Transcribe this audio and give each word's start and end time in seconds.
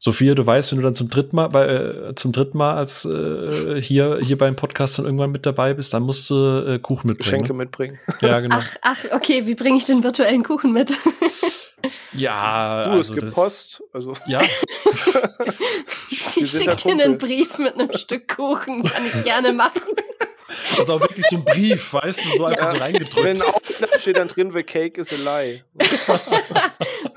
Sophia, 0.00 0.34
du 0.36 0.46
weißt, 0.46 0.70
wenn 0.70 0.78
du 0.78 0.84
dann 0.84 0.94
zum 0.94 1.10
dritten 1.10 1.34
Mal, 1.34 1.48
bei, 1.48 1.66
äh, 1.66 2.14
zum 2.14 2.30
dritten 2.30 2.56
Mal 2.56 2.74
als 2.76 3.04
äh, 3.04 3.82
hier, 3.82 4.20
hier 4.22 4.38
beim 4.38 4.54
Podcast 4.54 4.96
dann 4.98 5.06
irgendwann 5.06 5.32
mit 5.32 5.44
dabei 5.44 5.74
bist, 5.74 5.92
dann 5.92 6.04
musst 6.04 6.30
du 6.30 6.34
äh, 6.34 6.78
Kuchen 6.78 7.08
mitbringen. 7.08 7.18
Geschenke 7.18 7.52
ne? 7.52 7.58
mitbringen. 7.58 7.98
Ja, 8.20 8.38
genau. 8.40 8.56
Ach, 8.60 8.76
ach, 8.82 8.98
okay, 9.12 9.46
wie 9.46 9.56
bringe 9.56 9.76
ich 9.76 9.86
den 9.86 10.04
virtuellen 10.04 10.44
Kuchen 10.44 10.72
mit? 10.72 10.92
ja, 12.12 12.84
Du, 12.84 12.90
also 12.90 13.00
es 13.00 13.08
gibt 13.12 13.26
das, 13.26 13.34
Post. 13.34 13.82
Also, 13.92 14.12
Ja, 14.28 14.40
Ich 16.36 16.50
schicke 16.50 16.76
dir 16.76 16.92
einen. 16.92 17.18
Brief 17.18 17.58
mit 17.58 17.74
einem 17.74 17.92
Stück 17.92 18.28
Kuchen. 18.36 18.84
Kann 18.84 19.04
ich 19.04 19.24
gerne 19.24 19.52
machen. 19.52 19.82
also 20.78 20.94
auch 20.94 21.00
wirklich 21.00 21.26
so 21.26 21.36
ein 21.36 21.44
Brief, 21.44 21.92
weißt 21.92 22.24
du, 22.24 22.36
so 22.36 22.44
einfach 22.44 22.62
Ja. 22.62 22.70
so 22.70 22.74
wenn 22.76 22.82
reingedrückt. 22.82 23.26
ein 23.26 23.42
Aufklapp 23.42 24.00
steht 24.00 24.16
dann 24.16 24.28
drin, 24.28 24.52
the 24.52 24.62
cake 24.62 25.00
is 25.00 25.08
a 25.12 25.16
lie. 25.16 25.62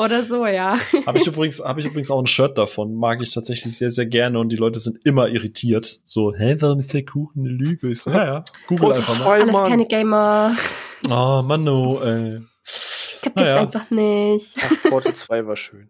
Oder 0.02 0.24
so, 0.24 0.46
ja. 0.48 0.78
Habe 1.06 1.20
ich 1.20 1.28
übrigens, 1.28 1.64
habe 1.64 1.80
ich 1.80 1.86
übrigens 1.86 2.10
auch 2.10 2.20
ein 2.20 2.26
Shirt 2.26 2.58
davon, 2.58 2.96
mag 2.96 3.22
ich 3.22 3.32
tatsächlich 3.34 3.78
sehr, 3.78 3.92
sehr 3.92 4.08
gerne 4.08 4.40
und 4.40 4.50
die 4.50 4.55
Leute 4.55 4.80
sind 4.80 4.98
immer 5.05 5.30
irritiert. 5.30 6.02
So, 6.05 6.34
hä, 6.34 6.55
warum 6.59 6.80
ist 6.80 6.92
der 6.94 7.05
Kuchen 7.05 7.42
eine 7.42 7.50
Lüge? 7.50 7.90
Ich 7.90 8.02
so, 8.02 8.09
ja, 8.09 8.26
ja, 8.26 8.44
google 8.68 8.88
Oh, 8.88 8.92
einfach 8.94 9.20
mal. 9.20 9.42
Alles 9.42 9.56
keine 9.58 9.86
Gamer. 9.86 10.56
Oh, 11.08 11.42
Mano, 11.44 12.02
ey. 12.02 12.42
Kapiert's 13.22 13.36
Naja. 13.36 13.59
einfach 13.62 13.92
nicht. 13.92 14.50
Ach, 14.59 14.90
Portal 14.90 15.14
2 15.14 15.45
war 15.45 15.56
schön. 15.56 15.90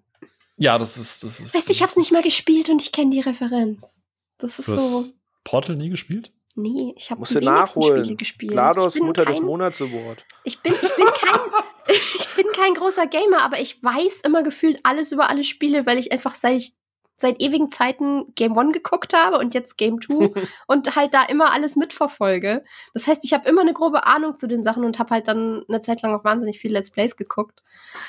Ja, 0.58 0.78
das 0.78 0.98
ist, 0.98 1.24
das 1.24 1.40
ist. 1.40 1.56
Weißt 1.56 1.70
du, 1.70 1.72
ich 1.72 1.82
hab's 1.82 1.96
nicht 1.96 2.12
mal 2.12 2.22
gespielt 2.22 2.70
und 2.70 2.82
ich 2.82 2.92
kenne 2.92 3.12
die 3.12 3.22
Referenz. 3.22 4.02
Das 4.38 4.60
ist 4.60 4.68
Du 4.68 4.74
hast 4.74 4.92
so. 4.92 5.06
Portal 5.46 5.76
nie 5.78 5.90
gespielt? 5.90 6.34
Nee, 6.56 6.94
ich 6.98 7.12
habe 7.12 7.24
die 7.24 7.34
du 7.34 7.40
wenigsten 7.42 7.80
nachholen. 7.80 8.04
Spiele 8.04 8.16
gespielt. 8.16 8.52
GLaDOS 8.52 8.96
ich 8.96 9.00
bin 9.00 9.08
Mutter 9.08 9.26
kein, 9.26 9.34
des 9.34 9.44
Monats 9.44 9.82
Award. 9.82 10.26
Ich 10.44 10.60
bin, 10.62 10.74
ich 10.74 10.96
bin 10.96 11.06
kein, 11.06 11.40
ich 11.88 12.30
bin 12.36 12.46
kein 12.54 12.74
großer 12.74 13.08
Gamer, 13.08 13.42
aber 13.42 13.60
ich 13.60 13.82
weiß 13.82 14.22
immer 14.22 14.44
gefühlt 14.44 14.80
alles 14.84 15.12
über 15.12 15.30
alle 15.30 15.44
Spiele, 15.44 15.86
weil 15.86 15.98
ich 15.98 16.12
einfach 16.12 16.36
seit 16.36 16.58
ich 16.58 16.74
seit 17.22 17.42
ewigen 17.42 17.70
Zeiten 17.70 18.34
Game 18.36 18.58
One 18.58 18.72
geguckt 18.72 19.14
habe 19.14 19.38
und 19.38 19.54
jetzt 19.54 19.78
Game 19.78 20.02
2 20.02 20.32
und 20.68 20.96
halt 20.96 21.14
da 21.14 21.24
immer 21.24 21.54
alles 21.54 21.78
mitverfolge. 21.78 22.64
Das 22.94 23.08
heißt, 23.08 23.24
ich 23.24 23.32
habe 23.32 23.48
immer 23.48 23.62
eine 23.62 23.74
grobe 23.74 24.06
Ahnung 24.06 24.36
zu 24.36 24.48
den 24.48 24.64
Sachen 24.64 24.84
und 24.84 25.00
habe 25.00 25.12
halt 25.12 25.28
dann 25.30 25.64
eine 25.70 25.82
Zeit 25.82 26.02
lang 26.02 26.14
auch 26.14 26.26
wahnsinnig 26.26 26.60
viel 26.60 26.74
Let's 26.74 26.92
Plays 26.92 27.16
geguckt. 27.16 27.62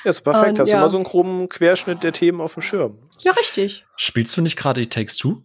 Ja, 0.03 0.09
ist 0.09 0.21
perfekt. 0.21 0.49
Und 0.49 0.59
Hast 0.59 0.69
du 0.69 0.73
ja. 0.73 0.79
immer 0.79 0.89
so 0.89 0.97
einen 0.97 1.05
groben 1.05 1.47
Querschnitt 1.47 2.03
der 2.03 2.11
Themen 2.11 2.41
auf 2.41 2.53
dem 2.53 2.63
Schirm. 2.63 2.97
Ja, 3.19 3.31
richtig. 3.33 3.85
Spielst 3.95 4.35
du 4.35 4.41
nicht 4.41 4.57
gerade 4.57 4.81
It 4.81 4.91
Takes 4.91 5.15
Two? 5.15 5.43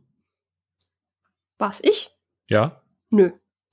War's 1.58 1.80
ich? 1.82 2.10
Ja? 2.48 2.80
Nö. 3.10 3.30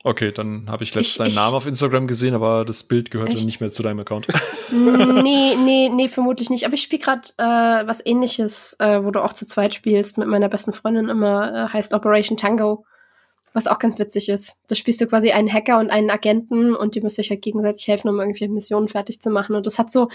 Okay, 0.08 0.31
dann 0.31 0.69
habe 0.69 0.83
ich 0.83 0.94
letztens 0.94 1.17
deinen 1.17 1.33
Namen 1.33 1.55
auf 1.55 1.66
Instagram 1.66 2.05
gesehen, 2.05 2.36
aber 2.36 2.64
das 2.64 2.83
Bild 2.83 3.09
gehörte 3.09 3.33
Echt? 3.33 3.45
nicht 3.45 3.59
mehr 3.59 3.72
zu 3.72 3.81
deinem 3.81 4.02
Account. 4.02 4.28
nee, 4.72 5.55
nee, 5.64 5.89
nee, 5.89 6.08
vermutlich 6.08 6.52
nicht. 6.52 6.64
Aber 6.64 6.75
ich 6.75 6.83
spiele 6.83 7.02
gerade 7.02 7.28
äh, 7.38 7.88
was 7.88 8.06
ähnliches, 8.06 8.75
äh, 8.78 9.03
wo 9.03 9.09
du 9.09 9.23
auch 9.23 9.33
zu 9.33 9.47
zweit 9.47 9.73
spielst, 9.73 10.19
mit 10.19 10.28
meiner 10.28 10.47
besten 10.47 10.73
Freundin 10.73 11.09
immer, 11.09 11.52
äh, 11.52 11.73
heißt 11.73 11.95
Operation 11.95 12.38
Tango. 12.38 12.86
Was 13.53 13.66
auch 13.66 13.80
ganz 13.80 13.97
witzig 13.97 14.30
ist. 14.30 14.59
Da 14.67 14.75
spielst 14.75 15.02
du 15.02 15.08
quasi 15.08 15.31
einen 15.31 15.52
Hacker 15.52 15.80
und 15.80 15.89
einen 15.89 16.11
Agenten 16.11 16.75
und 16.75 16.94
die 16.94 17.02
müsst 17.02 17.17
euch 17.17 17.31
halt 17.31 17.41
gegenseitig 17.41 17.88
helfen, 17.88 18.09
um 18.09 18.19
irgendwie 18.19 18.47
Missionen 18.47 18.89
fertig 18.89 19.22
zu 19.22 19.31
machen. 19.31 19.56
Und 19.56 19.66
das 19.66 19.80
hat 19.80 19.89
so, 19.89 20.09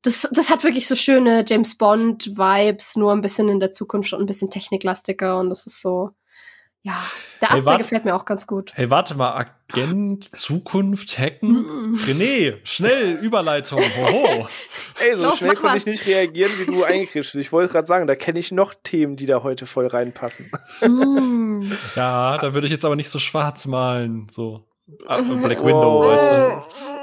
das, 0.00 0.26
das 0.32 0.48
hat 0.48 0.64
wirklich 0.64 0.86
so 0.86 0.96
schöne 0.96 1.44
James 1.46 1.76
Bond-Vibes, 1.76 2.96
nur 2.96 3.12
ein 3.12 3.20
bisschen 3.20 3.50
in 3.50 3.60
der 3.60 3.72
Zukunft 3.72 4.14
und 4.14 4.20
ein 4.20 4.26
bisschen 4.26 4.48
techniklastiger. 4.48 5.38
Und 5.38 5.50
das 5.50 5.66
ist 5.66 5.82
so, 5.82 6.12
ja, 6.82 6.94
der 7.40 7.48
Hey, 7.50 7.56
Arzt, 7.56 7.66
der 7.66 7.72
wart- 7.74 7.82
gefällt 7.82 8.04
mir 8.04 8.14
auch 8.14 8.24
ganz 8.24 8.46
gut. 8.46 8.72
Hey, 8.74 8.88
warte 8.90 9.14
mal, 9.14 9.32
Agent, 9.70 10.24
Zukunft, 10.24 11.18
Hacken? 11.18 11.92
Mm. 11.92 11.94
René, 12.06 12.54
schnell, 12.64 13.14
Überleitung. 13.16 13.78
Hoho. 13.80 14.48
Ey, 15.00 15.14
so 15.16 15.22
Los, 15.24 15.38
schnell 15.38 15.54
konnte 15.54 15.76
ich 15.78 15.86
nicht 15.86 16.06
reagieren, 16.06 16.52
wie 16.58 16.66
du 16.66 16.84
eingekriegt 16.84 17.12
bist. 17.24 17.34
Ich 17.34 17.52
wollte 17.52 17.72
gerade 17.72 17.86
sagen, 17.86 18.06
da 18.06 18.14
kenne 18.14 18.38
ich 18.38 18.52
noch 18.52 18.74
Themen, 18.82 19.16
die 19.16 19.26
da 19.26 19.42
heute 19.42 19.66
voll 19.66 19.86
reinpassen. 19.86 20.50
Mm. 20.82 21.72
Ja, 21.96 22.38
da 22.38 22.54
würde 22.54 22.66
ich 22.66 22.72
jetzt 22.72 22.84
aber 22.84 22.96
nicht 22.96 23.10
so 23.10 23.18
schwarz 23.18 23.66
malen. 23.66 24.28
So. 24.30 24.64
Ah, 25.06 25.20
Black 25.20 25.58
Window, 25.64 26.00
weißt 26.08 26.30
du. 26.30 26.62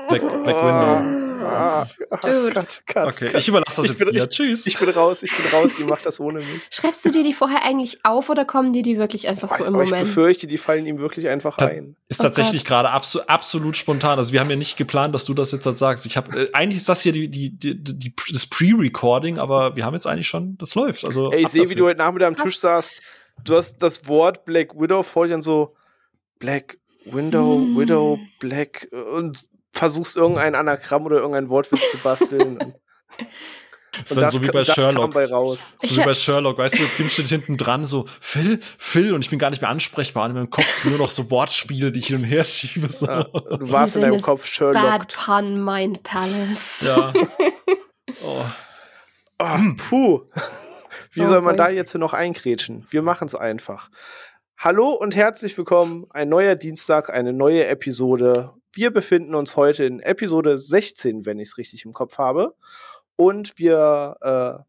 Black, 0.09 0.43
Black 0.43 0.55
Window. 0.55 1.24
Ah, 1.45 1.87
ah, 2.09 2.17
Dude. 2.17 2.51
Cut, 2.53 2.81
cut. 2.87 3.07
Okay, 3.13 3.29
ich 3.37 3.47
überlasse 3.47 3.81
das 3.81 3.91
Ich 3.91 3.97
jetzt 3.99 4.05
bin- 4.05 4.13
dir. 4.15 4.29
Tschüss. 4.29 4.65
Ich 4.65 4.77
bin 4.77 4.89
raus, 4.89 5.23
ich 5.23 5.31
bin 5.35 5.45
raus, 5.53 5.77
ihr 5.79 5.85
macht 5.85 6.05
das 6.05 6.19
ohne 6.19 6.39
mich. 6.39 6.47
Schreibst 6.71 7.05
du 7.05 7.11
dir 7.11 7.23
die 7.23 7.33
vorher 7.33 7.63
eigentlich 7.63 7.99
auf 8.03 8.29
oder 8.29 8.45
kommen 8.45 8.73
dir 8.73 8.83
die 8.83 8.97
wirklich 8.97 9.27
einfach 9.27 9.49
so 9.49 9.63
im 9.65 9.73
Aber 9.75 9.83
ich 9.83 9.89
Moment? 9.91 10.07
befürchte, 10.07 10.47
die 10.47 10.57
fallen 10.57 10.85
ihm 10.85 10.99
wirklich 10.99 11.27
einfach 11.27 11.57
Da- 11.57 11.67
ein. 11.67 11.95
Ist 12.07 12.19
Oh 12.21 12.23
tatsächlich 12.23 12.63
Gott. 12.63 12.69
gerade 12.69 12.89
abso 12.91 13.21
absolut 13.27 13.77
spontan. 13.77 14.17
Also 14.17 14.31
wir 14.31 14.39
haben 14.39 14.49
ja 14.49 14.55
nicht 14.55 14.77
geplant, 14.77 15.13
dass 15.15 15.25
du 15.25 15.33
das 15.33 15.51
jetzt 15.51 15.65
halt 15.65 15.77
sagst. 15.77 16.05
Ich 16.05 16.17
habe 16.17 16.39
äh, 16.39 16.49
eigentlich 16.53 16.77
ist 16.77 16.89
das 16.89 17.01
hier 17.01 17.11
die, 17.11 17.27
die, 17.29 17.49
die, 17.57 17.75
die 17.81 18.13
das 18.31 18.45
Pre-Recording, 18.45 19.39
aber 19.39 19.75
wir 19.75 19.85
haben 19.85 19.93
jetzt 19.93 20.05
eigentlich 20.07 20.27
schon, 20.27 20.57
das 20.57 20.75
läuft. 20.75 21.05
Also 21.05 21.31
Ey, 21.31 21.41
ich 21.43 21.47
sehe, 21.49 21.69
wie 21.69 21.75
du 21.75 21.85
heute 21.85 21.97
Nachmittag 21.99 22.27
am 22.27 22.35
Tisch 22.37 22.59
saßt. 22.59 23.01
Du 23.43 23.55
hast 23.55 23.77
das 23.79 24.07
Wort 24.07 24.45
Black 24.45 24.79
Widow 24.79 25.03
vor 25.03 25.27
dir 25.27 25.35
und 25.35 25.41
so 25.41 25.75
Black 26.39 26.77
Window, 27.05 27.55
Hm. 27.57 27.77
Widow, 27.77 28.19
Black 28.39 28.87
äh, 28.91 28.95
und 28.95 29.45
versuchst 29.75 30.15
irgendein 30.17 30.55
Anagramm 30.55 31.05
oder 31.05 31.17
irgendein 31.17 31.49
Wortwitz 31.49 31.91
zu 31.91 31.97
basteln. 31.99 32.57
Und 33.97 34.03
Das 34.03 34.11
ist 34.11 34.21
dann 34.21 34.29
so 34.29 34.43
wie 34.43 34.47
bei 34.47 34.59
das 34.63 34.75
kam 34.75 34.83
Sherlock. 34.91 35.13
bei 35.13 35.25
raus. 35.25 35.67
So 35.81 35.95
wie 35.95 36.03
bei 36.03 36.13
Sherlock, 36.13 36.57
weißt 36.57 36.79
du, 36.79 36.83
Kim 36.97 37.07
steht 37.07 37.27
hinten 37.27 37.55
dran, 37.55 37.87
so 37.87 38.05
Phil, 38.19 38.59
Phil, 38.77 39.13
und 39.13 39.23
ich 39.23 39.29
bin 39.29 39.39
gar 39.39 39.49
nicht 39.51 39.61
mehr 39.61 39.69
ansprechbar. 39.69 40.25
Und 40.25 40.31
in 40.31 40.35
meinem 40.35 40.49
Kopf 40.49 40.69
sind 40.69 40.89
nur 40.91 40.99
noch 40.99 41.09
so 41.09 41.31
Wortspiele, 41.31 41.93
die 41.93 41.99
ich 42.01 42.07
hin 42.07 42.17
und 42.17 42.23
her 42.25 42.43
schiebe. 42.43 42.89
So. 42.89 43.05
Ja, 43.05 43.23
du 43.23 43.71
warst 43.71 43.95
in 43.95 44.01
deinem 44.01 44.19
Kopf 44.19 44.41
Bad 44.41 44.49
Sherlock. 44.49 45.07
Pun 45.15 45.63
Mind 45.63 46.03
Palace. 46.03 46.81
Ja. 46.87 47.13
Oh. 48.23 48.43
Oh, 49.39 49.57
puh. 49.77 50.21
Wie 51.11 51.21
Oh 51.21 51.25
soll 51.25 51.41
man 51.41 51.57
da 51.57 51.69
jetzt 51.69 51.93
noch 51.95 52.13
eingrätschen? 52.13 52.85
Wir 52.89 53.01
machen 53.01 53.27
es 53.27 53.35
einfach. 53.35 53.89
Hallo 54.57 54.91
und 54.91 55.15
herzlich 55.15 55.57
willkommen. 55.57 56.05
Ein 56.11 56.29
neuer 56.29 56.55
Dienstag, 56.55 57.09
eine 57.09 57.33
neue 57.33 57.65
Episode. 57.67 58.53
Wir 58.75 58.91
befinden 58.91 59.35
uns 59.35 59.55
heute 59.55 59.85
in 59.85 60.01
Episode 60.01 60.57
16, 60.57 61.25
wenn 61.25 61.39
ich 61.39 61.47
es 61.47 61.57
richtig 61.57 61.85
im 61.85 61.93
Kopf 61.93 62.17
habe. 62.17 62.55
Und 63.15 63.57
wir 63.57 64.17
äh, 64.19 64.63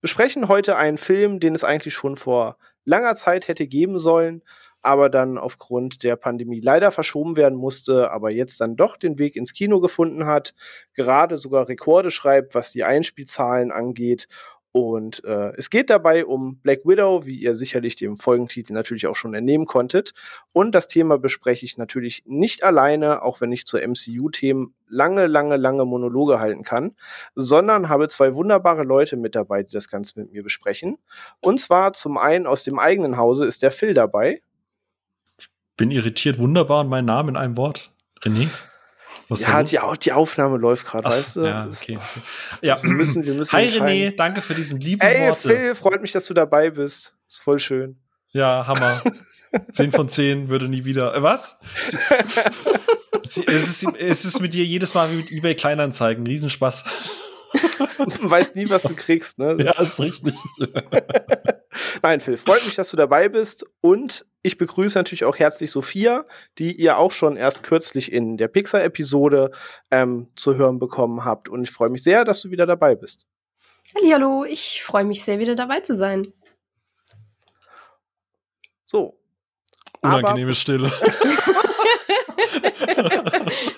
besprechen 0.00 0.48
heute 0.48 0.74
einen 0.74 0.98
Film, 0.98 1.38
den 1.38 1.54
es 1.54 1.62
eigentlich 1.62 1.94
schon 1.94 2.16
vor 2.16 2.58
langer 2.84 3.14
Zeit 3.14 3.46
hätte 3.46 3.68
geben 3.68 4.00
sollen, 4.00 4.42
aber 4.82 5.08
dann 5.08 5.38
aufgrund 5.38 6.02
der 6.02 6.16
Pandemie 6.16 6.58
leider 6.58 6.90
verschoben 6.90 7.36
werden 7.36 7.56
musste, 7.56 8.10
aber 8.10 8.32
jetzt 8.32 8.60
dann 8.60 8.74
doch 8.74 8.96
den 8.96 9.20
Weg 9.20 9.36
ins 9.36 9.52
Kino 9.52 9.78
gefunden 9.78 10.26
hat, 10.26 10.52
gerade 10.92 11.36
sogar 11.36 11.68
Rekorde 11.68 12.10
schreibt, 12.10 12.56
was 12.56 12.72
die 12.72 12.82
Einspielzahlen 12.82 13.70
angeht. 13.70 14.26
Und 14.76 15.22
äh, 15.22 15.52
es 15.56 15.70
geht 15.70 15.88
dabei 15.88 16.26
um 16.26 16.56
Black 16.56 16.80
Widow, 16.84 17.26
wie 17.26 17.36
ihr 17.36 17.54
sicherlich 17.54 17.94
dem 17.94 18.16
Folgentitel 18.16 18.72
natürlich 18.72 19.06
auch 19.06 19.14
schon 19.14 19.32
entnehmen 19.32 19.66
konntet. 19.66 20.14
Und 20.52 20.74
das 20.74 20.88
Thema 20.88 21.16
bespreche 21.16 21.64
ich 21.64 21.78
natürlich 21.78 22.24
nicht 22.26 22.64
alleine, 22.64 23.22
auch 23.22 23.40
wenn 23.40 23.52
ich 23.52 23.66
zur 23.66 23.86
MCU-Themen 23.86 24.74
lange, 24.88 25.28
lange, 25.28 25.58
lange 25.58 25.84
Monologe 25.84 26.40
halten 26.40 26.64
kann, 26.64 26.96
sondern 27.36 27.88
habe 27.88 28.08
zwei 28.08 28.34
wunderbare 28.34 28.82
Leute 28.82 29.16
mit 29.16 29.36
dabei, 29.36 29.62
die 29.62 29.70
das 29.70 29.86
Ganze 29.86 30.18
mit 30.18 30.32
mir 30.32 30.42
besprechen. 30.42 30.98
Und 31.38 31.60
zwar 31.60 31.92
zum 31.92 32.18
einen 32.18 32.48
aus 32.48 32.64
dem 32.64 32.80
eigenen 32.80 33.16
Hause 33.16 33.44
ist 33.46 33.62
der 33.62 33.70
Phil 33.70 33.94
dabei. 33.94 34.40
Bin 35.76 35.92
irritiert, 35.92 36.36
wunderbar 36.36 36.80
und 36.80 36.88
mein 36.88 37.04
Name 37.04 37.30
in 37.30 37.36
einem 37.36 37.56
Wort. 37.56 37.92
René? 38.22 38.48
Was 39.28 39.42
ja, 39.42 39.62
die, 39.62 39.78
die 40.02 40.12
Aufnahme 40.12 40.58
läuft 40.58 40.86
gerade, 40.86 41.08
weißt 41.08 41.36
du? 41.36 41.44
Ja, 41.46 41.66
okay. 41.66 41.98
ja. 42.60 42.82
Wir 42.82 42.90
müssen, 42.92 43.24
wir 43.24 43.34
müssen 43.34 43.52
Hi. 43.52 43.68
René, 43.68 44.14
danke 44.14 44.40
für 44.42 44.54
diesen 44.54 44.80
lieben 44.80 45.00
Ey, 45.00 45.28
Worte. 45.28 45.48
Phil, 45.48 45.74
freut 45.74 46.02
mich, 46.02 46.12
dass 46.12 46.26
du 46.26 46.34
dabei 46.34 46.70
bist. 46.70 47.14
Ist 47.28 47.40
voll 47.40 47.58
schön. 47.58 47.98
Ja, 48.32 48.66
Hammer. 48.66 49.02
10 49.72 49.92
von 49.92 50.08
10 50.08 50.48
würde 50.48 50.68
nie 50.68 50.84
wieder. 50.84 51.14
Äh, 51.14 51.22
was? 51.22 51.58
Sie- 53.22 53.46
es, 53.46 53.82
ist, 53.82 53.86
es 53.98 54.24
ist 54.24 54.40
mit 54.40 54.52
dir 54.52 54.64
jedes 54.64 54.92
Mal 54.94 55.10
wie 55.12 55.16
mit 55.16 55.30
eBay 55.32 55.54
Kleinanzeigen. 55.54 56.26
Riesenspaß. 56.26 56.84
Du 58.20 58.28
weißt 58.30 58.56
nie, 58.56 58.68
was 58.68 58.82
du 58.82 58.94
kriegst, 58.96 59.38
ne? 59.38 59.56
Ja, 59.58 59.72
Das- 59.72 59.78
ist 59.78 60.00
richtig. 60.00 60.34
Nein, 62.02 62.20
Phil, 62.20 62.36
freut 62.36 62.64
mich, 62.64 62.74
dass 62.74 62.90
du 62.90 62.96
dabei 62.96 63.28
bist. 63.28 63.64
Und 63.80 64.26
ich 64.44 64.58
begrüße 64.58 64.98
natürlich 64.98 65.24
auch 65.24 65.38
herzlich 65.38 65.70
Sophia, 65.70 66.26
die 66.58 66.72
ihr 66.74 66.98
auch 66.98 67.10
schon 67.10 67.36
erst 67.36 67.62
kürzlich 67.62 68.12
in 68.12 68.36
der 68.36 68.48
Pixar-Episode 68.48 69.50
ähm, 69.90 70.28
zu 70.36 70.56
hören 70.56 70.78
bekommen 70.78 71.24
habt. 71.24 71.48
Und 71.48 71.64
ich 71.64 71.70
freue 71.70 71.88
mich 71.88 72.02
sehr, 72.02 72.24
dass 72.24 72.42
du 72.42 72.50
wieder 72.50 72.66
dabei 72.66 72.94
bist. 72.94 73.26
Hallo, 74.12 74.44
ich 74.44 74.82
freue 74.84 75.04
mich 75.04 75.24
sehr, 75.24 75.38
wieder 75.38 75.54
dabei 75.54 75.80
zu 75.80 75.96
sein. 75.96 76.26
So. 78.84 79.18
Aber 80.02 80.18
Unangenehme 80.18 80.54
Stille. 80.54 80.92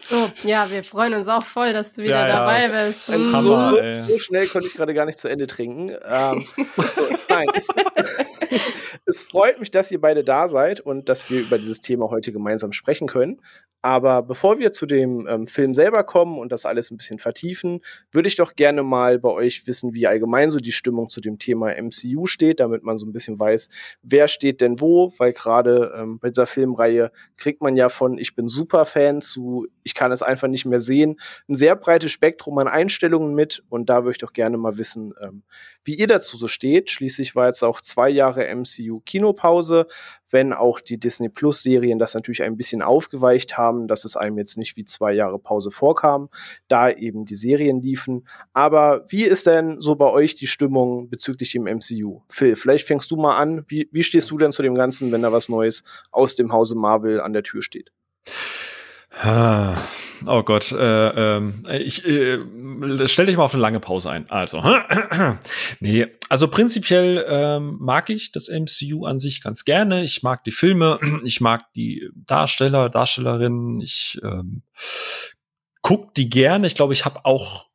So, 0.02 0.30
ja, 0.44 0.70
wir 0.70 0.84
freuen 0.84 1.14
uns 1.14 1.26
auch 1.26 1.44
voll, 1.44 1.72
dass 1.72 1.94
du 1.94 2.02
wieder 2.02 2.20
Ja, 2.20 2.28
ja, 2.28 2.38
dabei 2.38 2.60
bist. 2.62 3.08
ist 3.08 3.26
Mm. 3.26 3.34
Hammer. 3.34 3.70
so, 3.70 3.76
so, 3.76 4.12
so 4.12 4.19
schnell 4.20 4.46
konnte 4.46 4.69
ich 4.69 4.74
gerade 4.74 4.94
gar 4.94 5.04
nicht 5.04 5.19
zu 5.19 5.26
Ende 5.28 5.48
trinken. 5.48 5.90
Ähm, 6.08 6.46
so, 6.94 7.08
nein, 7.28 7.48
es, 7.54 7.69
es 9.06 9.23
freut 9.23 9.61
mich, 9.61 9.70
dass 9.70 9.91
ihr 9.93 10.00
beide 10.00 10.25
da 10.25 10.49
seid 10.49 10.81
und 10.81 11.08
dass 11.08 11.31
wir 11.31 11.41
über 11.41 11.58
dieses 11.58 11.81
Thema 11.81 12.11
heute 12.11 12.32
gemeinsam 12.32 12.73
sprechen 12.73 13.06
können. 13.06 13.41
Aber 13.81 14.23
bevor 14.23 14.58
wir 14.58 14.73
zu 14.73 14.85
dem 14.85 15.29
ähm, 15.29 15.47
Film 15.47 15.73
selber 15.73 16.03
kommen 16.03 16.38
und 16.38 16.50
das 16.50 16.67
alles 16.67 16.91
ein 16.91 16.97
bisschen 16.97 17.20
vertiefen, 17.20 17.82
würde 18.11 18.26
ich 18.26 18.35
doch 18.35 18.56
gerne 18.56 18.82
mal 18.82 19.20
bei 19.20 19.29
euch 19.29 19.69
wissen, 19.69 19.94
wie 19.94 20.08
allgemein 20.08 20.50
so 20.50 20.58
die 20.58 20.73
Stimmung 20.73 21.08
zu 21.08 21.20
dem 21.20 21.38
Thema 21.38 21.70
MCU 21.81 22.26
steht, 22.26 22.58
damit 22.58 22.82
man 22.82 22.99
so 22.99 23.06
ein 23.06 23.12
bisschen 23.12 23.38
weiß, 23.38 23.69
wer 24.03 24.26
steht 24.26 24.61
denn 24.61 24.81
wo, 24.81 25.12
weil 25.19 25.32
gerade 25.32 25.94
ähm, 25.97 26.19
bei 26.19 26.31
dieser 26.31 26.47
Filmreihe 26.47 27.12
kriegt 27.37 27.62
man 27.62 27.76
ja 27.76 27.88
von 27.88 28.19
Ich 28.19 28.35
bin 28.35 28.49
Superfan 28.49 29.20
zu 29.20 29.69
Ich 29.85 29.94
kann 29.94 30.11
es 30.11 30.23
einfach 30.23 30.49
nicht 30.49 30.64
mehr 30.64 30.81
sehen, 30.81 31.20
ein 31.49 31.55
sehr 31.55 31.76
breites 31.76 32.11
Spektrum 32.11 32.58
an 32.58 32.67
Einstellungen 32.67 33.37
mit 33.37 33.62
und 33.69 33.88
da 33.88 34.03
würde 34.03 34.12
ich 34.12 34.19
doch 34.19 34.32
gerne 34.32 34.56
mal 34.56 34.79
wissen, 34.79 35.14
ähm, 35.23 35.44
wie 35.85 35.94
ihr 35.94 36.08
dazu 36.08 36.37
so 36.37 36.49
steht. 36.49 36.91
Schließlich 36.91 37.37
war 37.37 37.47
jetzt 37.47 37.62
auch 37.62 37.81
zwei 37.81 38.08
Jahre 38.08 38.44
MCU-Kinopause, 38.96 39.87
wenn 40.31 40.52
auch 40.52 40.81
die 40.81 40.98
Disney 40.98 41.28
Plus-Serien 41.28 41.98
das 41.98 42.14
natürlich 42.14 42.43
ein 42.43 42.56
bisschen 42.56 42.82
aufgeweicht 42.82 43.56
haben, 43.56 43.88
dass 43.88 44.04
es 44.04 44.16
einem 44.16 44.38
jetzt 44.38 44.56
nicht 44.56 44.76
wie 44.76 44.84
zwei 44.84 45.12
Jahre 45.12 45.38
Pause 45.38 45.70
vorkam, 45.70 46.28
da 46.69 46.90
eben 46.90 47.25
die 47.25 47.37
Serien 47.37 47.81
liefen. 47.81 48.26
Aber 48.52 49.04
wie 49.08 49.25
ist 49.25 49.46
denn 49.46 49.81
so 49.81 49.94
bei 49.94 50.10
euch 50.10 50.34
die 50.34 50.46
Stimmung 50.46 51.08
bezüglich 51.08 51.52
dem 51.52 51.64
MCU? 51.64 52.22
Phil, 52.28 52.56
vielleicht 52.56 52.87
fängst 52.87 53.10
du 53.10 53.16
mal 53.16 53.37
an. 53.37 53.64
Wie, 53.69 53.88
wie 53.93 54.02
stehst 54.02 54.31
du 54.31 54.38
denn 54.38 54.52
zu 54.52 54.62
dem 54.62 54.75
Ganzen, 54.75 55.12
wenn 55.12 55.22
da 55.22 55.32
was 55.32 55.48
Neues 55.48 55.82
aus 56.10 56.34
dem 56.34 56.52
Hause 56.52 56.75
Marvel 56.75 57.20
an 57.20 57.32
der 57.32 57.43
Tür 57.43 57.62
steht? 57.62 57.93
Oh 59.24 60.42
Gott, 60.42 60.72
äh, 60.72 61.38
äh, 61.38 61.82
ich 61.82 62.04
äh, 62.04 62.38
stell 63.06 63.26
dich 63.26 63.36
mal 63.36 63.44
auf 63.44 63.54
eine 63.54 63.60
lange 63.60 63.80
Pause 63.80 64.10
ein. 64.10 64.30
Also, 64.30 64.62
nee, 65.80 66.06
also 66.28 66.48
prinzipiell 66.48 67.24
ähm, 67.28 67.76
mag 67.80 68.08
ich 68.10 68.32
das 68.32 68.48
MCU 68.48 69.04
an 69.04 69.18
sich 69.18 69.42
ganz 69.42 69.64
gerne. 69.64 70.04
Ich 70.04 70.22
mag 70.22 70.42
die 70.44 70.52
Filme, 70.52 70.98
ich 71.24 71.40
mag 71.40 71.72
die 71.74 72.08
Darsteller, 72.14 72.88
Darstellerinnen. 72.88 73.80
Ich 73.80 74.18
ähm, 74.22 74.62
guck 75.82 76.14
die 76.14 76.30
gerne. 76.30 76.66
Ich 76.66 76.74
glaube, 76.74 76.92
ich 76.92 77.04
habe 77.04 77.24
auch 77.24 77.69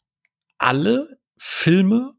alle 0.57 1.19
Filme. 1.37 2.13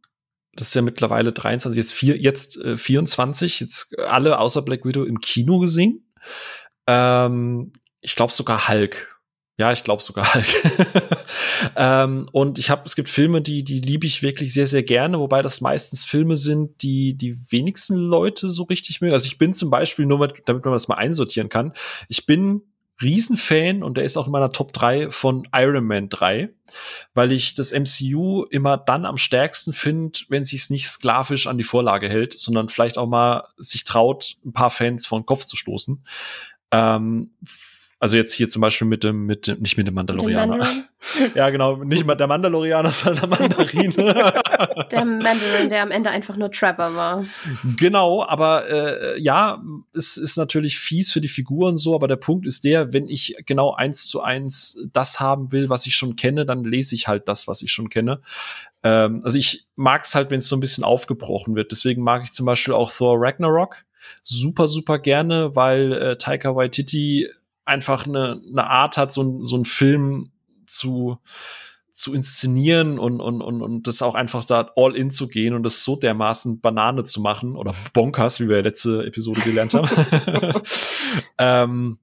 Das 0.54 0.68
ist 0.68 0.74
ja 0.74 0.82
mittlerweile 0.82 1.32
23, 1.32 1.76
jetzt, 1.76 1.92
vier, 1.92 2.16
jetzt 2.18 2.58
äh, 2.58 2.76
24, 2.76 3.60
jetzt 3.60 3.98
alle 3.98 4.38
außer 4.38 4.62
Black 4.62 4.84
Widow 4.84 5.04
im 5.04 5.20
Kino 5.20 5.58
gesehen. 5.58 6.12
Ähm, 6.86 7.72
ich 8.00 8.16
glaube 8.16 8.32
sogar 8.32 8.68
Hulk 8.68 9.11
ja, 9.62 9.70
ich 9.70 9.84
glaube 9.84 10.02
sogar 10.02 10.34
halt. 10.34 10.46
ähm, 11.76 12.28
und 12.32 12.58
ich 12.58 12.68
habe, 12.68 12.82
es 12.84 12.96
gibt 12.96 13.08
Filme, 13.08 13.40
die, 13.40 13.62
die 13.62 13.80
liebe 13.80 14.08
ich 14.08 14.20
wirklich 14.20 14.52
sehr, 14.52 14.66
sehr 14.66 14.82
gerne, 14.82 15.20
wobei 15.20 15.40
das 15.40 15.60
meistens 15.60 16.04
Filme 16.04 16.36
sind, 16.36 16.82
die 16.82 17.14
die 17.14 17.38
wenigsten 17.48 17.94
Leute 17.94 18.50
so 18.50 18.64
richtig 18.64 19.00
mögen. 19.00 19.12
Also 19.12 19.26
ich 19.26 19.38
bin 19.38 19.54
zum 19.54 19.70
Beispiel, 19.70 20.04
nur 20.04 20.18
mit, 20.18 20.42
damit 20.46 20.64
man 20.64 20.74
das 20.74 20.88
mal 20.88 20.96
einsortieren 20.96 21.48
kann, 21.48 21.74
ich 22.08 22.26
bin 22.26 22.62
Riesenfan 23.00 23.84
und 23.84 23.96
der 23.96 24.02
ist 24.04 24.16
auch 24.16 24.26
in 24.26 24.32
meiner 24.32 24.50
Top 24.50 24.72
3 24.72 25.12
von 25.12 25.46
Iron 25.54 25.84
Man 25.84 26.08
3, 26.08 26.48
weil 27.14 27.30
ich 27.30 27.54
das 27.54 27.70
MCU 27.70 28.42
immer 28.50 28.76
dann 28.76 29.06
am 29.06 29.16
stärksten 29.16 29.72
finde, 29.72 30.18
wenn 30.28 30.44
sich 30.44 30.62
es 30.62 30.70
nicht 30.70 30.88
sklavisch 30.88 31.46
an 31.46 31.56
die 31.56 31.62
Vorlage 31.62 32.08
hält, 32.08 32.32
sondern 32.32 32.68
vielleicht 32.68 32.98
auch 32.98 33.06
mal 33.06 33.44
sich 33.58 33.84
traut, 33.84 34.34
ein 34.44 34.52
paar 34.52 34.70
Fans 34.70 35.06
vor 35.06 35.20
den 35.20 35.26
Kopf 35.26 35.44
zu 35.44 35.54
stoßen. 35.54 36.04
Ähm, 36.72 37.30
also 38.02 38.16
jetzt 38.16 38.32
hier 38.32 38.48
zum 38.48 38.62
Beispiel 38.62 38.88
mit 38.88 39.04
dem, 39.04 39.26
mit 39.26 39.46
dem, 39.46 39.60
nicht 39.60 39.76
mit 39.76 39.86
dem 39.86 39.94
Mandalorianer. 39.94 40.86
ja, 41.36 41.50
genau, 41.50 41.76
nicht 41.84 42.04
mal 42.04 42.16
der 42.16 42.26
Mandalorianer, 42.26 42.90
sondern 42.90 43.30
der 43.30 43.38
Mandarin. 43.38 43.92
der 44.90 45.04
Mandarin, 45.04 45.68
der 45.68 45.82
am 45.82 45.92
Ende 45.92 46.10
einfach 46.10 46.36
nur 46.36 46.50
Trevor 46.50 46.96
war. 46.96 47.24
Genau, 47.76 48.24
aber 48.26 48.68
äh, 48.68 49.20
ja, 49.20 49.62
es 49.94 50.16
ist 50.16 50.36
natürlich 50.36 50.80
fies 50.80 51.12
für 51.12 51.20
die 51.20 51.28
Figuren 51.28 51.76
so, 51.76 51.94
aber 51.94 52.08
der 52.08 52.16
Punkt 52.16 52.44
ist 52.44 52.64
der, 52.64 52.92
wenn 52.92 53.08
ich 53.08 53.36
genau 53.46 53.72
eins 53.72 54.08
zu 54.08 54.20
eins 54.20 54.84
das 54.92 55.20
haben 55.20 55.52
will, 55.52 55.68
was 55.68 55.86
ich 55.86 55.94
schon 55.94 56.16
kenne, 56.16 56.44
dann 56.44 56.64
lese 56.64 56.96
ich 56.96 57.06
halt 57.06 57.28
das, 57.28 57.46
was 57.46 57.62
ich 57.62 57.70
schon 57.70 57.88
kenne. 57.88 58.20
Ähm, 58.82 59.20
also 59.22 59.38
ich 59.38 59.68
mag 59.76 60.02
es 60.02 60.16
halt, 60.16 60.32
wenn 60.32 60.38
es 60.38 60.48
so 60.48 60.56
ein 60.56 60.60
bisschen 60.60 60.82
aufgebrochen 60.82 61.54
wird. 61.54 61.70
Deswegen 61.70 62.02
mag 62.02 62.24
ich 62.24 62.32
zum 62.32 62.46
Beispiel 62.46 62.74
auch 62.74 62.90
Thor 62.90 63.14
Ragnarok 63.16 63.84
super, 64.24 64.66
super 64.66 64.98
gerne, 64.98 65.54
weil 65.54 65.92
äh, 65.92 66.16
Taika 66.16 66.56
Waititi 66.56 67.28
einfach 67.64 68.06
eine, 68.06 68.40
eine 68.50 68.68
Art 68.68 68.96
hat, 68.96 69.12
so, 69.12 69.42
so 69.44 69.56
einen 69.56 69.64
Film 69.64 70.30
zu, 70.66 71.18
zu 71.92 72.14
inszenieren 72.14 72.98
und, 72.98 73.20
und, 73.20 73.42
und, 73.42 73.62
und 73.62 73.86
das 73.86 74.02
auch 74.02 74.14
einfach 74.14 74.44
da 74.44 74.70
all 74.76 74.96
in 74.96 75.10
zu 75.10 75.28
gehen 75.28 75.54
und 75.54 75.62
das 75.62 75.84
so 75.84 75.96
dermaßen 75.96 76.60
Banane 76.60 77.04
zu 77.04 77.20
machen 77.20 77.56
oder 77.56 77.74
Bonkers, 77.92 78.40
wie 78.40 78.48
wir 78.48 78.62
letzte 78.62 79.04
Episode 79.04 79.40
gelernt 79.42 79.74
haben. 79.74 79.88
ähm, 81.38 81.98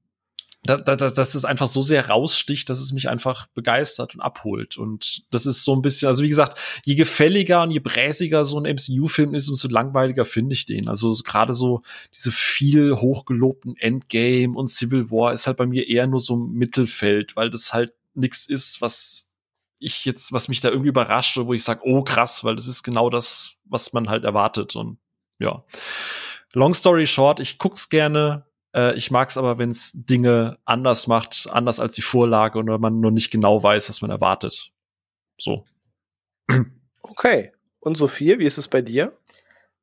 da, 0.64 0.78
da, 0.78 0.96
dass 0.96 1.36
es 1.36 1.46
einfach 1.46 1.68
so 1.68 1.82
sehr 1.82 2.10
raussticht, 2.10 2.70
dass 2.70 2.82
es 2.82 2.92
mich 2.92 3.08
einfach 3.08 3.48
begeistert 3.48 4.14
und 4.14 4.22
abholt. 4.22 4.78
Und 4.78 5.24
das 5.32 5.46
ist 5.46 5.64
so 5.64 5.74
ein 5.74 5.82
bisschen, 5.82 6.10
also 6.10 6.22
wie 6.22 6.30
gesagt, 6.30 6.60
je 6.84 6.96
gefälliger 6.96 7.64
und 7.64 7.72
je 7.72 7.80
bräsiger 7.80 8.44
so 8.44 8.60
ein 8.60 8.76
MCU-Film 8.76 9.34
ist, 9.34 9.48
umso 9.48 9.70
langweiliger 9.70 10.26
finde 10.26 10.54
ich 10.54 10.66
den. 10.66 10.90
Also 10.90 11.14
gerade 11.24 11.54
so 11.54 11.82
diese 12.14 12.32
viel 12.32 12.96
hochgelobten 12.96 13.78
Endgame 13.78 14.58
und 14.58 14.68
Civil 14.68 15.10
War 15.10 15.32
ist 15.32 15.48
halt 15.48 15.58
bei 15.58 15.66
mir 15.66 15.88
eher 15.88 16.08
nur 16.08 16.20
so 16.20 16.36
ein 16.36 16.52
Mittelfeld, 16.52 17.38
weil 17.38 17.50
das 17.50 17.74
halt 17.74 17.94
nichts 18.14 18.46
ist, 18.46 18.82
was 18.82 19.34
ich 19.80 20.04
jetzt, 20.04 20.34
was 20.34 20.50
mich 20.50 20.60
da 20.60 20.70
irgendwie 20.70 20.90
überrascht 20.90 21.38
oder 21.38 21.48
wo 21.48 21.54
ich 21.54 21.64
sage, 21.64 21.82
oh 21.84 22.04
krass, 22.04 22.44
weil 22.44 22.58
das 22.58 22.68
ist 22.68 22.84
genau 22.84 23.10
das, 23.10 23.56
was 23.64 23.94
man 23.94 24.10
halt 24.10 24.26
erwartet. 24.26 24.76
Und 24.76 24.98
ja. 25.40 25.64
Long 26.54 26.74
story 26.74 27.08
short, 27.08 27.40
ich 27.40 27.60
guck's 27.60 27.90
gerne, 27.90 28.46
äh, 28.75 28.95
ich 28.95 29.12
mag 29.12 29.30
es 29.30 29.38
aber, 29.38 29.57
wenn 29.57 29.71
es 29.71 30.06
Dinge 30.06 30.57
anders 30.66 31.07
macht, 31.07 31.48
anders 31.51 31.80
als 31.80 31.95
die 31.95 32.01
Vorlage 32.01 32.60
oder 32.60 32.77
man 32.77 33.00
nur 33.00 33.12
nicht 33.12 33.31
genau 33.31 33.62
weiß, 33.62 33.89
was 33.89 34.01
man 34.01 34.12
erwartet. 34.12 34.71
So. 35.38 35.63
Okay. 37.01 37.51
Und 37.80 37.95
Sophie, 37.95 38.39
wie 38.39 38.45
ist 38.45 38.57
es 38.57 38.68
bei 38.68 38.81
dir? 38.81 39.13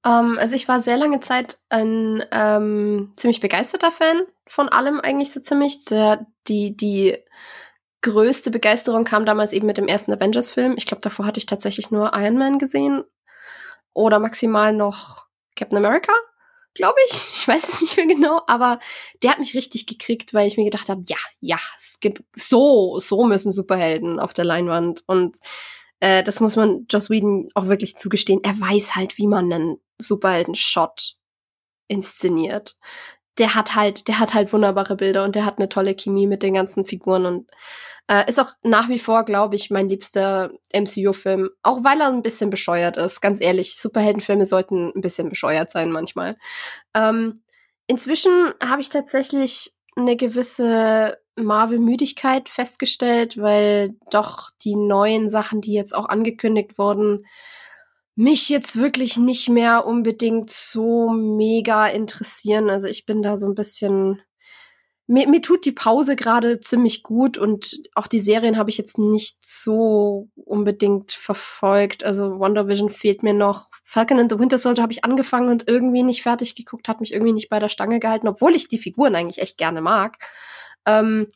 Um, 0.05 0.13
ähm, 0.13 0.39
also 0.39 0.55
ich 0.55 0.69
war 0.69 0.81
sehr 0.81 0.97
lange 0.97 1.21
Zeit 1.21 1.59
ein 1.71 2.23
ähm, 2.31 3.13
ziemlich 3.17 3.41
begeisterter 3.41 3.91
Fan 3.91 4.23
von 4.47 4.69
allem 4.69 5.01
eigentlich 5.01 5.33
so 5.33 5.41
ziemlich. 5.41 5.85
Der, 5.87 6.27
die, 6.47 6.77
die 6.77 7.19
größte 8.03 8.51
Begeisterung 8.51 9.05
kam 9.05 9.27
damals 9.27 9.53
eben 9.53 9.67
mit 9.67 9.79
dem 9.79 9.89
ersten 9.89 10.13
Avengers-Film. 10.13 10.75
Ich 10.77 10.87
glaube, 10.87 11.01
davor 11.01 11.27
hatte 11.27 11.39
ich 11.39 11.47
tatsächlich 11.47 11.91
nur 11.91 12.13
Iron 12.15 12.39
Man 12.39 12.59
gesehen. 12.59 13.03
Oder 13.93 14.21
maximal 14.21 14.73
noch 14.75 15.27
Captain 15.57 15.79
America 15.79 16.13
glaube 16.77 16.99
ich. 17.09 17.13
Ich 17.47 17.49
weiß 17.49 17.69
es 17.69 17.81
nicht 17.81 17.97
mehr 17.97 18.07
genau, 18.07 18.43
aber 18.49 18.81
der 19.23 19.31
hat 19.31 19.39
mich 19.39 19.55
richtig 19.55 19.87
gekriegt, 19.87 20.35
weil 20.35 20.49
ich 20.49 20.57
mir 20.57 20.65
gedacht 20.65 20.89
habe, 20.89 21.05
ja, 21.07 21.17
ja, 21.41 21.59
es 21.77 22.01
gibt 22.01 22.25
so, 22.35 22.99
so 22.99 23.25
müssen 23.25 23.53
Superhelden 23.53 24.19
auf 24.19 24.35
der 24.35 24.45
Leinwand 24.45 25.05
und 25.07 25.37
äh, 26.01 26.25
das 26.25 26.41
muss 26.41 26.57
man 26.57 26.87
Joss 26.91 27.09
Whedon 27.09 27.49
auch 27.55 27.69
wirklich 27.69 27.97
zugestehen. 27.97 28.41
Er 28.43 28.61
weiß 28.61 28.97
halt, 28.97 29.17
wie 29.17 29.29
man 29.29 29.53
einen 29.53 29.77
Superhelden-Shot 29.99 31.15
inszeniert. 31.89 32.77
Der 33.39 33.55
hat 33.55 33.75
halt, 33.75 34.09
der 34.09 34.19
hat 34.19 34.35
halt 34.35 34.53
wunderbare 34.53 34.97
Bilder 34.97 35.25
und 35.25 35.35
der 35.35 35.45
hat 35.45 35.59
eine 35.59 35.69
tolle 35.69 35.95
Chemie 35.95 36.27
mit 36.27 36.43
den 36.43 36.55
ganzen 36.55 36.85
Figuren 36.87 37.27
und 37.27 37.51
äh, 38.09 38.29
ist 38.29 38.39
auch 38.39 38.53
nach 38.63 38.89
wie 38.89 38.99
vor, 38.99 39.25
glaube 39.25 39.57
ich, 39.57 39.71
mein 39.71 39.89
liebster 39.89 40.53
MCU-Film. 40.73 41.51
Auch 41.63 41.83
weil 41.83 42.01
er 42.01 42.09
ein 42.09 42.23
bisschen 42.23 42.51
bescheuert 42.51 42.97
ist, 42.97 43.21
ganz 43.21 43.41
ehrlich. 43.41 43.77
Superheldenfilme 43.77 44.47
sollten 44.47 44.93
ein 44.95 45.01
bisschen 45.01 45.29
bescheuert 45.29 45.71
sein 45.71 45.91
manchmal. 45.91 46.37
Ähm, 46.95 47.43
inzwischen 47.87 48.55
habe 48.63 48.81
ich 48.81 48.91
tatsächlich 48.91 49.73
eine 49.97 50.17
gewisse 50.17 51.19
Marvel-Müdigkeit 51.37 52.49
festgestellt, 52.49 53.39
weil 53.39 53.97
doch 54.11 54.51
die 54.63 54.77
neuen 54.77 55.29
Sachen, 55.29 55.61
die 55.61 55.73
jetzt 55.73 55.95
auch 55.95 56.09
angekündigt 56.09 56.79
wurden, 56.79 57.27
mich 58.17 58.49
jetzt 58.49 58.77
wirklich 58.77 59.19
nicht 59.19 59.49
mehr 59.49 59.87
unbedingt 59.87 60.51
so 60.51 61.11
mega 61.11 61.87
interessieren. 61.87 62.71
Also 62.71 62.89
ich 62.89 63.07
bin 63.07 63.23
da 63.23 63.37
so 63.37 63.47
ein 63.47 63.55
bisschen 63.55 64.23
mir, 65.07 65.29
mir 65.29 65.41
tut 65.41 65.65
die 65.65 65.73
Pause 65.73 66.17
gerade 66.17 66.61
ziemlich 66.61 67.03
gut 67.03 67.39
und 67.39 67.81
auch 67.95 68.09
die 68.09 68.19
Serien 68.19 68.59
habe 68.59 68.71
ich 68.71 68.79
jetzt 68.79 68.99
nicht 68.99 69.37
so 69.41 70.29
unbedingt 70.35 71.13
verfolgt. 71.13 72.05
Also 72.05 72.41
Wonder 72.41 72.67
Vision 72.67 72.91
fehlt 72.91 73.23
mir 73.23 73.35
noch. 73.35 73.69
Falcon 73.85 74.19
and 74.19 74.33
the 74.33 74.39
Winter 74.39 74.59
Soldier 74.59 74.83
habe 74.83 74.93
ich 74.93 75.05
angefangen 75.05 75.49
und 75.49 75.69
irgendwie 75.69 76.03
nicht 76.03 76.23
fertig 76.23 76.57
geguckt, 76.57 76.89
hat 76.89 77.01
mich 77.01 77.13
irgendwie 77.13 77.33
nicht 77.33 77.49
bei 77.49 77.61
der 77.61 77.69
Stange 77.69 78.01
gehalten, 78.01 78.29
obwohl 78.29 78.55
ich 78.55 78.69
die 78.69 78.79
Figuren 78.79 79.15
eigentlich 79.15 79.41
echt 79.41 79.59
gerne 79.59 79.81
mag. 79.81 80.19
Ähm, 80.87 81.29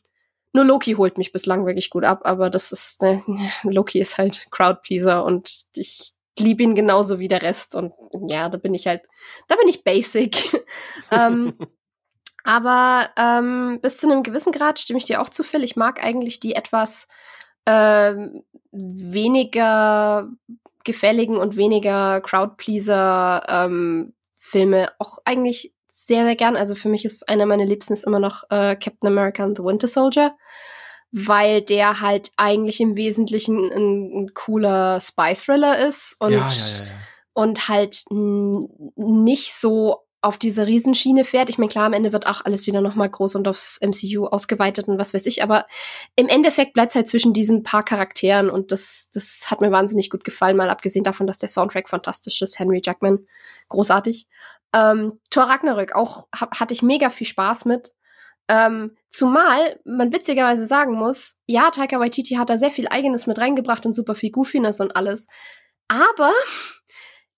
nur 0.53 0.65
Loki 0.65 0.93
holt 0.93 1.17
mich 1.17 1.31
bislang 1.31 1.65
wirklich 1.65 1.89
gut 1.89 2.03
ab, 2.03 2.21
aber 2.25 2.49
das 2.49 2.73
ist, 2.73 3.01
äh, 3.03 3.19
Loki 3.63 4.01
ist 4.01 4.17
halt 4.17 4.47
Crowdpleaser 4.51 5.23
und 5.23 5.61
ich 5.75 6.13
liebe 6.39 6.63
ihn 6.63 6.75
genauso 6.75 7.19
wie 7.19 7.27
der 7.27 7.41
Rest 7.41 7.75
und 7.75 7.93
ja, 8.27 8.49
da 8.49 8.57
bin 8.57 8.73
ich 8.73 8.87
halt, 8.87 9.03
da 9.47 9.55
bin 9.55 9.67
ich 9.67 9.83
basic. 9.83 10.65
ähm, 11.11 11.57
aber 12.43 13.09
ähm, 13.17 13.79
bis 13.81 13.97
zu 13.97 14.09
einem 14.09 14.23
gewissen 14.23 14.51
Grad 14.51 14.79
stimme 14.79 14.97
ich 14.97 15.05
dir 15.05 15.21
auch 15.21 15.29
zu, 15.29 15.43
Phil. 15.43 15.63
Ich 15.63 15.75
mag 15.75 16.03
eigentlich 16.03 16.39
die 16.39 16.55
etwas 16.55 17.07
äh, 17.65 18.15
weniger 18.71 20.29
gefälligen 20.83 21.37
und 21.37 21.55
weniger 21.55 22.21
Crowdpleaser 22.21 23.45
ähm, 23.47 24.13
Filme 24.39 24.89
auch 24.97 25.19
eigentlich 25.25 25.73
sehr, 25.87 26.25
sehr 26.25 26.35
gern. 26.35 26.55
Also 26.55 26.73
für 26.73 26.89
mich 26.89 27.05
ist 27.05 27.29
einer 27.29 27.45
meiner 27.45 27.65
Liebsten 27.65 27.93
ist 27.93 28.03
immer 28.03 28.19
noch 28.19 28.43
äh, 28.49 28.75
Captain 28.75 29.07
America 29.07 29.43
and 29.43 29.57
the 29.57 29.63
Winter 29.63 29.87
Soldier, 29.87 30.35
weil 31.11 31.61
der 31.61 32.01
halt 32.01 32.31
eigentlich 32.37 32.79
im 32.79 32.95
Wesentlichen 32.95 33.71
ein, 33.71 34.23
ein 34.23 34.33
cooler 34.33 34.99
Spy-Thriller 34.99 35.87
ist 35.87 36.15
und, 36.19 36.31
ja, 36.31 36.47
ja, 36.47 36.85
ja, 36.85 36.91
und 37.33 37.67
halt 37.67 38.03
nicht 38.09 39.53
so 39.53 40.05
auf 40.23 40.37
diese 40.37 40.67
Riesenschiene 40.67 41.25
fährt. 41.25 41.49
Ich 41.49 41.57
meine, 41.57 41.69
klar, 41.69 41.85
am 41.85 41.93
Ende 41.93 42.13
wird 42.13 42.27
auch 42.27 42.45
alles 42.45 42.67
wieder 42.67 42.79
nochmal 42.79 43.09
groß 43.09 43.35
und 43.35 43.47
aufs 43.47 43.79
MCU 43.81 44.25
ausgeweitet 44.25 44.87
und 44.87 44.99
was 44.99 45.15
weiß 45.15 45.25
ich, 45.25 45.43
aber 45.43 45.65
im 46.15 46.27
Endeffekt 46.27 46.73
bleibt 46.73 46.91
es 46.91 46.95
halt 46.95 47.07
zwischen 47.07 47.33
diesen 47.33 47.63
paar 47.63 47.83
Charakteren 47.83 48.49
und 48.49 48.71
das, 48.71 49.09
das 49.11 49.47
hat 49.49 49.61
mir 49.61 49.71
wahnsinnig 49.71 50.11
gut 50.11 50.23
gefallen, 50.23 50.57
mal 50.57 50.69
abgesehen 50.69 51.03
davon, 51.03 51.25
dass 51.25 51.39
der 51.39 51.49
Soundtrack 51.49 51.89
fantastisch 51.89 52.41
ist. 52.41 52.59
Henry 52.59 52.81
Jackman, 52.85 53.25
großartig. 53.69 54.27
Ähm, 54.73 55.19
Thor 55.31 55.45
Ragnarök, 55.45 55.95
auch 55.95 56.27
hab, 56.33 56.59
hatte 56.59 56.73
ich 56.75 56.83
mega 56.83 57.09
viel 57.09 57.27
Spaß 57.27 57.65
mit. 57.65 57.91
Ähm, 58.51 58.97
zumal 59.09 59.79
man 59.85 60.11
witzigerweise 60.11 60.65
sagen 60.65 60.93
muss, 60.93 61.37
ja, 61.47 61.71
Taika 61.71 62.01
Waititi 62.01 62.35
hat 62.35 62.49
da 62.49 62.57
sehr 62.57 62.69
viel 62.69 62.89
Eigenes 62.89 63.25
mit 63.25 63.39
reingebracht 63.39 63.85
und 63.85 63.93
super 63.93 64.13
viel 64.13 64.29
Goofiness 64.29 64.81
und 64.81 64.93
alles. 64.93 65.29
Aber 65.87 66.33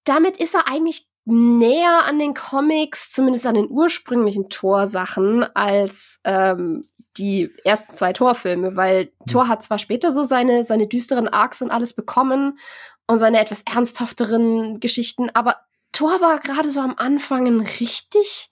damit 0.05 0.37
ist 0.37 0.55
er 0.55 0.67
eigentlich 0.67 1.07
näher 1.25 2.05
an 2.07 2.17
den 2.17 2.33
Comics, 2.33 3.11
zumindest 3.11 3.45
an 3.45 3.53
den 3.53 3.69
ursprünglichen 3.69 4.49
Thor-Sachen, 4.49 5.43
als 5.55 6.19
ähm, 6.23 6.83
die 7.17 7.51
ersten 7.63 7.93
zwei 7.93 8.11
Thor-Filme, 8.11 8.75
weil 8.75 9.05
mhm. 9.05 9.25
Thor 9.31 9.47
hat 9.47 9.61
zwar 9.61 9.77
später 9.77 10.11
so 10.11 10.23
seine, 10.23 10.63
seine 10.63 10.87
düsteren 10.87 11.27
Arcs 11.27 11.61
und 11.61 11.69
alles 11.69 11.93
bekommen 11.93 12.57
und 13.05 13.19
seine 13.19 13.39
etwas 13.39 13.61
ernsthafteren 13.71 14.79
Geschichten, 14.79 15.29
aber 15.35 15.57
Thor 15.91 16.21
war 16.21 16.39
gerade 16.39 16.71
so 16.71 16.79
am 16.79 16.95
Anfang 16.97 17.45
ein 17.45 17.59
richtig 17.59 18.49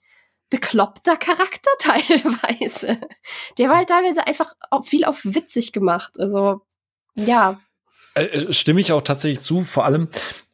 bekloppter 0.52 1.16
Charakter 1.16 1.70
teilweise. 1.78 3.00
Der 3.58 3.68
war 3.68 3.78
halt 3.78 3.88
teilweise 3.88 4.26
einfach 4.26 4.54
viel 4.84 5.04
auf 5.04 5.20
witzig 5.24 5.72
gemacht. 5.72 6.12
Also, 6.18 6.60
ja. 7.14 7.58
Äh, 8.14 8.24
äh, 8.24 8.52
stimme 8.52 8.82
ich 8.82 8.92
auch 8.92 9.00
tatsächlich 9.00 9.40
zu. 9.40 9.62
Vor 9.62 9.86
allem, 9.86 10.08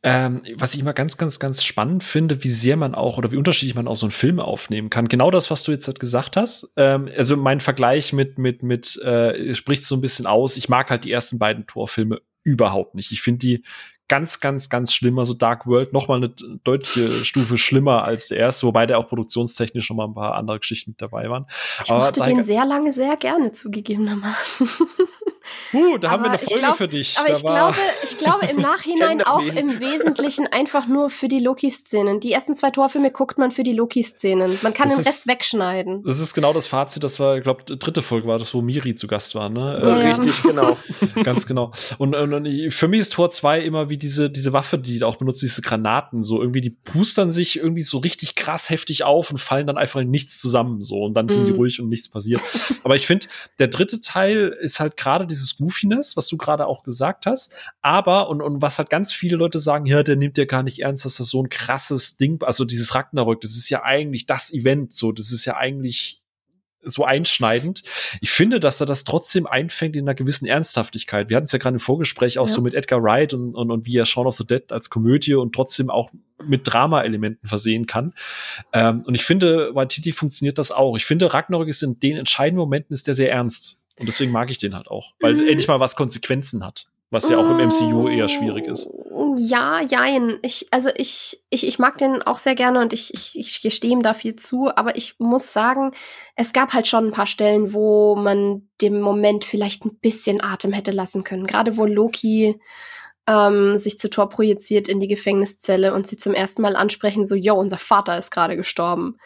ähm, 0.05 0.43
was 0.55 0.75
ich 0.75 0.81
immer 0.81 0.93
ganz, 0.93 1.19
ganz, 1.19 1.41
ganz 1.41 1.65
spannend 1.65 2.05
finde, 2.05 2.45
wie 2.45 2.51
sehr 2.51 2.77
man 2.77 2.95
auch 2.95 3.19
oder 3.19 3.33
wie 3.33 3.37
unterschiedlich 3.37 3.75
man 3.75 3.89
auch 3.89 3.97
so 3.97 4.07
einen 4.07 4.13
Film 4.13 4.39
aufnehmen 4.39 4.89
kann. 4.89 5.09
Genau 5.09 5.33
das, 5.33 5.51
was 5.51 5.65
du 5.65 5.73
jetzt 5.73 5.89
halt 5.89 5.99
gesagt 5.99 6.37
hast. 6.37 6.73
Ähm, 6.77 7.11
also 7.17 7.37
mein 7.37 7.59
Vergleich 7.59 8.13
mit, 8.13 8.39
mit, 8.39 8.63
mit, 8.63 8.97
äh, 9.03 9.57
spricht 9.57 9.83
so 9.83 9.97
ein 9.97 10.01
bisschen 10.01 10.27
aus. 10.27 10.57
Ich 10.57 10.69
mag 10.69 10.91
halt 10.91 11.03
die 11.03 11.11
ersten 11.11 11.41
beiden 11.41 11.67
Torfilme 11.67 12.21
überhaupt 12.45 12.95
nicht. 12.95 13.11
Ich 13.11 13.21
finde 13.21 13.41
die 13.41 13.65
ganz, 14.09 14.41
ganz, 14.41 14.69
ganz 14.69 14.93
schlimm. 14.93 15.19
Also 15.19 15.35
Dark 15.35 15.67
World 15.67 15.93
noch 15.93 16.09
mal 16.09 16.17
eine 16.17 16.31
deutliche 16.65 17.25
Stufe 17.25 17.59
schlimmer 17.59 18.05
als 18.05 18.29
der 18.29 18.39
erste, 18.39 18.67
wobei 18.67 18.87
der 18.87 18.99
auch 18.99 19.09
produktionstechnisch 19.09 19.87
schon 19.87 19.97
mal 19.97 20.07
ein 20.07 20.15
paar 20.15 20.39
andere 20.39 20.59
Geschichten 20.59 20.93
mit 20.93 21.03
dabei 21.03 21.31
waren. 21.31 21.47
Ich 21.85 21.91
mochte 21.91 22.23
den 22.23 22.43
sehr 22.43 22.65
lange 22.65 22.93
sehr 22.93 23.17
gerne 23.17 23.53
zugegebenermaßen. 23.53 24.69
Uh, 25.73 25.99
da 25.99 26.11
haben 26.11 26.23
wir 26.23 26.31
eine 26.31 26.39
Folge 26.39 26.61
glaub, 26.61 26.77
für 26.77 26.89
dich. 26.89 27.19
Aber 27.19 27.31
ich 27.31 27.41
glaube, 27.41 27.77
ich 28.05 28.17
glaube 28.17 28.47
im 28.47 28.57
Nachhinein 28.61 29.23
auch 29.23 29.43
im 29.43 29.81
Wesentlichen 29.81 30.47
einfach 30.47 30.87
nur 30.87 31.11
für 31.11 31.29
die 31.29 31.41
Loki-Szenen. 31.41 32.21
Die 32.21 32.33
ersten 32.33 32.55
zwei 32.55 32.71
Torfilme 32.71 33.11
guckt 33.11 33.39
man 33.39 33.51
für 33.51 33.63
die 33.63 33.75
Loki-Szenen. 33.75 34.59
Man 34.63 34.75
kann 34.75 34.89
das 34.89 34.97
den 34.97 35.05
Rest 35.05 35.27
wegschneiden. 35.27 36.03
Das 36.05 36.21
ist 36.21 36.35
genau 36.35 36.53
das 36.53 36.67
Fazit, 36.67 37.05
das 37.05 37.21
war, 37.21 37.37
ich 37.37 37.43
glaube, 37.43 37.65
dritte 37.65 38.03
Folge 38.03 38.27
war 38.29 38.39
das, 38.39 38.55
wo 38.55 38.63
Miri 38.63 38.95
zu 38.95 39.07
Gast 39.07 39.35
war, 39.35 39.49
ne? 39.49 39.81
Ja, 39.83 39.99
äh, 39.99 40.09
Richtig, 40.09 40.43
genau. 40.43 40.77
Ganz 41.25 41.47
genau. 41.47 41.73
Und, 41.99 42.15
und, 42.15 42.33
und, 42.33 42.73
für 42.73 42.89
mich 42.89 43.01
ist 43.01 43.13
Tor 43.13 43.31
2 43.31 43.61
immer 43.61 43.91
wie 43.91 43.98
diese, 43.99 44.31
diese 44.31 44.53
Waffe, 44.53 44.79
die 44.79 45.03
auch 45.03 45.17
benutzt, 45.17 45.43
diese 45.43 45.63
Granaten. 45.63 46.23
So 46.23 46.41
irgendwie, 46.41 46.61
die 46.61 46.71
pustern 46.71 47.31
sich 47.31 47.59
irgendwie 47.59 47.83
so 47.83 47.99
richtig 47.99 48.35
krass 48.35 48.71
heftig 48.71 49.05
auf 49.05 49.31
und 49.31 49.39
fallen 49.39 49.67
dann 49.67 49.77
einfach 49.77 50.01
in 50.01 50.11
nichts 50.11 50.41
zusammen. 50.41 50.83
So 50.83 51.05
und 51.05 51.15
dann 51.15 51.29
sind 51.29 51.47
die 51.47 51.53
mhm. 51.53 51.59
ruhig 51.59 51.81
und 51.81 51.89
nichts 51.89 52.09
passiert. 52.09 52.41
Aber 52.85 52.97
ich 52.97 53.07
finde, 53.07 53.27
der 53.59 53.69
dritte 53.69 54.01
Teil 54.01 54.57
ist 54.61 54.81
halt 54.81 54.97
gerade 54.97 55.27
dieses 55.27 55.57
Goofiness, 55.57 56.17
was 56.17 56.29
du 56.29 56.37
gerade 56.37 56.67
auch 56.67 56.83
gesagt 56.83 57.27
hast. 57.27 57.55
Aber, 57.83 58.29
und, 58.29 58.41
und 58.41 58.63
was 58.63 58.79
halt 58.79 58.91
ganz 58.91 59.13
viele 59.13 59.37
Leute 59.37 59.59
sagen, 59.59 59.87
ja, 59.87 60.03
der 60.03 60.17
nimmt 60.17 60.39
ja 60.39 60.45
gar 60.45 60.63
nicht 60.63 60.81
ernst, 60.81 61.05
dass 61.05 61.17
das 61.17 61.29
so 61.29 61.43
ein 61.43 61.49
krasses 61.49 62.17
Ding, 62.17 62.43
also 62.43 62.65
dieses 62.65 62.95
Ragnarök, 62.95 63.41
das 63.41 63.57
ist 63.57 63.69
ja 63.71 63.83
eigentlich 63.83 64.27
das 64.27 64.53
Event, 64.53 64.95
so, 64.95 65.13
das 65.13 65.33
ist 65.33 65.45
ja 65.45 65.57
eigentlich 65.57 66.23
so 66.91 67.05
einschneidend. 67.05 67.83
Ich 68.21 68.31
finde, 68.31 68.61
dass 68.61 68.81
er 68.81 68.87
das 68.87 69.05
trotzdem 69.05 69.47
einfängt 69.47 69.97
in 69.97 70.05
einer 70.05 70.15
gewissen 70.15 70.47
Ernsthaftigkeit. 70.47 71.31
Wir 71.31 71.37
hatten 71.37 71.47
es 71.47 71.53
ja 71.53 71.59
gerade 71.59 71.75
im 71.75 71.81
Vorgespräch 71.81 72.39
auch 72.39 72.49
ja. 72.49 72.55
so 72.55 72.61
mit 72.63 72.75
Edgar 72.75 73.03
Wright 73.03 73.35
und, 73.35 73.55
und, 73.55 73.71
und 73.71 73.87
wie 73.87 73.97
er 73.97 74.07
Shaun 74.07 74.27
of 74.27 74.37
the 74.37 74.47
Dead 74.47 74.71
als 74.71 74.91
Komödie 74.91 75.35
und 75.35 75.55
trotzdem 75.55 75.91
auch 75.91 76.11
mit 76.45 76.63
Drama-Elementen 76.65 77.47
versehen 77.47 77.87
kann. 77.87 78.15
Ähm, 78.73 79.03
und 79.07 79.15
ich 79.15 79.25
finde, 79.25 79.75
Waititi 79.75 80.13
funktioniert 80.13 80.59
das 80.59 80.71
auch. 80.71 80.97
Ich 80.97 81.05
finde, 81.05 81.33
Ragnarök 81.33 81.69
ist 81.69 81.83
in 81.83 81.99
den 82.01 82.17
entscheidenden 82.17 82.61
Momenten 82.61 82.95
ist 82.95 83.07
der 83.07 83.15
sehr 83.15 83.31
ernst. 83.31 83.85
Und 83.99 84.07
deswegen 84.07 84.31
mag 84.31 84.51
ich 84.51 84.59
den 84.59 84.77
halt 84.77 84.89
auch, 84.89 85.15
weil 85.21 85.35
mm. 85.35 85.49
endlich 85.49 85.67
mal 85.67 85.81
was 85.81 85.97
Konsequenzen 85.97 86.65
hat. 86.65 86.89
Was 87.11 87.29
ja 87.31 87.39
auch 87.39 87.49
im 87.49 87.57
MCU 87.57 88.07
eher 88.09 88.29
schwierig 88.29 88.67
ist. 88.67 88.87
Ja, 89.37 89.81
jein. 89.81 90.39
Ich, 90.43 90.67
also 90.73 90.91
ich, 90.95 91.43
ich, 91.49 91.67
ich 91.67 91.79
mag 91.79 91.97
den 91.97 92.21
auch 92.23 92.39
sehr 92.39 92.55
gerne 92.55 92.81
und 92.81 92.93
ich, 92.93 93.15
ich, 93.15 93.39
ich 93.39 93.63
gestehe 93.63 93.93
ihm 93.93 94.03
da 94.03 94.13
viel 94.13 94.37
zu, 94.37 94.69
aber 94.75 94.97
ich 94.97 95.19
muss 95.19 95.55
sagen, 95.55 95.93
es 96.37 96.53
gab 96.53 96.75
halt 96.75 96.87
schon 96.87 97.07
ein 97.07 97.13
paar 97.13 97.27
Stellen, 97.27 97.73
wo 97.73 98.15
man 98.15 98.69
dem 98.83 99.01
Moment 99.01 99.47
vielleicht 99.47 99.87
ein 99.87 99.99
bisschen 100.01 100.43
Atem 100.43 100.73
hätte 100.73 100.91
lassen 100.91 101.25
können. 101.25 101.47
Gerade 101.47 101.79
wo 101.79 101.87
Loki 101.87 102.61
ähm, 103.27 103.79
sich 103.79 103.99
zu 103.99 104.11
Tor 104.11 104.29
projiziert 104.29 104.87
in 104.87 105.01
die 105.01 105.09
Gefängniszelle 105.09 105.95
und 105.95 106.07
sie 106.07 106.19
zum 106.19 106.35
ersten 106.35 106.61
Mal 106.61 106.77
ansprechen, 106.77 107.25
so, 107.25 107.35
yo, 107.35 107.55
unser 107.55 107.79
Vater 107.79 108.19
ist 108.19 108.31
gerade 108.31 108.57
gestorben 108.57 109.17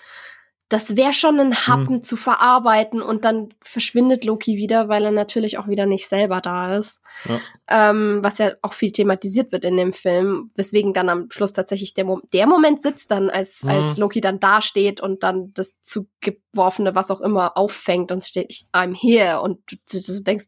das 0.73 0.97
wäre 0.97 1.13
schon 1.13 1.39
ein 1.39 1.55
Happen 1.55 1.97
mhm. 1.97 2.03
zu 2.03 2.17
verarbeiten 2.17 3.03
und 3.03 3.27
dann 3.27 3.51
verschwindet 3.63 4.25
Loki 4.25 4.57
wieder, 4.57 4.89
weil 4.89 5.05
er 5.05 5.11
natürlich 5.11 5.59
auch 5.59 5.69
wieder 5.69 5.85
nicht 5.85 6.09
selber 6.09 6.41
da 6.41 6.79
ist. 6.79 7.03
Ja. 7.29 7.41
Ähm, 7.69 8.21
was 8.23 8.39
ja 8.39 8.53
auch 8.63 8.73
viel 8.73 8.91
thematisiert 8.91 9.53
wird 9.53 9.65
in 9.65 9.77
dem 9.77 9.93
Film, 9.93 10.51
weswegen 10.55 10.95
dann 10.95 11.11
am 11.11 11.31
Schluss 11.31 11.53
tatsächlich 11.53 11.93
der, 11.93 12.05
Mo 12.05 12.21
der 12.33 12.47
Moment 12.47 12.81
sitzt 12.81 13.11
dann, 13.11 13.29
als, 13.29 13.63
mhm. 13.65 13.71
als 13.71 13.99
Loki 13.99 14.23
dann 14.23 14.41
dasteht 14.41 15.01
und 15.01 15.23
dann 15.23 15.53
das 15.53 15.81
zugeworfene, 15.83 16.95
was 16.95 17.11
auch 17.11 17.21
immer, 17.21 17.57
auffängt 17.59 18.11
und 18.11 18.25
steht, 18.25 18.65
I'm 18.73 18.97
here 18.99 19.43
und 19.43 19.59
du, 19.71 19.77
du 19.91 20.23
denkst, 20.23 20.47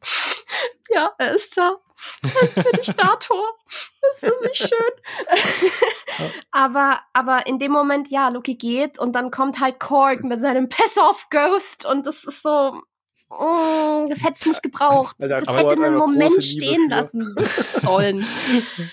ja, 0.90 1.12
er 1.18 1.34
ist 1.34 1.56
da. 1.56 1.76
Er 2.22 2.42
ist 2.42 2.54
für 2.54 2.76
dich 2.76 2.94
da, 2.94 3.16
Tor. 3.16 3.56
Das 4.02 4.22
ist 4.22 4.42
nicht 4.42 4.68
schön. 4.68 6.28
aber, 6.50 7.00
aber 7.12 7.46
in 7.46 7.58
dem 7.58 7.72
Moment, 7.72 8.10
ja, 8.10 8.28
Loki 8.28 8.56
geht 8.56 8.98
und 8.98 9.12
dann 9.14 9.30
kommt 9.30 9.60
halt 9.60 9.80
Korg 9.80 10.24
mit 10.24 10.38
seinem 10.38 10.68
Piss-Off-Ghost 10.68 11.86
und 11.86 12.06
das 12.06 12.24
ist 12.24 12.42
so, 12.42 12.82
Oh, 13.30 14.06
das 14.08 14.22
hätte 14.22 14.34
es 14.34 14.46
nicht 14.46 14.62
gebraucht. 14.62 15.16
Das 15.18 15.48
hätte 15.48 15.72
einen 15.74 15.96
Moment 15.96 16.44
stehen 16.44 16.88
lassen 16.88 17.34
sollen. 17.82 18.24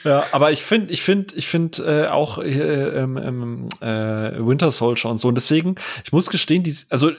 Ja, 0.04 0.26
aber 0.32 0.52
ich 0.52 0.64
finde, 0.64 0.92
ich 0.92 1.04
finde, 1.04 1.36
ich 1.36 1.48
finde 1.48 2.06
äh, 2.06 2.08
auch 2.08 2.40
äh, 2.40 2.50
ähm, 2.50 3.70
äh, 3.82 3.86
Winter 3.86 4.72
Soldier 4.72 5.12
und 5.12 5.20
so. 5.20 5.28
Und 5.28 5.36
deswegen, 5.36 5.76
ich 6.04 6.12
muss 6.12 6.30
gestehen, 6.30 6.64
die, 6.64 6.76
also 6.90 7.12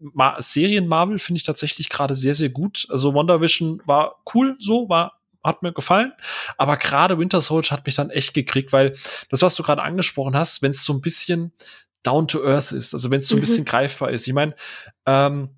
Ma 0.00 0.40
Serien 0.40 0.88
Marvel 0.88 1.18
finde 1.18 1.36
ich 1.36 1.42
tatsächlich 1.44 1.88
gerade 1.88 2.14
sehr, 2.14 2.34
sehr 2.34 2.48
gut. 2.48 2.86
Also 2.90 3.14
Wonder 3.14 3.40
Vision 3.40 3.82
war 3.84 4.22
cool, 4.34 4.56
so 4.58 4.88
war 4.88 5.20
hat 5.42 5.62
mir 5.62 5.72
gefallen. 5.72 6.12
Aber 6.58 6.76
gerade 6.76 7.18
Winter 7.18 7.40
Soldier 7.40 7.70
hat 7.70 7.86
mich 7.86 7.94
dann 7.94 8.10
echt 8.10 8.34
gekriegt, 8.34 8.72
weil 8.72 8.94
das, 9.30 9.42
was 9.42 9.54
du 9.54 9.62
gerade 9.62 9.82
angesprochen 9.82 10.36
hast, 10.36 10.62
wenn 10.62 10.70
es 10.70 10.84
so 10.84 10.92
ein 10.92 11.00
bisschen 11.00 11.52
down 12.02 12.28
to 12.28 12.44
earth 12.44 12.72
ist, 12.72 12.94
also 12.94 13.10
wenn 13.10 13.20
es 13.20 13.28
so 13.28 13.36
ein 13.36 13.38
mhm. 13.38 13.42
bisschen 13.42 13.64
greifbar 13.64 14.10
ist. 14.10 14.26
Ich 14.26 14.34
meine, 14.34 14.54
ähm, 15.06 15.50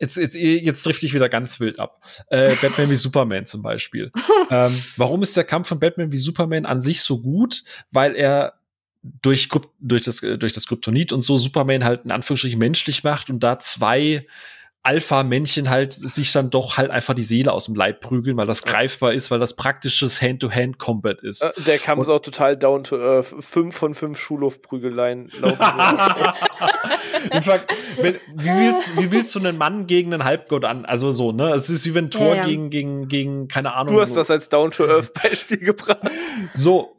Jetzt, 0.00 0.16
jetzt, 0.16 0.34
jetzt 0.34 0.82
trifft 0.82 1.02
dich 1.02 1.14
wieder 1.14 1.28
ganz 1.28 1.60
wild 1.60 1.78
ab. 1.78 2.02
Äh, 2.26 2.54
Batman 2.56 2.90
wie 2.90 2.96
Superman 2.96 3.46
zum 3.46 3.62
Beispiel. 3.62 4.10
ähm, 4.50 4.82
warum 4.96 5.22
ist 5.22 5.36
der 5.36 5.44
Kampf 5.44 5.68
von 5.68 5.78
Batman 5.78 6.12
wie 6.12 6.18
Superman 6.18 6.66
an 6.66 6.82
sich 6.82 7.00
so 7.00 7.22
gut? 7.22 7.62
Weil 7.92 8.16
er 8.16 8.54
durch, 9.22 9.48
durch, 9.80 10.02
das, 10.02 10.20
durch 10.20 10.52
das 10.52 10.66
Kryptonit 10.66 11.12
und 11.12 11.20
so 11.20 11.36
Superman 11.36 11.84
halt 11.84 12.04
in 12.04 12.10
Anführungsstrichen 12.10 12.58
menschlich 12.58 13.04
macht 13.04 13.28
und 13.28 13.40
da 13.40 13.58
zwei 13.58 14.26
Alpha-Männchen 14.84 15.70
halt 15.70 15.94
sich 15.94 16.30
dann 16.32 16.50
doch 16.50 16.76
halt 16.76 16.90
einfach 16.90 17.14
die 17.14 17.22
Seele 17.22 17.52
aus 17.52 17.64
dem 17.64 17.74
Leib 17.74 18.02
prügeln, 18.02 18.36
weil 18.36 18.46
das 18.46 18.62
greifbar 18.62 19.14
ist, 19.14 19.30
weil 19.30 19.38
das 19.38 19.56
praktisches 19.56 20.20
Hand-to-Hand-Combat 20.20 21.22
ist. 21.22 21.42
Äh, 21.42 21.52
der 21.66 21.78
Kampf 21.78 22.02
ist 22.02 22.10
auch 22.10 22.20
total 22.20 22.54
down 22.54 22.84
to 22.84 22.98
earth. 22.98 23.34
Fünf 23.38 23.74
von 23.74 23.94
fünf 23.94 24.18
Schulhofprügeleien 24.18 25.30
laufen. 25.40 25.58
Wenn, 27.96 28.16
wie, 28.34 28.48
willst, 28.48 28.96
wie 28.98 29.10
willst 29.10 29.34
du 29.34 29.38
einen 29.38 29.56
Mann 29.56 29.86
gegen 29.86 30.12
einen 30.12 30.24
Halbgott 30.24 30.66
an? 30.66 30.84
Also 30.84 31.12
so, 31.12 31.32
ne? 31.32 31.54
Es 31.54 31.70
ist 31.70 31.86
wie 31.86 31.94
wenn 31.94 32.10
Thor 32.10 32.28
ja, 32.28 32.34
ja. 32.34 32.44
gegen, 32.44 32.68
gegen, 32.68 33.08
gegen, 33.08 33.48
keine 33.48 33.74
Ahnung. 33.74 33.94
Du 33.94 34.00
hast 34.00 34.14
das 34.14 34.30
als 34.30 34.50
down 34.50 34.70
to 34.70 34.84
earth 34.84 35.14
Beispiel 35.22 35.56
gebracht. 35.56 36.00
So, 36.52 36.93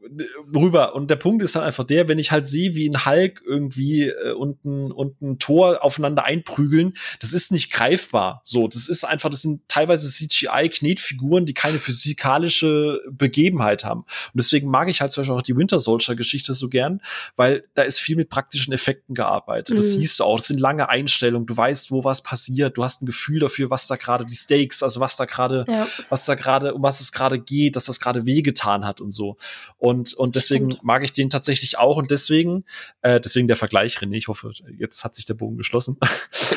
rüber. 0.55 0.95
Und 0.95 1.09
der 1.09 1.15
Punkt 1.15 1.43
ist 1.43 1.55
dann 1.55 1.63
einfach 1.63 1.83
der, 1.83 2.07
wenn 2.07 2.19
ich 2.19 2.31
halt 2.31 2.47
sehe, 2.47 2.75
wie 2.75 2.89
ein 2.89 3.05
Hulk 3.05 3.41
irgendwie 3.45 4.09
äh, 4.09 4.33
und, 4.33 4.63
ein, 4.65 4.91
und 4.91 5.21
ein 5.21 5.39
Tor 5.39 5.83
aufeinander 5.83 6.25
einprügeln, 6.25 6.93
das 7.19 7.33
ist 7.33 7.51
nicht 7.51 7.71
greifbar. 7.71 8.41
So, 8.43 8.67
das 8.67 8.88
ist 8.88 9.03
einfach, 9.03 9.29
das 9.29 9.41
sind 9.41 9.67
teilweise 9.67 10.09
CGI-Knetfiguren, 10.09 11.45
die 11.45 11.53
keine 11.53 11.79
physikalische 11.79 13.01
Begebenheit 13.09 13.83
haben. 13.83 14.01
Und 14.01 14.35
deswegen 14.35 14.69
mag 14.69 14.89
ich 14.89 15.01
halt 15.01 15.12
zum 15.12 15.21
Beispiel 15.21 15.38
auch 15.38 15.41
die 15.41 15.57
Winter 15.57 15.79
Soldier-Geschichte 15.79 16.53
so 16.53 16.69
gern, 16.69 17.01
weil 17.35 17.65
da 17.74 17.83
ist 17.83 18.00
viel 18.00 18.15
mit 18.15 18.29
praktischen 18.29 18.74
Effekten 18.74 19.15
gearbeitet. 19.15 19.77
Das 19.77 19.88
mhm. 19.95 20.01
siehst 20.01 20.19
du 20.19 20.24
auch. 20.24 20.38
Das 20.38 20.47
sind 20.47 20.59
lange 20.59 20.89
Einstellungen. 20.89 21.45
Du 21.45 21.55
weißt, 21.55 21.91
wo 21.91 22.03
was 22.03 22.21
passiert. 22.21 22.77
Du 22.77 22.83
hast 22.83 23.01
ein 23.01 23.05
Gefühl 23.05 23.39
dafür, 23.39 23.69
was 23.69 23.88
da 23.88 23.95
gerade 23.95 24.25
die 24.25 24.35
Stakes, 24.35 24.83
also 24.83 25.00
was 25.00 25.17
da 25.17 25.25
gerade, 25.25 25.65
ja. 25.67 25.88
was 26.09 26.25
da 26.25 26.35
gerade, 26.35 26.74
um 26.74 26.83
was 26.83 27.01
es 27.01 27.12
gerade 27.12 27.39
geht, 27.39 27.75
dass 27.75 27.85
das 27.85 28.00
gerade 28.00 28.25
wehgetan 28.25 28.85
hat 28.85 29.01
und 29.01 29.12
so. 29.12 29.38
Und, 29.77 29.95
und 30.02 30.36
deswegen 30.36 30.72
Stimmt. 30.72 30.84
mag 30.84 31.04
ich 31.04 31.14
den 31.14 31.30
tatsächlich 31.30 31.78
auch 31.78 31.98
und 31.98 32.12
deswegen, 32.12 32.66
äh, 33.02 33.20
deswegen 33.20 33.48
der 33.48 33.56
Vergleich, 33.56 33.98
René, 33.98 34.16
ich 34.16 34.28
hoffe, 34.28 34.52
jetzt 34.78 35.04
hat 35.04 35.16
sich 35.16 35.25
der 35.25 35.34
Bogen 35.34 35.58
geschlossen. 35.58 35.98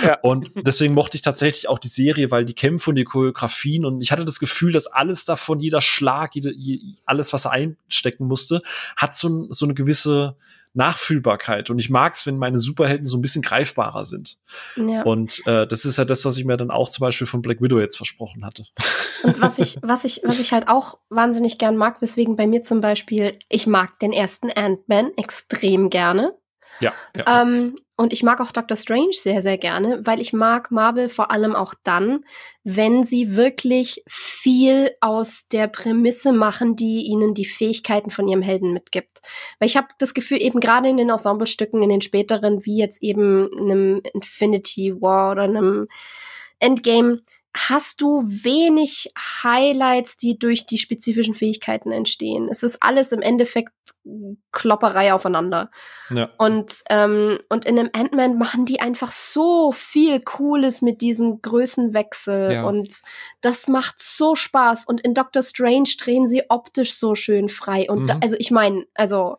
Ja. 0.03 0.19
Und 0.23 0.51
deswegen 0.55 0.95
mochte 0.95 1.17
ich 1.17 1.23
tatsächlich 1.23 1.69
auch 1.69 1.79
die 1.79 1.89
Serie, 1.89 2.31
weil 2.31 2.45
die 2.45 2.55
Kämpfe 2.55 2.91
und 2.91 2.97
die 2.97 3.05
Choreografien 3.05 3.85
und 3.85 4.03
ich 4.03 4.13
hatte 4.13 4.25
das 4.25 4.39
Gefühl, 4.39 4.73
dass 4.73 4.87
alles 4.87 5.25
davon, 5.25 5.61
jeder 5.61 5.81
Schlag, 5.81 6.35
jede, 6.35 6.55
alles, 7.05 7.33
was 7.33 7.47
er 7.47 7.53
einstecken 7.53 8.27
musste, 8.27 8.61
hat 8.97 9.17
so, 9.17 9.53
so 9.53 9.65
eine 9.65 9.75
gewisse 9.75 10.37
Nachfühlbarkeit. 10.75 11.71
Und 11.71 11.79
ich 11.79 11.91
mag 11.91 12.15
es, 12.15 12.27
wenn 12.27 12.39
meine 12.39 12.59
Superhelden 12.59 13.07
so 13.07 13.17
ein 13.17 13.23
bisschen 13.23 13.43
greifbarer 13.43 14.05
sind. 14.05 14.39
Ja. 14.77 15.03
Und 15.03 15.47
äh, 15.47 15.67
das 15.67 15.85
ist 15.85 15.99
ja 15.99 16.05
das, 16.05 16.25
was 16.25 16.39
ich 16.39 16.45
mir 16.45 16.57
dann 16.57 16.71
auch 16.71 16.89
zum 16.89 17.03
Beispiel 17.03 17.27
von 17.27 17.43
Black 17.43 17.61
Widow 17.61 17.81
jetzt 17.81 17.97
versprochen 17.97 18.45
hatte. 18.45 18.65
Und 19.23 19.41
was 19.41 19.59
ich, 19.59 19.77
was 19.83 20.05
ich, 20.05 20.23
was 20.25 20.41
ich 20.41 20.53
halt 20.53 20.69
auch 20.69 20.99
wahnsinnig 21.09 21.59
gern 21.59 21.77
mag, 21.77 22.01
weswegen 22.01 22.37
bei 22.37 22.47
mir 22.47 22.63
zum 22.63 22.81
Beispiel, 22.81 23.39
ich 23.49 23.67
mag 23.67 23.99
den 23.99 24.13
ersten 24.13 24.51
Ant-Man 24.51 25.13
extrem 25.17 25.91
gerne. 25.91 26.38
Ja. 26.81 26.93
ja. 27.17 27.43
Ähm, 27.43 27.77
und 27.97 28.13
ich 28.13 28.23
mag 28.23 28.41
auch 28.41 28.53
Doctor 28.53 28.77
Strange 28.77 29.13
sehr, 29.13 29.43
sehr 29.43 29.59
gerne, 29.59 30.01
weil 30.05 30.21
ich 30.21 30.33
mag 30.33 30.71
Marvel 30.71 31.09
vor 31.09 31.33
allem 31.33 31.57
auch 31.57 31.75
dann, 31.83 32.25
wenn 32.63 33.03
sie 33.03 33.37
wirklich 33.37 34.05
viel 34.09 34.93
aus 35.01 35.49
der 35.49 35.67
Prämisse 35.67 36.33
machen, 36.33 36.77
die 36.77 37.03
ihnen 37.07 37.35
die 37.35 37.45
Fähigkeiten 37.45 38.11
von 38.13 38.29
ihrem 38.29 38.43
Helden 38.43 38.73
mitgibt. 38.73 39.21
Weil 39.59 39.69
ich 39.69 39.77
habe 39.77 39.89
das 39.99 40.15
Gefühl, 40.15 40.41
eben 40.41 40.61
gerade 40.61 40.89
in 40.89 40.97
den 40.97 41.11
Ensemblestücken, 41.11 41.83
in 41.83 41.89
den 41.89 42.01
späteren, 42.01 42.65
wie 42.65 42.79
jetzt 42.79 43.03
eben 43.03 43.49
einem 43.59 44.01
Infinity 44.15 45.01
War 45.01 45.33
oder 45.33 45.43
einem 45.43 45.89
Endgame, 46.61 47.23
hast 47.57 48.01
du 48.01 48.23
wenig 48.27 49.09
Highlights, 49.43 50.17
die 50.17 50.39
durch 50.39 50.67
die 50.67 50.79
spezifischen 50.79 51.35
Fähigkeiten 51.35 51.91
entstehen. 51.91 52.49
Es 52.49 52.63
ist 52.63 52.83
alles 52.83 53.11
im 53.13 53.23
Endeffekt 53.23 53.73
Klopperei 54.53 55.13
aufeinander. 55.13 55.71
Ja. 56.11 56.31
Und, 56.39 56.73
ähm, 56.91 57.39
und 57.49 57.65
in 57.65 57.79
einem 57.79 57.91
Ant-Man 57.93 58.39
machen 58.39 58.65
die 58.65 58.81
einfach 58.81 59.11
so 59.11 59.73
viel 59.73 60.21
Cooles 60.21 60.83
mit 60.83 61.01
diesem 61.01 61.43
Größenwechsel. 61.43 62.53
Ja. 62.53 62.65
Und 62.65 63.01
das 63.41 63.69
macht 63.69 63.99
so 63.99 64.35
Spaß. 64.35 64.87
Und 64.87 65.01
in 65.01 65.15
Doctor 65.15 65.43
Strange 65.43 65.91
drehen 65.99 66.27
sie 66.27 66.45
optisch 66.49 66.95
so 66.95 67.15
schön 67.15 67.49
frei. 67.49 67.87
Und 67.89 68.03
mhm. 68.03 68.07
da, 68.07 68.19
also 68.23 68.37
ich 68.39 68.51
meine, 68.51 68.85
also 68.95 69.37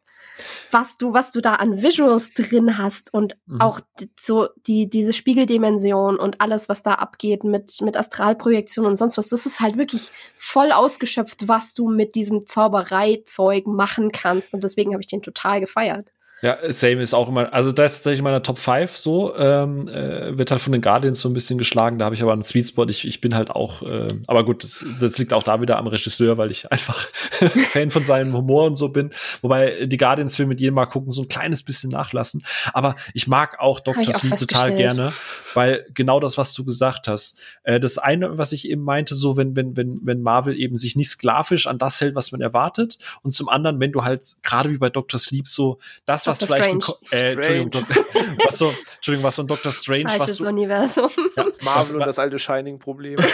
was 0.72 0.98
du, 0.98 1.14
was 1.14 1.32
du 1.32 1.42
da 1.42 1.56
an 1.56 1.82
Visuals 1.82 2.34
drin 2.34 2.78
hast 2.78 3.14
und 3.14 3.38
mhm. 3.46 3.62
auch 3.62 3.82
so 4.20 4.50
die, 4.68 4.90
diese 4.90 5.14
Spiegeldimension 5.14 6.18
und 6.18 6.42
alles, 6.42 6.70
was 6.70 6.84
da 6.84 6.94
abgeht 6.94 7.44
mit, 7.44 7.82
mit 7.82 7.98
Astralprojektion 7.98 8.86
und 8.86 8.96
sonst 8.96 9.18
was. 9.18 9.30
Das 9.30 9.46
ist 9.46 9.60
halt 9.60 9.78
wirklich 9.78 10.12
voll 10.36 10.72
ausgeschöpft, 10.72 11.48
was 11.48 11.74
du 11.74 11.90
mit 11.90 12.16
diesem 12.16 12.46
Zaubereizeug 12.48 13.68
machen 13.68 14.12
kannst. 14.12 14.54
Und 14.54 14.64
deswegen 14.64 14.94
habe 14.94 15.02
ich 15.02 15.08
den 15.08 15.22
total 15.22 15.60
gefeiert. 15.60 16.12
Ja, 16.42 16.58
Same 16.70 17.02
ist 17.02 17.14
auch 17.14 17.28
immer, 17.28 17.54
also 17.54 17.74
da 17.74 17.84
ist 17.84 17.96
tatsächlich 17.96 18.22
meiner 18.22 18.42
Top 18.42 18.60
5 18.60 18.96
so, 18.96 19.36
ähm, 19.36 19.90
äh, 19.90 20.38
wird 20.38 20.52
halt 20.52 20.62
von 20.62 20.72
den 20.72 20.82
Guardians 20.82 21.20
so 21.20 21.28
ein 21.28 21.34
bisschen 21.34 21.58
geschlagen, 21.58 22.00
da 22.00 22.06
habe 22.06 22.16
ich 22.16 22.24
aber 22.24 22.32
einen 22.32 22.44
Sweet 22.44 22.70
Spot, 22.70 22.86
ich, 22.86 23.06
ich 23.06 23.20
bin 23.20 23.36
halt 23.36 23.52
auch, 23.52 23.82
äh, 23.82 24.08
aber 24.26 24.46
gut, 24.46 24.64
das, 24.64 24.86
das 25.02 25.18
liegt 25.18 25.34
auch 25.34 25.44
da 25.44 25.60
wieder 25.60 25.78
am 25.78 25.88
Regisseur, 25.88 26.38
weil 26.38 26.50
ich 26.50 26.72
einfach 26.72 27.08
Fan 27.72 27.92
von 27.92 28.06
seinem 28.06 28.34
Humor 28.34 28.66
und 28.66 28.78
so 28.78 28.88
bin, 28.88 29.12
wobei 29.42 29.86
die 29.86 29.98
Guardians-Filme 29.98 30.50
mit 30.50 30.62
jedem 30.62 30.76
Mal 30.76 30.86
gucken, 30.86 31.12
so 31.12 31.24
ein 31.24 31.28
kleines 31.28 31.64
bisschen 31.64 31.90
nachlassen, 31.90 32.42
aber 32.72 32.96
ich 33.14 33.28
mag 33.28 33.60
auch 33.60 33.82
Dr. 33.82 34.14
Sweet 34.14 34.40
total 34.40 34.76
gerne, 34.76 35.12
weil 35.56 35.86
genau 35.94 36.22
das, 36.22 36.38
was 36.38 36.54
du 36.54 36.64
gesagt 36.64 37.10
hast, 37.10 37.42
äh, 37.64 37.82
das 37.82 37.98
eine, 37.98 38.38
was 38.38 38.54
ich 38.54 38.70
eben 38.70 38.84
meinte, 38.84 39.14
so 39.14 39.36
wenn, 39.36 39.58
wenn, 39.58 39.76
wenn, 39.76 40.00
wenn 40.04 40.22
Marvel 40.22 40.58
eben 40.58 40.78
sich 40.78 40.96
nicht 40.96 41.10
sklavisch 41.10 41.68
an 41.68 41.80
das 41.80 42.00
hält, 42.00 42.16
was 42.16 42.32
man 42.32 42.40
erwartet 42.40 42.98
und 43.24 43.34
zum 43.34 43.50
anderen, 43.50 43.82
wenn 43.82 43.92
du 43.92 44.06
halt, 44.06 44.38
gerade 44.42 44.72
wie 44.72 44.78
bei 44.78 44.90
Dr. 44.90 45.20
Sleep 45.20 45.46
so, 45.46 45.80
das, 46.06 46.29
was 46.30 46.40
Dr. 46.40 46.56
vielleicht 46.56 46.90
äh, 47.12 47.34
Entschuldigung, 47.34 47.72
was 48.46 48.58
so, 48.58 48.74
Entschuldigung, 48.96 49.24
was 49.26 49.36
so 49.36 49.44
ein 49.44 49.48
Dr. 49.48 49.72
Strange, 49.72 50.10
Falsches 50.10 50.30
was 50.30 50.38
du, 50.38 50.48
Universum. 50.48 51.10
Ja, 51.36 51.46
Marvel 51.62 51.96
und 51.98 52.06
das 52.06 52.20
alte 52.20 52.40
Shining-Problem. 52.40 53.20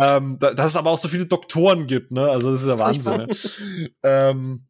ähm, 0.00 0.38
da, 0.38 0.54
dass 0.54 0.70
es 0.70 0.76
aber 0.76 0.90
auch 0.90 0.98
so 0.98 1.08
viele 1.08 1.26
Doktoren 1.26 1.86
gibt, 1.86 2.10
ne? 2.12 2.28
Also 2.28 2.52
das 2.52 2.62
ist 2.62 2.68
ja 2.68 2.78
Wahnsinn. 2.78 3.26
Ne? 3.26 3.90
ähm, 4.02 4.66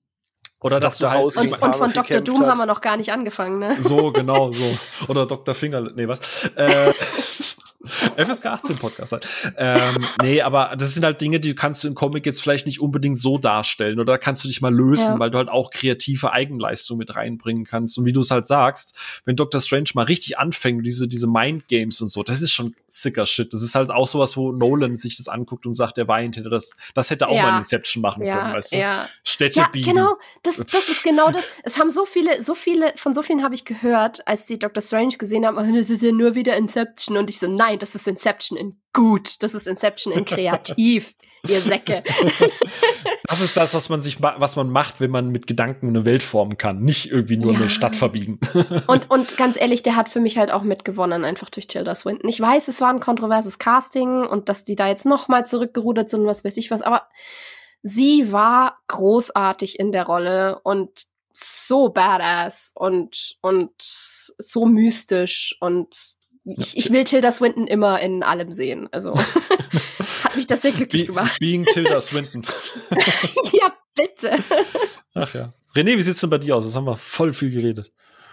oder 0.65 0.81
dass 0.81 0.97
du 0.97 1.11
halt 1.11 1.37
und, 1.37 1.63
und 1.63 1.77
von 1.77 1.93
Dr. 1.93 2.23
Doom 2.23 2.41
hat. 2.41 2.47
haben 2.49 2.59
wir 2.59 2.67
noch 2.67 2.81
gar 2.81 2.97
nicht 2.97 3.13
angefangen, 3.13 3.59
ne? 3.59 3.77
So, 3.81 4.11
genau, 4.13 4.51
so. 4.51 4.79
Oder 5.09 5.27
Dr. 5.27 5.55
Finger, 5.55 5.83
nee, 5.95 6.09
was? 6.09 6.45
Äh, 6.57 6.93
FSK 8.17 8.47
18 8.47 8.79
Podcast 8.79 9.13
halt. 9.13 9.29
Ähm, 9.57 10.07
nee, 10.23 10.41
aber 10.41 10.75
das 10.79 10.95
sind 10.95 11.05
halt 11.05 11.21
Dinge, 11.21 11.39
die 11.39 11.55
kannst 11.55 11.85
du 11.85 11.89
im 11.89 11.95
Comic 11.95 12.25
jetzt 12.25 12.41
vielleicht 12.41 12.67
nicht 12.67 12.81
unbedingt 12.81 13.19
so 13.19 13.37
darstellen 13.37 14.01
oder 14.01 14.17
kannst 14.17 14.43
du 14.45 14.49
dich 14.49 14.63
mal 14.63 14.75
lösen, 14.75 15.15
ja. 15.15 15.19
weil 15.19 15.31
du 15.31 15.39
halt 15.39 15.49
auch 15.49 15.71
kreative 15.71 16.33
Eigenleistung 16.33 16.99
mit 16.99 17.15
reinbringen 17.15 17.65
kannst. 17.65 17.99
Und 17.99 18.07
wie 18.07 18.13
du 18.13 18.21
es 18.21 18.31
halt 18.31 18.47
sagst, 18.47 18.97
wenn 19.25 19.37
Doctor 19.37 19.61
Strange 19.61 19.91
mal 19.95 20.05
richtig 20.05 20.39
anfängt, 20.39 20.87
diese, 20.87 21.09
diese 21.09 21.27
Mind 21.27 21.69
Games 21.69 22.01
und 22.01 22.09
so, 22.09 22.23
das 22.23 22.41
ist 22.41 22.53
schon 22.53 22.75
sicker 22.89 23.27
Shit. 23.27 23.53
Das 23.53 23.63
ist 23.63 23.75
halt 23.75 23.91
auch 23.91 24.09
sowas, 24.09 24.37
wo 24.37 24.53
Nolan 24.53 24.97
sich 24.97 25.17
das 25.17 25.29
anguckt 25.29 25.67
und 25.67 25.75
sagt, 25.75 25.97
der 25.97 26.09
weint 26.09 26.37
hätte 26.37 26.49
das, 26.49 26.77
das 26.95 27.11
hätte 27.11 27.29
auch 27.29 27.35
ja. 27.35 27.43
mal 27.43 27.59
Inception 27.59 28.01
machen 28.01 28.23
ja, 28.25 28.39
können, 28.39 28.55
weißt 28.55 28.73
du? 28.73 28.79
Ja. 28.79 29.09
Städte 29.25 29.61
ja, 29.61 29.69
biegen. 29.69 29.93
genau. 29.93 30.17
Das, 30.43 30.54
das 30.59 30.89
ist 30.89 31.03
genau 31.03 31.31
das. 31.31 31.45
Es 31.63 31.79
haben 31.79 31.91
so 31.91 32.07
viele, 32.07 32.43
so 32.43 32.55
viele, 32.55 32.93
von 32.97 33.15
so 33.15 33.23
vielen 33.23 33.43
habe 33.43 33.55
ich 33.55 33.65
gehört, 33.65 34.27
als 34.27 34.47
sie 34.47 34.59
Doctor 34.59 34.83
Strange 34.83 35.17
gesehen 35.17 35.47
haben, 35.47 35.57
oh, 35.59 35.77
das 35.77 35.91
ist 35.91 36.03
ja 36.03 36.13
nur 36.13 36.35
wieder 36.35 36.57
Inception. 36.57 37.17
Und 37.17 37.31
ich 37.31 37.39
so, 37.39 37.49
nein, 37.49 37.79
das 37.79 37.95
ist 37.95 38.07
Inception 38.07 38.57
in 38.59 38.81
gut. 38.93 39.43
Das 39.43 39.53
ist 39.53 39.67
Inception 39.67 40.13
in 40.13 40.25
kreativ, 40.25 41.15
ihr 41.49 41.61
Säcke. 41.61 42.03
das 43.29 43.41
ist 43.41 43.57
das, 43.57 43.75
was 43.75 43.89
man 43.89 44.01
sich, 44.01 44.23
was 44.23 44.57
man 44.57 44.71
macht, 44.71 45.01
wenn 45.01 45.11
man 45.11 45.29
mit 45.31 45.47
Gedanken 45.47 45.89
eine 45.89 46.05
Welt 46.05 46.23
formen 46.23 46.57
kann. 46.57 46.81
Nicht 46.81 47.11
irgendwie 47.11 47.37
nur 47.37 47.53
ja. 47.53 47.59
eine 47.59 47.71
Stadt 47.71 47.97
verbiegen. 47.97 48.39
und, 48.87 49.11
und 49.11 49.37
ganz 49.37 49.61
ehrlich, 49.61 49.83
der 49.83 49.97
hat 49.97 50.09
für 50.09 50.21
mich 50.21 50.39
halt 50.39 50.51
auch 50.51 50.63
mitgewonnen, 50.63 51.25
einfach 51.25 51.51
durch 51.51 51.67
Tilda 51.67 51.95
Swinton. 51.95 52.31
Ich 52.31 52.41
weiß, 52.41 52.69
es 52.69 52.81
war 52.81 52.89
ein 52.89 53.01
kontroverses 53.01 53.59
Casting 53.59 54.25
und 54.25 54.49
dass 54.49 54.65
die 54.65 54.77
da 54.77 54.89
jetzt 54.89 55.05
noch 55.05 55.29
mal 55.29 55.45
zurückgerudert 55.45 56.09
sind, 56.09 56.25
was 56.25 56.45
weiß 56.45 56.57
ich 56.57 56.71
was, 56.71 56.83
aber 56.83 57.03
sie 57.85 58.33
war 58.33 58.79
großartig 58.89 59.79
in 59.79 59.93
der 59.93 60.07
Rolle 60.07 60.59
und 60.65 60.91
so 61.33 61.91
badass 61.91 62.73
und, 62.75 63.37
und 63.43 63.71
so 63.79 64.67
mystisch 64.67 65.57
und 65.61 65.95
ich, 66.45 66.77
ich 66.77 66.91
will 66.91 67.05
Tilda 67.05 67.33
Swinton 67.33 67.67
immer 67.67 68.01
in 68.01 68.23
allem 68.23 68.53
sehen. 68.53 68.89
Also 68.93 69.15
hat 70.25 70.37
mich 70.37 70.47
das 70.47 70.63
sehr 70.63 70.73
glücklich 70.73 71.03
Be 71.03 71.07
gemacht. 71.09 71.39
Being 71.39 71.65
Tilda 71.65 72.01
Swinton. 72.01 72.45
ja, 73.53 73.73
bitte. 73.95 74.37
Ach 75.15 75.35
ja. 75.35 75.53
René, 75.75 75.97
wie 75.97 76.03
sieht's 76.03 76.21
denn 76.21 76.31
bei 76.31 76.39
dir 76.39 76.57
aus? 76.57 76.67
Das 76.67 76.77
haben 76.77 76.87
wir 76.87 76.97
voll 76.97 77.33
viel 77.33 77.51
geredet 77.51 77.91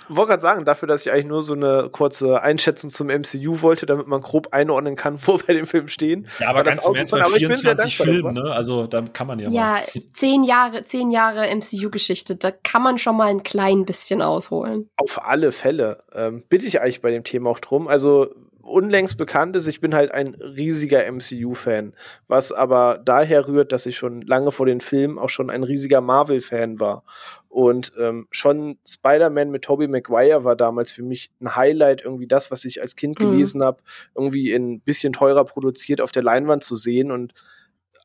wollte 0.09 0.29
gerade 0.29 0.41
sagen, 0.41 0.65
dafür, 0.65 0.87
dass 0.87 1.05
ich 1.05 1.11
eigentlich 1.11 1.25
nur 1.25 1.43
so 1.43 1.53
eine 1.53 1.89
kurze 1.91 2.41
Einschätzung 2.41 2.89
zum 2.89 3.07
MCU 3.07 3.61
wollte, 3.61 3.85
damit 3.85 4.07
man 4.07 4.21
grob 4.21 4.49
einordnen 4.51 4.95
kann, 4.95 5.17
wo 5.25 5.39
wir 5.45 5.55
den 5.55 5.65
Film 5.65 5.87
stehen. 5.87 6.27
Ja, 6.39 6.49
aber 6.49 6.63
ganz 6.63 6.85
im 6.87 6.95
Ernst, 6.95 7.11
bei 7.11 7.23
24 7.23 7.97
Filmen, 7.97 8.33
ne? 8.33 8.51
Also 8.51 8.87
da 8.87 9.01
kann 9.01 9.27
man 9.27 9.39
ja 9.39 9.49
Ja, 9.49 9.61
mal. 9.73 9.83
zehn 10.13 10.43
Jahre, 10.43 10.83
zehn 10.83 11.11
Jahre 11.11 11.47
MCU-Geschichte, 11.55 12.35
da 12.35 12.51
kann 12.51 12.81
man 12.83 12.97
schon 12.97 13.17
mal 13.17 13.27
ein 13.29 13.43
klein 13.43 13.85
bisschen 13.85 14.21
ausholen. 14.21 14.89
Auf 14.97 15.25
alle 15.25 15.51
Fälle. 15.51 16.03
Ähm, 16.13 16.43
bitte 16.49 16.65
ich 16.65 16.81
eigentlich 16.81 17.01
bei 17.01 17.11
dem 17.11 17.23
Thema 17.23 17.49
auch 17.49 17.59
drum. 17.59 17.87
Also 17.87 18.29
unlängst 18.63 19.17
bekannt 19.17 19.55
ist, 19.55 19.67
ich 19.67 19.81
bin 19.81 19.93
halt 19.93 20.11
ein 20.11 20.35
riesiger 20.35 21.09
MCU-Fan, 21.11 21.93
was 22.27 22.51
aber 22.51 23.01
daher 23.03 23.47
rührt, 23.47 23.71
dass 23.71 23.85
ich 23.85 23.97
schon 23.97 24.21
lange 24.21 24.51
vor 24.51 24.65
den 24.65 24.81
Filmen 24.81 25.19
auch 25.19 25.29
schon 25.29 25.49
ein 25.49 25.63
riesiger 25.63 26.01
Marvel-Fan 26.01 26.79
war. 26.79 27.03
Und 27.49 27.91
ähm, 27.99 28.27
schon 28.31 28.77
Spider-Man 28.87 29.51
mit 29.51 29.63
Tobey 29.63 29.87
Maguire 29.87 30.43
war 30.43 30.55
damals 30.55 30.91
für 30.91 31.03
mich 31.03 31.31
ein 31.41 31.55
Highlight, 31.55 32.03
irgendwie 32.03 32.27
das, 32.27 32.49
was 32.49 32.63
ich 32.63 32.81
als 32.81 32.95
Kind 32.95 33.19
mhm. 33.19 33.31
gelesen 33.31 33.63
habe, 33.63 33.83
irgendwie 34.15 34.53
ein 34.53 34.79
bisschen 34.79 35.11
teurer 35.11 35.43
produziert 35.43 35.99
auf 35.99 36.11
der 36.11 36.23
Leinwand 36.23 36.63
zu 36.63 36.75
sehen. 36.75 37.11
Und 37.11 37.33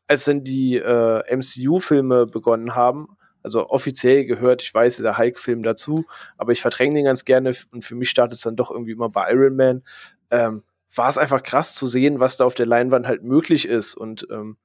als 0.09 0.25
dann 0.25 0.42
die 0.42 0.77
äh, 0.77 1.23
MCU-Filme 1.37 2.27
begonnen 2.27 2.75
haben, 2.75 3.16
also 3.47 3.69
offiziell 3.69 4.25
gehört, 4.25 4.61
ich 4.62 4.75
weiß, 4.75 4.97
der 4.97 5.19
Hulk-Film 5.19 5.62
dazu, 5.62 6.05
aber 6.37 6.51
ich 6.51 6.61
verdränge 6.61 6.97
den 6.97 7.05
ganz 7.05 7.25
gerne 7.25 7.53
und 7.71 7.85
für 7.85 7.95
mich 7.95 8.11
startet 8.11 8.38
es 8.38 8.42
dann 8.42 8.57
doch 8.57 8.73
irgendwie 8.73 8.90
immer 8.90 9.09
bei 9.09 9.33
Iron 9.33 9.55
Man 9.55 9.85
ähm, 10.31 10.62
war 10.95 11.09
es 11.09 11.19
einfach 11.19 11.43
krass 11.43 11.75
zu 11.75 11.87
sehen, 11.87 12.21
was 12.21 12.37
da 12.37 12.45
auf 12.45 12.55
der 12.55 12.67
Leinwand 12.67 13.07
halt 13.07 13.23
möglich 13.23 13.67
ist. 13.67 13.95
Und 13.95 14.27
ähm, 14.31 14.57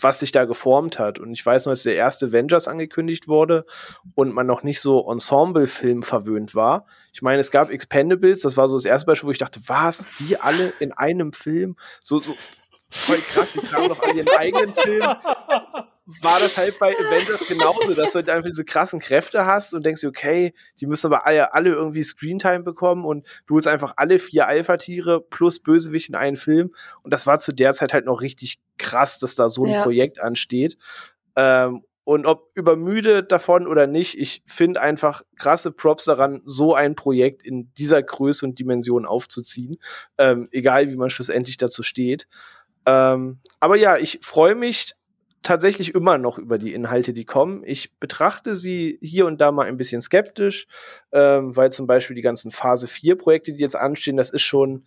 was 0.00 0.20
sich 0.20 0.32
da 0.32 0.44
geformt 0.44 0.98
hat. 0.98 1.18
Und 1.18 1.32
ich 1.32 1.44
weiß 1.44 1.66
noch, 1.66 1.70
als 1.70 1.84
der 1.84 1.96
erste 1.96 2.26
Avengers 2.26 2.68
angekündigt 2.68 3.28
wurde 3.28 3.64
und 4.14 4.34
man 4.34 4.46
noch 4.46 4.62
nicht 4.62 4.80
so 4.80 5.10
Ensemble-Film 5.10 6.02
verwöhnt 6.02 6.54
war. 6.54 6.86
Ich 7.12 7.22
meine, 7.22 7.40
es 7.40 7.50
gab 7.50 7.70
Expendables, 7.70 8.40
das 8.40 8.56
war 8.56 8.68
so 8.68 8.76
das 8.76 8.84
erste 8.84 9.06
Beispiel, 9.06 9.28
wo 9.28 9.32
ich 9.32 9.38
dachte, 9.38 9.60
was, 9.66 10.06
die 10.20 10.38
alle 10.38 10.72
in 10.80 10.92
einem 10.92 11.32
Film? 11.32 11.76
So, 12.02 12.20
so 12.20 12.34
voll 12.90 13.16
krass, 13.16 13.52
die 13.52 13.60
tragen 13.60 13.88
doch 13.88 14.02
alle 14.02 14.14
ihren 14.14 14.36
eigenen 14.36 14.72
Film 14.74 15.02
war 16.06 16.38
das 16.38 16.56
halt 16.56 16.78
bei 16.78 16.94
Avengers 16.96 17.46
genauso, 17.48 17.92
dass 17.94 18.12
du 18.12 18.16
halt 18.16 18.30
einfach 18.30 18.48
diese 18.48 18.64
krassen 18.64 19.00
Kräfte 19.00 19.44
hast 19.44 19.74
und 19.74 19.84
denkst, 19.84 20.04
okay, 20.04 20.54
die 20.80 20.86
müssen 20.86 21.06
aber 21.06 21.26
alle, 21.26 21.52
alle 21.52 21.70
irgendwie 21.70 22.04
Screentime 22.04 22.62
bekommen 22.62 23.04
und 23.04 23.26
du 23.46 23.56
holst 23.56 23.66
einfach 23.66 23.94
alle 23.96 24.20
vier 24.20 24.46
Alpha-Tiere 24.46 25.20
plus 25.20 25.58
Bösewicht 25.58 26.08
in 26.08 26.14
einen 26.14 26.36
Film. 26.36 26.72
Und 27.02 27.12
das 27.12 27.26
war 27.26 27.40
zu 27.40 27.52
der 27.52 27.72
Zeit 27.72 27.92
halt 27.92 28.06
noch 28.06 28.20
richtig 28.20 28.60
krass, 28.78 29.18
dass 29.18 29.34
da 29.34 29.48
so 29.48 29.64
ein 29.64 29.72
ja. 29.72 29.82
Projekt 29.82 30.20
ansteht. 30.20 30.78
Ähm, 31.34 31.82
und 32.04 32.24
ob 32.24 32.50
übermüde 32.54 33.24
davon 33.24 33.66
oder 33.66 33.88
nicht, 33.88 34.16
ich 34.16 34.44
finde 34.46 34.80
einfach 34.80 35.22
krasse 35.34 35.72
Props 35.72 36.04
daran, 36.04 36.40
so 36.46 36.72
ein 36.72 36.94
Projekt 36.94 37.42
in 37.42 37.72
dieser 37.74 38.00
Größe 38.00 38.46
und 38.46 38.60
Dimension 38.60 39.06
aufzuziehen. 39.06 39.76
Ähm, 40.18 40.48
egal 40.52 40.88
wie 40.88 40.96
man 40.96 41.10
schlussendlich 41.10 41.56
dazu 41.56 41.82
steht. 41.82 42.28
Ähm, 42.86 43.40
aber 43.58 43.76
ja, 43.76 43.96
ich 43.96 44.20
freue 44.22 44.54
mich 44.54 44.94
tatsächlich 45.46 45.94
immer 45.94 46.18
noch 46.18 46.38
über 46.38 46.58
die 46.58 46.74
Inhalte, 46.74 47.12
die 47.12 47.24
kommen. 47.24 47.62
Ich 47.64 47.98
betrachte 47.98 48.54
sie 48.54 48.98
hier 49.00 49.26
und 49.26 49.40
da 49.40 49.52
mal 49.52 49.66
ein 49.66 49.76
bisschen 49.76 50.02
skeptisch, 50.02 50.66
ähm, 51.12 51.54
weil 51.56 51.70
zum 51.70 51.86
Beispiel 51.86 52.16
die 52.16 52.22
ganzen 52.22 52.50
Phase 52.50 52.88
4 52.88 53.16
Projekte, 53.16 53.52
die 53.52 53.60
jetzt 53.60 53.76
anstehen, 53.76 54.16
das 54.16 54.30
ist 54.30 54.42
schon 54.42 54.86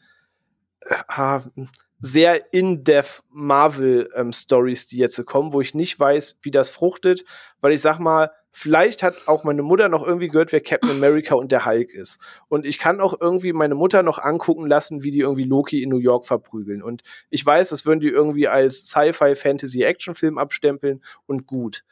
äh, 0.81 1.39
sehr 1.99 2.53
in-depth 2.53 3.23
Marvel-Stories, 3.29 4.83
ähm, 4.83 4.87
die 4.91 4.97
jetzt 4.97 5.25
kommen, 5.25 5.53
wo 5.53 5.61
ich 5.61 5.73
nicht 5.73 5.99
weiß, 5.99 6.37
wie 6.41 6.51
das 6.51 6.69
fruchtet, 6.69 7.23
weil 7.61 7.73
ich 7.73 7.81
sag 7.81 7.99
mal, 7.99 8.31
Vielleicht 8.51 9.03
hat 9.03 9.27
auch 9.27 9.43
meine 9.43 9.61
Mutter 9.61 9.89
noch 9.89 10.05
irgendwie 10.05 10.27
gehört, 10.27 10.51
wer 10.51 10.61
Captain 10.61 10.89
America 10.89 11.35
und 11.35 11.51
der 11.51 11.65
Hulk 11.65 11.93
ist. 11.93 12.19
Und 12.47 12.65
ich 12.65 12.79
kann 12.79 12.99
auch 12.99 13.15
irgendwie 13.19 13.53
meine 13.53 13.75
Mutter 13.75 14.01
noch 14.01 14.17
angucken 14.17 14.67
lassen, 14.67 15.03
wie 15.03 15.11
die 15.11 15.19
irgendwie 15.19 15.43
Loki 15.43 15.83
in 15.83 15.89
New 15.89 15.99
York 15.99 16.25
verprügeln. 16.25 16.81
Und 16.81 17.03
ich 17.29 17.45
weiß, 17.45 17.69
das 17.69 17.85
würden 17.85 17.99
die 17.99 18.09
irgendwie 18.09 18.47
als 18.47 18.89
Sci-Fi, 18.89 19.35
Fantasy, 19.35 19.83
Action-Film 19.83 20.37
abstempeln 20.37 21.01
und 21.27 21.45
gut. 21.45 21.83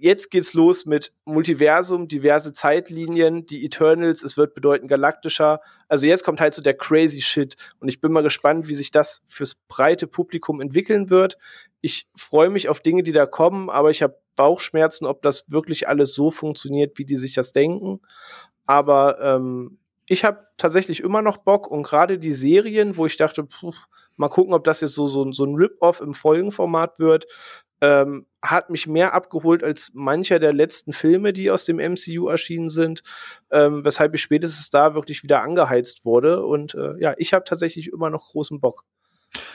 Jetzt 0.00 0.30
geht's 0.30 0.54
los 0.54 0.86
mit 0.86 1.12
Multiversum, 1.24 2.06
diverse 2.06 2.52
Zeitlinien, 2.52 3.46
die 3.46 3.64
Eternals, 3.64 4.22
es 4.22 4.36
wird 4.36 4.54
bedeutend 4.54 4.88
galaktischer. 4.88 5.60
Also 5.88 6.06
jetzt 6.06 6.22
kommt 6.22 6.40
halt 6.40 6.54
so 6.54 6.62
der 6.62 6.74
crazy 6.74 7.20
Shit. 7.20 7.56
Und 7.80 7.88
ich 7.88 8.00
bin 8.00 8.12
mal 8.12 8.22
gespannt, 8.22 8.68
wie 8.68 8.74
sich 8.74 8.92
das 8.92 9.22
fürs 9.26 9.56
breite 9.66 10.06
Publikum 10.06 10.60
entwickeln 10.60 11.10
wird. 11.10 11.36
Ich 11.80 12.06
freue 12.14 12.48
mich 12.48 12.68
auf 12.68 12.78
Dinge, 12.78 13.02
die 13.02 13.10
da 13.10 13.26
kommen, 13.26 13.68
aber 13.68 13.90
ich 13.90 14.00
habe 14.02 14.16
Bauchschmerzen, 14.38 15.04
ob 15.04 15.20
das 15.20 15.50
wirklich 15.50 15.88
alles 15.88 16.14
so 16.14 16.30
funktioniert, 16.30 16.96
wie 16.96 17.04
die 17.04 17.16
sich 17.16 17.34
das 17.34 17.52
denken. 17.52 18.00
Aber 18.64 19.20
ähm, 19.20 19.78
ich 20.06 20.24
habe 20.24 20.46
tatsächlich 20.56 21.00
immer 21.00 21.20
noch 21.20 21.36
Bock 21.36 21.70
und 21.70 21.82
gerade 21.82 22.18
die 22.18 22.32
Serien, 22.32 22.96
wo 22.96 23.04
ich 23.04 23.18
dachte, 23.18 23.44
puh, 23.44 23.74
mal 24.16 24.28
gucken, 24.28 24.54
ob 24.54 24.64
das 24.64 24.80
jetzt 24.80 24.94
so, 24.94 25.06
so, 25.06 25.30
so 25.32 25.44
ein 25.44 25.54
Rip-Off 25.54 26.00
im 26.00 26.14
Folgenformat 26.14 26.98
wird, 26.98 27.26
ähm, 27.80 28.26
hat 28.42 28.70
mich 28.70 28.86
mehr 28.86 29.14
abgeholt 29.14 29.62
als 29.62 29.92
mancher 29.94 30.38
der 30.38 30.52
letzten 30.52 30.92
Filme, 30.92 31.32
die 31.32 31.50
aus 31.50 31.64
dem 31.64 31.78
MCU 31.78 32.28
erschienen 32.28 32.70
sind, 32.70 33.02
ähm, 33.50 33.84
weshalb 33.84 34.14
ich 34.14 34.22
spätestens 34.22 34.70
da 34.70 34.94
wirklich 34.94 35.22
wieder 35.22 35.42
angeheizt 35.42 36.04
wurde. 36.04 36.44
Und 36.44 36.74
äh, 36.74 37.00
ja, 37.00 37.14
ich 37.18 37.34
habe 37.34 37.44
tatsächlich 37.44 37.92
immer 37.92 38.10
noch 38.10 38.28
großen 38.30 38.60
Bock. 38.60 38.84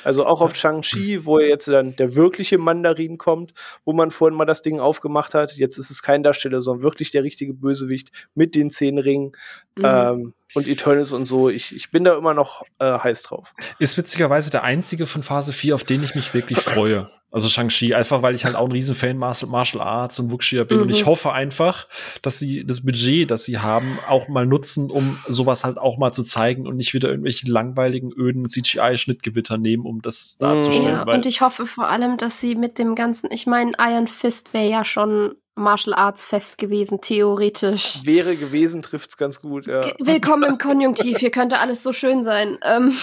Also 0.03 0.25
auch 0.25 0.41
auf 0.41 0.55
Shang-Chi, 0.55 1.25
wo 1.25 1.39
jetzt 1.39 1.67
dann 1.67 1.95
der 1.95 2.15
wirkliche 2.15 2.57
Mandarin 2.57 3.17
kommt, 3.17 3.53
wo 3.85 3.93
man 3.93 4.11
vorhin 4.11 4.37
mal 4.37 4.45
das 4.45 4.61
Ding 4.61 4.79
aufgemacht 4.79 5.33
hat. 5.33 5.55
Jetzt 5.55 5.77
ist 5.77 5.89
es 5.89 6.03
kein 6.03 6.23
Darsteller, 6.23 6.61
sondern 6.61 6.83
wirklich 6.83 7.11
der 7.11 7.23
richtige 7.23 7.53
Bösewicht 7.53 8.11
mit 8.35 8.55
den 8.55 8.69
zehn 8.69 8.97
Ringen. 8.97 9.31
Mhm. 9.75 9.83
Ähm, 9.85 10.33
und 10.53 10.67
Eternals 10.67 11.11
und 11.11 11.25
so. 11.25 11.49
Ich, 11.49 11.75
ich 11.75 11.89
bin 11.89 12.03
da 12.03 12.15
immer 12.17 12.33
noch 12.33 12.63
äh, 12.79 12.99
heiß 12.99 13.23
drauf. 13.23 13.53
Ist 13.79 13.97
witzigerweise 13.97 14.51
der 14.51 14.63
einzige 14.63 15.07
von 15.07 15.23
Phase 15.23 15.51
4, 15.53 15.75
auf 15.75 15.83
den 15.83 16.03
ich 16.03 16.13
mich 16.13 16.33
wirklich 16.33 16.59
freue. 16.59 17.09
Also 17.33 17.49
Shang-Chi, 17.49 17.95
einfach 17.95 18.21
weil 18.21 18.35
ich 18.35 18.45
halt 18.45 18.55
auch 18.55 18.65
ein 18.65 18.71
Riesenfan 18.71 19.17
Martial, 19.17 19.49
Martial 19.49 19.81
Arts 19.81 20.19
und 20.19 20.29
Wuxia 20.29 20.65
bin. 20.65 20.77
Mhm. 20.77 20.83
Und 20.83 20.89
ich 20.91 21.01
mhm. 21.01 21.07
hoffe 21.07 21.33
einfach, 21.33 21.87
dass 22.21 22.37
sie 22.37 22.63
das 22.63 22.85
Budget, 22.85 23.31
das 23.31 23.43
sie 23.43 23.57
haben, 23.57 23.97
auch 24.07 24.27
mal 24.27 24.45
nutzen, 24.45 24.91
um 24.91 25.17
sowas 25.27 25.63
halt 25.63 25.79
auch 25.79 25.97
mal 25.97 26.11
zu 26.11 26.23
zeigen 26.23 26.67
und 26.67 26.77
nicht 26.77 26.93
wieder 26.93 27.09
irgendwelche 27.09 27.49
langweiligen, 27.49 28.11
öden 28.15 28.47
CGI-Schnittgewitter 28.47 29.57
nehmen, 29.57 29.83
um 29.83 30.03
das 30.03 30.37
darzustellen. 30.37 30.89
Ja, 31.07 31.11
und 31.11 31.25
ich 31.25 31.41
hoffe 31.41 31.65
vor 31.65 31.87
allem, 31.87 32.17
dass 32.17 32.39
sie 32.39 32.53
mit 32.53 32.77
dem 32.77 32.93
ganzen, 32.93 33.31
ich 33.31 33.47
meine, 33.47 33.71
Iron 33.79 34.05
Fist 34.05 34.53
wäre 34.53 34.69
ja 34.69 34.85
schon 34.85 35.33
Martial 35.55 35.93
Arts 35.93 36.23
fest 36.23 36.57
gewesen, 36.57 36.99
theoretisch. 37.01 38.05
Wäre 38.05 38.35
gewesen, 38.35 38.81
trifft's 38.81 39.17
ganz 39.17 39.39
gut, 39.39 39.67
ja. 39.67 39.81
Willkommen 39.99 40.43
im 40.43 40.57
Konjunktiv, 40.57 41.19
hier 41.19 41.31
könnte 41.31 41.59
alles 41.59 41.83
so 41.83 41.93
schön 41.93 42.23
sein. 42.23 42.57
Ähm, 42.63 42.95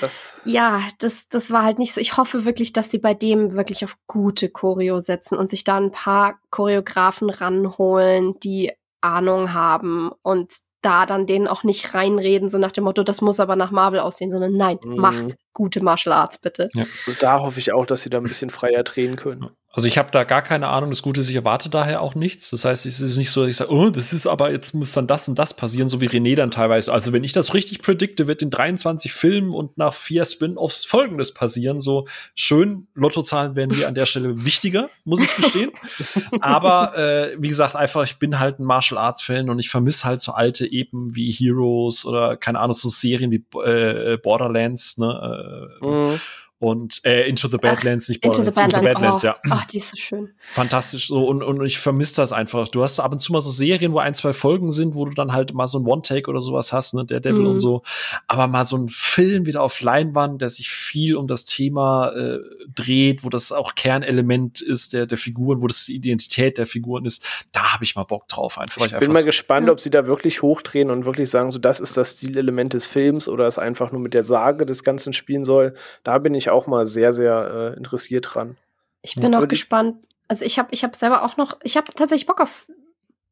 das. 0.00 0.34
Ja, 0.44 0.82
das, 0.98 1.28
das 1.28 1.50
war 1.50 1.64
halt 1.64 1.78
nicht 1.78 1.92
so. 1.92 2.00
Ich 2.00 2.16
hoffe 2.16 2.44
wirklich, 2.44 2.72
dass 2.72 2.90
sie 2.90 2.98
bei 2.98 3.14
dem 3.14 3.54
wirklich 3.54 3.84
auf 3.84 3.96
gute 4.06 4.48
Choreo 4.48 5.00
setzen 5.00 5.36
und 5.36 5.50
sich 5.50 5.64
da 5.64 5.76
ein 5.76 5.90
paar 5.90 6.38
Choreografen 6.50 7.28
ranholen, 7.28 8.34
die 8.42 8.72
Ahnung 9.02 9.52
haben 9.52 10.10
und 10.22 10.52
da 10.82 11.04
dann 11.04 11.26
denen 11.26 11.46
auch 11.46 11.62
nicht 11.62 11.94
reinreden, 11.94 12.48
so 12.48 12.58
nach 12.58 12.72
dem 12.72 12.84
Motto, 12.84 13.02
das 13.02 13.20
muss 13.20 13.40
aber 13.40 13.56
nach 13.56 13.70
Marvel 13.70 14.00
aussehen, 14.00 14.30
sondern 14.30 14.54
nein, 14.54 14.78
mhm. 14.82 14.96
macht 14.96 15.36
gute 15.52 15.82
Martial 15.82 16.14
Arts 16.14 16.38
bitte. 16.38 16.70
Ja. 16.72 16.86
Also 17.06 17.18
da 17.20 17.40
hoffe 17.40 17.60
ich 17.60 17.74
auch, 17.74 17.84
dass 17.84 18.02
sie 18.02 18.10
da 18.10 18.18
ein 18.18 18.24
bisschen 18.24 18.50
freier 18.50 18.82
drehen 18.82 19.16
können. 19.16 19.50
Also 19.72 19.86
ich 19.86 19.98
habe 19.98 20.10
da 20.10 20.24
gar 20.24 20.42
keine 20.42 20.66
Ahnung. 20.66 20.90
Das 20.90 21.00
Gute 21.00 21.20
ist, 21.20 21.30
ich 21.30 21.36
erwarte 21.36 21.70
daher 21.70 22.00
auch 22.00 22.16
nichts. 22.16 22.50
Das 22.50 22.64
heißt, 22.64 22.86
es 22.86 23.00
ist 23.00 23.16
nicht 23.16 23.30
so, 23.30 23.42
dass 23.42 23.50
ich 23.50 23.56
sage, 23.56 23.72
oh, 23.72 23.90
das 23.90 24.12
ist 24.12 24.26
aber 24.26 24.50
jetzt 24.50 24.74
muss 24.74 24.92
dann 24.92 25.06
das 25.06 25.28
und 25.28 25.38
das 25.38 25.54
passieren, 25.54 25.88
so 25.88 26.00
wie 26.00 26.08
René 26.08 26.34
dann 26.34 26.50
teilweise. 26.50 26.92
Also 26.92 27.12
wenn 27.12 27.22
ich 27.22 27.32
das 27.32 27.54
richtig 27.54 27.80
predikte, 27.80 28.26
wird 28.26 28.42
in 28.42 28.50
23 28.50 29.12
Filmen 29.12 29.52
und 29.52 29.78
nach 29.78 29.94
vier 29.94 30.24
Spin-offs 30.24 30.84
Folgendes 30.84 31.34
passieren. 31.34 31.78
So 31.78 32.08
schön, 32.34 32.88
Lottozahlen 32.94 33.54
werden 33.54 33.78
mir 33.78 33.86
an 33.86 33.94
der 33.94 34.06
Stelle 34.06 34.44
wichtiger, 34.44 34.90
muss 35.04 35.22
ich 35.22 35.36
gestehen. 35.36 35.70
aber 36.40 36.98
äh, 36.98 37.36
wie 37.38 37.48
gesagt, 37.48 37.76
einfach, 37.76 38.02
ich 38.02 38.18
bin 38.18 38.40
halt 38.40 38.58
ein 38.58 38.64
Martial 38.64 38.98
Arts 38.98 39.22
Fan 39.22 39.50
und 39.50 39.60
ich 39.60 39.70
vermisse 39.70 40.02
halt 40.02 40.20
so 40.20 40.32
alte 40.32 40.66
Epen 40.66 41.14
wie 41.14 41.30
Heroes 41.30 42.04
oder 42.04 42.36
keine 42.36 42.58
Ahnung, 42.58 42.74
so 42.74 42.88
Serien 42.88 43.30
wie 43.30 43.44
äh, 43.60 44.16
Borderlands. 44.16 44.98
Ne? 44.98 45.70
Äh, 45.80 45.86
mhm 45.86 46.20
und 46.60 47.00
äh, 47.06 47.26
Into 47.26 47.48
the 47.48 47.56
Badlands, 47.56 48.04
Ach, 48.04 48.08
nicht 48.10 48.24
Into 48.24 48.44
the 48.44 48.50
Badlands, 48.50 48.74
Into 48.74 48.88
the 48.88 48.94
Badlands 48.94 49.24
oh. 49.24 49.26
ja. 49.26 49.36
Ach, 49.48 49.64
die 49.64 49.78
ist 49.78 49.90
so 49.90 49.96
schön. 49.96 50.28
Fantastisch 50.38 51.08
so 51.08 51.24
und, 51.24 51.42
und 51.42 51.64
ich 51.64 51.78
vermisse 51.78 52.16
das 52.16 52.34
einfach. 52.34 52.68
Du 52.68 52.82
hast 52.82 53.00
ab 53.00 53.12
und 53.12 53.18
zu 53.18 53.32
mal 53.32 53.40
so 53.40 53.50
Serien, 53.50 53.92
wo 53.92 53.98
ein, 53.98 54.14
zwei 54.14 54.34
Folgen 54.34 54.70
sind, 54.70 54.94
wo 54.94 55.06
du 55.06 55.12
dann 55.12 55.32
halt 55.32 55.54
mal 55.54 55.66
so 55.66 55.78
ein 55.78 55.86
One-Take 55.86 56.28
oder 56.28 56.42
sowas 56.42 56.70
hast, 56.74 56.92
ne, 56.92 57.06
der 57.06 57.20
Devil 57.20 57.40
mhm. 57.40 57.46
und 57.52 57.58
so. 57.60 57.82
Aber 58.26 58.46
mal 58.46 58.66
so 58.66 58.76
ein 58.76 58.90
Film 58.90 59.46
wieder 59.46 59.62
auf 59.62 59.80
Leinwand, 59.80 60.42
der 60.42 60.50
sich 60.50 60.68
viel 60.68 61.16
um 61.16 61.26
das 61.26 61.46
Thema 61.46 62.10
äh, 62.10 62.38
dreht, 62.74 63.24
wo 63.24 63.30
das 63.30 63.52
auch 63.52 63.74
Kernelement 63.74 64.60
ist 64.60 64.92
der, 64.92 65.06
der 65.06 65.16
Figuren, 65.16 65.62
wo 65.62 65.66
das 65.66 65.86
die 65.86 65.96
Identität 65.96 66.58
der 66.58 66.66
Figuren 66.66 67.06
ist, 67.06 67.24
da 67.52 67.72
habe 67.72 67.84
ich 67.84 67.96
mal 67.96 68.04
Bock 68.04 68.28
drauf. 68.28 68.58
Einfach, 68.58 68.84
ich, 68.84 68.98
bin 68.98 69.12
mal 69.12 69.24
gespannt, 69.24 69.68
ja. 69.68 69.72
ob 69.72 69.80
sie 69.80 69.88
da 69.88 70.06
wirklich 70.06 70.42
hochdrehen 70.42 70.90
und 70.90 71.06
wirklich 71.06 71.30
sagen, 71.30 71.50
so 71.50 71.58
das 71.58 71.80
ist 71.80 71.96
das 71.96 72.12
Stilelement 72.12 72.74
des 72.74 72.84
Films 72.84 73.30
oder 73.30 73.46
es 73.46 73.58
einfach 73.58 73.92
nur 73.92 74.00
mit 74.02 74.12
der 74.12 74.24
Sage 74.24 74.66
des 74.66 74.84
Ganzen 74.84 75.14
spielen 75.14 75.46
soll. 75.46 75.74
Da 76.04 76.18
bin 76.18 76.34
ich 76.34 76.49
auch 76.50 76.66
mal 76.66 76.86
sehr, 76.86 77.12
sehr 77.12 77.72
äh, 77.74 77.76
interessiert 77.76 78.34
dran. 78.34 78.56
Ich 79.02 79.14
bin 79.14 79.34
auch 79.34 79.48
gespannt. 79.48 80.04
Also 80.28 80.44
ich 80.44 80.58
habe 80.58 80.68
ich 80.72 80.84
hab 80.84 80.94
selber 80.94 81.24
auch 81.24 81.36
noch, 81.36 81.58
ich 81.62 81.76
habe 81.76 81.92
tatsächlich 81.92 82.26
Bock 82.26 82.40
auf 82.40 82.66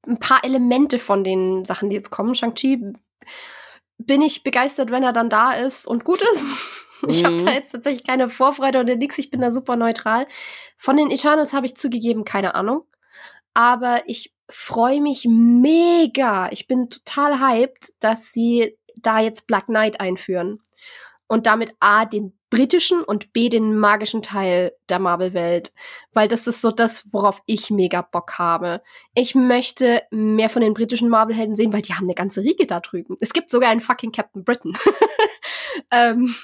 ein 0.06 0.18
paar 0.18 0.44
Elemente 0.44 0.98
von 0.98 1.22
den 1.22 1.64
Sachen, 1.64 1.90
die 1.90 1.96
jetzt 1.96 2.10
kommen. 2.10 2.34
Shang-Chi 2.34 2.92
bin 3.98 4.22
ich 4.22 4.42
begeistert, 4.42 4.90
wenn 4.90 5.02
er 5.02 5.12
dann 5.12 5.28
da 5.28 5.52
ist 5.52 5.86
und 5.86 6.04
gut 6.04 6.22
ist. 6.22 6.56
Ich 7.06 7.24
habe 7.24 7.36
da 7.36 7.42
mhm. 7.42 7.48
jetzt 7.50 7.70
tatsächlich 7.70 8.04
keine 8.04 8.28
Vorfreude 8.28 8.80
oder 8.80 8.96
nix. 8.96 9.18
Ich 9.18 9.30
bin 9.30 9.40
da 9.40 9.52
super 9.52 9.76
neutral. 9.76 10.26
Von 10.76 10.96
den 10.96 11.12
Eternals 11.12 11.52
habe 11.52 11.64
ich 11.64 11.76
zugegeben 11.76 12.24
keine 12.24 12.56
Ahnung. 12.56 12.82
Aber 13.54 14.02
ich 14.06 14.34
freue 14.48 15.00
mich 15.00 15.26
mega. 15.28 16.50
Ich 16.50 16.66
bin 16.66 16.90
total 16.90 17.40
hyped, 17.40 17.92
dass 18.00 18.32
sie 18.32 18.76
da 18.96 19.20
jetzt 19.20 19.46
Black 19.46 19.66
Knight 19.66 20.00
einführen. 20.00 20.60
Und 21.28 21.46
damit 21.46 21.74
A, 21.80 22.04
den 22.04 22.37
britischen 22.50 23.02
und 23.02 23.32
B 23.32 23.48
den 23.48 23.76
magischen 23.76 24.22
Teil 24.22 24.72
der 24.88 24.98
Marvel-Welt, 24.98 25.72
weil 26.12 26.28
das 26.28 26.46
ist 26.46 26.62
so 26.62 26.70
das, 26.70 27.04
worauf 27.12 27.42
ich 27.46 27.70
mega 27.70 28.02
Bock 28.02 28.38
habe. 28.38 28.82
Ich 29.14 29.34
möchte 29.34 30.02
mehr 30.10 30.48
von 30.48 30.62
den 30.62 30.74
britischen 30.74 31.08
Marvel-Helden 31.08 31.56
sehen, 31.56 31.72
weil 31.72 31.82
die 31.82 31.94
haben 31.94 32.06
eine 32.06 32.14
ganze 32.14 32.40
Riege 32.40 32.66
da 32.66 32.80
drüben. 32.80 33.16
Es 33.20 33.32
gibt 33.32 33.50
sogar 33.50 33.70
einen 33.70 33.80
fucking 33.80 34.12
Captain 34.12 34.44
Britain, 34.44 34.72
ähm, 35.90 36.34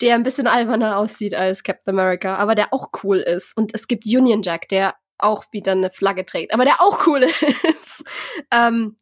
der 0.00 0.14
ein 0.14 0.22
bisschen 0.22 0.46
alberner 0.46 0.98
aussieht 0.98 1.34
als 1.34 1.62
Captain 1.62 1.94
America, 1.94 2.36
aber 2.36 2.54
der 2.54 2.72
auch 2.72 2.90
cool 3.04 3.18
ist. 3.18 3.56
Und 3.56 3.74
es 3.74 3.86
gibt 3.86 4.06
Union 4.06 4.42
Jack, 4.42 4.68
der 4.68 4.94
auch 5.18 5.44
wieder 5.52 5.72
eine 5.72 5.90
Flagge 5.90 6.24
trägt, 6.24 6.54
aber 6.54 6.64
der 6.64 6.80
auch 6.80 7.06
cool 7.06 7.22
ist. 7.22 8.04
ähm, 8.50 8.96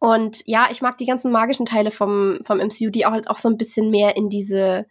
und 0.00 0.42
ja, 0.46 0.68
ich 0.70 0.80
mag 0.80 0.96
die 0.96 1.06
ganzen 1.06 1.30
magischen 1.30 1.66
Teile 1.66 1.90
vom, 1.90 2.38
vom 2.44 2.58
MCU, 2.58 2.88
die 2.88 3.04
auch 3.04 3.12
halt 3.12 3.28
auch 3.28 3.36
so 3.36 3.50
ein 3.50 3.58
bisschen 3.58 3.90
mehr 3.90 4.16
in 4.16 4.30
diese 4.30 4.86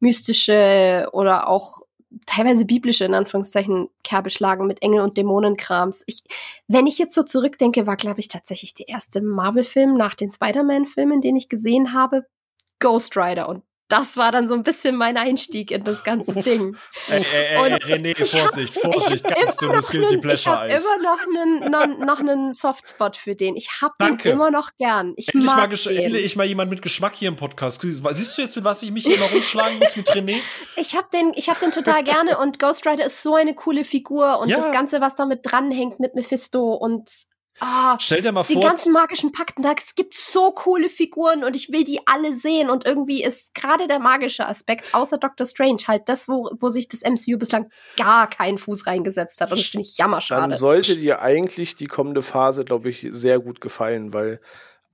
mystische 0.00 1.08
oder 1.12 1.48
auch 1.48 1.82
teilweise 2.26 2.64
biblische, 2.64 3.04
in 3.04 3.14
Anführungszeichen, 3.14 3.88
Kerbe 4.02 4.30
schlagen 4.30 4.66
mit 4.66 4.82
Engel 4.82 5.02
und 5.02 5.16
Dämonenkrams. 5.16 6.04
Ich, 6.06 6.22
wenn 6.66 6.86
ich 6.86 6.98
jetzt 6.98 7.14
so 7.14 7.22
zurückdenke, 7.22 7.86
war, 7.86 7.96
glaube 7.96 8.20
ich, 8.20 8.28
tatsächlich 8.28 8.74
der 8.74 8.88
erste 8.88 9.20
Marvel-Film 9.20 9.96
nach 9.96 10.14
den 10.14 10.30
Spider-Man-Filmen, 10.30 11.20
den 11.20 11.36
ich 11.36 11.48
gesehen 11.48 11.92
habe, 11.92 12.26
Ghost 12.78 13.16
Rider. 13.16 13.48
Und 13.48 13.62
das 13.88 14.16
war 14.18 14.32
dann 14.32 14.46
so 14.46 14.54
ein 14.54 14.62
bisschen 14.62 14.96
mein 14.96 15.16
Einstieg 15.16 15.70
in 15.70 15.82
das 15.82 16.04
ganze 16.04 16.34
Ding. 16.34 16.76
Ey, 17.08 17.24
ey, 17.34 17.56
ey, 17.56 17.74
René, 17.74 18.14
Vorsicht, 18.16 18.76
hab, 18.76 18.92
Vorsicht, 18.92 19.24
ganz 19.24 19.56
dünnes 19.56 19.88
Guilty 19.88 20.18
Pleasure 20.18 20.60
Eis. 20.60 20.82
Ich 20.82 20.88
habe 20.88 21.00
immer 21.00 21.10
noch 21.10 21.26
einen, 21.26 21.70
noch, 21.70 22.06
noch 22.06 22.20
einen 22.20 22.52
Softspot 22.52 23.16
für 23.16 23.34
den. 23.34 23.56
Ich 23.56 23.80
habe 23.80 23.94
den 24.00 24.18
immer 24.30 24.50
noch 24.50 24.70
gern. 24.78 25.14
Ich 25.16 25.34
endlich, 25.34 25.46
mag 25.46 25.70
mal 25.70 25.76
den. 25.76 25.96
endlich 25.96 26.36
mal 26.36 26.44
jemand 26.44 26.70
mit 26.70 26.82
Geschmack 26.82 27.14
hier 27.14 27.28
im 27.28 27.36
Podcast. 27.36 27.80
Siehst 27.82 28.36
du 28.36 28.42
jetzt, 28.42 28.56
mit 28.56 28.64
was 28.64 28.82
ich 28.82 28.90
mich 28.90 29.04
hier 29.04 29.16
immer 29.16 29.26
rumschlagen 29.26 29.78
muss 29.78 29.96
mit 29.96 30.10
René? 30.10 30.36
Ich 30.76 30.94
habe 30.94 31.08
den, 31.12 31.32
hab 31.32 31.60
den 31.60 31.72
total 31.72 32.04
gerne 32.04 32.38
und 32.38 32.58
Ghost 32.58 32.86
Rider 32.86 33.06
ist 33.06 33.22
so 33.22 33.34
eine 33.34 33.54
coole 33.54 33.84
Figur 33.84 34.38
und 34.38 34.50
ja. 34.50 34.56
das 34.56 34.70
Ganze, 34.70 35.00
was 35.00 35.16
damit 35.16 35.40
dranhängt 35.42 35.98
mit 35.98 36.14
Mephisto 36.14 36.74
und 36.74 37.10
Ah, 37.60 37.96
Stell 38.00 38.22
dir 38.22 38.32
mal 38.32 38.44
vor. 38.44 38.54
Die 38.54 38.66
ganzen 38.66 38.92
magischen 38.92 39.32
Pakten, 39.32 39.62
da, 39.62 39.72
es 39.76 39.94
gibt 39.94 40.14
so 40.14 40.52
coole 40.52 40.88
Figuren 40.88 41.44
und 41.44 41.56
ich 41.56 41.72
will 41.72 41.84
die 41.84 42.00
alle 42.06 42.32
sehen. 42.32 42.70
Und 42.70 42.86
irgendwie 42.86 43.22
ist 43.22 43.54
gerade 43.54 43.86
der 43.86 43.98
magische 43.98 44.46
Aspekt, 44.46 44.94
außer 44.94 45.18
Doctor 45.18 45.46
Strange, 45.46 45.78
halt 45.86 46.08
das, 46.08 46.28
wo, 46.28 46.50
wo 46.60 46.68
sich 46.68 46.88
das 46.88 47.02
MCU 47.02 47.38
bislang 47.38 47.70
gar 47.96 48.28
keinen 48.28 48.58
Fuß 48.58 48.86
reingesetzt 48.86 49.40
hat. 49.40 49.50
Und 49.50 49.58
das 49.58 49.66
finde 49.66 49.86
ich 49.86 49.98
jammerschade. 49.98 50.42
Dann 50.42 50.52
sollte 50.52 50.96
dir 50.96 51.20
eigentlich 51.20 51.76
die 51.76 51.86
kommende 51.86 52.22
Phase, 52.22 52.64
glaube 52.64 52.90
ich, 52.90 53.06
sehr 53.10 53.40
gut 53.40 53.60
gefallen, 53.60 54.12
weil 54.12 54.40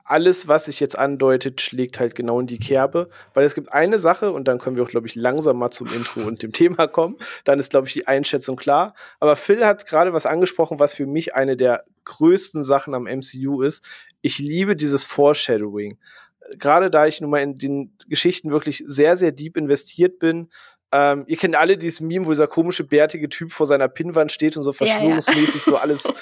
alles, 0.05 0.48
was 0.48 0.66
sich 0.66 0.81
jetzt 0.81 0.98
andeutet, 0.98 1.62
schlägt 1.62 1.98
halt 1.98 2.14
genau 2.14 2.38
in 2.38 2.46
die 2.46 2.59
Kerbe. 2.59 3.09
Weil 3.33 3.44
es 3.46 3.55
gibt 3.55 3.72
eine 3.72 3.98
Sache, 3.98 4.33
und 4.33 4.46
dann 4.46 4.59
können 4.59 4.77
wir 4.77 4.85
auch, 4.85 4.88
glaube 4.88 5.07
ich, 5.07 5.14
langsam 5.14 5.59
mal 5.59 5.70
zum 5.70 5.87
Intro 5.87 6.20
und 6.20 6.42
dem 6.42 6.53
Thema 6.55 6.87
kommen. 6.87 7.16
Dann 7.44 7.59
ist, 7.59 7.70
glaube 7.70 7.88
ich, 7.88 7.94
die 7.94 8.07
Einschätzung 8.07 8.57
klar. 8.57 8.94
Aber 9.18 9.37
Phil 9.37 9.64
hat 9.64 9.87
gerade 9.87 10.12
was 10.12 10.27
angesprochen, 10.27 10.79
was 10.79 10.94
für 10.94 11.07
mich 11.07 11.35
eine 11.35 11.57
der 11.57 11.85
größten 12.04 12.62
Sachen 12.62 12.94
am 12.94 13.04
MCU 13.04 13.62
ist. 13.62 13.88
Ich 14.22 14.38
liebe 14.38 14.76
dieses 14.76 15.04
Foreshadowing. 15.04 15.98
Gerade 16.58 16.90
da 16.90 17.06
ich 17.06 17.20
nun 17.20 17.30
mal 17.30 17.42
in 17.42 17.56
den 17.56 17.96
Geschichten 18.08 18.50
wirklich 18.50 18.84
sehr, 18.86 19.16
sehr 19.16 19.32
deep 19.32 19.56
investiert 19.56 20.18
bin, 20.18 20.50
ähm, 20.94 21.24
ihr 21.26 21.36
kennt 21.36 21.56
alle 21.56 21.76
dieses 21.76 21.98
Meme, 21.98 22.24
wo 22.24 22.30
dieser 22.30 22.46
komische, 22.46 22.84
bärtige 22.84 23.28
Typ 23.28 23.50
vor 23.50 23.66
seiner 23.66 23.88
Pinnwand 23.88 24.30
steht 24.30 24.56
und 24.56 24.62
so 24.62 24.72
verschwörungsmäßig 24.72 25.66
ja, 25.66 25.72
ja. 25.72 25.72
so 25.72 25.76
alles 25.76 26.04
äh, 26.04 26.12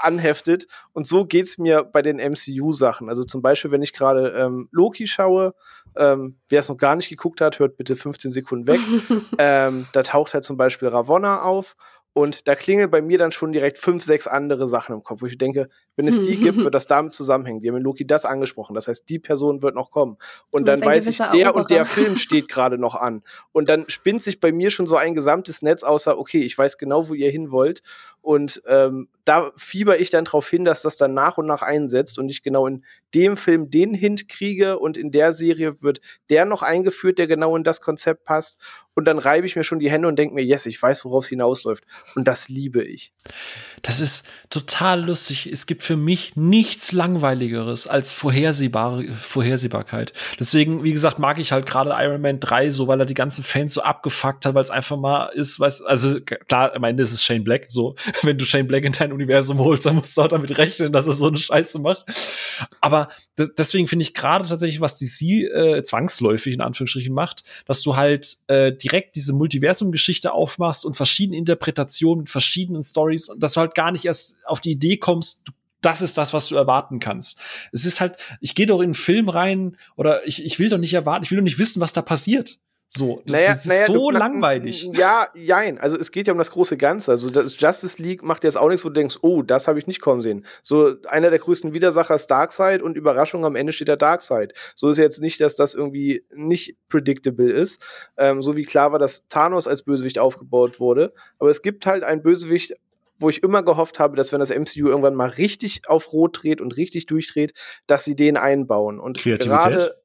anheftet. 0.00 0.68
Und 0.92 1.08
so 1.08 1.24
geht's 1.24 1.58
mir 1.58 1.82
bei 1.82 2.02
den 2.02 2.18
MCU-Sachen. 2.18 3.08
Also 3.08 3.24
zum 3.24 3.42
Beispiel, 3.42 3.72
wenn 3.72 3.82
ich 3.82 3.92
gerade 3.92 4.28
ähm, 4.28 4.68
Loki 4.70 5.08
schaue, 5.08 5.54
ähm, 5.96 6.38
wer 6.48 6.60
es 6.60 6.68
noch 6.68 6.76
gar 6.76 6.94
nicht 6.94 7.08
geguckt 7.08 7.40
hat, 7.40 7.58
hört 7.58 7.76
bitte 7.76 7.96
15 7.96 8.30
Sekunden 8.30 8.68
weg. 8.68 8.78
ähm, 9.38 9.88
da 9.92 10.04
taucht 10.04 10.34
halt 10.34 10.44
zum 10.44 10.56
Beispiel 10.56 10.86
Ravonna 10.86 11.42
auf 11.42 11.74
und 12.14 12.46
da 12.48 12.54
klingeln 12.54 12.90
bei 12.90 13.00
mir 13.00 13.18
dann 13.18 13.32
schon 13.32 13.52
direkt 13.52 13.78
fünf, 13.78 14.04
sechs 14.04 14.26
andere 14.26 14.68
Sachen 14.68 14.94
im 14.94 15.02
Kopf, 15.02 15.22
wo 15.22 15.26
ich 15.26 15.38
denke, 15.38 15.68
wenn 15.96 16.08
es 16.08 16.20
die 16.20 16.36
gibt, 16.36 16.62
wird 16.64 16.74
das 16.74 16.86
damit 16.86 17.14
zusammenhängen. 17.14 17.60
Die 17.60 17.68
haben 17.68 17.76
in 17.76 17.82
Loki 17.82 18.06
das 18.06 18.24
angesprochen. 18.24 18.74
Das 18.74 18.88
heißt, 18.88 19.08
die 19.08 19.18
Person 19.18 19.62
wird 19.62 19.74
noch 19.74 19.90
kommen. 19.90 20.16
Und, 20.50 20.60
und 20.60 20.66
dann 20.66 20.80
weiß 20.80 21.06
ich, 21.06 21.18
der 21.18 21.54
und 21.54 21.70
der 21.70 21.84
Film 21.84 22.16
steht 22.16 22.48
gerade 22.48 22.78
noch 22.78 22.94
an. 22.94 23.22
Und 23.52 23.68
dann 23.68 23.84
spinnt 23.88 24.22
sich 24.22 24.40
bei 24.40 24.52
mir 24.52 24.70
schon 24.70 24.86
so 24.86 24.96
ein 24.96 25.14
gesamtes 25.14 25.60
Netz, 25.60 25.82
außer, 25.82 26.18
okay, 26.18 26.40
ich 26.40 26.56
weiß 26.56 26.78
genau, 26.78 27.08
wo 27.08 27.14
ihr 27.14 27.30
hin 27.30 27.50
wollt. 27.50 27.82
Und 28.22 28.62
ähm, 28.66 29.08
da 29.24 29.50
fieber 29.56 29.98
ich 29.98 30.10
dann 30.10 30.24
darauf 30.24 30.48
hin, 30.48 30.64
dass 30.64 30.82
das 30.82 30.96
dann 30.96 31.12
nach 31.12 31.38
und 31.38 31.46
nach 31.46 31.62
einsetzt 31.62 32.20
und 32.20 32.28
ich 32.28 32.42
genau 32.42 32.68
in 32.68 32.84
dem 33.14 33.36
Film 33.36 33.68
den 33.68 33.94
Hint 33.94 34.28
kriege 34.28 34.78
und 34.78 34.96
in 34.96 35.10
der 35.10 35.32
Serie 35.32 35.82
wird 35.82 36.00
der 36.30 36.44
noch 36.44 36.62
eingeführt, 36.62 37.18
der 37.18 37.26
genau 37.26 37.56
in 37.56 37.64
das 37.64 37.80
Konzept 37.80 38.24
passt. 38.24 38.58
Und 38.94 39.06
dann 39.06 39.18
reibe 39.18 39.46
ich 39.46 39.56
mir 39.56 39.64
schon 39.64 39.80
die 39.80 39.90
Hände 39.90 40.06
und 40.06 40.16
denke 40.16 40.34
mir, 40.34 40.44
yes, 40.44 40.66
ich 40.66 40.80
weiß, 40.80 41.04
worauf 41.04 41.24
es 41.24 41.30
hinausläuft. 41.30 41.84
Und 42.14 42.28
das 42.28 42.48
liebe 42.48 42.84
ich. 42.84 43.12
Das 43.82 44.00
ist 44.00 44.28
total 44.50 45.04
lustig. 45.04 45.50
Es 45.50 45.66
gibt 45.66 45.81
für 45.82 45.96
mich 45.96 46.36
nichts 46.36 46.92
langweiligeres 46.92 47.86
als 47.86 48.12
vorhersehbare 48.12 49.12
Vorhersehbarkeit. 49.12 50.12
Deswegen, 50.38 50.84
wie 50.84 50.92
gesagt, 50.92 51.18
mag 51.18 51.38
ich 51.38 51.52
halt 51.52 51.66
gerade 51.66 51.90
Iron 51.98 52.20
Man 52.20 52.40
3 52.40 52.70
so, 52.70 52.86
weil 52.86 53.00
er 53.00 53.06
die 53.06 53.14
ganzen 53.14 53.42
Fans 53.42 53.74
so 53.74 53.82
abgefuckt 53.82 54.46
hat, 54.46 54.54
weil 54.54 54.62
es 54.62 54.70
einfach 54.70 54.96
mal 54.96 55.26
ist, 55.34 55.58
weiß, 55.58 55.82
also 55.82 56.20
klar, 56.20 56.74
am 56.74 56.84
Ende 56.84 57.02
ist 57.02 57.12
es 57.12 57.24
Shane 57.24 57.44
Black, 57.44 57.66
so, 57.68 57.96
wenn 58.22 58.38
du 58.38 58.44
Shane 58.44 58.66
Black 58.66 58.84
in 58.84 58.92
dein 58.92 59.12
Universum 59.12 59.58
holst, 59.58 59.86
dann 59.86 59.96
musst 59.96 60.16
du 60.16 60.22
auch 60.22 60.28
damit 60.28 60.56
rechnen, 60.56 60.92
dass 60.92 61.06
er 61.06 61.12
so 61.12 61.26
eine 61.26 61.36
Scheiße 61.36 61.78
macht. 61.80 62.04
Aber 62.80 63.08
deswegen 63.36 63.88
finde 63.88 64.04
ich 64.04 64.14
gerade 64.14 64.48
tatsächlich, 64.48 64.80
was 64.80 64.96
DC 64.96 65.22
äh, 65.22 65.82
zwangsläufig 65.82 66.54
in 66.54 66.60
Anführungsstrichen 66.60 67.12
macht, 67.12 67.42
dass 67.66 67.82
du 67.82 67.96
halt 67.96 68.38
äh, 68.46 68.72
direkt 68.72 69.16
diese 69.16 69.32
Multiversum-Geschichte 69.32 70.32
aufmachst 70.32 70.84
und 70.84 70.96
verschiedene 70.96 71.38
Interpretationen 71.38 72.20
mit 72.20 72.30
verschiedenen 72.30 72.84
Stories 72.84 73.28
und 73.28 73.42
dass 73.42 73.54
du 73.54 73.60
halt 73.60 73.74
gar 73.74 73.90
nicht 73.92 74.04
erst 74.04 74.38
auf 74.44 74.60
die 74.60 74.70
Idee 74.70 74.96
kommst, 74.96 75.42
du 75.48 75.52
das 75.82 76.00
ist 76.00 76.16
das, 76.16 76.32
was 76.32 76.48
du 76.48 76.56
erwarten 76.56 77.00
kannst. 77.00 77.40
Es 77.72 77.84
ist 77.84 78.00
halt, 78.00 78.16
ich 78.40 78.54
gehe 78.54 78.66
doch 78.66 78.78
in 78.78 78.84
einen 78.84 78.94
Film 78.94 79.28
rein 79.28 79.76
oder 79.96 80.26
ich, 80.26 80.44
ich 80.44 80.58
will 80.58 80.70
doch 80.70 80.78
nicht 80.78 80.94
erwarten, 80.94 81.24
ich 81.24 81.30
will 81.30 81.38
doch 81.38 81.44
nicht 81.44 81.58
wissen, 81.58 81.80
was 81.80 81.92
da 81.92 82.02
passiert. 82.02 82.58
So, 82.94 83.22
naja, 83.26 83.46
das 83.46 83.64
ist 83.64 83.68
naja, 83.68 83.86
so 83.86 84.10
du, 84.10 84.18
langweilig. 84.18 84.82
Ja, 84.92 85.28
jein. 85.34 85.78
Also 85.78 85.96
es 85.96 86.10
geht 86.10 86.26
ja 86.26 86.34
um 86.34 86.38
das 86.38 86.50
große 86.50 86.76
Ganze. 86.76 87.10
Also 87.10 87.30
das 87.30 87.58
Justice 87.58 88.02
League 88.02 88.22
macht 88.22 88.44
jetzt 88.44 88.58
auch 88.58 88.68
nichts, 88.68 88.84
wo 88.84 88.90
du 88.90 88.94
denkst, 88.94 89.16
oh, 89.22 89.40
das 89.40 89.66
habe 89.66 89.78
ich 89.78 89.86
nicht 89.86 90.02
kommen 90.02 90.20
sehen. 90.20 90.44
So 90.62 90.96
einer 91.08 91.30
der 91.30 91.38
größten 91.38 91.72
Widersacher 91.72 92.14
ist 92.14 92.26
Darkseid 92.26 92.82
und 92.82 92.98
Überraschung 92.98 93.46
am 93.46 93.56
Ende 93.56 93.72
steht 93.72 93.88
der 93.88 93.96
Darkseid. 93.96 94.52
So 94.76 94.90
ist 94.90 94.98
jetzt 94.98 95.22
nicht, 95.22 95.40
dass 95.40 95.56
das 95.56 95.72
irgendwie 95.72 96.26
nicht 96.34 96.76
predictable 96.90 97.50
ist. 97.50 97.82
Ähm, 98.18 98.42
so 98.42 98.58
wie 98.58 98.64
klar 98.64 98.92
war, 98.92 98.98
dass 98.98 99.26
Thanos 99.30 99.66
als 99.66 99.84
Bösewicht 99.84 100.18
aufgebaut 100.18 100.78
wurde. 100.78 101.14
Aber 101.38 101.48
es 101.48 101.62
gibt 101.62 101.86
halt 101.86 102.04
einen 102.04 102.22
Bösewicht 102.22 102.74
wo 103.22 103.30
ich 103.30 103.42
immer 103.42 103.62
gehofft 103.62 103.98
habe, 103.98 104.16
dass 104.16 104.32
wenn 104.32 104.40
das 104.40 104.50
MCU 104.50 104.88
irgendwann 104.88 105.14
mal 105.14 105.28
richtig 105.28 105.88
auf 105.88 106.12
Rot 106.12 106.42
dreht 106.42 106.60
und 106.60 106.76
richtig 106.76 107.06
durchdreht, 107.06 107.54
dass 107.86 108.04
sie 108.04 108.16
den 108.16 108.36
einbauen. 108.36 108.98
Und 109.00 109.22
gerade 109.22 110.02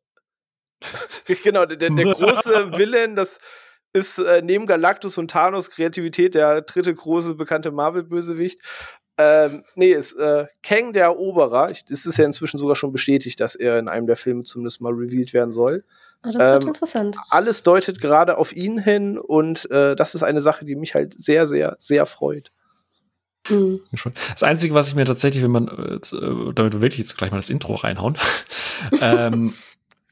genau, 1.43 1.65
der, 1.65 1.77
der 1.77 1.89
große 1.89 2.71
Villain, 2.77 3.15
das 3.15 3.39
ist 3.93 4.19
äh, 4.19 4.41
neben 4.43 4.67
Galactus 4.67 5.17
und 5.17 5.32
Thanos 5.32 5.69
Kreativität 5.69 6.36
der 6.36 6.62
dritte 6.62 6.93
große 6.93 7.36
bekannte 7.36 7.71
Marvel-Bösewicht. 7.71 8.62
Ähm, 9.19 9.63
nee, 9.73 9.93
ist 9.93 10.13
äh, 10.13 10.45
Kang 10.62 10.93
der 10.93 11.06
Eroberer. 11.06 11.71
Es 11.71 12.06
ist 12.06 12.17
ja 12.17 12.25
inzwischen 12.25 12.60
sogar 12.60 12.75
schon 12.75 12.91
bestätigt, 12.91 13.39
dass 13.39 13.56
er 13.56 13.80
in 13.80 13.89
einem 13.89 14.06
der 14.06 14.15
Filme 14.15 14.43
zumindest 14.43 14.80
mal 14.80 14.93
revealed 14.93 15.34
werden 15.34 15.51
soll. 15.51 15.84
Oh, 16.23 16.32
das 16.32 16.51
wird 16.51 16.63
ähm, 16.63 16.69
interessant. 16.69 17.17
Alles 17.30 17.63
deutet 17.63 17.99
gerade 17.99 18.38
auf 18.38 18.56
ihn 18.56 18.77
hin 18.77 19.17
und 19.17 19.69
äh, 19.71 19.95
das 19.95 20.13
ist 20.13 20.23
eine 20.23 20.41
Sache, 20.41 20.65
die 20.65 20.75
mich 20.75 20.93
halt 20.93 21.19
sehr, 21.19 21.47
sehr, 21.47 21.75
sehr 21.80 22.06
freut. 22.06 22.51
Mhm. 23.49 23.81
Das 24.31 24.43
Einzige, 24.43 24.73
was 24.73 24.89
ich 24.89 24.95
mir 24.95 25.05
tatsächlich, 25.05 25.43
wenn 25.43 25.51
man, 25.51 25.67
äh, 25.67 25.95
äh 25.95 26.53
damit 26.53 26.79
will 26.81 26.89
ich 26.89 26.97
jetzt 26.97 27.17
gleich 27.17 27.31
mal 27.31 27.38
das 27.38 27.49
Intro 27.49 27.75
reinhauen. 27.75 28.17
ähm, 29.01 29.53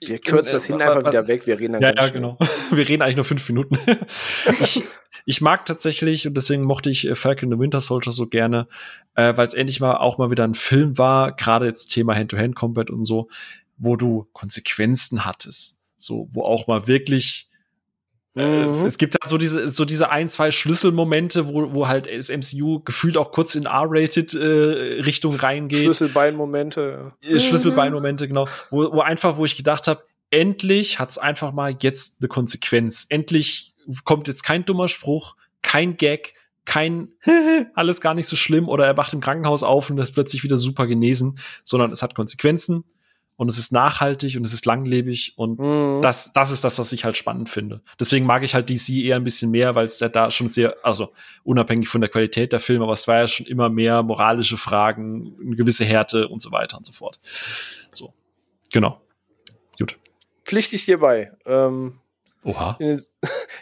wir 0.02 0.20
kürzen 0.20 0.54
das 0.54 0.66
hin 0.66 0.82
einfach 0.82 1.06
wieder 1.06 1.28
weg, 1.28 1.48
wir 1.48 1.60
reden 1.60 1.74
dann 1.74 1.82
Ja, 1.82 1.94
ja, 1.96 2.10
genau. 2.10 2.38
Wir 2.72 2.88
reden 2.88 3.02
eigentlich 3.02 3.16
nur 3.16 3.26
fünf 3.26 3.48
Minuten. 3.48 3.78
ich, 4.60 4.84
ich 5.26 5.42
mag 5.42 5.66
tatsächlich, 5.66 6.28
und 6.28 6.36
deswegen 6.36 6.64
mochte 6.64 6.90
ich 6.90 7.08
äh, 7.08 7.16
Falcon 7.16 7.50
the 7.50 7.60
Winter 7.60 7.80
Soldier 7.80 8.12
so 8.12 8.28
gerne, 8.28 8.68
äh, 9.16 9.36
weil 9.38 9.48
es 9.48 9.54
endlich 9.54 9.80
mal 9.80 9.98
auch 9.98 10.18
mal 10.18 10.32
wieder 10.32 10.44
ein 10.44 10.54
Film 10.54 10.98
war, 10.98 11.32
gerade 11.32 11.66
jetzt 11.66 11.88
Thema 11.88 12.16
Hand-to-Hand-Combat 12.16 12.90
und 12.90 13.06
so, 13.06 13.30
wo 13.78 13.96
du 13.96 14.28
Konsequenzen 14.34 15.26
hattest. 15.26 15.82
So, 15.98 16.28
wo 16.32 16.44
auch 16.44 16.68
mal 16.68 16.88
wirklich 16.88 17.50
äh, 17.52 17.55
mhm. 18.36 18.86
Es 18.86 18.98
gibt 18.98 19.16
halt 19.16 19.30
so 19.30 19.38
diese, 19.38 19.70
so 19.70 19.86
diese 19.86 20.10
ein, 20.10 20.30
zwei 20.30 20.52
Schlüsselmomente, 20.52 21.48
wo, 21.48 21.74
wo 21.74 21.88
halt 21.88 22.08
das 22.08 22.30
MCU 22.30 22.82
gefühlt 22.82 23.18
auch 23.18 23.32
kurz 23.32 23.56
in 23.56 23.66
R-rated 23.66 24.34
äh, 24.34 25.02
Richtung 25.02 25.36
reingeht. 25.36 25.84
Schlüsselbeinmomente. 25.84 27.14
Äh, 27.22 27.40
Schlüsselbeinmomente, 27.40 28.28
genau. 28.28 28.48
Wo, 28.70 28.92
wo 28.94 29.02
einfach, 29.02 29.38
wo 29.38 29.46
ich 29.46 29.56
gedacht 29.56 29.88
habe, 29.88 30.04
endlich 30.32 31.00
hat's 31.00 31.18
einfach 31.18 31.54
mal 31.54 31.76
jetzt 31.80 32.18
eine 32.22 32.28
Konsequenz. 32.28 33.06
Endlich 33.10 33.74
kommt 34.04 34.28
jetzt 34.28 34.44
kein 34.44 34.66
dummer 34.66 34.90
Spruch, 34.90 35.36
kein 35.62 35.96
Gag, 35.96 36.34
kein 36.66 37.10
alles 37.74 38.02
gar 38.02 38.14
nicht 38.16 38.28
so 38.28 38.36
schlimm 38.36 38.68
oder 38.68 38.86
er 38.86 38.98
wacht 38.98 39.14
im 39.14 39.22
Krankenhaus 39.22 39.64
auf 39.64 39.90
und 39.90 39.98
ist 39.98 40.12
plötzlich 40.12 40.44
wieder 40.44 40.58
super 40.58 40.88
genesen, 40.88 41.40
sondern 41.64 41.92
es 41.92 42.02
hat 42.02 42.16
Konsequenzen 42.16 42.84
und 43.38 43.50
es 43.50 43.58
ist 43.58 43.72
nachhaltig 43.72 44.38
und 44.38 44.46
es 44.46 44.54
ist 44.54 44.66
langlebig 44.66 45.34
und 45.36 45.60
mhm. 45.60 46.02
das, 46.02 46.34
das 46.34 46.52
ist 46.52 46.64
das, 46.64 46.80
was 46.80 46.92
ich 46.94 47.04
halt 47.04 47.18
spannend 47.18 47.50
finde. 47.50 47.82
Deswegen 48.00 48.26
mag 48.26 48.44
ich 48.44 48.56
halt 48.56 48.70
DC 48.70 48.90
eher 48.90 49.18
ein 49.18 49.24
bisschen 49.24 49.52
mehr, 49.52 49.76
weil 49.76 49.86
es 49.86 50.00
ja 50.00 50.10
da 50.10 50.32
schon 50.32 50.50
sehr, 50.50 50.76
also 50.84 51.12
unabhängig 51.44 51.88
von 51.88 52.02
der 52.02 52.10
Qualität 52.10 52.54
der 52.54 52.60
Filme, 52.60 52.84
aber 52.84 52.94
es 52.94 53.08
war 53.08 53.18
ja 53.18 53.28
schon 53.28 53.46
immer 53.46 53.70
mehr 53.70 54.04
moralische 54.04 54.58
Fragen, 54.58 55.36
eine 55.42 55.56
gewisse 55.56 55.86
Härte 55.86 56.28
und 56.28 56.42
so 56.42 56.52
weiter 56.52 56.78
und 56.78 56.86
so 56.86 56.94
fort. 56.94 57.20
So, 57.92 58.14
genau. 58.72 59.02
Gut. 59.78 59.98
Pflichtig 60.46 60.84
hierbei. 60.84 61.32
Ähm, 61.46 62.00
Oha. 62.44 62.78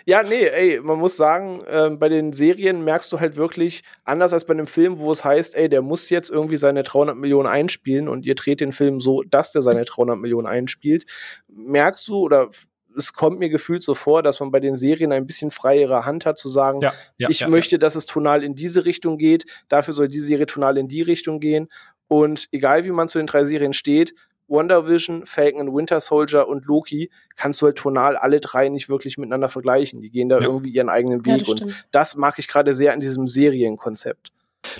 Ja, 0.05 0.23
nee, 0.23 0.45
ey, 0.45 0.79
man 0.81 0.99
muss 0.99 1.15
sagen, 1.15 1.59
äh, 1.65 1.89
bei 1.91 2.09
den 2.09 2.33
Serien 2.33 2.83
merkst 2.83 3.11
du 3.11 3.19
halt 3.19 3.37
wirklich, 3.37 3.83
anders 4.03 4.33
als 4.33 4.45
bei 4.45 4.53
einem 4.53 4.67
Film, 4.67 4.99
wo 4.99 5.11
es 5.11 5.23
heißt, 5.23 5.55
ey, 5.55 5.69
der 5.69 5.81
muss 5.81 6.09
jetzt 6.09 6.29
irgendwie 6.29 6.57
seine 6.57 6.83
300 6.83 7.15
Millionen 7.15 7.47
einspielen 7.47 8.07
und 8.07 8.25
ihr 8.25 8.35
dreht 8.35 8.59
den 8.59 8.71
Film 8.71 8.99
so, 8.99 9.23
dass 9.23 9.51
der 9.51 9.61
seine 9.61 9.85
300 9.85 10.17
Millionen 10.17 10.47
einspielt, 10.47 11.05
merkst 11.47 12.07
du 12.07 12.17
oder 12.17 12.49
es 12.95 13.13
kommt 13.13 13.39
mir 13.39 13.49
gefühlt 13.49 13.83
so 13.83 13.95
vor, 13.95 14.21
dass 14.21 14.39
man 14.39 14.51
bei 14.51 14.59
den 14.59 14.75
Serien 14.75 15.11
ein 15.11 15.25
bisschen 15.25 15.51
freiere 15.51 16.05
Hand 16.05 16.25
hat, 16.25 16.37
zu 16.37 16.49
sagen, 16.49 16.79
Ja, 16.81 16.93
ja, 17.17 17.29
ich 17.29 17.41
ja, 17.41 17.47
möchte, 17.47 17.79
dass 17.79 17.95
es 17.95 18.05
tonal 18.05 18.43
in 18.43 18.55
diese 18.55 18.85
Richtung 18.85 19.17
geht, 19.17 19.45
dafür 19.67 19.93
soll 19.93 20.09
die 20.09 20.19
Serie 20.19 20.45
tonal 20.45 20.77
in 20.77 20.87
die 20.87 21.01
Richtung 21.01 21.39
gehen. 21.39 21.69
Und 22.07 22.47
egal 22.51 22.85
wie 22.85 22.91
man 22.91 23.07
zu 23.07 23.17
den 23.17 23.27
drei 23.27 23.45
Serien 23.45 23.73
steht, 23.73 24.13
Wonder 24.47 24.87
Vision, 24.87 25.25
Falcon 25.25 25.61
and 25.61 25.73
Winter 25.73 25.99
Soldier 26.01 26.47
und 26.47 26.65
Loki 26.65 27.09
kannst 27.35 27.61
du 27.61 27.65
halt 27.67 27.77
tonal 27.77 28.15
alle 28.17 28.39
drei 28.39 28.69
nicht 28.69 28.89
wirklich 28.89 29.17
miteinander 29.17 29.49
vergleichen. 29.49 30.01
Die 30.01 30.09
gehen 30.09 30.29
da 30.29 30.37
Ja. 30.39 30.43
irgendwie 30.47 30.69
ihren 30.71 30.89
eigenen 30.89 31.21
Ja, 31.25 31.33
Weg. 31.33 31.39
das 31.41 31.49
und 31.49 31.57
stimmt. 31.57 31.85
das 31.91 32.15
mag 32.15 32.37
ich 32.39 32.47
gerade 32.47 32.73
sehr 32.73 32.93
an 32.93 32.99
diesem 32.99 33.27
Serienkonzept. 33.27 34.31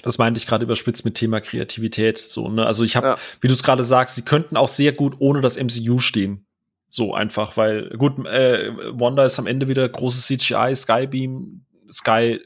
Das 0.04 0.18
meinte 0.18 0.38
ich 0.38 0.48
gerade 0.48 0.64
überspitzt 0.64 1.04
mit 1.06 1.16
Thema 1.16 1.42
Kreativität. 1.42 2.18
So, 2.18 2.48
ne? 2.50 2.66
Also 2.66 2.84
ich 2.84 2.96
habe, 2.96 3.08
Ja. 3.08 3.18
wie 3.42 3.48
du 3.48 3.54
es 3.54 3.64
gerade 3.64 3.84
sagst, 3.84 4.16
sie 4.16 4.24
könnten 4.24 4.56
auch 4.58 4.68
sehr 4.70 4.94
gut 4.94 5.16
ohne 5.20 5.42
das 5.42 5.58
MCU 5.58 6.00
stehen. 6.00 6.46
So 6.90 7.14
einfach, 7.14 7.58
weil 7.58 7.90
gut, 7.98 8.26
äh, 8.28 8.72
Wanda 8.98 9.26
ist 9.26 9.40
am 9.40 9.48
Ende 9.48 9.68
wieder 9.68 9.88
großes 9.90 10.26
CGI, 10.28 10.76
Skybeam, 10.76 11.66
Sky 11.92 12.40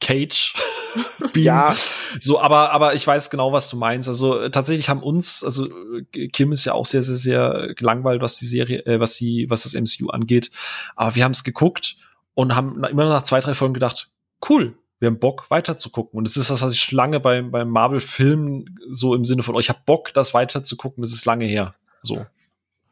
Cage. 0.00 0.54
Ja. 1.34 1.74
So, 2.20 2.40
aber, 2.40 2.72
aber 2.72 2.94
ich 2.94 3.06
weiß 3.06 3.30
genau, 3.30 3.52
was 3.52 3.68
du 3.68 3.76
meinst. 3.76 4.08
Also 4.08 4.40
äh, 4.40 4.50
tatsächlich 4.50 4.88
haben 4.88 5.02
uns, 5.02 5.44
also 5.44 5.66
äh, 6.14 6.28
Kim 6.28 6.52
ist 6.52 6.64
ja 6.64 6.72
auch 6.72 6.86
sehr, 6.86 7.02
sehr, 7.02 7.16
sehr 7.16 7.74
gelangweilt, 7.74 8.22
was 8.22 8.38
die 8.38 8.46
Serie, 8.46 8.84
äh, 8.86 9.00
was 9.00 9.16
sie, 9.16 9.46
was 9.50 9.64
das 9.64 9.74
MCU 9.74 10.08
angeht. 10.08 10.50
Aber 10.94 11.14
wir 11.14 11.24
haben 11.24 11.32
es 11.32 11.44
geguckt 11.44 11.96
und 12.34 12.54
haben 12.54 12.82
immer 12.84 13.08
nach 13.08 13.22
zwei, 13.22 13.40
drei 13.40 13.54
Folgen 13.54 13.74
gedacht, 13.74 14.08
cool, 14.48 14.78
wir 14.98 15.08
haben 15.08 15.18
Bock 15.18 15.50
weiter 15.50 15.76
zu 15.76 15.90
gucken. 15.90 16.18
Und 16.18 16.26
das 16.26 16.36
ist 16.36 16.50
das, 16.50 16.62
was 16.62 16.72
ich 16.72 16.80
schon 16.80 16.96
lange 16.96 17.20
beim, 17.20 17.50
beim 17.50 17.68
Marvel-Film 17.68 18.76
so 18.88 19.14
im 19.14 19.24
Sinne 19.24 19.42
von, 19.42 19.54
oh, 19.54 19.60
ich 19.60 19.68
habe 19.68 19.80
Bock, 19.84 20.14
das 20.14 20.32
weiter 20.32 20.62
zu 20.62 20.76
gucken, 20.76 21.02
das 21.02 21.12
ist 21.12 21.26
lange 21.26 21.44
her. 21.44 21.74
So. 22.02 22.24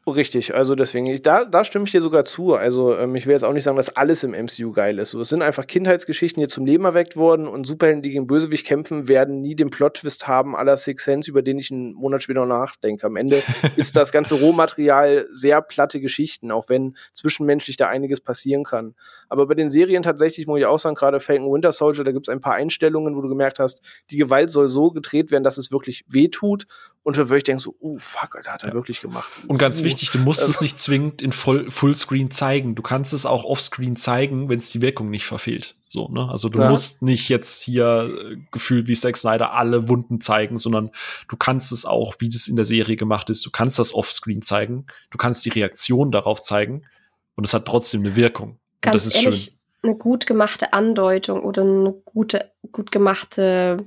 Richtig, 0.07 0.53
also 0.53 0.75
deswegen, 0.75 1.07
ich, 1.07 1.23
da, 1.23 1.45
da 1.45 1.65
stimme 1.65 1.85
ich 1.85 1.91
dir 1.91 2.01
sogar 2.01 2.25
zu. 2.25 2.53
Also 2.53 2.95
ähm, 2.95 3.15
ich 3.15 3.25
will 3.25 3.33
jetzt 3.33 3.43
auch 3.43 3.53
nicht 3.53 3.63
sagen, 3.63 3.77
dass 3.77 3.95
alles 3.95 4.21
im 4.21 4.33
MCU 4.33 4.71
geil 4.71 4.99
ist. 4.99 5.09
So, 5.09 5.21
es 5.21 5.29
sind 5.29 5.41
einfach 5.41 5.65
Kindheitsgeschichten, 5.65 6.39
die 6.41 6.47
zum 6.47 6.63
Leben 6.63 6.85
erweckt 6.85 7.17
wurden 7.17 7.47
und 7.47 7.65
Superhelden, 7.65 8.03
die 8.03 8.11
gegen 8.11 8.27
Bösewicht 8.27 8.67
kämpfen, 8.67 9.07
werden 9.07 9.41
nie 9.41 9.55
den 9.55 9.71
Plot-Twist 9.71 10.27
haben 10.27 10.55
aller 10.55 10.77
Six 10.77 11.03
Sense, 11.05 11.27
über 11.27 11.41
den 11.41 11.57
ich 11.57 11.71
einen 11.71 11.93
Monat 11.93 12.21
später 12.21 12.45
noch 12.45 12.59
nachdenke. 12.59 13.07
Am 13.07 13.15
Ende 13.15 13.41
ist 13.77 13.95
das 13.95 14.11
ganze 14.11 14.35
Rohmaterial 14.35 15.25
sehr 15.31 15.59
platte 15.63 15.99
Geschichten, 15.99 16.51
auch 16.51 16.69
wenn 16.69 16.95
zwischenmenschlich 17.15 17.75
da 17.75 17.87
einiges 17.87 18.21
passieren 18.21 18.63
kann. 18.63 18.93
Aber 19.27 19.47
bei 19.47 19.55
den 19.55 19.71
Serien 19.71 20.03
tatsächlich, 20.03 20.45
muss 20.45 20.59
ich 20.59 20.67
auch 20.67 20.79
sagen, 20.79 20.93
gerade 20.93 21.19
Falcon 21.19 21.51
Winter 21.51 21.71
Soldier, 21.71 22.03
da 22.03 22.11
gibt 22.11 22.27
es 22.27 22.31
ein 22.31 22.41
paar 22.41 22.53
Einstellungen, 22.53 23.15
wo 23.15 23.21
du 23.21 23.27
gemerkt 23.27 23.57
hast, 23.57 23.81
die 24.11 24.17
Gewalt 24.17 24.51
soll 24.51 24.67
so 24.67 24.91
gedreht 24.91 25.31
werden, 25.31 25.43
dass 25.43 25.57
es 25.57 25.71
wirklich 25.71 26.05
wehtut. 26.07 26.67
Und 27.05 27.17
würde 27.17 27.37
ich 27.37 27.43
denken 27.43 27.59
so, 27.59 27.75
uh, 27.79 27.99
fuck, 27.99 28.35
Alter, 28.35 28.51
hat 28.51 28.63
er 28.63 28.69
Ja. 28.69 28.73
wirklich 28.73 28.99
gemacht. 28.99 29.29
Und 29.47 29.59
ganz 29.59 29.81
Uh. 29.81 29.83
wichtig, 29.83 30.09
du 30.09 30.17
musst 30.17 30.41
Ähm. 30.41 30.49
es 30.49 30.59
nicht 30.59 30.79
zwingend 30.79 31.21
in 31.21 31.31
Voll 31.33 31.69
Fullscreen 31.69 32.31
zeigen. 32.31 32.73
Du 32.73 32.81
kannst 32.81 33.13
es 33.13 33.27
auch 33.27 33.43
Offscreen 33.45 33.95
zeigen, 33.95 34.49
wenn 34.49 34.57
es 34.57 34.71
die 34.71 34.81
Wirkung 34.81 35.11
nicht 35.11 35.25
verfehlt. 35.27 35.75
So, 35.87 36.07
ne? 36.07 36.27
Also 36.31 36.49
du 36.49 36.59
Ja. 36.59 36.67
musst 36.67 37.03
nicht 37.03 37.29
jetzt 37.29 37.61
hier 37.61 38.09
äh, 38.33 38.37
gefühlt 38.51 38.87
wie 38.87 38.95
Zack 38.95 39.17
Snyder 39.17 39.53
alle 39.53 39.87
Wunden 39.87 40.19
zeigen, 40.19 40.57
sondern 40.57 40.89
du 41.27 41.37
kannst 41.37 41.71
es 41.71 41.85
auch, 41.85 42.15
wie 42.17 42.27
das 42.27 42.47
in 42.47 42.55
der 42.55 42.65
Serie 42.65 42.95
gemacht 42.95 43.29
ist, 43.29 43.45
du 43.45 43.51
kannst 43.51 43.77
das 43.77 43.93
Offscreen 43.93 44.41
zeigen, 44.41 44.87
du 45.11 45.19
kannst 45.19 45.45
die 45.45 45.49
Reaktion 45.49 46.09
darauf 46.11 46.41
zeigen 46.41 46.87
und 47.35 47.45
es 47.45 47.53
hat 47.53 47.67
trotzdem 47.67 48.01
eine 48.01 48.15
Wirkung. 48.15 48.53
Und 48.53 48.59
Ganz 48.81 49.03
das 49.03 49.13
ist 49.13 49.23
ehrlich, 49.23 49.43
schön. 49.45 49.89
eine 49.91 49.95
gut 49.95 50.25
gemachte 50.25 50.73
Andeutung 50.73 51.43
oder 51.43 51.61
eine 51.61 51.93
gute, 52.03 52.51
gut 52.71 52.91
gemachte, 52.91 53.85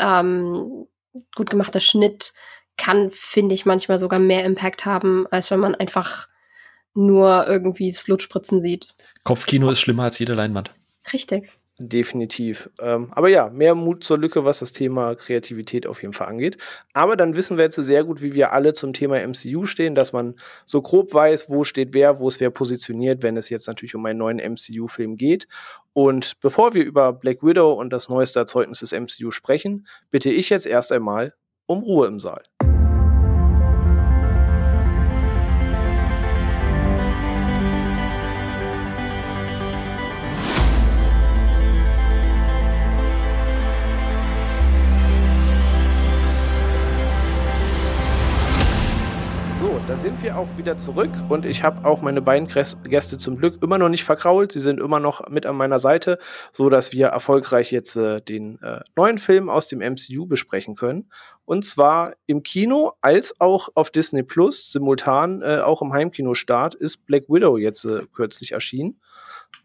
ähm, 0.00 0.86
gut 1.34 1.50
gemachter 1.50 1.80
Schnitt 1.80 2.32
kann, 2.76 3.10
finde 3.10 3.54
ich, 3.54 3.66
manchmal 3.66 3.98
sogar 3.98 4.20
mehr 4.20 4.44
Impact 4.44 4.84
haben, 4.84 5.26
als 5.30 5.50
wenn 5.50 5.60
man 5.60 5.74
einfach 5.74 6.28
nur 6.94 7.46
irgendwie 7.46 7.90
das 7.90 8.02
Blutspritzen 8.02 8.60
sieht. 8.60 8.94
Kopfkino 9.24 9.70
ist 9.70 9.80
schlimmer 9.80 10.04
als 10.04 10.18
jede 10.18 10.34
Leinwand. 10.34 10.72
Richtig. 11.12 11.50
Definitiv. 11.80 12.70
Ähm, 12.80 13.08
aber 13.12 13.28
ja, 13.28 13.50
mehr 13.50 13.76
Mut 13.76 14.02
zur 14.02 14.18
Lücke, 14.18 14.44
was 14.44 14.58
das 14.58 14.72
Thema 14.72 15.14
Kreativität 15.14 15.86
auf 15.86 16.02
jeden 16.02 16.12
Fall 16.12 16.26
angeht. 16.26 16.58
Aber 16.92 17.16
dann 17.16 17.36
wissen 17.36 17.56
wir 17.56 17.62
jetzt 17.64 17.76
sehr 17.76 18.02
gut, 18.02 18.20
wie 18.20 18.34
wir 18.34 18.52
alle 18.52 18.72
zum 18.72 18.92
Thema 18.92 19.20
MCU 19.24 19.64
stehen, 19.66 19.94
dass 19.94 20.12
man 20.12 20.34
so 20.66 20.82
grob 20.82 21.14
weiß, 21.14 21.50
wo 21.50 21.62
steht 21.62 21.94
wer, 21.94 22.18
wo 22.18 22.28
ist 22.28 22.40
wer 22.40 22.50
positioniert, 22.50 23.22
wenn 23.22 23.36
es 23.36 23.48
jetzt 23.48 23.68
natürlich 23.68 23.94
um 23.94 24.04
einen 24.06 24.18
neuen 24.18 24.38
MCU-Film 24.38 25.16
geht. 25.16 25.46
Und 25.92 26.40
bevor 26.40 26.74
wir 26.74 26.84
über 26.84 27.12
Black 27.12 27.44
Widow 27.44 27.72
und 27.74 27.92
das 27.92 28.08
neueste 28.08 28.40
Erzeugnis 28.40 28.80
des 28.80 28.90
MCU 28.90 29.30
sprechen, 29.30 29.86
bitte 30.10 30.30
ich 30.30 30.50
jetzt 30.50 30.66
erst 30.66 30.90
einmal 30.90 31.34
um 31.66 31.84
Ruhe 31.84 32.08
im 32.08 32.18
Saal. 32.18 32.42
Da 49.88 49.96
sind 49.96 50.22
wir 50.22 50.36
auch 50.36 50.58
wieder 50.58 50.76
zurück 50.76 51.10
und 51.30 51.46
ich 51.46 51.62
habe 51.62 51.88
auch 51.88 52.02
meine 52.02 52.20
beiden 52.20 52.46
Gäs- 52.46 52.76
Gäste 52.84 53.16
zum 53.16 53.36
Glück 53.36 53.62
immer 53.62 53.78
noch 53.78 53.88
nicht 53.88 54.04
verkrault. 54.04 54.52
Sie 54.52 54.60
sind 54.60 54.80
immer 54.80 55.00
noch 55.00 55.26
mit 55.30 55.46
an 55.46 55.56
meiner 55.56 55.78
Seite, 55.78 56.18
so 56.52 56.68
dass 56.68 56.92
wir 56.92 57.06
erfolgreich 57.06 57.72
jetzt 57.72 57.96
äh, 57.96 58.20
den 58.20 58.60
äh, 58.60 58.80
neuen 58.96 59.16
Film 59.16 59.48
aus 59.48 59.66
dem 59.66 59.78
MCU 59.78 60.26
besprechen 60.26 60.74
können. 60.74 61.10
Und 61.46 61.64
zwar 61.64 62.12
im 62.26 62.42
Kino 62.42 62.92
als 63.00 63.40
auch 63.40 63.70
auf 63.74 63.88
Disney 63.88 64.22
Plus 64.22 64.70
simultan, 64.70 65.40
äh, 65.40 65.60
auch 65.60 65.80
im 65.80 65.94
Heimkinostart, 65.94 66.74
ist 66.74 67.06
Black 67.06 67.24
Widow 67.30 67.56
jetzt 67.56 67.86
äh, 67.86 68.02
kürzlich 68.12 68.52
erschienen. 68.52 69.00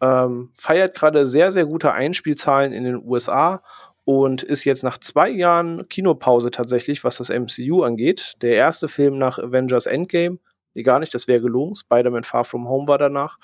Ähm, 0.00 0.48
feiert 0.54 0.96
gerade 0.96 1.26
sehr, 1.26 1.52
sehr 1.52 1.66
gute 1.66 1.92
Einspielzahlen 1.92 2.72
in 2.72 2.84
den 2.84 3.04
USA 3.04 3.62
und 4.04 4.42
ist 4.42 4.64
jetzt 4.64 4.84
nach 4.84 4.98
zwei 4.98 5.30
Jahren 5.30 5.88
Kinopause 5.88 6.50
tatsächlich, 6.50 7.04
was 7.04 7.16
das 7.16 7.30
MCU 7.30 7.82
angeht. 7.82 8.34
Der 8.42 8.54
erste 8.54 8.88
Film 8.88 9.18
nach 9.18 9.38
Avengers 9.38 9.86
Endgame. 9.86 10.38
Nee, 10.74 10.82
gar 10.82 10.98
nicht, 10.98 11.14
das 11.14 11.28
wäre 11.28 11.40
gelogen. 11.40 11.76
Spider-Man 11.76 12.24
Far 12.24 12.44
From 12.44 12.68
Home 12.68 12.88
war 12.88 12.98
danach. 12.98 13.38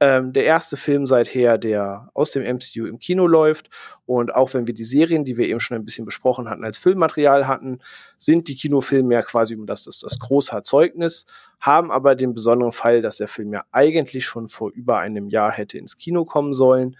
Ähm, 0.00 0.32
der 0.32 0.44
erste 0.44 0.76
Film 0.76 1.06
seither, 1.06 1.56
der 1.56 2.10
aus 2.12 2.32
dem 2.32 2.42
MCU 2.42 2.86
im 2.86 2.98
Kino 2.98 3.28
läuft. 3.28 3.70
Und 4.04 4.34
auch 4.34 4.52
wenn 4.52 4.66
wir 4.66 4.74
die 4.74 4.82
Serien, 4.82 5.24
die 5.24 5.36
wir 5.36 5.46
eben 5.46 5.60
schon 5.60 5.76
ein 5.76 5.84
bisschen 5.84 6.04
besprochen 6.04 6.50
hatten, 6.50 6.64
als 6.64 6.78
Filmmaterial 6.78 7.46
hatten, 7.46 7.78
sind 8.18 8.48
die 8.48 8.56
Kinofilme 8.56 9.14
ja 9.14 9.22
quasi 9.22 9.54
um 9.54 9.66
das, 9.66 9.84
das, 9.84 10.00
das 10.00 10.18
große 10.18 10.52
Erzeugnis, 10.52 11.24
haben 11.60 11.92
aber 11.92 12.16
den 12.16 12.34
besonderen 12.34 12.72
Fall, 12.72 13.00
dass 13.00 13.18
der 13.18 13.28
Film 13.28 13.52
ja 13.52 13.62
eigentlich 13.70 14.24
schon 14.24 14.48
vor 14.48 14.72
über 14.72 14.98
einem 14.98 15.28
Jahr 15.28 15.52
hätte 15.52 15.78
ins 15.78 15.96
Kino 15.96 16.24
kommen 16.24 16.52
sollen. 16.52 16.96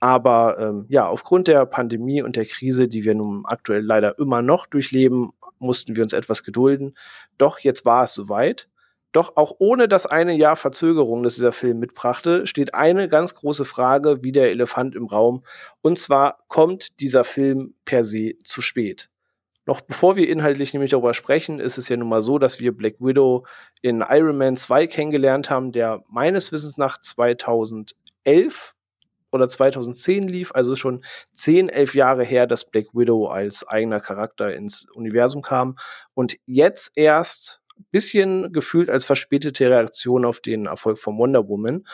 Aber 0.00 0.58
ähm, 0.58 0.86
ja, 0.88 1.08
aufgrund 1.08 1.48
der 1.48 1.66
Pandemie 1.66 2.22
und 2.22 2.36
der 2.36 2.46
Krise, 2.46 2.88
die 2.88 3.04
wir 3.04 3.14
nun 3.14 3.44
aktuell 3.44 3.82
leider 3.82 4.18
immer 4.18 4.42
noch 4.42 4.66
durchleben, 4.66 5.32
mussten 5.58 5.96
wir 5.96 6.04
uns 6.04 6.12
etwas 6.12 6.44
gedulden. 6.44 6.96
Doch 7.36 7.58
jetzt 7.58 7.84
war 7.84 8.04
es 8.04 8.14
soweit. 8.14 8.68
Doch 9.12 9.36
auch 9.36 9.56
ohne 9.58 9.88
das 9.88 10.06
eine 10.06 10.34
Jahr 10.34 10.56
Verzögerung, 10.56 11.22
das 11.22 11.36
dieser 11.36 11.52
Film 11.52 11.78
mitbrachte, 11.78 12.46
steht 12.46 12.74
eine 12.74 13.08
ganz 13.08 13.34
große 13.34 13.64
Frage 13.64 14.22
wie 14.22 14.32
der 14.32 14.50
Elefant 14.50 14.94
im 14.94 15.06
Raum. 15.06 15.44
Und 15.80 15.98
zwar 15.98 16.44
kommt 16.46 17.00
dieser 17.00 17.24
Film 17.24 17.74
per 17.84 18.04
se 18.04 18.34
zu 18.44 18.60
spät. 18.60 19.10
Noch 19.66 19.80
bevor 19.80 20.16
wir 20.16 20.28
inhaltlich 20.28 20.72
nämlich 20.72 20.92
darüber 20.92 21.14
sprechen, 21.14 21.58
ist 21.58 21.76
es 21.76 21.88
ja 21.88 21.96
nun 21.96 22.08
mal 22.08 22.22
so, 22.22 22.38
dass 22.38 22.60
wir 22.60 22.76
Black 22.76 22.96
Widow 23.00 23.46
in 23.82 24.04
Iron 24.08 24.38
Man 24.38 24.56
2 24.56 24.86
kennengelernt 24.86 25.50
haben, 25.50 25.72
der 25.72 26.04
meines 26.10 26.52
Wissens 26.52 26.76
nach 26.76 26.98
2011 26.98 28.74
oder 29.30 29.48
2010 29.48 30.28
lief, 30.28 30.52
also 30.52 30.76
schon 30.76 31.04
10, 31.32 31.68
11 31.68 31.94
Jahre 31.94 32.24
her, 32.24 32.46
dass 32.46 32.64
Black 32.64 32.86
Widow 32.92 33.26
als 33.26 33.66
eigener 33.66 34.00
Charakter 34.00 34.52
ins 34.52 34.86
Universum 34.94 35.42
kam 35.42 35.76
und 36.14 36.36
jetzt 36.46 36.92
erst 36.96 37.60
bisschen 37.90 38.52
gefühlt 38.52 38.90
als 38.90 39.04
verspätete 39.04 39.70
Reaktion 39.70 40.24
auf 40.24 40.40
den 40.40 40.66
Erfolg 40.66 40.98
von 40.98 41.16
Wonder 41.18 41.48
Woman 41.48 41.84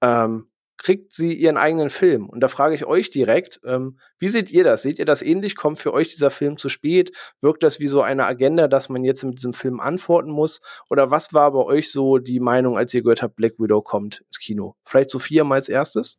ähm, 0.00 0.46
kriegt 0.82 1.14
sie 1.14 1.32
ihren 1.34 1.56
eigenen 1.56 1.90
Film. 1.90 2.28
Und 2.28 2.40
da 2.40 2.48
frage 2.48 2.74
ich 2.74 2.84
euch 2.84 3.08
direkt, 3.10 3.60
ähm, 3.64 3.98
wie 4.18 4.28
seht 4.28 4.50
ihr 4.50 4.64
das? 4.64 4.82
Seht 4.82 4.98
ihr 4.98 5.04
das 5.04 5.22
ähnlich? 5.22 5.54
Kommt 5.54 5.78
für 5.78 5.92
euch 5.92 6.08
dieser 6.08 6.30
Film 6.30 6.56
zu 6.56 6.68
spät? 6.68 7.16
Wirkt 7.40 7.62
das 7.62 7.78
wie 7.78 7.86
so 7.86 8.02
eine 8.02 8.26
Agenda, 8.26 8.66
dass 8.66 8.88
man 8.88 9.04
jetzt 9.04 9.22
mit 9.22 9.38
diesem 9.38 9.54
Film 9.54 9.80
antworten 9.80 10.30
muss? 10.30 10.60
Oder 10.90 11.10
was 11.10 11.32
war 11.32 11.52
bei 11.52 11.60
euch 11.60 11.92
so 11.92 12.18
die 12.18 12.40
Meinung, 12.40 12.76
als 12.76 12.92
ihr 12.94 13.02
gehört 13.02 13.22
habt, 13.22 13.36
Black 13.36 13.54
Widow 13.58 13.80
kommt 13.80 14.22
ins 14.26 14.40
Kino? 14.40 14.74
Vielleicht 14.82 15.10
Sophia 15.10 15.44
mal 15.44 15.56
als 15.56 15.68
erstes? 15.68 16.18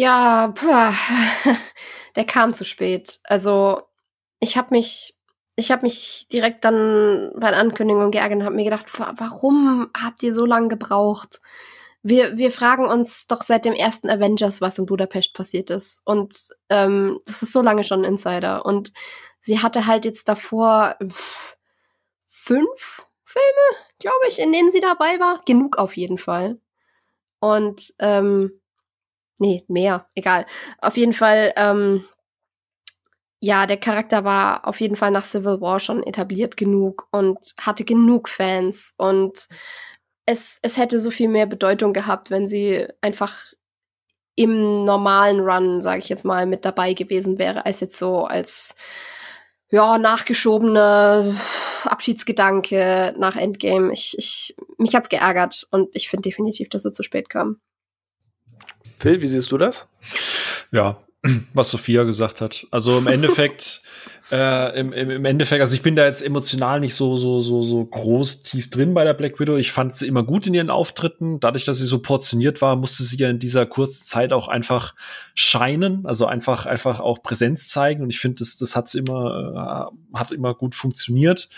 Ja, 0.00 0.52
puh, 0.54 0.66
der 2.16 2.24
kam 2.24 2.54
zu 2.54 2.64
spät. 2.64 3.18
Also 3.24 3.82
ich 4.40 4.56
habe 4.56 4.68
mich, 4.70 5.16
ich 5.56 5.70
habe 5.72 5.82
mich 5.82 6.28
direkt 6.32 6.64
dann 6.64 7.32
bei 7.36 7.50
der 7.50 7.58
Ankündigung 7.58 8.10
geärgert 8.12 8.38
und 8.38 8.44
habe 8.44 8.54
mir 8.54 8.64
gedacht, 8.64 8.86
wa- 9.00 9.14
warum 9.16 9.90
habt 10.00 10.22
ihr 10.22 10.32
so 10.32 10.46
lange 10.46 10.68
gebraucht? 10.68 11.40
Wir, 12.04 12.36
wir 12.38 12.52
fragen 12.52 12.86
uns 12.86 13.26
doch 13.26 13.42
seit 13.42 13.64
dem 13.64 13.72
ersten 13.72 14.08
Avengers, 14.08 14.60
was 14.60 14.78
in 14.78 14.86
Budapest 14.86 15.34
passiert 15.34 15.68
ist. 15.70 16.00
Und 16.04 16.34
ähm, 16.68 17.18
das 17.26 17.42
ist 17.42 17.52
so 17.52 17.60
lange 17.60 17.82
schon 17.82 18.02
ein 18.02 18.12
Insider. 18.12 18.64
Und 18.64 18.92
sie 19.40 19.60
hatte 19.60 19.86
halt 19.86 20.04
jetzt 20.04 20.28
davor 20.28 20.96
fünf, 22.28 23.04
Filme, 23.24 23.86
glaube 23.98 24.26
ich, 24.28 24.38
in 24.38 24.52
denen 24.52 24.70
sie 24.70 24.80
dabei 24.80 25.18
war. 25.20 25.40
Genug 25.44 25.76
auf 25.76 25.96
jeden 25.96 26.18
Fall. 26.18 26.60
Und, 27.40 27.94
ähm, 27.98 28.60
nee, 29.38 29.64
mehr, 29.68 30.06
egal. 30.14 30.46
Auf 30.80 30.96
jeden 30.96 31.12
Fall, 31.12 31.52
ähm, 31.56 32.04
ja, 33.40 33.66
der 33.66 33.76
Charakter 33.76 34.24
war 34.24 34.66
auf 34.66 34.80
jeden 34.80 34.96
Fall 34.96 35.10
nach 35.10 35.24
Civil 35.24 35.60
War 35.60 35.80
schon 35.80 36.02
etabliert 36.02 36.56
genug 36.56 37.08
und 37.12 37.54
hatte 37.60 37.84
genug 37.84 38.28
Fans 38.28 38.94
und 38.96 39.48
es, 40.26 40.58
es 40.62 40.76
hätte 40.76 40.98
so 40.98 41.10
viel 41.10 41.28
mehr 41.28 41.46
Bedeutung 41.46 41.92
gehabt, 41.92 42.30
wenn 42.30 42.46
sie 42.48 42.86
einfach 43.00 43.54
im 44.34 44.84
normalen 44.84 45.40
Run, 45.40 45.82
sage 45.82 46.00
ich 46.00 46.08
jetzt 46.08 46.24
mal, 46.24 46.46
mit 46.46 46.64
dabei 46.64 46.94
gewesen 46.94 47.38
wäre, 47.38 47.64
als 47.66 47.80
jetzt 47.80 47.98
so 47.98 48.24
als 48.24 48.76
ja, 49.70 49.98
nachgeschobene 49.98 51.34
Abschiedsgedanke 51.84 53.14
nach 53.18 53.36
Endgame. 53.36 53.92
Ich, 53.92 54.16
ich, 54.18 54.56
mich 54.78 54.94
hat's 54.94 55.08
geärgert 55.08 55.66
und 55.70 55.88
ich 55.94 56.08
finde 56.08 56.28
definitiv, 56.28 56.68
dass 56.68 56.84
er 56.84 56.92
zu 56.92 57.02
spät 57.02 57.28
kam. 57.28 57.60
Phil, 58.98 59.20
wie 59.20 59.26
siehst 59.26 59.52
du 59.52 59.58
das? 59.58 59.88
Ja, 60.72 60.98
was 61.54 61.70
Sophia 61.70 62.04
gesagt 62.04 62.40
hat. 62.40 62.66
Also 62.70 62.98
im 62.98 63.06
Endeffekt, 63.06 63.82
äh, 64.30 64.78
im, 64.78 64.92
im 64.92 65.24
Endeffekt, 65.24 65.60
also 65.60 65.74
ich 65.74 65.82
bin 65.82 65.96
da 65.96 66.04
jetzt 66.04 66.22
emotional 66.22 66.80
nicht 66.80 66.94
so, 66.94 67.16
so, 67.16 67.40
so, 67.40 67.62
so 67.62 67.84
groß 67.84 68.42
tief 68.42 68.70
drin 68.70 68.94
bei 68.94 69.04
der 69.04 69.14
Black 69.14 69.40
Widow. 69.40 69.56
Ich 69.56 69.72
fand 69.72 69.96
sie 69.96 70.06
immer 70.06 70.22
gut 70.22 70.46
in 70.46 70.54
ihren 70.54 70.70
Auftritten. 70.70 71.40
Dadurch, 71.40 71.64
dass 71.64 71.78
sie 71.78 71.86
so 71.86 72.00
portioniert 72.00 72.60
war, 72.60 72.76
musste 72.76 73.04
sie 73.04 73.16
ja 73.16 73.30
in 73.30 73.38
dieser 73.38 73.66
kurzen 73.66 74.04
Zeit 74.04 74.32
auch 74.32 74.48
einfach 74.48 74.94
scheinen, 75.34 76.06
also 76.06 76.26
einfach, 76.26 76.66
einfach 76.66 77.00
auch 77.00 77.22
Präsenz 77.22 77.68
zeigen. 77.68 78.02
Und 78.02 78.10
ich 78.10 78.20
finde, 78.20 78.36
das, 78.36 78.56
das 78.56 78.76
hat's 78.76 78.94
immer, 78.94 79.90
äh, 80.12 80.18
hat 80.18 80.32
immer 80.32 80.54
gut 80.54 80.74
funktioniert. 80.74 81.48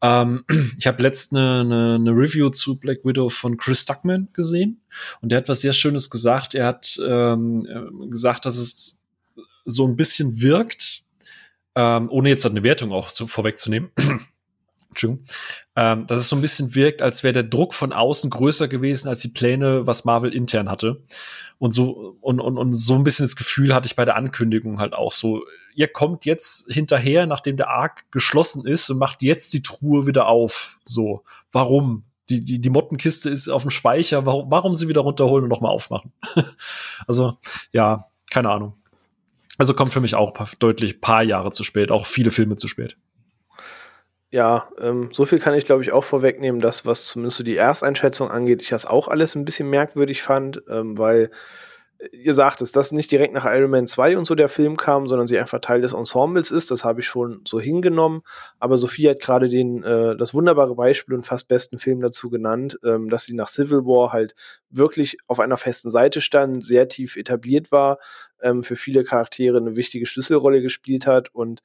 Ähm, 0.00 0.44
ich 0.78 0.86
habe 0.86 1.02
letztens 1.02 1.38
eine, 1.38 1.96
eine, 1.96 2.10
Review 2.10 2.50
zu 2.50 2.78
Black 2.78 3.04
Widow 3.04 3.28
von 3.28 3.56
Chris 3.56 3.84
Duckman 3.84 4.28
gesehen 4.32 4.82
und 5.20 5.30
der 5.30 5.38
hat 5.38 5.48
was 5.48 5.60
sehr 5.60 5.72
Schönes 5.72 6.10
gesagt. 6.10 6.54
Er 6.54 6.66
hat 6.66 6.98
ähm, 7.04 7.66
äh, 7.66 8.08
gesagt, 8.08 8.44
dass 8.44 8.56
es 8.56 9.02
so 9.64 9.86
ein 9.86 9.96
bisschen 9.96 10.40
wirkt, 10.40 11.02
ähm, 11.74 12.08
ohne 12.10 12.28
jetzt 12.28 12.46
eine 12.46 12.62
Wertung 12.62 12.92
auch 12.92 13.10
zu, 13.10 13.26
vorwegzunehmen. 13.26 13.90
Entschuldigung, 14.88 15.24
ähm, 15.76 16.06
dass 16.06 16.20
es 16.20 16.28
so 16.28 16.36
ein 16.36 16.42
bisschen 16.42 16.74
wirkt, 16.74 17.02
als 17.02 17.22
wäre 17.22 17.34
der 17.34 17.42
Druck 17.42 17.74
von 17.74 17.92
außen 17.92 18.30
größer 18.30 18.68
gewesen 18.68 19.08
als 19.08 19.20
die 19.20 19.28
Pläne, 19.28 19.86
was 19.86 20.04
Marvel 20.04 20.34
intern 20.34 20.70
hatte. 20.70 21.02
Und 21.58 21.72
so, 21.72 22.16
und, 22.20 22.40
und, 22.40 22.56
und 22.56 22.72
so 22.72 22.94
ein 22.94 23.04
bisschen 23.04 23.24
das 23.24 23.36
Gefühl 23.36 23.74
hatte 23.74 23.86
ich 23.86 23.96
bei 23.96 24.04
der 24.04 24.16
Ankündigung 24.16 24.78
halt 24.78 24.94
auch 24.94 25.12
so, 25.12 25.44
ihr 25.78 25.86
kommt 25.86 26.24
jetzt 26.24 26.72
hinterher, 26.72 27.26
nachdem 27.26 27.56
der 27.56 27.68
Arc 27.68 28.10
geschlossen 28.10 28.66
ist 28.66 28.90
und 28.90 28.98
macht 28.98 29.22
jetzt 29.22 29.54
die 29.54 29.62
Truhe 29.62 30.08
wieder 30.08 30.26
auf. 30.26 30.80
So, 30.84 31.22
warum? 31.52 32.02
Die, 32.28 32.42
die, 32.42 32.60
die 32.60 32.68
Mottenkiste 32.68 33.30
ist 33.30 33.48
auf 33.48 33.62
dem 33.62 33.70
Speicher, 33.70 34.26
warum, 34.26 34.50
warum 34.50 34.74
sie 34.74 34.88
wieder 34.88 35.02
runterholen 35.02 35.44
und 35.44 35.50
nochmal 35.50 35.70
aufmachen? 35.70 36.12
also, 37.06 37.38
ja, 37.70 38.06
keine 38.28 38.50
Ahnung. 38.50 38.74
Also 39.56 39.72
kommt 39.72 39.92
für 39.92 40.00
mich 40.00 40.16
auch 40.16 40.32
deutlich 40.58 41.00
paar 41.00 41.22
Jahre 41.22 41.52
zu 41.52 41.62
spät, 41.62 41.92
auch 41.92 42.06
viele 42.06 42.32
Filme 42.32 42.56
zu 42.56 42.66
spät. 42.66 42.96
Ja, 44.30 44.68
ähm, 44.80 45.10
so 45.12 45.26
viel 45.26 45.38
kann 45.38 45.54
ich 45.54 45.64
glaube 45.64 45.82
ich 45.82 45.92
auch 45.92 46.04
vorwegnehmen, 46.04 46.60
dass 46.60 46.84
was 46.84 47.06
zumindest 47.06 47.38
so 47.38 47.44
die 47.44 47.56
Ersteinschätzung 47.56 48.30
angeht, 48.30 48.62
ich 48.62 48.68
das 48.68 48.84
auch 48.84 49.06
alles 49.06 49.36
ein 49.36 49.44
bisschen 49.44 49.70
merkwürdig 49.70 50.22
fand, 50.22 50.60
ähm, 50.68 50.98
weil 50.98 51.30
ihr 52.12 52.32
sagt 52.32 52.60
es, 52.60 52.70
dass 52.70 52.92
nicht 52.92 53.10
direkt 53.10 53.34
nach 53.34 53.44
Iron 53.44 53.70
Man 53.70 53.86
2 53.86 54.16
und 54.18 54.24
so 54.24 54.36
der 54.36 54.48
Film 54.48 54.76
kam, 54.76 55.08
sondern 55.08 55.26
sie 55.26 55.38
einfach 55.38 55.60
Teil 55.60 55.80
des 55.80 55.92
Ensembles 55.92 56.50
ist. 56.50 56.70
Das 56.70 56.84
habe 56.84 57.00
ich 57.00 57.06
schon 57.06 57.42
so 57.46 57.58
hingenommen. 57.58 58.22
Aber 58.60 58.78
Sophie 58.78 59.08
hat 59.08 59.20
gerade 59.20 59.48
den 59.48 59.82
äh, 59.82 60.16
das 60.16 60.32
wunderbare 60.32 60.76
Beispiel 60.76 61.16
und 61.16 61.26
fast 61.26 61.48
besten 61.48 61.78
Film 61.78 62.00
dazu 62.00 62.30
genannt, 62.30 62.78
ähm, 62.84 63.10
dass 63.10 63.24
sie 63.24 63.34
nach 63.34 63.48
Civil 63.48 63.84
War 63.84 64.12
halt 64.12 64.34
wirklich 64.70 65.18
auf 65.26 65.40
einer 65.40 65.56
festen 65.56 65.90
Seite 65.90 66.20
stand, 66.20 66.64
sehr 66.64 66.88
tief 66.88 67.16
etabliert 67.16 67.72
war, 67.72 67.98
ähm, 68.42 68.62
für 68.62 68.76
viele 68.76 69.02
Charaktere 69.02 69.58
eine 69.58 69.74
wichtige 69.74 70.06
Schlüsselrolle 70.06 70.62
gespielt 70.62 71.06
hat 71.06 71.34
und 71.34 71.62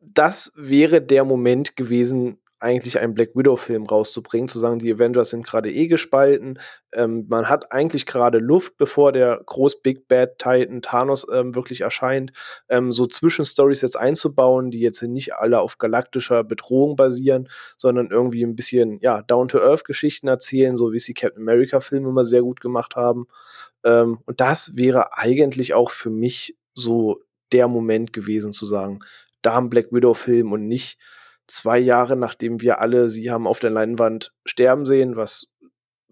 das 0.00 0.52
wäre 0.54 1.00
der 1.00 1.24
Moment 1.24 1.76
gewesen, 1.76 2.38
eigentlich 2.60 2.98
einen 2.98 3.14
Black 3.14 3.30
Widow-Film 3.34 3.84
rauszubringen, 3.86 4.48
zu 4.48 4.58
sagen, 4.58 4.78
die 4.78 4.92
Avengers 4.92 5.30
sind 5.30 5.46
gerade 5.46 5.70
eh 5.70 5.86
gespalten. 5.88 6.58
Ähm, 6.94 7.26
man 7.28 7.48
hat 7.48 7.72
eigentlich 7.72 8.06
gerade 8.06 8.38
Luft, 8.38 8.76
bevor 8.76 9.12
der 9.12 9.40
groß 9.44 9.82
Big 9.82 10.08
Bad 10.08 10.38
Titan 10.38 10.80
Thanos 10.80 11.26
ähm, 11.32 11.54
wirklich 11.54 11.82
erscheint, 11.82 12.32
ähm, 12.68 12.92
so 12.92 13.06
Zwischenstories 13.06 13.82
jetzt 13.82 13.96
einzubauen, 13.96 14.70
die 14.70 14.80
jetzt 14.80 15.02
nicht 15.02 15.34
alle 15.34 15.60
auf 15.60 15.78
galaktischer 15.78 16.44
Bedrohung 16.44 16.96
basieren, 16.96 17.48
sondern 17.76 18.10
irgendwie 18.10 18.44
ein 18.44 18.56
bisschen, 18.56 18.98
ja, 19.00 19.22
Down-to-Earth-Geschichten 19.22 20.28
erzählen, 20.28 20.76
so 20.76 20.92
wie 20.92 20.96
es 20.96 21.04
die 21.04 21.14
Captain 21.14 21.42
America-Filme 21.42 22.08
immer 22.08 22.24
sehr 22.24 22.42
gut 22.42 22.60
gemacht 22.60 22.96
haben. 22.96 23.26
Ähm, 23.84 24.18
und 24.26 24.40
das 24.40 24.76
wäre 24.76 25.16
eigentlich 25.18 25.74
auch 25.74 25.90
für 25.90 26.10
mich 26.10 26.56
so 26.72 27.20
der 27.52 27.68
Moment 27.68 28.12
gewesen, 28.12 28.52
zu 28.52 28.66
sagen, 28.66 29.00
da 29.42 29.58
ein 29.58 29.70
Black 29.70 29.92
Widow-Film 29.92 30.52
und 30.52 30.66
nicht 30.66 30.98
zwei 31.46 31.78
Jahre, 31.78 32.16
nachdem 32.16 32.60
wir 32.60 32.80
alle 32.80 33.08
sie 33.08 33.30
haben 33.30 33.46
auf 33.46 33.58
der 33.58 33.70
Leinwand 33.70 34.32
sterben 34.44 34.86
sehen, 34.86 35.16
was 35.16 35.46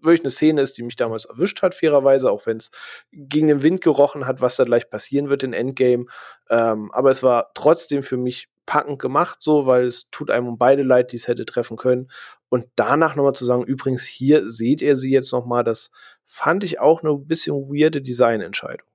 wirklich 0.03 0.21
eine 0.21 0.31
Szene 0.31 0.61
ist, 0.61 0.77
die 0.77 0.83
mich 0.83 0.95
damals 0.95 1.25
erwischt 1.25 1.61
hat, 1.61 1.75
fairerweise, 1.75 2.29
auch 2.29 2.45
wenn 2.45 2.57
es 2.57 2.69
gegen 3.11 3.47
den 3.47 3.63
Wind 3.63 3.81
gerochen 3.81 4.27
hat, 4.27 4.41
was 4.41 4.57
da 4.57 4.65
gleich 4.65 4.89
passieren 4.89 5.29
wird 5.29 5.43
in 5.43 5.53
Endgame. 5.53 6.05
Ähm, 6.49 6.91
aber 6.91 7.09
es 7.09 7.23
war 7.23 7.51
trotzdem 7.53 8.03
für 8.03 8.17
mich 8.17 8.49
packend 8.65 8.99
gemacht, 8.99 9.41
so, 9.41 9.65
weil 9.65 9.87
es 9.87 10.09
tut 10.09 10.29
einem 10.29 10.47
um 10.47 10.57
beide 10.57 10.83
leid, 10.83 11.11
die 11.11 11.17
es 11.17 11.27
hätte 11.27 11.45
treffen 11.45 11.77
können. 11.77 12.09
Und 12.49 12.67
danach 12.75 13.15
nochmal 13.15 13.33
zu 13.33 13.45
sagen, 13.45 13.63
übrigens, 13.63 14.05
hier 14.05 14.49
seht 14.49 14.81
ihr 14.81 14.95
sie 14.95 15.11
jetzt 15.11 15.31
nochmal, 15.31 15.63
das 15.63 15.89
fand 16.25 16.63
ich 16.63 16.79
auch 16.79 17.03
eine 17.03 17.17
bisschen 17.17 17.55
weirde 17.69 18.01
Designentscheidung. 18.01 18.87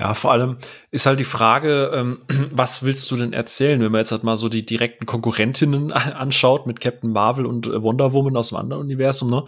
Ja, 0.00 0.14
vor 0.14 0.32
allem 0.32 0.56
ist 0.90 1.04
halt 1.04 1.20
die 1.20 1.24
Frage, 1.24 1.90
ähm, 1.94 2.20
was 2.50 2.82
willst 2.82 3.10
du 3.10 3.16
denn 3.16 3.34
erzählen, 3.34 3.80
wenn 3.80 3.92
man 3.92 4.00
jetzt 4.00 4.12
halt 4.12 4.24
mal 4.24 4.36
so 4.36 4.48
die 4.48 4.64
direkten 4.64 5.04
Konkurrentinnen 5.04 5.92
anschaut 5.92 6.66
mit 6.66 6.80
Captain 6.80 7.12
Marvel 7.12 7.44
und 7.44 7.66
äh, 7.66 7.82
Wonder 7.82 8.14
Woman 8.14 8.36
aus 8.36 8.48
dem 8.48 8.58
anderen 8.58 8.82
Universum. 8.82 9.28
Ne? 9.28 9.44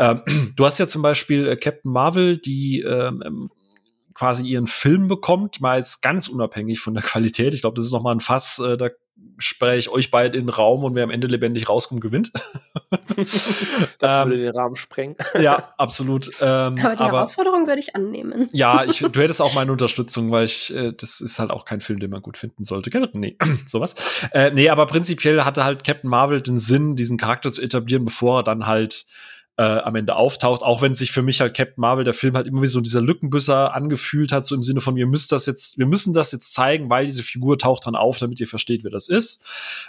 Ähm, 0.00 0.22
du 0.56 0.64
hast 0.64 0.78
ja 0.78 0.88
zum 0.88 1.02
Beispiel 1.02 1.46
äh, 1.46 1.56
Captain 1.56 1.92
Marvel, 1.92 2.36
die 2.36 2.80
ähm, 2.80 3.50
quasi 4.14 4.46
ihren 4.46 4.66
Film 4.66 5.06
bekommt, 5.06 5.60
mal 5.60 5.78
jetzt 5.78 6.02
ganz 6.02 6.28
unabhängig 6.28 6.80
von 6.80 6.94
der 6.94 7.02
Qualität. 7.02 7.54
Ich 7.54 7.60
glaube, 7.60 7.76
das 7.76 7.86
ist 7.86 7.92
noch 7.92 8.02
mal 8.02 8.12
ein 8.12 8.20
Fass, 8.20 8.58
äh, 8.58 8.76
da 8.76 8.88
spreche 9.38 9.78
ich 9.78 9.88
euch 9.88 10.10
beide 10.10 10.38
in 10.38 10.46
den 10.46 10.50
Raum 10.50 10.84
und 10.84 10.94
wer 10.94 11.04
am 11.04 11.10
Ende 11.10 11.26
lebendig 11.26 11.68
rauskommt, 11.68 12.00
gewinnt. 12.00 12.32
das 13.98 14.16
würde 14.16 14.34
ähm, 14.34 14.40
den 14.42 14.54
Rahmen 14.54 14.76
sprengen. 14.76 15.16
ja, 15.40 15.72
absolut. 15.78 16.30
Ähm, 16.40 16.44
aber 16.44 16.76
die 16.76 16.82
aber, 16.82 17.12
Herausforderung 17.18 17.66
würde 17.66 17.80
ich 17.80 17.96
annehmen. 17.96 18.48
ja, 18.52 18.84
ich, 18.88 18.98
du 18.98 19.20
hättest 19.20 19.42
auch 19.42 19.54
meine 19.54 19.72
Unterstützung, 19.72 20.30
weil 20.30 20.44
ich, 20.44 20.74
äh, 20.74 20.92
das 20.92 21.20
ist 21.20 21.38
halt 21.38 21.50
auch 21.50 21.64
kein 21.64 21.80
Film, 21.80 21.98
den 21.98 22.10
man 22.10 22.22
gut 22.22 22.38
finden 22.38 22.64
sollte. 22.64 22.90
Nee, 23.14 23.36
sowas. 23.66 23.94
Äh, 24.32 24.52
nee, 24.52 24.68
aber 24.68 24.86
prinzipiell 24.86 25.44
hatte 25.44 25.64
halt 25.64 25.84
Captain 25.84 26.10
Marvel 26.10 26.40
den 26.40 26.58
Sinn, 26.58 26.96
diesen 26.96 27.18
Charakter 27.18 27.50
zu 27.50 27.62
etablieren, 27.62 28.04
bevor 28.04 28.40
er 28.40 28.42
dann 28.44 28.66
halt 28.66 29.06
äh, 29.58 29.62
am 29.62 29.94
Ende 29.96 30.16
auftaucht, 30.16 30.62
auch 30.62 30.82
wenn 30.82 30.94
sich 30.94 31.12
für 31.12 31.22
mich 31.22 31.40
halt 31.40 31.54
Captain 31.54 31.80
Marvel, 31.80 32.04
der 32.04 32.14
Film 32.14 32.34
halt 32.34 32.46
immer 32.46 32.62
wie 32.62 32.66
so 32.66 32.80
dieser 32.80 33.00
Lückenbüsser 33.00 33.74
angefühlt 33.74 34.32
hat, 34.32 34.46
so 34.46 34.54
im 34.54 34.62
Sinne 34.62 34.80
von, 34.80 34.96
wir 34.96 35.06
müssen 35.06 35.28
das 35.30 35.46
jetzt, 35.46 35.78
wir 35.78 35.86
müssen 35.86 36.14
das 36.14 36.32
jetzt 36.32 36.52
zeigen, 36.52 36.88
weil 36.88 37.06
diese 37.06 37.22
Figur 37.22 37.58
taucht 37.58 37.86
dann 37.86 37.94
auf, 37.94 38.18
damit 38.18 38.40
ihr 38.40 38.48
versteht, 38.48 38.82
wer 38.84 38.90
das 38.90 39.08
ist. 39.08 39.44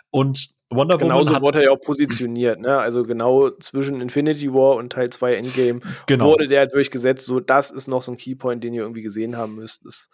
Und 0.09 0.49
Wonder 0.70 0.99
Woman. 0.99 1.20
Genauso 1.20 1.41
wurde 1.41 1.59
er 1.59 1.66
ja 1.66 1.72
auch 1.72 1.80
positioniert, 1.80 2.59
ne? 2.59 2.78
Also 2.78 3.03
genau 3.03 3.49
zwischen 3.51 4.01
Infinity 4.01 4.51
War 4.53 4.76
und 4.76 4.91
Teil 4.91 5.09
2 5.09 5.36
Endgame 5.36 5.82
genau. 6.07 6.26
wurde 6.26 6.47
der 6.47 6.61
halt 6.61 6.74
durchgesetzt. 6.74 7.26
So, 7.26 7.39
das 7.39 7.72
ist 7.72 7.88
noch 7.88 8.01
so 8.01 8.11
ein 8.11 8.18
Keypoint, 8.18 8.64
den 8.64 8.74
ihr 8.74 8.82
irgendwie 8.82 9.01
gesehen 9.01 9.38
haben 9.38 9.55
müsst. 9.55 9.86
Das, 9.86 10.09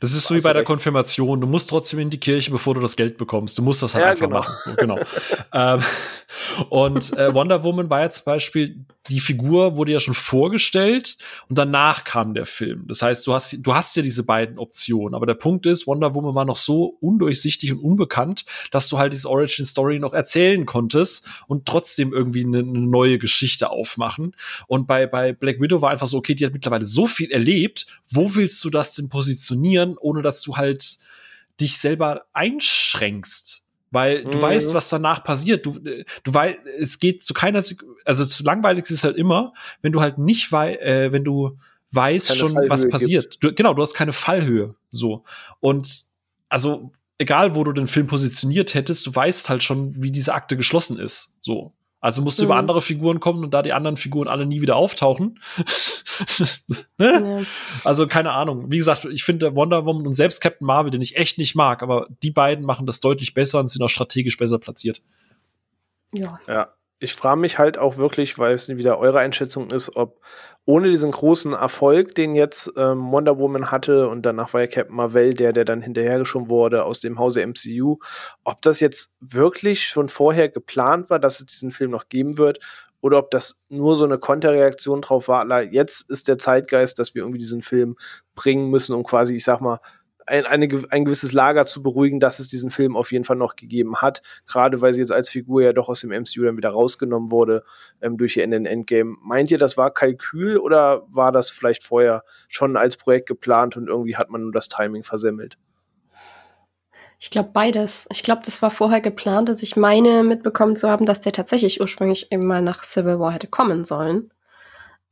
das 0.00 0.12
ist 0.12 0.24
so 0.24 0.34
wie 0.34 0.40
bei 0.40 0.52
der 0.52 0.64
Konfirmation. 0.64 1.40
Du 1.40 1.46
musst 1.46 1.70
trotzdem 1.70 2.00
in 2.00 2.10
die 2.10 2.20
Kirche, 2.20 2.50
bevor 2.50 2.74
du 2.74 2.80
das 2.80 2.96
Geld 2.96 3.16
bekommst. 3.16 3.58
Du 3.58 3.62
musst 3.62 3.82
das 3.82 3.94
halt 3.94 4.04
ja, 4.04 4.10
einfach 4.10 4.26
genau. 4.26 4.38
machen. 4.38 4.76
genau. 4.76 4.98
ähm, 5.52 5.80
und 6.68 7.16
äh, 7.16 7.32
Wonder 7.34 7.62
Woman 7.64 7.90
war 7.90 8.00
ja 8.00 8.10
zum 8.10 8.24
Beispiel, 8.24 8.84
die 9.08 9.20
Figur 9.20 9.76
wurde 9.76 9.92
ja 9.92 10.00
schon 10.00 10.14
vorgestellt 10.14 11.16
und 11.48 11.58
danach 11.58 12.04
kam 12.04 12.34
der 12.34 12.46
Film. 12.46 12.86
Das 12.88 13.02
heißt, 13.02 13.26
du 13.26 13.34
hast, 13.34 13.58
du 13.60 13.74
hast 13.74 13.96
ja 13.96 14.02
diese 14.02 14.24
beiden 14.24 14.58
Optionen. 14.58 15.14
Aber 15.14 15.26
der 15.26 15.34
Punkt 15.34 15.66
ist, 15.66 15.86
Wonder 15.86 16.14
Woman 16.14 16.34
war 16.34 16.44
noch 16.44 16.56
so 16.56 16.96
undurchsichtig 17.00 17.72
und 17.72 17.78
unbekannt, 17.80 18.44
dass 18.70 18.88
du 18.88 18.98
halt 18.98 19.12
diese 19.12 19.28
Origin 19.28 19.66
Story 19.66 19.91
Story 19.92 19.98
noch 19.98 20.12
erzählen 20.12 20.66
konntest 20.66 21.28
und 21.46 21.66
trotzdem 21.66 22.12
irgendwie 22.12 22.44
eine, 22.44 22.58
eine 22.58 22.80
neue 22.80 23.18
Geschichte 23.18 23.70
aufmachen. 23.70 24.34
Und 24.66 24.86
bei, 24.86 25.06
bei 25.06 25.32
Black 25.32 25.60
Widow 25.60 25.82
war 25.82 25.90
einfach 25.90 26.06
so, 26.06 26.18
okay, 26.18 26.34
die 26.34 26.46
hat 26.46 26.52
mittlerweile 26.52 26.86
so 26.86 27.06
viel 27.06 27.30
erlebt, 27.30 27.86
wo 28.08 28.34
willst 28.34 28.62
du 28.64 28.70
das 28.70 28.94
denn 28.94 29.08
positionieren, 29.08 29.96
ohne 29.98 30.22
dass 30.22 30.42
du 30.42 30.56
halt 30.56 30.98
dich 31.60 31.78
selber 31.78 32.24
einschränkst? 32.32 33.66
Weil 33.90 34.24
du 34.24 34.38
mhm. 34.38 34.42
weißt, 34.42 34.72
was 34.72 34.88
danach 34.88 35.22
passiert. 35.22 35.66
Du, 35.66 35.78
du 35.78 36.34
weißt, 36.34 36.58
es 36.80 36.98
geht 36.98 37.22
zu 37.22 37.34
keiner, 37.34 37.62
also 38.06 38.24
zu 38.24 38.42
langweilig 38.42 38.84
ist 38.84 38.90
es 38.90 39.04
halt 39.04 39.16
immer, 39.16 39.52
wenn 39.82 39.92
du 39.92 40.00
halt 40.00 40.16
nicht 40.16 40.50
weißt, 40.50 40.80
äh, 40.80 41.12
wenn 41.12 41.24
du 41.24 41.58
weißt 41.90 42.38
schon, 42.38 42.54
Fallhöhe 42.54 42.70
was 42.70 42.88
passiert. 42.88 43.36
Du, 43.42 43.52
genau, 43.52 43.74
du 43.74 43.82
hast 43.82 43.92
keine 43.92 44.14
Fallhöhe. 44.14 44.74
So. 44.90 45.24
Und 45.60 46.04
also 46.48 46.92
egal 47.22 47.54
wo 47.54 47.64
du 47.64 47.72
den 47.72 47.86
Film 47.86 48.08
positioniert 48.08 48.74
hättest, 48.74 49.06
du 49.06 49.14
weißt 49.14 49.48
halt 49.48 49.62
schon, 49.62 50.02
wie 50.02 50.10
diese 50.10 50.34
Akte 50.34 50.56
geschlossen 50.56 50.98
ist. 50.98 51.36
So. 51.40 51.72
Also 52.00 52.20
musst 52.20 52.38
du 52.38 52.42
mhm. 52.42 52.46
über 52.46 52.56
andere 52.56 52.80
Figuren 52.80 53.20
kommen 53.20 53.44
und 53.44 53.54
da 53.54 53.62
die 53.62 53.72
anderen 53.72 53.96
Figuren 53.96 54.26
alle 54.26 54.44
nie 54.44 54.60
wieder 54.60 54.74
auftauchen. 54.74 55.38
ne? 56.98 57.38
ja. 57.38 57.46
Also 57.84 58.08
keine 58.08 58.32
Ahnung. 58.32 58.72
Wie 58.72 58.78
gesagt, 58.78 59.04
ich 59.04 59.22
finde 59.22 59.54
Wonder 59.54 59.86
Woman 59.86 60.04
und 60.04 60.14
selbst 60.14 60.40
Captain 60.40 60.66
Marvel, 60.66 60.90
den 60.90 61.00
ich 61.00 61.16
echt 61.16 61.38
nicht 61.38 61.54
mag, 61.54 61.80
aber 61.80 62.08
die 62.24 62.32
beiden 62.32 62.64
machen 62.64 62.86
das 62.86 63.00
deutlich 63.00 63.34
besser 63.34 63.60
und 63.60 63.68
sind 63.68 63.82
auch 63.82 63.88
strategisch 63.88 64.36
besser 64.36 64.58
platziert. 64.58 65.00
Ja. 66.12 66.40
Ja. 66.48 66.74
Ich 66.98 67.14
frage 67.14 67.40
mich 67.40 67.58
halt 67.58 67.78
auch 67.78 67.96
wirklich, 67.96 68.38
weil 68.38 68.54
es 68.54 68.68
wieder 68.68 68.98
eure 68.98 69.20
Einschätzung 69.20 69.70
ist, 69.70 69.96
ob 69.96 70.20
ohne 70.64 70.88
diesen 70.88 71.10
großen 71.10 71.52
Erfolg, 71.52 72.14
den 72.14 72.34
jetzt 72.34 72.72
ähm, 72.76 73.10
Wonder 73.10 73.38
Woman 73.38 73.70
hatte 73.70 74.08
und 74.08 74.22
danach 74.22 74.52
war 74.54 74.60
ja 74.60 74.66
Captain 74.68 74.94
Marvel 74.94 75.34
der, 75.34 75.52
der 75.52 75.64
dann 75.64 75.82
hinterhergeschoben 75.82 76.48
wurde 76.48 76.84
aus 76.84 77.00
dem 77.00 77.18
Hause 77.18 77.44
MCU, 77.44 77.98
ob 78.44 78.62
das 78.62 78.78
jetzt 78.80 79.12
wirklich 79.20 79.84
schon 79.86 80.08
vorher 80.08 80.48
geplant 80.48 81.10
war, 81.10 81.18
dass 81.18 81.40
es 81.40 81.46
diesen 81.46 81.72
Film 81.72 81.90
noch 81.90 82.08
geben 82.08 82.38
wird 82.38 82.60
oder 83.00 83.18
ob 83.18 83.32
das 83.32 83.56
nur 83.68 83.96
so 83.96 84.04
eine 84.04 84.18
Konterreaktion 84.18 85.02
drauf 85.02 85.26
war, 85.26 85.62
jetzt 85.62 86.08
ist 86.08 86.28
der 86.28 86.38
Zeitgeist, 86.38 86.98
dass 87.00 87.14
wir 87.14 87.22
irgendwie 87.22 87.40
diesen 87.40 87.62
Film 87.62 87.96
bringen 88.36 88.70
müssen, 88.70 88.94
um 88.94 89.02
quasi, 89.02 89.34
ich 89.34 89.44
sag 89.44 89.60
mal, 89.60 89.80
ein, 90.26 90.46
eine, 90.46 90.68
ein 90.90 91.04
gewisses 91.04 91.32
Lager 91.32 91.66
zu 91.66 91.82
beruhigen, 91.82 92.20
dass 92.20 92.38
es 92.38 92.48
diesen 92.48 92.70
Film 92.70 92.96
auf 92.96 93.12
jeden 93.12 93.24
Fall 93.24 93.36
noch 93.36 93.56
gegeben 93.56 93.96
hat. 93.96 94.22
Gerade 94.46 94.80
weil 94.80 94.94
sie 94.94 95.00
jetzt 95.00 95.12
als 95.12 95.28
Figur 95.28 95.62
ja 95.62 95.72
doch 95.72 95.88
aus 95.88 96.00
dem 96.00 96.10
MCU 96.10 96.44
dann 96.44 96.56
wieder 96.56 96.70
rausgenommen 96.70 97.30
wurde 97.30 97.64
ähm, 98.00 98.16
durch 98.16 98.36
ihr 98.36 98.44
Ende 98.44 98.68
Endgame. 98.68 99.16
Meint 99.22 99.50
ihr, 99.50 99.58
das 99.58 99.76
war 99.76 99.92
Kalkül 99.92 100.58
oder 100.58 101.02
war 101.08 101.32
das 101.32 101.50
vielleicht 101.50 101.82
vorher 101.82 102.22
schon 102.48 102.76
als 102.76 102.96
Projekt 102.96 103.28
geplant 103.28 103.76
und 103.76 103.88
irgendwie 103.88 104.16
hat 104.16 104.30
man 104.30 104.42
nur 104.42 104.52
das 104.52 104.68
Timing 104.68 105.02
versemmelt? 105.04 105.58
Ich 107.18 107.30
glaube 107.30 107.50
beides. 107.52 108.08
Ich 108.10 108.24
glaube, 108.24 108.42
das 108.44 108.62
war 108.62 108.72
vorher 108.72 109.00
geplant, 109.00 109.48
dass 109.48 109.62
ich 109.62 109.76
meine 109.76 110.24
mitbekommen 110.24 110.74
zu 110.74 110.90
haben, 110.90 111.06
dass 111.06 111.20
der 111.20 111.32
tatsächlich 111.32 111.80
ursprünglich 111.80 112.32
eben 112.32 112.46
mal 112.46 112.62
nach 112.62 112.82
Civil 112.82 113.20
War 113.20 113.32
hätte 113.32 113.46
kommen 113.46 113.84
sollen. 113.84 114.32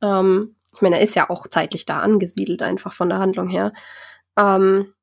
Ähm, 0.01 0.55
ich 0.73 0.81
meine, 0.81 0.97
er 0.97 1.01
ist 1.03 1.15
ja 1.15 1.29
auch 1.29 1.47
zeitlich 1.47 1.85
da 1.85 1.99
angesiedelt, 1.99 2.63
einfach 2.63 2.93
von 2.93 3.07
der 3.07 3.19
Handlung 3.19 3.47
her. 3.47 3.71
Ähm, 4.37 4.93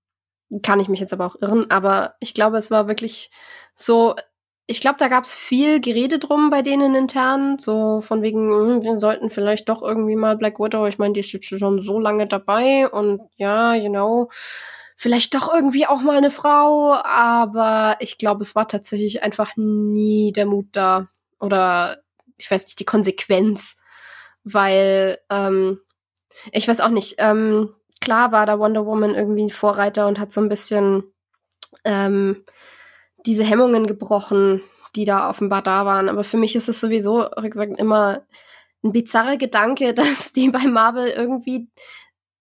kann 0.62 0.80
ich 0.80 0.88
mich 0.88 1.00
jetzt 1.00 1.12
aber 1.12 1.26
auch 1.26 1.36
irren, 1.40 1.70
aber 1.70 2.14
ich 2.20 2.34
glaube, 2.34 2.56
es 2.56 2.70
war 2.70 2.88
wirklich 2.88 3.30
so, 3.74 4.14
ich 4.66 4.80
glaube, 4.80 4.96
da 4.98 5.08
gab 5.08 5.24
es 5.24 5.34
viel 5.34 5.80
Gerede 5.80 6.18
drum 6.18 6.50
bei 6.50 6.62
denen 6.62 6.94
intern, 6.94 7.58
so 7.58 8.00
von 8.00 8.22
wegen, 8.22 8.50
hm, 8.50 8.82
wir 8.82 8.98
sollten 8.98 9.30
vielleicht 9.30 9.68
doch 9.68 9.82
irgendwie 9.82 10.16
mal 10.16 10.36
Black 10.36 10.58
Widow, 10.58 10.86
ich 10.86 10.98
meine, 10.98 11.14
die 11.14 11.20
ist 11.20 11.32
jetzt 11.32 11.46
schon 11.46 11.80
so 11.80 11.98
lange 11.98 12.26
dabei 12.26 12.88
und 12.88 13.20
ja, 13.36 13.74
you 13.74 13.90
know, 13.90 14.28
vielleicht 14.96 15.34
doch 15.34 15.52
irgendwie 15.52 15.86
auch 15.86 16.02
mal 16.02 16.18
eine 16.18 16.30
Frau, 16.30 16.92
aber 16.94 17.96
ich 18.00 18.18
glaube, 18.18 18.42
es 18.42 18.54
war 18.54 18.68
tatsächlich 18.68 19.22
einfach 19.22 19.52
nie 19.56 20.32
der 20.32 20.46
Mut 20.46 20.66
da 20.72 21.08
oder 21.40 21.98
ich 22.36 22.50
weiß 22.50 22.66
nicht, 22.66 22.80
die 22.80 22.84
Konsequenz, 22.84 23.76
weil 24.44 25.18
ähm, 25.30 25.80
ich 26.52 26.68
weiß 26.68 26.80
auch 26.80 26.90
nicht, 26.90 27.16
ähm, 27.18 27.74
klar 28.00 28.32
war 28.32 28.46
da 28.46 28.58
Wonder 28.58 28.86
Woman 28.86 29.14
irgendwie 29.14 29.44
ein 29.44 29.50
Vorreiter 29.50 30.06
und 30.06 30.18
hat 30.18 30.32
so 30.32 30.40
ein 30.40 30.48
bisschen 30.48 31.04
ähm, 31.84 32.44
diese 33.26 33.44
Hemmungen 33.44 33.86
gebrochen, 33.86 34.62
die 34.96 35.04
da 35.04 35.28
offenbar 35.30 35.62
da 35.62 35.84
waren. 35.84 36.08
Aber 36.08 36.24
für 36.24 36.36
mich 36.36 36.56
ist 36.56 36.68
es 36.68 36.80
sowieso 36.80 37.20
rückwirkend 37.20 37.78
immer 37.78 38.22
ein 38.82 38.92
bizarrer 38.92 39.36
Gedanke, 39.36 39.94
dass 39.94 40.32
die 40.32 40.50
bei 40.50 40.66
Marvel 40.66 41.08
irgendwie 41.08 41.68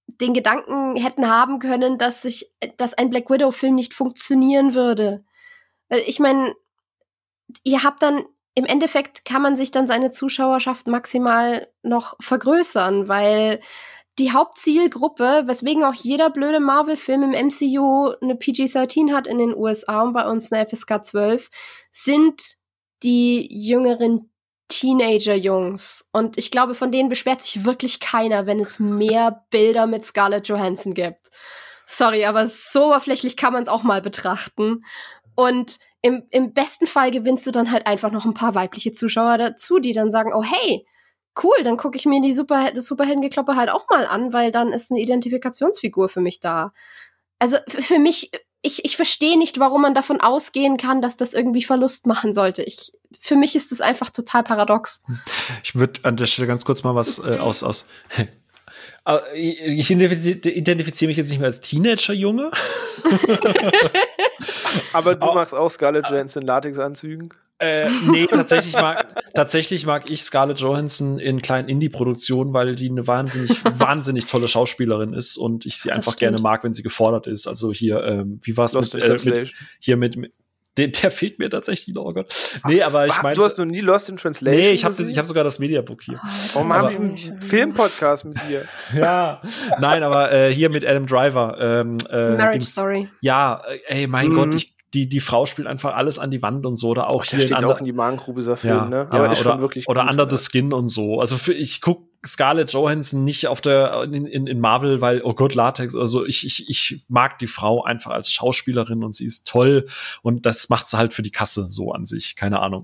den 0.07 0.33
Gedanken 0.33 0.95
hätten 0.95 1.29
haben 1.29 1.59
können, 1.59 1.97
dass 1.97 2.21
sich, 2.21 2.51
dass 2.77 2.93
ein 2.93 3.09
Black 3.09 3.29
Widow-Film 3.29 3.75
nicht 3.75 3.93
funktionieren 3.93 4.73
würde. 4.73 5.23
Ich 5.89 6.19
meine, 6.19 6.55
ihr 7.63 7.83
habt 7.83 8.01
dann 8.01 8.25
im 8.57 8.65
Endeffekt 8.65 9.23
kann 9.23 9.43
man 9.43 9.55
sich 9.55 9.69
dann 9.69 9.85
seine 9.85 10.09
Zuschauerschaft 10.09 10.87
maximal 10.87 11.67
noch 11.83 12.15
vergrößern, 12.19 13.07
weil 13.07 13.61
die 14.19 14.31
Hauptzielgruppe, 14.31 15.43
weswegen 15.45 15.83
auch 15.83 15.93
jeder 15.93 16.29
blöde 16.29 16.59
Marvel-Film 16.59 17.23
im 17.23 17.47
MCU 17.47 18.13
eine 18.21 18.35
PG-13 18.35 19.13
hat 19.13 19.27
in 19.27 19.37
den 19.37 19.55
USA 19.55 20.01
und 20.01 20.13
bei 20.13 20.27
uns 20.27 20.51
eine 20.51 20.67
FSK 20.67 21.05
12, 21.05 21.49
sind 21.91 22.57
die 23.03 23.47
jüngeren 23.51 24.31
Teenager-Jungs. 24.69 26.09
Und 26.11 26.37
ich 26.37 26.51
glaube, 26.51 26.73
von 26.73 26.91
denen 26.91 27.09
beschwert 27.09 27.41
sich 27.41 27.63
wirklich 27.63 27.99
keiner, 27.99 28.45
wenn 28.45 28.59
es 28.59 28.79
mehr 28.79 29.45
Bilder 29.49 29.87
mit 29.87 30.03
Scarlett 30.03 30.47
Johansson 30.47 30.93
gibt. 30.93 31.29
Sorry, 31.85 32.25
aber 32.25 32.47
so 32.47 32.87
oberflächlich 32.87 33.37
kann 33.37 33.53
man 33.53 33.61
es 33.61 33.69
auch 33.69 33.83
mal 33.83 34.01
betrachten. 34.01 34.83
Und 35.35 35.79
im, 36.01 36.23
im 36.31 36.53
besten 36.53 36.87
Fall 36.87 37.11
gewinnst 37.11 37.47
du 37.47 37.51
dann 37.51 37.71
halt 37.71 37.87
einfach 37.87 38.11
noch 38.11 38.25
ein 38.25 38.33
paar 38.33 38.55
weibliche 38.55 38.91
Zuschauer 38.91 39.37
dazu, 39.37 39.79
die 39.79 39.93
dann 39.93 40.11
sagen, 40.11 40.31
oh 40.33 40.43
hey, 40.43 40.85
cool, 41.43 41.63
dann 41.63 41.77
gucke 41.77 41.97
ich 41.97 42.05
mir 42.05 42.21
die 42.21 42.33
Super 42.33 42.71
das 42.73 42.85
Superheldengekloppe 42.85 43.55
halt 43.55 43.69
auch 43.69 43.89
mal 43.89 44.05
an, 44.05 44.33
weil 44.33 44.51
dann 44.51 44.73
ist 44.73 44.91
eine 44.91 45.01
Identifikationsfigur 45.01 46.09
für 46.09 46.21
mich 46.21 46.39
da. 46.39 46.73
Also 47.39 47.57
für 47.67 47.99
mich, 47.99 48.31
ich, 48.61 48.85
ich 48.85 48.95
verstehe 48.95 49.37
nicht, 49.37 49.59
warum 49.59 49.81
man 49.81 49.93
davon 49.93 50.21
ausgehen 50.21 50.77
kann, 50.77 51.01
dass 51.01 51.17
das 51.17 51.33
irgendwie 51.33 51.63
Verlust 51.63 52.07
machen 52.07 52.33
sollte. 52.33 52.63
Ich, 52.63 52.91
für 53.19 53.35
mich 53.35 53.55
ist 53.55 53.71
das 53.71 53.81
einfach 53.81 54.09
total 54.09 54.43
paradox. 54.43 55.01
Ich 55.63 55.75
würde 55.75 56.01
an 56.03 56.17
der 56.17 56.25
Stelle 56.25 56.47
ganz 56.47 56.65
kurz 56.65 56.83
mal 56.83 56.95
was 56.95 57.19
äh, 57.19 57.37
aus, 57.39 57.63
aus 57.63 57.87
ich 59.35 59.89
identifiziere 59.89 61.07
mich 61.07 61.17
jetzt 61.17 61.29
nicht 61.29 61.39
mehr 61.39 61.47
als 61.47 61.61
Teenager-Junge. 61.61 62.51
Aber 64.93 65.15
du 65.15 65.27
machst 65.27 65.53
auch 65.53 65.69
Scarlett 65.69 66.09
Johansson 66.09 66.41
in 66.41 66.47
Latexanzügen? 66.47 67.33
Äh, 67.59 67.89
nee, 68.05 68.27
tatsächlich 68.27 68.73
mag, 68.73 69.07
tatsächlich 69.33 69.85
mag 69.85 70.09
ich 70.09 70.21
Scarlett 70.21 70.59
Johansson 70.59 71.17
in 71.17 71.41
kleinen 71.41 71.67
Indie-Produktionen, 71.67 72.53
weil 72.53 72.75
die 72.75 72.89
eine 72.89 73.07
wahnsinnig, 73.07 73.63
wahnsinnig 73.79 74.27
tolle 74.27 74.47
Schauspielerin 74.47 75.13
ist 75.13 75.37
und 75.37 75.65
ich 75.65 75.77
sie 75.77 75.91
einfach 75.91 76.15
gerne 76.17 76.39
mag, 76.39 76.63
wenn 76.63 76.73
sie 76.73 76.83
gefordert 76.83 77.25
ist. 77.25 77.47
Also 77.47 77.73
hier, 77.73 78.03
ähm, 78.03 78.39
wie 78.43 78.55
war 78.57 78.65
es 78.65 78.73
mit, 78.75 79.03
äh, 79.03 79.17
mit, 79.25 79.53
hier 79.79 79.97
mit, 79.97 80.17
mit 80.17 80.33
der, 80.77 80.89
der 80.89 81.09
fehlt 81.09 81.39
mir 81.39 81.49
tatsächlich 81.49 81.95
noch, 81.95 82.05
oh 82.05 82.11
Gott. 82.11 82.31
Nee, 82.67 82.83
aber 82.83 83.07
ich 83.07 83.21
meine. 83.23 83.35
Du 83.35 83.43
hast 83.43 83.57
noch 83.57 83.65
nie 83.65 83.79
Lost 83.81 84.09
in 84.09 84.17
Translation? 84.17 84.61
Nee, 84.61 84.71
ich 84.71 84.85
habe 84.85 84.95
hab 84.95 85.25
sogar 85.25 85.43
das 85.43 85.57
Mediabook 85.57 86.03
hier. 86.03 86.21
Warum 86.53 86.71
habe 86.71 86.91
ich 86.91 86.99
einen 86.99 87.41
Filmpodcast 87.41 88.25
mit 88.25 88.37
dir? 88.47 88.65
ja, 88.95 89.41
nein, 89.79 90.03
aber 90.03 90.31
äh, 90.31 90.53
hier 90.53 90.69
mit 90.69 90.85
Adam 90.85 91.07
Driver. 91.07 91.57
Ähm, 91.59 91.97
äh, 92.09 92.29
Marriage 92.31 92.51
Dings, 92.51 92.71
Story. 92.71 93.09
Ja, 93.21 93.63
äh, 93.67 94.01
ey, 94.01 94.07
mein 94.07 94.27
mhm. 94.27 94.35
Gott, 94.35 94.55
ich 94.55 94.76
die, 94.93 95.09
die 95.09 95.19
Frau 95.19 95.45
spielt 95.45 95.67
einfach 95.67 95.95
alles 95.95 96.17
an 96.17 96.31
die 96.31 96.41
Wand 96.41 96.65
und 96.65 96.75
so. 96.75 96.89
Oder 96.89 97.09
auch 97.09 97.23
Ach, 97.23 97.29
hier 97.29 97.39
steht 97.39 97.57
in 97.57 97.65
auch 97.65 97.79
in 97.79 97.85
die 97.85 97.93
Magengrube 97.93 98.39
dieser 98.39 98.57
Film, 98.57 98.75
ja, 98.75 98.85
ne? 98.85 99.07
Aber 99.09 99.25
ja, 99.25 99.31
ist 99.31 99.41
oder, 99.41 99.51
schon 99.51 99.61
wirklich 99.61 99.87
Oder 99.87 100.03
gut, 100.03 100.11
Under 100.11 100.29
the 100.29 100.37
Skin 100.37 100.73
und 100.73 100.87
so. 100.87 101.19
Also 101.19 101.37
für, 101.37 101.53
ich 101.53 101.81
guck 101.81 102.07
Scarlett 102.25 102.71
Johansson 102.71 103.23
nicht 103.23 103.47
auf 103.47 103.61
der 103.61 104.03
in, 104.03 104.25
in, 104.25 104.47
in 104.47 104.59
Marvel, 104.59 105.01
weil 105.01 105.21
oh 105.23 105.33
Gott 105.33 105.55
Latex. 105.55 105.95
Also 105.95 106.25
ich, 106.25 106.45
ich 106.45 106.69
ich 106.69 107.05
mag 107.07 107.37
die 107.39 107.47
Frau 107.47 107.83
einfach 107.83 108.11
als 108.11 108.31
Schauspielerin 108.31 109.03
und 109.03 109.15
sie 109.15 109.25
ist 109.25 109.47
toll 109.47 109.85
und 110.21 110.45
das 110.45 110.69
macht 110.69 110.89
sie 110.89 110.97
halt 110.97 111.13
für 111.13 111.21
die 111.21 111.31
Kasse 111.31 111.67
so 111.69 111.91
an 111.91 112.05
sich. 112.05 112.35
Keine 112.35 112.61
Ahnung. 112.61 112.83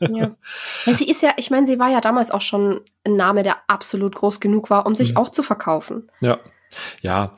Ja. 0.00 0.08
ja 0.86 0.94
sie 0.94 1.06
ist 1.06 1.22
ja, 1.22 1.32
ich 1.36 1.50
meine, 1.50 1.66
sie 1.66 1.78
war 1.78 1.90
ja 1.90 2.00
damals 2.00 2.30
auch 2.30 2.40
schon 2.40 2.80
ein 3.04 3.16
Name, 3.16 3.42
der 3.42 3.56
absolut 3.66 4.14
groß 4.14 4.40
genug 4.40 4.70
war, 4.70 4.86
um 4.86 4.94
sich 4.94 5.12
mhm. 5.12 5.16
auch 5.18 5.30
zu 5.30 5.42
verkaufen. 5.42 6.10
Ja. 6.20 6.38
Ja, 7.02 7.32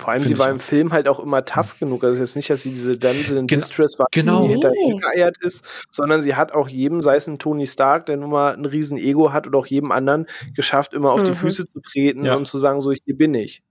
vor 0.00 0.12
allem, 0.12 0.26
sie 0.26 0.38
war 0.38 0.48
im 0.48 0.60
Film 0.60 0.92
halt 0.92 1.08
auch 1.08 1.20
immer 1.20 1.44
tough 1.44 1.78
genug. 1.78 2.04
Also 2.04 2.20
jetzt 2.20 2.34
nicht, 2.34 2.48
dass 2.48 2.62
sie 2.62 2.70
diese 2.70 2.96
Damsel 2.96 3.36
in 3.36 3.46
Gen 3.46 3.58
Distress 3.58 3.98
war, 3.98 4.06
genau. 4.10 4.46
die 4.46 4.52
hintergeeiert 4.52 5.36
ist, 5.42 5.64
sondern 5.90 6.20
sie 6.22 6.34
hat 6.34 6.52
auch 6.52 6.68
jedem, 6.68 7.02
sei 7.02 7.16
es 7.16 7.26
ein 7.26 7.38
Tony 7.38 7.66
Stark, 7.66 8.06
der 8.06 8.16
nun 8.16 8.30
mal 8.30 8.54
ein 8.54 8.64
riesen 8.64 8.96
Ego 8.96 9.32
hat, 9.32 9.46
oder 9.46 9.58
auch 9.58 9.66
jedem 9.66 9.92
anderen 9.92 10.26
geschafft, 10.54 10.94
immer 10.94 11.12
auf 11.12 11.20
mhm. 11.20 11.26
die 11.26 11.34
Füße 11.34 11.66
zu 11.66 11.80
treten 11.80 12.24
ja. 12.24 12.34
und 12.34 12.46
zu 12.46 12.58
sagen, 12.58 12.80
so, 12.80 12.92
hier 12.92 13.16
bin 13.16 13.34
ich. 13.34 13.62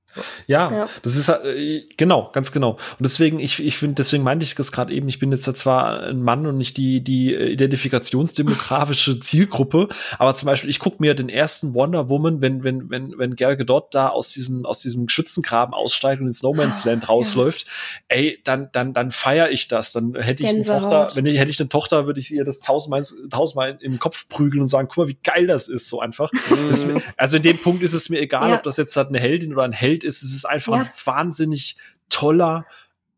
Ja, 0.48 0.72
ja, 0.72 0.90
das 1.04 1.16
ist 1.16 1.30
äh, 1.30 1.84
genau, 1.98 2.30
ganz 2.34 2.52
genau. 2.52 2.72
Und 2.72 3.02
deswegen, 3.02 3.40
ich, 3.40 3.64
ich 3.64 3.78
finde, 3.78 3.96
deswegen 3.96 4.24
meinte 4.24 4.44
ich 4.44 4.56
das 4.56 4.72
gerade 4.72 4.94
eben, 4.94 5.08
ich 5.08 5.20
bin 5.20 5.32
jetzt 5.32 5.46
zwar 5.58 6.04
ein 6.04 6.22
Mann 6.22 6.46
und 6.46 6.58
nicht 6.58 6.78
die, 6.78 7.04
die 7.04 7.34
identifikationsdemografische 7.34 9.20
Zielgruppe, 9.20 9.88
aber 10.18 10.34
zum 10.34 10.48
Beispiel, 10.48 10.70
ich 10.70 10.80
gucke 10.80 10.98
mir 11.00 11.14
den 11.14 11.30
ersten 11.30 11.74
Wonder 11.74 12.10
Woman, 12.10 12.42
wenn, 12.42 12.64
wenn, 12.64 12.90
wenn, 12.90 13.14
wenn 13.18 13.36
Gal 13.36 13.56
Gadot 13.56 13.94
da 13.94 14.10
aus 14.10 14.34
diesem, 14.34 14.66
aus 14.66 14.80
diesem 14.80 15.10
Schützengraben 15.10 15.74
aussteigt 15.74 16.22
und 16.22 16.28
ins 16.28 16.42
No 16.42 16.54
Man's 16.54 16.86
Land 16.86 17.04
ah, 17.04 17.08
rausläuft, 17.08 17.66
ja. 17.66 18.18
ey, 18.18 18.40
dann, 18.44 18.70
dann, 18.72 18.94
dann 18.94 19.12
feiere 19.12 19.52
ich 19.52 19.68
das. 19.68 19.92
Dann 19.92 20.16
hätte 20.16 20.44
ich 20.44 20.50
Gänsehaut. 20.50 20.84
eine 20.84 20.90
Tochter, 20.90 21.16
wenn 21.16 21.26
ich, 21.26 21.40
hätte 21.40 21.52
ich 21.52 21.60
eine 21.60 21.70
Tochter, 21.70 22.08
würde 22.08 22.20
ich 22.20 22.32
ihr 22.32 22.44
das 22.44 22.60
tausendmal, 22.60 23.04
tausendmal 23.30 23.78
im 23.82 24.00
Kopf 24.00 24.28
prügeln 24.28 24.62
und 24.62 24.68
sagen, 24.68 24.88
guck 24.88 24.98
mal, 24.98 25.08
wie 25.08 25.18
geil 25.24 25.48
das 25.48 25.68
ist, 25.68 25.88
so 25.88 26.00
einfach. 26.00 26.32
Mhm. 26.50 27.02
also 27.18 27.38
in 27.38 27.44
dem 27.44 27.58
Punkt 27.60 27.84
ist 27.84 27.94
es 27.94 28.10
mir 28.10 28.20
egal, 28.20 28.50
ja. 28.50 28.58
ob 28.58 28.64
das 28.64 28.78
jetzt 28.78 28.96
halt 28.96 29.10
eine 29.10 29.20
Heldin 29.20 29.54
oder 29.54 29.64
ein 29.64 29.72
Held 29.72 29.99
ist. 30.04 30.22
Es 30.24 30.34
ist 30.34 30.46
einfach 30.46 30.74
ja. 30.74 30.80
ein 30.82 30.90
wahnsinnig 31.06 31.78
toller 32.10 32.66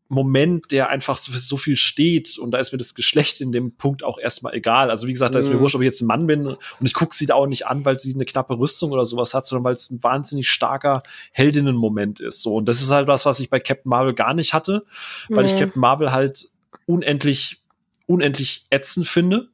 Moment, 0.08 0.70
der 0.72 0.90
einfach 0.90 1.16
so, 1.16 1.32
so 1.34 1.56
viel 1.56 1.74
steht 1.76 2.36
und 2.36 2.50
da 2.50 2.58
ist 2.58 2.70
mir 2.70 2.76
das 2.76 2.94
Geschlecht 2.94 3.40
in 3.40 3.50
dem 3.50 3.76
Punkt 3.76 4.04
auch 4.04 4.18
erstmal 4.18 4.52
egal. 4.52 4.90
Also 4.90 5.06
wie 5.06 5.12
gesagt, 5.12 5.34
da 5.34 5.38
ist 5.38 5.48
mir 5.48 5.54
Mhm. 5.54 5.60
wurscht, 5.60 5.74
ob 5.74 5.80
ich 5.80 5.86
jetzt 5.86 6.02
ein 6.02 6.06
Mann 6.06 6.26
bin 6.26 6.46
und 6.48 6.58
ich 6.82 6.92
gucke 6.92 7.14
sie 7.16 7.24
da 7.24 7.34
auch 7.34 7.46
nicht 7.46 7.66
an, 7.66 7.86
weil 7.86 7.98
sie 7.98 8.12
eine 8.14 8.26
knappe 8.26 8.58
Rüstung 8.58 8.90
oder 8.92 9.06
sowas 9.06 9.32
hat, 9.32 9.46
sondern 9.46 9.64
weil 9.64 9.74
es 9.74 9.90
ein 9.90 10.02
wahnsinnig 10.02 10.50
starker 10.50 11.02
Heldinnenmoment 11.30 12.20
ist. 12.20 12.42
So 12.42 12.56
und 12.56 12.66
das 12.66 12.82
ist 12.82 12.90
halt 12.90 13.06
was, 13.06 13.24
was 13.24 13.40
ich 13.40 13.48
bei 13.48 13.58
Captain 13.58 13.88
Marvel 13.88 14.12
gar 14.12 14.34
nicht 14.34 14.52
hatte, 14.52 14.84
weil 15.30 15.46
ich 15.46 15.52
Nee. 15.52 15.60
Captain 15.60 15.80
Marvel 15.80 16.12
halt 16.12 16.46
unendlich 16.84 17.62
unendlich 18.06 18.66
ätzend 18.68 19.08
finde, 19.08 19.48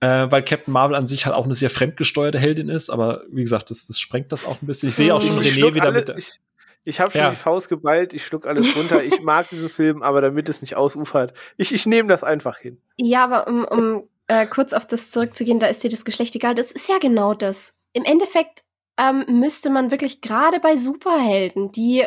äh, 0.00 0.26
weil 0.28 0.44
Captain 0.44 0.72
Marvel 0.72 0.96
an 0.96 1.06
sich 1.06 1.24
halt 1.24 1.34
auch 1.34 1.44
eine 1.46 1.54
sehr 1.54 1.70
fremdgesteuerte 1.70 2.38
Heldin 2.38 2.68
ist, 2.68 2.90
aber 2.90 3.22
wie 3.30 3.40
gesagt, 3.40 3.70
das, 3.70 3.86
das 3.86 3.98
sprengt 3.98 4.32
das 4.32 4.44
auch 4.44 4.60
ein 4.60 4.66
bisschen. 4.66 4.90
Ich 4.90 4.96
sehe 4.96 5.14
auch 5.14 5.22
schon 5.22 5.40
Ich 5.40 5.56
Ich 5.56 5.64
René 5.64 5.74
wieder 5.74 5.84
alle, 5.84 6.00
mit 6.00 6.08
der, 6.08 6.18
ich, 6.18 6.40
ich 6.84 7.00
habe 7.00 7.10
schon 7.10 7.22
Ja. 7.22 7.30
die 7.30 7.36
Faust 7.36 7.68
geballt, 7.68 8.14
ich 8.14 8.24
schluck 8.24 8.46
alles 8.46 8.76
runter. 8.76 9.02
ich 9.02 9.20
mag 9.22 9.48
diesen 9.48 9.68
Film, 9.68 10.02
aber 10.02 10.20
damit 10.20 10.48
es 10.48 10.60
nicht 10.60 10.76
ausufert, 10.76 11.32
ich, 11.56 11.72
ich 11.72 11.86
nehme 11.86 12.08
das 12.08 12.22
einfach 12.24 12.58
hin. 12.58 12.80
Ja, 12.98 13.24
aber 13.24 13.46
um, 13.48 13.64
um 13.64 14.08
äh, 14.26 14.46
kurz 14.46 14.72
auf 14.72 14.86
das 14.86 15.10
zurückzugehen, 15.10 15.58
da 15.60 15.66
ist 15.66 15.82
dir 15.84 15.90
das 15.90 16.04
Geschlecht 16.04 16.34
egal. 16.34 16.54
Das 16.54 16.72
ist 16.72 16.88
ja 16.88 16.98
genau 16.98 17.34
das. 17.34 17.76
Im 17.92 18.04
Endeffekt 18.04 18.62
ähm, 18.98 19.24
müsste 19.28 19.70
man 19.70 19.90
wirklich 19.90 20.20
gerade 20.20 20.60
bei 20.60 20.76
Superhelden, 20.76 21.72
die 21.72 22.04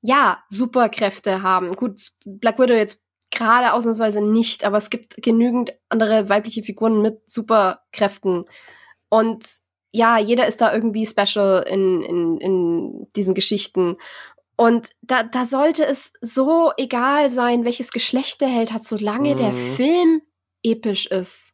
ja 0.00 0.42
Superkräfte 0.48 1.42
haben. 1.42 1.72
Gut, 1.72 2.10
Black 2.24 2.58
Widow 2.58 2.74
jetzt 2.74 3.00
gerade 3.30 3.72
ausnahmsweise 3.72 4.20
nicht, 4.22 4.64
aber 4.64 4.76
es 4.78 4.90
gibt 4.90 5.22
genügend 5.22 5.74
andere 5.88 6.28
weibliche 6.28 6.62
Figuren 6.62 7.02
mit 7.02 7.28
Superkräften. 7.28 8.44
Und 9.08 9.44
ja, 9.94 10.18
jeder 10.18 10.46
ist 10.48 10.60
da 10.60 10.74
irgendwie 10.74 11.06
special 11.06 11.64
in, 11.68 12.02
in, 12.02 12.38
in 12.38 13.06
diesen 13.14 13.32
Geschichten. 13.32 13.96
Und 14.56 14.88
da, 15.02 15.22
da 15.22 15.44
sollte 15.44 15.84
es 15.86 16.12
so 16.20 16.72
egal 16.76 17.30
sein, 17.30 17.64
welches 17.64 17.92
Geschlecht 17.92 18.40
der 18.40 18.48
Held 18.48 18.72
hat, 18.72 18.84
solange 18.84 19.36
der 19.36 19.52
Mhm. 19.52 19.76
Film 19.76 20.22
episch 20.64 21.06
ist. 21.06 21.52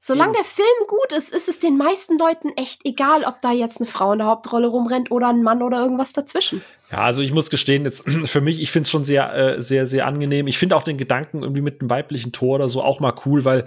Solange 0.00 0.32
der 0.32 0.44
Film 0.44 0.66
gut 0.86 1.12
ist, 1.12 1.34
ist 1.34 1.48
es 1.48 1.58
den 1.58 1.76
meisten 1.76 2.18
Leuten 2.18 2.50
echt 2.56 2.80
egal, 2.84 3.24
ob 3.24 3.42
da 3.42 3.52
jetzt 3.52 3.78
eine 3.78 3.88
Frau 3.88 4.12
in 4.12 4.20
der 4.20 4.28
Hauptrolle 4.28 4.68
rumrennt 4.68 5.10
oder 5.10 5.28
ein 5.28 5.42
Mann 5.42 5.62
oder 5.62 5.80
irgendwas 5.80 6.12
dazwischen. 6.14 6.62
Ja, 6.90 6.98
also 6.98 7.20
ich 7.20 7.32
muss 7.32 7.50
gestehen, 7.50 7.84
jetzt 7.84 8.08
für 8.24 8.40
mich, 8.40 8.62
ich 8.62 8.70
finde 8.70 8.84
es 8.84 8.90
schon 8.90 9.04
sehr, 9.04 9.34
äh, 9.34 9.60
sehr, 9.60 9.86
sehr 9.86 10.06
angenehm. 10.06 10.46
Ich 10.46 10.56
finde 10.56 10.76
auch 10.76 10.82
den 10.82 10.96
Gedanken 10.96 11.42
irgendwie 11.42 11.60
mit 11.60 11.80
einem 11.80 11.90
weiblichen 11.90 12.32
Tor 12.32 12.54
oder 12.54 12.68
so 12.68 12.82
auch 12.82 13.00
mal 13.00 13.12
cool, 13.26 13.44
weil 13.44 13.66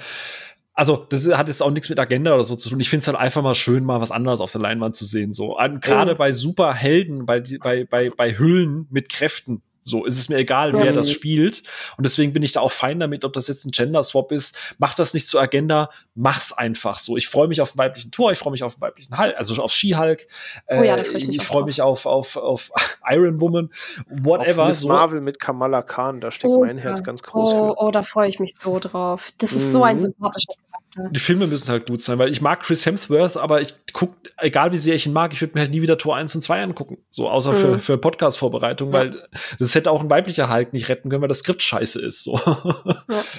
also 0.81 1.05
das 1.09 1.27
hat 1.37 1.47
jetzt 1.47 1.61
auch 1.61 1.69
nichts 1.69 1.89
mit 1.89 1.99
Agenda 1.99 2.33
oder 2.33 2.43
so 2.43 2.55
zu 2.55 2.67
tun. 2.69 2.79
Ich 2.79 2.89
finde 2.89 3.01
es 3.03 3.07
halt 3.07 3.15
einfach 3.17 3.43
mal 3.43 3.53
schön, 3.53 3.83
mal 3.83 4.01
was 4.01 4.09
anderes 4.09 4.41
auf 4.41 4.51
der 4.51 4.61
Leinwand 4.61 4.95
zu 4.95 5.05
sehen. 5.05 5.31
So 5.31 5.55
gerade 5.79 6.13
Mhm. 6.15 6.17
bei 6.17 6.31
Superhelden, 6.31 7.27
bei, 7.27 7.43
bei, 7.59 7.83
bei, 7.85 8.09
bei 8.09 8.35
Hüllen 8.35 8.87
mit 8.89 9.07
Kräften. 9.09 9.61
So 9.83 10.05
ist 10.05 10.17
es 10.19 10.29
mir 10.29 10.37
egal, 10.37 10.73
wer 10.73 10.93
das 10.93 11.11
spielt. 11.11 11.63
Und 11.97 12.03
deswegen 12.05 12.33
bin 12.33 12.43
ich 12.43 12.51
da 12.51 12.59
auch 12.61 12.71
fein 12.71 12.99
damit, 12.99 13.25
ob 13.25 13.33
das 13.33 13.47
jetzt 13.47 13.65
ein 13.65 13.71
Gender-Swap 13.71 14.31
ist. 14.31 14.55
Mach 14.77 14.93
das 14.93 15.15
nicht 15.15 15.27
zur 15.27 15.41
Agenda, 15.41 15.89
mach's 16.13 16.53
einfach 16.53 16.99
so. 16.99 17.17
Ich 17.17 17.27
freue 17.27 17.47
mich 17.47 17.61
auf 17.61 17.71
den 17.71 17.79
weiblichen 17.79 18.11
Tor, 18.11 18.31
ich 18.31 18.37
freue 18.37 18.51
mich 18.51 18.61
auf 18.63 18.75
den 18.75 18.81
weiblichen 18.81 19.17
Hulk, 19.17 19.35
also 19.37 19.55
auf 19.61 19.71
She-Hulk. 19.73 20.27
Oh 20.67 20.83
ja, 20.83 20.95
da 20.97 21.01
Äh, 21.01 21.05
freu 21.05 21.17
ich 21.17 21.27
mich 21.27 21.37
ich 21.37 21.43
freue 21.43 21.63
mich 21.63 21.81
auf, 21.81 22.05
auf, 22.05 22.37
auf 22.37 22.71
Iron 23.09 23.41
Woman, 23.41 23.71
whatever. 24.07 24.63
Auf 24.63 24.67
Miss 24.69 24.79
so. 24.81 24.87
Marvel 24.87 25.19
mit 25.21 25.39
Kamala 25.39 25.81
Khan, 25.81 26.21
da 26.21 26.29
steckt 26.29 26.53
mein 26.59 26.77
Herz 26.77 27.03
ganz 27.03 27.23
groß 27.23 27.51
oh, 27.53 27.57
für. 27.73 27.81
oh, 27.81 27.89
da 27.91 28.03
freue 28.03 28.29
ich 28.29 28.39
mich 28.39 28.53
so 28.55 28.77
drauf. 28.79 29.31
Das 29.39 29.51
ist 29.53 29.71
so 29.71 29.83
ein 29.83 29.95
Mhm. 29.95 30.01
sympathischer. 30.01 30.53
Die 31.11 31.19
Filme 31.19 31.47
müssen 31.47 31.69
halt 31.69 31.87
gut 31.87 32.01
sein, 32.03 32.17
weil 32.19 32.29
ich 32.29 32.41
mag 32.41 32.61
Chris 32.63 32.85
Hemsworth, 32.85 33.37
aber 33.37 33.61
ich 33.61 33.73
guck, 33.93 34.13
egal 34.37 34.71
wie 34.73 34.77
sehr 34.77 34.95
ich 34.95 35.05
ihn 35.05 35.13
mag, 35.13 35.31
ich 35.31 35.39
würde 35.41 35.53
mir 35.53 35.61
halt 35.61 35.71
nie 35.71 35.81
wieder 35.81 35.97
Tor 35.97 36.17
1 36.17 36.35
und 36.35 36.41
2 36.41 36.63
angucken. 36.63 36.97
So, 37.11 37.29
außer 37.29 37.53
für, 37.55 37.67
Mhm. 37.75 37.79
für 37.79 37.97
Podcast-Vorbereitung, 37.97 38.89
Ja. 38.89 38.93
weil 38.99 39.27
das 39.59 39.73
hätte 39.75 39.89
auch 39.89 40.01
ein 40.01 40.09
weiblicher 40.09 40.51
Hulk 40.53 40.73
nicht 40.73 40.89
retten 40.89 41.09
können, 41.09 41.21
weil 41.21 41.29
das 41.29 41.39
Skript 41.39 41.63
scheiße 41.63 42.01
ist. 42.05 42.23
So. 42.23 42.39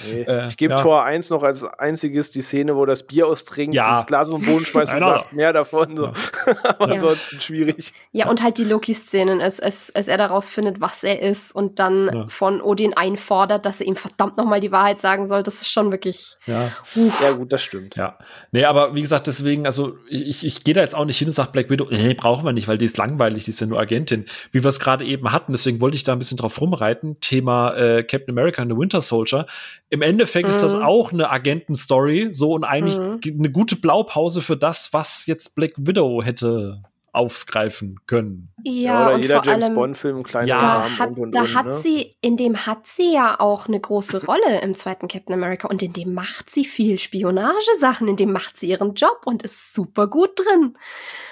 Nee. 0.07 0.21
Äh, 0.23 0.47
ich 0.47 0.57
gebe 0.57 0.73
ja. 0.73 0.79
Tor 0.81 1.03
1 1.03 1.29
noch 1.29 1.43
als 1.43 1.63
einziges 1.63 2.31
die 2.31 2.41
Szene, 2.41 2.75
wo 2.75 2.85
das 2.85 3.03
Bier 3.03 3.27
austrinkt, 3.27 3.75
Ja. 3.75 3.91
das 3.91 4.05
Glas 4.05 4.29
den 4.29 4.41
Boden 4.41 4.65
schmeißt 4.65 4.91
und 4.93 4.97
Einer. 5.03 5.17
sagt, 5.19 5.33
mehr 5.33 5.53
davon. 5.53 5.95
So. 5.95 6.05
Aber 6.63 6.87
Ja. 6.87 6.93
ansonsten 6.95 7.39
schwierig. 7.39 7.93
Ja, 8.11 8.29
und 8.29 8.41
halt 8.41 8.57
die 8.57 8.63
Loki-Szenen, 8.63 9.41
als, 9.41 9.59
als, 9.59 9.93
als 9.95 10.07
er 10.07 10.17
daraus 10.17 10.49
findet, 10.49 10.81
was 10.81 11.03
er 11.03 11.21
ist 11.21 11.51
und 11.53 11.79
dann 11.79 12.09
Ja. 12.13 12.25
von 12.29 12.61
Odin 12.61 12.93
einfordert, 12.95 13.65
dass 13.65 13.79
er 13.81 13.87
ihm 13.87 13.95
verdammt 13.95 14.37
nochmal 14.37 14.59
die 14.59 14.71
Wahrheit 14.71 14.99
sagen 14.99 15.25
soll, 15.27 15.43
das 15.43 15.55
ist 15.61 15.71
schon 15.71 15.91
wirklich. 15.91 16.35
ja. 16.45 16.71
Uff. 16.95 17.21
Ja, 17.21 17.31
gut, 17.31 17.42
das 17.51 17.61
stimmt. 17.61 17.95
Ja. 17.95 18.17
Nee, 18.51 18.65
aber 18.65 18.95
wie 18.95 19.01
gesagt, 19.01 19.27
deswegen, 19.27 19.65
also 19.65 19.97
ich, 20.09 20.45
ich 20.45 20.63
gehe 20.63 20.73
da 20.73 20.81
jetzt 20.81 20.95
auch 20.95 21.05
nicht 21.05 21.17
hin 21.17 21.27
und 21.27 21.33
sage 21.33 21.51
Black 21.51 21.69
Widow, 21.69 21.87
nee, 21.89 22.13
brauchen 22.13 22.45
wir 22.45 22.53
nicht, 22.53 22.67
weil 22.67 22.77
die 22.77 22.85
ist 22.85 22.97
langweilig, 22.97 23.45
die 23.45 23.51
ist 23.51 23.59
ja 23.59 23.67
nur 23.67 23.79
Agentin. 23.79 24.25
Wie 24.51 24.63
wir 24.63 24.69
es 24.69 24.79
gerade 24.79 25.03
eben 25.05 25.31
hatten, 25.31 25.51
deswegen 25.51 25.81
wollte 25.81 25.95
ich 25.97 26.03
da 26.03 26.13
ein 26.13 26.19
bisschen 26.19 26.37
drauf 26.37 26.61
rumreiten. 26.61 27.19
Thema 27.19 27.73
äh, 27.75 28.03
Captain 28.03 28.37
America 28.37 28.61
and 28.61 28.71
the 28.71 28.77
Winter 28.77 29.01
Soldier. 29.01 29.45
Im 29.89 30.01
Endeffekt 30.01 30.47
ist 30.49 30.61
das 30.63 30.75
Mhm. 30.75 30.83
auch 30.83 31.11
eine 31.11 31.29
Agentenstory, 31.31 32.29
so 32.31 32.53
und 32.53 32.63
eigentlich 32.63 32.97
Mhm. 32.97 33.19
eine 33.39 33.51
gute 33.51 33.75
Blaupause 33.75 34.41
für 34.41 34.57
das, 34.57 34.93
was 34.93 35.25
jetzt 35.25 35.55
Black 35.55 35.73
Widow 35.77 36.23
hätte 36.23 36.81
aufgreifen 37.13 37.99
können. 38.07 38.49
Ja, 38.63 39.05
oder 39.05 39.15
und 39.15 39.21
jeder 39.21 39.41
James 39.45 39.73
Bond-Film, 39.73 40.17
ein 40.17 40.23
kleiner 40.23 40.47
Ja. 40.47 40.59
da 40.59 40.79
Rahmen 40.79 40.99
hat, 40.99 41.09
und 41.09 41.19
und 41.19 41.35
da 41.35 41.41
und. 41.41 41.55
hat 41.55 41.65
ne? 41.67 41.75
sie, 41.75 42.15
in 42.21 42.37
dem 42.37 42.65
hat 42.65 42.87
sie 42.87 43.13
ja 43.13 43.39
auch 43.39 43.67
eine 43.67 43.79
große 43.79 44.25
Rolle 44.25 44.61
im 44.61 44.73
zweiten 44.75 45.07
Captain 45.07 45.33
America 45.33 45.67
und 45.67 45.83
in 45.83 45.93
dem 45.93 46.13
macht 46.13 46.49
sie 46.49 46.65
viel 46.65 46.97
Spionagesachen, 46.97 48.07
in 48.07 48.17
dem 48.17 48.31
macht 48.31 48.57
sie 48.57 48.67
ihren 48.67 48.95
Job 48.95 49.21
und 49.25 49.43
ist 49.43 49.73
super 49.73 50.07
gut 50.07 50.31
drin. 50.39 50.75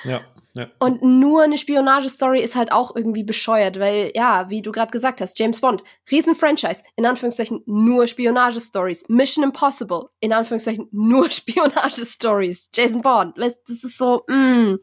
Ja. 0.03 0.21
Ja. 0.53 0.67
Und 0.79 1.01
nur 1.01 1.43
eine 1.43 1.57
Spionagestory 1.57 2.41
ist 2.41 2.57
halt 2.57 2.73
auch 2.73 2.93
irgendwie 2.93 3.23
bescheuert, 3.23 3.79
weil, 3.79 4.11
ja, 4.15 4.49
wie 4.49 4.61
du 4.61 4.73
gerade 4.73 4.91
gesagt 4.91 5.21
hast, 5.21 5.39
James 5.39 5.61
Bond, 5.61 5.82
Riesen-Franchise, 6.11 6.84
in 6.97 7.05
Anführungszeichen 7.05 7.63
nur 7.65 8.05
Spionagestories. 8.05 9.07
Mission 9.07 9.45
Impossible, 9.45 10.09
in 10.19 10.34
Anführungszeichen 10.34 10.89
nur 10.91 11.29
Spionagestories. 11.32 12.69
Jason 12.75 13.01
Bond, 13.01 13.38
weißt, 13.38 13.61
das 13.65 13.84
ist 13.86 13.97
so, 13.97 14.25
mm. 14.27 14.75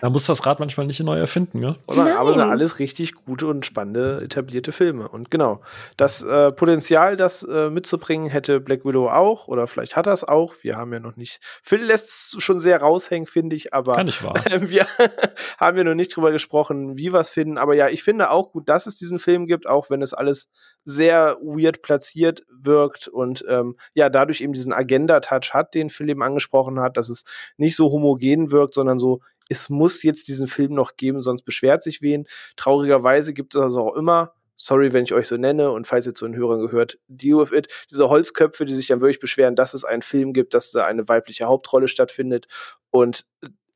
Da 0.00 0.10
muss 0.10 0.26
das 0.26 0.44
Rad 0.44 0.60
manchmal 0.60 0.86
nicht 0.86 1.00
neu 1.00 1.18
erfinden, 1.18 1.60
ne? 1.60 1.76
Aber, 1.86 2.18
aber 2.18 2.34
sind 2.34 2.42
alles 2.42 2.78
richtig 2.78 3.14
gute 3.14 3.46
und 3.46 3.64
spannende 3.64 4.20
etablierte 4.22 4.70
Filme. 4.70 5.08
Und 5.08 5.30
genau, 5.30 5.62
das 5.96 6.22
äh, 6.22 6.52
Potenzial, 6.52 7.16
das 7.16 7.42
äh, 7.42 7.70
mitzubringen, 7.70 8.28
hätte 8.28 8.60
Black 8.60 8.84
Widow 8.84 9.08
auch. 9.08 9.48
Oder 9.48 9.66
vielleicht 9.66 9.96
hat 9.96 10.06
er 10.06 10.12
es 10.12 10.24
auch. 10.24 10.54
Wir 10.62 10.76
haben 10.76 10.92
ja 10.92 11.00
noch 11.00 11.16
nicht. 11.16 11.40
Phil 11.62 11.82
lässt 11.82 12.34
es 12.34 12.42
schon 12.42 12.60
sehr 12.60 12.80
raushängen, 12.80 13.26
finde 13.26 13.56
ich. 13.56 13.72
Aber 13.72 13.96
Kann 13.96 14.06
nicht 14.06 14.22
wahr. 14.22 14.34
wir 14.60 14.86
haben 15.58 15.78
ja 15.78 15.84
noch 15.84 15.94
nicht 15.94 16.14
drüber 16.14 16.32
gesprochen, 16.32 16.98
wie 16.98 17.12
wir 17.12 17.20
es 17.20 17.30
finden. 17.30 17.56
Aber 17.56 17.74
ja, 17.74 17.88
ich 17.88 18.02
finde 18.02 18.30
auch 18.30 18.52
gut, 18.52 18.68
dass 18.68 18.86
es 18.86 18.96
diesen 18.96 19.18
Film 19.18 19.46
gibt, 19.46 19.66
auch 19.66 19.88
wenn 19.88 20.02
es 20.02 20.12
alles 20.12 20.48
sehr 20.84 21.36
weird 21.42 21.82
platziert 21.82 22.44
wirkt 22.48 23.08
und 23.08 23.44
ähm, 23.48 23.76
ja, 23.94 24.08
dadurch 24.08 24.40
eben 24.40 24.52
diesen 24.52 24.72
Agenda-Touch 24.72 25.52
hat, 25.52 25.74
den 25.74 25.90
Phil 25.90 26.08
eben 26.08 26.22
angesprochen 26.22 26.78
hat, 26.78 26.96
dass 26.96 27.08
es 27.08 27.24
nicht 27.56 27.74
so 27.74 27.90
homogen 27.90 28.52
wirkt, 28.52 28.72
sondern 28.74 29.00
so, 29.00 29.20
es 29.48 29.68
muss 29.68 30.02
jetzt 30.02 30.28
diesen 30.28 30.46
Film 30.46 30.74
noch 30.74 30.96
geben, 30.96 31.22
sonst 31.22 31.44
beschwert 31.44 31.82
sich 31.82 32.02
wen. 32.02 32.26
Traurigerweise 32.56 33.34
gibt 33.34 33.54
es 33.54 33.60
also 33.60 33.80
auch 33.80 33.96
immer, 33.96 34.34
sorry, 34.56 34.92
wenn 34.92 35.04
ich 35.04 35.12
euch 35.12 35.28
so 35.28 35.36
nenne 35.36 35.70
und 35.70 35.86
falls 35.86 36.06
ihr 36.06 36.14
zu 36.14 36.26
den 36.26 36.36
Hörern 36.36 36.60
gehört, 36.60 36.98
deal 37.08 37.38
with 37.38 37.56
it, 37.56 37.68
diese 37.90 38.08
Holzköpfe, 38.08 38.64
die 38.64 38.74
sich 38.74 38.88
dann 38.88 39.00
wirklich 39.00 39.20
beschweren, 39.20 39.54
dass 39.54 39.74
es 39.74 39.84
einen 39.84 40.02
Film 40.02 40.32
gibt, 40.32 40.54
dass 40.54 40.70
da 40.70 40.84
eine 40.84 41.08
weibliche 41.08 41.44
Hauptrolle 41.44 41.88
stattfindet 41.88 42.46
und 42.90 43.26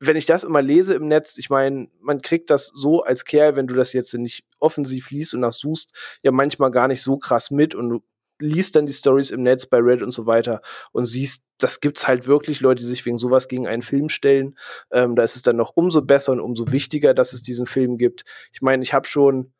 wenn 0.03 0.17
ich 0.17 0.25
das 0.25 0.43
immer 0.43 0.63
lese 0.63 0.95
im 0.95 1.07
Netz, 1.07 1.37
ich 1.37 1.51
meine, 1.51 1.87
man 2.01 2.23
kriegt 2.23 2.49
das 2.49 2.71
so 2.73 3.03
als 3.03 3.23
Kerl, 3.23 3.55
wenn 3.55 3.67
du 3.67 3.75
das 3.75 3.93
jetzt 3.93 4.11
nicht 4.15 4.43
offensiv 4.59 5.11
liest 5.11 5.35
und 5.35 5.41
nachsuchst, 5.41 5.93
ja 6.23 6.31
manchmal 6.31 6.71
gar 6.71 6.87
nicht 6.87 7.03
so 7.03 7.17
krass 7.17 7.51
mit 7.51 7.75
und 7.75 7.89
du 7.89 8.03
liest 8.41 8.75
dann 8.75 8.85
die 8.85 8.93
Stories 8.93 9.31
im 9.31 9.43
Netz 9.43 9.65
bei 9.65 9.77
Reddit 9.79 10.03
und 10.03 10.11
so 10.11 10.25
weiter 10.25 10.61
und 10.91 11.05
siehst, 11.05 11.43
das 11.57 11.79
gibt's 11.79 12.07
halt 12.07 12.27
wirklich 12.27 12.59
Leute, 12.61 12.81
die 12.81 12.87
sich 12.89 13.05
wegen 13.05 13.17
sowas 13.17 13.47
gegen 13.47 13.67
einen 13.67 13.81
Film 13.83 14.09
stellen. 14.09 14.57
Ähm, 14.91 15.15
da 15.15 15.23
ist 15.23 15.35
es 15.35 15.41
dann 15.43 15.55
noch 15.57 15.71
umso 15.75 16.01
besser 16.01 16.31
und 16.31 16.39
umso 16.39 16.71
wichtiger, 16.71 17.13
dass 17.13 17.33
es 17.33 17.41
diesen 17.41 17.65
Film 17.67 17.97
gibt. 17.97 18.23
Ich 18.51 18.61
meine, 18.61 18.83
ich 18.83 18.93
habe 18.93 19.07
schon, 19.07 19.53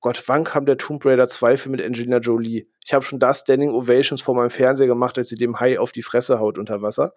Gott, 0.00 0.22
wann 0.26 0.44
kam 0.44 0.66
der 0.66 0.78
Tomb 0.78 1.04
Raider 1.04 1.28
2 1.28 1.56
Film 1.58 1.72
mit 1.76 1.84
Angelina 1.84 2.16
Jolie? 2.18 2.66
Ich 2.84 2.92
habe 2.92 3.04
schon 3.04 3.20
da 3.20 3.32
Standing 3.34 3.70
Ovations 3.70 4.20
vor 4.22 4.34
meinem 4.34 4.50
Fernseher 4.50 4.88
gemacht, 4.88 5.16
als 5.18 5.28
sie 5.28 5.36
dem 5.36 5.60
Hai 5.60 5.78
auf 5.78 5.92
die 5.92 6.02
Fresse 6.02 6.40
haut 6.40 6.58
unter 6.58 6.82
Wasser. 6.82 7.12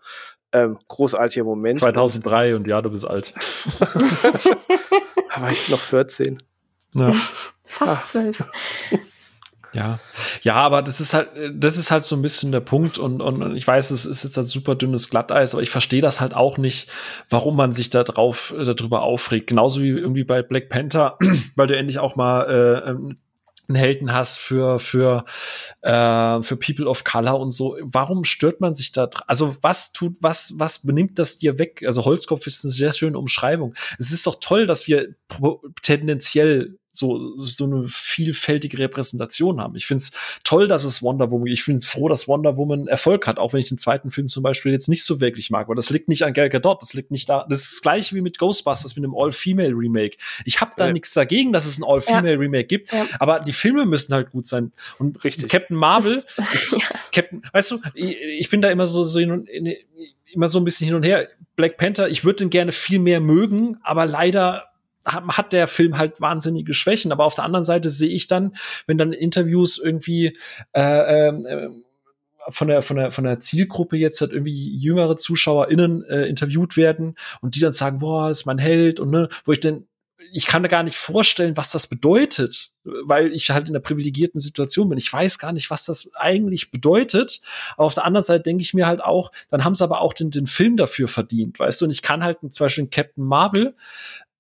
Ähm, 0.52 0.78
großartiger 0.88 1.44
Moment. 1.46 1.78
2003 1.78 2.56
und 2.56 2.68
ja, 2.68 2.82
du 2.82 2.92
bist 2.92 3.08
alt. 3.08 3.34
Da 5.36 5.42
war 5.42 5.52
ich 5.52 5.68
noch 5.68 5.82
14. 5.82 6.38
Ja. 6.94 7.12
fast 7.66 7.98
Ah. 7.98 8.04
zwölf. 8.06 8.44
Ja, 9.76 10.00
ja, 10.42 10.56
aber 10.56 10.82
das 10.82 11.02
ist 11.02 11.14
halt, 11.14 11.30
das 11.54 11.76
ist 11.76 11.92
halt 11.92 12.06
so 12.06 12.16
ein 12.16 12.22
bisschen 12.22 12.54
der 12.54 12.62
Punkt 12.62 12.98
und, 12.98 13.22
und, 13.22 13.58
ich 13.58 13.68
weiß, 13.68 13.92
es 13.92 14.06
ist 14.06 14.24
jetzt 14.24 14.38
halt 14.38 14.48
super 14.48 14.74
dünnes 14.76 15.10
Glatteis, 15.10 15.54
aber 15.54 15.64
ich 15.64 15.70
verstehe 15.70 16.02
das 16.02 16.22
halt 16.22 16.34
auch 16.34 16.58
nicht, 16.58 16.90
warum 17.30 17.58
man 17.58 17.74
sich 17.74 17.90
da 17.90 18.04
drauf, 18.04 18.54
äh, 18.58 18.64
darüber 18.64 19.02
aufregt. 19.02 19.48
Genauso 19.48 19.82
wie 19.82 19.90
irgendwie 19.90 20.24
bei 20.24 20.42
Black 20.44 20.70
Panther, 20.70 21.18
weil 21.58 21.68
du 21.68 21.76
endlich 21.76 22.00
auch 22.00 22.16
mal 22.16 22.44
äh, 22.44 22.90
ähm, 22.90 23.18
einen 23.68 23.76
Helden 23.76 24.14
hast 24.14 24.38
für 24.38 24.80
für 24.80 25.26
äh, 25.82 26.42
für 26.42 26.56
People 26.56 26.88
of 26.88 27.04
Color 27.04 27.40
und 27.40 27.52
so. 27.52 27.78
Warum 27.82 28.24
stört 28.24 28.62
man 28.62 28.76
sich 28.76 28.92
da? 28.92 29.10
Also 29.28 29.58
was 29.62 29.92
tut 29.92 30.16
was 30.22 30.54
was 30.56 30.86
benimmt 30.86 31.20
das 31.20 31.38
dir 31.38 31.58
weg? 31.58 31.84
Also 31.86 32.06
Holzkopf 32.06 32.48
ist 32.48 32.64
eine 32.64 32.72
sehr 32.72 32.94
schöne 32.94 33.18
Umschreibung. 33.18 33.74
Es 33.98 34.12
ist 34.12 34.26
doch 34.28 34.36
toll, 34.40 34.68
dass 34.68 34.88
wir 34.88 35.16
tendenziell 35.82 36.78
so, 36.98 37.38
so 37.38 37.66
eine 37.66 37.88
vielfältige 37.88 38.78
Repräsentation 38.80 39.60
haben. 39.60 39.76
Ich 39.76 39.86
finde 39.86 40.02
es 40.04 40.12
toll, 40.44 40.68
dass 40.68 40.84
es 40.84 41.02
Wonder 41.02 41.32
Woman, 41.32 41.48
ich 41.48 41.64
finde 41.64 41.80
es 41.80 41.86
froh, 41.86 42.08
dass 42.08 42.28
Wonder 42.28 42.58
Woman 42.58 42.88
Erfolg 42.88 43.28
hat, 43.28 43.40
auch 43.40 43.54
wenn 43.54 43.60
ich 43.60 43.70
den 43.70 43.78
zweiten 43.78 44.12
Film 44.12 44.28
zum 44.28 44.44
Beispiel 44.44 44.72
jetzt 44.72 44.88
nicht 44.88 45.04
so 45.04 45.20
wirklich 45.20 45.50
mag. 45.50 45.66
Aber 45.66 45.76
das 45.76 45.90
liegt 45.90 46.08
nicht 46.08 46.24
an 46.24 46.34
Gal 46.34 46.50
Gadot, 46.50 46.82
das 46.82 46.94
liegt 46.94 47.12
nicht 47.12 47.28
da. 47.30 47.46
Das 47.50 47.62
ist 47.62 47.74
das 47.74 47.82
gleiche 47.82 48.16
wie 48.16 48.22
mit 48.22 48.38
Ghostbusters 48.38 48.96
mit 48.96 49.04
einem 49.04 49.16
All-Female-Remake. 49.16 50.18
Ich 50.46 50.62
habe 50.62 50.72
da 50.78 50.88
ja. 50.88 50.94
nichts 50.94 51.14
dagegen, 51.14 51.52
dass 51.54 51.66
es 51.66 51.80
ein 51.80 51.84
All-Female-Remake 51.84 52.66
gibt, 52.66 52.94
ja. 52.94 53.06
aber 53.20 53.40
die 53.40 53.54
Filme 53.54 53.86
müssen 53.86 54.14
halt 54.14 54.32
gut 54.32 54.48
sein. 54.48 54.72
Und 55.00 55.24
Richtig. 55.24 55.50
Captain 55.50 55.78
Marvel, 55.78 56.24
ja. 56.72 56.80
Captain, 57.12 57.42
weißt 57.52 57.72
du, 57.72 57.80
ich, 57.94 58.18
ich, 58.40 58.50
bin 58.50 58.62
da 58.62 58.70
immer 58.70 58.88
so, 58.88 59.04
so 59.04 59.20
in, 59.20 59.46
in, 59.46 59.76
immer 60.32 60.50
so 60.50 60.60
ein 60.60 60.64
bisschen 60.64 60.86
hin 60.86 60.96
und 60.96 61.04
her. 61.04 61.28
Black 61.56 61.78
Panther, 61.78 62.10
ich 62.10 62.24
würde 62.24 62.38
den 62.38 62.50
gerne 62.50 62.72
viel 62.72 63.00
mehr 63.00 63.22
mögen, 63.22 63.78
aber 63.82 64.06
leider 64.06 64.70
hat 65.06 65.54
der 65.54 65.68
Film 65.68 65.98
halt 65.98 66.20
wahnsinnige 66.20 66.74
Schwächen. 66.74 67.12
Aber 67.12 67.26
auf 67.26 67.36
der 67.36 67.44
anderen 67.44 67.66
Seite 67.66 67.90
sehe 67.90 68.10
ich 68.10 68.28
dann, 68.28 68.56
wenn 68.88 68.98
dann 68.98 69.14
Interviews 69.14 69.78
irgendwie 69.78 70.34
äh, 70.74 71.30
äh, 71.30 71.70
von 72.50 72.68
der 72.68 72.82
von 72.82 72.98
der 72.98 73.12
von 73.12 73.24
der 73.24 73.40
Zielgruppe 73.40 73.98
jetzt 73.98 74.22
halt 74.22 74.32
irgendwie 74.32 74.76
jüngere 74.78 75.16
ZuschauerInnen 75.16 76.04
äh, 76.04 76.26
interviewt 76.26 76.78
werden 76.78 77.16
und 77.42 77.56
die 77.56 77.60
dann 77.60 77.74
sagen, 77.74 78.00
boah, 78.00 78.30
ist 78.30 78.46
mein 78.46 78.58
Held 78.58 79.00
und 79.00 79.10
ne, 79.10 79.30
wo 79.46 79.52
ich 79.52 79.60
denn 79.60 79.88
ich 80.32 80.48
kann 80.48 80.62
mir 80.62 80.68
gar 80.68 80.84
nicht 80.84 80.98
vorstellen, 80.98 81.56
was 81.56 81.72
das 81.72 81.88
bedeutet, 81.88 82.74
weil 82.84 83.34
ich 83.34 83.52
halt 83.52 83.70
in 83.70 83.72
einer 83.72 83.80
privilegierten 83.80 84.42
Situation 84.42 84.90
bin. 84.90 84.98
Ich 84.98 85.12
weiß 85.12 85.40
gar 85.40 85.54
nicht, 85.54 85.70
was 85.70 85.86
das 85.86 86.14
eigentlich 86.16 86.72
bedeutet. 86.72 87.40
Aber 87.78 87.86
auf 87.86 87.94
der 87.94 88.06
anderen 88.06 88.26
Seite 88.26 88.44
denke 88.44 88.62
ich 88.62 88.74
mir 88.74 88.86
halt 88.86 89.02
auch, 89.02 89.32
dann 89.50 89.64
haben 89.64 89.76
sie 89.76 89.84
aber 89.84 90.02
auch 90.02 90.14
den, 90.14 90.32
den 90.32 90.46
Film 90.46 90.76
dafür 90.76 91.08
verdient, 91.08 91.60
weißt 91.60 91.80
du? 91.80 91.86
Und 91.86 91.92
ich 91.92 92.02
kann 92.02 92.22
halt 92.22 92.40
zum 92.50 92.66
Beispiel 92.66 92.88
Captain 92.88 93.24
Marvel, 93.24 93.76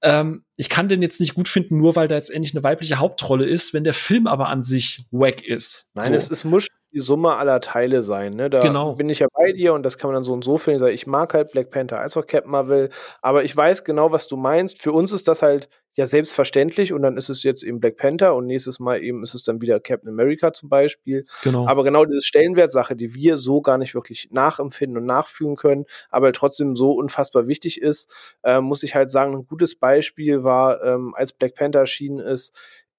ähm, 0.06 0.45
ich 0.56 0.70
kann 0.70 0.88
den 0.88 1.01
jetzt 1.01 1.20
nicht 1.20 1.34
gut 1.36 1.47
finden, 1.47 1.78
nur 1.78 1.95
weil 1.95 2.08
da 2.08 2.16
jetzt 2.16 2.30
endlich 2.30 2.53
eine 2.53 2.64
weibliche 2.64 2.99
Hauptrolle 2.99 3.45
ist, 3.45 3.74
wenn 3.74 3.84
der 3.84 3.93
Film 3.93 4.28
aber 4.28 4.47
an 4.49 4.62
sich 4.62 5.06
wack 5.12 5.43
ist. 5.43 5.91
Nein, 5.95 6.10
so. 6.10 6.14
es, 6.14 6.30
es 6.30 6.43
muss 6.43 6.66
die 6.93 6.99
Summe 6.99 7.34
aller 7.36 7.60
Teile 7.60 8.03
sein. 8.03 8.36
Ne? 8.36 8.49
Da 8.49 8.62
genau. 8.62 8.93
bin 8.93 9.10
ich 9.10 9.20
ja 9.20 9.28
bei 9.34 9.51
dir 9.51 9.74
und 9.74 9.84
das 9.84 9.97
kann 9.97 10.10
man 10.10 10.16
dann 10.16 10.24
so 10.24 10.34
und 10.34 10.43
so 10.43 10.58
finden. 10.58 10.88
Ich 10.88 11.08
mag 11.08 11.34
halt 11.34 11.51
Black 11.51 11.72
Panther 11.72 11.99
als 11.99 12.16
auch 12.16 12.26
Captain 12.26 12.51
Marvel, 12.51 12.89
aber 13.22 13.43
ich 13.43 13.56
weiß 13.56 13.84
genau, 13.84 14.12
was 14.12 14.28
du 14.28 14.38
meinst. 14.38 14.82
Für 14.82 14.93
uns 14.93 15.12
ist 15.12 15.28
das 15.28 15.41
halt 15.41 15.68
ja 15.96 16.06
selbstverständlich 16.06 16.93
und 16.93 17.02
dann 17.02 17.18
ist 17.18 17.30
es 17.30 17.43
jetzt 17.43 17.64
eben 17.64 17.80
Black 17.80 17.98
Panther 17.98 18.36
und 18.36 18.46
nächstes 18.46 18.80
Mal 18.80 19.02
eben 19.02 19.24
ist 19.24 19.34
es 19.34 19.43
dann 19.43 19.62
wieder 19.62 19.80
Captain 19.80 20.10
America 20.10 20.52
zum 20.54 20.70
Beispiel. 20.70 21.26
Genau. 21.43 21.68
Aber 21.68 21.84
genau 21.84 22.06
diese 22.06 22.22
Stellenwertsache, 22.22 22.96
die 22.96 23.16
wir 23.16 23.38
so 23.38 23.62
gar 23.62 23.78
nicht 23.78 23.96
wirklich 23.96 24.30
nachempfinden 24.32 24.98
und 24.98 25.06
nachfühlen 25.06 25.56
können, 25.56 25.86
aber 26.10 26.34
trotzdem 26.34 26.76
so 26.76 26.91
unfassbar 26.91 27.48
wichtig 27.48 27.82
ist, 27.82 28.12
äh, 28.43 28.60
muss 28.60 28.84
ich 28.84 28.93
halt 28.93 29.10
sagen, 29.10 29.36
ein 29.36 29.46
gutes 29.46 29.76
Beispiel 29.76 30.43
war, 30.43 30.84
ähm, 30.84 31.14
als 31.16 31.32
Black 31.34 31.56
Panther 31.56 31.80
erschienen 31.80 32.20
ist, 32.20 32.54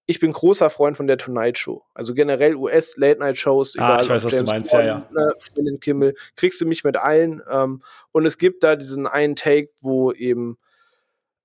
ich 0.07 0.20
bin 0.20 0.32
großer 0.32 0.70
Freund 0.70 0.97
von 0.97 1.09
der 1.09 1.18
Tonight 1.18 1.59
Show. 1.59 1.84
Also 1.92 2.14
generell 2.14 2.55
US 2.55 2.97
Late 2.97 3.18
Night 3.18 3.36
Shows. 3.36 3.76
Ah, 3.76 4.01
ich 4.01 4.09
weiß, 4.09 4.24
was 4.24 4.32
James 4.32 4.44
du 4.44 4.51
meinst, 4.53 4.70
Bond, 4.70 4.84
ja, 4.84 5.05
ja. 5.14 5.32
Ne, 5.62 5.78
Kimmel, 5.78 6.14
kriegst 6.36 6.61
du 6.61 6.66
mich 6.66 6.84
mit 6.84 6.97
allen. 6.97 7.42
Ähm, 7.51 7.82
und 8.12 8.24
es 8.24 8.38
gibt 8.38 8.62
da 8.62 8.76
diesen 8.76 9.09
einen 9.09 9.34
Take, 9.34 9.70
wo 9.80 10.12
eben 10.12 10.59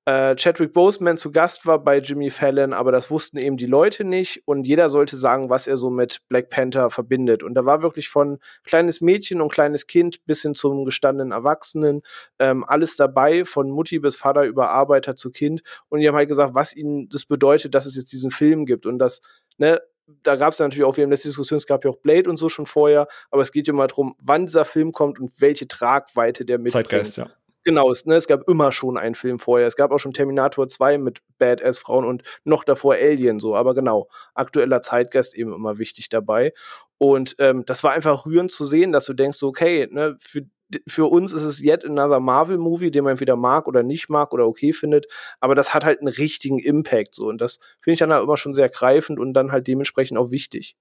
äh, 0.06 0.36
Chadwick 0.36 0.74
Boseman 0.74 1.18
zu 1.18 1.32
Gast 1.32 1.66
war 1.68 1.84
bei 1.84 2.00
Jimmy 2.00 2.32
Fallon, 2.32 2.74
aber 2.74 2.92
das 2.92 3.12
wussten 3.12 3.38
eben 3.38 3.58
die 3.58 3.68
Leute 3.68 4.04
nicht 4.04 4.42
und 4.46 4.66
jeder 4.66 4.90
sollte 4.90 5.16
sagen, 5.16 5.50
was 5.50 5.68
er 5.68 5.78
so 5.78 5.92
mit 5.92 6.22
Black 6.28 6.50
Panther 6.50 6.90
verbindet. 6.90 7.44
Und 7.44 7.54
da 7.54 7.66
war 7.66 7.84
wirklich 7.84 8.10
von 8.10 8.40
kleines 8.64 9.02
Mädchen 9.02 9.42
und 9.42 9.52
kleines 9.52 9.86
Kind 9.86 10.26
bis 10.26 10.42
hin 10.42 10.56
zum 10.56 10.86
gestandenen 10.86 11.32
Erwachsenen 11.32 12.02
ähm, 12.40 12.64
alles 12.68 12.96
dabei, 12.96 13.46
von 13.46 13.70
Mutti 13.70 14.00
bis 14.00 14.16
Vater 14.16 14.44
über 14.44 14.70
Arbeiter 14.70 15.16
zu 15.16 15.30
Kind. 15.30 15.62
Und 15.90 16.00
die 16.00 16.08
haben 16.08 16.16
halt 16.16 16.30
gesagt, 16.30 16.56
was 16.56 16.76
ihnen 16.76 17.08
das 17.10 17.26
bedeutet, 17.26 17.76
dass 17.76 17.86
es 17.86 17.96
jetzt 17.96 18.12
diesen 18.12 18.32
Film 18.32 18.66
gibt 18.66 18.88
und 18.88 18.98
das, 18.98 19.22
ne, 19.58 19.80
da 20.24 20.36
gab 20.36 20.54
es 20.54 20.60
natürlich 20.60 20.84
auch, 20.84 20.98
wir 20.98 21.04
haben 21.04 21.12
das 21.12 21.22
Diskussion, 21.22 21.58
es 21.58 21.68
gab 21.68 21.86
ja 21.86 21.92
auch 21.92 21.98
Blade 21.98 22.30
und 22.30 22.38
so 22.38 22.50
schon 22.50 22.66
vorher, 22.66 23.08
aber 23.30 23.42
es 23.42 23.52
geht 23.52 23.68
ja 23.68 23.74
mal 23.74 23.88
darum, 23.88 24.16
wann 24.20 24.46
dieser 24.46 24.66
Film 24.66 24.92
kommt 24.92 25.20
und 25.20 25.40
welche 25.40 25.68
Tragweite 25.68 26.44
der 26.44 26.58
mitbringt. 26.58 26.88
Zeitgeist, 26.88 27.18
ja. 27.18 27.30
Genau, 27.64 27.92
es, 27.92 28.06
ne, 28.06 28.16
es 28.16 28.28
gab 28.28 28.48
immer 28.50 28.72
schon 28.72 28.98
einen 28.98 29.16
Film 29.16 29.38
vorher. 29.38 29.68
Es 29.68 29.76
gab 29.76 29.92
auch 29.92 30.00
schon 30.00 30.14
Terminator 30.14 30.68
2 30.68 30.98
mit 30.98 31.20
Badass-Frauen 31.38 32.06
und 32.06 32.24
noch 32.44 32.64
davor 32.64 32.96
Alien 32.96 33.40
so. 33.40 33.56
Aber 33.56 33.74
genau, 33.74 34.10
aktueller 34.34 34.82
Zeitgeist 34.82 35.38
eben 35.38 35.54
immer 35.54 35.78
wichtig 35.78 36.10
dabei. 36.10 36.54
Und 36.98 37.36
ähm, 37.40 37.64
das 37.66 37.84
war 37.84 37.92
einfach 37.92 38.26
rührend 38.26 38.52
zu 38.52 38.66
sehen, 38.66 38.92
dass 38.92 39.06
du 39.06 39.14
denkst, 39.14 39.44
okay, 39.44 39.88
ne, 39.92 40.16
für, 40.20 40.44
für 40.88 41.12
uns 41.12 41.32
ist 41.34 41.44
es 41.44 41.62
yet 41.62 41.86
another 41.86 42.20
Marvel-Movie, 42.20 42.92
den 42.92 43.04
man 43.04 43.12
entweder 43.12 43.36
mag 43.36 43.68
oder 43.68 43.84
nicht 43.84 44.10
mag 44.10 44.34
oder 44.34 44.48
okay 44.48 44.74
findet. 44.74 45.06
Aber 45.40 45.54
das 45.54 45.74
hat 45.74 45.86
halt 45.86 46.00
einen 46.00 46.10
richtigen 46.10 46.58
Impact 46.58 47.16
so. 47.16 47.28
Und 47.28 47.42
das 47.42 47.60
finde 47.80 47.94
ich 47.94 48.00
dann 48.00 48.12
halt 48.12 48.24
immer 48.24 48.38
schon 48.38 48.56
sehr 48.56 48.70
greifend 48.70 49.20
und 49.20 49.34
dann 49.34 49.52
halt 49.52 49.68
dementsprechend 49.68 50.18
auch 50.18 50.32
wichtig. 50.32 50.76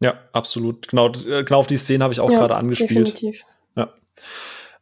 Ja, 0.00 0.18
absolut. 0.32 0.88
Genau, 0.88 1.08
äh, 1.08 1.44
genau 1.44 1.58
auf 1.58 1.66
die 1.66 1.78
Szene 1.78 2.04
habe 2.04 2.12
ich 2.12 2.20
auch 2.20 2.30
ja, 2.30 2.38
gerade 2.38 2.56
angespielt. 2.56 3.08
Definitiv. 3.08 3.44
Ja. 3.76 3.92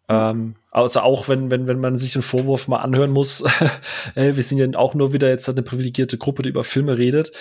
Ähm, 0.09 0.57
also 0.71 1.01
auch 1.01 1.29
wenn, 1.29 1.51
wenn, 1.51 1.67
wenn 1.67 1.81
man 1.81 1.99
sich 1.99 2.13
den 2.13 2.23
Vorwurf 2.23 2.69
mal 2.69 2.79
anhören 2.79 3.11
muss, 3.11 3.43
äh, 4.15 4.37
wir 4.37 4.43
sind 4.43 4.59
ja 4.59 4.79
auch 4.79 4.95
nur 4.95 5.13
wieder 5.13 5.29
jetzt 5.29 5.49
eine 5.49 5.63
privilegierte 5.63 6.19
Gruppe, 6.19 6.43
die 6.43 6.51
über 6.51 6.65
Filme 6.65 6.99
redet. 6.99 7.33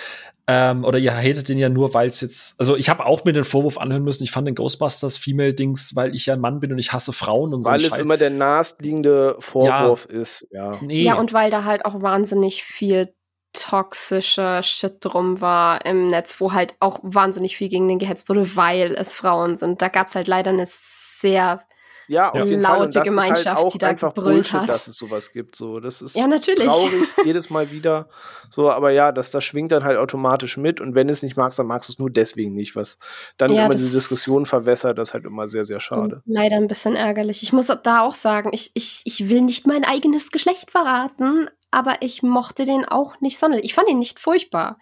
Ähm, 0.46 0.84
oder 0.84 0.98
ihr 0.98 1.14
hatet 1.14 1.48
den 1.48 1.58
ja 1.58 1.70
nur, 1.70 1.94
weil 1.94 2.08
es 2.08 2.20
jetzt, 2.20 2.60
also 2.60 2.76
ich 2.76 2.90
habe 2.90 3.06
auch 3.06 3.24
mir 3.24 3.32
den 3.32 3.44
Vorwurf 3.44 3.78
anhören 3.78 4.04
müssen, 4.04 4.24
ich 4.24 4.30
fand 4.30 4.46
den 4.46 4.54
Ghostbusters 4.54 5.16
Female-Dings, 5.16 5.96
weil 5.96 6.14
ich 6.14 6.26
ja 6.26 6.34
ein 6.34 6.40
Mann 6.40 6.60
bin 6.60 6.70
und 6.70 6.78
ich 6.78 6.92
hasse 6.92 7.14
Frauen 7.14 7.54
und 7.54 7.62
so. 7.62 7.70
Weil 7.70 7.82
es 7.82 7.96
immer 7.96 8.18
der 8.18 8.30
nahestliegende 8.30 9.36
Vorwurf 9.38 10.06
ja. 10.10 10.20
ist, 10.20 10.46
ja. 10.50 10.78
Nee. 10.82 11.02
Ja, 11.02 11.14
und 11.14 11.32
weil 11.32 11.50
da 11.50 11.64
halt 11.64 11.86
auch 11.86 12.02
wahnsinnig 12.02 12.62
viel 12.62 13.14
toxischer 13.54 14.62
Shit 14.62 14.96
drum 15.00 15.40
war 15.40 15.86
im 15.86 16.08
Netz, 16.08 16.40
wo 16.40 16.52
halt 16.52 16.74
auch 16.80 16.98
wahnsinnig 17.02 17.56
viel 17.56 17.70
gegen 17.70 17.88
den 17.88 17.98
gehetzt 17.98 18.28
wurde, 18.28 18.56
weil 18.56 18.94
es 18.94 19.14
Frauen 19.14 19.56
sind. 19.56 19.80
Da 19.80 19.88
gab 19.88 20.08
es 20.08 20.14
halt 20.14 20.28
leider 20.28 20.50
eine 20.50 20.64
sehr 20.66 21.62
ja, 22.08 22.30
auf 22.30 22.44
jeden 22.44 22.60
laute 22.60 22.74
Fall. 22.74 22.84
Und 22.84 22.96
das 22.96 23.04
Gemeinschaft, 23.04 23.40
ist 23.40 23.46
halt 23.46 23.58
auch 23.58 23.72
die 23.72 23.78
da 23.78 23.86
einfach 23.88 24.14
gebrüllt 24.14 24.36
Bullshit, 24.36 24.60
hat. 24.60 24.68
dass 24.68 24.86
es 24.88 24.96
sowas 24.96 25.32
gibt. 25.32 25.56
So, 25.56 25.80
das 25.80 26.02
ist 26.02 26.16
ja, 26.16 26.26
natürlich. 26.26 26.64
traurig 26.64 26.92
jedes 27.24 27.50
Mal 27.50 27.70
wieder. 27.70 28.08
So, 28.50 28.70
aber 28.70 28.90
ja, 28.90 29.12
das, 29.12 29.30
das 29.30 29.44
schwingt 29.44 29.72
dann 29.72 29.84
halt 29.84 29.98
automatisch 29.98 30.56
mit. 30.56 30.80
Und 30.80 30.94
wenn 30.94 31.06
du 31.06 31.12
es 31.12 31.22
nicht 31.22 31.36
magst, 31.36 31.58
dann 31.58 31.66
magst 31.66 31.88
du 31.88 31.92
es 31.92 31.98
nur 31.98 32.10
deswegen 32.10 32.54
nicht, 32.54 32.76
was 32.76 32.98
dann 33.38 33.52
ja, 33.52 33.64
immer 33.64 33.74
diese 33.74 33.94
Diskussion 33.94 34.46
verwässert. 34.46 34.98
Das 34.98 35.10
ist 35.10 35.14
halt 35.14 35.24
immer 35.24 35.48
sehr, 35.48 35.64
sehr 35.64 35.80
schade. 35.80 36.22
Leider 36.26 36.56
ein 36.56 36.68
bisschen 36.68 36.96
ärgerlich. 36.96 37.42
Ich 37.42 37.52
muss 37.52 37.66
da 37.82 38.02
auch 38.02 38.14
sagen, 38.14 38.50
ich, 38.52 38.70
ich, 38.74 39.02
ich 39.04 39.28
will 39.28 39.42
nicht 39.42 39.66
mein 39.66 39.84
eigenes 39.84 40.30
Geschlecht 40.30 40.70
verraten, 40.70 41.48
aber 41.70 41.96
ich 42.00 42.22
mochte 42.22 42.64
den 42.64 42.84
auch 42.84 43.20
nicht 43.20 43.38
sonderlich. 43.38 43.66
Ich 43.66 43.74
fand 43.74 43.88
ihn 43.88 43.98
nicht 43.98 44.20
furchtbar. 44.20 44.78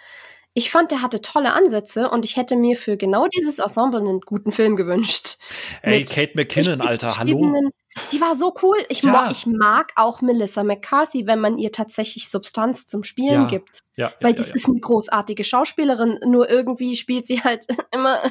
Ich 0.54 0.70
fand, 0.70 0.90
der 0.90 1.00
hatte 1.00 1.22
tolle 1.22 1.54
Ansätze 1.54 2.10
und 2.10 2.24
ich 2.24 2.36
hätte 2.36 2.56
mir 2.56 2.76
für 2.76 2.96
genau 2.96 3.26
dieses 3.28 3.58
Ensemble 3.58 4.00
einen 4.00 4.20
guten 4.20 4.52
Film 4.52 4.76
gewünscht. 4.76 5.38
Ey, 5.80 6.04
Kate 6.04 6.32
McKinnon, 6.34 6.80
Alter, 6.82 7.16
hallo. 7.16 7.72
Die 8.10 8.20
war 8.20 8.34
so 8.36 8.54
cool. 8.62 8.78
Ich, 8.88 9.02
ja. 9.02 9.30
ich 9.30 9.46
mag 9.46 9.92
auch 9.96 10.20
Melissa 10.20 10.64
McCarthy, 10.64 11.26
wenn 11.26 11.40
man 11.40 11.58
ihr 11.58 11.72
tatsächlich 11.72 12.28
Substanz 12.28 12.86
zum 12.86 13.04
Spielen 13.04 13.42
ja. 13.42 13.46
gibt. 13.46 13.82
Ja, 13.94 14.10
Weil 14.20 14.32
das 14.32 14.50
ist 14.50 14.66
eine 14.68 14.80
großartige 14.80 15.44
Schauspielerin, 15.44 16.18
nur 16.24 16.48
irgendwie 16.48 16.96
spielt 16.96 17.26
sie 17.26 17.42
halt 17.42 17.66
immer 17.92 18.22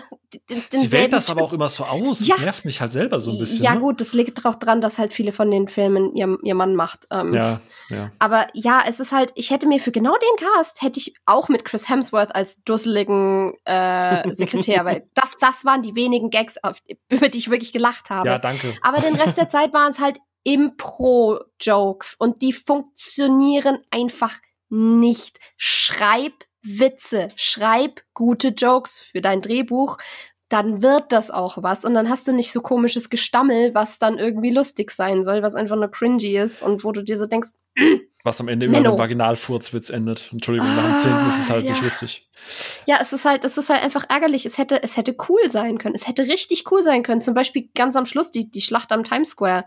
den, 0.49 0.63
den 0.71 0.81
Sie 0.81 0.91
wählt 0.91 1.13
das 1.13 1.29
aber 1.29 1.43
auch 1.43 1.53
immer 1.53 1.67
so 1.67 1.83
aus. 1.83 2.19
Das 2.19 2.39
nervt 2.39 2.65
mich 2.65 2.81
halt 2.81 2.91
selber 2.93 3.19
so 3.19 3.31
ein 3.31 3.37
bisschen. 3.37 3.63
Ja, 3.63 3.75
ne? 3.75 3.81
gut, 3.81 4.01
das 4.01 4.13
liegt 4.13 4.43
auch 4.45 4.55
dran, 4.55 4.81
dass 4.81 4.97
halt 4.97 5.13
viele 5.13 5.33
von 5.33 5.51
den 5.51 5.67
Filmen 5.67 6.15
ihr, 6.15 6.37
ihr 6.41 6.55
Mann 6.55 6.75
macht. 6.75 7.05
Ähm, 7.11 7.33
ja, 7.33 7.59
ja. 7.89 8.11
Aber 8.17 8.47
ja, 8.53 8.81
es 8.87 8.99
ist 8.99 9.11
halt, 9.11 9.31
ich 9.35 9.51
hätte 9.51 9.67
mir 9.67 9.79
für 9.79 9.91
genau 9.91 10.13
den 10.13 10.47
Cast, 10.47 10.81
hätte 10.81 10.99
ich 10.99 11.13
auch 11.25 11.49
mit 11.49 11.65
Chris 11.65 11.89
Hemsworth 11.89 12.33
als 12.33 12.63
dusseligen 12.63 13.53
äh, 13.65 14.33
Sekretär, 14.33 14.85
weil 14.85 15.07
das, 15.13 15.37
das 15.39 15.63
waren 15.65 15.83
die 15.83 15.95
wenigen 15.95 16.29
Gags, 16.29 16.55
über 17.09 17.29
die 17.29 17.37
ich 17.37 17.49
wirklich 17.49 17.73
gelacht 17.73 18.09
habe. 18.09 18.27
Ja, 18.27 18.39
danke. 18.39 18.73
Aber 18.81 19.01
den 19.01 19.15
Rest 19.15 19.37
der 19.37 19.49
Zeit 19.51 19.73
waren 19.73 19.89
es 19.89 19.99
halt 19.99 20.19
Impro-Jokes 20.43 22.15
und 22.15 22.41
die 22.41 22.53
funktionieren 22.53 23.79
einfach 23.91 24.33
nicht. 24.69 25.39
Schreib 25.57 26.33
Witze, 26.63 27.29
schreib 27.35 28.01
gute 28.13 28.49
Jokes 28.49 28.99
für 28.99 29.21
dein 29.21 29.41
Drehbuch, 29.41 29.97
dann 30.49 30.81
wird 30.81 31.11
das 31.11 31.31
auch 31.31 31.63
was. 31.63 31.85
Und 31.85 31.93
dann 31.93 32.09
hast 32.09 32.27
du 32.27 32.33
nicht 32.33 32.51
so 32.51 32.61
komisches 32.61 33.09
Gestammel, 33.09 33.73
was 33.73 33.99
dann 33.99 34.17
irgendwie 34.17 34.51
lustig 34.51 34.91
sein 34.91 35.23
soll, 35.23 35.41
was 35.41 35.55
einfach 35.55 35.77
nur 35.77 35.89
cringy 35.89 36.37
ist 36.37 36.61
und 36.61 36.83
wo 36.83 36.91
du 36.91 37.03
dir 37.03 37.17
so 37.17 37.25
denkst, 37.25 37.51
was 38.23 38.39
am 38.39 38.47
Ende 38.47 38.67
immer 38.67 38.81
mit 38.81 38.97
Vaginalfurzwitz 38.97 39.89
endet. 39.89 40.29
Entschuldigung, 40.31 40.69
ah, 40.69 40.75
nach 40.75 40.85
dem 40.85 40.97
zehnten 40.97 41.29
ist 41.29 41.41
es 41.43 41.49
halt 41.49 41.65
ja. 41.65 41.71
nicht 41.71 41.83
lustig. 41.83 42.27
Ja, 42.85 42.97
es 43.01 43.13
ist 43.13 43.25
halt, 43.25 43.43
es 43.43 43.57
ist 43.57 43.69
halt 43.69 43.83
einfach 43.83 44.05
ärgerlich. 44.09 44.45
Es 44.45 44.57
hätte, 44.57 44.81
es 44.83 44.97
hätte 44.97 45.15
cool 45.29 45.49
sein 45.49 45.77
können. 45.77 45.95
Es 45.95 46.07
hätte 46.07 46.23
richtig 46.23 46.69
cool 46.71 46.83
sein 46.83 47.03
können. 47.03 47.21
Zum 47.21 47.33
Beispiel 47.33 47.69
ganz 47.75 47.95
am 47.95 48.05
Schluss 48.05 48.31
die, 48.31 48.49
die 48.49 48.61
Schlacht 48.61 48.91
am 48.91 49.03
Times 49.03 49.31
Square. 49.31 49.65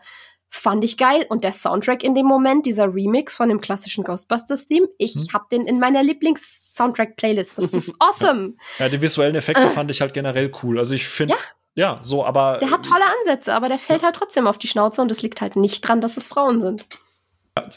Fand 0.50 0.84
ich 0.84 0.96
geil. 0.96 1.26
Und 1.28 1.42
der 1.42 1.52
Soundtrack 1.52 2.04
in 2.04 2.14
dem 2.14 2.26
Moment, 2.26 2.64
dieser 2.66 2.92
Remix 2.92 3.34
von 3.34 3.48
dem 3.48 3.60
klassischen 3.60 4.04
Ghostbusters-Theme, 4.04 4.86
ich 4.98 5.14
hm. 5.14 5.26
hab 5.32 5.48
den 5.50 5.66
in 5.66 5.80
meiner 5.80 6.02
Lieblings-Soundtrack-Playlist. 6.02 7.58
Das 7.58 7.72
ist 7.72 7.96
awesome. 7.98 8.54
ja, 8.78 8.88
die 8.88 9.00
visuellen 9.00 9.34
Effekte 9.34 9.64
äh. 9.64 9.70
fand 9.70 9.90
ich 9.90 10.00
halt 10.00 10.14
generell 10.14 10.52
cool. 10.62 10.78
Also 10.78 10.94
ich 10.94 11.06
finde. 11.06 11.34
Ja. 11.34 11.40
Ja, 11.76 11.98
so, 12.02 12.24
aber. 12.24 12.58
Der 12.58 12.70
hat 12.70 12.84
tolle 12.84 13.02
Ansätze, 13.18 13.52
aber 13.52 13.68
der 13.68 13.80
fällt 13.80 14.04
halt 14.04 14.14
trotzdem 14.14 14.46
auf 14.46 14.58
die 14.58 14.68
Schnauze 14.68 15.02
und 15.02 15.10
es 15.10 15.22
liegt 15.22 15.40
halt 15.40 15.56
nicht 15.56 15.80
dran, 15.80 16.00
dass 16.00 16.16
es 16.16 16.28
Frauen 16.28 16.62
sind. 16.62 16.86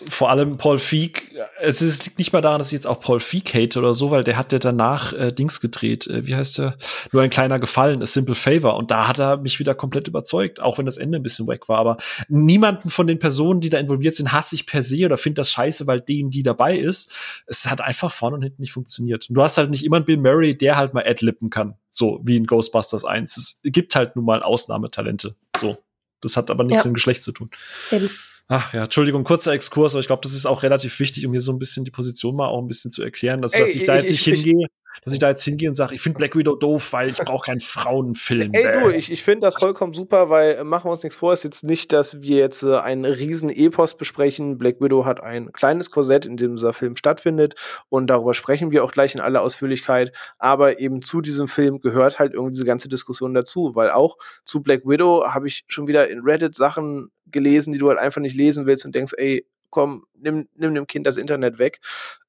Vor 0.10 0.32
allem 0.32 0.58
Paul 0.58 0.80
Feig, 0.80 1.32
es 1.60 1.84
ist, 1.84 2.06
liegt 2.06 2.18
nicht 2.18 2.34
mal 2.34 2.42
daran, 2.42 2.58
dass 2.58 2.70
ich 2.70 2.74
jetzt 2.74 2.88
auch 2.88 3.00
Paul 3.00 3.20
Feig 3.20 3.54
hate 3.54 3.78
oder 3.78 3.94
so, 3.94 4.10
weil 4.10 4.24
der 4.24 4.36
hat 4.36 4.52
ja 4.52 4.58
danach 4.58 5.14
äh, 5.14 5.32
Dings 5.32 5.62
gedreht, 5.62 6.08
äh, 6.08 6.26
wie 6.26 6.36
heißt 6.36 6.58
der? 6.58 6.78
Nur 7.12 7.22
ein 7.22 7.30
kleiner 7.30 7.60
Gefallen, 7.60 8.02
A 8.02 8.08
Simple 8.08 8.34
Favor. 8.34 8.76
Und 8.76 8.90
da 8.90 9.08
hat 9.08 9.20
er 9.20 9.38
mich 9.38 9.60
wieder 9.60 9.76
komplett 9.76 10.08
überzeugt, 10.08 10.60
auch 10.60 10.80
wenn 10.80 10.88
das 10.88 10.98
Ende 10.98 11.20
ein 11.20 11.24
bisschen 11.24 11.46
wack 11.46 11.70
war. 11.70 11.78
Aber 11.78 11.98
niemanden 12.28 12.90
von 12.90 13.06
den 13.06 13.20
Personen, 13.20 13.62
die 13.62 13.70
da 13.70 13.78
involviert 13.78 14.16
sind, 14.16 14.32
hasse 14.32 14.56
ich 14.56 14.66
per 14.66 14.82
se 14.82 15.06
oder 15.06 15.16
finde 15.16 15.42
das 15.42 15.52
scheiße, 15.52 15.86
weil 15.86 16.00
denen, 16.00 16.32
die 16.32 16.42
dabei 16.42 16.76
ist. 16.76 17.14
Es 17.46 17.68
hat 17.68 17.80
einfach 17.80 18.12
vorne 18.12 18.38
und 18.38 18.42
hinten 18.42 18.64
nicht 18.64 18.74
funktioniert. 18.74 19.30
Und 19.30 19.36
du 19.36 19.44
hast 19.44 19.60
halt 19.60 19.70
nicht 19.70 19.86
immer 19.86 19.98
einen 19.98 20.06
Bill 20.06 20.18
Murray, 20.18 20.58
der 20.58 20.76
halt 20.76 20.96
mal 20.96 21.06
adlippen 21.08 21.52
kann. 21.52 21.76
So 21.92 22.20
wie 22.24 22.36
in 22.36 22.48
Ghostbusters 22.48 23.06
1. 23.06 23.38
Es 23.38 23.60
gibt 23.64 23.96
halt 23.96 24.16
nun 24.16 24.26
mal 24.26 24.42
Ausnahmetalente. 24.42 25.36
So. 25.60 25.78
Das 26.22 26.36
hat 26.36 26.50
aber 26.50 26.64
nichts 26.64 26.84
ja. 26.84 26.88
mit 26.88 26.94
dem 26.94 26.96
Geschlecht 26.96 27.22
zu 27.22 27.32
tun. 27.32 27.52
Eben. 27.92 28.10
Ach 28.50 28.74
ja, 28.74 28.84
Entschuldigung, 28.84 29.24
kurzer 29.24 29.52
Exkurs, 29.52 29.94
aber 29.94 30.00
ich 30.00 30.08
glaube, 30.08 30.22
das 30.24 30.34
ist 30.34 30.46
auch 30.46 30.64
relativ 30.64 31.00
wichtig, 31.00 31.26
um 31.26 31.34
hier 31.34 31.42
so 31.42 31.52
ein 31.52 31.60
bisschen 31.60 31.84
die 31.84 31.92
Position 31.92 32.36
mal 32.36 32.48
auch 32.48 32.62
ein 32.62 32.68
bisschen 32.68 32.92
zu 32.92 33.04
erklären, 33.04 33.42
dass, 33.42 33.54
Ey, 33.54 33.62
dass 33.62 33.76
ich 33.76 33.86
da 33.86 33.98
jetzt 33.98 34.12
nicht 34.12 34.24
hingehe 34.24 34.68
dass 35.04 35.14
ich 35.14 35.20
da 35.20 35.30
jetzt 35.30 35.44
hingehe 35.44 35.70
und 35.70 35.76
sage, 35.76 35.96
ich 35.96 36.02
finde 36.02 36.18
Black 36.18 36.36
Widow 36.36 36.56
doof, 36.56 36.94
weil 36.94 37.10
ich 37.10 37.18
brauche 37.18 37.46
keinen 37.46 37.60
Frauenfilm. 37.60 38.54
Ey 38.54 38.72
du, 38.72 38.90
ich, 38.90 39.12
ich 39.12 39.24
finde 39.24 39.48
das 39.48 39.56
vollkommen 39.56 39.94
super, 39.94 40.30
weil 40.30 40.56
äh, 40.56 40.64
machen 40.64 40.86
wir 40.86 40.92
uns 40.92 41.04
nichts 41.04 41.18
vor, 41.18 41.34
ist 41.34 41.44
jetzt 41.44 41.64
nicht, 41.64 41.94
dass 41.94 42.22
wir 42.22 42.38
jetzt 42.38 42.64
äh, 42.64 42.78
einen 42.78 43.06
riesen 43.06 43.50
Epos 43.50 43.98
besprechen. 43.98 44.58
Black 44.58 44.82
Widow 44.82 45.06
hat 45.06 45.22
ein 45.22 45.52
kleines 45.52 45.92
Korsett, 45.92 46.26
in 46.26 46.38
dem 46.38 46.56
dieser 46.56 46.74
Film 46.74 46.96
stattfindet 46.96 47.56
und 47.90 48.08
darüber 48.08 48.34
sprechen 48.34 48.72
wir 48.72 48.84
auch 48.84 48.92
gleich 48.92 49.16
in 49.16 49.22
aller 49.22 49.42
Ausführlichkeit. 49.42 50.12
Aber 50.38 50.80
eben 50.80 51.02
zu 51.02 51.22
diesem 51.22 51.48
Film 51.48 51.80
gehört 51.80 52.20
halt 52.20 52.34
irgendwie 52.34 52.54
diese 52.54 52.66
ganze 52.66 52.90
Diskussion 52.90 53.34
dazu, 53.34 53.76
weil 53.76 53.92
auch 53.92 54.18
zu 54.44 54.62
Black 54.62 54.86
Widow 54.86 55.26
habe 55.28 55.48
ich 55.48 55.64
schon 55.68 55.88
wieder 55.88 56.10
in 56.10 56.22
Reddit 56.22 56.56
Sachen 56.56 57.12
gelesen, 57.32 57.74
die 57.74 57.80
du 57.80 57.90
halt 57.90 58.00
einfach 58.00 58.22
nicht 58.22 58.36
lesen 58.36 58.66
willst 58.66 58.86
und 58.86 58.96
denkst, 58.96 59.14
ey, 59.18 59.46
komm, 59.70 60.06
nimm, 60.16 60.48
nimm 60.56 60.74
dem 60.74 60.88
Kind 60.88 61.08
das 61.08 61.18
Internet 61.18 61.60
weg. 61.60 61.80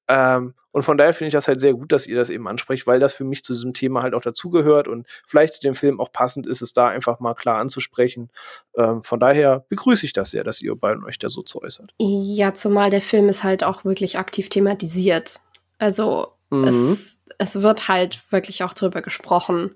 Ähm, 0.09 0.55
und 0.71 0.83
von 0.83 0.99
daher 0.99 1.15
finde 1.15 1.29
ich 1.29 1.33
das 1.33 1.49
halt 1.49 1.61
sehr 1.61 1.75
gut, 1.75 1.93
dass 1.93 2.07
ihr 2.07 2.17
das 2.17 2.31
eben 2.31 2.47
ansprecht, 2.47 2.87
weil 2.87 3.01
das 3.01 3.15
für 3.15 3.25
mich 3.25 3.43
zu 3.43 3.53
diesem 3.53 3.75
Thema 3.75 4.03
halt 4.03 4.15
auch 4.15 4.23
dazugehört 4.23 4.87
und 4.87 5.07
vielleicht 5.27 5.55
zu 5.55 5.61
dem 5.61 5.75
Film 5.75 6.01
auch 6.01 6.13
passend 6.13 6.47
ist, 6.47 6.61
es 6.61 6.73
da 6.73 6.89
einfach 6.89 7.21
mal 7.21 7.35
klar 7.35 7.59
anzusprechen. 7.59 8.31
Ähm, 8.77 9.03
von 9.03 9.19
daher 9.19 9.65
begrüße 9.69 10.07
ich 10.07 10.13
das 10.13 10.31
sehr, 10.31 10.45
dass 10.45 10.61
ihr 10.61 10.75
beiden 10.77 11.05
euch 11.05 11.19
da 11.19 11.31
so 11.31 11.43
zu 11.43 11.63
äußert. 11.63 11.95
Ja, 11.99 12.55
zumal 12.55 12.91
der 12.91 13.03
Film 13.03 13.29
ist 13.29 13.45
halt 13.45 13.65
auch 13.65 13.85
wirklich 13.85 14.19
aktiv 14.19 14.51
thematisiert. 14.51 15.41
Also 15.79 16.35
mhm. 16.51 16.65
es, 16.65 17.23
es 17.39 17.63
wird 17.63 17.89
halt 17.89 18.23
wirklich 18.31 18.63
auch 18.63 18.75
drüber 18.75 19.03
gesprochen. 19.03 19.75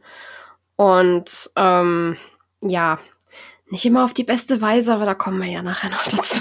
Und 0.76 1.50
ähm, 1.56 2.16
ja, 2.60 2.98
nicht 3.70 3.86
immer 3.86 4.04
auf 4.04 4.14
die 4.14 4.24
beste 4.24 4.60
Weise, 4.60 4.92
aber 4.94 5.06
da 5.06 5.14
kommen 5.14 5.40
wir 5.40 5.50
ja 5.50 5.62
nachher 5.62 5.90
noch 5.90 6.04
dazu. 6.04 6.40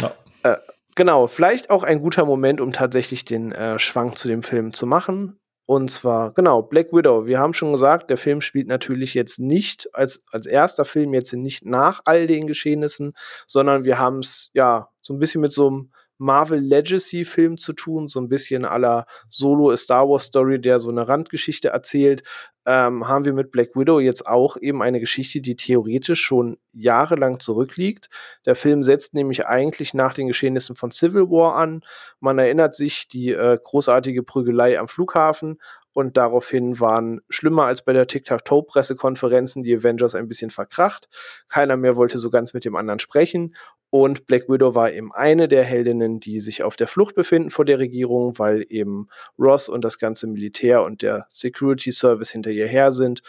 Ja. 0.00 0.12
Äh, 0.42 0.58
Genau, 0.96 1.26
vielleicht 1.26 1.70
auch 1.70 1.82
ein 1.82 2.00
guter 2.00 2.24
Moment, 2.24 2.60
um 2.60 2.72
tatsächlich 2.72 3.24
den 3.24 3.52
äh, 3.52 3.78
Schwank 3.78 4.16
zu 4.16 4.28
dem 4.28 4.42
Film 4.42 4.72
zu 4.72 4.86
machen. 4.86 5.40
Und 5.66 5.90
zwar, 5.90 6.32
genau, 6.34 6.62
Black 6.62 6.92
Widow. 6.92 7.26
Wir 7.26 7.38
haben 7.38 7.54
schon 7.54 7.72
gesagt, 7.72 8.10
der 8.10 8.18
Film 8.18 8.42
spielt 8.42 8.68
natürlich 8.68 9.14
jetzt 9.14 9.40
nicht 9.40 9.88
als, 9.94 10.22
als 10.30 10.46
erster 10.46 10.84
Film 10.84 11.14
jetzt 11.14 11.32
nicht 11.32 11.64
nach 11.64 12.02
all 12.04 12.26
den 12.26 12.46
Geschehnissen, 12.46 13.14
sondern 13.46 13.84
wir 13.84 13.98
haben 13.98 14.18
es 14.18 14.50
ja 14.52 14.88
so 15.00 15.14
ein 15.14 15.18
bisschen 15.18 15.40
mit 15.40 15.52
so 15.52 15.68
einem 15.68 15.92
Marvel 16.18 16.60
Legacy 16.60 17.24
Film 17.24 17.56
zu 17.58 17.72
tun, 17.72 18.08
so 18.08 18.20
ein 18.20 18.28
bisschen 18.28 18.64
aller 18.64 19.06
Solo 19.28 19.74
Star 19.76 20.08
Wars 20.08 20.24
Story, 20.24 20.60
der 20.60 20.78
so 20.78 20.90
eine 20.90 21.08
Randgeschichte 21.08 21.68
erzählt, 21.68 22.22
ähm, 22.66 23.08
haben 23.08 23.24
wir 23.24 23.34
mit 23.34 23.50
Black 23.50 23.76
Widow 23.76 24.00
jetzt 24.00 24.26
auch 24.26 24.56
eben 24.56 24.82
eine 24.82 25.00
Geschichte, 25.00 25.40
die 25.40 25.56
theoretisch 25.56 26.20
schon 26.20 26.56
jahrelang 26.72 27.40
zurückliegt. 27.40 28.08
Der 28.46 28.54
Film 28.54 28.82
setzt 28.84 29.12
nämlich 29.12 29.46
eigentlich 29.46 29.92
nach 29.92 30.14
den 30.14 30.28
Geschehnissen 30.28 30.76
von 30.76 30.90
Civil 30.90 31.30
War 31.30 31.56
an. 31.56 31.82
Man 32.20 32.38
erinnert 32.38 32.74
sich 32.74 33.08
die 33.08 33.32
äh, 33.32 33.58
großartige 33.62 34.22
Prügelei 34.22 34.78
am 34.78 34.88
Flughafen, 34.88 35.58
und 35.94 36.16
daraufhin 36.16 36.80
waren 36.80 37.20
schlimmer 37.30 37.66
als 37.66 37.82
bei 37.82 37.92
der 37.92 38.08
Tic-Tac-Toe-Pressekonferenzen 38.08 39.62
die 39.62 39.76
Avengers 39.76 40.16
ein 40.16 40.26
bisschen 40.26 40.50
verkracht. 40.50 41.08
Keiner 41.48 41.76
mehr 41.76 41.94
wollte 41.94 42.18
so 42.18 42.30
ganz 42.30 42.52
mit 42.52 42.64
dem 42.64 42.74
anderen 42.74 42.98
sprechen 42.98 43.54
und 43.94 44.26
Black 44.26 44.48
Widow 44.48 44.74
war 44.74 44.90
eben 44.90 45.12
eine 45.12 45.46
der 45.46 45.62
Heldinnen, 45.62 46.18
die 46.18 46.40
sich 46.40 46.64
auf 46.64 46.74
der 46.74 46.88
Flucht 46.88 47.14
befinden 47.14 47.50
vor 47.52 47.64
der 47.64 47.78
Regierung, 47.78 48.36
weil 48.40 48.66
eben 48.68 49.06
Ross 49.38 49.68
und 49.68 49.84
das 49.84 50.00
ganze 50.00 50.26
Militär 50.26 50.82
und 50.82 51.00
der 51.00 51.28
Security 51.30 51.92
Service 51.92 52.28
hinter 52.28 52.50
ihr 52.50 52.66
her 52.66 52.90
sind 52.90 53.22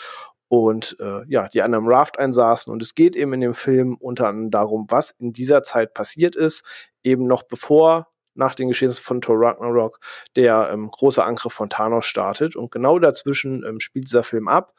und 0.47 0.97
äh, 0.99 1.21
ja, 1.27 1.47
die 1.49 1.61
anderen 1.61 1.87
Raft 1.87 2.17
einsaßen. 2.17 2.73
Und 2.73 2.81
es 2.81 2.95
geht 2.95 3.15
eben 3.15 3.31
in 3.33 3.41
dem 3.41 3.53
Film 3.53 3.95
unter 3.99 4.27
anderem 4.27 4.49
darum, 4.49 4.87
was 4.89 5.11
in 5.11 5.33
dieser 5.33 5.61
Zeit 5.61 5.93
passiert 5.93 6.35
ist, 6.35 6.63
eben 7.03 7.27
noch 7.27 7.43
bevor 7.43 8.07
nach 8.33 8.55
den 8.55 8.69
Geschehnissen 8.69 9.03
von 9.03 9.21
Thor 9.21 9.39
Ragnarok 9.39 9.99
der 10.35 10.71
ähm, 10.73 10.89
große 10.89 11.23
Angriff 11.23 11.53
von 11.53 11.69
Thanos 11.69 12.07
startet. 12.07 12.55
Und 12.55 12.71
genau 12.71 12.97
dazwischen 12.97 13.63
ähm, 13.63 13.79
spielt 13.79 14.07
dieser 14.07 14.23
Film 14.23 14.47
ab. 14.47 14.73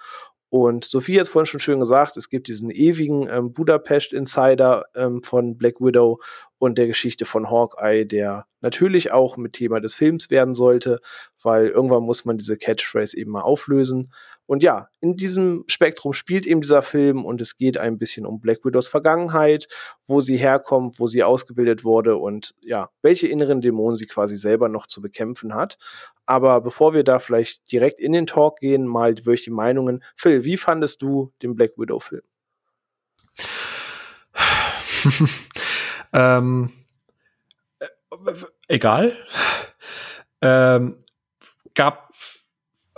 Und 0.49 0.85
Sophie 0.85 1.17
hat 1.17 1.23
es 1.23 1.29
vorhin 1.29 1.47
schon 1.47 1.61
schön 1.61 1.81
gesagt, 1.81 2.17
es 2.17 2.31
gibt 2.31 2.47
diesen 2.47 2.71
ewigen 2.71 3.29
ähm, 3.29 3.53
Budapest-Insider 3.53 4.85
ähm, 4.95 5.23
von 5.23 5.59
Black 5.59 5.81
Widow 5.81 6.21
und 6.59 6.79
der 6.79 6.87
Geschichte 6.87 7.25
von 7.25 7.51
Hawkeye, 7.51 8.05
der 8.05 8.47
natürlich 8.61 9.13
auch 9.13 9.37
mit 9.37 9.55
Thema 9.55 9.81
des 9.81 9.95
Films 9.95 10.31
werden 10.31 10.55
sollte, 10.55 11.01
weil 11.43 11.67
irgendwann 11.69 12.05
muss 12.05 12.25
man 12.25 12.39
diese 12.39 12.57
Catchphrase 12.57 13.17
eben 13.17 13.33
mal 13.33 13.43
auflösen. 13.43 14.13
Und 14.47 14.63
ja, 14.63 14.89
in 15.01 15.17
diesem 15.17 15.65
Spektrum 15.67 16.13
spielt 16.13 16.47
eben 16.47 16.61
dieser 16.61 16.83
Film 16.83 17.25
und 17.25 17.41
es 17.41 17.57
geht 17.57 17.79
ein 17.79 17.99
bisschen 17.99 18.27
um 18.27 18.41
Black 18.41 18.65
Widows 18.65 18.89
Vergangenheit, 18.89 19.67
wo 20.07 20.21
sie 20.21 20.37
herkommt, 20.37 21.01
wo 21.01 21.09
sie 21.09 21.25
ausgebildet 21.25 21.85
wurde 21.85 22.17
und 22.17 22.55
ja, 22.63 22.91
welche 23.03 23.27
inneren 23.27 23.61
Dämonen 23.61 23.97
sie 23.97 24.07
quasi 24.07 24.37
selber 24.37 24.69
noch 24.69 24.87
zu 24.87 25.01
bekämpfen 25.01 25.55
hat. 25.55 25.79
Aber 26.27 26.61
bevor 26.61 26.95
wir 26.95 27.03
da 27.03 27.19
vielleicht 27.19 27.71
direkt 27.71 28.01
in 28.01 28.13
den 28.13 28.27
Talk 28.27 28.61
gehen, 28.61 28.87
mal 28.87 29.15
durch 29.15 29.43
die 29.43 29.51
Meinungen. 29.51 30.03
Phil, 30.15 30.45
wie 30.45 30.57
fandest 30.57 31.03
du 31.03 31.33
den 31.43 31.57
Black 31.57 31.73
Widow 31.77 31.99
Film? 31.99 32.23
ähm, 36.13 36.73
äh, 37.79 37.87
egal. 38.69 39.13
Ähm, 40.41 41.03
gab 41.75 42.06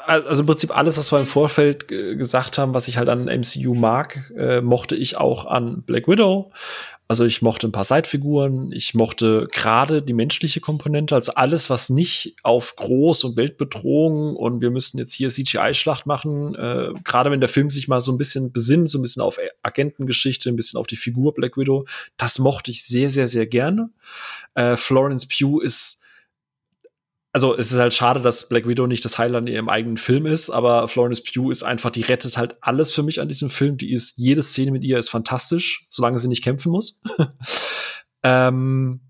also 0.08 0.42
im 0.42 0.46
Prinzip 0.46 0.76
alles, 0.76 0.96
was 0.96 1.12
wir 1.12 1.20
im 1.20 1.26
Vorfeld 1.26 1.88
gesagt 1.88 2.58
haben, 2.58 2.74
was 2.74 2.88
ich 2.88 2.96
halt 2.96 3.08
an 3.08 3.26
MCU 3.26 3.74
mag, 3.74 4.32
äh, 4.36 4.60
mochte 4.60 4.96
ich 4.96 5.16
auch 5.16 5.44
an 5.44 5.82
Black 5.82 6.08
Widow. 6.08 6.50
Also 7.10 7.24
ich 7.24 7.40
mochte 7.40 7.66
ein 7.66 7.72
paar 7.72 7.84
Seitfiguren, 7.84 8.70
ich 8.70 8.92
mochte 8.92 9.44
gerade 9.50 10.02
die 10.02 10.12
menschliche 10.12 10.60
Komponente, 10.60 11.14
also 11.14 11.32
alles, 11.34 11.70
was 11.70 11.88
nicht 11.88 12.36
auf 12.42 12.74
Groß- 12.76 13.24
und 13.24 13.36
Weltbedrohung 13.38 14.36
und 14.36 14.60
wir 14.60 14.70
müssen 14.70 14.98
jetzt 14.98 15.14
hier 15.14 15.30
CGI-Schlacht 15.30 16.04
machen, 16.04 16.54
äh, 16.54 16.90
gerade 17.04 17.30
wenn 17.30 17.40
der 17.40 17.48
Film 17.48 17.70
sich 17.70 17.88
mal 17.88 18.00
so 18.00 18.12
ein 18.12 18.18
bisschen 18.18 18.52
besinnt, 18.52 18.90
so 18.90 18.98
ein 18.98 19.02
bisschen 19.02 19.22
auf 19.22 19.38
Agentengeschichte, 19.62 20.50
ein 20.50 20.56
bisschen 20.56 20.78
auf 20.78 20.86
die 20.86 20.96
Figur 20.96 21.32
Black 21.32 21.56
Widow, 21.56 21.86
das 22.18 22.38
mochte 22.38 22.70
ich 22.70 22.84
sehr, 22.84 23.08
sehr, 23.08 23.26
sehr 23.26 23.46
gerne. 23.46 23.88
Äh, 24.54 24.76
Florence 24.76 25.26
Pugh 25.26 25.64
ist 25.64 26.02
also 27.38 27.56
es 27.56 27.70
ist 27.70 27.78
halt 27.78 27.94
schade, 27.94 28.20
dass 28.20 28.48
Black 28.48 28.66
Widow 28.66 28.88
nicht 28.88 29.04
das 29.04 29.16
Highlight 29.16 29.42
in 29.42 29.54
ihrem 29.54 29.68
eigenen 29.68 29.96
Film 29.96 30.26
ist, 30.26 30.50
aber 30.50 30.88
Florence 30.88 31.22
Pugh 31.22 31.52
ist 31.52 31.62
einfach, 31.62 31.90
die 31.90 32.02
rettet 32.02 32.36
halt 32.36 32.56
alles 32.62 32.92
für 32.92 33.04
mich 33.04 33.20
an 33.20 33.28
diesem 33.28 33.48
Film. 33.48 33.76
Die 33.76 33.92
ist, 33.92 34.18
jede 34.18 34.42
Szene 34.42 34.72
mit 34.72 34.82
ihr 34.82 34.98
ist 34.98 35.08
fantastisch, 35.08 35.86
solange 35.88 36.18
sie 36.18 36.26
nicht 36.26 36.42
kämpfen 36.42 36.72
muss. 36.72 37.00
ähm, 38.24 39.02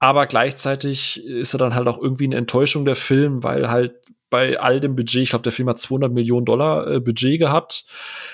aber 0.00 0.26
gleichzeitig 0.26 1.24
ist 1.24 1.54
er 1.54 1.58
dann 1.58 1.76
halt 1.76 1.86
auch 1.86 2.02
irgendwie 2.02 2.24
eine 2.24 2.38
Enttäuschung 2.38 2.84
der 2.84 2.96
Film, 2.96 3.44
weil 3.44 3.70
halt 3.70 3.94
bei 4.34 4.58
all 4.58 4.80
dem 4.80 4.96
Budget, 4.96 5.22
ich 5.22 5.30
glaube, 5.30 5.44
der 5.44 5.52
Film 5.52 5.68
hat 5.68 5.78
200 5.78 6.12
Millionen 6.12 6.44
Dollar 6.44 6.90
äh, 6.90 6.98
Budget 6.98 7.38
gehabt, 7.38 7.84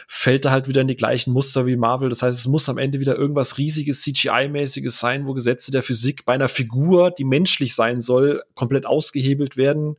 fällt 0.08 0.46
er 0.46 0.50
halt 0.50 0.66
wieder 0.66 0.80
in 0.80 0.88
die 0.88 0.96
gleichen 0.96 1.30
Muster 1.30 1.66
wie 1.66 1.76
Marvel. 1.76 2.08
Das 2.08 2.22
heißt, 2.22 2.38
es 2.38 2.46
muss 2.46 2.70
am 2.70 2.78
Ende 2.78 3.00
wieder 3.00 3.16
irgendwas 3.16 3.58
riesiges 3.58 4.02
CGI-mäßiges 4.02 4.98
sein, 4.98 5.26
wo 5.26 5.34
Gesetze 5.34 5.70
der 5.70 5.82
Physik 5.82 6.24
bei 6.24 6.32
einer 6.32 6.48
Figur, 6.48 7.10
die 7.10 7.24
menschlich 7.24 7.74
sein 7.74 8.00
soll, 8.00 8.42
komplett 8.54 8.86
ausgehebelt 8.86 9.58
werden. 9.58 9.96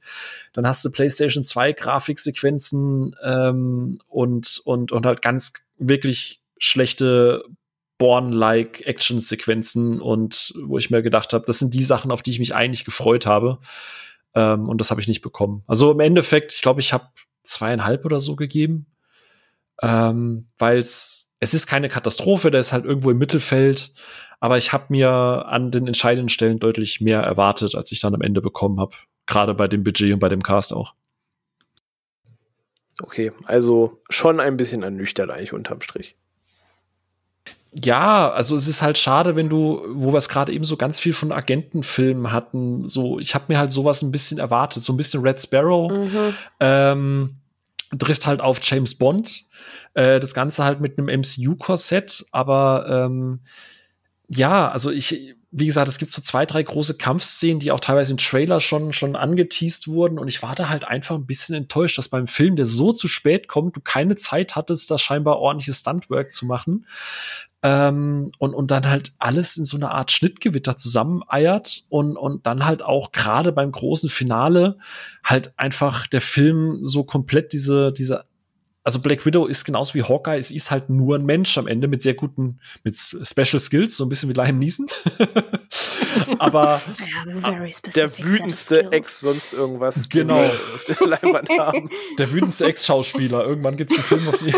Dann 0.54 0.66
hast 0.66 0.84
du 0.84 0.90
PlayStation 0.90 1.44
2 1.44 1.74
Grafiksequenzen 1.74 3.16
ähm, 3.24 4.00
und, 4.08 4.60
und, 4.66 4.92
und 4.92 5.06
halt 5.06 5.22
ganz 5.22 5.54
wirklich 5.78 6.42
schlechte 6.58 7.44
Born-like 8.00 8.88
Action-Sequenzen 8.88 10.02
und 10.02 10.56
wo 10.64 10.80
ich 10.80 10.90
mir 10.90 11.04
gedacht 11.04 11.34
habe, 11.34 11.46
das 11.46 11.60
sind 11.60 11.76
die 11.76 11.84
Sachen, 11.84 12.10
auf 12.10 12.24
die 12.24 12.32
ich 12.32 12.40
mich 12.40 12.56
eigentlich 12.56 12.86
gefreut 12.86 13.28
habe. 13.28 13.60
Ähm, 14.36 14.70
und 14.70 14.80
das 14.80 14.92
habe 14.92 15.02
ich 15.02 15.08
nicht 15.08 15.22
bekommen. 15.22 15.64
Also 15.68 15.92
im 15.92 16.00
Endeffekt, 16.00 16.54
ich 16.54 16.62
glaube, 16.62 16.80
ich 16.80 16.94
habe 16.94 17.08
zweieinhalb 17.44 18.06
oder 18.06 18.20
so 18.20 18.36
gegeben, 18.36 18.88
ähm, 19.82 20.48
weil 20.58 20.78
es 20.78 21.22
es 21.42 21.56
ist 21.56 21.66
keine 21.66 21.90
Katastrophe, 21.90 22.52
der 22.52 22.62
ist 22.62 22.72
halt 22.72 22.86
irgendwo 22.86 23.10
im 23.10 23.18
Mittelfeld, 23.18 23.94
aber 24.40 24.58
ich 24.58 24.74
habe 24.74 24.86
mir 24.90 25.10
an 25.10 25.72
den 25.72 25.88
entscheidenden 25.88 26.30
Stellen 26.30 26.60
deutlich 26.60 27.02
mehr 27.02 27.22
erwartet, 27.22 27.74
als 27.74 27.92
ich 27.92 28.00
dann 28.00 28.14
am 28.14 28.22
Ende 28.22 28.42
bekommen 28.42 28.80
habe. 28.80 28.96
Gerade 29.26 29.56
bei 29.56 29.68
dem 29.68 29.84
Budget 29.84 30.14
und 30.14 30.20
bei 30.20 30.30
dem 30.30 30.44
Cast 30.44 30.72
auch. 30.72 30.94
Okay, 33.02 33.32
also 33.46 34.02
schon 34.10 34.40
ein 34.40 34.56
bisschen 34.56 34.84
ernüchtert 34.84 35.32
eigentlich 35.32 35.54
unterm 35.54 35.82
Strich. 35.82 36.16
Ja, 37.74 38.30
also 38.30 38.56
es 38.56 38.68
ist 38.68 38.82
halt 38.82 38.98
schade, 38.98 39.36
wenn 39.36 39.48
du, 39.48 39.82
wo 39.94 40.12
wir 40.12 40.18
es 40.18 40.28
gerade 40.28 40.52
eben 40.52 40.66
so 40.66 40.76
ganz 40.76 41.00
viel 41.00 41.14
von 41.14 41.32
Agentenfilmen 41.32 42.32
hatten, 42.32 42.88
so, 42.88 43.18
ich 43.20 43.34
habe 43.34 43.46
mir 43.48 43.60
halt 43.60 43.72
sowas 43.72 44.02
ein 44.02 44.12
bisschen 44.12 44.40
erwartet, 44.40 44.84
so 44.84 44.92
ein 44.92 44.98
bisschen 44.98 45.22
Red 45.22 45.42
Sparrow, 45.42 45.90
mhm. 45.90 46.34
ähm, 46.60 47.36
trifft 47.98 48.28
halt 48.28 48.42
auf 48.42 48.60
James 48.62 48.98
Bond, 48.98 49.46
äh, 49.94 50.20
das 50.20 50.34
Ganze 50.34 50.66
halt 50.66 50.82
mit 50.82 50.98
einem 50.98 51.08
MCU-Korsett, 51.22 52.26
aber 52.32 52.86
ähm, 52.90 53.40
ja, 54.28 54.70
also 54.70 54.92
ich, 54.92 55.36
wie 55.52 55.66
gesagt, 55.66 55.90
es 55.90 55.98
gibt 55.98 56.12
so 56.12 56.22
zwei, 56.22 56.46
drei 56.46 56.64
große 56.64 56.96
Kampfszenen, 56.96 57.60
die 57.60 57.72
auch 57.72 57.82
teilweise 57.82 58.14
im 58.14 58.18
Trailer 58.18 58.62
schon, 58.62 58.94
schon 58.94 59.18
angeteased 59.18 59.90
wurden. 59.90 60.18
Und 60.18 60.30
ich 60.30 60.42
war 60.42 60.56
da 60.56 60.70
halt 60.70 60.86
einfach 60.86 61.16
ein 61.16 61.26
bisschen 61.26 61.56
enttäuscht, 61.56 61.98
dass 61.98 62.08
beim 62.08 62.28
Film, 62.28 62.56
der 62.56 62.66
so 62.66 62.94
zu 62.94 63.10
spät 63.10 63.50
kommt, 63.50 63.76
du 63.76 63.82
keine 63.82 64.16
Zeit 64.16 64.56
hattest, 64.56 64.90
da 64.90 64.98
scheinbar 64.98 65.40
ordentliches 65.40 65.82
Stuntwork 65.82 66.32
zu 66.32 66.46
machen. 66.46 66.86
Ähm, 67.64 68.32
und, 68.40 68.54
und 68.54 68.72
dann 68.72 68.88
halt 68.88 69.14
alles 69.20 69.58
in 69.58 69.66
so 69.66 69.78
einer 69.78 69.92
Art 69.92 70.12
Schnittgewitter 70.12 70.76
zusammeneiert 70.78 71.84
und, 71.90 72.18
und 72.18 72.46
dann 72.48 72.66
halt 72.66 72.82
auch 72.82 73.12
gerade 73.12 73.52
beim 73.52 73.72
großen 73.72 74.10
Finale 74.10 74.78
halt 75.24 75.54
einfach 75.58 76.08
der 76.08 76.22
Film 76.22 76.80
so 76.82 77.04
komplett 77.04 77.54
diese, 77.54 77.92
diese 77.92 78.26
also 78.84 79.00
Black 79.00 79.26
Widow 79.26 79.46
ist 79.46 79.64
genauso 79.64 79.94
wie 79.94 80.04
Hawkeye, 80.04 80.38
es 80.38 80.50
ist 80.52 80.72
halt 80.72 80.90
nur 80.90 81.18
ein 81.18 81.26
Mensch 81.26 81.58
am 81.58 81.68
Ende 81.68 81.88
mit 81.88 82.02
sehr 82.02 82.16
guten, 82.16 82.60
mit 82.84 82.98
Special 82.98 83.60
Skills, 83.60 83.96
so 83.96 84.06
ein 84.06 84.10
bisschen 84.10 84.30
wie 84.30 84.34
Liam 84.34 84.58
Neeson. 84.58 84.88
Aber 86.40 86.82
der 87.96 88.18
wütendste 88.18 88.92
Ex 88.92 89.20
sonst 89.20 89.54
irgendwas. 89.54 90.10
Genau. 90.10 90.42
der 92.18 92.32
wütendste 92.32 92.66
Ex-Schauspieler. 92.66 93.46
Irgendwann 93.46 93.78
gibt 93.78 93.92
es 93.92 94.12
einen 94.12 94.22
Film. 94.22 94.54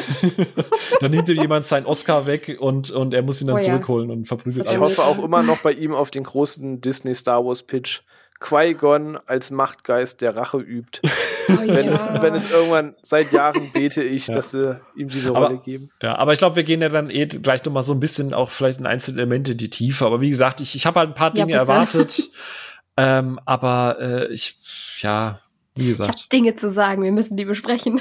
Dann 0.99 1.11
nimmt 1.11 1.27
ihm 1.29 1.41
jemand 1.41 1.65
seinen 1.65 1.85
Oscar 1.85 2.25
weg 2.25 2.57
und, 2.59 2.91
und 2.91 3.13
er 3.13 3.21
muss 3.21 3.41
ihn 3.41 3.47
dann 3.47 3.57
oh, 3.57 3.59
zurückholen 3.59 4.09
ja. 4.09 4.15
und 4.15 4.25
verprügelt 4.25 4.67
Ich 4.69 4.77
hoffe 4.77 5.03
auch 5.03 5.21
immer 5.23 5.43
noch 5.43 5.59
bei 5.59 5.73
ihm 5.73 5.93
auf 5.93 6.11
den 6.11 6.23
großen 6.23 6.81
Disney 6.81 7.13
Star 7.13 7.45
Wars 7.45 7.63
Pitch. 7.63 8.01
Qui-Gon 8.39 9.19
als 9.25 9.51
Machtgeist, 9.51 10.21
der 10.21 10.35
Rache 10.35 10.59
übt. 10.59 11.01
Oh, 11.49 11.57
wenn, 11.57 11.87
ja. 11.87 12.21
wenn, 12.21 12.35
es 12.35 12.49
irgendwann 12.49 12.95
seit 13.03 13.33
Jahren 13.33 13.69
bete 13.73 14.01
ich, 14.01 14.27
ja. 14.27 14.33
dass 14.33 14.51
sie 14.51 14.79
ihm 14.95 15.09
diese 15.09 15.31
Rolle 15.31 15.47
aber, 15.47 15.57
geben. 15.57 15.89
Ja, 16.01 16.17
aber 16.17 16.31
ich 16.31 16.39
glaube, 16.39 16.55
wir 16.55 16.63
gehen 16.63 16.81
ja 16.81 16.87
dann 16.87 17.09
eh 17.09 17.25
gleich 17.25 17.65
noch 17.65 17.73
mal 17.73 17.83
so 17.83 17.91
ein 17.91 17.99
bisschen 17.99 18.33
auch 18.33 18.49
vielleicht 18.49 18.79
in 18.79 18.85
einzelne 18.85 19.17
Elemente 19.17 19.53
die 19.53 19.69
Tiefe. 19.69 20.05
Aber 20.05 20.21
wie 20.21 20.29
gesagt, 20.29 20.61
ich, 20.61 20.73
ich 20.73 20.85
habe 20.85 21.01
halt 21.01 21.09
ein 21.09 21.15
paar 21.15 21.31
Dinge 21.31 21.51
ja, 21.51 21.57
erwartet. 21.57 22.29
ähm, 22.97 23.41
aber 23.45 23.97
äh, 23.99 24.27
ich, 24.33 24.55
ja, 25.01 25.41
wie 25.75 25.87
gesagt. 25.87 26.17
Ich 26.17 26.29
Dinge 26.29 26.55
zu 26.55 26.69
sagen, 26.69 27.03
wir 27.03 27.11
müssen 27.11 27.35
die 27.35 27.43
besprechen. 27.43 27.99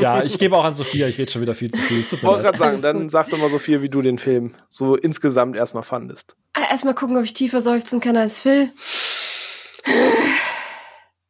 ja, 0.00 0.24
ich 0.24 0.36
gebe 0.36 0.56
auch 0.56 0.64
an 0.64 0.74
Sophia, 0.74 1.06
ich 1.06 1.18
rede 1.18 1.30
schon 1.30 1.42
wieder 1.42 1.54
viel 1.54 1.70
zu 1.70 1.80
viel. 1.80 2.00
Ich 2.00 2.24
wollte 2.24 2.42
gerade 2.42 2.58
sagen, 2.58 2.82
dann 2.82 3.08
sag 3.10 3.30
doch 3.30 3.38
mal 3.38 3.50
Sophia, 3.50 3.80
wie 3.80 3.88
du 3.88 4.02
den 4.02 4.18
Film 4.18 4.54
so 4.70 4.96
insgesamt 4.96 5.56
erstmal 5.56 5.84
fandest. 5.84 6.34
Äh, 6.52 6.72
erstmal 6.72 6.94
gucken, 6.94 7.16
ob 7.16 7.22
ich 7.22 7.34
tiefer 7.34 7.62
seufzen 7.62 8.00
kann 8.00 8.16
als 8.16 8.40
Phil 8.40 8.72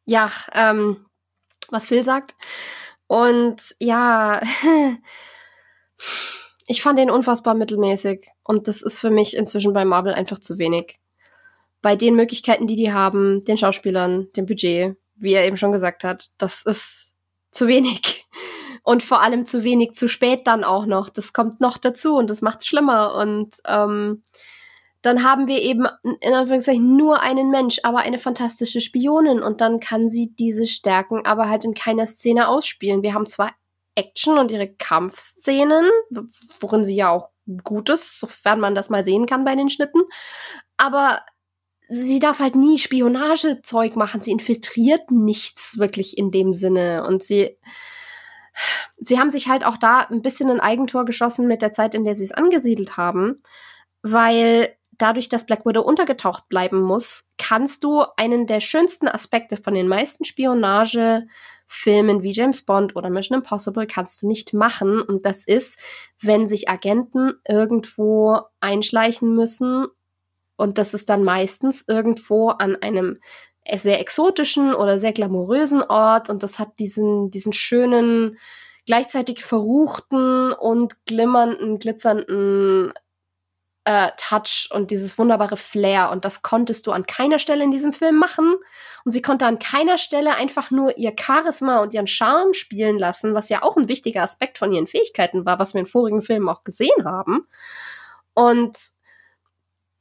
ja, 0.05 0.31
ähm, 0.53 1.05
was 1.69 1.85
Phil 1.85 2.03
sagt. 2.03 2.35
Und 3.07 3.61
ja, 3.79 4.41
ich 6.67 6.81
fand 6.81 6.99
den 6.99 7.09
unfassbar 7.09 7.53
mittelmäßig. 7.53 8.27
Und 8.43 8.67
das 8.67 8.81
ist 8.81 8.99
für 8.99 9.09
mich 9.09 9.35
inzwischen 9.35 9.73
bei 9.73 9.85
Marvel 9.85 10.13
einfach 10.13 10.39
zu 10.39 10.57
wenig. 10.57 10.99
Bei 11.81 11.95
den 11.95 12.15
Möglichkeiten, 12.15 12.67
die 12.67 12.75
die 12.75 12.91
haben, 12.91 13.43
den 13.45 13.57
Schauspielern, 13.57 14.27
dem 14.35 14.45
Budget, 14.45 14.97
wie 15.15 15.33
er 15.33 15.45
eben 15.45 15.57
schon 15.57 15.71
gesagt 15.71 16.03
hat, 16.03 16.27
das 16.37 16.63
ist 16.63 17.13
zu 17.51 17.67
wenig. 17.67 18.27
Und 18.83 19.03
vor 19.03 19.21
allem 19.21 19.45
zu 19.45 19.65
wenig 19.65 19.93
zu 19.93 20.07
spät 20.07 20.47
dann 20.47 20.63
auch 20.63 20.85
noch. 20.85 21.09
Das 21.09 21.33
kommt 21.33 21.59
noch 21.59 21.77
dazu 21.77 22.15
und 22.15 22.29
das 22.29 22.41
macht's 22.41 22.65
schlimmer. 22.65 23.15
Und 23.15 23.57
ähm, 23.65 24.23
dann 25.07 25.23
haben 25.23 25.47
wir 25.47 25.61
eben 25.61 25.87
in 26.03 26.33
Anführungszeichen 26.33 26.95
nur 26.95 27.21
einen 27.21 27.49
Mensch, 27.49 27.79
aber 27.83 27.99
eine 27.99 28.19
fantastische 28.19 28.81
Spionin 28.81 29.41
und 29.41 29.61
dann 29.61 29.79
kann 29.79 30.09
sie 30.09 30.33
diese 30.37 30.67
Stärken 30.67 31.25
aber 31.25 31.49
halt 31.49 31.65
in 31.65 31.73
keiner 31.73 32.05
Szene 32.05 32.47
ausspielen. 32.47 33.03
Wir 33.03 33.13
haben 33.13 33.25
zwar 33.25 33.51
Action 33.95 34.37
und 34.37 34.51
ihre 34.51 34.67
Kampfszenen, 34.67 35.89
worin 36.59 36.83
sie 36.83 36.95
ja 36.95 37.09
auch 37.09 37.31
gut 37.63 37.89
ist, 37.89 38.19
sofern 38.19 38.59
man 38.59 38.75
das 38.75 38.89
mal 38.89 39.03
sehen 39.03 39.25
kann 39.25 39.45
bei 39.45 39.55
den 39.55 39.69
Schnitten, 39.69 40.01
aber 40.77 41.21
sie 41.89 42.19
darf 42.19 42.39
halt 42.39 42.55
nie 42.55 42.77
Spionagezeug 42.77 43.95
machen. 43.95 44.21
Sie 44.21 44.31
infiltriert 44.31 45.09
nichts 45.09 45.77
wirklich 45.77 46.17
in 46.17 46.31
dem 46.31 46.53
Sinne 46.53 47.05
und 47.07 47.23
sie 47.23 47.57
sie 48.97 49.19
haben 49.19 49.31
sich 49.31 49.47
halt 49.47 49.65
auch 49.65 49.77
da 49.77 49.99
ein 49.99 50.21
bisschen 50.21 50.49
ein 50.49 50.59
Eigentor 50.59 51.05
geschossen 51.05 51.47
mit 51.47 51.61
der 51.61 51.71
Zeit, 51.71 51.93
in 51.93 52.03
der 52.03 52.15
sie 52.15 52.23
es 52.23 52.31
angesiedelt 52.31 52.97
haben, 52.97 53.43
weil 54.01 54.75
dadurch, 54.97 55.29
dass 55.29 55.45
Black 55.45 55.65
Widow 55.65 55.81
untergetaucht 55.81 56.49
bleiben 56.49 56.81
muss, 56.81 57.25
kannst 57.37 57.83
du 57.83 58.03
einen 58.17 58.47
der 58.47 58.61
schönsten 58.61 59.07
Aspekte 59.07 59.57
von 59.57 59.73
den 59.73 59.87
meisten 59.87 60.25
Spionagefilmen 60.25 62.23
wie 62.23 62.31
James 62.31 62.63
Bond 62.63 62.95
oder 62.95 63.09
Mission 63.09 63.37
Impossible 63.37 63.87
kannst 63.87 64.21
du 64.21 64.27
nicht 64.27 64.53
machen. 64.53 65.01
Und 65.01 65.25
das 65.25 65.43
ist, 65.45 65.79
wenn 66.21 66.47
sich 66.47 66.69
Agenten 66.69 67.33
irgendwo 67.47 68.39
einschleichen 68.59 69.35
müssen. 69.35 69.87
Und 70.55 70.77
das 70.77 70.93
ist 70.93 71.09
dann 71.09 71.23
meistens 71.23 71.85
irgendwo 71.87 72.49
an 72.49 72.75
einem 72.77 73.19
sehr 73.75 73.99
exotischen 73.99 74.73
oder 74.73 74.97
sehr 74.97 75.13
glamourösen 75.13 75.83
Ort. 75.83 76.29
Und 76.29 76.41
das 76.41 76.57
hat 76.57 76.79
diesen, 76.79 77.29
diesen 77.29 77.53
schönen, 77.53 78.37
gleichzeitig 78.85 79.43
verruchten 79.43 80.53
und 80.53 81.05
glimmernden, 81.05 81.77
glitzernden 81.77 82.93
äh, 83.87 84.11
Touch 84.17 84.67
und 84.71 84.91
dieses 84.91 85.17
wunderbare 85.17 85.55
Flair. 85.55 86.11
Und 86.11 86.25
das 86.25 86.41
konntest 86.41 86.85
du 86.87 86.91
an 86.91 87.05
keiner 87.05 87.39
Stelle 87.39 87.63
in 87.63 87.71
diesem 87.71 87.93
Film 87.93 88.17
machen. 88.17 88.55
Und 89.05 89.11
sie 89.11 89.21
konnte 89.21 89.45
an 89.45 89.59
keiner 89.59 89.97
Stelle 89.97 90.35
einfach 90.35 90.71
nur 90.71 90.97
ihr 90.97 91.15
Charisma 91.17 91.79
und 91.79 91.93
ihren 91.93 92.07
Charme 92.07 92.53
spielen 92.53 92.99
lassen, 92.99 93.33
was 93.33 93.47
ja 93.47 93.63
auch 93.63 93.77
ein 93.77 93.87
wichtiger 93.87 94.23
Aspekt 94.23 94.57
von 94.57 94.73
ihren 94.73 94.87
Fähigkeiten 94.87 95.45
war, 95.45 95.57
was 95.57 95.73
wir 95.73 95.79
in 95.79 95.87
vorigen 95.87 96.21
Filmen 96.21 96.49
auch 96.49 96.65
gesehen 96.65 97.05
haben. 97.05 97.47
Und 98.33 98.77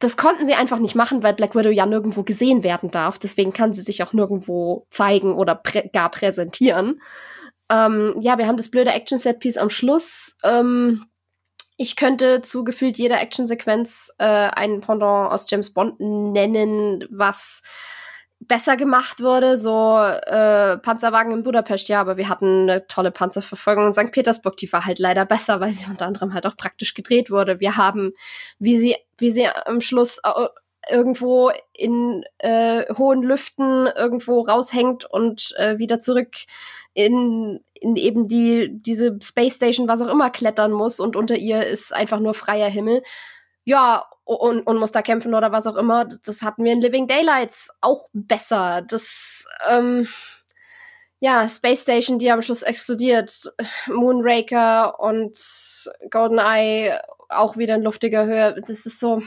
das 0.00 0.16
konnten 0.16 0.44
sie 0.44 0.54
einfach 0.54 0.80
nicht 0.80 0.96
machen, 0.96 1.22
weil 1.22 1.34
Black 1.34 1.54
Widow 1.54 1.70
ja 1.70 1.86
nirgendwo 1.86 2.24
gesehen 2.24 2.64
werden 2.64 2.90
darf. 2.90 3.20
Deswegen 3.20 3.52
kann 3.52 3.72
sie 3.72 3.82
sich 3.82 4.02
auch 4.02 4.12
nirgendwo 4.12 4.84
zeigen 4.90 5.32
oder 5.32 5.54
prä 5.54 5.88
gar 5.92 6.10
präsentieren. 6.10 7.00
Ähm, 7.70 8.16
ja, 8.20 8.36
wir 8.36 8.48
haben 8.48 8.56
das 8.56 8.68
blöde 8.68 8.90
Action-Set-Piece 8.90 9.58
am 9.58 9.70
Schluss. 9.70 10.36
Ähm, 10.42 11.06
ich 11.76 11.96
könnte 11.96 12.42
zu 12.42 12.64
gefühlt 12.64 12.98
jeder 12.98 13.20
Actionsequenz 13.20 14.12
äh, 14.18 14.24
ein 14.24 14.80
Pendant 14.80 15.30
aus 15.30 15.50
James 15.50 15.72
Bond 15.72 16.00
nennen, 16.00 17.04
was 17.10 17.62
besser 18.40 18.76
gemacht 18.76 19.22
wurde, 19.22 19.56
so 19.56 19.98
äh, 19.98 20.78
Panzerwagen 20.78 21.32
in 21.32 21.42
Budapest, 21.42 21.88
ja, 21.88 22.00
aber 22.00 22.16
wir 22.16 22.28
hatten 22.28 22.68
eine 22.68 22.86
tolle 22.86 23.10
Panzerverfolgung 23.10 23.86
in 23.86 23.92
St. 23.92 24.12
Petersburg, 24.12 24.56
die 24.56 24.72
war 24.72 24.84
halt 24.84 24.98
leider 24.98 25.24
besser, 25.24 25.60
weil 25.60 25.72
sie 25.72 25.90
unter 25.90 26.06
anderem 26.06 26.34
halt 26.34 26.46
auch 26.46 26.56
praktisch 26.56 26.94
gedreht 26.94 27.30
wurde. 27.30 27.60
Wir 27.60 27.76
haben, 27.76 28.12
wie 28.58 28.78
sie, 28.78 28.96
wie 29.18 29.30
sie 29.30 29.46
am 29.48 29.80
Schluss 29.80 30.20
irgendwo 30.88 31.50
in 31.72 32.24
äh, 32.38 32.84
hohen 32.94 33.22
Lüften 33.22 33.86
irgendwo 33.86 34.40
raushängt 34.40 35.04
und 35.04 35.54
äh, 35.56 35.78
wieder 35.78 35.98
zurück 35.98 36.36
in, 36.94 37.60
in 37.74 37.96
eben 37.96 38.26
die, 38.26 38.70
diese 38.70 39.18
Space 39.22 39.56
Station, 39.56 39.88
was 39.88 40.00
auch 40.00 40.08
immer, 40.08 40.30
klettern 40.30 40.72
muss 40.72 41.00
und 41.00 41.16
unter 41.16 41.36
ihr 41.36 41.66
ist 41.66 41.94
einfach 41.94 42.20
nur 42.20 42.34
freier 42.34 42.70
Himmel. 42.70 43.02
Ja, 43.64 44.06
und, 44.24 44.62
und 44.66 44.78
muss 44.78 44.92
da 44.92 45.02
kämpfen 45.02 45.34
oder 45.34 45.52
was 45.52 45.66
auch 45.66 45.76
immer. 45.76 46.04
Das 46.24 46.42
hatten 46.42 46.64
wir 46.64 46.72
in 46.72 46.80
Living 46.80 47.06
Daylights 47.06 47.70
auch 47.80 48.08
besser. 48.12 48.82
Das, 48.82 49.46
ähm, 49.68 50.08
ja, 51.20 51.48
Space 51.48 51.82
Station, 51.82 52.18
die 52.18 52.30
am 52.30 52.42
Schluss 52.42 52.62
explodiert. 52.62 53.52
Moonraker 53.86 55.00
und 55.00 55.36
GoldenEye 56.10 57.00
auch 57.28 57.56
wieder 57.56 57.76
in 57.76 57.82
luftiger 57.82 58.26
Höhe. 58.26 58.60
Das 58.66 58.86
ist 58.86 59.00
so. 59.00 59.22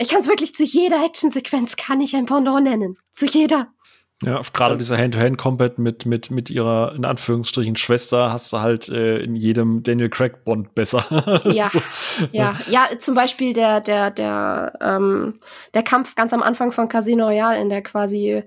Ich 0.00 0.08
kann 0.08 0.20
es 0.20 0.28
wirklich 0.28 0.54
zu 0.54 0.64
jeder 0.64 1.04
Actionsequenz 1.04 1.76
kann 1.76 2.00
ich 2.00 2.16
ein 2.16 2.24
Pendant 2.24 2.64
nennen. 2.64 2.96
Zu 3.12 3.26
jeder. 3.26 3.68
Ja, 4.22 4.40
gerade 4.52 4.78
dieser 4.78 4.96
Hand-to-Hand-Combat 4.96 5.78
mit, 5.78 6.06
mit, 6.06 6.30
mit 6.30 6.48
ihrer, 6.48 6.94
in 6.94 7.04
Anführungsstrichen, 7.04 7.76
Schwester 7.76 8.32
hast 8.32 8.50
du 8.50 8.60
halt 8.60 8.88
äh, 8.88 9.18
in 9.18 9.36
jedem 9.36 9.82
Daniel 9.82 10.08
Craig 10.08 10.42
Bond 10.44 10.74
besser. 10.74 11.04
ja, 11.44 11.68
so. 11.68 11.82
ja, 12.32 12.58
ja, 12.68 12.88
zum 12.98 13.14
Beispiel 13.14 13.52
der, 13.52 13.82
der, 13.82 14.10
der, 14.10 14.72
ähm, 14.80 15.38
der 15.74 15.82
Kampf 15.82 16.14
ganz 16.14 16.32
am 16.32 16.42
Anfang 16.42 16.72
von 16.72 16.88
Casino 16.88 17.26
Royale 17.26 17.60
in 17.60 17.68
der 17.68 17.82
quasi 17.82 18.42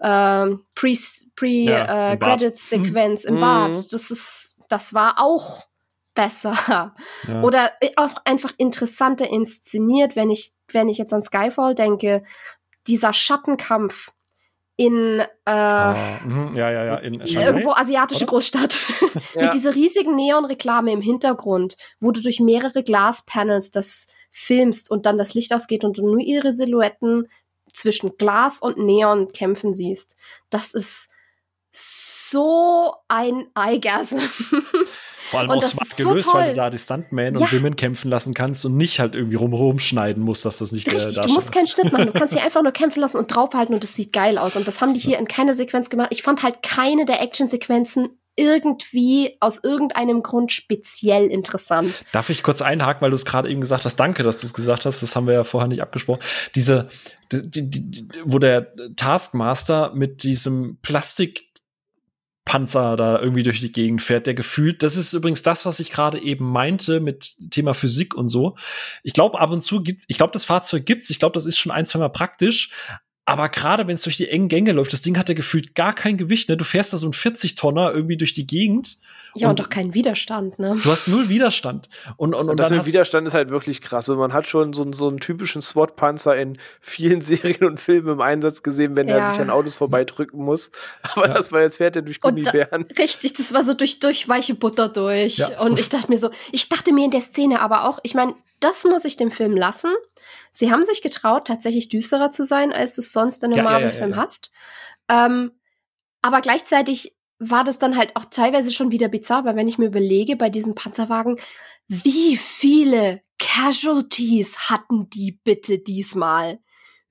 ähm, 0.00 0.64
Pre-Credits-Sequenz 0.74 3.24
ja, 3.24 3.28
im, 3.28 3.36
mhm. 3.36 3.42
im 3.42 3.46
Bad. 3.46 3.72
Das 3.92 4.10
ist, 4.10 4.54
das 4.70 4.94
war 4.94 5.16
auch 5.18 5.64
besser. 6.14 6.94
Ja. 7.28 7.42
Oder 7.42 7.72
äh, 7.80 7.90
auch 7.96 8.14
einfach 8.24 8.52
interessanter 8.56 9.28
inszeniert, 9.28 10.16
wenn 10.16 10.30
ich, 10.30 10.52
wenn 10.72 10.88
ich 10.88 10.98
jetzt 10.98 11.12
an 11.12 11.22
Skyfall 11.22 11.74
denke, 11.74 12.24
dieser 12.86 13.12
Schattenkampf 13.12 14.12
in 14.76 15.20
äh, 15.20 15.50
Ah, 15.50 16.20
mhm, 16.24 16.56
ja, 16.56 16.70
ja, 16.70 16.84
ja. 16.84 16.96
In 16.96 17.26
Shanghai? 17.26 17.46
irgendwo 17.46 17.70
asiatische 17.72 18.24
oder? 18.24 18.30
Großstadt. 18.32 18.80
Ja. 19.34 19.42
Mit 19.42 19.54
dieser 19.54 19.74
riesigen 19.74 20.16
Neonreklame 20.16 20.92
im 20.92 21.00
Hintergrund, 21.00 21.76
wo 22.00 22.10
du 22.10 22.20
durch 22.20 22.40
mehrere 22.40 22.82
Glaspanels 22.82 23.70
das 23.70 24.08
filmst 24.30 24.90
und 24.90 25.06
dann 25.06 25.18
das 25.18 25.34
Licht 25.34 25.52
ausgeht 25.52 25.84
und 25.84 25.98
du 25.98 26.02
nur 26.02 26.18
ihre 26.18 26.52
Silhouetten 26.52 27.28
zwischen 27.72 28.16
Glas 28.16 28.60
und 28.60 28.78
Neon 28.78 29.32
kämpfen 29.32 29.74
siehst. 29.74 30.16
Das 30.50 30.74
ist 30.74 31.10
so 31.70 32.94
ein 33.08 33.48
Eyegasm. 33.56 34.18
Vor 35.30 35.40
allem 35.40 35.50
Und 35.50 35.58
auch 35.58 35.62
smart 35.62 35.88
ist 35.88 35.96
so 35.96 36.08
gelöst, 36.08 36.34
weil 36.34 36.50
du 36.50 36.56
da 36.56 36.70
die 36.70 36.78
Stuntmen 36.78 37.36
Ja. 37.36 37.40
und 37.40 37.52
Women 37.52 37.76
kämpfen 37.76 38.10
lassen 38.10 38.34
kannst 38.34 38.64
und 38.64 38.76
nicht 38.76 39.00
halt 39.00 39.14
irgendwie 39.14 39.36
rum 39.36 39.78
schneiden 39.78 40.22
musst, 40.22 40.44
dass 40.44 40.58
das 40.58 40.72
nicht 40.72 40.86
der 40.86 40.94
Richtig, 40.94 41.14
du 41.14 41.16
Darsteller 41.16 41.34
musst 41.34 41.52
keinen 41.52 41.66
Schnitt 41.66 41.92
machen. 41.92 42.06
Du 42.06 42.12
kannst 42.12 42.34
sie 42.34 42.40
einfach 42.40 42.62
nur 42.62 42.72
kämpfen 42.72 43.00
lassen 43.00 43.16
und 43.16 43.28
draufhalten 43.34 43.74
und 43.74 43.82
das 43.82 43.94
sieht 43.94 44.12
geil 44.12 44.38
aus. 44.38 44.56
Und 44.56 44.68
das 44.68 44.80
haben 44.80 44.94
die 44.94 45.00
hier 45.00 45.18
in 45.18 45.26
keiner 45.28 45.54
Sequenz 45.54 45.90
gemacht. 45.90 46.08
Ich 46.10 46.22
fand 46.22 46.42
halt 46.42 46.62
keine 46.62 47.04
der 47.06 47.20
Actionsequenzen 47.22 48.10
irgendwie 48.36 49.36
aus 49.40 49.62
irgendeinem 49.62 50.22
Grund 50.22 50.50
speziell 50.50 51.28
interessant. 51.28 52.04
Darf 52.12 52.30
ich 52.30 52.42
kurz 52.42 52.62
einhaken, 52.62 53.00
weil 53.00 53.10
du 53.10 53.14
es 53.14 53.24
gerade 53.24 53.48
eben 53.48 53.60
gesagt 53.60 53.84
hast? 53.84 53.96
Danke, 53.96 54.22
dass 54.24 54.40
du 54.40 54.46
es 54.46 54.54
gesagt 54.54 54.86
hast. 54.86 55.02
Das 55.02 55.14
haben 55.14 55.26
wir 55.26 55.34
ja 55.34 55.44
vorher 55.44 55.68
nicht 55.68 55.82
abgesprochen. 55.82 56.20
Diese, 56.54 56.88
die, 57.30 57.42
die, 57.48 57.70
die, 57.70 58.08
wo 58.24 58.40
der 58.40 58.72
Taskmaster 58.96 59.92
mit 59.94 60.24
diesem 60.24 60.78
Plastikpanzer 62.44 62.96
da 62.96 63.18
irgendwie 63.18 63.42
durch 63.42 63.60
die 63.60 63.72
Gegend 63.72 64.02
fährt, 64.02 64.26
der 64.26 64.34
gefühlt, 64.34 64.82
das 64.82 64.96
ist 64.96 65.12
übrigens 65.12 65.42
das, 65.42 65.66
was 65.66 65.80
ich 65.80 65.90
gerade 65.90 66.20
eben 66.22 66.44
meinte 66.44 67.00
mit 67.00 67.34
Thema 67.50 67.74
Physik 67.74 68.14
und 68.14 68.28
so. 68.28 68.56
Ich 69.02 69.12
glaube, 69.12 69.40
ab 69.40 69.50
und 69.50 69.62
zu 69.62 69.82
gibt, 69.82 70.04
ich 70.08 70.16
glaube, 70.16 70.32
das 70.32 70.44
Fahrzeug 70.44 70.86
gibt's. 70.86 71.10
Ich 71.10 71.18
glaube, 71.18 71.34
das 71.34 71.46
ist 71.46 71.58
schon 71.58 71.72
ein, 71.72 71.86
zwei 71.86 71.98
Mal 71.98 72.10
praktisch. 72.10 72.70
Aber 73.26 73.48
gerade 73.48 73.86
wenn 73.86 73.94
es 73.94 74.02
durch 74.02 74.18
die 74.18 74.28
engen 74.28 74.48
Gänge 74.48 74.72
läuft, 74.72 74.92
das 74.92 75.00
Ding 75.00 75.16
hat 75.16 75.30
ja 75.30 75.34
gefühlt 75.34 75.74
gar 75.74 75.94
kein 75.94 76.18
Gewicht. 76.18 76.48
Ne? 76.48 76.58
Du 76.58 76.64
fährst 76.64 76.92
da 76.92 76.98
so 76.98 77.08
ein 77.08 77.14
40-Tonner 77.14 77.92
irgendwie 77.92 78.18
durch 78.18 78.34
die 78.34 78.46
Gegend. 78.46 78.98
Ja, 79.36 79.48
und, 79.48 79.50
Und- 79.50 79.60
doch 79.60 79.68
keinen 79.68 79.94
Widerstand, 79.94 80.58
ne? 80.58 80.76
Du 80.82 80.90
hast 80.90 81.08
null 81.08 81.28
Widerstand. 81.28 81.88
Und, 82.16 82.34
und, 82.34 82.48
und, 82.48 82.60
das 82.60 82.70
mit 82.70 82.86
Widerstand 82.86 83.26
ist 83.26 83.34
halt 83.34 83.50
wirklich 83.50 83.80
krass. 83.80 84.08
Und 84.08 84.18
man 84.18 84.32
hat 84.32 84.46
schon 84.46 84.72
so, 84.72 84.82
einen- 84.82 84.92
so 84.92 85.08
einen 85.08 85.18
typischen 85.18 85.60
SWAT-Panzer 85.62 86.36
in 86.36 86.58
vielen 86.80 87.20
Serien 87.22 87.64
und 87.64 87.80
Filmen 87.80 88.08
im 88.14 88.20
Einsatz 88.20 88.62
gesehen, 88.62 88.94
wenn 88.96 89.08
er 89.08 89.18
Ja. 89.18 89.26
sich 89.32 89.40
an 89.40 89.50
Autos 89.50 89.74
vorbeidrücken 89.74 90.42
muss. 90.44 90.70
Aber 91.14 91.26
Ja. 91.28 91.34
das 91.34 91.50
war 91.52 91.62
jetzt 91.62 91.76
fährt 91.78 91.96
er 91.96 92.02
durch 92.02 92.22
Und 92.22 92.44
da- 92.46 92.50
Gummibären. 92.52 92.86
Richtig, 92.98 93.32
das 93.34 93.52
war 93.52 93.62
so 93.64 93.74
durch, 93.74 93.98
durch 94.00 94.28
weiche 94.28 94.54
Butter 94.54 94.88
durch. 94.88 95.38
Ja. 95.38 95.60
Und 95.60 95.78
ich 95.78 95.88
dachte 95.88 96.08
mir 96.10 96.18
so, 96.18 96.30
ich 96.52 96.68
dachte 96.68 96.92
mir 96.92 97.04
in 97.06 97.10
der 97.10 97.20
Szene 97.20 97.60
aber 97.60 97.88
auch, 97.88 97.98
ich 98.02 98.14
meine, 98.14 98.34
das 98.60 98.84
muss 98.84 99.04
ich 99.04 99.16
dem 99.16 99.30
Film 99.30 99.56
lassen. 99.56 99.90
Sie 100.52 100.70
haben 100.70 100.84
sich 100.84 101.02
getraut, 101.02 101.46
tatsächlich 101.48 101.88
düsterer 101.88 102.30
zu 102.30 102.44
sein, 102.44 102.72
als 102.72 102.94
du 102.94 103.00
es 103.00 103.12
sonst 103.12 103.42
in 103.42 103.52
einem 103.52 103.58
Ja, 103.58 103.64
ja, 103.64 103.70
ja, 103.70 103.84
Marvel-Film 103.86 104.10
ja, 104.10 104.16
ja. 104.16 104.22
hast. 104.22 104.50
Ähm, 105.10 105.50
aber 106.22 106.40
gleichzeitig 106.40 107.14
war 107.50 107.64
das 107.64 107.78
dann 107.78 107.96
halt 107.96 108.16
auch 108.16 108.24
teilweise 108.26 108.70
schon 108.70 108.90
wieder 108.90 109.08
bizarr, 109.08 109.44
weil 109.44 109.56
wenn 109.56 109.68
ich 109.68 109.78
mir 109.78 109.86
überlege, 109.86 110.36
bei 110.36 110.50
diesen 110.50 110.74
Panzerwagen, 110.74 111.36
wie 111.88 112.36
viele 112.36 113.22
Casualties 113.38 114.70
hatten 114.70 115.10
die 115.10 115.38
bitte 115.44 115.78
diesmal? 115.78 116.58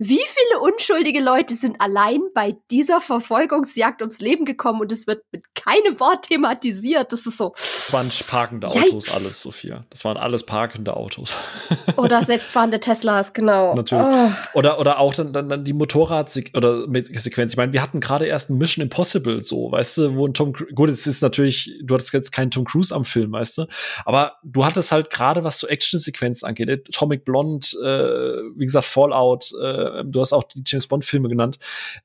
Wie 0.06 0.20
viele 0.26 0.60
unschuldige 0.60 1.22
Leute 1.22 1.54
sind 1.56 1.80
allein 1.80 2.20
bei 2.36 2.58
dieser 2.72 3.00
Verfolgungsjagd 3.00 4.02
ums 4.02 4.20
Leben 4.20 4.44
gekommen 4.44 4.82
und 4.82 4.92
es 4.92 5.08
wird 5.08 5.24
mit 5.32 5.44
keinem 5.56 5.98
Wort 6.02 6.28
thematisiert? 6.28 7.14
Das 7.14 7.26
ist 7.26 7.38
so. 7.38 7.54
das 7.56 7.94
waren 7.94 8.10
parkende 8.28 8.68
Yikes. 8.68 8.84
Autos, 8.84 9.14
alles, 9.14 9.42
Sophia. 9.42 9.86
Das 9.90 10.04
waren 10.04 10.18
alles 10.18 10.46
parkende 10.46 10.98
Autos. 10.98 11.36
Oder 11.96 12.22
selbstfahrende 12.24 12.82
Teslas, 12.82 13.32
genau. 13.32 13.76
Natürlich. 13.76 14.06
Oh. 14.06 14.30
Oder, 14.60 14.78
oder 14.80 15.00
auch 15.00 15.14
dann, 15.14 15.32
dann, 15.32 15.48
dann 15.48 15.64
die 15.64 15.74
Motorradsequenz. 15.74 16.58
Oder 16.58 16.86
Sequenz. 17.14 17.54
Ich 17.54 17.58
meine, 17.58 17.72
wir 17.72 17.82
hatten 17.82 18.00
gerade 18.00 18.26
erst 18.26 18.50
ein 18.50 18.58
Mission 18.58 18.84
Impossible, 18.84 19.42
so, 19.42 19.72
weißt 19.72 19.98
du, 20.00 20.16
wo 20.16 20.28
ein 20.28 20.34
Tom 20.34 20.52
Cru- 20.52 20.74
gut, 20.74 20.90
es 20.90 21.08
ist 21.08 21.22
natürlich, 21.22 21.72
du 21.82 21.94
hattest 21.94 22.14
jetzt 22.14 22.32
keinen 22.32 22.52
Tom 22.52 22.66
Cruise 22.66 22.94
am 22.94 23.06
Film, 23.06 23.32
weißt 23.32 23.60
du, 23.60 23.66
aber 24.06 24.34
du 24.44 24.66
hattest 24.66 24.92
halt 24.92 25.10
gerade, 25.10 25.44
was 25.44 25.60
so 25.60 25.68
Action-Sequenzen 25.68 26.48
angeht, 26.48 26.70
Atomic 26.90 27.26
Blonde, 27.26 27.66
äh, 27.78 28.58
wie 28.58 28.66
gesagt, 28.66 28.86
Fallout, 28.86 29.52
äh, 29.62 29.93
du 30.04 30.22
hast 30.22 30.34
auch 30.34 30.44
die 30.44 30.64
James 30.66 30.88
Bond-Filme 30.88 31.30
genannt. 31.30 31.60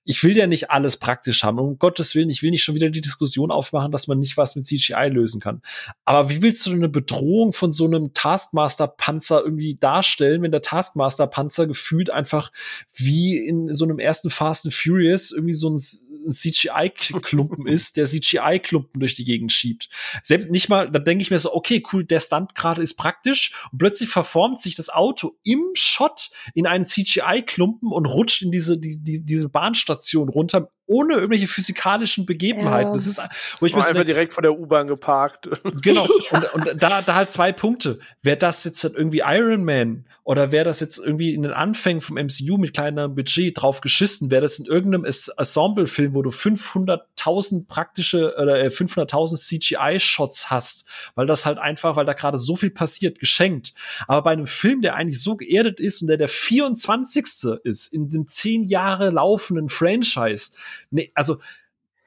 Ich 0.05 0.23
will 0.25 0.37
ja 0.37 0.47
nicht 0.47 0.71
alles 0.71 0.97
praktisch 0.97 1.45
haben. 1.45 1.59
Um 1.59 1.79
Gottes 1.79 2.15
Willen, 2.15 2.31
ich 2.31 2.43
will 2.43 2.51
nicht 2.51 2.63
schon 2.63 2.75
wieder 2.75 2.91
die 2.91 3.01
Diskussion 3.01 3.51
aufmachen, 3.51 3.93
dass 3.93 4.09
man 4.09 4.19
nicht 4.19 4.37
was 4.37 4.57
mit 4.57 4.67
CGI 4.67 5.09
lösen 5.09 5.41
kann. 5.41 5.63
Aber 6.05 6.31
wie 6.31 6.43
willst 6.43 6.67
du 6.67 6.73
eine 6.73 6.89
Bedrohung 6.89 7.53
von 7.53 7.73
so 7.73 7.85
einem 7.87 8.13
Taskmaster-Panzer 8.15 9.43
irgendwie 9.45 9.77
darstellen, 9.77 10.43
wenn 10.43 10.53
der 10.53 10.63
Taskmaster-Panzer 10.63 11.67
gefühlt 11.67 12.11
einfach 12.11 12.53
wie 12.95 13.39
in 13.39 13.75
so 13.75 13.85
einem 13.85 13.99
ersten 13.99 14.31
Fast 14.31 14.67
and 14.67 14.75
Furious 14.75 15.31
irgendwie 15.31 15.55
so 15.55 15.71
ein, 15.71 15.81
ein 16.27 16.33
CGI-Klumpen 16.33 17.67
ist, 17.67 17.97
der 17.97 18.07
CGI-Klumpen 18.07 19.01
durch 19.01 19.15
die 19.15 19.25
Gegend 19.25 19.53
schiebt. 19.53 19.89
Selbst 20.23 20.51
nicht 20.51 20.69
mal, 20.69 20.91
da 20.91 20.99
denke 20.99 21.23
ich 21.23 21.31
mir 21.31 21.39
so, 21.39 21.55
okay, 21.55 21.83
cool, 21.93 22.05
der 22.05 22.21
Stunt 22.21 22.55
gerade 22.55 22.83
ist 22.83 22.95
praktisch 22.95 23.53
und 23.73 23.79
plötzlich 23.79 24.09
verformt 24.09 24.61
sich 24.61 24.75
das 24.75 24.91
Auto 24.91 25.39
im 25.45 25.65
Shot 25.75 26.31
in 26.55 26.67
einen 26.67 26.85
CGI-Klumpen 26.85 27.91
und 27.91 28.07
rutscht 28.07 28.43
in 28.43 28.51
diese, 28.51 28.79
die, 28.79 29.03
die, 29.03 29.25
diese 29.25 29.49
Bahnstation 29.49 30.29
runter, 30.29 30.71
ohne 30.89 31.15
irgendwelche 31.15 31.47
physikalischen 31.47 32.27
Begebenheiten. 32.27 32.89
Ja. 32.89 32.95
Das 32.95 33.07
ist, 33.07 33.21
wo 33.61 33.67
ich 33.67 33.75
mir 33.75 33.87
einfach 33.87 34.05
direkt 34.05 34.33
vor 34.33 34.43
der 34.43 34.59
U-Bahn 34.59 34.87
geparkt. 34.87 35.49
Genau. 35.83 36.07
Und, 36.31 36.55
und 36.55 36.83
da, 36.83 37.03
da 37.03 37.15
halt 37.15 37.31
zwei 37.31 37.53
Punkte. 37.53 37.99
Wäre 38.23 38.37
das 38.37 38.65
jetzt 38.65 38.83
halt 38.83 38.95
irgendwie 38.95 39.23
Iron 39.25 39.65
Man 39.65 40.07
oder 40.25 40.51
wäre 40.51 40.65
das 40.65 40.81
jetzt 40.81 40.99
irgendwie 40.99 41.35
in 41.35 41.43
den 41.43 41.53
Anfängen 41.53 42.01
vom 42.01 42.17
MCU 42.17 42.59
mit 42.59 42.75
kleinerem 42.75 43.15
Budget 43.15 43.61
drauf 43.61 43.81
geschissen? 43.81 44.31
Wäre 44.31 44.43
das 44.43 44.59
in 44.59 44.67
irgendeinem 44.67 45.05
Ensemble-Film, 45.05 46.15
wo 46.15 46.23
du 46.23 46.31
500.000 46.31 47.67
praktische 47.67 48.35
oder 48.37 48.63
äh, 48.63 48.69
500.000 48.69 49.37
CGI-Shots 49.37 50.51
hast, 50.51 50.87
weil 51.15 51.27
das 51.27 51.47
halt 51.47 51.59
einfach, 51.59 51.97
weil 51.97 52.07
da 52.07 52.13
gerade 52.13 52.39
so 52.39 52.57
viel 52.57 52.71
passiert, 52.71 53.19
geschenkt. 53.19 53.73
Aber 54.07 54.23
bei 54.23 54.33
einem 54.33 54.47
Film, 54.47 54.83
der 54.83 54.95
eigentlich 54.95 55.23
so 55.23 55.37
geerdet 55.37 55.81
ist 55.81 56.03
und 56.03 56.09
der 56.09 56.17
der 56.17 56.29
24. 56.29 57.25
ist 57.65 57.87
in 57.93 58.11
dem 58.11 58.27
zehn 58.27 58.65
Jahre 58.65 59.11
laufenden 59.11 59.69
Franchise, 59.69 60.51
nee, 60.91 61.13
also 61.15 61.39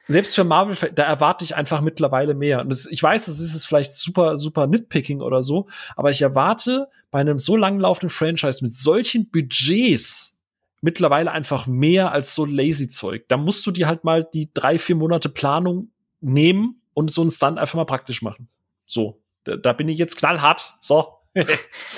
selbst 0.08 0.36
für 0.36 0.44
Marvel, 0.44 0.92
da 0.94 1.04
erwarte 1.04 1.46
ich 1.46 1.56
einfach 1.56 1.82
mittlerweile 1.82 2.34
mehr. 2.34 2.62
Und 2.62 2.70
das, 2.70 2.86
ich 2.86 3.02
weiß, 3.02 3.28
das 3.28 3.40
ist 3.40 3.54
es 3.54 3.66
vielleicht 3.66 3.94
super, 3.94 4.38
super 4.38 4.68
nitpicking 4.68 5.22
oder 5.22 5.42
so, 5.44 5.68
aber 5.96 6.10
ich 6.10 6.22
erwarte 6.22 6.90
bei 7.12 7.20
einem 7.20 7.40
so 7.40 7.56
langlaufenden 7.56 8.10
Franchise 8.10 8.64
mit 8.64 8.74
solchen 8.74 9.30
Budgets 9.30 10.42
mittlerweile 10.82 11.32
einfach 11.32 11.68
mehr 11.68 12.12
als 12.12 12.36
so 12.36 12.46
lazy 12.46 12.90
Zeug. 12.90 13.26
Da 13.28 13.38
musst 13.38 13.66
du 13.66 13.72
dir 13.72 13.88
halt 13.88 14.04
mal 14.04 14.24
die 14.24 14.52
drei, 14.54 14.80
vier 14.80 14.96
Monate 14.96 15.30
Planung 15.30 15.92
nehmen 16.20 16.82
und 16.94 17.12
so 17.12 17.22
einen 17.22 17.32
Stunt 17.32 17.60
einfach 17.60 17.76
mal 17.76 17.86
praktisch 17.86 18.22
machen. 18.22 18.50
So. 18.86 19.22
Da, 19.44 19.56
da 19.56 19.74
bin 19.74 19.90
ich 19.90 19.98
jetzt 19.98 20.18
knallhart. 20.18 20.76
So. 20.80 21.18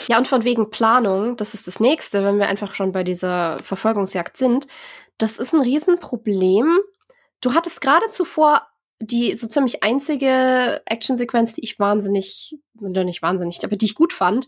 Ja, 0.10 0.18
und 0.18 0.28
von 0.28 0.44
wegen 0.44 0.70
Planung, 0.70 1.38
das 1.38 1.54
ist 1.54 1.66
das 1.66 1.80
nächste, 1.80 2.24
wenn 2.24 2.38
wir 2.38 2.48
einfach 2.48 2.76
schon 2.76 2.92
bei 2.92 3.04
dieser 3.04 3.58
Verfolgungsjagd 3.60 4.36
sind. 4.36 4.68
Das 5.18 5.38
ist 5.38 5.54
ein 5.54 5.62
Riesenproblem. 5.62 6.80
Du 7.42 7.54
hattest 7.54 7.82
gerade 7.82 8.10
zuvor 8.10 8.68
die 9.00 9.36
so 9.36 9.48
ziemlich 9.48 9.84
einzige 9.84 10.82
Actionsequenz, 10.86 11.54
die 11.54 11.64
ich 11.64 11.80
wahnsinnig, 11.80 12.58
oder 12.80 13.04
nicht 13.04 13.22
wahnsinnig, 13.22 13.60
aber 13.64 13.76
die 13.76 13.86
ich 13.86 13.96
gut 13.96 14.14
fand, 14.14 14.48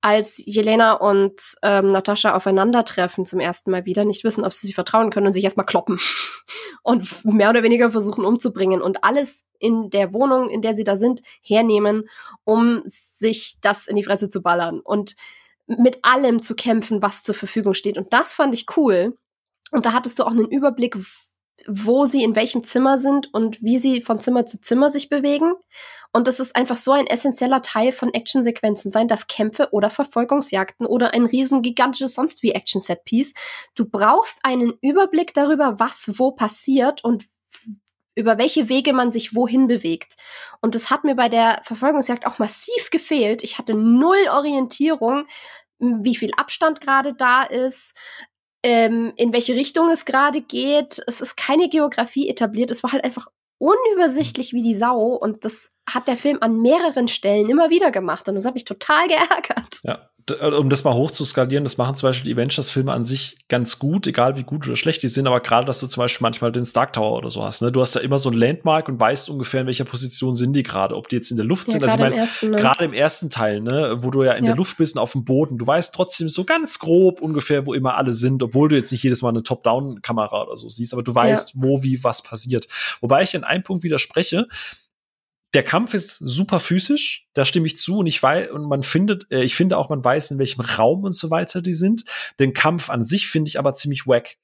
als 0.00 0.40
Jelena 0.44 0.92
und 0.92 1.56
ähm, 1.62 1.88
Natascha 1.88 2.34
aufeinandertreffen 2.34 3.26
zum 3.26 3.40
ersten 3.40 3.70
Mal 3.70 3.86
wieder, 3.86 4.04
nicht 4.04 4.24
wissen, 4.24 4.44
ob 4.44 4.52
sie 4.52 4.66
sich 4.66 4.74
vertrauen 4.74 5.10
können 5.10 5.26
und 5.26 5.32
sich 5.32 5.44
erstmal 5.44 5.66
kloppen 5.66 5.98
und 6.82 7.24
mehr 7.24 7.50
oder 7.50 7.62
weniger 7.62 7.90
versuchen 7.90 8.24
umzubringen 8.24 8.82
und 8.82 9.02
alles 9.02 9.46
in 9.58 9.90
der 9.90 10.12
Wohnung, 10.12 10.50
in 10.50 10.60
der 10.60 10.74
sie 10.74 10.84
da 10.84 10.96
sind, 10.96 11.22
hernehmen, 11.42 12.08
um 12.44 12.82
sich 12.84 13.56
das 13.60 13.86
in 13.88 13.96
die 13.96 14.04
Fresse 14.04 14.28
zu 14.28 14.42
ballern 14.42 14.80
und 14.80 15.16
mit 15.66 15.98
allem 16.02 16.40
zu 16.40 16.54
kämpfen, 16.54 17.02
was 17.02 17.24
zur 17.24 17.34
Verfügung 17.34 17.74
steht. 17.74 17.98
Und 17.98 18.12
das 18.12 18.32
fand 18.32 18.54
ich 18.54 18.66
cool. 18.76 19.16
Und 19.72 19.86
da 19.86 19.92
hattest 19.92 20.18
du 20.18 20.24
auch 20.24 20.30
einen 20.30 20.50
Überblick, 20.50 20.96
wo 21.66 22.04
sie 22.04 22.22
in 22.22 22.36
welchem 22.36 22.64
Zimmer 22.64 22.98
sind 22.98 23.32
und 23.32 23.62
wie 23.62 23.78
sie 23.78 24.02
von 24.02 24.20
Zimmer 24.20 24.46
zu 24.46 24.60
Zimmer 24.60 24.90
sich 24.90 25.08
bewegen. 25.08 25.54
Und 26.12 26.28
das 26.28 26.40
ist 26.40 26.54
einfach 26.54 26.76
so 26.76 26.92
ein 26.92 27.06
essentieller 27.06 27.62
Teil 27.62 27.92
von 27.92 28.12
Actionsequenzen 28.12 28.90
sein, 28.90 29.08
dass 29.08 29.26
Kämpfe 29.26 29.68
oder 29.72 29.90
Verfolgungsjagden 29.90 30.86
oder 30.86 31.14
ein 31.14 31.26
riesen 31.26 31.62
gigantisches 31.62 32.14
sonst 32.14 32.42
wie 32.42 32.52
Action-Set-Piece. 32.52 33.34
Du 33.74 33.86
brauchst 33.86 34.38
einen 34.42 34.74
Überblick 34.80 35.34
darüber, 35.34 35.78
was 35.78 36.18
wo 36.18 36.32
passiert 36.32 37.02
und 37.04 37.24
über 38.14 38.38
welche 38.38 38.68
Wege 38.68 38.92
man 38.92 39.12
sich 39.12 39.34
wohin 39.34 39.66
bewegt. 39.66 40.14
Und 40.62 40.74
das 40.74 40.90
hat 40.90 41.04
mir 41.04 41.14
bei 41.14 41.28
der 41.28 41.60
Verfolgungsjagd 41.64 42.26
auch 42.26 42.38
massiv 42.38 42.90
gefehlt. 42.90 43.42
Ich 43.42 43.58
hatte 43.58 43.74
null 43.74 44.16
Orientierung, 44.30 45.26
wie 45.78 46.16
viel 46.16 46.30
Abstand 46.36 46.80
gerade 46.80 47.12
da 47.12 47.42
ist, 47.42 47.94
ähm, 48.66 49.12
in 49.14 49.32
welche 49.32 49.54
Richtung 49.54 49.90
es 49.90 50.04
gerade 50.04 50.40
geht. 50.40 51.00
Es 51.06 51.20
ist 51.20 51.36
keine 51.36 51.68
Geografie 51.68 52.28
etabliert. 52.28 52.72
Es 52.72 52.82
war 52.82 52.90
halt 52.90 53.04
einfach 53.04 53.28
unübersichtlich 53.58 54.52
wie 54.52 54.62
die 54.62 54.74
Sau. 54.74 55.14
Und 55.14 55.44
das 55.44 55.72
hat 55.88 56.08
der 56.08 56.16
Film 56.16 56.38
an 56.40 56.60
mehreren 56.60 57.06
Stellen 57.06 57.48
immer 57.48 57.70
wieder 57.70 57.92
gemacht. 57.92 58.28
Und 58.28 58.34
das 58.34 58.44
hat 58.44 58.54
mich 58.54 58.64
total 58.64 59.06
geärgert. 59.08 59.78
Ja, 59.84 60.10
um 60.58 60.68
das 60.70 60.82
mal 60.82 60.94
hoch 60.94 61.12
zu 61.12 61.24
skalieren, 61.24 61.62
das 61.62 61.78
machen 61.78 61.94
zum 61.94 62.08
Beispiel 62.08 62.34
die 62.34 62.40
Avengers-Filme 62.40 62.92
an 62.92 63.04
sich 63.04 63.36
ganz 63.48 63.78
gut, 63.78 64.08
egal 64.08 64.36
wie 64.36 64.42
gut 64.42 64.66
oder 64.66 64.74
schlecht 64.74 65.04
die 65.04 65.08
sind, 65.08 65.28
aber 65.28 65.38
gerade, 65.38 65.66
dass 65.66 65.78
du 65.78 65.86
zum 65.86 66.00
Beispiel 66.02 66.24
manchmal 66.24 66.50
den 66.50 66.66
Stark 66.66 66.92
Tower 66.94 67.16
oder 67.18 67.30
so 67.30 67.44
hast. 67.44 67.62
Ne? 67.62 67.70
Du 67.70 67.80
hast 67.80 67.94
ja 67.94 68.00
immer 68.00 68.18
so 68.18 68.30
ein 68.30 68.34
Landmark 68.36 68.88
und 68.88 68.98
weißt 68.98 69.30
ungefähr, 69.30 69.60
in 69.60 69.68
welcher 69.68 69.84
Position 69.84 70.34
sind 70.34 70.52
die 70.54 70.64
gerade, 70.64 70.96
ob 70.96 71.08
die 71.08 71.16
jetzt 71.16 71.30
in 71.30 71.36
der 71.36 71.46
Luft 71.46 71.68
Ja, 71.68 71.72
sind. 71.74 71.84
Also 71.84 71.94
ich 71.94 72.00
gerade 72.00 72.06
im 72.08 72.10
meine, 72.10 72.22
ersten, 72.22 72.50
ne? 72.50 72.56
gerade 72.56 72.84
im 72.84 72.92
ersten 72.92 73.30
Teil, 73.30 73.60
ne, 73.60 73.98
wo 74.00 74.10
du 74.10 74.24
ja 74.24 74.32
in 74.32 74.44
Ja. 74.44 74.50
der 74.50 74.56
Luft 74.56 74.76
bist 74.78 74.96
und 74.96 75.02
auf 75.02 75.12
dem 75.12 75.24
Boden, 75.24 75.58
du 75.58 75.66
weißt 75.66 75.94
trotzdem 75.94 76.28
so 76.28 76.42
ganz 76.44 76.80
grob 76.80 77.20
ungefähr, 77.20 77.64
wo 77.64 77.72
immer 77.74 77.96
alle 77.96 78.14
sind, 78.14 78.42
obwohl 78.42 78.68
du 78.68 78.74
jetzt 78.74 78.90
nicht 78.90 79.04
jedes 79.04 79.22
Mal 79.22 79.28
eine 79.28 79.44
Top-Down-Kamera 79.44 80.42
oder 80.42 80.56
so 80.56 80.68
siehst, 80.68 80.92
aber 80.92 81.04
du 81.04 81.14
weißt, 81.14 81.52
wo, 81.54 81.84
wie, 81.84 82.02
was 82.02 82.22
passiert. 82.22 82.66
Wobei 83.00 83.22
ich 83.22 83.34
in 83.34 83.44
einem 83.44 83.62
Punkt 83.62 83.84
widerspreche. 83.84 84.48
Der 85.54 85.62
Kampf 85.62 85.94
ist 85.94 86.16
super 86.18 86.60
physisch, 86.60 87.28
da 87.32 87.44
stimme 87.44 87.66
ich 87.66 87.78
zu 87.78 87.98
und 87.98 88.06
ich 88.06 88.22
weiß, 88.22 88.50
und 88.50 88.64
man 88.64 88.82
findet, 88.82 89.30
äh, 89.30 89.42
ich 89.42 89.54
finde 89.54 89.78
auch, 89.78 89.88
man 89.88 90.04
weiß, 90.04 90.32
in 90.32 90.38
welchem 90.38 90.60
Raum 90.60 91.04
und 91.04 91.12
so 91.12 91.30
weiter 91.30 91.62
die 91.62 91.74
sind. 91.74 92.04
Den 92.38 92.52
Kampf 92.52 92.90
an 92.90 93.02
sich 93.02 93.28
finde 93.28 93.48
ich 93.48 93.58
aber 93.58 93.74
ziemlich 93.74 94.06
wack. 94.06 94.36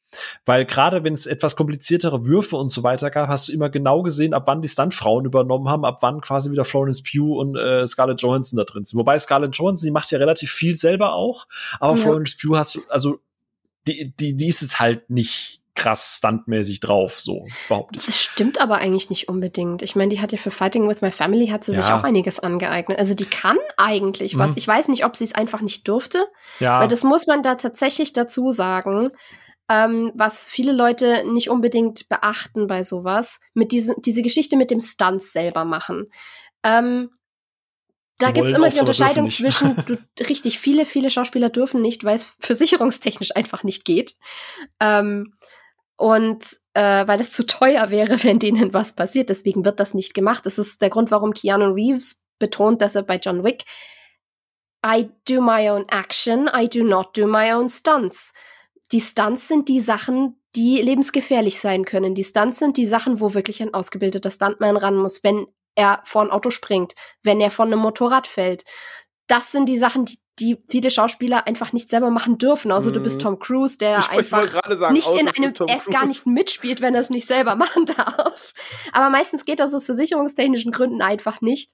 Weil 0.45 0.67
gerade 0.67 1.05
wenn 1.05 1.15
es 1.15 1.27
etwas 1.27 1.57
kompliziertere 1.57 2.27
Würfe 2.27 2.57
und 2.57 2.69
so 2.69 2.83
weiter 2.83 3.11
gab, 3.11 3.29
hast 3.29 3.49
du 3.49 3.53
immer 3.53 3.71
genau 3.71 4.03
gesehen, 4.03 4.35
ab 4.35 4.45
wann 4.47 4.63
die 4.63 4.69
Stuntfrauen 4.69 5.25
übernommen 5.25 5.69
haben, 5.69 5.85
ab 5.85 5.99
wann 6.03 6.21
quasi 6.21 6.51
wieder 6.51 6.65
Florence 6.65 7.03
Pugh 7.03 7.39
und 7.39 7.57
äh, 7.57 7.87
Scarlett 7.87 8.21
Johansson 8.21 8.59
da 8.59 8.65
drin 8.65 8.85
sind. 8.85 8.99
Wobei 8.99 9.19
Scarlett 9.19 9.57
Johansson, 9.57 9.87
die 9.87 9.93
macht 9.93 10.11
ja 10.11 10.19
relativ 10.19 10.51
viel 10.51 10.77
selber 10.77 11.15
auch, 11.15 11.47
aber 11.81 11.97
Ja. 11.97 12.03
Florence 12.03 12.37
Pugh 12.37 12.59
hast 12.59 12.75
du, 12.75 12.83
also 12.89 13.21
die, 13.87 14.13
die, 14.19 14.37
die 14.37 14.49
ist 14.49 14.61
jetzt 14.61 14.79
halt 14.79 15.09
nicht 15.11 15.62
krass 15.75 16.17
stuntmäßig 16.19 16.81
drauf, 16.81 17.19
so 17.21 17.47
behaupte 17.69 17.99
ich. 17.99 18.07
Das 18.07 18.21
stimmt 18.23 18.61
aber 18.61 18.77
eigentlich 18.77 19.09
nicht 19.11 19.29
unbedingt. 19.29 19.83
Ich 19.83 19.97
meine, 19.97 20.11
die 20.11 20.21
hat 20.21 20.31
ja 20.33 20.39
für 20.39 20.51
Fighting 20.51 20.89
with 20.89 21.01
My 21.01 21.11
Family 21.11 21.47
hat 21.49 21.65
sie 21.65 21.73
sich 21.73 21.89
Ja. 21.89 21.99
auch 21.99 22.05
einiges 22.05 22.39
angeeignet. 22.41 22.99
Also 22.99 23.15
die 23.15 23.25
kann 23.25 23.57
eigentlich 23.79 24.37
was. 24.37 24.53
Mhm. 24.53 24.59
Ich 24.59 24.69
weiß 24.69 24.89
nicht, 24.89 25.05
ob 25.05 25.17
sie 25.17 25.25
es 25.25 25.35
einfach 25.35 25.63
nicht 25.63 25.89
durfte, 25.89 26.27
Ja, 26.61 26.81
weil 26.81 26.89
das 26.89 27.05
muss 27.05 27.27
man 27.27 27.43
da 27.43 27.55
tatsächlich 27.55 28.13
dazu 28.13 28.53
sagen. 28.53 29.11
Ähm, 29.69 30.13
was 30.15 30.47
viele 30.47 30.73
Leute 30.73 31.25
nicht 31.33 31.49
unbedingt 31.49 32.09
beachten 32.11 32.67
bei 32.67 32.83
sowas, 32.83 33.41
mit 33.55 33.73
diese, 33.73 33.95
diese 33.99 34.21
Geschichte 34.21 34.57
mit 34.57 34.71
dem 34.71 34.81
Stunts 34.81 35.33
selber 35.33 35.65
machen. 35.65 36.11
Ähm, 36.65 37.11
da 38.19 38.31
gibt's 38.33 38.51
wollen 38.51 38.57
immer 38.63 38.69
die 38.69 38.81
Unterscheidung 38.81 39.31
zwischen, 39.31 39.75
du, 39.87 39.97
richtig, 40.29 40.59
viele, 40.59 40.85
viele 40.85 41.11
Schauspieler 41.11 41.49
dürfen 41.49 41.81
nicht, 41.81 42.05
weil 42.05 42.17
es 42.17 42.35
versicherungstechnisch 42.41 43.35
einfach 43.35 43.65
nicht 43.65 43.85
geht. 43.85 44.17
Ähm, 44.81 45.33
und 45.97 46.45
äh, 46.75 47.07
weil 47.07 47.21
es 47.21 47.33
zu 47.33 47.47
teuer 47.47 47.91
wäre, 47.91 48.23
wenn 48.25 48.39
denen 48.39 48.75
was 48.75 48.95
passiert. 48.95 49.29
Deswegen 49.29 49.65
wird 49.65 49.81
das 49.81 49.95
nicht 49.95 50.15
gemacht. 50.15 50.47
Das 50.47 50.59
ist 50.59 50.83
der 50.83 50.91
Grund, 50.91 51.11
warum 51.11 51.33
Keanu 51.33 51.73
Reeves 51.73 52.25
betont, 52.39 52.83
dass 52.83 52.95
er 52.95 53.03
bei 53.03 53.17
John 53.17 53.45
Wick 53.45 53.65
I 54.85 55.09
do 55.29 55.41
my 55.41 55.71
own 55.71 55.87
action, 55.89 56.49
I 56.53 56.69
do 56.69 56.83
not 56.83 57.17
do 57.17 57.27
my 57.27 57.53
own 57.53 57.69
stunts. 57.69 58.33
Die 58.91 59.01
Stunts 59.01 59.49
sind 59.49 59.69
die 59.69 59.81
Sachen, 59.81 60.41
die 60.57 60.83
lebensgefährlich 60.83 61.61
sein 61.61 61.85
können. 61.85 62.15
Die 62.15 62.25
Stunts 62.25 62.59
sind 62.59 62.77
die 62.77 62.85
Sachen, 62.85 63.21
wo 63.21 63.33
wirklich 63.33 63.63
ein 63.63 63.73
ausgebildeter 63.73 64.31
Stuntman 64.31 64.77
ran 64.77 64.97
muss, 64.97 65.23
wenn 65.23 65.47
er 65.75 66.03
vor 66.05 66.23
ein 66.23 66.31
Auto 66.31 66.51
springt, 66.51 66.95
wenn 67.23 67.41
er 67.41 67.51
von 67.51 67.69
einem 67.69 67.79
Motorrad 67.79 68.27
fällt. 68.27 68.65
Das 69.29 69.53
sind 69.53 69.67
die 69.67 69.79
Sachen, 69.79 70.05
die, 70.05 70.19
die 70.39 70.59
viele 70.69 70.91
Schauspieler 70.91 71.47
einfach 71.47 71.73
nicht 71.73 71.89
selber 71.89 72.11
machen 72.11 72.39
dürfen. 72.39 72.73
Also 72.73 72.91
du 72.91 73.01
Mhm. 73.01 73.05
bist 73.05 73.21
Tom 73.21 73.39
Cruise, 73.39 73.77
der 73.77 73.99
ich, 73.99 74.09
einfach 74.11 74.49
sagen, 74.77 74.95
nicht 74.95 75.11
in 75.11 75.29
einem 75.29 75.55
erst 75.69 75.91
gar 75.91 76.07
nicht 76.07 76.27
mitspielt, 76.27 76.81
wenn 76.81 76.95
er 76.95 77.01
es 77.03 77.11
nicht 77.11 77.27
selber 77.27 77.55
machen 77.57 77.85
darf. 77.87 78.53
Aber 78.93 79.11
meistens 79.11 79.45
geht 79.45 79.61
das 79.61 79.75
aus 79.75 79.85
versicherungstechnischen 79.87 80.73
Gründen 80.73 81.03
einfach 81.03 81.41
nicht. 81.41 81.71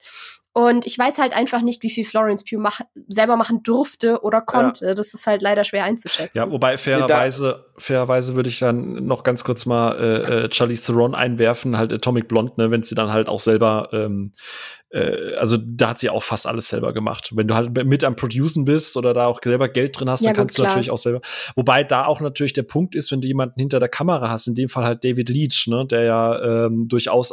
Und 0.54 0.86
ich 0.86 0.98
weiß 0.98 1.18
halt 1.18 1.34
einfach 1.34 1.62
nicht, 1.62 1.84
wie 1.84 1.90
viel 1.90 2.04
Florence 2.04 2.42
Pugh 2.42 2.58
mach 2.60 2.80
selber 3.06 3.36
machen 3.36 3.62
durfte 3.62 4.22
oder 4.22 4.40
konnte. 4.40 4.94
Das 4.96 5.14
ist 5.14 5.24
halt 5.28 5.40
leider 5.40 5.62
schwer 5.62 5.84
einzuschätzen. 5.84 6.36
Ja, 6.36 6.50
wobei 6.50 6.76
fairerweise, 6.78 7.66
fairerweise 7.76 8.34
würde 8.34 8.48
ich 8.48 8.58
dann 8.58 9.06
noch 9.06 9.22
ganz 9.22 9.44
kurz 9.44 9.66
mal 9.66 9.92
äh, 9.92 10.46
äh, 10.46 10.52
Charlize 10.52 10.86
Theron 10.86 11.14
einwerfen, 11.14 11.78
halt 11.78 11.92
Atomic 11.92 12.26
Blonde, 12.26 12.54
ne, 12.56 12.72
wenn 12.72 12.82
sie 12.82 12.96
dann 12.96 13.12
halt 13.12 13.28
auch 13.28 13.38
selber, 13.38 13.90
ähm, 13.92 14.32
äh, 14.90 15.36
also 15.36 15.56
da 15.64 15.90
hat 15.90 16.00
sie 16.00 16.10
auch 16.10 16.24
fast 16.24 16.46
alles 16.48 16.68
selber 16.68 16.92
gemacht. 16.92 17.30
Wenn 17.36 17.46
du 17.46 17.54
halt 17.54 17.84
mit 17.84 18.02
am 18.02 18.16
Producen 18.48 18.64
bist 18.64 18.96
oder 18.96 19.14
da 19.14 19.26
auch 19.26 19.40
selber 19.42 19.68
Geld 19.68 19.98
drin 19.98 20.08
hast, 20.10 20.22
Ja, 20.22 20.28
dann 20.28 20.34
gut, 20.34 20.38
kannst 20.38 20.58
du 20.58 20.62
klar. 20.62 20.70
natürlich 20.70 20.90
auch 20.90 20.98
selber. 20.98 21.20
Wobei 21.54 21.84
da 21.84 22.06
auch 22.06 22.20
natürlich 22.20 22.52
der 22.52 22.62
Punkt 22.62 22.94
ist, 22.94 23.12
wenn 23.12 23.20
du 23.20 23.26
jemanden 23.26 23.60
hinter 23.60 23.80
der 23.80 23.88
Kamera 23.88 24.30
hast, 24.30 24.46
in 24.46 24.54
dem 24.54 24.68
Fall 24.68 24.84
halt 24.84 25.04
David 25.04 25.28
Leach, 25.28 25.66
ne, 25.68 25.86
der 25.86 26.02
ja 26.04 26.66
ähm, 26.66 26.88
durchaus 26.88 27.32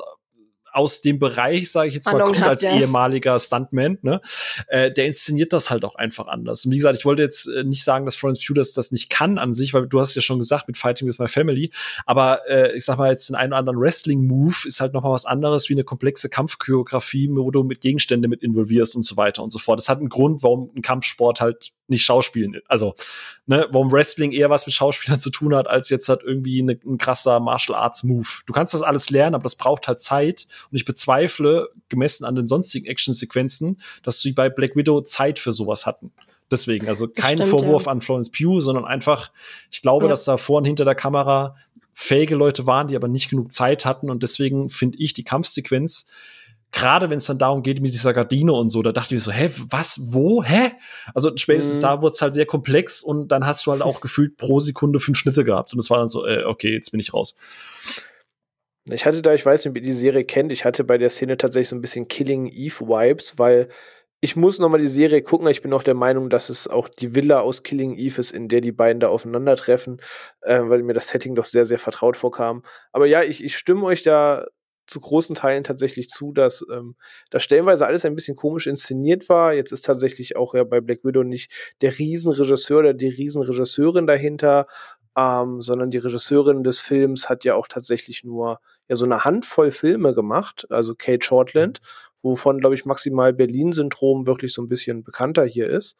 aus 0.75 1.01
dem 1.01 1.19
Bereich, 1.19 1.71
sage 1.71 1.89
ich 1.89 1.95
jetzt 1.95 2.05
mal, 2.07 2.15
Ahnung 2.15 2.33
kommt 2.33 2.41
hat, 2.41 2.49
als 2.49 2.61
ja. 2.63 2.75
ehemaliger 2.75 3.39
Stuntman, 3.39 3.97
ne? 4.01 4.21
Äh, 4.67 4.91
der 4.91 5.05
inszeniert 5.05 5.53
das 5.53 5.69
halt 5.69 5.85
auch 5.85 5.95
einfach 5.95 6.27
anders. 6.27 6.65
Und 6.65 6.71
wie 6.71 6.77
gesagt, 6.77 6.97
ich 6.97 7.05
wollte 7.05 7.23
jetzt 7.23 7.47
äh, 7.47 7.63
nicht 7.63 7.83
sagen, 7.83 8.05
dass 8.05 8.15
Florence 8.15 8.39
Pugh 8.45 8.55
das, 8.59 8.73
das 8.73 8.91
nicht 8.91 9.09
kann 9.09 9.37
an 9.37 9.53
sich, 9.53 9.73
weil 9.73 9.87
du 9.87 9.99
hast 9.99 10.15
ja 10.15 10.21
schon 10.21 10.39
gesagt 10.39 10.67
mit 10.67 10.77
Fighting 10.77 11.07
with 11.07 11.19
My 11.19 11.27
Family, 11.27 11.71
aber 12.05 12.41
äh, 12.49 12.75
ich 12.75 12.83
sag 12.85 12.97
mal 12.97 13.09
jetzt 13.09 13.29
den 13.29 13.35
einen 13.35 13.53
oder 13.53 13.59
anderen 13.59 13.79
Wrestling-Move 13.79 14.55
ist 14.65 14.81
halt 14.81 14.93
noch 14.93 15.03
mal 15.03 15.11
was 15.11 15.25
anderes 15.25 15.69
wie 15.69 15.73
eine 15.73 15.83
komplexe 15.83 16.29
Kampfchoreografie, 16.29 17.29
wo 17.31 17.51
du 17.51 17.63
mit 17.63 17.81
Gegenstände 17.81 18.27
mit 18.27 18.43
involvierst 18.43 18.95
und 18.95 19.03
so 19.03 19.17
weiter 19.17 19.43
und 19.43 19.51
so 19.51 19.59
fort. 19.59 19.79
Das 19.79 19.89
hat 19.89 19.99
einen 19.99 20.09
Grund, 20.09 20.43
warum 20.43 20.71
ein 20.75 20.81
Kampfsport 20.81 21.41
halt 21.41 21.71
nicht 21.87 22.03
Schauspielen, 22.03 22.61
also 22.67 22.95
ne, 23.45 23.67
warum 23.71 23.91
Wrestling 23.91 24.31
eher 24.31 24.49
was 24.49 24.65
mit 24.65 24.73
Schauspielern 24.73 25.19
zu 25.21 25.29
tun 25.29 25.55
hat, 25.55 25.67
als 25.67 25.89
jetzt 25.89 26.09
halt 26.09 26.21
irgendwie 26.23 26.61
ne, 26.61 26.79
ein 26.85 26.97
krasser 26.97 27.39
Martial 27.39 27.77
Arts 27.77 28.03
Move. 28.03 28.27
Du 28.45 28.53
kannst 28.53 28.73
das 28.73 28.81
alles 28.81 29.09
lernen, 29.09 29.35
aber 29.35 29.43
das 29.43 29.55
braucht 29.55 29.87
halt 29.87 30.01
Zeit. 30.01 30.47
Und 30.71 30.75
ich 30.75 30.85
bezweifle, 30.85 31.69
gemessen 31.89 32.25
an 32.25 32.35
den 32.35 32.47
sonstigen 32.47 32.85
Action-Sequenzen, 32.85 33.79
dass 34.03 34.21
sie 34.21 34.31
bei 34.31 34.49
Black 34.49 34.75
Widow 34.75 35.01
Zeit 35.01 35.39
für 35.39 35.51
sowas 35.51 35.85
hatten. 35.85 36.11
Deswegen, 36.51 36.87
also 36.87 37.07
kein 37.07 37.37
stimmt, 37.37 37.49
Vorwurf 37.49 37.85
ja. 37.85 37.91
an 37.91 38.01
Florence 38.01 38.31
Pugh, 38.31 38.59
sondern 38.61 38.85
einfach, 38.85 39.31
ich 39.71 39.81
glaube, 39.81 40.05
Ja. 40.05 40.09
dass 40.09 40.25
da 40.25 40.37
vor 40.37 40.59
und 40.59 40.65
hinter 40.65 40.85
der 40.85 40.95
Kamera 40.95 41.55
fähige 41.93 42.35
Leute 42.35 42.67
waren, 42.67 42.87
die 42.87 42.95
aber 42.95 43.07
nicht 43.07 43.29
genug 43.29 43.51
Zeit 43.51 43.85
hatten. 43.85 44.09
Und 44.09 44.21
deswegen 44.21 44.69
finde 44.69 44.97
ich 44.99 45.13
die 45.13 45.23
Kampfsequenz, 45.23 46.07
gerade 46.75 47.09
wenn 47.09 47.17
es 47.17 47.25
dann 47.25 47.39
darum 47.39 47.63
geht 47.63 47.81
mit 47.81 47.93
dieser 47.93 48.13
Gardine 48.13 48.51
und 48.51 48.67
so, 48.67 48.83
da 48.83 48.91
dachte 48.91 49.07
ich 49.07 49.11
mir 49.13 49.21
so, 49.21 49.31
hä, 49.31 49.49
was, 49.69 49.99
wo, 50.11 50.43
hä? 50.43 50.71
Also 51.13 51.31
spätestens 51.37 51.77
Mhm. 51.77 51.81
da 51.83 52.01
wurde 52.01 52.11
es 52.13 52.21
halt 52.21 52.33
sehr 52.33 52.45
komplex 52.45 53.01
und 53.01 53.29
dann 53.29 53.45
hast 53.45 53.65
du 53.65 53.71
halt 53.71 53.81
auch 53.81 54.01
gefühlt 54.01 54.35
pro 54.35 54.59
Sekunde 54.59 54.99
fünf 54.99 55.17
Schnitte 55.17 55.45
gehabt. 55.45 55.71
Und 55.71 55.79
es 55.79 55.89
war 55.89 55.97
dann 55.97 56.09
so, 56.09 56.25
äh, 56.27 56.43
okay, 56.43 56.73
jetzt 56.73 56.91
bin 56.91 56.99
ich 56.99 57.13
raus. 57.13 57.37
Ich 58.91 59.05
hatte 59.05 59.21
da, 59.21 59.33
ich 59.33 59.45
weiß 59.45 59.63
nicht, 59.63 59.69
ob 59.71 59.77
ihr 59.77 59.81
die 59.81 59.93
Serie 59.93 60.25
kennt, 60.25 60.51
ich 60.51 60.65
hatte 60.65 60.83
bei 60.83 60.97
der 60.97 61.09
Szene 61.09 61.37
tatsächlich 61.37 61.69
so 61.69 61.75
ein 61.75 61.81
bisschen 61.81 62.07
Killing 62.09 62.45
Eve 62.47 62.81
Vibes, 62.81 63.33
weil 63.37 63.69
ich 64.21 64.35
muss 64.35 64.59
noch 64.59 64.69
mal 64.69 64.79
die 64.79 64.87
Serie 64.87 65.21
gucken. 65.21 65.47
Ich 65.47 65.61
bin 65.61 65.71
auch 65.71 65.83
der 65.83 65.93
Meinung, 65.93 66.29
dass 66.29 66.49
es 66.49 66.67
auch 66.67 66.89
die 66.89 67.15
Villa 67.15 67.39
aus 67.39 67.63
Killing 67.63 67.95
Eve 67.95 68.19
ist, 68.19 68.31
in 68.31 68.47
der 68.49 68.59
die 68.61 68.71
beiden 68.73 68.99
da 68.99 69.07
aufeinandertreffen, 69.07 70.01
äh, 70.41 70.59
weil 70.63 70.83
mir 70.83 70.93
das 70.93 71.07
Setting 71.07 71.35
doch 71.35 71.45
sehr, 71.45 71.65
sehr 71.65 71.79
vertraut 71.79 72.17
vorkam. 72.17 72.63
Aber 72.91 73.05
ja, 73.05 73.23
ich, 73.23 73.43
ich 73.43 73.55
stimme 73.57 73.83
euch 73.83 74.03
da 74.03 74.45
zu 74.87 74.99
großen 74.99 75.35
Teilen 75.35 75.63
tatsächlich 75.63 76.09
zu, 76.09 76.31
dass 76.31 76.65
ähm, 76.71 76.95
da 77.31 77.39
stellenweise 77.39 77.85
alles 77.85 78.05
ein 78.05 78.15
bisschen 78.15 78.35
komisch 78.35 78.67
inszeniert 78.67 79.29
war. 79.29 79.53
Jetzt 79.53 79.71
ist 79.71 79.85
tatsächlich 79.85 80.35
auch 80.35 80.53
ja 80.53 80.63
bei 80.63 80.81
Black 80.81 81.03
Widow 81.03 81.23
nicht 81.23 81.51
der 81.81 81.97
Riesenregisseur 81.97 82.79
oder 82.79 82.93
die 82.93 83.07
Riesenregisseurin 83.07 84.07
dahinter, 84.07 84.67
ähm, 85.17 85.61
sondern 85.61 85.91
die 85.91 85.97
Regisseurin 85.97 86.63
des 86.63 86.79
Films 86.79 87.29
hat 87.29 87.43
ja 87.45 87.55
auch 87.55 87.67
tatsächlich 87.67 88.23
nur 88.23 88.59
ja 88.87 88.95
so 88.95 89.05
eine 89.05 89.23
Handvoll 89.25 89.71
Filme 89.71 90.13
gemacht, 90.13 90.67
also 90.69 90.93
Kate 90.95 91.25
Shortland, 91.25 91.79
wovon, 92.21 92.59
glaube 92.59 92.75
ich, 92.75 92.85
maximal 92.85 93.33
Berlin-Syndrom 93.33 94.27
wirklich 94.27 94.53
so 94.53 94.61
ein 94.61 94.67
bisschen 94.69 95.03
bekannter 95.03 95.45
hier 95.45 95.69
ist. 95.69 95.95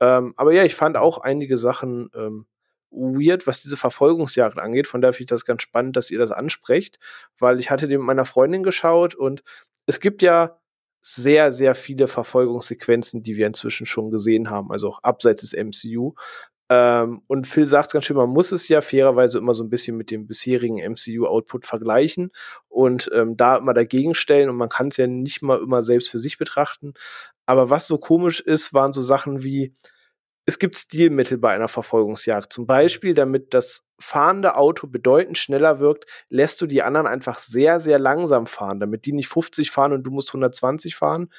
Ähm, 0.00 0.34
aber 0.36 0.52
ja, 0.52 0.64
ich 0.64 0.74
fand 0.74 0.96
auch 0.96 1.18
einige 1.18 1.58
Sachen 1.58 2.10
ähm, 2.14 2.46
weird, 2.94 3.46
was 3.46 3.62
diese 3.62 3.76
Verfolgungsjagd 3.76 4.58
angeht. 4.58 4.86
Von 4.86 5.00
daher 5.00 5.12
finde 5.12 5.24
ich 5.24 5.30
das 5.30 5.44
ganz 5.44 5.62
spannend, 5.62 5.96
dass 5.96 6.10
ihr 6.10 6.18
das 6.18 6.30
ansprecht, 6.30 6.98
weil 7.38 7.58
ich 7.58 7.70
hatte 7.70 7.88
den 7.88 7.98
mit 7.98 8.06
meiner 8.06 8.24
Freundin 8.24 8.62
geschaut 8.62 9.14
und 9.14 9.42
es 9.86 10.00
gibt 10.00 10.22
ja 10.22 10.58
sehr, 11.02 11.52
sehr 11.52 11.74
viele 11.74 12.08
Verfolgungssequenzen, 12.08 13.22
die 13.22 13.36
wir 13.36 13.46
inzwischen 13.46 13.84
schon 13.84 14.10
gesehen 14.10 14.48
haben, 14.48 14.72
also 14.72 14.88
auch 14.88 15.02
abseits 15.02 15.42
des 15.42 15.52
MCU. 15.52 16.14
Ähm, 16.70 17.20
und 17.26 17.46
Phil 17.46 17.66
sagt 17.66 17.92
ganz 17.92 18.06
schön, 18.06 18.16
man 18.16 18.30
muss 18.30 18.50
es 18.50 18.68
ja 18.68 18.80
fairerweise 18.80 19.36
immer 19.36 19.52
so 19.52 19.62
ein 19.62 19.68
bisschen 19.68 19.98
mit 19.98 20.10
dem 20.10 20.26
bisherigen 20.26 20.78
MCU-Output 20.78 21.66
vergleichen 21.66 22.30
und 22.68 23.10
ähm, 23.12 23.36
da 23.36 23.58
immer 23.58 23.74
dagegen 23.74 24.14
stellen 24.14 24.48
und 24.48 24.56
man 24.56 24.70
kann 24.70 24.88
es 24.88 24.96
ja 24.96 25.06
nicht 25.06 25.42
mal 25.42 25.60
immer 25.60 25.82
selbst 25.82 26.08
für 26.08 26.18
sich 26.18 26.38
betrachten. 26.38 26.94
Aber 27.44 27.68
was 27.68 27.86
so 27.86 27.98
komisch 27.98 28.40
ist, 28.40 28.72
waren 28.72 28.94
so 28.94 29.02
Sachen 29.02 29.42
wie, 29.42 29.74
es 30.46 30.58
gibt 30.58 30.76
Stilmittel 30.76 31.38
bei 31.38 31.54
einer 31.54 31.68
Verfolgungsjagd. 31.68 32.52
Zum 32.52 32.66
Beispiel, 32.66 33.14
damit 33.14 33.54
das 33.54 33.82
fahrende 33.98 34.56
Auto 34.56 34.86
bedeutend 34.86 35.38
schneller 35.38 35.80
wirkt, 35.80 36.04
lässt 36.28 36.60
du 36.60 36.66
die 36.66 36.82
anderen 36.82 37.06
einfach 37.06 37.38
sehr, 37.38 37.80
sehr 37.80 37.98
langsam 37.98 38.46
fahren, 38.46 38.80
damit 38.80 39.06
die 39.06 39.12
nicht 39.12 39.28
50 39.28 39.70
fahren 39.70 39.92
und 39.92 40.02
du 40.02 40.10
musst 40.10 40.30
120 40.30 40.96
fahren. 40.96 41.30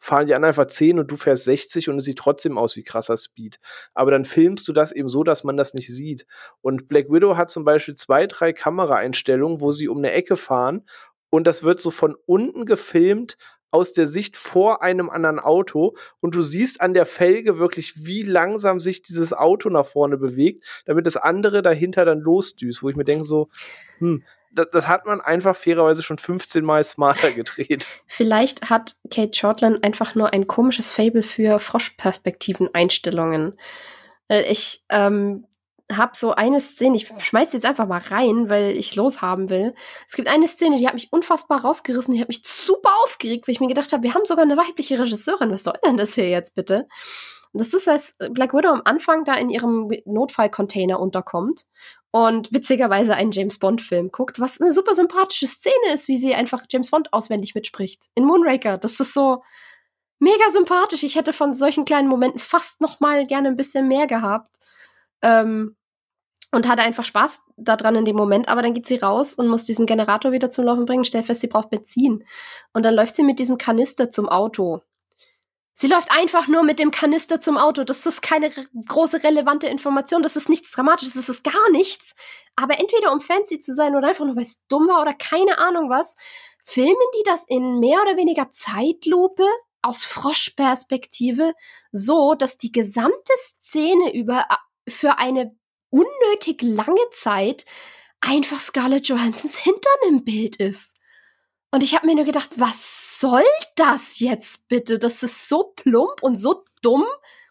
Fahren 0.00 0.26
die 0.26 0.34
anderen 0.34 0.50
einfach 0.50 0.66
10 0.66 0.98
und 1.00 1.10
du 1.10 1.16
fährst 1.16 1.44
60 1.44 1.88
und 1.88 1.98
es 1.98 2.04
sieht 2.04 2.18
trotzdem 2.18 2.56
aus 2.56 2.76
wie 2.76 2.84
krasser 2.84 3.16
Speed. 3.16 3.58
Aber 3.94 4.12
dann 4.12 4.24
filmst 4.24 4.66
du 4.68 4.72
das 4.72 4.92
eben 4.92 5.08
so, 5.08 5.24
dass 5.24 5.42
man 5.42 5.56
das 5.56 5.74
nicht 5.74 5.92
sieht. 5.92 6.24
Und 6.60 6.88
Black 6.88 7.10
Widow 7.10 7.36
hat 7.36 7.50
zum 7.50 7.64
Beispiel 7.64 7.94
zwei, 7.94 8.26
drei 8.28 8.52
Kameraeinstellungen, 8.52 9.60
wo 9.60 9.72
sie 9.72 9.88
um 9.88 9.98
eine 9.98 10.12
Ecke 10.12 10.36
fahren 10.36 10.84
und 11.30 11.46
das 11.46 11.62
wird 11.62 11.80
so 11.80 11.90
von 11.90 12.16
unten 12.26 12.64
gefilmt, 12.64 13.36
aus 13.70 13.92
der 13.92 14.06
Sicht 14.06 14.36
vor 14.36 14.82
einem 14.82 15.10
anderen 15.10 15.38
Auto 15.38 15.94
und 16.20 16.34
du 16.34 16.42
siehst 16.42 16.80
an 16.80 16.94
der 16.94 17.06
Felge 17.06 17.58
wirklich, 17.58 18.06
wie 18.06 18.22
langsam 18.22 18.80
sich 18.80 19.02
dieses 19.02 19.32
Auto 19.32 19.68
nach 19.68 19.86
vorne 19.86 20.16
bewegt, 20.16 20.64
damit 20.86 21.06
das 21.06 21.16
andere 21.16 21.62
dahinter 21.62 22.04
dann 22.04 22.20
losdüst, 22.20 22.82
wo 22.82 22.88
ich 22.88 22.96
mir 22.96 23.04
denke 23.04 23.24
so, 23.24 23.48
hm, 23.98 24.22
das, 24.50 24.68
das, 24.72 24.88
hat 24.88 25.04
man 25.04 25.20
einfach 25.20 25.56
fairerweise 25.56 26.02
schon 26.02 26.18
15 26.18 26.64
Mal 26.64 26.82
smarter 26.84 27.30
gedreht. 27.32 27.86
Vielleicht 28.06 28.70
hat 28.70 28.96
Kate 29.10 29.36
Shortland 29.36 29.84
einfach 29.84 30.14
nur 30.14 30.32
ein 30.32 30.46
komisches 30.46 30.90
Fable 30.90 31.22
für 31.22 31.58
Froschperspektiven-Einstellungen. 31.58 33.58
Ich 34.28 34.84
ähm, 34.90 35.46
habe 35.92 36.12
so 36.14 36.34
eine 36.34 36.60
Szene, 36.60 36.96
ich 36.96 37.10
schmeiß 37.18 37.52
jetzt 37.52 37.64
einfach 37.64 37.86
mal 37.86 38.00
rein, 38.00 38.48
weil 38.48 38.76
ich 38.76 38.94
loshaben 38.96 39.48
will. 39.48 39.74
Es 40.06 40.14
gibt 40.14 40.28
eine 40.28 40.46
Szene, 40.46 40.76
die 40.76 40.86
hat 40.86 40.94
mich 40.94 41.12
unfassbar 41.12 41.62
rausgerissen, 41.62 42.14
die 42.14 42.20
hat 42.20 42.28
mich 42.28 42.42
super 42.44 42.90
aufgeregt, 43.04 43.48
weil 43.48 43.52
ich 43.52 43.60
mir 43.60 43.68
gedacht 43.68 43.92
habe, 43.92 44.02
wir 44.02 44.14
haben 44.14 44.26
sogar 44.26 44.44
eine 44.44 44.56
weibliche 44.56 44.98
Regisseurin, 44.98 45.50
was 45.50 45.64
soll 45.64 45.78
denn 45.84 45.96
das 45.96 46.14
hier 46.14 46.28
jetzt 46.28 46.54
bitte? 46.54 46.86
Das 47.54 47.72
ist, 47.72 47.88
als 47.88 48.16
Black 48.30 48.52
Widow 48.52 48.68
am 48.68 48.82
Anfang 48.84 49.24
da 49.24 49.34
in 49.34 49.48
ihrem 49.48 49.90
Notfallcontainer 50.04 51.00
unterkommt 51.00 51.64
und 52.10 52.52
witzigerweise 52.52 53.14
einen 53.14 53.32
James 53.32 53.58
Bond-Film 53.58 54.10
guckt, 54.10 54.38
was 54.40 54.60
eine 54.60 54.72
super 54.72 54.94
sympathische 54.94 55.46
Szene 55.46 55.92
ist, 55.92 56.08
wie 56.08 56.16
sie 56.16 56.34
einfach 56.34 56.64
James 56.70 56.90
Bond 56.90 57.12
auswendig 57.12 57.54
mitspricht. 57.54 58.06
In 58.14 58.24
Moonraker. 58.24 58.78
Das 58.78 59.00
ist 59.00 59.14
so 59.14 59.42
mega 60.18 60.50
sympathisch. 60.50 61.02
Ich 61.02 61.16
hätte 61.16 61.32
von 61.32 61.54
solchen 61.54 61.84
kleinen 61.84 62.08
Momenten 62.08 62.40
fast 62.40 62.80
noch 62.80 63.00
mal 63.00 63.26
gerne 63.26 63.48
ein 63.48 63.56
bisschen 63.56 63.88
mehr 63.88 64.06
gehabt. 64.06 64.50
Ähm, 65.22 65.76
und 66.50 66.68
hatte 66.68 66.82
einfach 66.82 67.04
Spaß 67.04 67.42
daran 67.56 67.94
in 67.94 68.04
dem 68.04 68.16
Moment, 68.16 68.48
aber 68.48 68.62
dann 68.62 68.74
geht 68.74 68.86
sie 68.86 68.96
raus 68.96 69.34
und 69.34 69.48
muss 69.48 69.64
diesen 69.64 69.86
Generator 69.86 70.32
wieder 70.32 70.50
zum 70.50 70.64
Laufen 70.64 70.86
bringen, 70.86 71.04
stellt 71.04 71.26
fest, 71.26 71.42
sie 71.42 71.48
braucht 71.48 71.70
Benzin. 71.70 72.24
Und 72.72 72.84
dann 72.84 72.94
läuft 72.94 73.14
sie 73.14 73.22
mit 73.22 73.38
diesem 73.38 73.58
Kanister 73.58 74.10
zum 74.10 74.28
Auto. 74.28 74.80
Sie 75.80 75.86
läuft 75.86 76.10
einfach 76.10 76.48
nur 76.48 76.64
mit 76.64 76.80
dem 76.80 76.90
Kanister 76.90 77.38
zum 77.38 77.56
Auto. 77.56 77.84
Das 77.84 78.04
ist 78.04 78.20
keine 78.20 78.50
große 78.50 79.22
relevante 79.22 79.68
Information. 79.68 80.24
Das 80.24 80.34
ist 80.34 80.48
nichts 80.48 80.72
Dramatisches. 80.72 81.14
Das 81.14 81.28
ist 81.28 81.44
gar 81.44 81.70
nichts. 81.70 82.16
Aber 82.56 82.80
entweder 82.80 83.12
um 83.12 83.20
fancy 83.20 83.60
zu 83.60 83.72
sein 83.72 83.94
oder 83.94 84.08
einfach 84.08 84.24
nur, 84.24 84.34
weil 84.34 84.42
es 84.42 84.66
dumm 84.66 84.88
war 84.88 85.00
oder 85.00 85.14
keine 85.14 85.58
Ahnung 85.58 85.88
was, 85.88 86.16
filmen 86.64 86.96
die 87.16 87.22
das 87.24 87.44
in 87.46 87.78
mehr 87.78 88.02
oder 88.02 88.16
weniger 88.16 88.50
Zeitlupe 88.50 89.44
aus 89.80 90.02
Froschperspektive 90.02 91.54
so, 91.92 92.34
dass 92.34 92.58
die 92.58 92.72
gesamte 92.72 93.32
Szene 93.36 94.12
über 94.14 94.46
äh, 94.50 94.90
für 94.90 95.18
eine 95.18 95.56
unnötig 95.90 96.62
lange 96.62 97.10
Zeit 97.12 97.64
einfach 98.20 98.60
Scarlett 98.60 99.08
Johansons 99.08 99.56
Hintern 99.56 100.08
im 100.08 100.24
Bild 100.24 100.56
ist. 100.56 100.96
Und 101.70 101.82
ich 101.82 101.94
habe 101.94 102.06
mir 102.06 102.14
nur 102.14 102.24
gedacht, 102.24 102.50
was 102.56 103.20
soll 103.20 103.44
das 103.76 104.18
jetzt 104.18 104.68
bitte? 104.68 104.98
Das 104.98 105.22
ist 105.22 105.48
so 105.48 105.72
plump 105.76 106.22
und 106.22 106.36
so 106.36 106.64
dumm. 106.82 107.04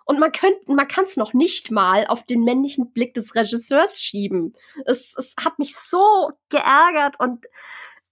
Und 0.05 0.19
man 0.19 0.31
könnte, 0.31 0.59
man 0.71 0.87
kann 0.87 1.03
es 1.03 1.17
noch 1.17 1.33
nicht 1.33 1.69
mal 1.69 2.07
auf 2.07 2.25
den 2.25 2.43
männlichen 2.43 2.91
Blick 2.93 3.13
des 3.13 3.35
Regisseurs 3.35 4.01
schieben. 4.01 4.55
Es, 4.85 5.15
es 5.17 5.35
hat 5.43 5.59
mich 5.59 5.75
so 5.75 6.31
geärgert 6.49 7.19
und 7.19 7.45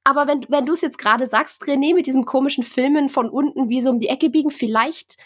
aber 0.07 0.27
wenn, 0.27 0.45
wenn 0.49 0.67
du 0.67 0.73
es 0.73 0.81
jetzt 0.81 0.99
gerade 0.99 1.25
sagst, 1.25 1.63
René, 1.63 1.95
mit 1.95 2.05
diesem 2.05 2.25
komischen 2.25 2.63
Filmen 2.63 3.09
von 3.09 3.27
unten 3.27 3.69
wie 3.69 3.81
so 3.81 3.89
um 3.89 3.99
die 3.99 4.09
Ecke 4.09 4.29
biegen, 4.29 4.51
vielleicht 4.51 5.17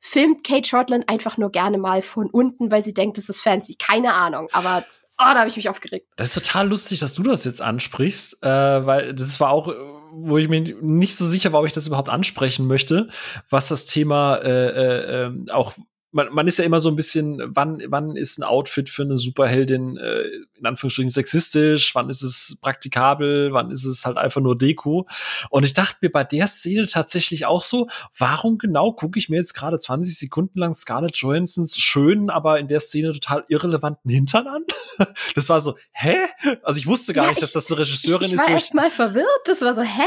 filmt 0.00 0.44
Kate 0.44 0.68
Shortland 0.68 1.08
einfach 1.08 1.38
nur 1.38 1.50
gerne 1.50 1.78
mal 1.78 2.02
von 2.02 2.30
unten, 2.30 2.70
weil 2.70 2.82
sie 2.82 2.94
denkt, 2.94 3.18
das 3.18 3.28
ist 3.28 3.40
fancy. 3.40 3.74
Keine 3.74 4.14
Ahnung, 4.14 4.48
aber 4.52 4.84
oh, 5.18 5.32
da 5.32 5.40
habe 5.40 5.48
ich 5.48 5.56
mich 5.56 5.68
aufgeregt. 5.68 6.06
Das 6.16 6.28
ist 6.28 6.34
total 6.34 6.68
lustig, 6.68 7.00
dass 7.00 7.14
du 7.14 7.22
das 7.22 7.44
jetzt 7.44 7.60
ansprichst, 7.60 8.42
äh, 8.42 8.48
weil 8.48 9.14
das 9.14 9.40
war 9.40 9.50
auch, 9.50 9.72
wo 10.12 10.38
ich 10.38 10.48
mir 10.48 10.60
nicht 10.80 11.16
so 11.16 11.26
sicher 11.26 11.52
war, 11.52 11.60
ob 11.60 11.66
ich 11.66 11.72
das 11.72 11.86
überhaupt 11.86 12.08
ansprechen 12.08 12.66
möchte, 12.66 13.08
was 13.50 13.68
das 13.68 13.86
Thema 13.86 14.36
äh, 14.36 14.68
äh, 14.68 15.24
ähm, 15.26 15.46
auch 15.52 15.74
man, 16.18 16.34
man 16.34 16.48
ist 16.48 16.58
ja 16.58 16.64
immer 16.64 16.80
so 16.80 16.88
ein 16.88 16.96
bisschen, 16.96 17.40
wann, 17.54 17.80
wann 17.86 18.16
ist 18.16 18.38
ein 18.38 18.42
Outfit 18.42 18.88
für 18.88 19.02
eine 19.02 19.16
Superheldin 19.16 19.96
äh, 19.98 20.24
in 20.58 20.66
Anführungsstrichen 20.66 21.10
sexistisch, 21.10 21.94
wann 21.94 22.10
ist 22.10 22.22
es 22.22 22.58
praktikabel, 22.60 23.52
wann 23.52 23.70
ist 23.70 23.84
es 23.84 24.04
halt 24.04 24.16
einfach 24.16 24.40
nur 24.40 24.58
Deko. 24.58 25.06
Und 25.48 25.64
ich 25.64 25.74
dachte 25.74 25.98
mir 26.00 26.10
bei 26.10 26.24
der 26.24 26.48
Szene 26.48 26.88
tatsächlich 26.88 27.46
auch 27.46 27.62
so, 27.62 27.88
warum 28.18 28.58
genau 28.58 28.92
gucke 28.92 29.16
ich 29.16 29.28
mir 29.28 29.36
jetzt 29.36 29.54
gerade 29.54 29.78
20 29.78 30.18
Sekunden 30.18 30.58
lang 30.58 30.74
Scarlett 30.74 31.16
Johansons 31.18 31.76
schönen, 31.78 32.30
aber 32.30 32.58
in 32.58 32.66
der 32.66 32.80
Szene 32.80 33.12
total 33.12 33.44
irrelevanten 33.48 34.10
Hintern 34.10 34.48
an? 34.48 34.64
Das 35.36 35.48
war 35.48 35.60
so, 35.60 35.76
hä? 35.92 36.16
Also 36.64 36.80
ich 36.80 36.86
wusste 36.88 37.12
gar 37.12 37.26
ja, 37.26 37.30
nicht, 37.30 37.40
dass 37.40 37.52
das 37.52 37.70
eine 37.70 37.80
Regisseurin 37.80 38.22
ich, 38.22 38.32
ich 38.32 38.34
ist. 38.34 38.42
Ich 38.42 38.50
war 38.50 38.56
echt 38.56 38.74
mal 38.74 38.90
verwirrt. 38.90 39.26
Das 39.44 39.60
war 39.60 39.72
so, 39.72 39.82
hä? 39.82 40.02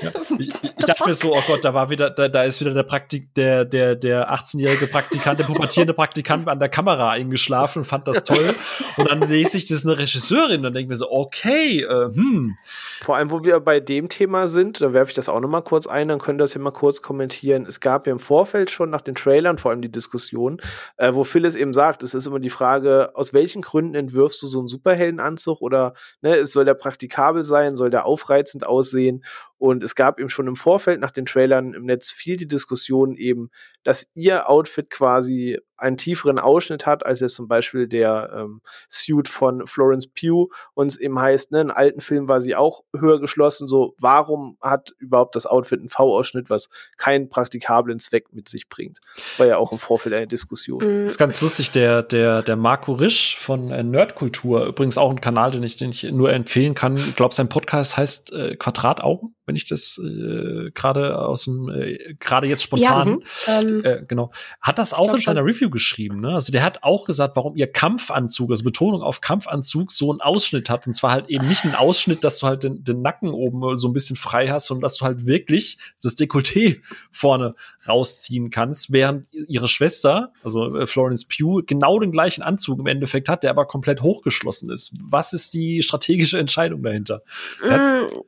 Ja, 0.00 0.12
ich, 0.38 0.48
ich 0.78 0.84
dachte 0.84 1.04
mir 1.06 1.14
so, 1.16 1.34
oh 1.34 1.42
Gott, 1.48 1.64
da 1.64 1.74
war 1.74 1.90
wieder, 1.90 2.10
da, 2.10 2.28
da 2.28 2.44
ist 2.44 2.60
wieder 2.60 2.72
der 2.72 2.84
Praktik, 2.84 3.34
der, 3.34 3.64
der, 3.64 3.96
der 3.96 4.32
18-jährige 4.32 4.86
Praktikant 4.86 5.40
pubertierende 5.48 5.94
Praktikant 5.94 6.46
an 6.46 6.58
der 6.58 6.68
Kamera 6.68 7.10
eingeschlafen 7.10 7.84
fand 7.84 8.06
das 8.06 8.24
toll. 8.24 8.54
Und 8.96 9.10
dann 9.10 9.22
lese 9.22 9.56
ich, 9.56 9.66
das 9.66 9.78
ist 9.78 9.86
eine 9.86 9.98
Regisseurin 9.98 10.64
und 10.66 10.74
denke 10.74 10.90
mir 10.90 10.96
so, 10.96 11.10
okay, 11.10 11.82
äh, 11.82 12.14
hm. 12.14 12.56
Vor 13.00 13.16
allem, 13.16 13.30
wo 13.30 13.44
wir 13.44 13.60
bei 13.60 13.80
dem 13.80 14.08
Thema 14.08 14.48
sind, 14.48 14.80
da 14.80 14.92
werfe 14.92 15.10
ich 15.10 15.14
das 15.14 15.28
auch 15.28 15.40
noch 15.40 15.48
mal 15.48 15.62
kurz 15.62 15.86
ein, 15.86 16.08
dann 16.08 16.18
könnt 16.18 16.40
ihr 16.40 16.44
das 16.44 16.52
hier 16.52 16.60
mal 16.60 16.72
kurz 16.72 17.00
kommentieren. 17.00 17.64
Es 17.66 17.80
gab 17.80 18.06
ja 18.06 18.12
im 18.12 18.18
Vorfeld 18.18 18.70
schon 18.70 18.90
nach 18.90 19.00
den 19.00 19.14
Trailern 19.14 19.56
vor 19.56 19.70
allem 19.70 19.82
die 19.82 19.90
Diskussion, 19.90 20.60
äh, 20.96 21.14
wo 21.14 21.24
Phyllis 21.24 21.54
eben 21.54 21.72
sagt, 21.72 22.02
es 22.02 22.12
ist 22.12 22.26
immer 22.26 22.40
die 22.40 22.50
Frage, 22.50 23.10
aus 23.14 23.32
welchen 23.32 23.62
Gründen 23.62 23.94
entwirfst 23.94 24.42
du 24.42 24.46
so 24.46 24.58
einen 24.58 24.68
Superheldenanzug 24.68 25.62
oder 25.62 25.94
ne, 26.20 26.44
soll 26.44 26.64
der 26.64 26.74
praktikabel 26.74 27.44
sein, 27.44 27.76
soll 27.76 27.90
der 27.90 28.04
aufreizend 28.04 28.66
aussehen 28.66 29.24
und 29.58 29.82
es 29.82 29.94
gab 29.94 30.18
eben 30.20 30.28
schon 30.28 30.46
im 30.46 30.56
Vorfeld 30.56 31.00
nach 31.00 31.10
den 31.10 31.26
Trailern 31.26 31.74
im 31.74 31.84
Netz 31.84 32.10
viel 32.10 32.36
die 32.36 32.46
Diskussion 32.46 33.16
eben, 33.16 33.50
dass 33.82 34.10
ihr 34.14 34.48
Outfit 34.48 34.88
quasi 34.88 35.58
einen 35.78 35.96
tieferen 35.96 36.38
Ausschnitt 36.38 36.86
hat, 36.86 37.06
als 37.06 37.20
jetzt 37.20 37.34
zum 37.34 37.48
Beispiel 37.48 37.88
der 37.88 38.30
ähm, 38.34 38.60
Suit 38.90 39.28
von 39.28 39.66
Florence 39.66 40.08
Pugh 40.08 40.48
uns 40.74 40.96
eben 40.96 41.18
heißt, 41.18 41.52
ne, 41.52 41.60
in 41.60 41.70
alten 41.70 42.00
Filmen 42.00 42.28
war 42.28 42.40
sie 42.40 42.56
auch 42.56 42.82
höher 42.96 43.20
geschlossen, 43.20 43.68
so 43.68 43.94
warum 43.98 44.58
hat 44.60 44.94
überhaupt 44.98 45.36
das 45.36 45.46
Outfit 45.46 45.80
einen 45.80 45.88
V-Ausschnitt, 45.88 46.50
was 46.50 46.68
keinen 46.96 47.28
praktikablen 47.28 47.98
Zweck 47.98 48.32
mit 48.32 48.48
sich 48.48 48.68
bringt? 48.68 48.98
War 49.38 49.46
ja 49.46 49.56
auch 49.58 49.72
im 49.72 49.78
Vorfeld 49.78 50.14
eine 50.14 50.26
Diskussion. 50.26 50.80
Das 50.80 51.12
ist 51.12 51.18
ganz 51.18 51.40
lustig, 51.40 51.70
der, 51.70 52.02
der, 52.02 52.42
der 52.42 52.56
Marco 52.56 52.92
Risch 52.92 53.36
von 53.36 53.70
äh, 53.70 53.82
Nerdkultur, 53.82 54.66
übrigens 54.66 54.98
auch 54.98 55.10
ein 55.10 55.20
Kanal, 55.20 55.52
den 55.52 55.62
ich, 55.62 55.76
den 55.76 55.90
ich 55.90 56.02
nur 56.04 56.32
empfehlen 56.32 56.74
kann. 56.74 56.96
Ich 56.96 57.16
glaube, 57.16 57.34
sein 57.34 57.48
Podcast 57.48 57.96
heißt 57.96 58.32
äh, 58.32 58.56
Quadrataugen 58.56 59.34
wenn 59.48 59.56
ich 59.56 59.64
das 59.64 59.98
äh, 59.98 60.70
gerade 60.72 61.18
aus 61.18 61.44
dem 61.44 61.68
äh, 61.70 62.14
gerade 62.20 62.46
jetzt 62.46 62.62
spontan 62.62 63.22
ja, 63.46 63.62
mhm. 63.62 63.84
äh, 63.84 64.04
genau 64.06 64.30
hat 64.60 64.78
das 64.78 64.92
auch 64.92 65.12
in 65.14 65.22
seiner 65.22 65.40
schon. 65.40 65.46
Review 65.68 65.70
geschrieben. 65.70 66.20
Ne? 66.20 66.34
Also 66.34 66.52
der 66.52 66.62
hat 66.62 66.82
auch 66.82 67.04
gesagt, 67.04 67.36
warum 67.36 67.56
ihr 67.56 67.70
Kampfanzug, 67.70 68.50
also 68.50 68.64
Betonung 68.64 69.02
auf 69.02 69.20
Kampfanzug, 69.20 69.92
so 69.92 70.10
einen 70.10 70.20
Ausschnitt 70.20 70.70
hat 70.70 70.86
und 70.86 70.92
zwar 70.92 71.12
halt 71.12 71.28
eben 71.28 71.46
nicht 71.46 71.64
einen 71.64 71.74
Ausschnitt, 71.74 72.24
dass 72.24 72.38
du 72.38 72.46
halt 72.46 72.62
den, 72.62 72.84
den 72.84 73.02
Nacken 73.02 73.30
oben 73.30 73.76
so 73.76 73.88
ein 73.88 73.92
bisschen 73.92 74.16
frei 74.16 74.48
hast, 74.48 74.66
sondern 74.66 74.82
dass 74.82 74.96
du 74.96 75.04
halt 75.04 75.26
wirklich 75.26 75.78
das 76.02 76.16
Dekolleté 76.16 76.80
vorne 77.10 77.54
rausziehen 77.86 78.50
kannst, 78.50 78.92
während 78.92 79.26
ihre 79.32 79.68
Schwester, 79.68 80.32
also 80.42 80.76
äh, 80.76 80.86
Florence 80.86 81.26
Pugh, 81.26 81.62
genau 81.66 81.98
den 81.98 82.12
gleichen 82.12 82.42
Anzug 82.42 82.80
im 82.80 82.86
Endeffekt 82.86 83.28
hat, 83.28 83.42
der 83.42 83.50
aber 83.50 83.66
komplett 83.66 84.02
hochgeschlossen 84.02 84.70
ist. 84.70 84.94
Was 85.00 85.32
ist 85.32 85.54
die 85.54 85.82
strategische 85.82 86.38
Entscheidung 86.38 86.82
dahinter? 86.82 87.22
Mm 87.62 88.27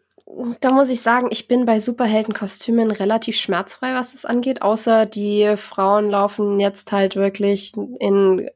da 0.60 0.72
muss 0.72 0.88
ich 0.88 1.00
sagen, 1.02 1.28
ich 1.30 1.48
bin 1.48 1.66
bei 1.66 1.80
Superheldenkostümen 1.80 2.90
relativ 2.90 3.36
schmerzfrei, 3.36 3.94
was 3.94 4.12
das 4.12 4.24
angeht, 4.24 4.62
außer 4.62 5.06
die 5.06 5.54
Frauen 5.56 6.10
laufen 6.10 6.60
jetzt 6.60 6.92
halt 6.92 7.16
wirklich 7.16 7.74
in 7.76 8.48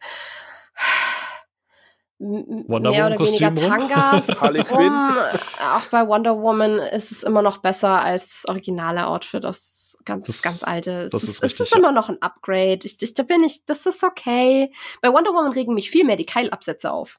Wonder 2.18 2.90
mehr 2.90 3.06
oder 3.06 3.18
weniger 3.18 3.54
Tangas 3.54 4.42
rum. 4.70 5.12
Auch 5.60 5.86
bei 5.90 6.06
Wonder 6.06 6.40
Woman 6.40 6.78
ist 6.78 7.10
es 7.10 7.22
immer 7.22 7.42
noch 7.42 7.58
besser 7.58 8.02
als 8.02 8.30
das 8.30 8.48
originale 8.48 9.06
Outfit, 9.06 9.44
das 9.44 9.98
ganz, 10.04 10.26
das, 10.26 10.42
ganz 10.42 10.62
alte. 10.62 11.08
Das 11.10 11.24
ist, 11.24 11.42
ist, 11.42 11.60
ist 11.60 11.72
ja. 11.72 11.78
immer 11.78 11.92
noch 11.92 12.08
ein 12.08 12.22
Upgrade. 12.22 12.80
Ich, 12.84 13.02
ich, 13.02 13.14
da 13.14 13.24
bin 13.24 13.42
ich, 13.42 13.64
das 13.66 13.84
ist 13.86 14.02
okay. 14.04 14.70
Bei 15.02 15.12
Wonder 15.12 15.32
Woman 15.32 15.52
regen 15.52 15.74
mich 15.74 15.90
viel 15.90 16.04
mehr 16.04 16.16
die 16.16 16.26
Keilabsätze 16.26 16.92
auf 16.92 17.18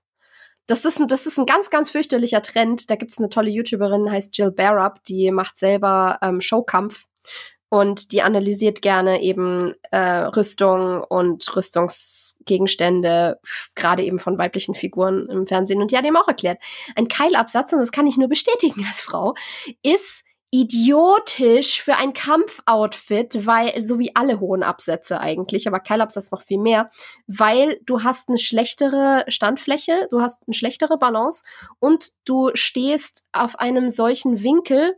das 0.68 0.86
ist 0.86 1.00
ein, 1.00 1.08
das 1.08 1.26
ist 1.26 1.38
ein 1.38 1.46
ganz, 1.46 1.70
ganz 1.70 1.90
fürchterlicher 1.90 2.42
Trend. 2.42 2.90
Da 2.90 2.96
gibt's 2.96 3.18
eine 3.18 3.30
tolle 3.30 3.50
YouTuberin, 3.50 4.12
heißt 4.12 4.38
Jill 4.38 4.52
Barup, 4.52 5.04
die 5.04 5.32
macht 5.32 5.58
selber 5.58 6.18
ähm, 6.22 6.42
Showkampf 6.42 7.06
und 7.70 8.12
die 8.12 8.22
analysiert 8.22 8.82
gerne 8.82 9.22
eben 9.22 9.72
äh, 9.92 10.00
Rüstung 10.00 11.04
und 11.04 11.56
Rüstungsgegenstände, 11.56 13.40
gerade 13.76 14.04
eben 14.04 14.20
von 14.20 14.38
weiblichen 14.38 14.76
Figuren 14.76 15.28
im 15.30 15.48
Fernsehen. 15.48 15.82
Und 15.82 15.92
die 15.92 15.98
hat 15.98 16.06
eben 16.06 16.18
auch 16.18 16.28
erklärt, 16.28 16.60
ein 16.96 17.08
Keilabsatz, 17.08 17.74
und 17.74 17.80
das 17.80 17.92
kann 17.92 18.08
ich 18.08 18.18
nur 18.18 18.30
bestätigen 18.30 18.86
als 18.88 19.02
Frau, 19.02 19.34
ist 19.84 20.25
idiotisch 20.62 21.82
für 21.82 21.98
ein 21.98 22.14
Kampfoutfit, 22.14 23.46
weil, 23.46 23.82
so 23.82 24.00
wie 24.00 24.16
alle 24.16 24.40
hohen 24.40 24.64
Absätze 24.64 25.20
eigentlich, 25.20 25.68
aber 25.68 25.82
Keilabsatz 25.82 26.32
noch 26.32 26.42
viel 26.42 26.60
mehr, 26.60 26.90
weil 27.28 27.82
du 27.86 28.04
hast 28.04 28.30
eine 28.30 28.38
schlechtere 28.38 29.26
Standfläche, 29.28 30.08
du 30.12 30.22
hast 30.22 30.44
eine 30.48 30.54
schlechtere 30.54 30.98
Balance 30.98 31.44
und 31.80 32.12
du 32.24 32.52
stehst 32.54 33.28
auf 33.34 33.60
einem 33.60 33.90
solchen 33.90 34.44
Winkel, 34.44 34.96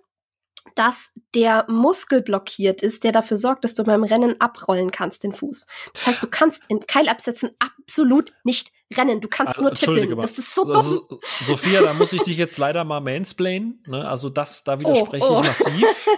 dass 0.75 1.13
der 1.35 1.65
Muskel 1.69 2.21
blockiert 2.21 2.81
ist, 2.81 3.03
der 3.03 3.11
dafür 3.11 3.37
sorgt, 3.37 3.63
dass 3.63 3.75
du 3.75 3.83
beim 3.83 4.03
Rennen 4.03 4.39
abrollen 4.39 4.91
kannst, 4.91 5.23
den 5.23 5.33
Fuß. 5.33 5.65
Das 5.93 6.07
heißt, 6.07 6.23
du 6.23 6.27
kannst 6.27 6.65
in 6.67 6.85
Keilabsätzen 6.85 7.51
absolut 7.59 8.33
nicht 8.43 8.71
rennen. 8.95 9.19
Du 9.21 9.27
kannst 9.27 9.55
Also, 9.57 9.61
nur 9.63 9.73
tippeln. 9.73 10.09
mal. 10.15 10.21
Das 10.21 10.37
ist 10.37 10.53
so 10.55 10.63
dumm. 10.63 10.75
Also, 10.77 11.19
Sophia, 11.43 11.81
da 11.81 11.93
muss 11.93 12.13
ich 12.13 12.21
dich 12.21 12.37
jetzt 12.37 12.57
leider 12.57 12.83
mal 12.83 13.01
mansplainen. 13.01 13.83
Ne? 13.87 14.07
Also 14.07 14.29
das, 14.29 14.63
da 14.63 14.79
widerspreche 14.79 15.25
Oh, 15.25 15.37
oh. 15.37 15.41
ich 15.41 15.47
massiv. 15.47 16.07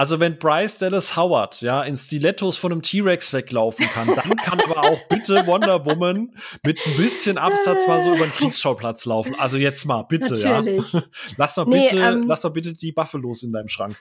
Also 0.00 0.18
wenn 0.18 0.38
Bryce 0.38 0.78
Dallas 0.78 1.14
Howard 1.14 1.60
ja 1.60 1.82
in 1.82 1.94
Stilettos 1.94 2.56
von 2.56 2.72
einem 2.72 2.80
T-Rex 2.80 3.34
weglaufen 3.34 3.84
kann, 3.84 4.06
dann 4.06 4.34
kann 4.34 4.58
aber 4.58 4.78
auch 4.78 4.98
bitte 5.10 5.46
Wonder 5.46 5.84
Woman 5.84 6.34
mit 6.62 6.80
ein 6.86 6.96
bisschen 6.96 7.36
Absatz 7.36 7.86
mal 7.86 8.00
so 8.00 8.14
über 8.14 8.24
den 8.24 8.32
Kriegsschauplatz 8.32 9.04
laufen. 9.04 9.38
Also 9.38 9.58
jetzt 9.58 9.84
mal, 9.84 10.04
bitte, 10.04 10.32
Natürlich. 10.42 10.94
ja. 10.94 11.02
Lass 11.36 11.58
mal 11.58 11.66
Nee, 11.66 11.90
bitte, 11.90 12.02
ähm, 12.02 12.24
lass 12.26 12.44
mal 12.44 12.48
bitte 12.48 12.72
die 12.72 12.92
Buffalos 12.92 13.42
in 13.42 13.52
deinem 13.52 13.68
Schrank. 13.68 13.98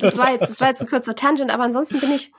Das 0.00 0.18
war 0.18 0.32
jetzt, 0.32 0.50
das 0.50 0.60
war 0.60 0.66
jetzt 0.70 0.80
ein 0.80 0.88
kurzer 0.88 1.14
Tangent, 1.14 1.52
aber 1.52 1.62
ansonsten 1.62 2.00
bin 2.00 2.10
ich 2.10 2.32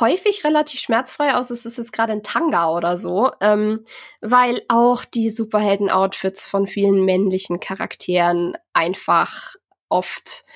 häufig 0.00 0.44
relativ 0.44 0.80
schmerzfrei 0.80 1.34
aus. 1.34 1.50
Es 1.50 1.66
ist 1.66 1.76
jetzt 1.76 1.92
gerade 1.92 2.12
ein 2.12 2.22
Tanga 2.22 2.70
oder 2.70 2.96
so, 2.96 3.32
ähm, 3.42 3.84
weil 4.22 4.62
auch 4.68 5.04
die 5.04 5.28
Superhelden-Outfits 5.28 6.46
von 6.46 6.66
vielen 6.66 7.04
männlichen 7.04 7.60
Charakteren 7.60 8.56
einfach 8.72 9.56
oft 9.90 10.46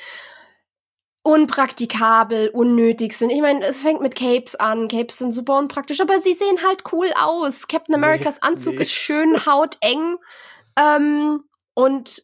unpraktikabel, 1.23 2.49
unnötig 2.49 3.17
sind. 3.17 3.31
Ich 3.31 3.41
meine, 3.41 3.65
es 3.65 3.83
fängt 3.83 4.01
mit 4.01 4.15
Capes 4.17 4.55
an. 4.57 4.89
Capes 4.89 5.19
sind 5.19 5.33
super 5.33 5.59
unpraktisch, 5.59 6.01
aber 6.01 6.19
sie 6.19 6.35
sehen 6.35 6.59
halt 6.67 6.83
cool 6.93 7.11
aus. 7.15 7.69
Captain 7.69 7.93
Nee, 7.93 8.05
Americas 8.05 8.43
Anzug 8.43 8.75
nee. 8.75 8.83
ist 8.83 8.93
schön 8.93 9.47
hauteng 9.47 10.17
ähm, 10.77 11.45
und 11.75 12.23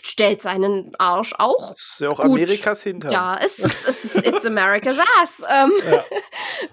stellt 0.00 0.40
seinen 0.40 0.92
Arsch 0.98 1.34
auch 1.38 1.72
Das 1.72 1.80
ist 1.94 2.00
ja 2.00 2.10
auch 2.10 2.20
Gut. 2.20 2.40
Amerikas 2.40 2.82
Hintern. 2.84 3.10
ja, 3.10 3.36
es 3.44 3.58
ist, 3.58 3.88
es 3.88 4.04
ist 4.04 4.24
It's 4.26 4.46
America's 4.46 4.98
Ass. 5.20 5.42
Ähm, 5.50 5.72
Ja. 5.90 6.04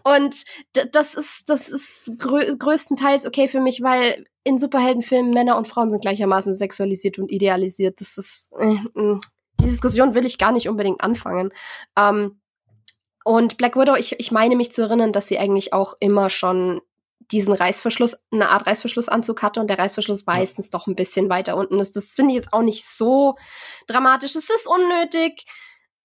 Und 0.03 0.45
das 0.91 1.15
ist, 1.15 1.49
das 1.49 1.69
ist 1.69 2.11
grö 2.19 2.55
größtenteils 2.55 3.25
okay 3.25 3.47
für 3.47 3.59
mich, 3.59 3.81
weil 3.81 4.25
in 4.43 4.59
Superheldenfilmen 4.59 5.31
Männer 5.31 5.57
und 5.57 5.67
Frauen 5.67 5.89
sind 5.89 6.01
gleichermaßen 6.01 6.53
sexualisiert 6.53 7.17
und 7.17 7.31
idealisiert. 7.31 7.99
Das 7.99 8.19
ist, 8.19 8.51
äh, 8.59 8.77
mh. 8.93 9.19
Die 9.59 9.65
Diskussion 9.65 10.15
will 10.15 10.25
ich 10.25 10.37
gar 10.37 10.51
nicht 10.51 10.69
unbedingt 10.69 11.01
anfangen. 11.01 11.51
Ähm, 11.97 12.39
und 13.23 13.57
Black 13.57 13.75
Widow, 13.75 13.95
ich, 13.95 14.19
ich 14.19 14.31
meine 14.31 14.55
mich 14.55 14.71
zu 14.71 14.83
erinnern, 14.83 15.11
dass 15.11 15.27
sie 15.27 15.39
eigentlich 15.39 15.73
auch 15.73 15.95
immer 15.99 16.29
schon 16.29 16.81
diesen 17.31 17.53
Reißverschluss, 17.53 18.17
eine 18.31 18.49
Art 18.49 18.67
Reißverschlussanzug 18.67 19.41
hatte 19.41 19.59
und 19.59 19.67
der 19.67 19.79
Reißverschluss 19.79 20.25
meistens 20.25 20.69
doch 20.69 20.87
ein 20.87 20.95
bisschen 20.95 21.29
weiter 21.29 21.57
unten 21.57 21.79
ist. 21.79 21.95
Das 21.95 22.11
finde 22.11 22.31
ich 22.31 22.35
jetzt 22.35 22.53
auch 22.53 22.61
nicht 22.61 22.85
so 22.85 23.35
dramatisch. 23.87 24.35
Es 24.35 24.49
ist 24.49 24.67
unnötig, 24.67 25.45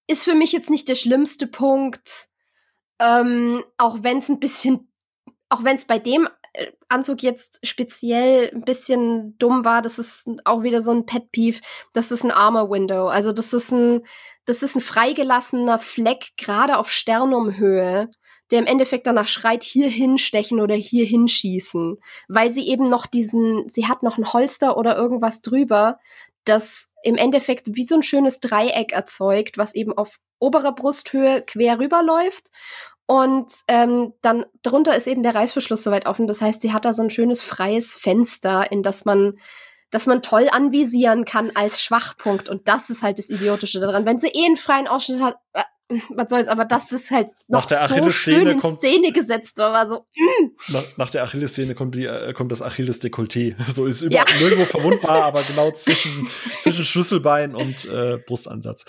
ist 0.07 0.25
für 0.25 0.35
mich 0.35 0.53
jetzt 0.53 0.71
nicht 0.71 0.89
der 0.89 0.95
schlimmste 0.95 1.47
Punkt. 1.47 2.29
Ähm, 2.99 3.65
auch 3.77 3.99
wenn 4.01 4.19
es 4.19 4.29
ein 4.29 4.41
bisschen, 4.41 4.91
auch 5.49 5.65
wenn 5.65 5.77
es 5.77 5.85
bei 5.85 5.99
dem 5.99 6.29
Anzug 6.89 7.23
jetzt 7.23 7.61
speziell 7.63 8.51
ein 8.53 8.63
bisschen 8.63 9.37
dumm 9.39 9.65
war, 9.65 9.83
das 9.83 9.99
ist 9.99 10.29
auch 10.45 10.63
wieder 10.63 10.83
so 10.83 10.91
ein 10.91 11.07
Pet 11.07 11.31
Peeve, 11.31 11.61
das 11.93 12.11
ist 12.11 12.25
ein 12.25 12.31
Armor 12.31 12.71
Window. 12.71 13.07
Also 13.07 13.33
das 13.33 13.53
ist 13.53 13.73
ein, 13.73 14.05
das 14.47 14.63
ist 14.63 14.77
ein 14.77 14.81
freigelassener 14.81 15.79
Fleck, 15.79 16.31
gerade 16.37 16.79
auf 16.79 16.91
Sternumhöhe, 16.91 18.11
der 18.51 18.59
im 18.59 18.67
Endeffekt 18.67 19.07
danach 19.07 19.29
schreit, 19.29 19.63
hier 19.63 19.89
hinstechen 19.89 20.61
oder 20.61 20.75
hier 20.75 21.05
hinschießen. 21.05 21.99
Weil 22.29 22.51
sie 22.51 22.69
eben 22.69 22.89
noch 22.89 23.07
diesen, 23.07 23.69
sie 23.69 23.87
hat 23.87 24.03
noch 24.03 24.19
ein 24.19 24.33
Holster 24.33 24.77
oder 24.77 24.97
irgendwas 24.97 25.43
drüber, 25.43 25.99
das 26.45 26.91
im 27.05 27.17
Endeffekt 27.17 27.77
wie 27.77 27.87
so 27.87 27.95
ein 27.95 28.03
schönes 28.03 28.41
Dreieck 28.41 28.93
erzeugt, 28.93 29.57
was 29.57 29.75
eben 29.75 29.97
auf 29.97 30.17
oberer 30.41 30.75
Brusthöhe 30.75 31.43
quer 31.47 31.79
rüberläuft. 31.79 32.49
Und 33.11 33.53
ähm, 33.67 34.13
dann 34.23 34.47
drunter 34.63 34.97
ist 34.97 35.09
eben 35.09 35.25
der 35.25 35.35
Reißverschluss 35.35 35.83
soweit 35.83 36.07
offen. 36.07 36.29
Das 36.29 36.41
heißt, 36.41 36.61
sie 36.61 36.73
hat 36.73 36.85
da 36.85 36.93
so 36.93 37.03
ein 37.03 37.11
schönes 37.11 37.43
freies 37.43 37.97
Fenster, 37.97 38.71
in 38.71 38.85
das 38.85 39.05
man, 39.05 39.37
das 39.91 40.07
man 40.07 40.23
toll 40.23 40.49
anvisieren 40.49 41.25
kann 41.25 41.51
als 41.57 41.83
Schwachpunkt. 41.83 42.49
Und 42.49 42.69
das 42.69 42.89
ist 42.89 43.03
halt 43.03 43.19
das 43.19 43.29
Idiotische 43.29 43.81
daran. 43.81 44.07
Wenn 44.07 44.21
sie 44.21 44.29
eh 44.29 44.47
einen 44.47 44.57
freien 44.57 44.87
Ausschnitt 44.87 45.23
hat, 45.23 45.39
äh, 45.55 45.65
was 46.11 46.27
soll's, 46.31 46.49
aber 46.49 46.65
das 46.65 46.93
ist 46.93 47.11
halt 47.11 47.29
noch 47.49 47.69
so 47.69 48.11
schön 48.11 48.47
in 48.47 48.59
kommt- 48.61 48.79
Szene 48.79 49.13
gesetzt, 49.13 49.59
war 49.59 49.87
so, 49.87 50.07
Nach, 50.69 50.83
nach 50.97 51.11
der 51.11 51.25
Achillessehne 51.25 51.75
kommt, 51.75 51.95
die, 51.95 52.05
äh, 52.07 52.33
kommt 52.33 52.53
das 52.53 52.63
Achilles-Dekolleté. 52.63 53.55
So 53.71 53.87
ist 53.87 54.03
über, 54.03 54.15
Ja. 54.15 54.25
nirgendwo 54.41 54.65
verwundbar, 54.65 55.25
aber 55.25 55.43
genau 55.43 55.71
zwischen, 55.73 56.29
zwischen 56.61 56.85
Schlüsselbein 56.85 57.55
und 57.55 57.85
äh, 57.87 58.19
Brustansatz. 58.27 58.85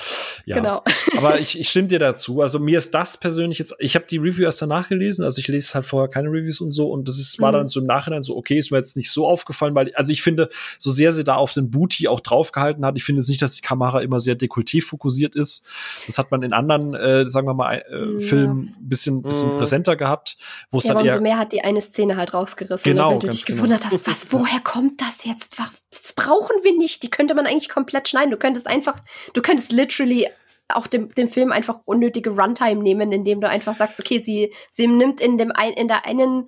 Ja. 0.45 0.55
genau. 0.57 0.83
Aber 1.17 1.39
ich, 1.39 1.59
ich 1.59 1.69
stimme 1.69 1.87
dir 1.87 1.99
dazu. 1.99 2.41
Also 2.41 2.59
mir 2.59 2.77
ist 2.77 2.93
das 2.93 3.17
persönlich 3.17 3.59
jetzt, 3.59 3.75
ich 3.79 3.95
habe 3.95 4.05
die 4.09 4.17
Review 4.17 4.43
erst 4.45 4.61
danach 4.61 4.89
gelesen, 4.89 5.23
also 5.23 5.39
ich 5.39 5.47
lese 5.47 5.73
halt 5.73 5.85
vorher 5.85 6.09
keine 6.09 6.29
Reviews 6.29 6.61
und 6.61 6.71
so 6.71 6.89
und 6.89 7.07
das 7.07 7.17
ist, 7.19 7.39
war 7.39 7.51
Mhm. 7.51 7.55
dann 7.55 7.67
so 7.67 7.79
im 7.81 7.85
Nachhinein 7.85 8.23
so, 8.23 8.35
okay, 8.37 8.57
ist 8.57 8.71
mir 8.71 8.77
jetzt 8.77 8.95
nicht 8.97 9.11
so 9.11 9.27
aufgefallen, 9.27 9.75
weil, 9.75 9.93
also 9.95 10.11
ich 10.11 10.21
finde, 10.23 10.49
so 10.79 10.91
sehr 10.91 11.11
sie 11.13 11.23
da 11.23 11.35
auf 11.35 11.53
den 11.53 11.69
Booty 11.69 12.07
auch 12.07 12.19
draufgehalten 12.21 12.85
hat, 12.85 12.95
ich 12.97 13.03
finde 13.03 13.19
jetzt 13.21 13.29
nicht, 13.29 13.41
dass 13.41 13.55
die 13.55 13.61
Kamera 13.61 14.01
immer 14.01 14.19
sehr 14.19 14.35
Dekolleté 14.35 14.81
fokussiert 14.83 15.35
ist. 15.35 15.65
Das 16.07 16.17
hat 16.17 16.31
man 16.31 16.43
in 16.43 16.53
anderen, 16.53 16.90
äh, 16.93 17.25
sagen 17.25 17.47
wir 17.47 17.53
mal, 17.53 17.83
äh, 17.89 18.13
Ja. 18.13 18.19
Filmen 18.19 18.75
ein 18.79 18.87
bisschen, 18.89 19.21
bisschen 19.21 19.53
Mhm. 19.53 19.57
präsenter 19.57 19.95
gehabt, 19.95 20.37
wo 20.69 20.77
es 20.79 20.85
Ja, 20.85 20.91
aber 20.91 20.99
dann 21.01 21.07
eher 21.07 21.13
umso 21.13 21.23
mehr 21.23 21.37
hat 21.37 21.51
die 21.51 21.61
eine 21.63 21.81
Szene 21.81 22.15
halt 22.17 22.33
rausgerissen, 22.33 22.83
Genau, 22.83 23.07
ne, 23.09 23.13
weil 23.15 23.19
du 23.19 23.27
dich 23.29 23.45
genau. 23.45 23.57
gewundert 23.57 23.85
hast, 23.85 24.05
was, 24.07 24.27
woher 24.31 24.59
kommt 24.61 25.01
das 25.01 25.25
jetzt? 25.25 25.57
Was- 25.59 25.71
Das 25.91 26.13
brauchen 26.13 26.55
wir 26.63 26.77
nicht. 26.77 27.03
Die 27.03 27.09
könnte 27.09 27.35
man 27.35 27.45
eigentlich 27.45 27.69
komplett 27.69 28.07
schneiden. 28.09 28.31
Du 28.31 28.37
könntest 28.37 28.67
einfach, 28.67 28.99
du 29.33 29.41
könntest 29.41 29.71
literally 29.71 30.27
auch 30.69 30.87
dem, 30.87 31.09
dem 31.09 31.27
Film 31.27 31.51
einfach 31.51 31.79
unnötige 31.83 32.29
Runtime 32.29 32.81
nehmen, 32.81 33.11
indem 33.11 33.41
du 33.41 33.49
einfach 33.49 33.75
sagst, 33.75 33.99
okay, 33.99 34.19
sie, 34.19 34.53
sie 34.69 34.87
nimmt 34.87 35.19
in 35.19 35.37
dem 35.37 35.51
ein, 35.51 35.73
in 35.73 35.89
der 35.89 36.05
einen 36.05 36.47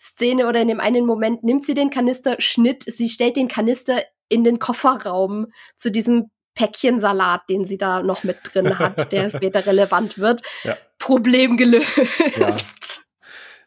Szene 0.00 0.46
oder 0.48 0.60
in 0.60 0.68
dem 0.68 0.80
einen 0.80 1.06
Moment 1.06 1.42
nimmt 1.42 1.64
sie 1.64 1.74
den 1.74 1.90
Kanister, 1.90 2.36
Schnitt, 2.38 2.84
sie 2.86 3.08
stellt 3.08 3.36
den 3.36 3.48
Kanister 3.48 4.02
in 4.28 4.44
den 4.44 4.58
Kofferraum 4.58 5.46
zu 5.76 5.90
diesem 5.90 6.30
Päckchen 6.54 6.98
Salat, 7.00 7.42
den 7.48 7.64
sie 7.64 7.78
da 7.78 8.02
noch 8.02 8.24
mit 8.24 8.38
drin 8.44 8.78
hat, 8.78 9.12
der 9.12 9.30
später 9.34 9.66
relevant 9.66 10.18
wird. 10.18 10.42
Ja. 10.62 10.76
Problem 10.98 11.56
gelöst. 11.56 13.06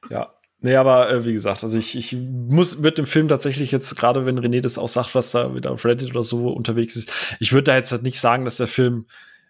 Ja. 0.10 0.34
Nee, 0.60 0.76
aber 0.76 1.10
äh, 1.12 1.26
wie 1.26 1.34
gesagt, 1.34 1.64
also 1.64 1.78
ich, 1.78 1.96
ich 1.96 2.14
muss 2.14 2.80
mit 2.80 2.98
dem 2.98 3.06
Film 3.06 3.28
tatsächlich 3.28 3.72
jetzt, 3.72 3.96
gerade 3.96 4.26
wenn 4.26 4.40
René 4.40 4.60
das 4.60 4.80
auch 4.80 4.88
sagt, 4.88 5.14
was 5.14 5.32
da 5.32 5.54
wieder 5.54 5.72
auf 5.72 5.86
Reddit 5.86 6.10
oder 6.10 6.24
so 6.24 6.50
unterwegs 6.50 6.96
ist, 6.96 7.12
ich 7.40 7.54
würde 7.54 7.66
da 7.66 7.76
jetzt 7.76 7.92
halt 7.92 8.02
nicht 8.02 8.20
sagen, 8.20 8.44
dass 8.44 8.58
der 8.58 8.68
Film 8.68 9.06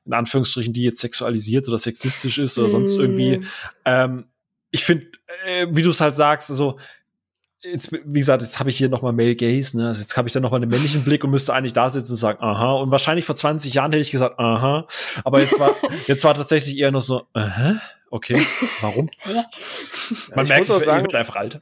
in 0.06 0.14
Anführungsstrichen 0.14 0.74
die 0.74 0.84
jetzt 0.84 1.00
sexualisiert 1.00 1.68
oder 1.68 1.78
sexistisch 1.78 2.38
ist 2.38 2.58
oder 2.58 2.70
sonst 2.70 2.98
Mm. 2.98 3.02
irgendwie. 3.02 3.42
Ähm, 3.86 4.26
ich 4.72 4.84
finde, 4.84 5.08
äh, 5.46 5.68
wie 5.70 5.82
du 5.82 5.92
es 5.92 6.02
halt 6.02 6.16
sagst, 6.18 6.50
also 6.50 6.78
jetzt, 7.72 7.92
wie 7.92 8.20
gesagt, 8.20 8.42
jetzt 8.42 8.60
habe 8.60 8.70
ich 8.70 8.78
hier 8.78 8.90
noch 8.90 9.02
mal 9.02 9.12
Male 9.14 9.36
Gaze, 9.36 9.78
ne? 9.78 9.88
Also 9.90 10.02
jetzt 10.02 10.16
habe 10.18 10.28
ich 10.28 10.34
dann 10.34 10.44
noch 10.44 10.52
mal 10.52 10.58
einen 10.58 10.70
männlichen 10.70 11.04
Blick 11.04 11.24
und 11.24 11.30
müsste 11.32 11.54
eigentlich 11.54 11.74
da 11.74 11.90
sitzen 11.90 12.14
und 12.14 12.18
sagen, 12.18 12.42
aha. 12.42 12.74
Und 12.74 12.92
wahrscheinlich 12.92 13.26
vor 13.26 13.36
20 13.36 13.74
Jahren 13.74 13.92
hätte 13.92 14.02
ich 14.02 14.12
gesagt, 14.12 14.40
aha. 14.40 14.86
Aber 15.24 15.40
jetzt 15.40 15.60
war, 15.60 15.72
jetzt 16.08 16.24
war 16.24 16.34
tatsächlich 16.34 16.78
eher 16.78 16.92
noch 16.92 17.02
so, 17.02 17.28
aha, 17.34 17.76
okay, 18.10 18.40
warum? 18.82 19.10
Man 20.36 20.46
ich 20.46 20.50
merkt, 20.50 20.68
muss 20.68 20.72
auch 20.72 20.80
ich, 20.80 20.86
sagen- 20.86 21.02
ich 21.06 21.12
bin 21.12 21.16
einfach 21.20 21.36
alt. 21.36 21.60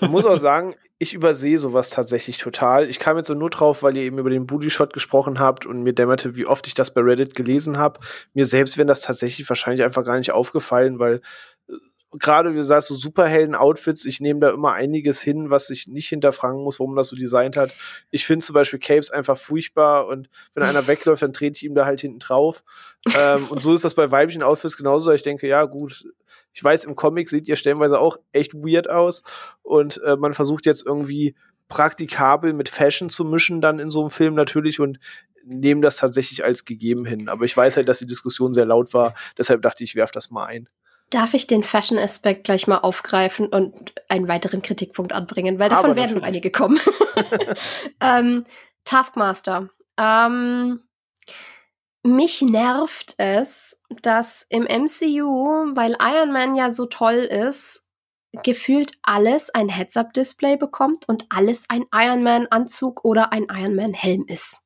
Man 0.00 0.10
muss 0.10 0.24
auch 0.26 0.36
sagen, 0.36 0.74
ich 0.98 1.12
übersehe 1.12 1.58
sowas 1.58 1.90
tatsächlich 1.90 2.38
total. 2.38 2.88
Ich 2.88 2.98
kam 2.98 3.16
jetzt 3.18 3.26
so 3.26 3.34
nur 3.34 3.50
drauf, 3.50 3.82
weil 3.82 3.96
ihr 3.96 4.02
eben 4.04 4.18
über 4.18 4.30
den 4.30 4.46
Booty 4.46 4.70
Shot 4.70 4.92
gesprochen 4.94 5.38
habt 5.38 5.66
und 5.66 5.82
mir 5.82 5.92
dämmerte, 5.92 6.36
wie 6.36 6.46
oft 6.46 6.66
ich 6.66 6.74
das 6.74 6.92
bei 6.94 7.02
Reddit 7.02 7.34
gelesen 7.34 7.76
habe. 7.78 8.00
Mir 8.32 8.46
selbst 8.46 8.78
wäre 8.78 8.86
das 8.86 9.00
tatsächlich 9.02 9.46
wahrscheinlich 9.48 9.84
einfach 9.84 10.04
gar 10.04 10.16
nicht 10.18 10.32
aufgefallen, 10.32 10.98
weil 10.98 11.20
gerade 12.12 12.52
wie 12.52 12.56
du 12.56 12.64
sagst, 12.64 12.88
so 12.88 12.94
Superhelden-Outfits, 12.94 14.04
ich 14.04 14.20
nehme 14.20 14.40
da 14.40 14.50
immer 14.50 14.72
einiges 14.72 15.20
hin, 15.20 15.50
was 15.50 15.70
ich 15.70 15.88
nicht 15.88 16.08
hinterfragen 16.08 16.62
muss, 16.62 16.78
warum 16.78 16.92
man 16.92 16.98
das 16.98 17.08
so 17.08 17.16
designt 17.16 17.56
hat. 17.56 17.74
Ich 18.10 18.26
finde 18.26 18.44
zum 18.44 18.54
Beispiel 18.54 18.78
Capes 18.78 19.10
einfach 19.10 19.36
furchtbar 19.36 20.06
und 20.06 20.28
wenn 20.54 20.62
einer 20.62 20.86
wegläuft, 20.86 21.22
dann 21.22 21.32
trete 21.32 21.56
ich 21.56 21.64
ihm 21.64 21.74
da 21.74 21.84
halt 21.84 22.00
hinten 22.00 22.18
drauf. 22.18 22.62
ähm, 23.18 23.46
und 23.48 23.62
so 23.62 23.74
ist 23.74 23.84
das 23.84 23.94
bei 23.94 24.10
weiblichen 24.10 24.42
Outfits 24.42 24.76
genauso. 24.76 25.10
Ich 25.12 25.22
denke, 25.22 25.46
ja, 25.46 25.64
gut, 25.64 26.04
ich 26.52 26.62
weiß, 26.62 26.84
im 26.84 26.94
Comic 26.94 27.28
seht 27.28 27.48
ihr 27.48 27.56
stellenweise 27.56 27.98
auch 27.98 28.18
echt 28.32 28.54
weird 28.54 28.88
aus 28.88 29.22
und 29.62 30.00
äh, 30.04 30.16
man 30.16 30.32
versucht 30.32 30.66
jetzt 30.66 30.86
irgendwie 30.86 31.34
praktikabel 31.68 32.52
mit 32.52 32.68
Fashion 32.68 33.10
zu 33.10 33.24
mischen 33.24 33.60
dann 33.60 33.78
in 33.78 33.90
so 33.90 34.00
einem 34.00 34.10
Film 34.10 34.34
natürlich 34.34 34.80
und 34.80 34.98
nehmen 35.44 35.82
das 35.82 35.96
tatsächlich 35.96 36.44
als 36.44 36.64
gegeben 36.64 37.04
hin. 37.04 37.28
Aber 37.28 37.44
ich 37.44 37.56
weiß 37.56 37.76
halt, 37.76 37.88
dass 37.88 37.98
die 37.98 38.06
Diskussion 38.06 38.54
sehr 38.54 38.66
laut 38.66 38.94
war, 38.94 39.14
deshalb 39.38 39.62
dachte 39.62 39.84
ich, 39.84 39.90
ich 39.90 39.96
werf 39.96 40.10
das 40.10 40.30
mal 40.30 40.46
ein. 40.46 40.68
Darf 41.10 41.34
ich 41.34 41.46
den 41.46 41.62
Fashion-Aspekt 41.62 42.44
gleich 42.44 42.66
mal 42.66 42.78
aufgreifen 42.78 43.46
und 43.46 43.94
einen 44.08 44.28
weiteren 44.28 44.62
Kritikpunkt 44.62 45.12
anbringen? 45.12 45.58
Weil 45.58 45.68
davon 45.68 45.94
werden 45.94 46.16
noch 46.16 46.24
einige 46.24 46.50
kommen. 46.50 46.80
ähm, 48.00 48.44
Taskmaster. 48.84 49.68
Ähm, 49.96 50.80
mich 52.02 52.42
nervt 52.42 53.14
es, 53.18 53.82
dass 54.02 54.46
im 54.48 54.62
MCU, 54.62 55.72
weil 55.74 55.96
Iron 56.00 56.32
Man 56.32 56.54
ja 56.54 56.70
so 56.70 56.86
toll 56.86 57.16
ist, 57.16 57.84
gefühlt 58.42 58.92
alles 59.02 59.50
ein 59.50 59.68
Heads-Up-Display 59.68 60.56
bekommt 60.56 61.08
und 61.08 61.26
alles 61.30 61.64
ein 61.68 61.84
Iron 61.92 62.22
Man-Anzug 62.22 63.04
oder 63.04 63.32
ein 63.32 63.46
Iron 63.50 63.74
Man-Helm 63.74 64.24
ist. 64.28 64.62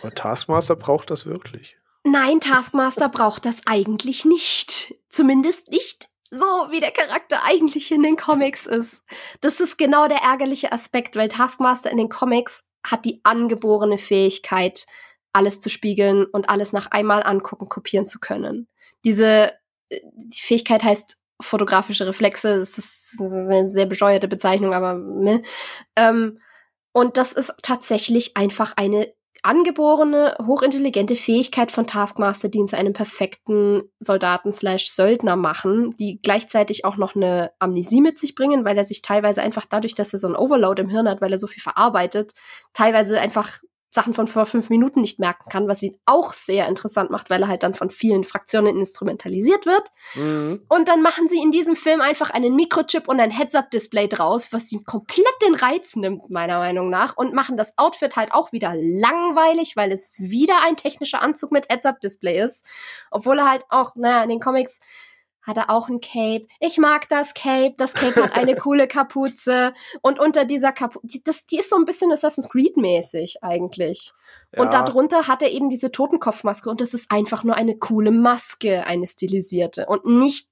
Aber 0.00 0.14
Taskmaster 0.14 0.76
braucht 0.76 1.10
das 1.10 1.26
wirklich. 1.26 1.76
Nein, 2.04 2.40
Taskmaster 2.40 3.08
braucht 3.08 3.44
das 3.46 3.62
eigentlich 3.66 4.24
nicht. 4.24 4.94
Zumindest 5.08 5.70
nicht 5.70 6.08
so, 6.30 6.46
wie 6.70 6.80
der 6.80 6.90
Charakter 6.90 7.44
eigentlich 7.44 7.90
in 7.92 8.02
den 8.02 8.16
Comics 8.16 8.66
ist. 8.66 9.02
Das 9.40 9.60
ist 9.60 9.78
genau 9.78 10.08
der 10.08 10.18
ärgerliche 10.18 10.72
Aspekt, 10.72 11.16
weil 11.16 11.28
Taskmaster 11.28 11.90
in 11.90 11.96
den 11.96 12.08
Comics 12.08 12.66
hat 12.84 13.04
die 13.04 13.20
angeborene 13.24 13.98
Fähigkeit, 13.98 14.86
alles 15.32 15.60
zu 15.60 15.70
spiegeln 15.70 16.26
und 16.26 16.48
alles 16.48 16.72
nach 16.72 16.90
einmal 16.90 17.22
angucken, 17.22 17.68
kopieren 17.68 18.06
zu 18.06 18.18
können. 18.20 18.68
Diese 19.04 19.52
äh, 19.88 20.00
die 20.14 20.40
Fähigkeit 20.40 20.82
heißt 20.82 21.18
fotografische 21.40 22.06
Reflexe. 22.06 22.58
Das 22.58 22.78
ist 22.78 23.20
eine 23.20 23.68
sehr 23.68 23.86
bescheuerte 23.86 24.28
Bezeichnung, 24.28 24.72
aber 24.74 24.94
ne. 24.94 25.42
Ähm, 25.96 26.40
und 26.92 27.16
das 27.16 27.32
ist 27.32 27.54
tatsächlich 27.62 28.36
einfach 28.36 28.74
eine 28.76 29.12
angeborene, 29.44 30.36
hochintelligente 30.46 31.16
Fähigkeit 31.16 31.70
von 31.70 31.86
Taskmaster, 31.86 32.48
die 32.48 32.58
ihn 32.58 32.66
zu 32.66 32.78
einem 32.78 32.94
perfekten 32.94 33.82
Soldaten 34.00 34.52
slash 34.52 34.90
Söldner 34.90 35.36
machen, 35.36 35.94
die 35.98 36.18
gleichzeitig 36.22 36.84
auch 36.84 36.96
noch 36.96 37.14
eine 37.14 37.52
Amnesie 37.58 38.00
mit 38.00 38.18
sich 38.18 38.34
bringen, 38.34 38.64
weil 38.64 38.78
er 38.78 38.84
sich 38.84 39.02
teilweise 39.02 39.42
einfach 39.42 39.66
dadurch, 39.68 39.94
dass 39.94 40.14
er 40.14 40.18
so 40.18 40.28
ein 40.28 40.36
Overload 40.36 40.80
im 40.80 40.88
Hirn 40.88 41.08
hat, 41.08 41.20
weil 41.20 41.32
er 41.32 41.38
so 41.38 41.46
viel 41.46 41.62
verarbeitet, 41.62 42.32
teilweise 42.72 43.20
einfach 43.20 43.58
Sachen 43.94 44.12
von 44.12 44.26
vor 44.26 44.44
fünf 44.44 44.70
Minuten 44.70 45.02
nicht 45.02 45.20
merken 45.20 45.48
kann, 45.48 45.68
was 45.68 45.80
ihn 45.80 45.96
auch 46.04 46.32
sehr 46.32 46.66
interessant 46.66 47.10
macht, 47.10 47.30
weil 47.30 47.42
er 47.42 47.48
halt 47.48 47.62
dann 47.62 47.74
von 47.74 47.90
vielen 47.90 48.24
Fraktionen 48.24 48.76
instrumentalisiert 48.76 49.66
wird. 49.66 49.84
Mhm. 50.16 50.62
Und 50.68 50.88
dann 50.88 51.00
machen 51.00 51.28
sie 51.28 51.40
in 51.40 51.52
diesem 51.52 51.76
Film 51.76 52.00
einfach 52.00 52.30
einen 52.30 52.56
Mikrochip 52.56 53.06
und 53.06 53.20
ein 53.20 53.30
Heads-Up-Display 53.30 54.08
draus, 54.08 54.48
was 54.50 54.72
ihm 54.72 54.84
komplett 54.84 55.24
den 55.42 55.54
Reiz 55.54 55.94
nimmt, 55.94 56.28
meiner 56.28 56.58
Meinung 56.58 56.90
nach, 56.90 57.16
und 57.16 57.34
machen 57.34 57.56
das 57.56 57.78
Outfit 57.78 58.16
halt 58.16 58.32
auch 58.32 58.50
wieder 58.50 58.74
langweilig, 58.74 59.76
weil 59.76 59.92
es 59.92 60.12
wieder 60.16 60.56
ein 60.66 60.76
technischer 60.76 61.22
Anzug 61.22 61.52
mit 61.52 61.68
Heads-Up-Display 61.70 62.42
ist. 62.42 62.66
Obwohl 63.12 63.38
er 63.38 63.48
halt 63.48 63.64
auch, 63.68 63.94
naja, 63.94 64.24
in 64.24 64.28
den 64.28 64.40
Comics 64.40 64.80
hat 65.44 65.56
er 65.56 65.70
auch 65.70 65.88
ein 65.88 66.00
Cape. 66.00 66.46
Ich 66.60 66.78
mag 66.78 67.08
das 67.08 67.34
Cape. 67.34 67.74
Das 67.76 67.94
Cape 67.94 68.22
hat 68.22 68.34
eine 68.34 68.56
coole 68.56 68.88
Kapuze. 68.88 69.74
Und 70.02 70.18
unter 70.18 70.44
dieser 70.44 70.72
Kapuze, 70.72 71.06
die, 71.06 71.22
das, 71.22 71.46
die 71.46 71.58
ist 71.58 71.70
so 71.70 71.76
ein 71.76 71.84
bisschen 71.84 72.10
Assassin's 72.12 72.48
Creed 72.48 72.76
mäßig 72.76 73.42
eigentlich. 73.42 74.12
Ja. 74.52 74.62
Und 74.62 74.74
darunter 74.74 75.28
hat 75.28 75.42
er 75.42 75.50
eben 75.50 75.68
diese 75.68 75.92
Totenkopfmaske 75.92 76.70
und 76.70 76.80
das 76.80 76.94
ist 76.94 77.10
einfach 77.10 77.44
nur 77.44 77.56
eine 77.56 77.76
coole 77.76 78.10
Maske, 78.10 78.86
eine 78.86 79.06
stilisierte 79.06 79.86
und 79.86 80.06
nicht 80.06 80.48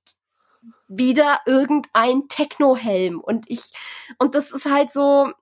wieder 0.89 1.40
irgendein 1.47 2.28
Techno-Helm. 2.28 3.20
Und 3.20 3.48
ich, 3.48 3.62
und 4.19 4.35
das 4.35 4.51
ist 4.51 4.70
halt 4.70 4.93
so, 4.93 5.32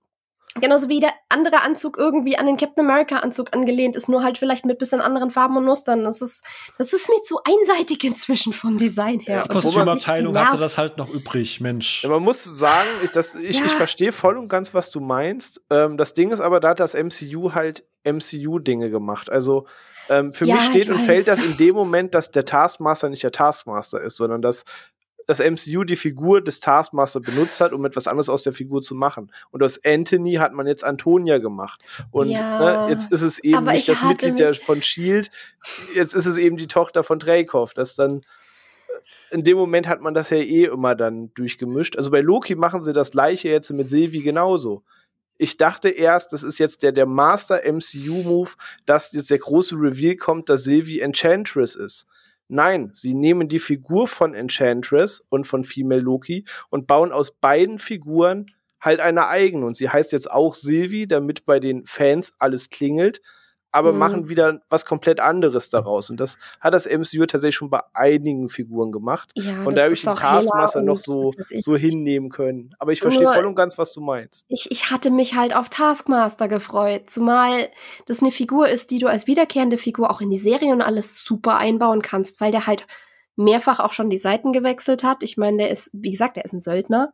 Genauso 0.56 0.89
wie 0.89 0.98
der 0.98 1.12
andere 1.28 1.62
Anzug 1.62 1.97
irgendwie 1.97 2.36
an 2.36 2.47
den 2.47 2.56
Captain 2.56 2.85
America 2.85 3.18
Anzug 3.18 3.55
angelehnt 3.55 3.94
ist, 3.94 4.09
nur 4.09 4.24
halt 4.24 4.36
vielleicht 4.36 4.64
mit 4.64 4.78
bisschen 4.78 5.01
anderen 5.01 5.31
Farben 5.31 5.56
und 5.56 5.64
Mustern. 5.64 6.02
Das 6.02 6.22
ist, 6.22 6.44
das 6.77 6.93
ist 6.93 7.09
mir 7.09 7.20
zu 7.22 7.39
einseitig 7.44 8.02
inzwischen 8.02 8.52
vom 8.52 8.77
Design 8.77 9.20
her. 9.20 9.44
Die 9.44 9.48
Kostümabteilung 9.48 10.36
hatte 10.36 10.59
das 10.59 10.77
halt 10.77 10.97
noch 10.97 11.09
übrig, 11.09 11.60
Mensch. 11.60 12.02
Ja, 12.02 12.10
man 12.10 12.22
muss 12.22 12.43
sagen, 12.43 12.89
ich, 13.05 13.10
das, 13.10 13.36
ich, 13.36 13.59
ja. 13.59 13.64
ich 13.64 13.72
verstehe 13.72 14.10
voll 14.10 14.36
und 14.36 14.48
ganz, 14.48 14.74
was 14.74 14.90
du 14.90 14.98
meinst. 14.98 15.60
Ähm, 15.70 15.97
das 15.97 16.14
Ding 16.14 16.32
ist 16.32 16.40
aber, 16.40 16.59
da 16.59 16.70
hat 16.70 16.81
das 16.81 16.94
MCU 16.94 17.55
halt 17.55 17.85
MCU-Dinge 18.05 18.90
gemacht. 18.90 19.31
Also 19.31 19.66
ähm, 20.09 20.32
für 20.32 20.47
ja, 20.47 20.56
mich 20.56 20.64
steht 20.64 20.89
und 20.89 20.98
fällt 20.98 21.28
das 21.28 21.44
in 21.44 21.56
dem 21.59 21.77
Moment, 21.77 22.14
dass 22.14 22.32
der 22.32 22.44
Taskmaster 22.44 23.09
nicht 23.09 23.22
der 23.22 23.31
Taskmaster 23.31 24.01
ist, 24.01 24.16
sondern 24.16 24.43
dass 24.43 24.64
das 25.31 25.39
MCU 25.39 25.85
die 25.85 25.97
Figur 25.97 26.43
des 26.43 26.59
Taskmaster 26.59 27.20
benutzt 27.20 27.61
hat, 27.61 27.73
um 27.73 27.85
etwas 27.85 28.09
anderes 28.09 28.28
aus 28.28 28.43
der 28.43 28.52
Figur 28.52 28.82
zu 28.82 28.97
machen. 28.97 29.31
Und 29.52 29.62
aus 29.62 29.78
Anthony 29.85 30.35
hat 30.35 30.52
man 30.52 30.66
jetzt 30.66 30.82
Antonia 30.82 31.39
gemacht. 31.39 31.81
Und 32.11 32.31
ja, 32.31 32.86
ne, 32.86 32.90
jetzt 32.90 33.12
ist 33.12 33.23
es 33.23 33.39
eben 33.39 33.65
nicht 33.65 33.89
das 33.89 34.02
Mitglied 34.02 34.40
der, 34.40 34.55
von 34.55 34.82
Shield, 34.82 35.31
jetzt 35.94 36.15
ist 36.15 36.27
es 36.27 36.36
eben 36.36 36.57
die 36.57 36.66
Tochter 36.66 37.05
von 37.05 37.20
Dreykov. 37.20 37.74
Das 37.74 37.94
dann 37.94 38.23
in 39.31 39.44
dem 39.44 39.57
Moment 39.57 39.86
hat 39.86 40.01
man 40.01 40.15
das 40.15 40.31
ja 40.31 40.39
eh 40.39 40.65
immer 40.65 40.97
dann 40.97 41.32
durchgemischt. 41.35 41.97
Also 41.97 42.11
bei 42.11 42.20
Loki 42.20 42.57
machen 42.57 42.82
sie 42.82 42.93
das 42.93 43.12
gleiche 43.12 43.48
jetzt 43.48 43.70
mit 43.70 43.89
Sylvie 43.89 44.23
genauso. 44.23 44.82
Ich 45.39 45.57
dachte 45.57 45.90
erst, 45.90 46.32
das 46.32 46.43
ist 46.43 46.59
jetzt 46.59 46.82
der, 46.82 46.90
der 46.90 47.07
Master 47.07 47.61
MCU-Move, 47.65 48.51
dass 48.85 49.12
jetzt 49.12 49.31
der 49.31 49.39
große 49.39 49.77
Reveal 49.77 50.16
kommt, 50.16 50.48
dass 50.48 50.65
Sylvie 50.65 51.01
Enchantress 51.01 51.77
ist. 51.77 52.07
Nein, 52.52 52.90
sie 52.94 53.14
nehmen 53.14 53.48
die 53.48 53.60
Figur 53.60 54.09
von 54.09 54.35
Enchantress 54.35 55.20
und 55.28 55.47
von 55.47 55.62
Female 55.62 56.01
Loki 56.01 56.44
und 56.68 56.89
bauen 56.89 57.12
aus 57.12 57.31
beiden 57.31 57.78
Figuren 57.78 58.47
halt 58.81 58.98
eine 58.98 59.28
eigene. 59.28 59.64
Und 59.66 59.77
sie 59.77 59.89
heißt 59.89 60.10
jetzt 60.10 60.31
auch 60.31 60.56
Sylvie, 60.56 61.06
damit 61.06 61.47
bei 61.47 61.60
den 61.60 61.86
Fans 61.86 62.35
alles 62.39 62.68
klingelt, 62.68 63.22
aber 63.72 63.92
mhm. 63.92 63.98
machen 63.98 64.28
wieder 64.28 64.60
was 64.68 64.84
komplett 64.84 65.20
anderes 65.20 65.68
daraus. 65.68 66.10
Und 66.10 66.18
das 66.18 66.38
hat 66.60 66.74
das 66.74 66.86
MCU 66.86 67.26
tatsächlich 67.26 67.56
schon 67.56 67.70
bei 67.70 67.80
einigen 67.94 68.48
Figuren 68.48 68.92
gemacht. 68.92 69.30
Ja, 69.36 69.62
und 69.64 69.76
da 69.76 69.84
habe 69.84 69.94
ich 69.94 70.02
den 70.02 70.14
Taskmaster 70.14 70.82
noch 70.82 70.98
so, 70.98 71.32
so 71.59 71.76
hinnehmen 71.76 72.30
können. 72.30 72.74
Aber 72.78 72.92
ich 72.92 73.01
verstehe 73.01 73.28
voll 73.28 73.47
und 73.47 73.55
ganz, 73.55 73.78
was 73.78 73.92
du 73.92 74.01
meinst. 74.01 74.44
Ich, 74.48 74.70
ich 74.70 74.90
hatte 74.90 75.10
mich 75.10 75.34
halt 75.34 75.55
auf 75.55 75.68
Taskmaster 75.68 76.48
gefreut, 76.48 77.10
zumal 77.10 77.68
das 78.06 78.20
eine 78.20 78.32
Figur 78.32 78.68
ist, 78.68 78.90
die 78.90 78.98
du 78.98 79.06
als 79.06 79.26
wiederkehrende 79.26 79.78
Figur 79.78 80.10
auch 80.10 80.20
in 80.20 80.30
die 80.30 80.38
Serie 80.38 80.72
und 80.72 80.82
alles 80.82 81.24
super 81.24 81.56
einbauen 81.56 82.02
kannst, 82.02 82.40
weil 82.40 82.52
der 82.52 82.66
halt 82.66 82.86
mehrfach 83.36 83.80
auch 83.80 83.92
schon 83.92 84.10
die 84.10 84.18
Seiten 84.18 84.52
gewechselt 84.52 85.02
hat. 85.02 85.22
Ich 85.22 85.36
meine, 85.36 85.59
der 85.59 85.70
ist, 85.70 85.90
wie 85.92 86.10
gesagt, 86.10 86.36
der 86.36 86.44
ist 86.44 86.52
ein 86.52 86.60
Söldner. 86.60 87.12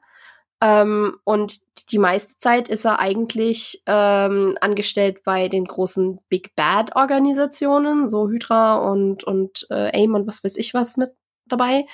Ähm, 0.67 1.19
und 1.23 1.61
die 1.93 1.99
meiste 1.99 2.37
Zeit 2.39 2.69
ist 2.69 2.85
er 2.85 2.99
eigentlich 2.99 3.83
ähm, 3.87 4.57
angestellt 4.61 5.23
bei 5.23 5.49
den 5.49 5.65
großen 5.65 6.19
Big 6.29 6.57
Bad 6.57 6.97
Organisationen, 6.97 8.09
so 8.09 8.29
Hydra 8.29 8.77
und, 8.77 9.23
und 9.23 9.67
äh, 9.71 9.97
AIM 9.97 10.15
und 10.15 10.27
was 10.27 10.43
weiß 10.43 10.57
ich 10.57 10.75
was 10.75 10.97
mit 10.97 11.13
dabei. 11.47 11.87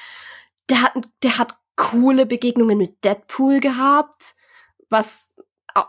Der 0.71 0.83
hat, 0.83 0.95
der 1.23 1.39
hat 1.39 1.57
coole 1.77 2.25
Begegnungen 2.25 2.79
mit 2.79 3.05
Deadpool 3.05 3.61
gehabt, 3.61 4.35
was 4.89 5.35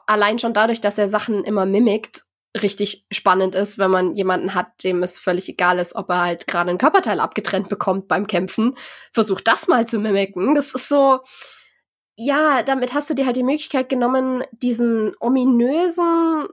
allein 0.06 0.40
schon 0.40 0.54
dadurch, 0.54 0.82
dass 0.82 0.98
er 0.98 1.08
Sachen 1.08 1.46
immer 1.46 1.66
mimikt, 1.66 2.24
richtig 2.62 3.06
spannend 3.12 3.56
ist, 3.56 3.78
wenn 3.78 3.92
man 3.92 4.14
jemanden 4.14 4.56
hat, 4.56 4.84
dem 4.84 5.04
es 5.04 5.20
völlig 5.20 5.48
egal 5.48 5.80
ist, 5.80 5.96
ob 5.96 6.10
er 6.10 6.22
halt 6.22 6.48
gerade 6.48 6.70
ein 6.70 6.78
Körperteil 6.78 7.20
abgetrennt 7.20 7.70
bekommt 7.70 8.08
beim 8.08 8.28
Kämpfen. 8.28 8.76
Versucht 9.14 9.48
das 9.48 9.68
mal 9.68 9.88
zu 9.88 10.00
mimiken. 10.00 10.54
Das 10.54 10.76
ist 10.76 10.90
so, 10.90 11.22
ja, 12.16 12.64
damit 12.64 12.94
hast 12.94 13.10
du 13.10 13.14
dir 13.14 13.26
halt 13.26 13.36
die 13.36 13.44
Möglichkeit 13.44 13.90
genommen, 13.90 14.44
diesen 14.52 15.16
ominösen 15.20 16.48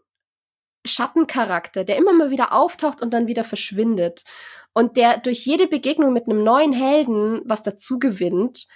Schattencharakter, 0.87 1.85
der 1.85 1.97
immer 1.97 2.13
mal 2.13 2.31
wieder 2.31 2.53
auftaucht 2.53 3.03
und 3.03 3.13
dann 3.13 3.27
wieder 3.27 3.45
verschwindet 3.45 4.25
und 4.73 4.97
der 4.97 5.19
durch 5.19 5.45
jede 5.45 5.67
Begegnung 5.67 6.13
mit 6.13 6.27
einem 6.27 6.43
neuen 6.43 6.73
Helden 6.73 7.43
was 7.45 7.63
dazu 7.63 7.99
gewinnt 7.99 8.67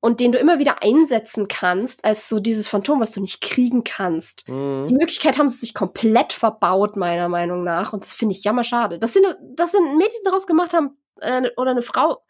und 0.00 0.18
den 0.18 0.32
du 0.32 0.38
immer 0.38 0.58
wieder 0.58 0.82
einsetzen 0.82 1.46
kannst 1.46 2.04
als 2.04 2.28
so 2.28 2.40
dieses 2.40 2.66
Phantom, 2.66 3.00
was 3.00 3.12
du 3.12 3.20
nicht 3.20 3.40
kriegen 3.40 3.84
kannst. 3.84 4.48
Mhm. 4.48 4.88
Die 4.88 4.94
Möglichkeit 4.94 5.38
haben 5.38 5.48
sie 5.48 5.58
sich 5.58 5.74
komplett 5.74 6.32
verbaut, 6.32 6.96
meiner 6.96 7.28
Meinung 7.28 7.64
nach. 7.64 7.92
Und 7.92 8.02
das 8.04 8.12
finde 8.12 8.34
ich 8.34 8.44
jammerschade. 8.44 8.98
Dass 8.98 9.14
sie, 9.14 9.22
dass 9.54 9.72
sie 9.72 9.78
ein 9.78 9.96
Mädchen 9.96 10.20
daraus 10.24 10.46
gemacht 10.46 10.74
haben 10.74 10.96
äh, 11.20 11.50
oder 11.56 11.70
eine 11.70 11.82
Frau, 11.82 12.24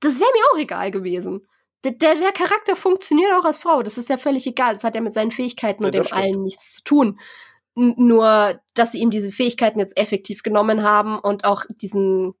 das 0.00 0.20
wäre 0.20 0.30
mir 0.32 0.44
auch 0.52 0.58
egal 0.58 0.90
gewesen 0.90 1.46
der, 1.84 1.92
der 1.92 2.32
Charakter 2.32 2.76
funktioniert 2.76 3.32
auch 3.32 3.44
als 3.44 3.58
Frau. 3.58 3.82
Das 3.82 3.98
ist 3.98 4.08
ja 4.08 4.18
völlig 4.18 4.46
egal. 4.46 4.74
Das 4.74 4.84
hat 4.84 4.94
ja 4.94 5.00
mit 5.00 5.14
seinen 5.14 5.30
Fähigkeiten 5.30 5.82
ja, 5.82 5.88
und 5.88 5.94
dem 5.94 6.04
stimmt. 6.04 6.20
allen 6.20 6.42
nichts 6.42 6.74
zu 6.74 6.84
tun. 6.84 7.20
N 7.76 7.94
nur, 7.96 8.60
dass 8.74 8.92
sie 8.92 8.98
ihm 8.98 9.10
diese 9.10 9.32
Fähigkeiten 9.32 9.78
jetzt 9.78 9.96
effektiv 9.96 10.42
genommen 10.42 10.82
haben 10.82 11.18
und 11.18 11.44
auch 11.44 11.64
diesen. 11.68 12.34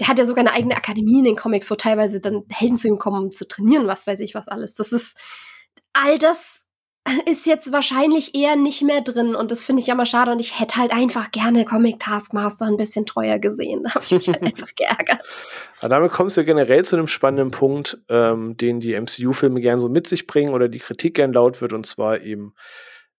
Der 0.00 0.08
hat 0.08 0.18
ja 0.18 0.24
sogar 0.24 0.44
eine 0.44 0.52
eigene 0.52 0.76
Akademie 0.76 1.18
in 1.18 1.24
den 1.24 1.36
Comics, 1.36 1.70
wo 1.70 1.76
teilweise 1.76 2.20
dann 2.20 2.44
Helden 2.48 2.76
zu 2.76 2.88
ihm 2.88 2.98
kommen, 2.98 3.24
um 3.24 3.30
zu 3.30 3.46
trainieren, 3.46 3.86
was 3.86 4.06
weiß 4.06 4.18
ich, 4.20 4.34
was 4.34 4.48
alles. 4.48 4.74
Das 4.74 4.92
ist. 4.92 5.18
All 5.92 6.18
das 6.18 6.68
ist 7.26 7.46
jetzt 7.46 7.72
wahrscheinlich 7.72 8.34
eher 8.34 8.56
nicht 8.56 8.82
mehr 8.82 9.00
drin 9.00 9.34
und 9.34 9.50
das 9.50 9.62
finde 9.62 9.80
ich 9.80 9.86
ja 9.86 9.94
mal 9.94 10.06
schade 10.06 10.30
und 10.32 10.38
ich 10.38 10.60
hätte 10.60 10.76
halt 10.76 10.92
einfach 10.92 11.30
gerne 11.30 11.64
Comic 11.64 11.98
Taskmaster 11.98 12.66
ein 12.66 12.76
bisschen 12.76 13.06
treuer 13.06 13.38
gesehen. 13.38 13.84
Da 13.90 13.94
habe 13.94 14.04
ich 14.04 14.12
mich 14.12 14.28
halt 14.28 14.42
einfach 14.42 14.74
geärgert. 14.74 15.20
Aber 15.80 15.88
damit 15.88 16.12
kommst 16.12 16.36
du 16.36 16.44
generell 16.44 16.84
zu 16.84 16.96
einem 16.96 17.08
spannenden 17.08 17.50
Punkt, 17.50 17.98
ähm, 18.08 18.56
den 18.56 18.80
die 18.80 18.94
MCU-Filme 18.94 19.60
gern 19.60 19.80
so 19.80 19.88
mit 19.88 20.06
sich 20.06 20.26
bringen 20.26 20.52
oder 20.52 20.68
die 20.68 20.78
Kritik 20.78 21.14
gern 21.14 21.32
laut 21.32 21.60
wird 21.60 21.72
und 21.72 21.86
zwar 21.86 22.20
eben, 22.20 22.54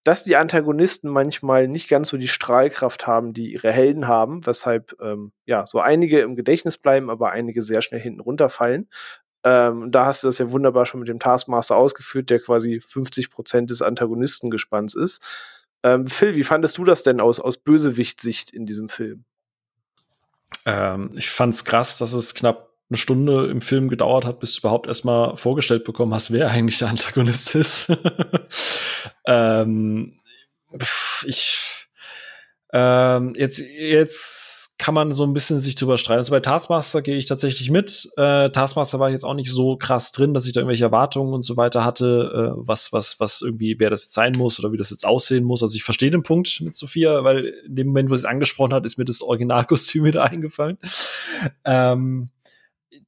dass 0.04 0.24
die 0.24 0.36
Antagonisten 0.36 1.10
manchmal 1.10 1.68
nicht 1.68 1.88
ganz 1.88 2.10
so 2.10 2.18
die 2.18 2.28
Strahlkraft 2.28 3.06
haben, 3.06 3.34
die 3.34 3.54
ihre 3.54 3.72
Helden 3.72 4.08
haben, 4.08 4.46
weshalb 4.46 4.96
ähm, 5.02 5.32
ja 5.46 5.68
so 5.68 5.80
einige 5.80 6.22
im 6.22 6.36
Gedächtnis 6.36 6.78
bleiben, 6.78 7.10
aber 7.10 7.32
einige 7.32 7.62
sehr 7.62 7.82
schnell 7.82 8.02
hinten 8.02 8.22
runterfallen. 8.22 8.90
Ähm, 9.44 9.92
da 9.92 10.06
hast 10.06 10.24
du 10.24 10.28
das 10.28 10.38
ja 10.38 10.52
wunderbar 10.52 10.86
schon 10.86 11.00
mit 11.00 11.10
dem 11.10 11.20
Taskmaster 11.20 11.76
ausgeführt, 11.76 12.30
der 12.30 12.40
quasi 12.40 12.80
50 12.80 13.32
Prozent 13.32 13.70
des 13.70 13.82
Antagonistengespanns 13.82 14.96
ist. 14.96 15.22
Ähm, 15.84 16.06
Phil, 16.06 16.36
wie 16.36 16.44
fandest 16.44 16.78
du 16.78 16.84
das 16.84 17.04
denn 17.04 17.20
aus, 17.20 17.40
aus 17.40 17.58
Bösewicht-Sicht 17.58 18.52
in 18.52 18.66
diesem 18.66 18.90
Film? 18.90 19.26
Ähm, 20.66 21.12
ich 21.16 21.30
fand's 21.30 21.66
krass, 21.66 21.98
dass 21.98 22.14
es 22.14 22.36
knapp 22.36 22.72
eine 22.90 22.98
Stunde 22.98 23.48
im 23.48 23.62
Film 23.62 23.88
gedauert 23.90 24.26
hat, 24.26 24.40
bis 24.40 24.54
du 24.54 24.60
überhaupt 24.60 24.86
erstmal 24.86 25.38
vorgestellt 25.38 25.86
bekommen 25.86 26.14
hast, 26.14 26.32
wer 26.32 26.50
eigentlich 26.50 26.78
der 26.80 26.90
Antagonist 26.90 27.56
ist. 27.56 27.92
ähm, 29.26 30.20
ich 31.26 31.81
Ähm, 32.74 33.34
jetzt, 33.36 33.60
jetzt 33.60 34.80
kann 34.80 34.94
man 34.94 35.12
so 35.12 35.24
ein 35.26 35.34
bisschen 35.34 35.60
sich 35.60 35.76
drüber 35.76 35.98
streiten. 35.98 36.20
Also 36.20 36.32
bei 36.32 36.40
Taskmaster 36.40 37.02
gehe 37.02 37.18
ich 37.18 37.26
tatsächlich 37.26 37.70
mit. 37.70 38.10
Äh, 38.16 38.50
Taskmaster 38.50 39.00
war 39.00 39.10
jetzt 39.10 39.26
auch 39.26 39.34
nicht 39.34 39.52
so 39.52 39.76
krass 39.76 40.14
drin, 40.14 40.34
dass 40.34 40.46
ich 40.46 40.54
da 40.54 40.62
irgendwelche 40.62 40.86
Erwartungen 40.86 41.34
und 41.34 41.44
so 41.44 41.58
weiter 41.58 41.84
hatte, 41.84 42.54
äh, 42.56 42.62
was, 42.66 42.94
was, 42.94 43.20
was 43.20 43.42
irgendwie, 43.42 43.76
wer 43.78 43.90
das 43.90 44.04
jetzt 44.04 44.14
sein 44.14 44.34
muss 44.38 44.58
oder 44.58 44.72
wie 44.72 44.78
das 44.78 44.90
jetzt 44.90 45.06
aussehen 45.06 45.44
muss. 45.44 45.62
Also 45.62 45.76
ich 45.76 45.84
verstehe 45.84 46.12
den 46.12 46.24
Punkt 46.24 46.62
mit 46.62 46.78
Sophia, 46.78 47.26
weil 47.26 47.54
in 47.66 47.76
dem 47.76 47.88
Moment, 47.88 48.10
wo 48.10 48.16
sie 48.16 48.22
es 48.22 48.26
angesprochen 48.26 48.74
hat, 48.74 48.86
ist 48.86 48.98
mir 48.98 49.06
das 49.06 49.22
Originalkostüm 49.22 50.04
wieder 50.06 50.24
eingefallen. 50.24 50.78
Ähm, 51.66 52.30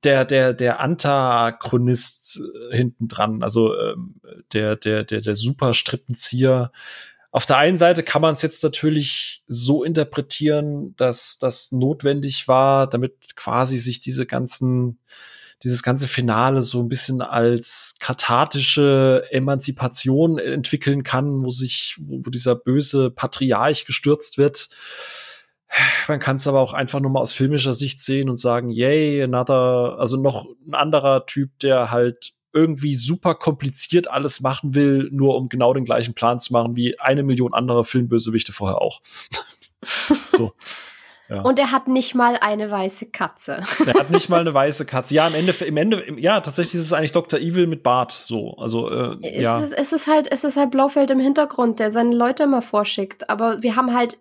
der, 0.04 0.26
der, 0.26 0.54
der 0.54 0.82
Antagonist 0.82 2.42
hinten 2.72 3.08
dran, 3.08 3.44
also 3.44 3.78
ähm, 3.78 4.16
der, 4.52 4.76
der, 4.76 5.04
der, 5.04 5.22
der 5.22 5.36
super 5.36 5.74
Strippenzieher, 5.74 6.72
auf 7.34 7.48
der 7.48 7.58
einen 7.58 7.80
Seite 7.80 8.04
kann 8.04 8.22
man 8.22 8.36
es 8.36 8.44
jetzt 8.44 8.64
natürlich 8.64 9.42
so 9.48 9.84
interpretieren, 9.84 10.96
dass 10.98 11.40
das 11.40 11.72
notwendig 11.72 12.48
war, 12.48 12.86
damit 12.86 13.36
quasi 13.36 13.80
sich 13.80 14.00
diese 14.00 14.28
ganzen, 14.28 15.00
dieses 15.64 15.82
ganze 15.82 16.08
Finale 16.08 16.62
so 16.62 16.80
ein 16.80 16.90
bisschen 16.90 17.24
als 17.24 17.96
kathartische 18.00 19.26
Emanzipation 19.32 20.38
entwickeln 20.38 21.02
kann, 21.02 21.44
wo 21.44 21.50
sich, 21.50 21.98
wo, 22.00 22.30
dieser 22.30 22.54
böse 22.54 23.10
Patriarch 23.10 23.86
gestürzt 23.86 24.38
wird. 24.38 24.70
Man 26.08 26.20
kann 26.20 26.36
es 26.36 26.46
aber 26.46 26.60
auch 26.60 26.74
einfach 26.74 27.00
nur 27.00 27.10
mal 27.10 27.22
aus 27.22 27.34
filmischer 27.34 27.74
Sicht 27.74 28.00
sehen 28.04 28.30
und 28.30 28.38
sagen, 28.38 28.70
yay, 28.70 29.24
another, 29.24 29.96
also 29.98 30.18
noch 30.18 30.46
ein 30.68 30.76
anderer 30.76 31.26
Typ, 31.26 31.58
der 31.62 31.90
halt 31.90 32.36
irgendwie 32.54 32.96
super 32.96 33.36
kompliziert 33.36 34.10
alles 34.10 34.42
machen 34.42 34.76
will, 34.76 35.10
nur 35.12 35.36
um 35.36 35.50
genau 35.50 35.74
den 35.74 35.86
gleichen 35.86 36.14
Plan 36.14 36.40
zu 36.40 36.54
machen 36.54 36.76
wie 36.76 37.00
eine 37.00 37.24
Million 37.24 37.54
andere 37.54 37.84
Filmbösewichte 37.84 38.54
vorher 38.54 38.82
auch. 38.82 39.02
so. 40.28 40.54
Ja. 41.30 41.42
Und 41.42 41.58
er 41.58 41.72
hat 41.72 41.88
nicht 41.88 42.16
mal 42.16 42.38
eine 42.38 42.70
weiße 42.70 43.08
Katze. 43.08 43.64
er 43.86 43.94
hat 43.94 44.12
nicht 44.12 44.30
mal 44.30 44.42
eine 44.42 44.54
weiße 44.54 44.86
Katze. 44.86 45.16
Ja, 45.16 45.28
im 45.28 45.36
Ende, 45.36 45.54
im 45.66 45.78
Ende, 45.78 46.20
ja, 46.20 46.42
tatsächlich 46.42 46.76
ist 46.76 46.86
es 46.86 46.94
eigentlich 46.94 47.14
Dr. 47.14 47.40
Evil 47.40 47.66
mit 47.66 47.82
Bart. 47.82 48.12
So, 48.12 48.56
also 48.58 48.90
äh, 48.90 49.18
es 49.22 49.42
ja. 49.42 49.60
Ist, 49.60 49.72
es 49.72 49.94
ist 49.94 50.08
halt, 50.08 50.32
es 50.32 50.44
ist 50.44 50.58
halt 50.58 50.72
Blaufeld 50.72 51.10
im 51.10 51.20
Hintergrund, 51.20 51.80
der 51.80 51.92
seine 51.92 52.16
Leute 52.16 52.44
immer 52.44 52.62
vorschickt. 52.62 53.30
Aber 53.30 53.64
wir 53.64 53.76
haben 53.76 53.94
halt, 53.94 54.20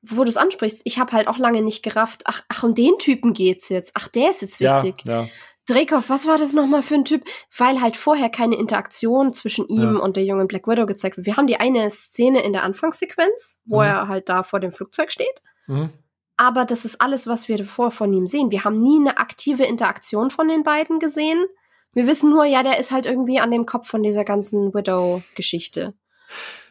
wo 0.00 0.22
du 0.22 0.30
es 0.30 0.36
ansprichst, 0.36 0.82
ich 0.84 0.98
habe 0.98 1.12
halt 1.12 1.26
auch 1.26 1.38
lange 1.38 1.60
nicht 1.60 1.82
gerafft. 1.82 2.22
Ach, 2.24 2.42
ach, 2.48 2.62
um 2.62 2.74
den 2.74 2.98
Typen 2.98 3.34
geht's 3.34 3.68
jetzt. 3.68 3.92
Ach, 3.94 4.06
der 4.08 4.30
ist 4.30 4.42
jetzt 4.42 4.60
wichtig. 4.60 5.02
Ja, 5.04 5.22
ja. 5.22 5.28
Dreykov, 5.66 6.08
was 6.08 6.26
war 6.26 6.38
das 6.38 6.52
nochmal 6.52 6.82
für 6.82 6.94
ein 6.94 7.04
Typ? 7.04 7.24
Weil 7.56 7.80
halt 7.80 7.96
vorher 7.96 8.30
keine 8.30 8.56
Interaktion 8.56 9.32
zwischen 9.32 9.66
ihm 9.68 9.96
ja. 9.96 10.00
und 10.00 10.16
der 10.16 10.24
jungen 10.24 10.46
Black 10.46 10.66
Widow 10.66 10.86
gezeigt 10.86 11.16
wird. 11.16 11.26
Wir 11.26 11.36
haben 11.36 11.48
die 11.48 11.58
eine 11.58 11.90
Szene 11.90 12.42
in 12.42 12.52
der 12.52 12.62
Anfangssequenz, 12.62 13.60
wo 13.64 13.76
mhm. 13.76 13.86
er 13.86 14.08
halt 14.08 14.28
da 14.28 14.42
vor 14.42 14.60
dem 14.60 14.72
Flugzeug 14.72 15.10
steht. 15.10 15.42
Mhm. 15.66 15.90
Aber 16.36 16.64
das 16.64 16.84
ist 16.84 17.00
alles, 17.00 17.26
was 17.26 17.48
wir 17.48 17.56
davor 17.56 17.90
von 17.90 18.12
ihm 18.12 18.26
sehen. 18.26 18.50
Wir 18.50 18.64
haben 18.64 18.78
nie 18.78 19.00
eine 19.00 19.18
aktive 19.18 19.64
Interaktion 19.64 20.30
von 20.30 20.48
den 20.48 20.62
beiden 20.62 20.98
gesehen. 20.98 21.44
Wir 21.92 22.06
wissen 22.06 22.30
nur, 22.30 22.44
ja, 22.44 22.62
der 22.62 22.78
ist 22.78 22.90
halt 22.90 23.06
irgendwie 23.06 23.40
an 23.40 23.50
dem 23.50 23.64
Kopf 23.64 23.88
von 23.88 24.02
dieser 24.02 24.24
ganzen 24.24 24.74
Widow-Geschichte. 24.74 25.94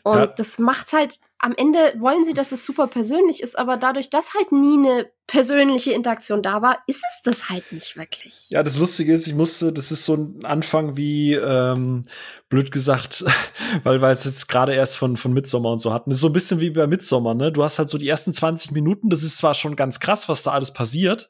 Und 0.03 0.17
ja. 0.17 0.27
das 0.27 0.59
macht 0.59 0.93
halt, 0.93 1.19
am 1.39 1.53
Ende 1.57 1.79
wollen 1.99 2.23
sie, 2.23 2.33
dass 2.33 2.51
es 2.51 2.65
super 2.65 2.87
persönlich 2.87 3.41
ist, 3.43 3.57
aber 3.57 3.77
dadurch, 3.77 4.09
dass 4.09 4.33
halt 4.33 4.51
nie 4.51 4.77
eine 4.77 5.09
persönliche 5.27 5.91
Interaktion 5.91 6.41
da 6.41 6.61
war, 6.61 6.79
ist 6.87 7.03
es 7.03 7.21
das 7.23 7.49
halt 7.49 7.71
nicht 7.71 7.97
wirklich. 7.97 8.47
Ja, 8.49 8.63
das 8.63 8.77
Lustige 8.77 9.13
ist, 9.13 9.27
ich 9.27 9.33
musste, 9.33 9.73
das 9.73 9.91
ist 9.91 10.05
so 10.05 10.15
ein 10.15 10.45
Anfang 10.45 10.97
wie, 10.97 11.33
ähm, 11.33 12.05
blöd 12.47 12.71
gesagt, 12.71 13.25
weil 13.83 14.01
wir 14.01 14.09
es 14.09 14.23
jetzt 14.23 14.47
gerade 14.47 14.73
erst 14.73 14.97
von, 14.97 15.17
von 15.17 15.33
Midsommer 15.33 15.71
und 15.71 15.79
so 15.79 15.93
hatten. 15.93 16.09
Das 16.09 16.17
ist 16.17 16.21
so 16.21 16.29
ein 16.29 16.33
bisschen 16.33 16.59
wie 16.59 16.69
bei 16.69 16.87
Midsommer, 16.87 17.33
ne? 17.33 17.51
Du 17.51 17.63
hast 17.63 17.79
halt 17.79 17.89
so 17.89 17.97
die 17.97 18.07
ersten 18.07 18.33
20 18.33 18.71
Minuten, 18.71 19.09
das 19.09 19.23
ist 19.23 19.37
zwar 19.37 19.53
schon 19.53 19.75
ganz 19.75 19.99
krass, 19.99 20.29
was 20.29 20.43
da 20.43 20.51
alles 20.51 20.71
passiert, 20.71 21.27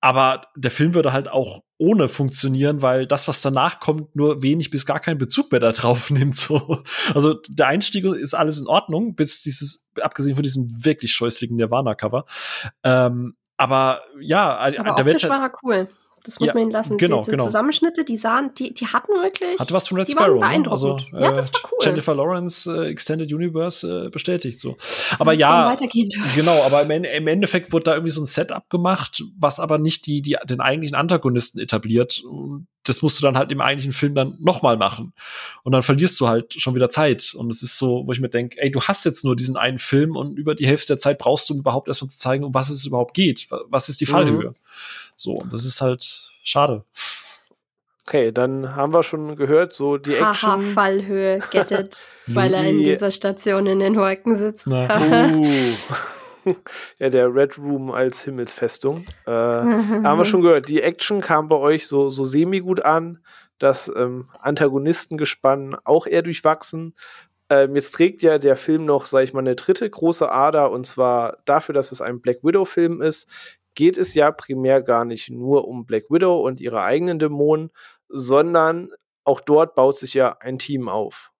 aber 0.00 0.46
der 0.56 0.70
Film 0.70 0.94
würde 0.94 1.12
halt 1.12 1.28
auch 1.28 1.62
ohne 1.76 2.08
funktionieren, 2.08 2.82
weil 2.82 3.06
das, 3.06 3.28
was 3.28 3.42
danach 3.42 3.80
kommt, 3.80 4.14
nur 4.14 4.42
wenig 4.42 4.70
bis 4.70 4.86
gar 4.86 5.00
keinen 5.00 5.18
Bezug 5.18 5.50
mehr 5.50 5.60
da 5.60 5.72
drauf 5.72 6.10
nimmt. 6.10 6.36
So. 6.36 6.82
Also 7.14 7.34
der 7.48 7.68
Einstieg 7.68 8.04
ist 8.04 8.34
alles 8.34 8.60
in 8.60 8.66
Ordnung, 8.66 9.14
bis 9.14 9.42
dieses, 9.42 9.88
abgesehen 10.00 10.34
von 10.34 10.42
diesem 10.42 10.84
wirklich 10.84 11.12
scheußlichen 11.12 11.56
Nirvana-Cover. 11.56 12.24
Ähm, 12.84 13.36
aber 13.56 14.02
ja, 14.20 14.56
aber 14.56 14.72
der 14.72 15.06
optisch 15.06 15.28
war 15.28 15.42
er 15.42 15.52
cool. 15.62 15.88
Das 16.28 16.38
muss 16.40 16.48
ja, 16.48 16.52
man 16.52 16.64
ihn 16.64 16.70
lassen. 16.70 16.98
Genau, 16.98 17.22
die, 17.22 17.30
genau. 17.30 17.46
Zusammenschnitte, 17.46 18.04
die 18.04 18.18
sahen, 18.18 18.50
die, 18.58 18.74
die 18.74 18.86
hatten 18.86 19.12
wirklich. 19.12 19.58
Hatte 19.58 19.72
was 19.72 19.88
von 19.88 19.96
Red 19.96 20.10
Sparrow. 20.10 20.38
Ne? 20.38 20.70
Also, 20.70 20.98
äh, 21.14 21.22
ja, 21.22 21.32
das 21.32 21.50
war 21.54 21.62
cool. 21.72 21.78
Jennifer 21.82 22.14
Lawrence 22.14 22.70
äh, 22.70 22.90
Extended 22.90 23.32
Universe 23.32 24.06
äh, 24.08 24.10
bestätigt 24.10 24.60
so. 24.60 24.72
Das 24.72 25.18
aber 25.18 25.32
ja, 25.32 25.74
genau, 26.34 26.62
aber 26.64 26.82
im, 26.82 26.90
im, 27.04 27.26
Endeffekt 27.28 27.72
wurde 27.72 27.84
da 27.84 27.92
irgendwie 27.94 28.10
so 28.10 28.20
ein 28.20 28.26
Setup 28.26 28.68
gemacht, 28.68 29.24
was 29.38 29.58
aber 29.58 29.78
nicht 29.78 30.04
die, 30.04 30.20
die, 30.20 30.36
den 30.44 30.60
eigentlichen 30.60 30.96
Antagonisten 30.96 31.60
etabliert. 31.60 32.22
Das 32.84 33.00
musst 33.00 33.18
du 33.18 33.22
dann 33.22 33.38
halt 33.38 33.50
im 33.50 33.62
eigentlichen 33.62 33.94
Film 33.94 34.14
dann 34.14 34.36
nochmal 34.38 34.76
machen. 34.76 35.14
Und 35.62 35.72
dann 35.72 35.82
verlierst 35.82 36.20
du 36.20 36.28
halt 36.28 36.60
schon 36.60 36.74
wieder 36.74 36.90
Zeit. 36.90 37.34
Und 37.34 37.50
es 37.50 37.62
ist 37.62 37.78
so, 37.78 38.06
wo 38.06 38.12
ich 38.12 38.20
mir 38.20 38.28
denke, 38.28 38.60
ey, 38.60 38.70
du 38.70 38.82
hast 38.82 39.06
jetzt 39.06 39.24
nur 39.24 39.34
diesen 39.34 39.56
einen 39.56 39.78
Film 39.78 40.14
und 40.14 40.38
über 40.38 40.54
die 40.54 40.66
Hälfte 40.66 40.88
der 40.88 40.98
Zeit 40.98 41.16
brauchst 41.16 41.48
du 41.48 41.54
überhaupt 41.54 41.88
erstmal 41.88 42.10
zu 42.10 42.18
zeigen, 42.18 42.44
um 42.44 42.52
was 42.52 42.68
es 42.68 42.84
überhaupt 42.84 43.14
geht. 43.14 43.48
Was 43.70 43.88
ist 43.88 44.02
die 44.02 44.06
Fallhöhe? 44.06 44.50
Mhm. 44.50 44.54
So, 45.18 45.32
und 45.32 45.52
das 45.52 45.64
ist 45.64 45.80
halt 45.80 46.30
schade. 46.44 46.84
Okay, 48.06 48.32
dann 48.32 48.74
haben 48.74 48.94
wir 48.94 49.02
schon 49.02 49.36
gehört, 49.36 49.74
so 49.74 49.98
die 49.98 50.14
Action. 50.14 50.50
Haha, 50.50 50.58
Fallhöhe, 50.58 51.40
get 51.50 51.70
it, 51.72 52.08
weil 52.26 52.54
er 52.54 52.64
in 52.64 52.78
dieser 52.78 53.10
Station 53.10 53.66
in 53.66 53.80
den 53.80 53.96
Wolken 53.96 54.36
sitzt. 54.36 54.66
uh. 54.66 55.44
ja, 56.98 57.10
der 57.10 57.34
Red 57.34 57.58
Room 57.58 57.90
als 57.90 58.22
Himmelsfestung. 58.22 59.04
Äh, 59.26 59.30
haben 59.30 60.18
wir 60.18 60.24
schon 60.24 60.40
gehört, 60.40 60.68
die 60.68 60.80
Action 60.80 61.20
kam 61.20 61.48
bei 61.48 61.56
euch 61.56 61.86
so, 61.86 62.08
so 62.08 62.24
semi-gut 62.24 62.84
an. 62.84 63.18
Das 63.58 63.90
ähm, 63.94 64.30
Antagonistengespann 64.38 65.76
auch 65.84 66.06
eher 66.06 66.22
durchwachsen. 66.22 66.94
Ähm, 67.50 67.74
jetzt 67.74 67.92
trägt 67.92 68.22
ja 68.22 68.38
der 68.38 68.56
Film 68.56 68.84
noch, 68.84 69.06
sag 69.06 69.24
ich 69.24 69.32
mal, 69.32 69.40
eine 69.40 69.56
dritte 69.56 69.88
große 69.88 70.30
Ader 70.30 70.70
und 70.70 70.86
zwar 70.86 71.38
dafür, 71.44 71.74
dass 71.74 71.92
es 71.92 72.00
ein 72.00 72.20
Black 72.20 72.38
Widow-Film 72.42 73.00
ist, 73.00 73.28
geht 73.78 73.96
es 73.96 74.14
ja 74.14 74.32
primär 74.32 74.82
gar 74.82 75.04
nicht 75.04 75.30
nur 75.30 75.68
um 75.68 75.86
Black 75.86 76.10
Widow 76.10 76.44
und 76.44 76.60
ihre 76.60 76.82
eigenen 76.82 77.20
Dämonen, 77.20 77.70
sondern 78.08 78.90
auch 79.22 79.40
dort 79.40 79.76
baut 79.76 79.96
sich 79.96 80.14
ja 80.14 80.36
ein 80.40 80.58
Team 80.58 80.88
auf. 80.88 81.30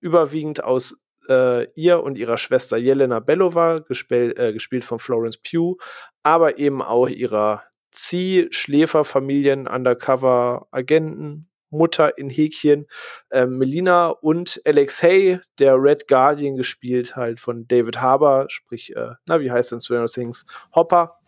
Überwiegend 0.00 0.64
aus 0.64 0.96
äh, 1.28 1.70
ihr 1.74 2.02
und 2.02 2.16
ihrer 2.16 2.38
Schwester 2.38 2.78
Jelena 2.78 3.20
Belova, 3.20 3.80
gespiel, 3.80 4.32
äh, 4.38 4.54
gespielt 4.54 4.86
von 4.86 4.98
Florence 4.98 5.36
Pugh, 5.36 5.76
aber 6.22 6.56
eben 6.58 6.80
auch 6.80 7.06
ihrer 7.06 7.64
Zieh-Schläferfamilien, 7.90 9.68
Undercover-Agenten, 9.68 11.50
Mutter 11.72 12.16
in 12.18 12.28
Häkchen, 12.30 12.86
äh, 13.30 13.46
Melina 13.46 14.08
und 14.08 14.60
Alexei, 14.64 15.40
der 15.58 15.76
Red 15.82 16.06
Guardian 16.06 16.56
gespielt 16.56 17.16
halt 17.16 17.40
von 17.40 17.66
David 17.66 18.00
Harbour, 18.00 18.46
sprich, 18.48 18.94
äh, 18.94 19.14
na, 19.26 19.40
wie 19.40 19.50
heißt 19.50 19.72
denn 19.72 19.80
Stranger 19.80 20.06
Things? 20.06 20.46
Hopper. 20.74 21.18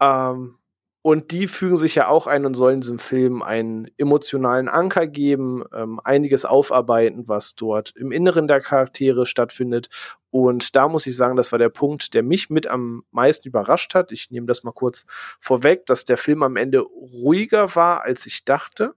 Ähm, 0.00 0.58
und 1.02 1.30
die 1.30 1.46
fügen 1.46 1.76
sich 1.76 1.94
ja 1.94 2.08
auch 2.08 2.26
ein 2.26 2.44
und 2.44 2.54
sollen 2.54 2.80
diesem 2.80 2.98
Film 2.98 3.40
einen 3.40 3.88
emotionalen 3.96 4.68
Anker 4.68 5.06
geben, 5.06 5.64
ähm, 5.72 6.00
einiges 6.04 6.44
aufarbeiten, 6.44 7.28
was 7.28 7.54
dort 7.54 7.94
im 7.96 8.12
Inneren 8.12 8.48
der 8.48 8.60
Charaktere 8.60 9.24
stattfindet. 9.24 9.88
Und 10.30 10.76
da 10.76 10.88
muss 10.88 11.06
ich 11.06 11.16
sagen, 11.16 11.36
das 11.36 11.52
war 11.52 11.58
der 11.58 11.70
Punkt, 11.70 12.12
der 12.14 12.22
mich 12.22 12.50
mit 12.50 12.66
am 12.66 13.04
meisten 13.10 13.48
überrascht 13.48 13.94
hat. 13.94 14.12
Ich 14.12 14.30
nehme 14.30 14.46
das 14.46 14.64
mal 14.64 14.72
kurz 14.72 15.06
vorweg, 15.40 15.86
dass 15.86 16.04
der 16.04 16.18
Film 16.18 16.42
am 16.42 16.56
Ende 16.56 16.80
ruhiger 16.80 17.74
war, 17.74 18.02
als 18.02 18.26
ich 18.26 18.44
dachte 18.44 18.94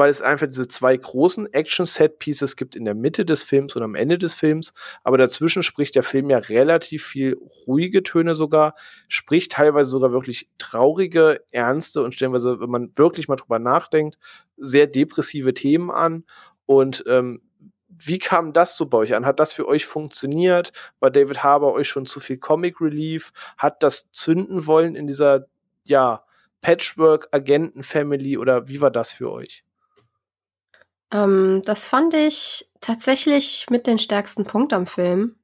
weil 0.00 0.08
es 0.08 0.22
einfach 0.22 0.46
diese 0.46 0.66
zwei 0.66 0.96
großen 0.96 1.52
Action-Set-Pieces 1.52 2.56
gibt 2.56 2.74
in 2.74 2.86
der 2.86 2.94
Mitte 2.94 3.26
des 3.26 3.42
Films 3.42 3.76
und 3.76 3.82
am 3.82 3.94
Ende 3.94 4.16
des 4.16 4.32
Films. 4.32 4.72
Aber 5.04 5.18
dazwischen 5.18 5.62
spricht 5.62 5.94
der 5.94 6.02
Film 6.02 6.30
ja 6.30 6.38
relativ 6.38 7.04
viel 7.04 7.36
ruhige 7.66 8.02
Töne 8.02 8.34
sogar, 8.34 8.74
spricht 9.08 9.52
teilweise 9.52 9.90
sogar 9.90 10.10
wirklich 10.10 10.48
traurige, 10.56 11.42
ernste 11.50 12.02
und 12.02 12.14
stellenweise, 12.14 12.60
wenn 12.60 12.70
man 12.70 12.96
wirklich 12.96 13.28
mal 13.28 13.36
drüber 13.36 13.58
nachdenkt, 13.58 14.16
sehr 14.56 14.86
depressive 14.86 15.52
Themen 15.52 15.90
an. 15.90 16.24
Und 16.64 17.04
ähm, 17.06 17.42
wie 17.88 18.18
kam 18.18 18.54
das 18.54 18.78
so 18.78 18.86
bei 18.86 18.96
euch 18.96 19.14
an? 19.14 19.26
Hat 19.26 19.38
das 19.38 19.52
für 19.52 19.68
euch 19.68 19.84
funktioniert? 19.84 20.72
War 21.00 21.10
David 21.10 21.42
Harbour 21.42 21.74
euch 21.74 21.88
schon 21.88 22.06
zu 22.06 22.20
viel 22.20 22.38
Comic 22.38 22.80
Relief? 22.80 23.32
Hat 23.58 23.82
das 23.82 24.10
zünden 24.12 24.66
wollen 24.66 24.96
in 24.96 25.06
dieser, 25.06 25.44
ja, 25.84 26.24
Patchwork-Agenten-Family 26.62 28.38
oder 28.38 28.66
wie 28.66 28.80
war 28.80 28.90
das 28.90 29.12
für 29.12 29.30
euch? 29.30 29.62
Ähm, 31.12 31.62
das 31.64 31.86
fand 31.86 32.14
ich 32.14 32.68
tatsächlich 32.80 33.66
mit 33.70 33.86
den 33.86 33.98
stärksten 33.98 34.44
Punkt 34.44 34.72
am 34.72 34.86
Film, 34.86 35.36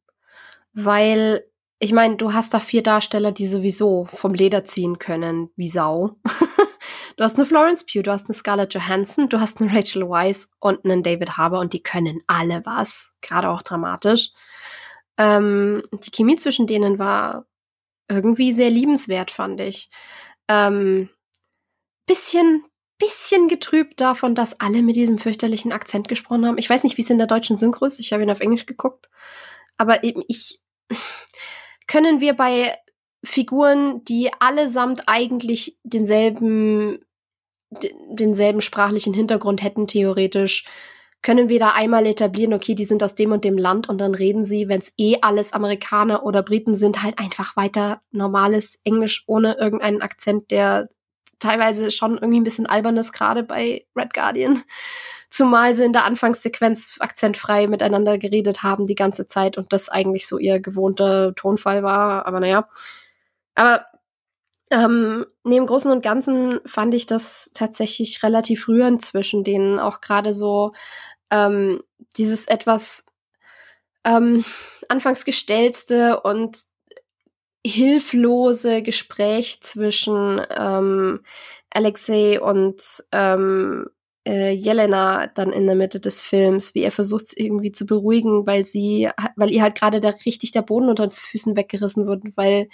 weil 0.73 1.45
ich 1.79 1.93
meine, 1.93 2.17
du 2.17 2.33
hast 2.33 2.55
da 2.55 2.61
vier 2.61 2.83
Darsteller, 2.83 3.33
die 3.33 3.47
sowieso 3.47 4.09
vom 4.15 4.33
Leder 4.33 4.65
ziehen 4.65 4.99
können, 4.99 5.51
wie 5.57 5.69
Sau. 5.69 6.17
du 7.17 7.25
hast 7.25 7.37
eine 7.37 7.45
Florence 7.45 7.85
Pugh, 7.85 8.03
du 8.03 8.11
hast 8.11 8.29
eine 8.29 8.35
Scarlett 8.35 8.73
Johansson, 8.73 9.29
du 9.29 9.41
hast 9.41 9.61
eine 9.61 9.71
Rachel 9.71 10.09
Weisz 10.09 10.49
und 10.59 10.85
einen 10.85 11.03
David 11.03 11.37
Harbour 11.37 11.61
und 11.61 11.75
die 11.75 11.83
können 11.83 12.23
alle 12.27 12.65
was, 12.65 13.13
gerade 13.21 13.51
auch 13.51 13.63
dramatisch. 13.63 14.31
Ähm, 15.19 15.83
die 15.93 16.11
Chemie 16.11 16.37
zwischen 16.37 16.67
denen 16.67 16.99
war 16.99 17.47
irgendwie 18.09 18.53
sehr 18.53 18.71
liebenswert, 18.71 19.31
fand 19.31 19.61
ich. 19.61 19.91
Ähm, 20.49 21.11
bisschen, 22.07 22.65
bisschen 22.99 23.49
getrübt 23.49 24.01
davon, 24.01 24.35
dass 24.35 24.61
alle 24.61 24.83
mit 24.83 24.97
diesem 24.97 25.19
fürchterlichen 25.19 25.73
Akzent 25.73 26.09
gesprochen 26.09 26.47
haben. 26.47 26.59
Ich 26.59 26.71
weiß 26.71 26.85
nicht, 26.85 26.97
wie 26.97 27.03
es 27.03 27.11
in 27.11 27.19
der 27.19 27.27
deutschen 27.27 27.57
Synchro 27.57 27.87
ist. 27.87 28.01
Ich 28.01 28.13
habe 28.13 28.23
ihn 28.23 28.31
auf 28.31 28.41
Englisch 28.41 28.67
geguckt. 28.67 29.09
Aber 29.77 30.05
eben 30.05 30.23
ich, 30.29 30.61
können 31.87 32.21
wir 32.21 32.35
bei 32.35 32.77
Figuren, 33.25 34.03
die 34.05 34.31
allesamt 34.39 35.05
eigentlich 35.07 35.79
denselben, 35.83 37.05
denselben 37.71 38.61
sprachlichen 38.61 39.15
Hintergrund 39.15 39.63
hätten, 39.63 39.87
theoretisch, 39.87 40.65
können 41.23 41.49
wir 41.49 41.59
da 41.59 41.73
einmal 41.73 42.07
etablieren, 42.07 42.55
okay, 42.55 42.77
die 42.77 42.85
sind 42.85 43.03
aus 43.03 43.17
dem 43.17 43.33
und 43.33 43.43
dem 43.43 43.59
Land 43.59 43.89
und 43.89 43.99
dann 43.99 44.15
reden 44.15 44.45
sie, 44.45 44.69
wenn 44.69 44.79
es 44.79 44.93
eh 44.97 45.17
alles 45.23 45.53
Amerikaner 45.53 46.25
oder 46.25 46.43
Briten 46.43 46.77
sind, 46.77 47.03
halt 47.03 47.19
einfach 47.19 47.57
weiter 47.57 48.01
normales 48.13 48.79
Englisch 48.85 49.25
ohne 49.27 49.57
irgendeinen 49.59 50.03
Akzent, 50.03 50.53
der 50.53 50.89
teilweise 51.39 51.91
schon 51.91 52.15
irgendwie 52.15 52.41
ein 52.41 52.45
bisschen 52.45 52.67
albern 52.67 52.97
ist, 52.97 53.13
gerade 53.13 53.43
bei 53.43 53.87
Red 53.95 54.15
Guardian. 54.15 54.63
Zumal 55.31 55.75
sie 55.75 55.85
in 55.85 55.93
der 55.93 56.05
Anfangssequenz 56.05 56.97
akzentfrei 57.01 57.67
miteinander 57.67 58.17
geredet 58.17 58.63
haben 58.63 58.87
die 58.87 58.95
ganze 58.95 59.27
Zeit 59.27 59.59
und 59.59 59.73
das 59.73 59.89
eigentlich 59.89 60.27
so 60.27 60.39
ihr 60.39 60.61
gewohnter 60.61 61.35
Tonfall 61.35 61.83
war. 61.83 62.27
Aber 62.27 62.41
naja. 62.41 62.69
Aber 63.55 63.87
ähm, 64.71 65.27
neben 65.45 65.67
Großen 65.67 65.91
und 65.91 66.03
Ganzen 66.03 66.61
fand 66.67 66.95
ich 66.95 67.07
das 67.07 67.53
tatsächlich 67.55 68.23
relativ 68.23 68.69
rührend 68.69 69.03
zwischen 69.03 69.45
denen. 69.45 69.79
Auch 69.79 70.01
gerade 70.01 70.33
so 70.33 70.73
ähm, 71.31 71.83
dieses 72.17 72.47
etwas 72.47 73.07
ähm, 74.05 74.45
anfangs 74.89 75.25
gestellte 75.25 76.21
und 76.21 76.63
hilflose 77.67 78.83
Gespräch 78.83 79.61
zwischen 79.61 80.41
ähm, 80.51 81.21
Alexei 81.71 82.41
und 82.41 82.81
ähm, 83.13 83.87
äh, 84.27 84.53
Jelena 84.53 85.29
dann 85.29 85.53
in 85.53 85.67
der 85.67 85.77
Mitte 85.77 86.01
des 86.01 86.21
Films, 86.21 86.75
wie 86.75 86.83
er 86.83 86.91
versucht 86.91 87.33
irgendwie 87.37 87.71
zu 87.71 87.87
beruhigen, 87.87 88.47
weil 88.47 88.65
sie, 88.65 89.09
weil 89.37 89.53
ihr 89.53 89.63
halt 89.63 89.77
gerade 89.77 90.01
da 90.01 90.11
richtig 90.27 90.51
der 90.51 90.63
Boden 90.63 90.89
unter 90.89 91.07
den 91.07 91.13
Füßen 91.13 91.57
weggerissen 91.57 92.07
wurde, 92.07 92.33
weil 92.35 92.69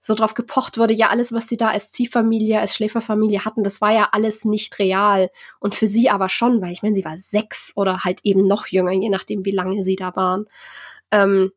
so 0.00 0.14
drauf 0.14 0.34
gepocht 0.34 0.76
wurde, 0.76 0.92
ja, 0.92 1.08
alles, 1.08 1.32
was 1.32 1.48
sie 1.48 1.56
da 1.56 1.68
als 1.70 1.92
Ziehfamilie, 1.92 2.60
als 2.60 2.74
Schläferfamilie 2.74 3.44
hatten, 3.44 3.64
das 3.64 3.80
war 3.80 3.92
ja 3.92 4.10
alles 4.12 4.44
nicht 4.44 4.78
real. 4.78 5.30
Und 5.60 5.74
für 5.74 5.86
sie 5.86 6.10
aber 6.10 6.28
schon, 6.28 6.60
weil 6.60 6.72
ich 6.72 6.82
meine, 6.82 6.94
sie 6.94 7.04
war 7.04 7.16
sechs 7.16 7.72
oder 7.74 8.04
halt 8.04 8.20
eben 8.22 8.42
noch 8.42 8.66
jünger, 8.66 8.92
je 8.92 9.08
nachdem, 9.08 9.44
wie 9.46 9.50
lange 9.50 9.82
sie 9.84 9.96
da 9.96 10.14
waren. 10.14 10.46
Ähm, 11.10 11.52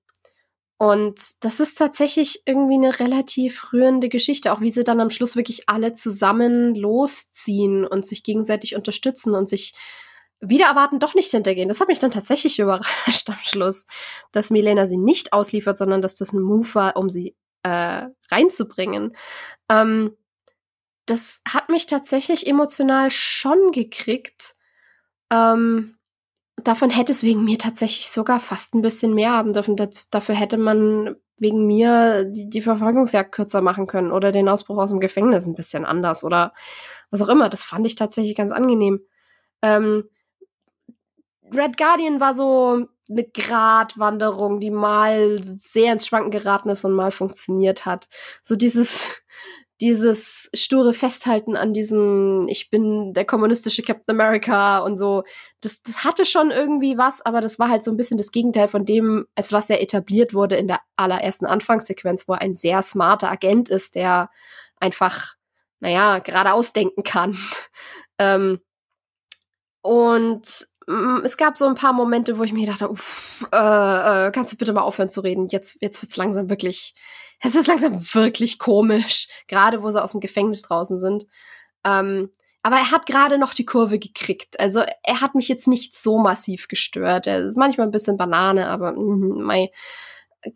und 0.81 1.45
das 1.45 1.59
ist 1.59 1.77
tatsächlich 1.77 2.41
irgendwie 2.47 2.73
eine 2.73 2.99
relativ 2.99 3.71
rührende 3.71 4.09
Geschichte, 4.09 4.51
auch 4.51 4.61
wie 4.61 4.71
sie 4.71 4.83
dann 4.83 4.99
am 4.99 5.11
Schluss 5.11 5.35
wirklich 5.35 5.69
alle 5.69 5.93
zusammen 5.93 6.73
losziehen 6.73 7.85
und 7.85 8.03
sich 8.03 8.23
gegenseitig 8.23 8.75
unterstützen 8.75 9.35
und 9.35 9.47
sich 9.47 9.73
wieder 10.39 10.65
erwarten 10.65 10.97
doch 10.97 11.13
nicht 11.13 11.29
hintergehen. 11.29 11.67
Das 11.67 11.81
hat 11.81 11.87
mich 11.87 11.99
dann 11.99 12.09
tatsächlich 12.09 12.57
überrascht 12.59 13.29
am 13.29 13.37
Schluss, 13.43 13.85
dass 14.31 14.49
Milena 14.49 14.87
sie 14.87 14.97
nicht 14.97 15.33
ausliefert, 15.33 15.77
sondern 15.77 16.01
dass 16.01 16.15
das 16.15 16.33
ein 16.33 16.41
Move 16.41 16.73
war, 16.73 16.97
um 16.97 17.11
sie 17.11 17.35
äh, 17.61 18.07
reinzubringen. 18.31 19.15
Ähm, 19.69 20.17
das 21.05 21.43
hat 21.47 21.69
mich 21.69 21.85
tatsächlich 21.85 22.47
emotional 22.47 23.11
schon 23.11 23.71
gekriegt. 23.71 24.55
Ähm, 25.31 25.99
davon 26.63 26.89
hätte 26.89 27.11
es 27.11 27.23
wegen 27.23 27.43
mir 27.43 27.57
tatsächlich 27.57 28.09
sogar 28.09 28.39
fast 28.39 28.75
ein 28.75 28.81
bisschen 28.81 29.13
mehr 29.13 29.31
haben 29.31 29.53
dürfen. 29.53 29.75
Das, 29.75 30.09
dafür 30.09 30.35
hätte 30.35 30.57
man 30.57 31.15
wegen 31.37 31.65
mir 31.65 32.25
die, 32.25 32.49
die 32.49 32.61
Verfolgungsjagd 32.61 33.31
kürzer 33.31 33.61
machen 33.61 33.87
können 33.87 34.11
oder 34.11 34.31
den 34.31 34.47
Ausbruch 34.47 34.77
aus 34.77 34.91
dem 34.91 34.99
Gefängnis 34.99 35.45
ein 35.45 35.55
bisschen 35.55 35.85
anders 35.85 36.23
oder 36.23 36.53
was 37.09 37.21
auch 37.21 37.29
immer. 37.29 37.49
Das 37.49 37.63
fand 37.63 37.85
ich 37.87 37.95
tatsächlich 37.95 38.35
ganz 38.35 38.51
angenehm. 38.51 39.01
Ähm, 39.61 40.09
Red 41.53 41.77
Guardian 41.77 42.19
war 42.19 42.33
so 42.33 42.85
eine 43.09 43.23
Gratwanderung, 43.25 44.59
die 44.59 44.71
mal 44.71 45.39
sehr 45.43 45.93
ins 45.93 46.07
Schwanken 46.07 46.31
geraten 46.31 46.69
ist 46.69 46.85
und 46.85 46.93
mal 46.93 47.11
funktioniert 47.11 47.85
hat. 47.85 48.07
So 48.41 48.55
dieses, 48.55 49.21
dieses 49.81 50.49
sture 50.55 50.93
Festhalten 50.93 51.57
an 51.57 51.73
diesem, 51.73 52.45
ich 52.47 52.69
bin 52.69 53.13
der 53.13 53.25
kommunistische 53.25 53.81
Captain 53.81 54.15
America 54.15 54.79
und 54.79 54.95
so, 54.95 55.23
das, 55.59 55.81
das 55.81 56.03
hatte 56.03 56.25
schon 56.25 56.51
irgendwie 56.51 56.99
was, 56.99 57.25
aber 57.25 57.41
das 57.41 57.57
war 57.57 57.69
halt 57.69 57.83
so 57.83 57.89
ein 57.89 57.97
bisschen 57.97 58.17
das 58.17 58.31
Gegenteil 58.31 58.67
von 58.67 58.85
dem, 58.85 59.25
als 59.35 59.51
was 59.51 59.71
er 59.71 59.81
etabliert 59.81 60.35
wurde 60.35 60.55
in 60.55 60.67
der 60.67 60.81
allerersten 60.95 61.47
Anfangssequenz, 61.47 62.27
wo 62.27 62.33
er 62.33 62.41
ein 62.41 62.53
sehr 62.53 62.83
smarter 62.83 63.31
Agent 63.31 63.69
ist, 63.69 63.95
der 63.95 64.29
einfach, 64.79 65.35
naja, 65.79 66.19
geradeaus 66.19 66.73
denken 66.73 67.01
kann. 67.01 67.35
ähm, 68.19 68.61
und 69.81 70.67
es 70.87 71.37
gab 71.37 71.57
so 71.57 71.65
ein 71.67 71.75
paar 71.75 71.93
Momente, 71.93 72.37
wo 72.37 72.43
ich 72.43 72.53
mir 72.53 72.65
dachte, 72.65 72.89
uff, 72.89 73.47
äh, 73.51 74.27
äh, 74.27 74.31
kannst 74.31 74.51
du 74.51 74.57
bitte 74.57 74.73
mal 74.73 74.81
aufhören 74.81 75.09
zu 75.09 75.21
reden? 75.21 75.47
Jetzt, 75.47 75.77
jetzt 75.81 76.01
wird's 76.01 76.17
langsam 76.17 76.49
wirklich, 76.49 76.95
es 77.39 77.55
ist 77.55 77.67
langsam 77.67 78.01
wirklich 78.13 78.59
komisch, 78.59 79.27
gerade 79.47 79.83
wo 79.83 79.91
sie 79.91 80.01
aus 80.01 80.11
dem 80.11 80.21
Gefängnis 80.21 80.61
draußen 80.63 80.99
sind. 80.99 81.25
Ähm, 81.85 82.29
aber 82.63 82.75
er 82.77 82.91
hat 82.91 83.05
gerade 83.05 83.37
noch 83.37 83.53
die 83.53 83.65
Kurve 83.65 83.97
gekriegt. 83.97 84.59
Also 84.59 84.83
er 85.03 85.21
hat 85.21 85.33
mich 85.33 85.47
jetzt 85.47 85.67
nicht 85.67 85.95
so 85.95 86.19
massiv 86.19 86.67
gestört. 86.67 87.25
Er 87.25 87.39
ist 87.39 87.57
manchmal 87.57 87.87
ein 87.87 87.91
bisschen 87.91 88.17
Banane, 88.17 88.67
aber 88.67 88.91
mm, 88.91 89.41
mei, 89.41 89.71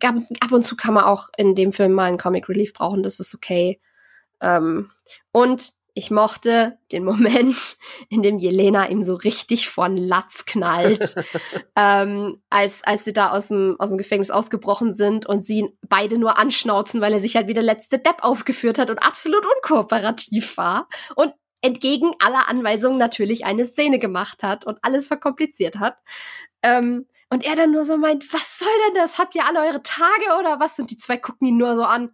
ab 0.00 0.52
und 0.52 0.64
zu 0.64 0.76
kann 0.76 0.94
man 0.94 1.04
auch 1.04 1.28
in 1.36 1.54
dem 1.54 1.72
Film 1.72 1.92
mal 1.92 2.04
einen 2.04 2.18
Comic 2.18 2.48
Relief 2.48 2.72
brauchen. 2.72 3.02
Das 3.02 3.18
ist 3.18 3.34
okay. 3.34 3.80
Ähm, 4.40 4.90
und 5.32 5.72
ich 5.98 6.10
mochte 6.10 6.78
den 6.92 7.04
Moment, 7.04 7.56
in 8.10 8.22
dem 8.22 8.38
Jelena 8.38 8.86
ihm 8.88 9.02
so 9.02 9.14
richtig 9.14 9.68
von 9.68 9.96
Latz 9.96 10.44
knallt, 10.44 11.14
ähm, 11.76 12.42
als, 12.50 12.84
als 12.84 13.04
sie 13.04 13.14
da 13.14 13.30
aus 13.30 13.48
dem, 13.48 13.76
aus 13.78 13.88
dem 13.88 13.98
Gefängnis 13.98 14.30
ausgebrochen 14.30 14.92
sind 14.92 15.24
und 15.26 15.42
sie 15.42 15.60
ihn 15.60 15.78
beide 15.88 16.18
nur 16.18 16.38
anschnauzen, 16.38 17.00
weil 17.00 17.14
er 17.14 17.20
sich 17.20 17.34
halt 17.34 17.48
wie 17.48 17.54
der 17.54 17.62
letzte 17.62 17.98
Depp 17.98 18.18
aufgeführt 18.20 18.78
hat 18.78 18.90
und 18.90 18.98
absolut 18.98 19.44
unkooperativ 19.56 20.58
war 20.58 20.86
und 21.16 21.32
entgegen 21.62 22.12
aller 22.22 22.46
Anweisungen 22.46 22.98
natürlich 22.98 23.46
eine 23.46 23.64
Szene 23.64 23.98
gemacht 23.98 24.42
hat 24.42 24.66
und 24.66 24.78
alles 24.82 25.06
verkompliziert 25.06 25.78
hat. 25.78 25.96
Ähm, 26.62 27.06
und 27.30 27.44
er 27.46 27.56
dann 27.56 27.72
nur 27.72 27.84
so 27.84 27.96
meint, 27.96 28.32
was 28.34 28.58
soll 28.58 28.68
denn 28.86 28.96
das? 28.96 29.18
Habt 29.18 29.34
ihr 29.34 29.46
alle 29.46 29.60
eure 29.62 29.82
Tage 29.82 30.38
oder 30.38 30.60
was? 30.60 30.78
Und 30.78 30.90
die 30.90 30.98
zwei 30.98 31.16
gucken 31.16 31.48
ihn 31.48 31.56
nur 31.56 31.74
so 31.74 31.84
an 31.84 32.10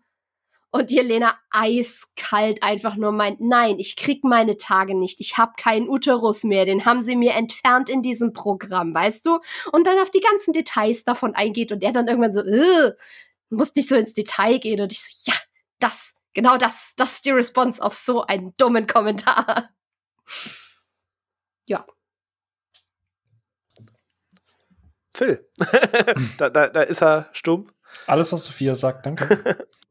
und 0.72 0.90
Jelena 0.90 1.38
eiskalt 1.50 2.62
einfach 2.62 2.96
nur 2.96 3.12
meint, 3.12 3.40
nein, 3.40 3.78
ich 3.78 3.94
krieg 3.94 4.24
meine 4.24 4.56
Tage 4.56 4.96
nicht, 4.98 5.20
ich 5.20 5.36
hab 5.36 5.58
keinen 5.58 5.88
Uterus 5.88 6.44
mehr, 6.44 6.64
den 6.64 6.86
haben 6.86 7.02
sie 7.02 7.14
mir 7.14 7.34
entfernt 7.34 7.90
in 7.90 8.00
diesem 8.02 8.32
Programm, 8.32 8.94
weißt 8.94 9.26
du? 9.26 9.38
Und 9.70 9.86
dann 9.86 9.98
auf 9.98 10.10
die 10.10 10.20
ganzen 10.20 10.54
Details 10.54 11.04
davon 11.04 11.34
eingeht 11.34 11.72
und 11.72 11.82
er 11.82 11.92
dann 11.92 12.08
irgendwann 12.08 12.32
so, 12.32 12.42
muss 13.50 13.74
nicht 13.74 13.88
so 13.88 13.96
ins 13.96 14.14
Detail 14.14 14.58
gehen 14.58 14.80
und 14.80 14.90
ich 14.92 15.04
so, 15.04 15.30
ja, 15.30 15.36
das, 15.78 16.14
genau 16.32 16.56
das, 16.56 16.94
das 16.96 17.12
ist 17.12 17.26
die 17.26 17.32
Response 17.32 17.82
auf 17.82 17.92
so 17.92 18.22
einen 18.24 18.54
dummen 18.56 18.86
Kommentar. 18.86 19.68
Ja. 21.64 21.86
Phil, 25.14 25.48
da, 26.38 26.50
da, 26.50 26.68
da 26.68 26.82
ist 26.82 27.02
er 27.02 27.28
stumm. 27.32 27.70
Alles, 28.08 28.32
was 28.32 28.44
Sophia 28.44 28.74
sagt, 28.74 29.06
danke. 29.06 29.68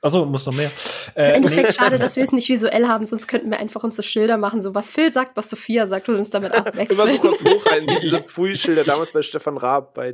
Achso, 0.00 0.24
muss 0.24 0.46
noch 0.46 0.54
mehr. 0.54 0.70
Äh, 1.16 1.30
Im 1.30 1.34
Endeffekt 1.36 1.66
nee. 1.66 1.72
schade, 1.72 1.98
dass 1.98 2.14
wir 2.14 2.22
es 2.22 2.30
nicht 2.32 2.48
visuell 2.48 2.86
haben, 2.86 3.04
sonst 3.04 3.26
könnten 3.26 3.50
wir 3.50 3.58
einfach 3.58 3.82
uns 3.82 3.96
so 3.96 4.02
Schilder 4.02 4.36
machen, 4.36 4.60
so 4.60 4.72
was 4.72 4.90
Phil 4.90 5.10
sagt, 5.10 5.36
was 5.36 5.50
Sophia 5.50 5.88
sagt 5.88 6.08
und 6.08 6.14
uns 6.14 6.30
damit 6.30 6.52
abwechseln. 6.52 7.00
Immer 7.00 7.10
so 7.10 7.18
kurz 7.18 7.42
hochhalten, 7.42 7.88
wie 7.88 8.00
diese 8.00 8.20
Pfui-Schilder 8.22 8.84
damals 8.84 9.10
bei 9.10 9.22
Stefan 9.22 9.56
Raab 9.56 9.94
bei 9.94 10.12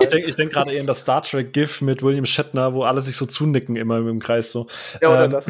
Ich 0.00 0.08
denke 0.08 0.28
ich 0.28 0.34
denk 0.34 0.52
gerade 0.52 0.72
eher 0.72 0.80
in 0.80 0.86
das 0.86 1.00
Star 1.00 1.22
Trek-GIF 1.22 1.80
mit 1.80 2.02
William 2.02 2.26
Shatner, 2.26 2.74
wo 2.74 2.82
alle 2.82 3.00
sich 3.00 3.16
so 3.16 3.24
zunicken 3.24 3.76
immer 3.76 3.96
im 3.96 4.20
Kreis 4.20 4.52
so. 4.52 4.66
Ja, 5.00 5.08
oder 5.10 5.24
ähm, 5.24 5.30
das. 5.30 5.48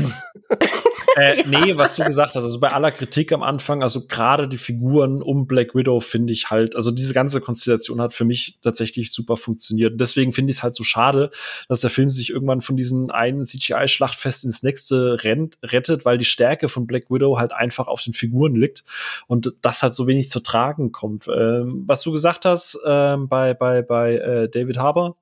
äh, 1.17 1.43
nee, 1.47 1.77
was 1.77 1.97
du 1.97 2.05
gesagt 2.05 2.37
hast, 2.37 2.45
also 2.45 2.61
bei 2.61 2.71
aller 2.71 2.93
Kritik 2.93 3.33
am 3.33 3.43
Anfang, 3.43 3.83
also 3.83 4.07
gerade 4.07 4.47
die 4.47 4.57
Figuren 4.57 5.21
um 5.21 5.49
Black 5.49 5.75
Widow 5.75 5.99
finde 5.99 6.33
ich 6.33 6.51
halt, 6.51 6.77
also 6.77 6.93
diese 6.93 7.13
ganze 7.13 7.41
Konstellation 7.41 8.01
hat 8.01 8.15
für 8.15 8.25
mich 8.25 8.59
tatsächlich 8.63 9.11
super 9.11 9.37
funktioniert. 9.37 9.93
Und 9.93 10.01
deswegen 10.01 10.33
finde 10.33 10.53
ich 10.53 10.59
es 10.59 10.63
halt 10.63 10.77
so 10.77 10.85
schade, 10.85 11.31
dass 11.69 11.81
der 11.81 11.91
Film 11.91 12.09
sich 12.09 12.31
irgendwann 12.31 12.61
von 12.61 12.77
diesen 12.77 13.11
einen 13.11 13.43
CGI-Schlachtfest 13.65 14.45
ins 14.45 14.63
nächste 14.63 15.23
rennt, 15.25 15.59
rettet, 15.63 16.05
weil 16.05 16.19
die 16.19 16.25
Stärke 16.25 16.69
von 16.69 16.87
Black 16.87 17.11
Widow 17.11 17.39
halt 17.39 17.53
einfach 17.53 17.87
auf 17.87 18.03
den 18.03 18.13
Figuren 18.13 18.55
liegt 18.55 18.85
und 19.27 19.55
das 19.63 19.83
halt 19.83 19.95
so 19.95 20.07
wenig 20.07 20.31
zu 20.31 20.41
tragen 20.41 20.93
kommt. 20.93 21.27
Ähm, 21.29 21.85
was 21.87 22.03
du 22.03 22.13
gesagt 22.13 22.45
hast 22.45 22.79
ähm, 22.87 23.29
bei, 23.29 23.55
bei, 23.55 23.83
bei 23.83 24.17
äh, 24.17 24.49
David 24.49 24.79
Harbour, 24.79 25.17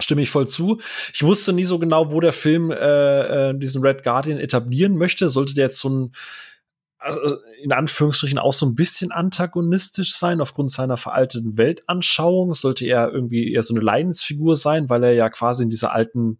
stimme 0.00 0.22
ich 0.22 0.30
voll 0.30 0.48
zu. 0.48 0.80
Ich 1.12 1.22
wusste 1.22 1.52
nie 1.52 1.64
so 1.64 1.78
genau, 1.78 2.10
wo 2.10 2.20
der 2.20 2.32
Film 2.32 2.70
äh, 2.70 3.50
äh, 3.50 3.58
diesen 3.58 3.82
Red 3.82 4.02
Guardian 4.02 4.38
etablieren 4.38 4.96
möchte. 4.96 5.28
Sollte 5.28 5.54
der 5.54 5.66
jetzt 5.66 5.78
so 5.78 5.88
ein 5.88 6.12
also 7.02 7.38
in 7.60 7.72
Anführungsstrichen 7.72 8.38
auch 8.38 8.52
so 8.52 8.64
ein 8.66 8.74
bisschen 8.74 9.12
antagonistisch 9.12 10.14
sein 10.14 10.40
aufgrund 10.40 10.70
seiner 10.70 10.96
veralteten 10.96 11.58
Weltanschauung. 11.58 12.54
Sollte 12.54 12.86
er 12.86 13.12
irgendwie 13.12 13.52
eher 13.52 13.62
so 13.62 13.74
eine 13.74 13.82
Leidensfigur 13.82 14.56
sein, 14.56 14.88
weil 14.88 15.02
er 15.04 15.12
ja 15.12 15.28
quasi 15.28 15.64
in 15.64 15.70
dieser 15.70 15.92
alten, 15.92 16.38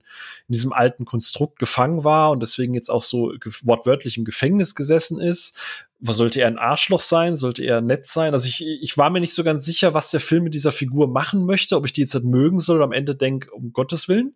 in 0.48 0.52
diesem 0.52 0.72
alten 0.72 1.04
Konstrukt 1.04 1.58
gefangen 1.58 2.04
war 2.04 2.30
und 2.30 2.40
deswegen 2.40 2.74
jetzt 2.74 2.90
auch 2.90 3.02
so 3.02 3.32
wortwörtlich 3.62 4.16
im 4.16 4.24
Gefängnis 4.24 4.74
gesessen 4.74 5.20
ist. 5.20 5.58
Was 5.98 6.16
sollte 6.16 6.40
er 6.40 6.48
ein 6.48 6.58
Arschloch 6.58 7.00
sein? 7.00 7.36
Sollte 7.36 7.62
er 7.62 7.80
nett 7.80 8.06
sein? 8.06 8.32
Also 8.32 8.48
ich, 8.48 8.64
ich 8.64 8.98
war 8.98 9.10
mir 9.10 9.20
nicht 9.20 9.34
so 9.34 9.44
ganz 9.44 9.64
sicher, 9.64 9.94
was 9.94 10.10
der 10.10 10.20
Film 10.20 10.44
mit 10.44 10.54
dieser 10.54 10.72
Figur 10.72 11.08
machen 11.08 11.44
möchte, 11.44 11.76
ob 11.76 11.86
ich 11.86 11.92
die 11.92 12.00
jetzt 12.00 12.14
halt 12.14 12.24
mögen 12.24 12.58
soll 12.58 12.76
oder 12.76 12.86
am 12.86 12.92
Ende 12.92 13.14
denke, 13.14 13.52
um 13.52 13.72
Gottes 13.72 14.08
Willen. 14.08 14.34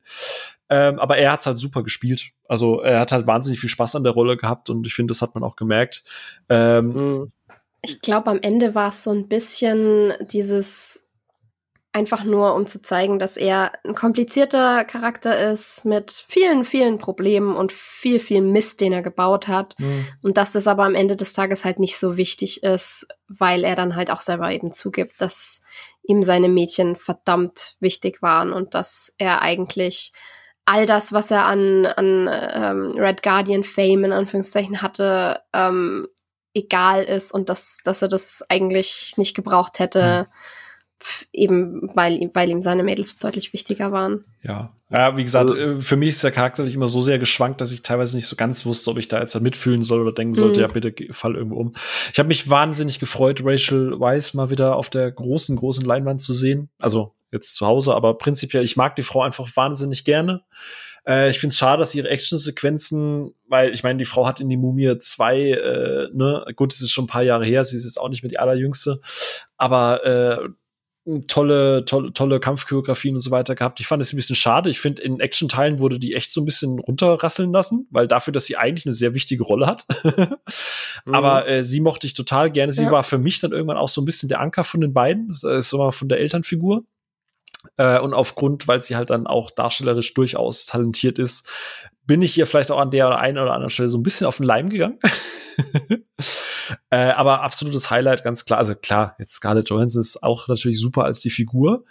Ähm, 0.68 0.98
aber 0.98 1.16
er 1.18 1.32
hat's 1.32 1.46
halt 1.46 1.58
super 1.58 1.82
gespielt. 1.82 2.30
Also 2.48 2.80
er 2.80 3.00
hat 3.00 3.12
halt 3.12 3.26
wahnsinnig 3.26 3.60
viel 3.60 3.70
Spaß 3.70 3.96
an 3.96 4.04
der 4.04 4.12
Rolle 4.12 4.36
gehabt 4.36 4.70
und 4.70 4.86
ich 4.86 4.94
finde, 4.94 5.12
das 5.12 5.22
hat 5.22 5.34
man 5.34 5.44
auch 5.44 5.56
gemerkt. 5.56 6.02
Ähm, 6.48 6.92
mhm. 6.92 7.32
ich 7.82 8.00
glaube, 8.00 8.30
am 8.30 8.40
Ende 8.42 8.74
war 8.74 8.88
es 8.88 9.02
so 9.02 9.10
ein 9.10 9.28
bisschen 9.28 10.12
dieses 10.20 11.06
einfach 11.96 12.24
nur, 12.24 12.54
um 12.54 12.66
zu 12.66 12.82
zeigen, 12.82 13.18
dass 13.18 13.38
er 13.38 13.72
ein 13.82 13.94
komplizierter 13.94 14.84
Charakter 14.84 15.50
ist 15.50 15.86
mit 15.86 16.26
vielen, 16.28 16.66
vielen 16.66 16.98
Problemen 16.98 17.56
und 17.56 17.72
viel, 17.72 18.20
viel 18.20 18.42
Mist, 18.42 18.82
den 18.82 18.92
er 18.92 19.00
gebaut 19.00 19.48
hat. 19.48 19.74
Mhm. 19.78 20.06
Und 20.20 20.36
dass 20.36 20.52
das 20.52 20.66
aber 20.66 20.84
am 20.84 20.94
Ende 20.94 21.16
des 21.16 21.32
Tages 21.32 21.64
halt 21.64 21.78
nicht 21.78 21.96
so 21.96 22.18
wichtig 22.18 22.62
ist, 22.62 23.08
weil 23.28 23.64
er 23.64 23.76
dann 23.76 23.96
halt 23.96 24.10
auch 24.10 24.20
selber 24.20 24.52
eben 24.52 24.74
zugibt, 24.74 25.22
dass 25.22 25.62
ihm 26.02 26.22
seine 26.22 26.50
Mädchen 26.50 26.96
verdammt 26.96 27.76
wichtig 27.80 28.20
waren 28.20 28.52
und 28.52 28.74
dass 28.74 29.14
er 29.16 29.40
eigentlich 29.40 30.12
all 30.66 30.86
das, 30.86 31.12
was 31.12 31.30
er 31.30 31.46
an, 31.46 31.86
an 31.86 32.28
ähm, 32.30 32.94
Red 32.98 33.22
Guardian 33.22 33.64
Fame 33.64 34.04
in 34.04 34.12
Anführungszeichen 34.12 34.82
hatte, 34.82 35.40
ähm, 35.52 36.08
egal 36.54 37.04
ist 37.04 37.32
und 37.32 37.48
dass, 37.48 37.80
dass 37.84 38.02
er 38.02 38.08
das 38.08 38.44
eigentlich 38.48 39.14
nicht 39.16 39.34
gebraucht 39.34 39.78
hätte. 39.78 40.26
Mhm 40.28 40.32
eben 41.32 41.90
weil, 41.94 42.30
weil 42.32 42.50
ihm 42.50 42.62
seine 42.62 42.82
Mädels 42.82 43.18
deutlich 43.18 43.52
wichtiger 43.52 43.92
waren. 43.92 44.24
Ja, 44.42 44.70
ja 44.90 45.16
wie 45.16 45.22
gesagt, 45.22 45.50
also, 45.50 45.56
äh, 45.56 45.80
für 45.80 45.96
mich 45.96 46.10
ist 46.10 46.24
der 46.24 46.32
Charakter 46.32 46.62
nicht 46.62 46.74
immer 46.74 46.88
so 46.88 47.00
sehr 47.00 47.18
geschwankt, 47.18 47.60
dass 47.60 47.72
ich 47.72 47.82
teilweise 47.82 48.16
nicht 48.16 48.26
so 48.26 48.36
ganz 48.36 48.64
wusste, 48.64 48.90
ob 48.90 48.98
ich 48.98 49.08
da 49.08 49.20
jetzt 49.20 49.38
mitfühlen 49.40 49.82
soll 49.82 50.00
oder 50.00 50.12
denken 50.12 50.34
sollte, 50.34 50.60
mhm. 50.60 50.66
ja 50.66 50.72
bitte 50.72 51.12
fall 51.12 51.36
irgendwo 51.36 51.56
um. 51.56 51.74
Ich 52.12 52.18
habe 52.18 52.28
mich 52.28 52.48
wahnsinnig 52.48 52.98
gefreut, 52.98 53.42
Rachel 53.44 53.98
Weisz 54.00 54.34
mal 54.34 54.50
wieder 54.50 54.76
auf 54.76 54.90
der 54.90 55.10
großen, 55.10 55.56
großen 55.56 55.84
Leinwand 55.84 56.22
zu 56.22 56.32
sehen. 56.32 56.70
Also 56.80 57.12
jetzt 57.32 57.54
zu 57.54 57.66
Hause, 57.66 57.94
aber 57.94 58.18
prinzipiell, 58.18 58.62
ich 58.62 58.76
mag 58.76 58.96
die 58.96 59.02
Frau 59.02 59.22
einfach 59.22 59.48
wahnsinnig 59.54 60.04
gerne. 60.04 60.42
Äh, 61.06 61.30
ich 61.30 61.38
finde 61.38 61.52
es 61.52 61.58
schade, 61.58 61.80
dass 61.80 61.94
ihre 61.94 62.08
Actionsequenzen, 62.08 63.34
weil 63.48 63.72
ich 63.72 63.82
meine, 63.82 63.98
die 63.98 64.04
Frau 64.04 64.26
hat 64.26 64.40
in 64.40 64.48
die 64.48 64.56
Mumie 64.56 64.98
2, 64.98 65.40
äh, 65.40 66.08
ne, 66.12 66.44
gut, 66.56 66.72
es 66.72 66.80
ist 66.80 66.92
schon 66.92 67.04
ein 67.04 67.08
paar 67.08 67.22
Jahre 67.22 67.44
her, 67.44 67.64
sie 67.64 67.76
ist 67.76 67.84
jetzt 67.84 68.00
auch 68.00 68.08
nicht 68.08 68.22
mehr 68.22 68.30
die 68.30 68.38
allerjüngste, 68.38 69.00
aber 69.56 70.04
äh, 70.04 70.48
tolle, 71.28 71.84
tolle, 71.84 72.12
tolle 72.12 72.40
Kampfchoreografien 72.40 73.14
und 73.14 73.20
so 73.20 73.30
weiter 73.30 73.54
gehabt. 73.54 73.78
Ich 73.78 73.86
fand 73.86 74.02
es 74.02 74.12
ein 74.12 74.16
bisschen 74.16 74.34
schade. 74.34 74.70
Ich 74.70 74.80
finde, 74.80 75.02
in 75.02 75.20
Action-Teilen 75.20 75.78
wurde 75.78 76.00
die 76.00 76.14
echt 76.14 76.32
so 76.32 76.40
ein 76.40 76.44
bisschen 76.44 76.80
runterrasseln 76.80 77.52
lassen, 77.52 77.86
weil 77.90 78.08
dafür, 78.08 78.32
dass 78.32 78.46
sie 78.46 78.56
eigentlich 78.56 78.86
eine 78.86 78.92
sehr 78.92 79.14
wichtige 79.14 79.44
Rolle 79.44 79.68
hat. 79.68 79.86
mhm. 81.04 81.14
Aber 81.14 81.46
äh, 81.46 81.62
sie 81.62 81.80
mochte 81.80 82.08
ich 82.08 82.14
total 82.14 82.50
gerne. 82.50 82.72
Sie 82.72 82.82
ja. 82.82 82.90
war 82.90 83.04
für 83.04 83.18
mich 83.18 83.38
dann 83.38 83.52
irgendwann 83.52 83.76
auch 83.76 83.88
so 83.88 84.00
ein 84.00 84.04
bisschen 84.04 84.28
der 84.28 84.40
Anker 84.40 84.64
von 84.64 84.80
den 84.80 84.92
beiden, 84.92 85.32
so 85.34 85.78
mal 85.78 85.92
von 85.92 86.08
der 86.08 86.18
Elternfigur. 86.18 86.82
Äh, 87.76 88.00
und 88.00 88.14
aufgrund, 88.14 88.68
weil 88.68 88.80
sie 88.80 88.96
halt 88.96 89.10
dann 89.10 89.26
auch 89.26 89.50
darstellerisch 89.50 90.14
durchaus 90.14 90.66
talentiert 90.66 91.18
ist, 91.18 91.48
bin 92.06 92.22
ich 92.22 92.38
ihr 92.38 92.46
vielleicht 92.46 92.70
auch 92.70 92.78
an 92.78 92.90
der 92.90 93.08
oder 93.08 93.18
einen 93.18 93.38
oder 93.38 93.52
anderen 93.52 93.70
Stelle 93.70 93.90
so 93.90 93.98
ein 93.98 94.02
bisschen 94.02 94.26
auf 94.26 94.36
den 94.36 94.46
Leim 94.46 94.70
gegangen. 94.70 94.98
äh, 96.90 96.96
aber 96.96 97.42
absolutes 97.42 97.90
Highlight, 97.90 98.22
ganz 98.22 98.44
klar. 98.44 98.60
Also 98.60 98.76
klar, 98.76 99.16
jetzt 99.18 99.32
Scarlett 99.32 99.68
Johansson 99.68 100.00
ist 100.00 100.22
auch 100.22 100.46
natürlich 100.46 100.78
super 100.78 101.04
als 101.04 101.20
die 101.20 101.30
Figur. 101.30 101.84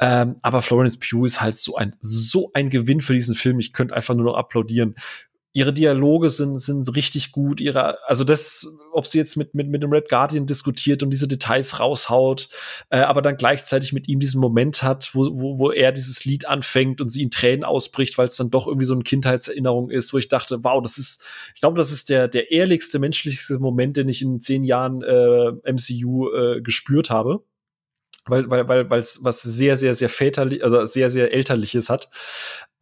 Ähm, 0.00 0.36
aber 0.42 0.62
Florence 0.62 0.98
Pugh 0.98 1.24
ist 1.24 1.40
halt 1.40 1.58
so 1.58 1.76
ein, 1.76 1.94
so 2.00 2.50
ein 2.54 2.70
Gewinn 2.70 3.00
für 3.00 3.14
diesen 3.14 3.36
Film. 3.36 3.60
Ich 3.60 3.72
könnte 3.72 3.94
einfach 3.94 4.14
nur 4.14 4.26
noch 4.26 4.36
applaudieren 4.36 4.96
ihre 5.54 5.72
Dialoge 5.72 6.30
sind, 6.30 6.58
sind 6.60 6.94
richtig 6.96 7.30
gut. 7.30 7.60
Ihre, 7.60 7.98
also 8.08 8.24
das, 8.24 8.66
ob 8.92 9.06
sie 9.06 9.18
jetzt 9.18 9.36
mit, 9.36 9.54
mit, 9.54 9.68
mit 9.68 9.82
dem 9.82 9.92
Red 9.92 10.08
Guardian 10.08 10.46
diskutiert 10.46 11.02
und 11.02 11.10
diese 11.10 11.28
Details 11.28 11.78
raushaut, 11.78 12.48
äh, 12.88 13.00
aber 13.00 13.20
dann 13.20 13.36
gleichzeitig 13.36 13.92
mit 13.92 14.08
ihm 14.08 14.18
diesen 14.18 14.40
Moment 14.40 14.82
hat, 14.82 15.14
wo, 15.14 15.26
wo, 15.30 15.58
wo 15.58 15.70
er 15.70 15.92
dieses 15.92 16.24
Lied 16.24 16.48
anfängt 16.48 17.00
und 17.02 17.10
sie 17.10 17.22
in 17.22 17.30
Tränen 17.30 17.64
ausbricht, 17.64 18.16
weil 18.16 18.26
es 18.26 18.36
dann 18.36 18.50
doch 18.50 18.66
irgendwie 18.66 18.86
so 18.86 18.94
eine 18.94 19.02
Kindheitserinnerung 19.02 19.90
ist, 19.90 20.14
wo 20.14 20.18
ich 20.18 20.28
dachte, 20.28 20.64
wow, 20.64 20.82
das 20.82 20.96
ist, 20.96 21.22
ich 21.54 21.60
glaube, 21.60 21.76
das 21.76 21.92
ist 21.92 22.08
der, 22.08 22.28
der 22.28 22.50
ehrlichste, 22.50 22.98
menschlichste 22.98 23.58
Moment, 23.58 23.98
den 23.98 24.08
ich 24.08 24.22
in 24.22 24.40
zehn 24.40 24.64
Jahren 24.64 25.02
äh, 25.02 25.52
MCU 25.70 26.30
äh, 26.32 26.62
gespürt 26.62 27.10
habe 27.10 27.42
weil 28.26 28.48
weil 28.50 28.68
weil 28.68 28.88
weil 28.90 29.00
es 29.00 29.24
was 29.24 29.42
sehr 29.42 29.76
sehr 29.76 29.94
sehr 29.94 30.08
väterlich 30.08 30.62
also 30.62 30.84
sehr 30.84 31.10
sehr 31.10 31.32
elterliches 31.32 31.90
hat 31.90 32.08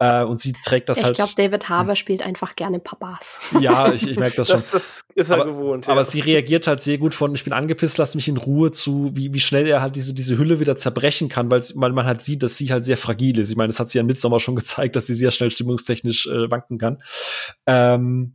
äh, 0.01 0.23
und 0.23 0.39
sie 0.39 0.53
trägt 0.53 0.89
das 0.89 0.97
ich 0.97 1.03
halt. 1.03 1.11
Ich 1.11 1.17
glaube, 1.17 1.33
David 1.37 1.69
Harbour 1.69 1.95
spielt 1.95 2.23
einfach 2.23 2.55
gerne 2.55 2.79
Papas. 2.79 3.37
Ja, 3.59 3.93
ich, 3.93 4.07
ich 4.07 4.17
merke 4.17 4.37
das 4.37 4.47
schon. 4.47 4.55
Das, 4.55 4.71
das 4.71 5.01
ist 5.13 5.29
er 5.29 5.35
aber, 5.35 5.45
gewohnt. 5.45 5.85
Ja. 5.85 5.91
Aber 5.91 6.05
sie 6.05 6.21
reagiert 6.21 6.65
halt 6.65 6.81
sehr 6.81 6.97
gut 6.97 7.13
von, 7.13 7.35
ich 7.35 7.43
bin 7.43 7.53
angepisst, 7.53 7.99
lass 7.99 8.15
mich 8.15 8.27
in 8.27 8.37
Ruhe 8.37 8.71
zu, 8.71 9.11
wie, 9.13 9.31
wie 9.31 9.39
schnell 9.39 9.67
er 9.67 9.83
halt 9.83 9.95
diese, 9.95 10.15
diese 10.15 10.39
Hülle 10.39 10.59
wieder 10.59 10.75
zerbrechen 10.75 11.29
kann, 11.29 11.51
weil 11.51 11.61
man 11.75 12.05
halt 12.05 12.23
sieht, 12.23 12.41
dass 12.41 12.57
sie 12.57 12.71
halt 12.71 12.83
sehr 12.83 12.97
fragil 12.97 13.37
ist. 13.37 13.51
Ich 13.51 13.57
meine, 13.57 13.67
das 13.67 13.79
hat 13.79 13.91
sie 13.91 13.99
ja 13.99 14.01
im 14.01 14.07
Midsommer 14.07 14.39
schon 14.39 14.55
gezeigt, 14.55 14.95
dass 14.95 15.05
sie 15.05 15.13
sehr 15.13 15.29
schnell 15.29 15.51
stimmungstechnisch 15.51 16.25
äh, 16.25 16.49
wanken 16.49 16.79
kann. 16.79 16.97
Ähm, 17.67 18.33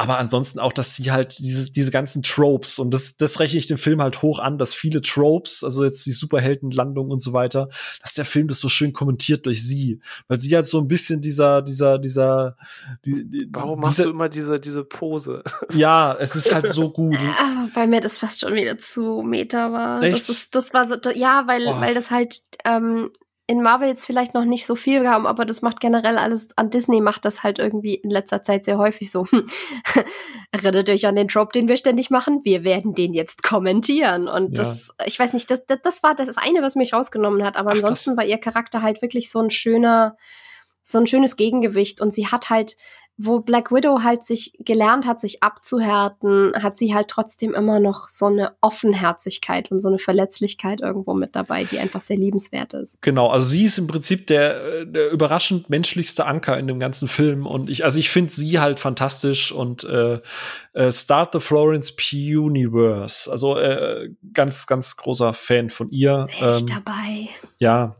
aber 0.00 0.16
ansonsten 0.16 0.60
auch, 0.60 0.72
dass 0.72 0.96
sie 0.96 1.12
halt 1.12 1.38
diese, 1.40 1.70
diese 1.70 1.90
ganzen 1.90 2.22
Tropes, 2.22 2.78
und 2.78 2.90
das, 2.90 3.18
das 3.18 3.38
rechne 3.38 3.58
ich 3.58 3.66
dem 3.66 3.76
Film 3.76 4.00
halt 4.00 4.22
hoch 4.22 4.38
an, 4.38 4.56
dass 4.56 4.72
viele 4.72 5.02
Tropes, 5.02 5.62
also 5.62 5.84
jetzt 5.84 6.06
die 6.06 6.12
Superheldenlandung 6.12 7.10
und 7.10 7.20
so 7.20 7.34
weiter, 7.34 7.68
dass 8.00 8.14
der 8.14 8.24
Film 8.24 8.48
das 8.48 8.60
so 8.60 8.70
schön 8.70 8.94
kommentiert 8.94 9.44
durch 9.44 9.62
sie. 9.62 10.00
Weil 10.26 10.40
sie 10.40 10.54
halt 10.54 10.64
so 10.64 10.78
ein 10.80 10.88
bisschen 10.88 11.20
dieser, 11.20 11.60
dieser, 11.60 11.98
dieser, 11.98 12.56
die, 13.04 13.30
die, 13.30 13.48
Warum 13.50 13.80
machst 13.80 13.98
du 13.98 14.08
immer 14.08 14.30
diese, 14.30 14.58
diese 14.58 14.84
Pose? 14.84 15.44
Ja, 15.74 16.16
es 16.18 16.34
ist 16.34 16.52
halt 16.52 16.70
so 16.70 16.90
gut. 16.90 17.18
Ah, 17.38 17.68
weil 17.74 17.86
mir 17.86 18.00
das 18.00 18.16
fast 18.16 18.40
schon 18.40 18.54
wieder 18.54 18.78
zu 18.78 19.22
Meta 19.22 19.70
war. 19.70 20.02
Echt? 20.02 20.30
Das, 20.30 20.30
ist, 20.30 20.54
das 20.54 20.72
war 20.72 20.86
so, 20.86 20.96
ja, 21.14 21.46
weil, 21.46 21.66
oh. 21.66 21.78
weil 21.78 21.92
das 21.92 22.10
halt, 22.10 22.40
ähm, 22.64 23.10
in 23.50 23.62
Marvel 23.62 23.88
jetzt 23.88 24.04
vielleicht 24.04 24.32
noch 24.32 24.44
nicht 24.44 24.64
so 24.64 24.76
viel 24.76 25.08
haben, 25.08 25.26
aber 25.26 25.44
das 25.44 25.60
macht 25.60 25.80
generell 25.80 26.18
alles 26.18 26.56
an 26.56 26.70
Disney, 26.70 27.00
macht 27.00 27.24
das 27.24 27.42
halt 27.42 27.58
irgendwie 27.58 27.96
in 27.96 28.08
letzter 28.08 28.44
Zeit 28.44 28.64
sehr 28.64 28.78
häufig 28.78 29.10
so. 29.10 29.26
Erinnert 30.52 30.88
euch 30.88 31.04
an 31.04 31.16
den 31.16 31.26
Drop, 31.26 31.52
den 31.52 31.66
wir 31.66 31.76
ständig 31.76 32.10
machen? 32.10 32.42
Wir 32.44 32.64
werden 32.64 32.94
den 32.94 33.12
jetzt 33.12 33.42
kommentieren. 33.42 34.28
Und 34.28 34.56
ja. 34.56 34.62
das, 34.62 34.94
ich 35.04 35.18
weiß 35.18 35.32
nicht, 35.32 35.50
das, 35.50 35.66
das, 35.66 35.80
das 35.82 36.02
war 36.04 36.14
das 36.14 36.36
eine, 36.36 36.62
was 36.62 36.76
mich 36.76 36.92
rausgenommen 36.92 37.44
hat, 37.44 37.56
aber 37.56 37.70
Ach, 37.70 37.74
ansonsten 37.74 38.16
war 38.16 38.24
ihr 38.24 38.38
Charakter 38.38 38.82
halt 38.82 39.02
wirklich 39.02 39.32
so 39.32 39.40
ein 39.40 39.50
schöner, 39.50 40.16
so 40.84 40.98
ein 40.98 41.08
schönes 41.08 41.34
Gegengewicht 41.34 42.00
und 42.00 42.14
sie 42.14 42.28
hat 42.28 42.50
halt 42.50 42.76
wo 43.22 43.40
Black 43.40 43.70
Widow 43.70 44.02
halt 44.02 44.24
sich 44.24 44.54
gelernt 44.60 45.06
hat, 45.06 45.20
sich 45.20 45.42
abzuhärten, 45.42 46.52
hat 46.54 46.76
sie 46.76 46.94
halt 46.94 47.08
trotzdem 47.08 47.52
immer 47.52 47.78
noch 47.78 48.08
so 48.08 48.26
eine 48.26 48.52
Offenherzigkeit 48.62 49.70
und 49.70 49.80
so 49.80 49.88
eine 49.88 49.98
Verletzlichkeit 49.98 50.80
irgendwo 50.80 51.12
mit 51.12 51.36
dabei, 51.36 51.64
die 51.64 51.78
einfach 51.78 52.00
sehr 52.00 52.16
liebenswert 52.16 52.72
ist. 52.72 53.02
Genau, 53.02 53.28
also 53.28 53.46
sie 53.46 53.64
ist 53.64 53.76
im 53.76 53.86
Prinzip 53.86 54.26
der, 54.26 54.86
der 54.86 55.10
überraschend 55.10 55.68
menschlichste 55.68 56.24
Anker 56.24 56.58
in 56.58 56.66
dem 56.66 56.80
ganzen 56.80 57.08
Film 57.08 57.46
und 57.46 57.68
ich, 57.68 57.84
also 57.84 58.00
ich 58.00 58.08
finde 58.08 58.32
sie 58.32 58.58
halt 58.58 58.80
fantastisch 58.80 59.52
und 59.52 59.84
äh, 59.84 60.18
äh, 60.72 60.92
Start 60.92 61.32
the 61.32 61.40
Florence 61.40 61.94
Pugh 61.94 62.44
Universe. 62.44 63.30
Also 63.30 63.58
äh, 63.58 64.10
ganz, 64.32 64.66
ganz 64.66 64.96
großer 64.96 65.32
Fan 65.32 65.68
von 65.68 65.90
ihr. 65.90 66.28
Bin 66.38 66.50
ich 66.50 66.60
ähm, 66.60 66.66
dabei. 66.66 67.28
Ja, 67.58 67.96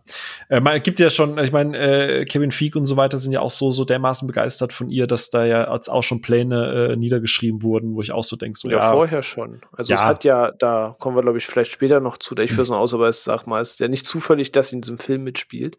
äh, 0.48 0.60
man 0.60 0.80
gibt 0.80 0.98
ja 1.01 1.10
schon, 1.10 1.36
ich 1.38 1.52
meine, 1.52 1.76
äh, 1.76 2.24
Kevin 2.24 2.52
Feige 2.52 2.78
und 2.78 2.84
so 2.84 2.97
weiter 2.97 3.18
sind 3.18 3.32
ja 3.32 3.40
auch 3.40 3.51
so 3.51 3.72
so 3.72 3.84
dermaßen 3.84 4.26
begeistert 4.26 4.72
von 4.72 4.88
ihr, 4.88 5.06
dass 5.06 5.30
da 5.30 5.44
ja 5.44 5.64
als 5.64 5.88
auch 5.88 6.02
schon 6.02 6.22
Pläne 6.22 6.90
äh, 6.92 6.97
niedergeschrieben 6.97 7.62
wurden, 7.62 7.94
wo 7.94 8.02
ich 8.02 8.12
auch 8.12 8.24
so 8.24 8.36
denke, 8.36 8.59
so 8.59 8.70
ja, 8.70 8.78
ja 8.78 8.90
vorher 8.92 9.22
schon. 9.22 9.60
Also 9.76 9.92
ja. 9.92 9.97
es 9.97 10.05
hat 10.05 10.24
ja, 10.24 10.52
da 10.52 10.94
kommen 10.98 11.16
wir 11.16 11.22
glaube 11.22 11.38
ich 11.38 11.47
vielleicht 11.47 11.72
später 11.72 12.01
noch 12.01 12.18
zu, 12.18 12.34
da 12.34 12.42
ich 12.42 12.52
für 12.52 12.64
so 12.64 12.74
aus, 12.74 12.94
aber 12.94 13.09
es 13.09 13.24
sag 13.24 13.47
mal, 13.47 13.60
es 13.60 13.72
ist 13.72 13.80
ja 13.80 13.88
nicht 13.88 14.06
zufällig, 14.06 14.52
dass 14.52 14.68
sie 14.68 14.76
in 14.76 14.82
diesem 14.82 14.98
Film 14.98 15.24
mitspielt. 15.24 15.76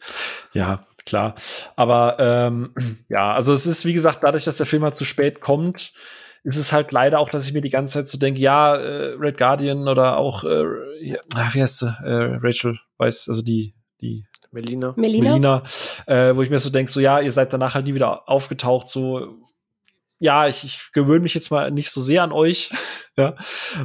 Ja, 0.54 0.82
klar. 1.06 1.36
Aber 1.76 2.18
ähm, 2.20 2.74
ja, 3.10 3.34
also 3.34 3.54
es 3.54 3.66
ist 3.66 3.86
wie 3.86 3.94
gesagt, 3.94 4.24
dadurch, 4.24 4.46
dass 4.46 4.58
der 4.58 4.66
Film 4.66 4.84
halt 4.84 4.96
zu 4.96 5.06
spät 5.06 5.40
kommt, 5.40 5.94
ist 6.44 6.58
es 6.58 6.74
halt 6.74 6.92
leider 6.92 7.20
auch, 7.20 7.30
dass 7.30 7.48
ich 7.48 7.54
mir 7.54 7.62
die 7.62 7.70
ganze 7.70 7.94
Zeit 7.96 8.10
so 8.10 8.18
denke, 8.18 8.40
ja, 8.40 8.76
äh, 8.76 9.14
Red 9.20 9.38
Guardian 9.38 9.88
oder 9.88 10.18
auch, 10.18 10.44
äh, 10.44 10.66
ja, 11.02 11.20
wie 11.52 11.62
heißt 11.62 11.80
sie, 11.80 11.98
äh, 12.04 12.38
Rachel 12.42 12.80
weiß, 12.98 13.30
also 13.30 13.42
die, 13.42 13.76
die 14.02 14.26
Melina. 14.52 14.94
Melina, 14.98 15.32
Melina 15.32 15.64
äh, 16.08 16.36
wo 16.36 16.42
ich 16.42 16.50
mir 16.50 16.60
so 16.60 16.70
denke, 16.70 16.92
so 16.92 17.00
ja, 17.00 17.20
ihr 17.20 17.32
seid 17.32 17.54
danach 17.54 17.76
halt 17.76 17.86
nie 17.86 17.94
wieder 17.94 18.28
aufgetaucht, 18.28 18.90
so 18.90 19.40
ja, 20.22 20.48
ich, 20.48 20.64
ich 20.64 20.92
gewöhne 20.94 21.22
mich 21.22 21.34
jetzt 21.34 21.50
mal 21.50 21.72
nicht 21.72 21.90
so 21.90 22.00
sehr 22.00 22.22
an 22.22 22.32
euch, 22.32 22.70
ja, 23.18 23.36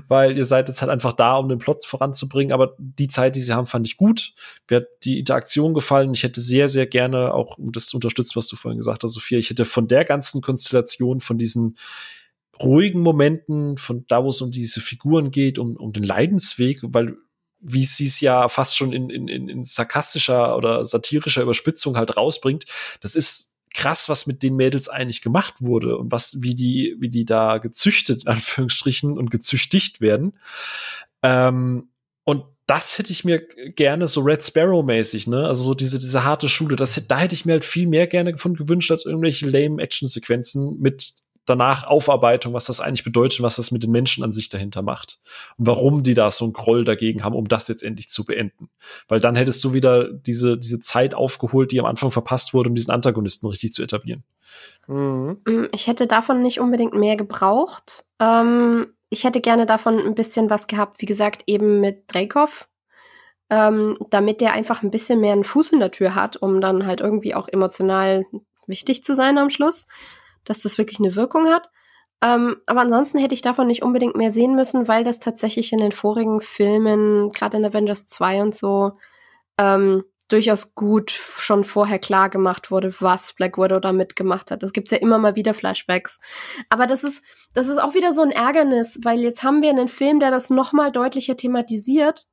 weil 0.07 0.37
ihr 0.37 0.45
seid 0.45 0.69
jetzt 0.69 0.83
halt 0.83 0.91
einfach 0.91 1.15
da, 1.15 1.37
um 1.37 1.49
den 1.49 1.59
Plot 1.59 1.87
voranzubringen. 1.87 2.53
Aber 2.53 2.75
die 2.79 3.09
Zeit, 3.09 3.37
die 3.37 3.41
sie 3.41 3.55
haben, 3.55 3.67
fand 3.67 3.87
ich 3.87 3.97
gut. 3.97 4.35
Mir 4.69 4.77
hat 4.77 4.87
die 5.05 5.19
Interaktion 5.19 5.73
gefallen. 5.73 6.13
Ich 6.13 6.25
hätte 6.25 6.43
sehr, 6.43 6.69
sehr 6.69 6.87
gerne 6.87 7.33
auch, 7.33 7.57
um 7.57 7.73
das 7.73 7.87
zu 7.87 7.97
unterstützen, 7.97 8.37
was 8.37 8.49
du 8.49 8.57
vorhin 8.57 8.77
gesagt 8.77 9.03
hast, 9.03 9.15
Sophia, 9.15 9.39
ich 9.39 9.49
hätte 9.49 9.65
von 9.65 9.89
der 9.89 10.05
ganzen 10.05 10.43
Konstellation, 10.43 11.21
von 11.21 11.39
diesen 11.39 11.79
ruhigen 12.61 13.01
Momenten, 13.01 13.77
von 13.77 14.05
da, 14.09 14.25
wo 14.25 14.31
es 14.31 14.41
um 14.41 14.51
diese 14.51 14.81
Figuren 14.81 15.31
geht, 15.31 15.59
um, 15.59 15.77
um 15.77 15.93
den 15.93 16.05
Leidensweg, 16.05 16.81
weil 16.83 17.17
wie 17.59 17.85
sie 17.85 18.07
es 18.07 18.21
ja 18.21 18.49
fast 18.49 18.77
schon 18.77 18.93
in, 18.93 19.11
in, 19.11 19.29
in 19.29 19.65
sarkastischer 19.65 20.57
oder 20.57 20.85
satirischer 20.85 21.43
Überspitzung 21.43 21.97
halt 21.97 22.17
rausbringt, 22.17 22.65
das 23.01 23.17
ist 23.17 23.57
krass, 23.75 24.09
was 24.09 24.27
mit 24.27 24.43
den 24.43 24.57
Mädels 24.57 24.89
eigentlich 24.89 25.21
gemacht 25.21 25.55
wurde 25.61 25.99
und 25.99 26.11
was, 26.11 26.43
wie 26.43 26.55
die, 26.55 26.97
wie 26.99 27.11
die 27.11 27.25
da 27.25 27.59
gezüchtet, 27.59 28.25
in 28.25 28.29
Anführungsstrichen, 28.29 29.19
und 29.19 29.31
gezüchtigt 29.31 30.01
werden. 30.01 30.39
Ähm, 31.23 31.91
und 32.25 32.45
das 32.67 32.99
hätte 32.99 33.13
ich 33.13 33.25
mir 33.25 33.47
gerne 33.77 34.09
so 34.09 34.23
Red 34.23 34.43
Sparrow-mäßig, 34.43 35.29
ne? 35.29 35.47
Also 35.47 35.63
so 35.63 35.75
diese, 35.75 35.99
diese 35.99 36.25
harte 36.25 36.49
Schule, 36.49 36.75
das, 36.75 37.01
da 37.07 37.19
hätte 37.19 37.35
ich 37.35 37.45
mir 37.45 37.53
halt 37.53 37.65
viel 37.65 37.87
mehr 37.87 38.07
gerne 38.07 38.37
von 38.39 38.55
gewünscht 38.55 38.91
als 38.91 39.05
irgendwelche 39.07 39.49
lame 39.49 39.81
Action-Sequenzen 39.81 40.81
mit 40.81 41.13
danach 41.47 41.87
Aufarbeitung, 41.87 42.53
was 42.53 42.67
das 42.67 42.81
eigentlich 42.81 43.05
bedeutet, 43.05 43.41
was 43.41 43.57
das 43.57 43.71
mit 43.71 43.83
den 43.83 43.93
Menschen 43.93 44.23
an 44.25 44.33
sich 44.33 44.49
dahinter 44.49 44.83
macht. 44.83 45.21
Und 45.57 45.67
warum 45.69 46.03
die 46.03 46.15
da 46.15 46.31
so 46.31 46.45
einen 46.45 46.53
Groll 46.53 46.85
dagegen 46.85 47.25
haben, 47.25 47.35
um 47.35 47.49
das 47.49 47.69
jetzt 47.69 47.83
endlich 47.83 48.09
zu 48.09 48.25
beenden. 48.25 48.69
Weil 49.09 49.21
dann 49.21 49.37
hättest 49.37 49.63
du 49.65 49.73
wieder 49.73 50.13
diese, 50.13 50.59
diese 50.59 50.81
Zeit 50.81 51.15
aufgeholt, 51.15 51.73
die 51.73 51.81
am 51.81 51.87
Anfang 51.87 52.11
verpasst 52.11 52.53
wurde, 52.53 52.69
um 52.69 52.75
diesen 52.75 52.93
Antagonisten 52.93 53.47
richtig 53.47 53.73
zu 53.73 53.83
etablieren. 53.83 54.25
Mhm. 54.89 55.41
Mm, 55.47 55.65
ich 55.73 55.87
hätte 55.87 56.07
davon 56.07 56.43
nicht 56.43 56.61
unbedingt 56.61 56.95
mehr 56.95 57.17
gebraucht. 57.17 58.05
Ähm, 58.21 58.89
ich 59.09 59.25
hätte 59.25 59.41
gerne 59.41 59.67
davon 59.67 59.99
ein 59.99 60.15
bisschen 60.15 60.51
was 60.51 60.67
gehabt, 60.67 61.01
wie 61.01 61.07
gesagt, 61.07 61.45
eben 61.47 61.81
mit 61.81 62.05
Dreykov. 62.09 62.69
Ähm, 63.49 63.97
damit 64.11 64.41
der 64.41 64.55
einfach 64.55 64.83
ein 64.83 64.91
bisschen 64.91 65.21
mehr 65.21 65.33
einen 65.33 65.45
Fuß 65.45 65.71
in 65.71 65.79
der 65.79 65.93
Tür 65.93 66.17
hat, 66.17 66.37
um 66.37 66.61
dann 66.61 66.85
halt 66.85 67.01
irgendwie 67.01 67.33
auch 67.33 67.47
emotional 67.47 68.27
wichtig 68.67 69.05
zu 69.05 69.15
sein 69.15 69.39
am 69.39 69.51
Schluss 69.51 69.87
dass 70.47 70.63
das 70.63 70.79
wirklich 70.79 70.99
eine 71.01 71.15
Wirkung 71.15 71.49
hat. 71.49 71.69
Ähm, 72.25 72.57
aber 72.67 72.81
ansonsten 72.81 73.19
hätte 73.19 73.35
ich 73.35 73.43
davon 73.43 73.67
nicht 73.67 73.83
unbedingt 73.83 74.17
mehr 74.17 74.31
sehen 74.31 74.55
müssen, 74.55 74.89
weil 74.89 75.05
das 75.05 75.19
tatsächlich 75.19 75.73
in 75.73 75.81
den 75.81 75.93
vorigen 75.93 76.41
Filmen, 76.41 77.29
gerade 77.31 77.59
in 77.59 77.65
Avengers 77.65 78.07
2 78.07 78.43
und 78.43 78.55
so, 78.55 78.93
ähm, 79.59 80.05
durchaus 80.29 80.75
gut 80.75 81.11
schon 81.11 81.63
vorher 81.63 81.99
klar 81.99 82.31
gemacht 82.31 82.71
wurde, 82.71 82.95
was 83.01 83.35
Black 83.35 83.59
Widow 83.59 83.79
da 83.79 83.93
mitgemacht 83.93 84.51
hat. 84.51 84.63
Es 84.63 84.73
gibt 84.73 84.91
ja 84.91 84.99
immer 84.99 85.19
mal 85.19 85.37
wieder 85.37 85.55
Flashbacks. 85.55 86.19
Aber 86.69 86.87
das 86.87 87.05
ist, 87.05 87.23
das 87.53 87.69
ist 87.69 87.79
auch 87.79 87.95
wieder 87.95 88.13
so 88.13 88.23
ein 88.23 88.33
Ärgernis, 88.33 89.01
weil 89.05 89.21
jetzt 89.21 89.45
haben 89.45 89.63
wir 89.63 89.71
einen 89.71 89.89
Film, 89.89 90.19
der 90.19 90.31
das 90.31 90.51
noch 90.51 90.73
mal 90.73 90.91
deutlicher 90.91 91.37
thematisiert 91.37 92.27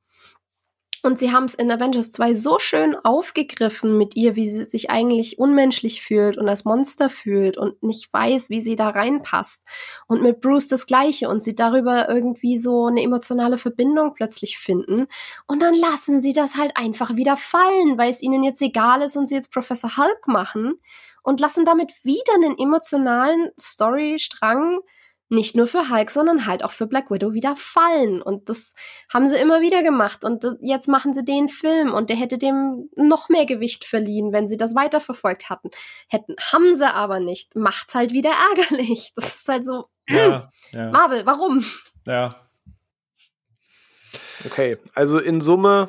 und 1.04 1.18
sie 1.18 1.32
haben 1.32 1.44
es 1.44 1.54
in 1.54 1.70
Avengers 1.70 2.10
2 2.12 2.32
so 2.34 2.58
schön 2.58 2.96
aufgegriffen 2.96 3.98
mit 3.98 4.16
ihr, 4.16 4.36
wie 4.36 4.48
sie 4.48 4.64
sich 4.64 4.90
eigentlich 4.90 5.38
unmenschlich 5.38 6.02
fühlt 6.02 6.38
und 6.38 6.48
als 6.48 6.64
Monster 6.64 7.10
fühlt 7.10 7.58
und 7.58 7.82
nicht 7.82 8.12
weiß, 8.12 8.48
wie 8.48 8.60
sie 8.60 8.74
da 8.74 8.88
reinpasst. 8.88 9.66
Und 10.06 10.22
mit 10.22 10.40
Bruce 10.40 10.68
das 10.68 10.86
Gleiche 10.86 11.28
und 11.28 11.40
sie 11.40 11.54
darüber 11.54 12.08
irgendwie 12.08 12.56
so 12.56 12.86
eine 12.86 13.02
emotionale 13.02 13.58
Verbindung 13.58 14.14
plötzlich 14.14 14.58
finden. 14.58 15.06
Und 15.46 15.60
dann 15.60 15.74
lassen 15.74 16.20
sie 16.20 16.32
das 16.32 16.56
halt 16.56 16.76
einfach 16.76 17.16
wieder 17.16 17.36
fallen, 17.36 17.98
weil 17.98 18.08
es 18.08 18.22
ihnen 18.22 18.42
jetzt 18.42 18.62
egal 18.62 19.02
ist 19.02 19.16
und 19.16 19.26
sie 19.26 19.34
jetzt 19.34 19.52
Professor 19.52 19.98
Hulk 19.98 20.26
machen 20.26 20.80
und 21.22 21.40
lassen 21.40 21.64
damit 21.64 21.92
wieder 22.02 22.34
einen 22.34 22.58
emotionalen 22.58 23.50
Storystrang 23.60 24.80
nicht 25.28 25.56
nur 25.56 25.66
für 25.66 25.90
Hulk, 25.90 26.10
sondern 26.10 26.46
halt 26.46 26.64
auch 26.64 26.72
für 26.72 26.86
Black 26.86 27.10
Widow 27.10 27.32
wieder 27.32 27.56
fallen. 27.56 28.22
Und 28.22 28.48
das 28.48 28.74
haben 29.12 29.26
sie 29.26 29.38
immer 29.38 29.60
wieder 29.60 29.82
gemacht. 29.82 30.24
Und 30.24 30.44
jetzt 30.60 30.88
machen 30.88 31.14
sie 31.14 31.24
den 31.24 31.48
Film 31.48 31.92
und 31.92 32.10
der 32.10 32.16
hätte 32.16 32.38
dem 32.38 32.88
noch 32.96 33.28
mehr 33.28 33.46
Gewicht 33.46 33.84
verliehen, 33.84 34.32
wenn 34.32 34.46
sie 34.46 34.56
das 34.56 34.74
weiterverfolgt 34.74 35.50
hatten. 35.50 35.70
Hätten, 36.08 36.36
haben 36.52 36.74
sie 36.74 36.92
aber 36.92 37.20
nicht. 37.20 37.56
Macht's 37.56 37.94
halt 37.94 38.12
wieder 38.12 38.32
ärgerlich. 38.56 39.12
Das 39.14 39.34
ist 39.36 39.48
halt 39.48 39.66
so. 39.66 39.86
Ja, 40.08 40.50
hm, 40.70 40.78
ja. 40.78 40.90
Marvel, 40.90 41.26
warum? 41.26 41.64
Ja. 42.06 42.36
Okay, 44.44 44.76
also 44.94 45.18
in 45.18 45.40
Summe 45.40 45.88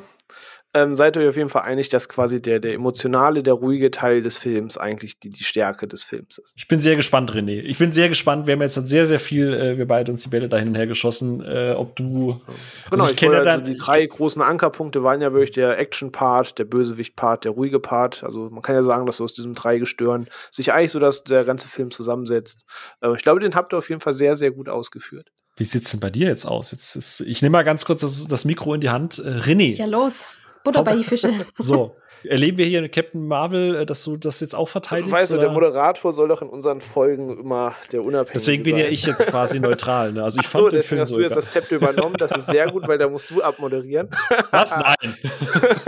ähm, 0.76 0.94
seid 0.94 1.16
ihr 1.16 1.28
auf 1.28 1.36
jeden 1.36 1.48
Fall 1.48 1.62
einig, 1.62 1.88
dass 1.88 2.08
quasi 2.08 2.42
der, 2.42 2.60
der 2.60 2.74
emotionale, 2.74 3.42
der 3.42 3.54
ruhige 3.54 3.90
Teil 3.90 4.22
des 4.22 4.36
Films 4.36 4.76
eigentlich 4.76 5.18
die, 5.18 5.30
die 5.30 5.44
Stärke 5.44 5.88
des 5.88 6.02
Films 6.02 6.36
ist. 6.36 6.54
Ich 6.56 6.68
bin 6.68 6.80
sehr 6.80 6.96
gespannt, 6.96 7.32
René. 7.32 7.62
Ich 7.62 7.78
bin 7.78 7.92
sehr 7.92 8.08
gespannt. 8.10 8.46
Wir 8.46 8.52
haben 8.52 8.60
jetzt 8.60 8.74
sehr, 8.74 9.06
sehr 9.06 9.18
viel, 9.18 9.54
äh, 9.54 9.78
wir 9.78 9.86
beide 9.86 10.12
uns 10.12 10.22
die 10.22 10.28
Bälle 10.28 10.48
da 10.48 10.58
hin 10.58 10.68
und 10.68 10.74
her 10.74 10.86
geschossen, 10.86 11.42
äh, 11.42 11.72
ob 11.72 11.96
du. 11.96 12.04
Genau, 12.06 12.44
also 12.90 13.04
ich, 13.06 13.10
ich 13.12 13.16
kenne 13.16 13.38
also 13.38 13.64
die 13.64 13.76
drei 13.76 14.04
großen 14.04 14.42
Ankerpunkte 14.42 15.02
waren 15.02 15.22
ja 15.22 15.32
wirklich 15.32 15.52
der 15.52 15.78
Action-Part, 15.78 16.58
der 16.58 16.64
Bösewicht-Part, 16.64 17.44
der 17.44 17.52
ruhige 17.52 17.80
Part. 17.80 18.22
Also 18.22 18.50
man 18.50 18.62
kann 18.62 18.74
ja 18.74 18.82
sagen, 18.82 19.06
dass 19.06 19.16
so 19.16 19.24
aus 19.24 19.34
diesem 19.34 19.54
Dreigestirn 19.54 20.26
sich 20.50 20.72
eigentlich 20.72 20.92
so, 20.92 20.98
dass 20.98 21.24
der 21.24 21.44
ganze 21.44 21.68
Film 21.68 21.90
zusammensetzt. 21.90 22.66
Äh, 23.00 23.14
ich 23.14 23.22
glaube, 23.22 23.40
den 23.40 23.54
habt 23.54 23.72
ihr 23.72 23.78
auf 23.78 23.88
jeden 23.88 24.00
Fall 24.00 24.14
sehr, 24.14 24.36
sehr 24.36 24.50
gut 24.50 24.68
ausgeführt. 24.68 25.30
Wie 25.56 25.64
sieht's 25.64 25.90
denn 25.90 26.00
bei 26.00 26.10
dir 26.10 26.28
jetzt 26.28 26.44
aus? 26.44 26.70
Jetzt, 26.70 26.94
jetzt 26.96 27.20
ich 27.22 27.40
nehme 27.40 27.54
mal 27.54 27.62
ganz 27.62 27.86
kurz 27.86 28.02
das, 28.02 28.28
das 28.28 28.44
Mikro 28.44 28.74
in 28.74 28.82
die 28.82 28.90
Hand. 28.90 29.18
Äh, 29.18 29.38
René. 29.38 29.74
Ja, 29.74 29.86
los. 29.86 30.30
Butter 30.66 30.82
bei 30.82 30.96
die 30.96 31.04
Fische. 31.04 31.30
So, 31.58 31.96
erleben 32.24 32.58
wir 32.58 32.66
hier 32.66 32.80
in 32.80 32.90
Captain 32.90 33.26
Marvel, 33.26 33.76
äh, 33.76 33.86
dass 33.86 34.02
du 34.02 34.16
das 34.16 34.40
jetzt 34.40 34.54
auch 34.54 34.68
verteidigst? 34.68 35.12
Weißt 35.12 35.32
du, 35.32 35.38
der 35.38 35.50
Moderator 35.50 36.12
soll 36.12 36.28
doch 36.28 36.42
in 36.42 36.48
unseren 36.48 36.80
Folgen 36.80 37.38
immer 37.38 37.74
der 37.92 38.02
Unabhängige 38.02 38.32
Deswegen 38.34 38.62
bin 38.64 38.72
sein. 38.74 38.84
ja 38.84 38.90
ich 38.90 39.06
jetzt 39.06 39.26
quasi 39.28 39.60
neutral. 39.60 40.12
Ne? 40.12 40.24
Also 40.24 40.40
ich 40.40 40.46
Ach 40.46 40.50
fand 40.50 40.64
so, 40.64 40.68
den 40.70 40.82
Film 40.82 41.00
hast 41.00 41.10
so 41.10 41.16
du 41.16 41.22
jetzt 41.22 41.36
das 41.36 41.50
Zepter 41.52 41.76
übernommen. 41.76 42.16
Das 42.18 42.32
ist 42.36 42.46
sehr 42.46 42.70
gut, 42.70 42.88
weil 42.88 42.98
da 42.98 43.08
musst 43.08 43.30
du 43.30 43.42
abmoderieren. 43.42 44.10
Was? 44.50 44.76
Nein. 44.76 45.16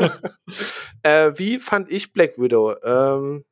äh, 1.03 1.33
wie 1.37 1.59
fand 1.59 1.91
ich 1.91 2.13
Black 2.13 2.39
Widow? 2.39 2.77
Ähm, 2.85 3.45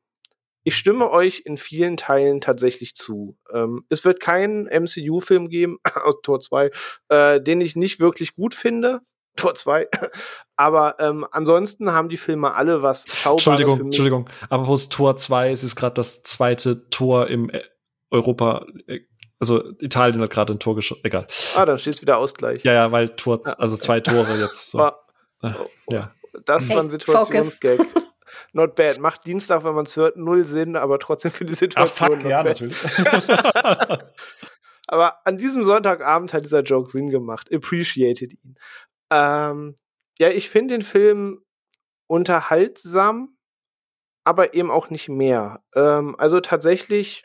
ich 0.62 0.77
stimme 0.77 1.11
euch 1.11 1.43
in 1.44 1.59
vielen 1.59 1.97
Teilen 1.97 2.40
tatsächlich 2.40 2.94
zu. 2.94 3.36
Ähm, 3.53 3.85
es 3.89 4.05
wird 4.05 4.20
keinen 4.20 4.66
MCU-Film 4.66 5.48
geben, 5.48 5.78
aus 6.05 6.15
Tor 6.23 6.40
2, 6.40 6.70
äh, 7.09 7.40
den 7.40 7.61
ich 7.61 7.77
nicht 7.77 8.01
wirklich 8.01 8.35
gut 8.35 8.55
finde. 8.55 9.01
Tor 9.36 9.55
2. 9.55 9.86
Aber 10.57 10.97
ähm, 10.99 11.27
ansonsten 11.31 11.93
haben 11.93 12.09
die 12.09 12.16
Filme 12.16 12.55
alle 12.55 12.83
was 12.83 13.07
Schaubares 13.09 13.47
Entschuldigung, 13.47 13.77
für 13.77 13.85
mich. 13.85 13.89
Entschuldigung. 13.89 14.31
Aber 14.49 14.69
aus 14.69 14.89
Tor 14.89 15.16
2 15.16 15.51
es 15.51 15.62
ist 15.62 15.77
gerade 15.77 15.95
das 15.95 16.23
zweite 16.23 16.89
Tor 16.89 17.28
im 17.28 17.51
äh, 17.51 17.62
Europa. 18.11 18.66
Äh, 18.87 19.01
also 19.39 19.62
Italien 19.81 20.20
hat 20.23 20.31
gerade 20.31 20.55
ein 20.55 20.59
Tor 20.59 20.74
geschossen. 20.74 21.03
Egal. 21.05 21.27
Ah, 21.57 21.66
dann 21.66 21.78
steht 21.78 21.95
es 21.95 22.03
wieder 22.03 22.16
Ausgleich. 22.16 22.65
Ja, 22.65 22.73
ja, 22.73 22.91
weil 22.91 23.11
Tor, 23.11 23.41
also 23.59 23.77
zwei 23.77 24.01
Tore 24.01 24.39
jetzt. 24.39 24.70
So. 24.70 24.78
War, 24.78 25.07
äh, 25.43 25.53
oh, 25.59 25.69
ja. 25.91 26.15
Das 26.47 26.69
hey, 26.69 26.77
war 26.77 26.83
ein 26.83 26.91
Situationsgag. 26.91 27.81
Not 28.53 28.74
bad. 28.74 28.99
Macht 28.99 29.27
Dienstag, 29.27 29.65
wenn 29.65 29.74
man 29.74 29.85
es 29.85 29.97
hört, 29.97 30.16
null 30.16 30.45
Sinn, 30.47 30.77
aber 30.77 30.99
trotzdem 30.99 31.31
für 31.31 31.45
die 31.45 31.55
Situation. 31.55 32.12
Ah, 32.12 32.16
fuck, 32.16 32.24
ja, 32.24 32.43
bad. 32.43 32.61
natürlich. 32.61 32.78
aber 34.87 35.16
an 35.27 35.37
diesem 35.37 35.65
Sonntagabend 35.65 36.33
hat 36.33 36.45
dieser 36.45 36.62
Joke 36.62 36.91
Sinn 36.91 37.11
gemacht. 37.11 37.53
Appreciated 37.53 38.33
ihn. 38.33 38.57
Ähm, 39.11 39.77
ja, 40.18 40.28
ich 40.30 40.48
finde 40.48 40.74
den 40.74 40.82
Film 40.82 41.43
unterhaltsam, 42.06 43.36
aber 44.24 44.55
eben 44.55 44.70
auch 44.70 44.90
nicht 44.90 45.09
mehr. 45.09 45.62
Ähm, 45.74 46.16
also 46.18 46.40
tatsächlich, 46.40 47.24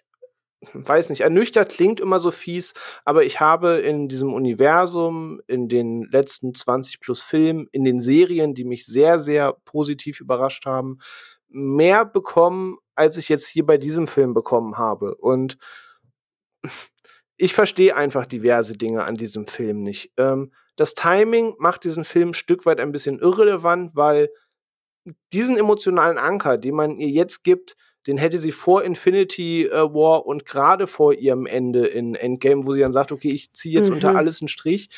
weiß 0.74 1.10
nicht, 1.10 1.22
ernüchtert 1.22 1.72
klingt 1.72 2.00
immer 2.00 2.20
so 2.20 2.32
fies, 2.32 2.74
aber 3.06 3.24
ich 3.24 3.40
habe 3.40 3.80
in 3.80 4.08
diesem 4.08 4.34
Universum, 4.34 5.42
in 5.48 5.68
den 5.70 6.04
letzten 6.12 6.54
20 6.54 7.00
plus 7.00 7.24
Filmen, 7.24 7.68
in 7.72 7.84
den 7.84 8.02
Serien, 8.02 8.54
die 8.54 8.66
mich 8.66 8.86
sehr, 8.86 9.18
sehr 9.20 9.54
positiv 9.66 10.20
überrascht 10.20 10.66
haben, 10.66 11.00
mehr 11.48 12.06
bekommen, 12.06 12.78
als 12.96 13.18
ich 13.18 13.30
jetzt 13.30 13.48
hier 13.48 13.66
bei 13.66 13.78
diesem 13.78 14.08
Film 14.08 14.34
bekommen 14.34 14.78
habe. 14.78 15.16
Und 15.16 15.58
ich 17.38 17.54
verstehe 17.56 17.96
einfach 17.96 18.28
diverse 18.28 18.74
Dinge 18.74 19.04
an 19.04 19.18
diesem 19.18 19.48
Film 19.48 19.82
nicht. 19.82 20.12
Ähm, 20.18 20.52
das 20.82 20.96
Timing 20.96 21.54
macht 21.60 21.84
diesen 21.84 22.04
Film 22.04 22.30
ein 22.30 22.34
Stück 22.34 22.66
weit 22.66 22.80
ein 22.80 22.92
bisschen 22.92 23.20
irrelevant, 23.20 23.92
weil 23.94 24.30
diesen 25.32 25.56
emotionalen 25.56 26.18
Anker, 26.18 26.58
den 26.58 26.74
man 26.74 26.98
ihr 26.98 27.10
jetzt 27.10 27.44
gibt, 27.44 27.76
den 28.08 28.18
hätte 28.18 28.40
sie 28.40 28.52
vor 28.52 28.84
Infinity 28.84 29.68
äh, 29.68 29.94
War 29.94 30.26
und 30.26 30.48
gerade 30.48 30.88
vor 30.88 31.14
ihrem 31.14 31.46
Ende 31.46 31.86
in 31.86 32.16
Endgame, 32.16 32.66
wo 32.66 32.74
sie 32.74 32.80
dann 32.80 32.94
sagt, 32.94 33.12
okay, 33.12 33.30
ich 33.30 33.54
ziehe 33.54 33.80
jetzt 33.80 33.90
mhm. 33.90 33.98
unter 33.98 34.16
alles 34.16 34.42
einen 34.42 34.48
Strich, 34.48 34.90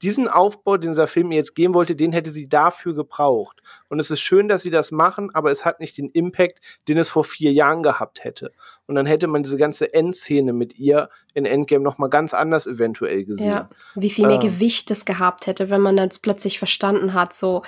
diesen 0.00 0.28
Aufbau, 0.28 0.76
den 0.76 0.92
dieser 0.92 1.08
Film 1.08 1.32
jetzt 1.32 1.54
geben 1.56 1.74
wollte, 1.74 1.96
den 1.96 2.12
hätte 2.12 2.30
sie 2.30 2.48
dafür 2.48 2.94
gebraucht. 2.94 3.62
Und 3.88 3.98
es 3.98 4.10
ist 4.10 4.20
schön, 4.20 4.48
dass 4.48 4.62
sie 4.62 4.70
das 4.70 4.92
machen, 4.92 5.30
aber 5.34 5.50
es 5.50 5.64
hat 5.64 5.80
nicht 5.80 5.98
den 5.98 6.10
Impact, 6.10 6.60
den 6.86 6.98
es 6.98 7.08
vor 7.08 7.24
vier 7.24 7.52
Jahren 7.52 7.82
gehabt 7.82 8.22
hätte. 8.22 8.52
Und 8.86 8.96
dann 8.96 9.06
hätte 9.06 9.26
man 9.26 9.42
diese 9.42 9.56
ganze 9.56 9.94
Endszene 9.94 10.52
mit 10.52 10.78
ihr 10.78 11.08
in 11.34 11.46
Endgame 11.46 11.84
noch 11.84 11.98
mal 11.98 12.08
ganz 12.08 12.34
anders 12.34 12.66
eventuell 12.66 13.24
gesehen. 13.24 13.50
Ja, 13.50 13.70
wie 13.94 14.10
viel 14.10 14.26
mehr 14.26 14.42
äh, 14.42 14.46
Gewicht 14.46 14.90
es 14.90 15.04
gehabt 15.04 15.46
hätte, 15.46 15.70
wenn 15.70 15.80
man 15.80 15.96
dann 15.96 16.10
plötzlich 16.20 16.58
verstanden 16.58 17.14
hat, 17.14 17.32
so, 17.32 17.62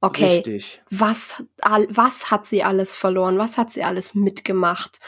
okay, 0.00 0.36
Richtig. 0.36 0.82
was, 0.90 1.44
was 1.62 2.30
hat 2.30 2.46
sie 2.46 2.62
alles 2.62 2.94
verloren? 2.94 3.38
Was 3.38 3.58
hat 3.58 3.70
sie 3.70 3.84
alles 3.84 4.14
mitgemacht? 4.14 4.98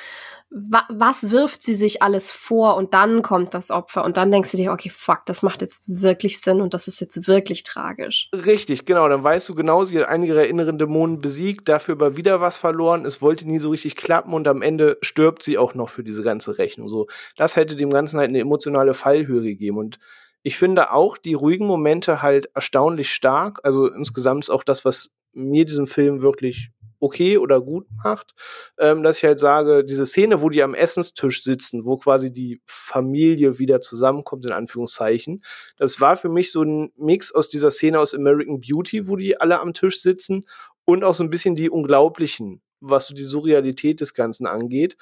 Wa 0.50 0.84
was 0.88 1.30
wirft 1.30 1.62
sie 1.62 1.74
sich 1.74 2.02
alles 2.02 2.30
vor 2.30 2.76
und 2.76 2.94
dann 2.94 3.20
kommt 3.22 3.52
das 3.52 3.70
Opfer 3.70 4.04
und 4.04 4.16
dann 4.16 4.30
denkst 4.30 4.50
du 4.52 4.56
dir, 4.56 4.72
okay, 4.72 4.90
fuck, 4.90 5.26
das 5.26 5.42
macht 5.42 5.60
jetzt 5.60 5.82
wirklich 5.86 6.40
Sinn 6.40 6.60
und 6.60 6.72
das 6.72 6.88
ist 6.88 7.00
jetzt 7.00 7.26
wirklich 7.26 7.64
tragisch. 7.64 8.30
Richtig, 8.32 8.86
genau. 8.86 9.08
Dann 9.08 9.22
weißt 9.22 9.48
du 9.48 9.54
genau, 9.54 9.84
sie 9.84 9.98
hat 9.98 10.08
einige 10.08 10.34
ihrer 10.34 10.46
inneren 10.46 10.78
Dämonen 10.78 11.20
besiegt, 11.20 11.68
dafür 11.68 11.94
aber 11.94 12.16
wieder 12.16 12.40
was 12.40 12.56
verloren. 12.56 13.04
Es 13.04 13.20
wollte 13.20 13.46
nie 13.46 13.58
so 13.58 13.70
richtig 13.70 13.96
klappen 13.96 14.32
und 14.32 14.48
am 14.48 14.62
Ende 14.62 14.98
stirbt 15.02 15.42
sie 15.42 15.58
auch 15.58 15.74
noch 15.74 15.90
für 15.90 16.04
diese 16.04 16.22
ganze 16.22 16.58
Rechnung. 16.58 16.88
So, 16.88 17.08
das 17.36 17.56
hätte 17.56 17.76
dem 17.76 17.90
Ganzen 17.90 18.18
halt 18.18 18.28
eine 18.28 18.40
emotionale 18.40 18.94
Fallhöhe 18.94 19.42
gegeben 19.42 19.78
und 19.78 19.98
ich 20.42 20.56
finde 20.56 20.92
auch 20.92 21.18
die 21.18 21.34
ruhigen 21.34 21.66
Momente 21.66 22.22
halt 22.22 22.50
erstaunlich 22.54 23.10
stark. 23.10 23.58
Also 23.64 23.86
insgesamt 23.86 24.44
ist 24.44 24.50
auch 24.50 24.64
das, 24.64 24.84
was 24.84 25.10
mir 25.32 25.64
diesen 25.66 25.86
Film 25.86 26.22
wirklich 26.22 26.70
okay 27.00 27.38
oder 27.38 27.60
gut 27.60 27.86
macht, 28.02 28.34
ähm, 28.78 29.02
dass 29.02 29.18
ich 29.18 29.24
halt 29.24 29.40
sage, 29.40 29.84
diese 29.84 30.06
Szene, 30.06 30.42
wo 30.42 30.50
die 30.50 30.62
am 30.62 30.74
Essenstisch 30.74 31.42
sitzen, 31.42 31.84
wo 31.84 31.96
quasi 31.96 32.32
die 32.32 32.60
Familie 32.66 33.58
wieder 33.58 33.80
zusammenkommt, 33.80 34.46
in 34.46 34.52
Anführungszeichen, 34.52 35.42
das 35.76 36.00
war 36.00 36.16
für 36.16 36.28
mich 36.28 36.50
so 36.52 36.62
ein 36.62 36.92
Mix 36.96 37.32
aus 37.32 37.48
dieser 37.48 37.70
Szene 37.70 38.00
aus 38.00 38.14
American 38.14 38.60
Beauty, 38.60 39.08
wo 39.08 39.16
die 39.16 39.40
alle 39.40 39.60
am 39.60 39.74
Tisch 39.74 40.02
sitzen 40.02 40.44
und 40.84 41.04
auch 41.04 41.14
so 41.14 41.22
ein 41.22 41.30
bisschen 41.30 41.54
die 41.54 41.70
Unglaublichen, 41.70 42.62
was 42.80 43.08
so 43.08 43.14
die 43.14 43.22
Surrealität 43.22 44.00
des 44.00 44.14
Ganzen 44.14 44.46
angeht. 44.46 44.96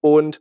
Und 0.00 0.40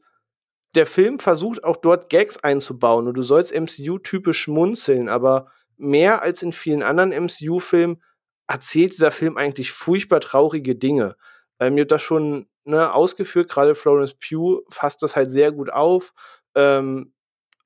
der 0.76 0.86
Film 0.86 1.20
versucht 1.20 1.64
auch 1.64 1.78
dort 1.78 2.10
Gags 2.10 2.38
einzubauen 2.38 3.08
und 3.08 3.18
du 3.18 3.24
sollst 3.24 3.54
MCU-typisch 3.54 4.40
schmunzeln, 4.40 5.10
aber 5.10 5.48
mehr 5.78 6.22
als 6.22 6.44
in 6.44 6.54
vielen 6.54 6.84
anderen 6.84 7.12
MCU-Filmen 7.12 8.02
erzählt 8.50 8.94
dieser 8.94 9.12
Film 9.12 9.38
eigentlich 9.38 9.72
furchtbar 9.72 10.20
traurige 10.20 10.76
Dinge. 10.76 11.16
Weil 11.60 11.72
mir 11.72 11.86
das 11.86 12.02
schon 12.02 12.48
ne, 12.66 12.94
ausgeführt, 12.94 13.50
gerade 13.50 13.76
Florence 13.76 14.16
Pugh 14.16 14.64
fasst 14.70 15.04
das 15.04 15.16
halt 15.16 15.30
sehr 15.30 15.52
gut 15.52 15.72
auf. 15.72 16.14
Ähm, 16.56 17.14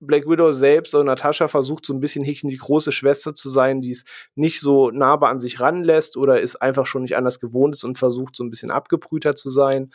Black 0.02 0.28
Widow 0.28 0.52
selbst, 0.52 0.94
also 0.94 1.06
Natascha, 1.06 1.48
versucht 1.48 1.86
so 1.86 1.94
ein 1.94 2.02
bisschen 2.02 2.26
Hickchen 2.26 2.50
die 2.50 2.58
große 2.58 2.92
Schwester 2.92 3.34
zu 3.34 3.50
sein, 3.50 3.82
die 3.82 3.92
es 3.92 4.04
nicht 4.36 4.60
so 4.60 4.92
nahbar 4.92 5.30
an 5.30 5.40
sich 5.40 5.62
ranlässt 5.62 6.18
oder 6.18 6.42
ist 6.42 6.58
einfach 6.58 6.86
schon 6.86 7.04
nicht 7.04 7.16
anders 7.16 7.40
gewohnt 7.40 7.76
ist 7.76 7.86
und 7.86 7.98
versucht 7.98 8.36
so 8.36 8.44
ein 8.44 8.50
bisschen 8.50 8.70
abgebrühter 8.70 9.36
zu 9.36 9.50
sein. 9.50 9.92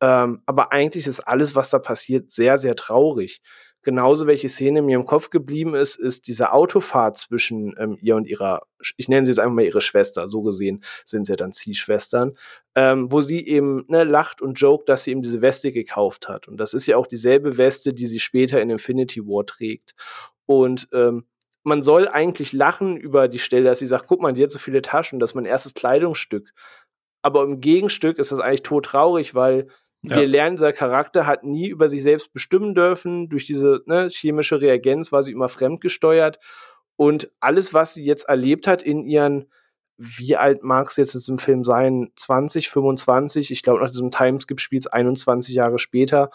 Ähm, 0.00 0.42
aber 0.46 0.72
eigentlich 0.72 1.06
ist 1.06 1.20
alles, 1.20 1.54
was 1.54 1.70
da 1.70 1.78
passiert, 1.78 2.32
sehr, 2.32 2.58
sehr 2.58 2.74
traurig. 2.74 3.40
Genauso 3.82 4.26
welche 4.26 4.48
Szene 4.48 4.80
mir 4.80 4.96
im 4.96 5.06
Kopf 5.06 5.30
geblieben 5.30 5.74
ist, 5.74 5.96
ist 5.96 6.28
diese 6.28 6.52
Autofahrt 6.52 7.16
zwischen 7.16 7.74
ähm, 7.78 7.98
ihr 8.00 8.14
und 8.14 8.28
ihrer, 8.28 8.62
ich 8.96 9.08
nenne 9.08 9.26
sie 9.26 9.32
jetzt 9.32 9.38
einfach 9.38 9.54
mal 9.54 9.64
ihre 9.64 9.80
Schwester, 9.80 10.28
so 10.28 10.42
gesehen 10.42 10.84
sind 11.04 11.26
sie 11.26 11.32
ja 11.32 11.36
dann 11.36 11.52
Ziehschwestern, 11.52 12.32
ähm, 12.76 13.10
wo 13.10 13.22
sie 13.22 13.46
eben 13.46 13.84
ne, 13.88 14.04
lacht 14.04 14.40
und 14.40 14.54
joke, 14.54 14.84
dass 14.86 15.04
sie 15.04 15.10
eben 15.10 15.22
diese 15.22 15.42
Weste 15.42 15.72
gekauft 15.72 16.28
hat. 16.28 16.46
Und 16.46 16.58
das 16.58 16.74
ist 16.74 16.86
ja 16.86 16.96
auch 16.96 17.06
dieselbe 17.06 17.58
Weste, 17.58 17.92
die 17.92 18.06
sie 18.06 18.20
später 18.20 18.60
in 18.60 18.70
Infinity 18.70 19.20
War 19.26 19.44
trägt. 19.44 19.94
Und 20.46 20.88
ähm, 20.92 21.24
man 21.64 21.82
soll 21.82 22.08
eigentlich 22.08 22.52
lachen 22.52 22.96
über 22.96 23.28
die 23.28 23.38
Stelle, 23.38 23.64
dass 23.64 23.78
sie 23.80 23.86
sagt, 23.86 24.06
guck 24.06 24.20
mal, 24.20 24.32
die 24.32 24.42
hat 24.42 24.50
so 24.50 24.58
viele 24.58 24.82
Taschen, 24.82 25.18
das 25.18 25.30
ist 25.30 25.34
mein 25.34 25.44
erstes 25.44 25.74
Kleidungsstück. 25.74 26.52
Aber 27.22 27.44
im 27.44 27.60
Gegenstück 27.60 28.18
ist 28.18 28.32
das 28.32 28.40
eigentlich 28.40 28.62
todtraurig, 28.62 29.34
weil 29.34 29.68
ja. 30.02 30.16
Wir 30.16 30.26
lernen, 30.26 30.56
dieser 30.56 30.72
Charakter 30.72 31.26
hat 31.26 31.44
nie 31.44 31.68
über 31.68 31.88
sich 31.88 32.02
selbst 32.02 32.32
bestimmen 32.32 32.74
dürfen. 32.74 33.28
Durch 33.28 33.46
diese 33.46 33.82
ne, 33.86 34.08
chemische 34.10 34.60
Reagenz 34.60 35.12
war 35.12 35.22
sie 35.22 35.32
immer 35.32 35.48
fremdgesteuert. 35.48 36.40
Und 36.96 37.30
alles, 37.40 37.72
was 37.72 37.94
sie 37.94 38.04
jetzt 38.04 38.24
erlebt 38.24 38.66
hat 38.66 38.82
in 38.82 39.04
ihren, 39.04 39.50
wie 39.96 40.36
alt 40.36 40.64
mag 40.64 40.88
es 40.88 40.96
jetzt 40.96 41.28
im 41.28 41.38
Film 41.38 41.62
sein? 41.62 42.10
20, 42.16 42.68
25? 42.68 43.52
Ich 43.52 43.62
glaube, 43.62 43.80
nach 43.80 43.90
diesem 43.90 44.10
Timeskip 44.10 44.60
spielt 44.60 44.86
es 44.86 44.92
21 44.92 45.54
Jahre 45.54 45.78
später. 45.78 46.30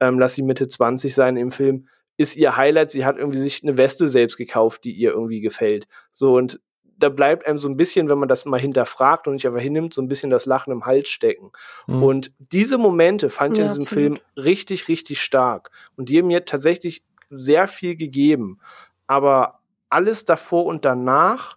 Ähm, 0.00 0.18
lass 0.18 0.34
sie 0.34 0.42
Mitte 0.42 0.66
20 0.66 1.14
sein 1.14 1.36
im 1.36 1.52
Film. 1.52 1.86
Ist 2.16 2.36
ihr 2.36 2.56
Highlight, 2.56 2.90
sie 2.90 3.04
hat 3.04 3.18
irgendwie 3.18 3.38
sich 3.38 3.62
eine 3.62 3.76
Weste 3.76 4.08
selbst 4.08 4.36
gekauft, 4.36 4.82
die 4.84 4.92
ihr 4.92 5.12
irgendwie 5.12 5.40
gefällt. 5.40 5.86
So, 6.12 6.36
und 6.36 6.60
da 7.02 7.08
bleibt 7.08 7.46
einem 7.46 7.58
so 7.58 7.68
ein 7.68 7.76
bisschen, 7.76 8.08
wenn 8.08 8.18
man 8.18 8.28
das 8.28 8.44
mal 8.44 8.60
hinterfragt 8.60 9.26
und 9.26 9.34
nicht 9.34 9.46
einfach 9.46 9.60
hinnimmt, 9.60 9.92
so 9.92 10.00
ein 10.00 10.08
bisschen 10.08 10.30
das 10.30 10.46
Lachen 10.46 10.72
im 10.72 10.86
Hals 10.86 11.08
stecken. 11.08 11.50
Mhm. 11.86 12.02
Und 12.02 12.32
diese 12.38 12.78
Momente 12.78 13.30
fand 13.30 13.52
ich 13.52 13.58
ja, 13.58 13.64
in 13.64 13.68
diesem 13.68 13.82
absolut. 13.82 14.02
Film 14.02 14.20
richtig, 14.36 14.88
richtig 14.88 15.20
stark. 15.20 15.70
Und 15.96 16.08
die 16.08 16.18
haben 16.18 16.28
mir 16.28 16.44
tatsächlich 16.44 17.02
sehr 17.30 17.66
viel 17.68 17.96
gegeben. 17.96 18.60
Aber 19.06 19.60
alles 19.88 20.24
davor 20.24 20.64
und 20.66 20.84
danach 20.84 21.56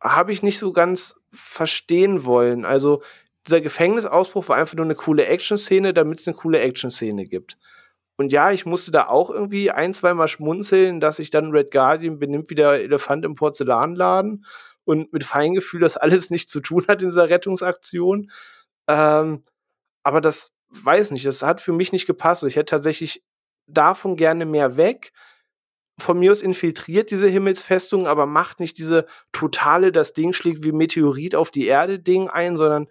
habe 0.00 0.32
ich 0.32 0.42
nicht 0.42 0.58
so 0.58 0.72
ganz 0.72 1.16
verstehen 1.30 2.24
wollen. 2.24 2.64
Also 2.64 3.02
dieser 3.46 3.60
Gefängnisausbruch 3.60 4.48
war 4.48 4.56
einfach 4.56 4.76
nur 4.76 4.84
eine 4.84 4.94
coole 4.94 5.26
Action-Szene, 5.26 5.92
damit 5.92 6.20
es 6.20 6.28
eine 6.28 6.36
coole 6.36 6.60
Action-Szene 6.60 7.26
gibt. 7.26 7.58
Und 8.18 8.32
ja, 8.32 8.50
ich 8.50 8.66
musste 8.66 8.90
da 8.90 9.06
auch 9.06 9.30
irgendwie 9.30 9.70
ein, 9.70 9.94
zweimal 9.94 10.26
schmunzeln, 10.26 11.00
dass 11.00 11.16
sich 11.16 11.30
dann 11.30 11.52
Red 11.52 11.70
Guardian 11.70 12.18
benimmt 12.18 12.50
wie 12.50 12.56
der 12.56 12.72
Elefant 12.72 13.24
im 13.24 13.36
Porzellanladen 13.36 14.44
und 14.84 15.12
mit 15.12 15.22
Feingefühl 15.22 15.80
das 15.80 15.96
alles 15.96 16.28
nichts 16.28 16.50
zu 16.50 16.60
tun 16.60 16.84
hat 16.88 17.00
in 17.00 17.10
dieser 17.10 17.30
Rettungsaktion. 17.30 18.30
Ähm, 18.88 19.44
aber 20.02 20.20
das 20.20 20.50
weiß 20.70 21.12
nicht, 21.12 21.26
das 21.26 21.42
hat 21.42 21.60
für 21.60 21.72
mich 21.72 21.92
nicht 21.92 22.06
gepasst. 22.06 22.42
Ich 22.42 22.56
hätte 22.56 22.72
tatsächlich 22.72 23.22
davon 23.68 24.16
gerne 24.16 24.46
mehr 24.46 24.76
weg. 24.76 25.12
Von 26.00 26.18
mir 26.18 26.32
aus 26.32 26.42
infiltriert 26.42 27.12
diese 27.12 27.28
Himmelsfestung, 27.28 28.08
aber 28.08 28.26
macht 28.26 28.58
nicht 28.58 28.78
diese 28.78 29.06
totale, 29.30 29.92
das 29.92 30.12
Ding 30.12 30.32
schlägt 30.32 30.64
wie 30.64 30.72
Meteorit 30.72 31.36
auf 31.36 31.52
die 31.52 31.66
Erde 31.66 32.00
Ding 32.00 32.28
ein, 32.28 32.56
sondern 32.56 32.88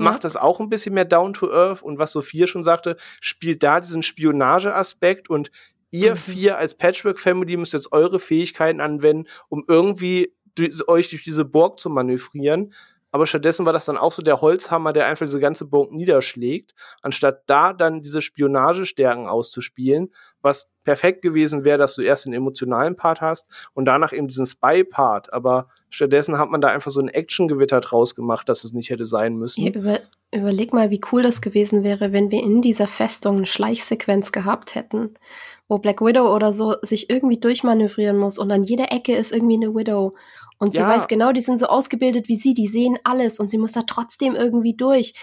macht 0.00 0.24
das 0.24 0.36
auch 0.36 0.60
ein 0.60 0.68
bisschen 0.68 0.94
mehr 0.94 1.04
down 1.04 1.32
to 1.32 1.50
earth 1.50 1.82
und 1.82 1.98
was 1.98 2.12
Sophia 2.12 2.46
schon 2.46 2.64
sagte, 2.64 2.96
spielt 3.20 3.62
da 3.62 3.80
diesen 3.80 4.02
Spionageaspekt 4.02 5.30
und 5.30 5.50
ihr 5.90 6.12
mhm. 6.12 6.16
vier 6.16 6.58
als 6.58 6.74
Patchwork 6.74 7.18
Family 7.18 7.56
müsst 7.56 7.72
jetzt 7.72 7.92
eure 7.92 8.20
Fähigkeiten 8.20 8.80
anwenden, 8.80 9.28
um 9.48 9.64
irgendwie 9.66 10.32
euch 10.86 11.10
durch 11.10 11.22
diese 11.22 11.44
Burg 11.44 11.78
zu 11.78 11.88
manövrieren. 11.88 12.74
Aber 13.10 13.26
stattdessen 13.26 13.64
war 13.64 13.72
das 13.72 13.86
dann 13.86 13.96
auch 13.96 14.12
so 14.12 14.22
der 14.22 14.42
Holzhammer, 14.42 14.92
der 14.92 15.06
einfach 15.06 15.24
diese 15.24 15.40
ganze 15.40 15.64
Burg 15.64 15.92
niederschlägt, 15.92 16.74
anstatt 17.00 17.42
da 17.46 17.72
dann 17.72 18.02
diese 18.02 18.20
Spionagestärken 18.20 19.26
auszuspielen, 19.26 20.12
was 20.42 20.68
perfekt 20.84 21.22
gewesen 21.22 21.64
wäre, 21.64 21.78
dass 21.78 21.94
du 21.94 22.02
erst 22.02 22.26
den 22.26 22.34
emotionalen 22.34 22.96
Part 22.96 23.22
hast 23.22 23.46
und 23.72 23.86
danach 23.86 24.12
eben 24.12 24.28
diesen 24.28 24.44
Spy-Part. 24.44 25.32
Aber 25.32 25.68
stattdessen 25.90 26.38
hat 26.38 26.50
man 26.50 26.60
da 26.60 26.68
einfach 26.68 26.90
so 26.90 27.00
ein 27.00 27.08
Action-Gewitter 27.08 27.80
draus 27.80 28.14
gemacht, 28.14 28.48
dass 28.48 28.64
es 28.64 28.72
nicht 28.72 28.90
hätte 28.90 29.04
sein 29.04 29.36
müssen. 29.36 29.64
Ja, 29.64 29.72
über, 29.72 30.00
überleg 30.32 30.72
mal, 30.72 30.90
wie 30.90 31.00
cool 31.12 31.22
das 31.22 31.40
gewesen 31.40 31.84
wäre, 31.84 32.12
wenn 32.12 32.30
wir 32.30 32.42
in 32.42 32.62
dieser 32.62 32.86
Festung 32.86 33.36
eine 33.36 33.46
Schleichsequenz 33.46 34.32
gehabt 34.32 34.74
hätten, 34.74 35.14
wo 35.68 35.78
Black 35.78 36.00
Widow 36.00 36.34
oder 36.34 36.52
so 36.52 36.74
sich 36.82 37.10
irgendwie 37.10 37.38
durchmanövrieren 37.38 38.16
muss 38.16 38.38
und 38.38 38.50
an 38.50 38.62
jeder 38.62 38.92
Ecke 38.92 39.16
ist 39.16 39.32
irgendwie 39.32 39.56
eine 39.56 39.74
Widow. 39.74 40.14
Und 40.58 40.74
sie 40.74 40.80
ja. 40.80 40.88
weiß 40.88 41.06
genau, 41.08 41.32
die 41.32 41.40
sind 41.40 41.58
so 41.58 41.66
ausgebildet 41.66 42.28
wie 42.28 42.36
sie, 42.36 42.52
die 42.52 42.66
sehen 42.66 42.98
alles 43.04 43.38
und 43.38 43.48
sie 43.48 43.58
muss 43.58 43.72
da 43.72 43.82
trotzdem 43.82 44.34
irgendwie 44.34 44.74
durch 44.74 45.14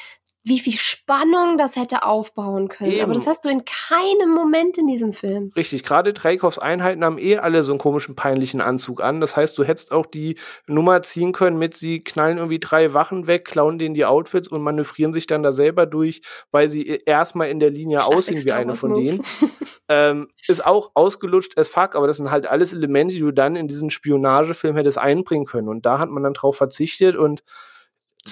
wie 0.48 0.60
viel 0.60 0.78
Spannung 0.78 1.58
das 1.58 1.76
hätte 1.76 2.04
aufbauen 2.04 2.68
können. 2.68 2.92
Eben. 2.92 3.02
Aber 3.02 3.14
das 3.16 3.26
hast 3.26 3.46
du 3.46 3.50
in 3.50 3.64
keinem 3.66 4.30
Moment 4.30 4.78
in 4.78 4.86
diesem 4.86 5.12
Film. 5.12 5.52
Richtig, 5.56 5.84
gerade 5.84 6.14
Dreikovs 6.14 6.60
Einheiten 6.60 7.04
haben 7.04 7.18
eh 7.18 7.38
alle 7.38 7.64
so 7.64 7.72
einen 7.72 7.80
komischen, 7.80 8.16
peinlichen 8.16 8.62
Anzug 8.62 9.02
an. 9.02 9.20
Das 9.20 9.36
heißt, 9.36 9.58
du 9.58 9.64
hättest 9.64 9.92
auch 9.92 10.06
die 10.06 10.38
Nummer 10.68 11.02
ziehen 11.02 11.32
können 11.32 11.58
mit, 11.58 11.76
sie 11.76 12.04
knallen 12.04 12.38
irgendwie 12.38 12.60
drei 12.60 12.94
Wachen 12.94 13.26
weg, 13.26 13.46
klauen 13.46 13.80
denen 13.80 13.96
die 13.96 14.06
Outfits 14.06 14.48
und 14.48 14.62
manövrieren 14.62 15.14
sich 15.14 15.26
dann 15.26 15.42
da 15.42 15.52
selber 15.52 15.88
durch, 15.88 16.22
weil 16.52 16.70
sie 16.70 16.86
erstmal 17.06 17.50
in 17.50 17.60
der 17.60 17.72
Linie 17.72 17.98
Klassik 17.98 18.16
aussehen 18.16 18.46
wie 18.46 18.52
eine 18.52 18.76
von 18.76 18.94
denen. 18.94 19.24
ähm, 19.90 20.28
ist 20.48 20.64
auch 20.64 20.92
ausgelutscht 20.94 21.58
as 21.58 21.70
fuck, 21.70 21.96
aber 21.96 22.06
das 22.06 22.18
sind 22.18 22.30
halt 22.30 22.46
alles 22.46 22.72
Elemente, 22.72 23.16
die 23.16 23.22
du 23.22 23.32
dann 23.32 23.56
in 23.56 23.68
diesen 23.68 23.90
Spionagefilm 23.90 24.76
hättest 24.76 25.00
einbringen 25.00 25.46
können. 25.46 25.70
Und 25.70 25.88
da 25.88 25.98
hat 25.98 26.10
man 26.10 26.22
dann 26.22 26.36
drauf 26.36 26.56
verzichtet 26.56 27.16
und 27.16 27.44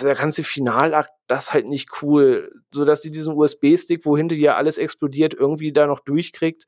der 0.01 0.15
ganze 0.15 0.43
Finalakt, 0.43 1.11
das 1.27 1.45
ist 1.45 1.53
halt 1.53 1.67
nicht 1.67 2.01
cool. 2.01 2.51
So 2.71 2.85
dass 2.85 3.01
sie 3.01 3.11
diesen 3.11 3.33
USB-Stick, 3.33 4.05
wo 4.05 4.17
hinter 4.17 4.35
dir 4.35 4.57
alles 4.57 4.77
explodiert, 4.77 5.33
irgendwie 5.33 5.71
da 5.71 5.85
noch 5.85 5.99
durchkriegt. 5.99 6.65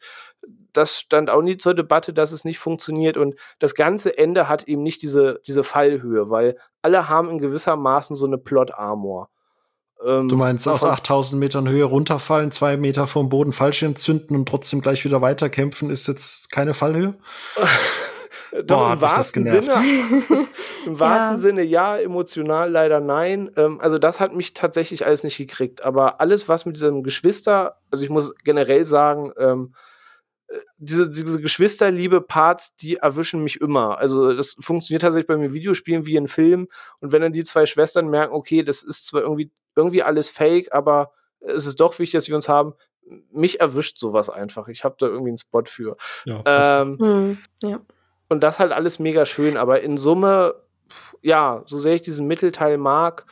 Das 0.74 1.00
stand 1.00 1.30
auch 1.32 1.42
nie 1.42 1.58
zur 1.58 1.74
Debatte, 1.74 2.14
dass 2.14 2.32
es 2.32 2.46
nicht 2.46 2.60
funktioniert. 2.60 3.18
Und 3.18 3.36
das 3.60 3.74
ganze 3.74 4.18
Ende 4.18 4.48
hat 4.48 4.68
eben 4.68 4.84
nicht 4.84 5.02
diese, 5.02 5.42
diese 5.48 5.64
Fallhöhe, 5.64 6.30
weil 6.30 6.58
alle 6.82 7.10
haben 7.10 7.30
in 7.30 7.40
gewisser 7.40 7.76
Maßen 7.76 8.16
so 8.16 8.28
eine 8.28 8.38
Plot-Armor. 8.38 9.30
Ähm, 10.06 10.28
du 10.30 10.36
meinst 10.36 10.68
aus 10.68 10.84
8000 10.84 11.40
Metern 11.40 11.68
Höhe 11.68 11.86
runterfallen, 11.86 12.52
zwei 12.52 12.78
Meter 12.78 13.08
vom 13.08 13.30
Boden 13.30 13.54
Fallschirm 13.54 13.96
zünden 13.96 14.36
und 14.36 14.48
trotzdem 14.48 14.82
gleich 14.82 15.04
wieder 15.06 15.22
weiterkämpfen, 15.22 15.90
ist 15.90 16.08
jetzt 16.08 16.52
keine 16.52 16.74
Fallhöhe? 16.74 17.16
Doch, 18.64 18.78
Boah, 18.78 18.94
im 18.94 19.02
wahrsten 19.02 19.44
Sinne. 19.44 19.74
Im 20.86 21.00
wahrsten 21.00 21.38
ja. 21.38 21.42
Sinne 21.42 21.64
ja, 21.64 21.98
emotional 21.98 22.72
leider 22.72 23.00
nein. 23.00 23.52
Ähm, 23.58 23.80
also 23.82 23.98
das 23.98 24.20
hat 24.20 24.34
mich 24.34 24.54
tatsächlich 24.54 25.06
alles 25.06 25.24
nicht 25.24 25.38
gekriegt. 25.38 25.84
Aber 25.84 26.22
alles, 26.22 26.48
was 26.48 26.66
mit 26.66 26.76
diesem 26.76 27.04
Geschwister, 27.04 27.78
also 27.92 28.04
ich 28.04 28.10
muss 28.10 28.34
generell 28.44 28.86
sagen, 28.86 29.34
ähm, 29.38 29.74
äh, 30.48 30.60
diese, 30.78 31.10
diese 31.10 31.42
Geschwisterliebe-Parts, 31.42 32.76
die 32.78 32.98
erwischen 32.98 33.44
mich 33.44 33.60
immer. 33.60 33.98
Also 33.98 34.34
das 34.34 34.56
funktioniert 34.60 35.02
tatsächlich 35.02 35.28
bei 35.28 35.38
mir 35.38 35.54
Videospielen 35.54 36.06
wie 36.06 36.16
in 36.16 36.28
Filmen. 36.28 36.68
Und 37.00 37.12
wenn 37.12 37.22
dann 37.22 37.34
die 37.34 37.44
zwei 37.44 37.66
Schwestern 37.66 38.08
merken, 38.08 38.34
okay, 38.34 38.64
das 38.64 38.84
ist 38.84 39.08
zwar 39.08 39.22
irgendwie, 39.22 39.52
irgendwie 39.76 40.04
alles 40.04 40.30
fake, 40.30 40.74
aber 40.74 41.12
es 41.40 41.66
ist 41.66 41.80
doch 41.80 41.98
wichtig, 42.00 42.14
dass 42.14 42.28
wir 42.28 42.36
uns 42.36 42.48
haben. 42.48 42.74
Mich 43.32 43.60
erwischt 43.60 44.00
sowas 44.00 44.30
einfach. 44.30 44.68
Ich 44.68 44.84
habe 44.84 44.96
da 44.98 45.06
irgendwie 45.08 45.30
einen 45.30 45.38
Spot 45.38 45.64
für. 45.66 45.96
Ja. 46.26 46.42
Ähm, 46.46 46.98
Hm, 47.00 47.38
ja. 47.62 47.82
Und 48.30 48.42
das 48.42 48.60
halt 48.60 48.72
alles 48.72 49.00
mega 49.00 49.26
schön, 49.26 49.58
aber 49.58 49.82
in 49.82 49.98
Summe, 49.98 50.56
ja, 51.22 51.64
so 51.66 51.80
sehr 51.80 51.96
ich 51.96 52.02
diesen 52.02 52.28
Mittelteil 52.28 52.78
mag, 52.78 53.26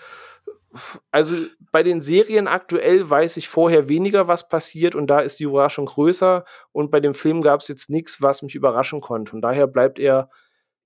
also 1.12 1.36
bei 1.72 1.84
den 1.84 2.02
Serien 2.02 2.48
aktuell 2.48 3.08
weiß 3.08 3.38
ich 3.38 3.48
vorher 3.48 3.90
weniger, 3.90 4.28
was 4.28 4.48
passiert 4.48 4.96
und 4.96 5.08
da 5.08 5.20
ist 5.20 5.40
die 5.40 5.44
Überraschung 5.44 5.86
größer 5.86 6.46
und 6.72 6.90
bei 6.92 7.00
dem 7.00 7.14
Film 7.14 7.42
gab 7.42 7.62
es 7.62 7.68
jetzt 7.68 7.90
nichts, 7.90 8.22
was 8.22 8.42
mich 8.42 8.56
überraschen 8.56 9.02
konnte 9.02 9.34
und 9.36 9.42
daher 9.42 9.68
bleibt 9.68 10.00
er, 10.00 10.30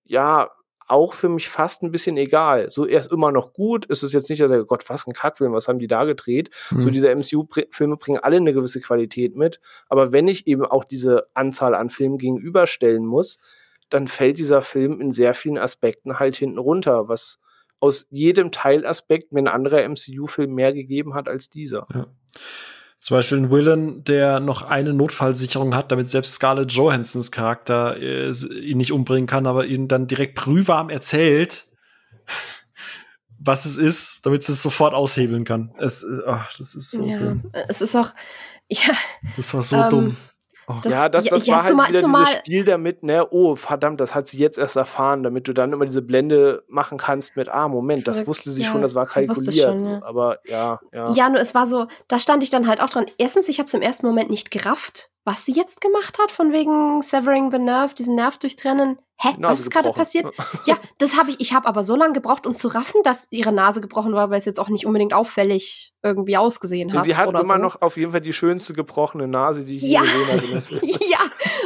ja, 0.04 0.50
auch 0.88 1.14
für 1.14 1.28
mich 1.30 1.50
fast 1.50 1.84
ein 1.84 1.92
bisschen 1.92 2.16
egal. 2.16 2.72
So, 2.72 2.86
er 2.86 3.02
ist 3.02 3.12
immer 3.12 3.32
noch 3.34 3.52
gut. 3.52 3.86
Es 3.90 4.04
ist 4.04 4.14
jetzt 4.14 4.30
nicht, 4.30 4.42
dass 4.42 4.52
er, 4.52 4.64
Gott, 4.64 4.90
was 4.90 5.06
ein 5.06 5.12
Kackfilm, 5.14 5.52
was 5.52 5.68
haben 5.68 5.80
die 5.80 5.88
da 5.88 6.06
gedreht? 6.06 6.50
So, 6.78 6.88
Hm. 6.88 6.94
diese 6.94 7.10
MCU-Filme 7.14 7.98
bringen 7.98 8.20
alle 8.20 8.38
eine 8.38 8.54
gewisse 8.54 8.80
Qualität 8.80 9.36
mit. 9.36 9.60
Aber 9.90 10.14
wenn 10.14 10.30
ich 10.30 10.48
eben 10.48 10.66
auch 10.66 10.86
diese 10.86 11.28
Anzahl 11.34 11.76
an 11.76 11.90
Filmen 11.90 12.18
gegenüberstellen 12.18 13.06
muss, 13.06 13.38
dann 13.90 14.08
fällt 14.08 14.38
dieser 14.38 14.62
Film 14.62 15.02
in 15.02 15.12
sehr 15.12 15.34
vielen 15.34 15.58
Aspekten 15.58 16.20
halt 16.20 16.36
hinten 16.36 16.58
runter, 16.58 17.08
was 17.08 17.40
aus 17.80 18.08
jedem 18.10 18.52
Teilaspekt 18.52 19.32
mir 19.32 19.40
ein 19.40 19.48
anderer 19.48 19.88
MCU-Film 19.88 20.54
mehr 20.54 20.74
gegeben 20.74 21.14
hat 21.14 21.30
als 21.30 21.50
dieser. 21.50 21.88
Ja. 21.94 22.08
Zum 23.00 23.16
Beispiel 23.18 23.38
ein 23.38 23.52
Villain, 23.52 24.04
der 24.04 24.40
noch 24.40 24.64
eine 24.64 24.94
Notfallsicherung 24.94 25.76
hat, 25.76 25.92
damit 25.92 26.10
selbst 26.10 26.34
Scarlett 26.34 26.72
Johansons 26.72 27.32
Charakter 27.32 27.96
äh, 27.98 28.32
ihn 28.32 28.78
nicht 28.78 28.92
umbringen 28.92 29.28
kann, 29.28 29.46
aber 29.46 29.66
ihn 29.66 29.88
dann 29.88 30.08
direkt 30.08 30.36
brühwarm 30.36 30.90
erzählt, 30.90 31.68
was 33.40 33.66
es 33.66 33.78
ist, 33.78 34.26
damit 34.26 34.44
sie 34.44 34.54
es 34.54 34.64
sofort 34.64 34.96
aushebeln 34.96 35.46
kann. 35.46 35.74
Es, 35.78 36.04
äh, 36.04 36.22
ach, 36.26 36.52
das 36.58 36.74
ist 36.74 36.92
so 36.92 37.06
ja. 37.06 37.20
dumm. 37.20 37.52
Es 37.70 37.82
ist 37.82 37.96
auch, 37.96 38.10
ja, 38.68 38.94
Das 39.38 39.54
war 39.54 39.62
so 39.62 39.76
Ähm, 39.76 39.90
dumm. 39.90 40.18
Oh. 40.70 40.74
das- 40.84 40.94
ja, 40.94 41.08
das, 41.08 41.24
ja, 41.26 41.30
das 41.32 41.46
ja, 41.48 41.54
war 41.56 41.62
halt 41.64 41.70
zumal- 41.72 41.90
wieder 41.90 42.00
zumal- 42.02 42.26
dieses 42.26 42.40
Spiel 42.40 42.64
damit, 42.66 43.02
ne, 43.04 43.26
oh, 43.32 43.56
verdammt, 43.56 44.02
das 44.02 44.14
hat 44.14 44.28
sie 44.28 44.38
jetzt 44.38 44.58
erst 44.58 44.76
erfahren, 44.76 45.24
damit 45.24 45.48
du 45.48 45.54
dann 45.54 45.72
immer 45.72 45.86
diese 45.86 46.02
Blende 46.02 46.64
machen 46.68 46.98
kannst 46.98 47.38
mit, 47.38 47.48
ah, 47.50 47.68
Moment, 47.70 48.06
das 48.08 48.18
Zurück, 48.18 48.28
wusste 48.28 48.52
sie 48.52 48.64
ja, 48.64 48.68
schon, 48.70 48.82
das 48.82 48.94
war 48.94 49.06
kalkuliert. 49.06 49.80
schon, 49.80 49.88
ja. 49.90 50.02
Aber 50.04 50.40
ja, 50.46 50.80
ja. 50.94 51.10
Ja, 51.12 51.30
nur 51.30 51.40
es 51.40 51.56
war 51.56 51.68
so, 51.68 51.88
da 52.10 52.20
stand 52.20 52.44
ich 52.44 52.50
dann 52.50 52.68
halt 52.68 52.82
auch 52.82 52.90
dran. 52.90 53.06
Erstens, 53.18 53.48
ich 53.48 53.60
habe 53.60 53.68
es 53.68 53.74
im 53.74 53.82
ersten 53.82 54.06
Moment 54.06 54.30
nicht 54.30 54.52
gerafft, 54.52 55.10
was 55.28 55.44
sie 55.44 55.52
jetzt 55.52 55.82
gemacht 55.82 56.18
hat, 56.20 56.32
von 56.32 56.54
wegen 56.54 57.02
severing 57.02 57.52
the 57.52 57.60
nerve, 57.60 57.94
diesen 57.94 58.16
Nerv 58.16 58.38
durchtrennen. 58.38 58.98
Hä, 59.20 59.32
Nase 59.38 59.52
was 59.52 59.60
ist 59.60 59.72
gerade 59.72 59.92
passiert? 59.92 60.26
Ja, 60.66 60.78
das 61.00 61.18
habe 61.18 61.32
ich, 61.32 61.42
ich 61.42 61.54
habe 61.54 61.68
aber 61.68 61.84
so 61.84 61.98
lange 61.98 62.14
gebraucht, 62.14 62.48
um 62.48 62.56
zu 62.56 62.70
raffen, 62.70 63.02
dass 63.04 63.30
ihre 63.32 63.52
Nase 63.52 63.82
gebrochen 63.82 64.14
war, 64.14 64.30
weil 64.30 64.38
es 64.38 64.46
jetzt 64.46 64.58
auch 64.58 64.70
nicht 64.70 64.86
unbedingt 64.86 65.14
auffällig 65.14 65.94
irgendwie 66.02 66.38
ausgesehen 66.38 66.94
hat. 66.94 67.04
Sie 67.04 67.18
hat 67.18 67.28
immer 67.28 67.44
so. 67.44 67.58
noch 67.58 67.82
auf 67.82 67.98
jeden 67.98 68.14
Fall 68.14 68.22
die 68.22 68.32
schönste 68.32 68.72
gebrochene 68.72 69.28
Nase, 69.28 69.66
die 69.66 69.76
ich 69.76 69.84
Ja. 69.84 70.02
je 70.04 70.40
gesehen 70.40 70.64
habe. 70.64 70.86
ja, 71.12 71.20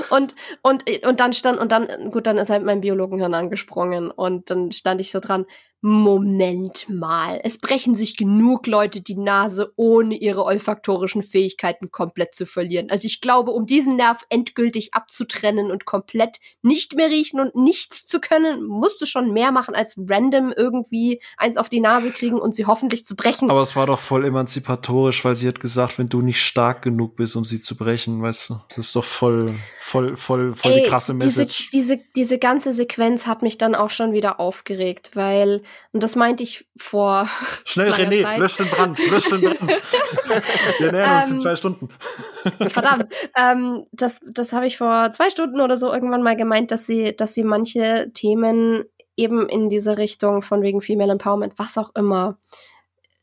und, 0.09 0.33
und, 0.63 1.05
und 1.05 1.19
dann 1.19 1.33
stand, 1.33 1.59
und 1.59 1.71
dann, 1.71 2.09
gut, 2.09 2.25
dann 2.25 2.39
ist 2.39 2.49
halt 2.49 2.65
mein 2.65 2.81
Biologenhirn 2.81 3.35
angesprungen 3.35 4.09
und 4.09 4.49
dann 4.49 4.71
stand 4.71 5.01
ich 5.01 5.11
so 5.11 5.19
dran, 5.19 5.45
Moment 5.83 6.87
mal, 6.89 7.39
es 7.43 7.57
brechen 7.57 7.95
sich 7.95 8.15
genug 8.15 8.67
Leute 8.67 9.01
die 9.01 9.17
Nase, 9.17 9.73
ohne 9.77 10.15
ihre 10.15 10.43
olfaktorischen 10.43 11.23
Fähigkeiten 11.23 11.89
komplett 11.89 12.35
zu 12.35 12.45
verlieren. 12.45 12.91
Also 12.91 13.07
ich 13.07 13.19
glaube, 13.19 13.49
um 13.49 13.65
diesen 13.65 13.95
Nerv 13.95 14.23
endgültig 14.29 14.93
abzutrennen 14.93 15.71
und 15.71 15.85
komplett 15.85 16.37
nicht 16.61 16.95
mehr 16.95 17.09
riechen 17.09 17.39
und 17.39 17.55
nichts 17.55 18.05
zu 18.05 18.19
können, 18.19 18.63
musst 18.63 19.01
du 19.01 19.07
schon 19.07 19.33
mehr 19.33 19.51
machen 19.51 19.73
als 19.73 19.95
random 19.97 20.53
irgendwie 20.55 21.19
eins 21.35 21.57
auf 21.57 21.67
die 21.67 21.79
Nase 21.81 22.11
kriegen 22.11 22.39
und 22.39 22.53
sie 22.53 22.67
hoffentlich 22.67 23.03
zu 23.03 23.15
brechen. 23.15 23.49
Aber 23.49 23.61
es 23.63 23.75
war 23.75 23.87
doch 23.87 23.99
voll 23.99 24.23
emanzipatorisch, 24.25 25.25
weil 25.25 25.33
sie 25.35 25.47
hat 25.47 25.59
gesagt, 25.59 25.97
wenn 25.97 26.09
du 26.09 26.21
nicht 26.21 26.43
stark 26.43 26.83
genug 26.83 27.15
bist, 27.15 27.35
um 27.35 27.43
sie 27.43 27.59
zu 27.59 27.75
brechen, 27.75 28.21
weißt 28.21 28.51
du, 28.51 28.61
das 28.75 28.85
ist 28.85 28.95
doch 28.95 29.03
voll, 29.03 29.55
voll, 29.79 30.15
voll, 30.15 30.53
voll 30.53 30.73
die 30.73 30.79
Ey, 30.81 30.87
krasse 30.87 31.15
diese, 31.15 31.39
Message. 31.39 31.69
diese, 31.71 31.99
diese 32.15 32.37
ganze 32.37 32.71
Sequenz 32.71 33.25
hat 33.25 33.41
mich 33.41 33.57
dann 33.57 33.73
auch 33.73 33.89
schon 33.89 34.13
wieder 34.13 34.39
aufgeregt, 34.39 35.11
weil, 35.15 35.63
und 35.91 36.03
das 36.03 36.15
meinte 36.15 36.43
ich 36.43 36.67
vor, 36.77 37.27
Schnell, 37.65 37.91
René, 37.91 38.21
Zeit. 38.21 38.39
lösch 38.39 38.57
den 38.57 38.67
Brand, 38.67 38.99
lösch 39.09 39.29
den 39.29 39.41
Brand. 39.41 39.59
Wir 40.79 40.91
nähern 40.91 41.21
uns 41.21 41.29
in 41.29 41.35
Ähm, 41.35 41.41
zwei 41.41 41.55
Stunden. 41.55 41.89
verdammt, 42.67 43.13
ähm, 43.35 43.85
das, 43.91 44.21
das 44.27 44.53
habe 44.53 44.67
ich 44.67 44.77
vor 44.77 45.11
zwei 45.11 45.29
Stunden 45.29 45.61
oder 45.61 45.77
so 45.77 45.91
irgendwann 45.93 46.23
mal 46.23 46.35
gemeint, 46.35 46.71
dass 46.71 46.85
sie, 46.85 47.15
dass 47.15 47.33
sie 47.33 47.43
manche 47.43 48.11
Themen 48.13 48.85
eben 49.17 49.47
in 49.49 49.69
diese 49.69 49.97
Richtung 49.97 50.41
von 50.41 50.61
wegen 50.61 50.81
Female 50.81 51.11
Empowerment, 51.11 51.53
was 51.57 51.77
auch 51.77 51.91
immer, 51.95 52.37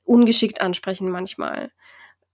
ungeschickt 0.05 0.61
ansprechen 0.61 1.11
manchmal. 1.11 1.71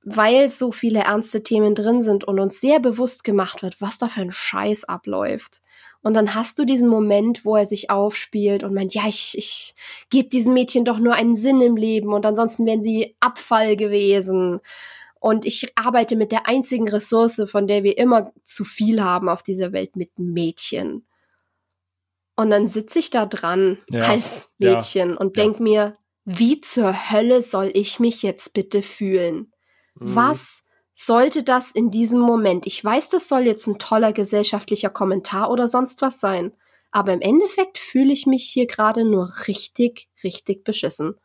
Weil 0.04 0.50
so 0.50 0.70
viele 0.70 1.00
ernste 1.00 1.42
Themen 1.42 1.74
drin 1.74 2.02
sind 2.02 2.24
und 2.24 2.38
uns 2.38 2.60
sehr 2.60 2.78
bewusst 2.78 3.24
gemacht 3.24 3.62
wird, 3.62 3.80
was 3.80 3.98
da 3.98 4.08
für 4.08 4.20
ein 4.20 4.32
Scheiß 4.32 4.84
abläuft. 4.84 5.62
Und 6.02 6.12
dann 6.12 6.34
hast 6.34 6.58
du 6.58 6.66
diesen 6.66 6.90
Moment, 6.90 7.46
wo 7.46 7.56
er 7.56 7.64
sich 7.64 7.88
aufspielt 7.88 8.62
und 8.62 8.74
meint, 8.74 8.94
ja, 8.94 9.04
ich, 9.08 9.38
ich 9.38 9.74
gebe 10.10 10.28
diesen 10.28 10.52
Mädchen 10.52 10.84
doch 10.84 10.98
nur 10.98 11.14
einen 11.14 11.34
Sinn 11.34 11.62
im 11.62 11.76
Leben 11.76 12.12
und 12.12 12.26
ansonsten 12.26 12.66
wären 12.66 12.82
sie 12.82 13.16
Abfall 13.20 13.76
gewesen. 13.76 14.60
Und 15.18 15.46
ich 15.46 15.72
arbeite 15.74 16.16
mit 16.16 16.32
der 16.32 16.46
einzigen 16.46 16.86
Ressource, 16.86 17.40
von 17.46 17.66
der 17.66 17.82
wir 17.82 17.96
immer 17.96 18.30
zu 18.42 18.66
viel 18.66 19.02
haben 19.02 19.30
auf 19.30 19.42
dieser 19.42 19.72
Welt, 19.72 19.96
mit 19.96 20.18
Mädchen. 20.18 21.06
Und 22.36 22.50
dann 22.50 22.66
sitze 22.66 22.98
ich 22.98 23.08
da 23.08 23.24
dran 23.24 23.78
Ja, 23.90 24.02
als 24.02 24.50
ja, 24.58 24.74
Mädchen 24.74 25.16
und 25.16 25.38
ja. 25.38 25.44
denk 25.44 25.60
mir, 25.60 25.94
wie 26.26 26.60
zur 26.60 27.10
Hölle 27.10 27.40
soll 27.40 27.70
ich 27.72 27.98
mich 27.98 28.22
jetzt 28.22 28.52
bitte 28.52 28.82
fühlen? 28.82 29.53
Mhm. 29.94 30.14
Was 30.16 30.64
sollte 30.94 31.42
das 31.42 31.72
in 31.72 31.90
diesem 31.90 32.20
Moment? 32.20 32.66
Ich 32.66 32.84
weiß, 32.84 33.08
das 33.08 33.28
soll 33.28 33.42
jetzt 33.42 33.66
ein 33.66 33.78
toller 33.78 34.12
gesellschaftlicher 34.12 34.90
Kommentar 34.90 35.50
oder 35.50 35.68
sonst 35.68 36.02
was 36.02 36.20
sein. 36.20 36.52
Aber 36.90 37.12
im 37.12 37.20
Endeffekt 37.20 37.78
fühle 37.78 38.12
ich 38.12 38.26
mich 38.26 38.44
hier 38.44 38.66
gerade 38.66 39.04
nur 39.04 39.32
richtig, 39.48 40.08
richtig 40.22 40.62
beschissen. 40.62 41.16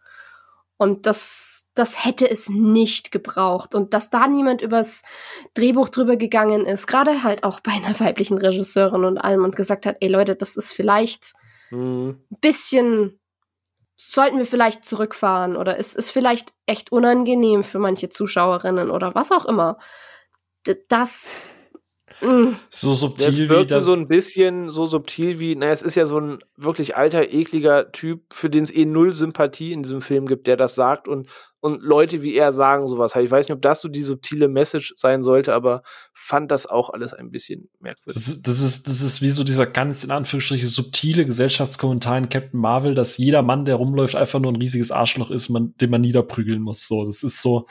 Und 0.78 1.06
das, 1.06 1.70
das 1.76 2.06
hätte 2.06 2.30
es 2.30 2.50
nicht 2.50 3.12
gebraucht. 3.12 3.76
Und 3.76 3.94
dass 3.94 4.10
da 4.10 4.28
niemand 4.28 4.62
übers 4.62 5.04
Drehbuch 5.54 5.90
drüber 5.90 6.16
gegangen 6.16 6.66
ist, 6.66 6.88
gerade 6.88 7.22
halt 7.22 7.44
auch 7.44 7.60
bei 7.60 7.74
einer 7.74 8.00
weiblichen 8.00 8.38
Regisseurin 8.38 9.04
und 9.04 9.18
allem 9.18 9.44
und 9.44 9.56
gesagt 9.56 9.86
hat, 9.86 9.98
ey 10.00 10.08
Leute, 10.08 10.36
das 10.36 10.56
ist 10.56 10.72
vielleicht 10.72 11.34
Mhm. 11.72 12.22
ein 12.32 12.38
bisschen, 12.42 13.20
sollten 14.00 14.38
wir 14.38 14.46
vielleicht 14.46 14.86
zurückfahren 14.86 15.58
oder 15.58 15.78
es 15.78 15.94
ist 15.94 16.12
vielleicht 16.12 16.54
echt 16.66 16.92
unangenehm 16.92 17.64
für 17.64 17.80
manche 17.80 18.10
Zuschauerinnen 18.10 18.92
oder 18.92 19.14
was 19.14 19.32
auch 19.32 19.46
immer. 19.46 19.78
Das, 20.88 21.48
mm, 22.22 22.56
So 22.70 22.92
Das 22.92 23.00
subtil 23.00 23.38
wie 23.38 23.50
wirkte 23.50 23.76
das. 23.76 23.86
so 23.86 23.94
ein 23.94 24.08
bisschen 24.08 24.72
so 24.72 24.86
subtil 24.88 25.40
wie, 25.40 25.56
naja, 25.56 25.72
es 25.72 25.82
ist 25.82 25.96
ja 25.96 26.06
so 26.06 26.20
ein 26.20 26.40
wirklich 26.58 26.96
alter, 26.96 27.34
ekliger 27.34 27.92
Typ, 27.92 28.22
für 28.34 28.50
den 28.50 28.64
es 28.64 28.72
eh 28.74 28.86
null 28.86 29.14
Sympathie 29.14 29.72
in 29.74 29.84
diesem 29.84 30.02
Film 30.02 30.28
gibt, 30.28 30.48
der 30.48 30.58
das 30.58 30.76
sagt 30.76 31.08
und, 31.08 31.30
und 31.62 31.82
Leute 31.84 32.22
wie 32.22 32.36
er 32.36 32.52
sagen 32.54 32.88
sowas. 32.88 33.14
Ich 33.16 33.30
weiß 33.32 33.48
nicht, 33.48 33.56
ob 33.56 33.62
das 33.62 33.82
so 33.82 33.90
die 33.90 34.02
subtile 34.02 34.48
Message 34.48 34.94
sein 34.96 35.24
sollte, 35.24 35.54
aber 35.54 35.84
fand 36.14 36.52
das 36.52 36.66
auch 36.68 36.90
alles 36.90 37.14
ein 37.14 37.32
bisschen 37.32 37.70
merkwürdig. 37.80 38.14
Das 38.14 38.28
ist, 38.30 38.48
das, 38.48 38.62
ist, 38.62 38.88
das 38.88 39.02
ist 39.02 39.22
wie 39.22 39.30
so 39.30 39.44
dieser 39.44 39.66
ganz 39.66 40.04
in 40.04 40.12
Anführungsstrichen 40.12 40.68
subtile 40.70 41.26
Gesellschaftskommentar 41.26 42.18
in 42.18 42.30
Captain 42.30 42.60
Marvel, 42.60 42.96
dass 42.96 43.18
jeder 43.18 43.42
Mann, 43.42 43.66
der 43.66 43.76
rumläuft, 43.76 44.16
einfach 44.16 44.40
nur 44.40 44.52
ein 44.54 44.58
riesiges 44.58 44.92
Arschloch 44.92 45.32
ist, 45.32 45.50
man, 45.50 45.74
den 45.82 45.90
man 45.90 46.02
niederprügeln 46.02 46.62
muss. 46.62 46.88
So, 46.88 47.04
das 47.06 47.24
ist 47.24 47.42
so, 47.42 47.66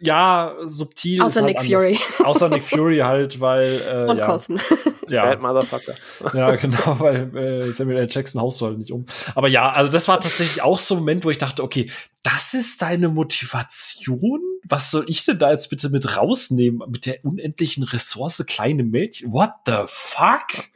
ja, 0.00 0.56
subtil. 0.62 1.20
Außer 1.20 1.28
ist 1.28 1.36
halt 1.36 1.46
Nick 1.46 1.58
anders. 1.58 1.84
Fury. 1.84 1.98
Außer 2.24 2.48
Nick 2.48 2.64
Fury 2.64 2.98
halt, 2.98 3.40
weil, 3.40 3.82
äh, 3.82 4.10
und 4.10 4.16
ja, 4.18 4.26
Coulson. 4.26 4.60
ja, 5.10 5.26
Bad 5.26 5.42
Motherfucker. 5.42 5.94
ja, 6.34 6.56
genau, 6.56 6.78
weil 6.98 7.36
äh, 7.36 7.72
Samuel 7.72 7.98
L. 7.98 8.08
Jackson 8.10 8.40
haust 8.40 8.60
du 8.60 8.66
halt 8.66 8.78
nicht 8.78 8.92
um. 8.92 9.04
Aber 9.34 9.48
ja, 9.48 9.70
also 9.70 9.92
das 9.92 10.08
war 10.08 10.18
tatsächlich 10.20 10.62
auch 10.62 10.78
so 10.78 10.94
ein 10.94 11.00
Moment, 11.00 11.24
wo 11.24 11.30
ich 11.30 11.38
dachte, 11.38 11.62
okay, 11.62 11.90
das 12.22 12.54
ist 12.54 12.80
deine 12.82 13.08
Motivation? 13.08 14.40
Was 14.64 14.90
soll 14.90 15.04
ich 15.08 15.24
denn 15.24 15.38
da 15.38 15.52
jetzt 15.52 15.68
bitte 15.68 15.88
mit 15.90 16.16
rausnehmen? 16.16 16.82
Mit 16.90 17.06
der 17.06 17.24
unendlichen 17.24 17.82
Ressource 17.82 18.44
kleine 18.46 18.84
Mädchen? 18.84 19.32
What 19.32 19.50
the 19.66 19.82
fuck? 19.86 20.68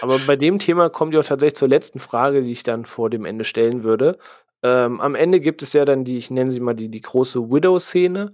Aber 0.00 0.18
bei 0.20 0.36
dem 0.36 0.58
Thema 0.58 0.88
kommt 0.88 1.14
ja 1.14 1.20
auch 1.20 1.24
tatsächlich 1.24 1.56
zur 1.56 1.68
letzten 1.68 2.00
Frage, 2.00 2.42
die 2.42 2.52
ich 2.52 2.62
dann 2.62 2.86
vor 2.86 3.10
dem 3.10 3.24
Ende 3.24 3.44
stellen 3.44 3.82
würde. 3.82 4.18
Ähm, 4.62 5.00
am 5.00 5.14
Ende 5.14 5.40
gibt 5.40 5.62
es 5.62 5.72
ja 5.72 5.84
dann 5.84 6.04
die, 6.04 6.16
ich 6.16 6.30
nenne 6.30 6.50
sie 6.50 6.60
mal 6.60 6.74
die, 6.74 6.88
die 6.88 7.00
große 7.00 7.50
Widow-Szene, 7.50 8.32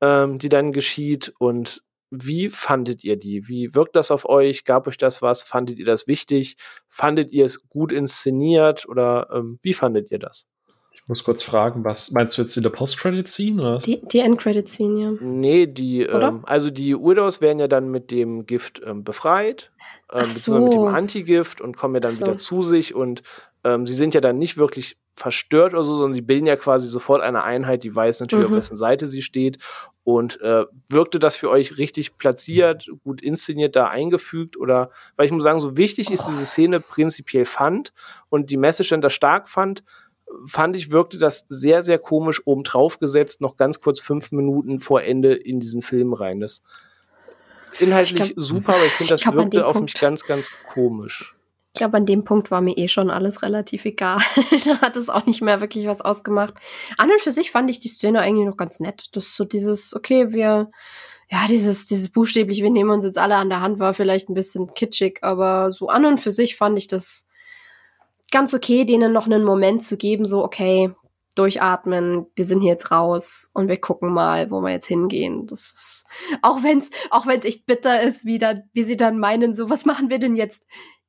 ähm, 0.00 0.38
die 0.38 0.48
dann 0.48 0.72
geschieht. 0.72 1.32
Und 1.38 1.82
wie 2.10 2.48
fandet 2.48 3.04
ihr 3.04 3.16
die? 3.16 3.48
Wie 3.48 3.74
wirkt 3.74 3.94
das 3.94 4.10
auf 4.10 4.28
euch? 4.28 4.64
Gab 4.64 4.86
euch 4.86 4.96
das 4.96 5.20
was? 5.20 5.42
Fandet 5.42 5.78
ihr 5.78 5.84
das 5.84 6.06
wichtig? 6.06 6.56
Fandet 6.88 7.32
ihr 7.32 7.44
es 7.44 7.68
gut 7.68 7.92
inszeniert? 7.92 8.88
Oder 8.88 9.28
ähm, 9.32 9.58
wie 9.62 9.74
fandet 9.74 10.10
ihr 10.10 10.18
das? 10.18 10.46
Ich 10.92 11.06
muss 11.06 11.24
kurz 11.24 11.42
fragen, 11.42 11.84
was 11.84 12.10
meinst 12.10 12.36
du 12.36 12.42
jetzt 12.42 12.56
in 12.56 12.62
der 12.62 12.70
Post-Credit-Scene? 12.70 13.78
Die, 13.84 14.00
die 14.08 14.20
Endcredit-Scene, 14.20 15.00
ja. 15.00 15.12
Nee, 15.20 15.66
die, 15.66 16.02
ähm, 16.02 16.42
also 16.44 16.70
die 16.70 16.94
Widows 16.94 17.40
werden 17.40 17.60
ja 17.60 17.68
dann 17.68 17.90
mit 17.90 18.10
dem 18.10 18.44
Gift 18.44 18.82
ähm, 18.84 19.04
befreit, 19.04 19.70
ähm, 20.12 20.20
Ach 20.20 20.24
beziehungsweise 20.24 20.64
mit 20.64 20.72
dem 20.74 20.80
so. 20.80 20.86
Antigift 20.86 21.60
und 21.62 21.76
kommen 21.78 21.94
ja 21.94 22.00
dann 22.00 22.12
so. 22.12 22.26
wieder 22.26 22.36
zu 22.36 22.62
sich 22.62 22.94
und 22.94 23.22
ähm, 23.64 23.86
sie 23.86 23.94
sind 23.94 24.12
ja 24.12 24.20
dann 24.20 24.36
nicht 24.36 24.58
wirklich 24.58 24.98
verstört 25.18 25.72
oder 25.74 25.84
so, 25.84 25.94
sondern 25.94 26.14
sie 26.14 26.22
bilden 26.22 26.46
ja 26.46 26.56
quasi 26.56 26.86
sofort 26.86 27.20
eine 27.22 27.42
Einheit, 27.44 27.82
die 27.84 27.94
weiß 27.94 28.20
natürlich, 28.20 28.46
Mhm. 28.46 28.52
auf 28.52 28.58
wessen 28.58 28.76
Seite 28.76 29.06
sie 29.06 29.22
steht. 29.22 29.58
Und 30.04 30.40
äh, 30.40 30.64
wirkte 30.88 31.18
das 31.18 31.36
für 31.36 31.50
euch 31.50 31.76
richtig 31.76 32.16
platziert, 32.16 32.88
gut 33.04 33.20
inszeniert, 33.20 33.76
da 33.76 33.88
eingefügt? 33.88 34.56
Oder, 34.56 34.90
weil 35.16 35.26
ich 35.26 35.32
muss 35.32 35.42
sagen, 35.42 35.60
so 35.60 35.76
wichtig 35.76 36.10
ist 36.10 36.26
diese 36.28 36.46
Szene 36.46 36.80
prinzipiell 36.80 37.44
fand 37.44 37.92
und 38.30 38.48
die 38.50 38.56
Message 38.56 38.88
dann 38.88 39.02
da 39.02 39.10
stark 39.10 39.48
fand, 39.50 39.82
fand 40.46 40.76
ich, 40.76 40.90
wirkte 40.90 41.18
das 41.18 41.44
sehr, 41.50 41.82
sehr 41.82 41.98
komisch 41.98 42.40
obendrauf 42.46 42.98
gesetzt, 42.98 43.40
noch 43.42 43.56
ganz 43.58 43.80
kurz 43.80 44.00
fünf 44.00 44.32
Minuten 44.32 44.78
vor 44.78 45.02
Ende 45.02 45.34
in 45.34 45.60
diesen 45.60 45.82
Film 45.82 46.12
rein. 46.14 46.40
Das 46.40 46.62
inhaltlich 47.80 48.18
Ich 48.20 48.34
glaub- 48.34 48.40
super, 48.44 48.74
aber 48.74 48.84
ich 48.84 48.92
finde, 48.92 49.10
das 49.12 49.20
ich 49.20 49.24
glaub, 49.24 49.36
wirkte 49.36 49.66
auf 49.66 49.74
Punkt- 49.74 49.92
mich 49.94 50.00
ganz, 50.00 50.24
ganz 50.24 50.50
komisch. 50.72 51.34
Ich 51.78 51.80
glaube, 51.80 51.96
an 51.96 52.06
dem 52.06 52.24
Punkt 52.24 52.50
war 52.50 52.60
mir 52.60 52.76
eh 52.76 52.88
schon 52.88 53.08
alles 53.08 53.40
relativ 53.42 53.84
egal. 53.84 54.18
da 54.64 54.80
hat 54.80 54.96
es 54.96 55.08
auch 55.08 55.26
nicht 55.26 55.42
mehr 55.42 55.60
wirklich 55.60 55.86
was 55.86 56.00
ausgemacht. 56.00 56.54
An 56.96 57.08
und 57.08 57.20
für 57.20 57.30
sich 57.30 57.52
fand 57.52 57.70
ich 57.70 57.78
die 57.78 57.86
Szene 57.86 58.18
eigentlich 58.18 58.48
noch 58.48 58.56
ganz 58.56 58.80
nett. 58.80 59.14
Das 59.14 59.36
so 59.36 59.44
dieses, 59.44 59.94
okay, 59.94 60.32
wir, 60.32 60.72
ja, 61.30 61.38
dieses, 61.48 61.86
dieses 61.86 62.08
buchstäblich, 62.08 62.64
wir 62.64 62.70
nehmen 62.72 62.90
uns 62.90 63.04
jetzt 63.04 63.16
alle 63.16 63.36
an 63.36 63.48
der 63.48 63.60
Hand, 63.60 63.78
war 63.78 63.94
vielleicht 63.94 64.28
ein 64.28 64.34
bisschen 64.34 64.74
kitschig, 64.74 65.20
aber 65.22 65.70
so 65.70 65.86
an 65.86 66.04
und 66.04 66.18
für 66.18 66.32
sich 66.32 66.56
fand 66.56 66.76
ich 66.78 66.88
das 66.88 67.28
ganz 68.32 68.54
okay, 68.54 68.84
denen 68.84 69.12
noch 69.12 69.26
einen 69.26 69.44
Moment 69.44 69.84
zu 69.84 69.96
geben, 69.96 70.26
so, 70.26 70.42
okay, 70.42 70.92
durchatmen, 71.36 72.26
wir 72.34 72.44
sind 72.44 72.60
hier 72.60 72.72
jetzt 72.72 72.90
raus 72.90 73.52
und 73.54 73.68
wir 73.68 73.80
gucken 73.80 74.12
mal, 74.12 74.50
wo 74.50 74.62
wir 74.62 74.72
jetzt 74.72 74.88
hingehen. 74.88 75.46
Das 75.46 75.60
ist, 75.60 76.06
auch 76.42 76.64
wenn's, 76.64 76.90
auch 77.10 77.26
wenn's 77.26 77.44
echt 77.44 77.66
bitter 77.66 78.02
ist, 78.02 78.24
wie 78.24 78.38
dann, 78.38 78.64
wie 78.72 78.82
sie 78.82 78.96
dann 78.96 79.20
meinen, 79.20 79.54
so, 79.54 79.70
was 79.70 79.84
machen 79.84 80.10
wir 80.10 80.18
denn 80.18 80.34
jetzt? 80.34 80.64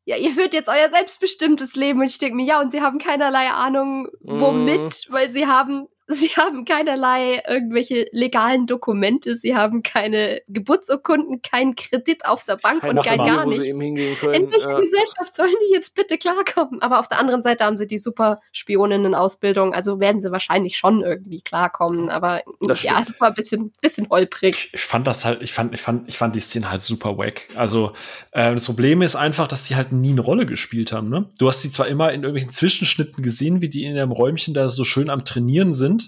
Ja, 0.09 0.17
ihr 0.17 0.31
führt 0.31 0.55
jetzt 0.55 0.69
euer 0.69 0.89
selbstbestimmtes 0.89 1.75
Leben. 1.75 1.99
Und 1.99 2.07
ich 2.07 2.17
denke 2.17 2.35
mir, 2.35 2.43
ja, 2.43 2.59
und 2.59 2.71
sie 2.71 2.81
haben 2.81 2.97
keinerlei 2.97 3.51
Ahnung, 3.51 4.07
womit, 4.21 5.05
weil 5.11 5.29
sie 5.29 5.45
haben, 5.45 5.87
sie 6.09 6.29
haben 6.29 6.65
keinerlei 6.65 7.41
irgendwelche 7.47 8.07
legalen 8.11 8.65
Dokumente, 8.65 9.35
sie 9.35 9.55
haben 9.55 9.83
keine 9.83 10.41
Geburtsurkunden, 10.47 11.41
keinen 11.41 11.75
Kredit 11.75 12.25
auf 12.25 12.43
der 12.43 12.57
Bank 12.57 12.81
Kein 12.81 12.97
und 12.97 13.05
kein 13.05 13.19
gar 13.19 13.45
nichts. 13.45 13.67
In 13.67 13.79
welcher 13.79 14.71
ja. 14.71 14.79
Gesellschaft 14.79 15.33
sollen 15.33 15.53
die 15.67 15.73
jetzt 15.73 15.95
bitte 15.95 16.17
klarkommen? 16.17 16.81
Aber 16.81 16.99
auf 16.99 17.07
der 17.07 17.19
anderen 17.19 17.43
Seite 17.43 17.63
haben 17.63 17.77
sie 17.77 17.87
die 17.87 17.99
super 17.99 18.41
Spioninnen-Ausbildung, 18.51 19.73
also 19.73 19.99
werden 19.99 20.19
sie 20.19 20.31
wahrscheinlich 20.31 20.77
schon 20.77 21.01
irgendwie 21.03 21.41
klarkommen. 21.41 22.09
Aber 22.09 22.41
Das 22.61 22.81
ja, 22.81 22.93
stimmt. 22.93 23.09
das 23.09 23.21
war 23.21 23.27
ein 23.29 23.35
bisschen, 23.35 23.71
bisschen 23.81 24.09
holprig. 24.09 24.71
ich 24.73 24.81
fand 24.81 25.05
das 25.05 25.25
halt, 25.25 25.43
ich 25.43 25.53
fand, 25.53 25.73
ich 25.75 25.81
fand, 25.81 26.09
ich 26.09 26.17
fand 26.17 26.35
die 26.35 26.39
Szene 26.39 26.71
halt 26.71 26.81
super 26.81 27.17
wack. 27.17 27.47
Also 27.55 27.93
äh, 28.31 28.53
das 28.53 28.65
Problem 28.65 29.03
ist 29.03 29.15
einfach, 29.15 29.47
dass 29.47 29.65
sie 29.65 29.75
halt 29.75 29.91
nie 29.91 30.11
eine 30.11 30.21
Rolle 30.21 30.45
gespielt 30.45 30.91
haben. 30.91 31.09
Ne? 31.09 31.29
Du 31.37 31.47
hast 31.47 31.61
sie 31.61 31.69
zwar 31.69 31.87
immer 31.87 32.11
in 32.11 32.23
irgendwelchen 32.23 32.51
Zwischenschnitten 32.51 33.23
gesehen, 33.23 33.61
wie 33.61 33.69
die 33.69 33.83
in 33.85 33.95
ihrem 33.95 34.11
Räumchen 34.11 34.53
da 34.53 34.69
so 34.69 34.83
schön 34.83 35.09
am 35.09 35.23
Trainieren 35.23 35.73
sind, 35.73 35.98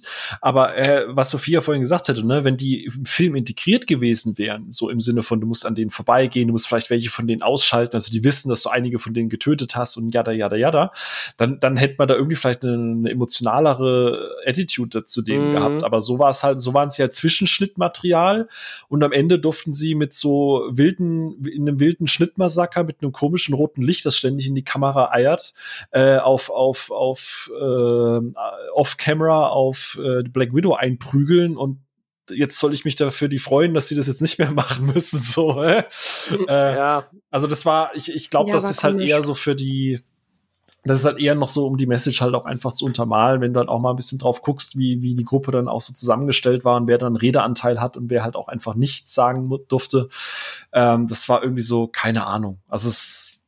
aber 0.42 0.76
äh, 0.78 1.06
was 1.08 1.30
Sophia 1.30 1.62
vorhin 1.62 1.82
gesagt 1.82 2.08
hätte, 2.08 2.26
ne, 2.26 2.44
wenn 2.44 2.58
die 2.58 2.86
im 2.86 3.06
Film 3.06 3.36
integriert 3.36 3.88
gewesen 3.88 4.38
wären, 4.38 4.72
so 4.72 4.90
im 4.90 5.00
Sinne 5.02 5.24
von, 5.24 5.42
du 5.42 5.48
musst 5.48 5.66
an 5.66 5.76
denen 5.76 5.92
vorbeigehen, 5.92 6.48
du 6.48 6.54
musst 6.54 6.68
vielleicht 6.68 6.90
welche 6.90 7.10
von 7.10 7.28
denen 7.28 7.42
ausschalten, 7.42 7.96
also 7.96 8.12
die 8.12 8.24
wissen, 8.24 8.50
dass 8.50 8.64
du 8.64 8.70
einige 8.70 9.00
von 9.00 9.14
denen 9.14 9.30
getötet 9.30 9.76
hast 9.76 9.98
und 9.98 10.14
jada, 10.14 10.32
jada, 10.32 10.56
jada, 10.56 10.92
dann, 11.38 11.60
dann 11.60 11.78
hätte 11.78 11.96
man 11.98 12.08
da 12.08 12.16
irgendwie 12.16 12.36
vielleicht 12.36 12.64
eine, 12.64 12.74
eine 12.74 13.10
emotionalere 13.10 14.32
Attitude 14.46 15.06
zu 15.06 15.22
denen 15.22 15.48
Mhm. 15.48 15.52
gehabt. 15.52 15.84
Aber 15.84 16.02
so 16.02 16.20
war 16.20 16.30
es 16.30 16.44
halt, 16.44 16.60
so 16.60 16.74
waren 16.74 16.88
es 16.88 16.98
ja 16.98 17.10
Zwischenschnittmaterial 17.10 18.48
und 18.88 19.04
am 19.04 19.12
Ende 19.12 19.40
durften 19.40 19.74
sie 19.74 19.96
mit 19.96 20.14
so 20.14 20.68
wilden, 20.70 21.46
in 21.46 21.68
einem 21.68 21.80
wilden 21.80 22.08
Schnittmassaker 22.08 22.84
mit 22.84 23.02
einem 23.02 23.12
komischen 23.12 23.54
roten 23.54 23.82
Licht, 23.82 24.06
das 24.06 24.18
ständig 24.18 24.48
in 24.48 24.56
die 24.56 24.64
Kamera 24.64 25.12
eiert, 25.12 25.54
äh, 25.92 26.18
auf, 26.18 26.50
auf, 26.50 26.92
auf, 26.92 27.52
äh, 27.60 28.20
off-camera 28.74 29.48
auf 29.48 29.78
äh, 30.02 30.24
Black 30.24 30.54
Widow 30.54 30.74
einprügeln 30.74 31.58
und 31.58 31.80
jetzt 32.30 32.60
soll 32.60 32.74
ich 32.74 32.86
mich 32.86 32.96
dafür 32.96 33.28
die 33.28 33.40
freuen, 33.40 33.74
dass 33.74 33.88
sie 33.88 33.96
das 33.96 34.08
jetzt 34.08 34.22
nicht 34.22 34.40
mehr 34.40 34.52
machen 34.52 34.86
müssen, 34.86 35.20
so, 35.20 35.62
äh? 35.62 35.84
äh, 36.48 36.76
ja, 36.76 37.06
also 37.30 37.48
das 37.48 37.66
war, 37.66 37.96
ich, 37.96 38.14
ich 38.14 38.30
glaube, 38.30 38.50
Ja, 38.50 38.56
das 38.56 38.70
ist 38.70 38.84
halt 38.84 38.96
komisch. 38.96 39.10
eher 39.10 39.24
so 39.24 39.34
für 39.34 39.56
die, 39.56 40.00
das 40.84 41.02
ist 41.02 41.06
halt 41.06 41.20
eher 41.20 41.36
noch 41.36 41.48
so, 41.50 41.68
um 41.68 41.78
die 41.78 41.86
Message 41.86 42.22
halt 42.22 42.34
auch 42.34 42.46
einfach 42.46 42.74
zu 42.74 42.86
untermalen, 42.86 43.40
wenn 43.42 43.54
du 43.54 43.60
halt 43.60 43.70
auch 43.70 43.80
mal 43.80 43.92
ein 43.92 43.96
bisschen 43.96 44.18
drauf 44.18 44.42
guckst, 44.42 44.78
wie, 44.78 45.02
wie 45.02 45.14
die 45.14 45.26
Gruppe 45.26 45.52
dann 45.52 45.68
auch 45.68 45.82
so 45.82 45.94
zusammengestellt 45.94 46.66
war 46.66 46.78
und 46.78 46.88
wer 46.88 46.98
dann 46.98 47.16
Redeanteil 47.16 47.80
hat 47.80 47.98
und 47.98 48.10
wer 48.10 48.24
halt 48.24 48.36
auch 48.36 48.48
einfach 48.48 48.74
nichts 48.74 49.14
sagen 49.14 49.52
durfte. 49.68 50.10
Ähm, 50.74 51.08
das 51.08 51.30
war 51.30 51.44
irgendwie 51.44 51.62
so, 51.62 51.88
keine 51.88 52.26
Ahnung. 52.26 52.62
Also 52.68 52.90
es, 52.90 53.44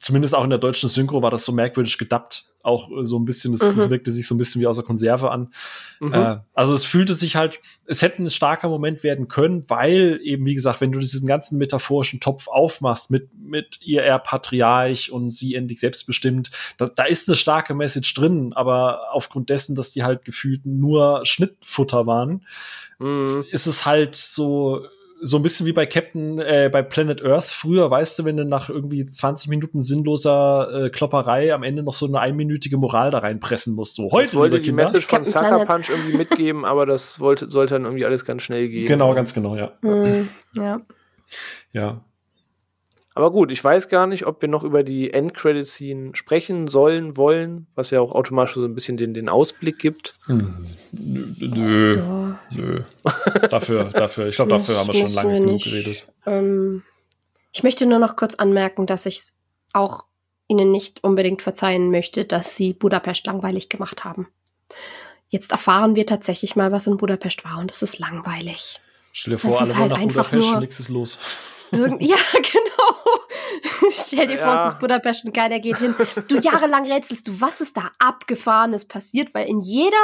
zumindest 0.00 0.34
auch 0.34 0.44
in 0.44 0.50
der 0.50 0.60
deutschen 0.60 0.88
Synchro 0.88 1.22
war 1.22 1.30
das 1.32 1.44
so 1.44 1.50
merkwürdig 1.52 1.98
gedappt. 1.98 2.52
Auch 2.66 2.90
äh, 2.90 3.04
so 3.04 3.18
ein 3.18 3.24
bisschen, 3.24 3.54
es 3.54 3.76
Mhm. 3.76 3.90
wirkte 3.90 4.10
sich 4.10 4.26
so 4.26 4.34
ein 4.34 4.38
bisschen 4.38 4.60
wie 4.60 4.66
aus 4.66 4.76
der 4.76 4.84
Konserve 4.84 5.30
an. 5.30 5.52
mhm. 6.00 6.12
Äh, 6.12 6.36
also 6.52 6.74
es 6.74 6.84
fühlte 6.84 7.14
sich 7.14 7.36
halt, 7.36 7.60
es 7.86 8.02
hätte 8.02 8.22
ein 8.22 8.28
starker 8.30 8.68
Moment 8.68 9.02
werden 9.04 9.28
können, 9.28 9.64
weil 9.68 10.18
eben, 10.22 10.44
wie 10.46 10.54
gesagt, 10.54 10.80
wenn 10.80 10.90
du 10.92 10.98
diesen 10.98 11.26
ganzen 11.28 11.58
metaphorischen 11.58 12.18
Topf 12.20 12.48
aufmachst 12.48 13.10
mit, 13.10 13.28
mit 13.38 13.78
ihr 13.84 14.02
er 14.02 14.18
Patriarch 14.18 15.12
und 15.12 15.30
sie 15.30 15.54
endlich 15.54 15.78
selbstbestimmt, 15.80 16.50
da, 16.78 16.86
da 16.88 17.04
ist 17.04 17.28
eine 17.28 17.36
starke 17.36 17.72
Message 17.74 18.14
drin, 18.14 18.52
aber 18.54 19.12
aufgrund 19.12 19.48
dessen, 19.48 19.76
dass 19.76 19.92
die 19.92 20.02
halt 20.02 20.24
gefühlt 20.24 20.66
nur 20.66 21.20
Schnittfutter 21.24 22.06
waren, 22.06 22.44
Mhm. 22.98 23.44
ist 23.50 23.66
es 23.66 23.84
halt 23.84 24.16
so, 24.16 24.86
so 25.22 25.36
ein 25.38 25.42
bisschen 25.42 25.66
wie 25.66 25.72
bei 25.72 25.86
Captain, 25.86 26.38
äh, 26.38 26.68
bei 26.70 26.82
Planet 26.82 27.24
Earth 27.24 27.44
früher, 27.44 27.90
weißt 27.90 28.18
du, 28.18 28.24
wenn 28.24 28.36
du 28.36 28.44
nach 28.44 28.68
irgendwie 28.68 29.06
20 29.06 29.48
Minuten 29.48 29.82
sinnloser 29.82 30.84
äh, 30.86 30.90
Klopperei 30.90 31.54
am 31.54 31.62
Ende 31.62 31.82
noch 31.82 31.94
so 31.94 32.06
eine 32.06 32.20
einminütige 32.20 32.76
Moral 32.76 33.10
da 33.10 33.18
reinpressen 33.18 33.74
musst. 33.74 33.94
So, 33.94 34.10
heute, 34.12 34.28
Das 34.28 34.34
wollte 34.34 34.56
die 34.60 34.66
Kinder. 34.66 34.82
Message 34.82 35.06
von 35.06 35.22
Captain 35.22 35.32
Sucker. 35.32 35.64
Punch 35.64 35.90
irgendwie 35.90 36.16
mitgeben, 36.18 36.64
aber 36.64 36.86
das 36.86 37.18
wollte, 37.20 37.48
sollte 37.48 37.74
dann 37.74 37.84
irgendwie 37.84 38.04
alles 38.04 38.24
ganz 38.24 38.42
schnell 38.42 38.68
gehen. 38.68 38.86
Genau, 38.86 39.14
ganz 39.14 39.32
genau, 39.32 39.56
ja. 39.56 39.72
Hm, 39.82 40.28
ja. 40.54 40.80
Ja. 41.72 42.04
Aber 43.16 43.30
gut, 43.30 43.50
ich 43.50 43.64
weiß 43.64 43.88
gar 43.88 44.06
nicht, 44.06 44.26
ob 44.26 44.42
wir 44.42 44.48
noch 44.50 44.62
über 44.62 44.82
die 44.82 45.10
Endcredit-Scene 45.10 46.14
sprechen 46.14 46.68
sollen, 46.68 47.16
wollen, 47.16 47.66
was 47.74 47.88
ja 47.88 47.98
auch 48.02 48.12
automatisch 48.12 48.56
so 48.56 48.64
ein 48.64 48.74
bisschen 48.74 48.98
den, 48.98 49.14
den 49.14 49.30
Ausblick 49.30 49.78
gibt. 49.78 50.12
Hm. 50.26 50.54
Nö, 50.92 51.96
ja. 51.96 52.38
nö. 52.50 52.82
dafür, 53.50 53.84
dafür, 53.84 54.26
ich 54.26 54.36
glaube, 54.36 54.50
dafür 54.50 54.76
haben 54.76 54.88
wir 54.88 54.94
schon 54.94 55.14
lange 55.14 55.32
wir 55.32 55.38
genug 55.40 55.52
nicht. 55.54 55.64
geredet. 55.64 56.06
Ähm, 56.26 56.82
ich 57.52 57.62
möchte 57.62 57.86
nur 57.86 57.98
noch 57.98 58.16
kurz 58.16 58.34
anmerken, 58.34 58.84
dass 58.84 59.06
ich 59.06 59.32
auch 59.72 60.04
Ihnen 60.46 60.70
nicht 60.70 61.02
unbedingt 61.02 61.40
verzeihen 61.40 61.90
möchte, 61.90 62.26
dass 62.26 62.54
Sie 62.54 62.74
Budapest 62.74 63.24
langweilig 63.26 63.70
gemacht 63.70 64.04
haben. 64.04 64.28
Jetzt 65.30 65.52
erfahren 65.52 65.96
wir 65.96 66.04
tatsächlich 66.04 66.54
mal, 66.54 66.70
was 66.70 66.86
in 66.86 66.98
Budapest 66.98 67.46
war 67.46 67.60
und 67.60 67.72
es 67.72 67.80
ist 67.80 67.98
langweilig. 67.98 68.78
Stell 69.12 69.32
dir 69.32 69.38
vor, 69.38 69.52
Das 69.52 69.60
alle 69.60 69.70
ist 69.70 69.76
halt 69.78 69.90
nach 69.92 69.98
einfach 70.00 70.30
Budapest 70.30 70.48
nur- 70.48 70.54
und 70.56 70.60
nichts 70.60 70.80
ist 70.80 70.90
los. 70.90 71.18
Irgend 71.72 72.02
ja, 72.02 72.16
genau. 72.32 73.90
Stell 73.90 74.26
dir 74.26 74.38
vor, 74.38 74.46
Ja. 74.54 74.66
es 74.68 74.72
ist 74.74 74.80
Budapest 74.80 75.24
und 75.24 75.32
keiner 75.34 75.60
geht 75.60 75.78
hin. 75.78 75.94
Du 76.28 76.38
jahrelang 76.38 76.84
rätselst 76.90 77.28
du, 77.28 77.40
was 77.40 77.60
ist 77.60 77.76
da 77.76 77.90
abgefahrenes 77.98 78.86
passiert, 78.88 79.34
weil 79.34 79.48
in 79.48 79.60
jeder 79.60 79.96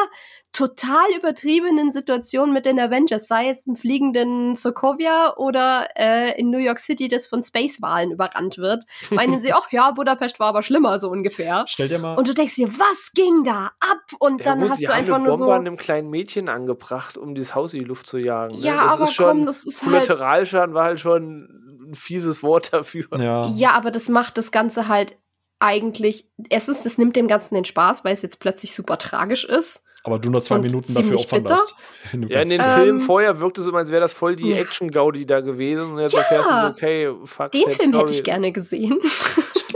total 0.53 1.07
übertriebenen 1.17 1.91
Situation 1.91 2.53
mit 2.53 2.67
den 2.67 2.79
Avengers, 2.79 3.27
sei 3.27 3.49
es 3.49 3.67
im 3.67 3.75
fliegenden 3.77 4.55
Sokovia 4.55 5.35
oder 5.39 5.89
äh, 5.97 6.39
in 6.39 6.51
New 6.51 6.59
York 6.59 6.79
City, 6.79 7.09
das 7.09 7.27
von 7.27 7.43
Space-Wahlen 7.43 8.11
überrannt 8.13 8.59
wird, 8.59 8.85
meinen 9.11 9.41
sie, 9.41 9.53
ach 9.55 9.71
ja, 9.73 9.93
Budapest 9.93 10.39
war 10.41 10.49
aber 10.49 10.63
schlimmer, 10.63 10.99
so 10.99 11.09
ungefähr. 11.09 11.65
Stell 11.69 11.89
dir 11.89 11.99
mal, 11.99 12.17
Und 12.19 12.29
du 12.29 12.35
denkst 12.35 12.57
dir, 12.57 12.69
was 12.79 13.13
ging 13.15 13.45
da 13.45 13.71
ab? 13.81 13.99
Und 14.19 14.41
Ja, 14.41 14.47
dann 14.49 14.61
gut, 14.61 14.71
hast 14.71 14.83
du 14.83 14.93
einfach 14.93 15.15
eine 15.15 15.25
nur 15.25 15.33
Bombe 15.39 15.45
so. 15.47 15.51
an 15.53 15.61
einem 15.67 15.77
kleinen 15.79 16.11
Mädchen 16.11 16.51
angebracht, 16.51 17.17
um 17.17 17.35
dieses 17.35 17.55
Haus 17.55 17.73
in 17.73 17.81
die 17.81 17.87
Luft 17.87 18.07
zu 18.07 18.19
jagen. 18.19 18.55
ne? 18.55 18.61
Ja, 18.67 18.83
das 18.85 18.93
aber 18.93 19.05
ist 19.05 19.15
schon, 19.15 19.27
komm, 19.39 19.47
das 19.47 19.65
ist 19.65 19.83
halt. 19.83 19.93
Kollateralschaden 20.07 20.75
war 20.75 20.85
halt 20.85 21.01
schon 21.01 21.52
ein 21.93 21.95
fieses 21.95 22.43
Wort 22.43 22.73
dafür. 22.73 23.07
ja, 23.19 23.47
Ja, 23.55 23.71
aber 23.73 23.91
das 23.91 24.09
macht 24.09 24.37
das 24.39 24.51
Ganze 24.51 24.89
halt 24.89 25.17
eigentlich. 25.61 26.27
Erstens, 26.49 26.83
das 26.83 26.99
nimmt 26.99 27.15
dem 27.15 27.29
Ganzen 27.29 27.55
den 27.55 27.65
Spaß, 27.65 28.05
weil 28.05 28.13
es 28.13 28.23
jetzt 28.23 28.41
plötzlich 28.41 28.75
super 28.75 28.99
tragisch 28.99 29.45
ist. 29.45 29.85
aber 30.05 30.19
du 30.19 30.29
nur 30.31 30.43
zwei 30.43 30.57
und 30.57 30.63
Minuten 30.63 30.93
dafür 30.95 31.17
opfern 31.21 31.43
bitter. 31.45 31.55
darfst. 31.55 31.75
In 32.13 32.23
dem 32.23 32.29
Ja, 32.31 32.41
in 32.43 32.49
den 32.51 32.61
Ähm, 32.61 32.67
Filmen 32.75 33.01
vorher 33.01 33.39
wirkte 33.39 33.61
es 33.61 33.69
immer, 33.69 33.79
als 33.79 33.91
wäre 33.93 34.01
das 34.01 34.13
voll 34.13 34.35
die 34.35 34.51
ja. 34.51 34.57
Action-Gaudi 34.57 35.25
da 35.27 35.41
gewesen. 35.41 35.93
Und 35.93 35.99
jetzt 36.01 36.15
Ja. 36.15 36.19
erfährst 36.21 36.51
du 36.51 36.55
so, 36.61 36.67
okay, 36.67 37.15
fuck, 37.27 37.51
Den 37.53 37.71
Film 37.71 37.93
hätte 37.97 38.13
ich 38.13 38.25
gerne 38.25 38.51
gesehen. 38.51 38.99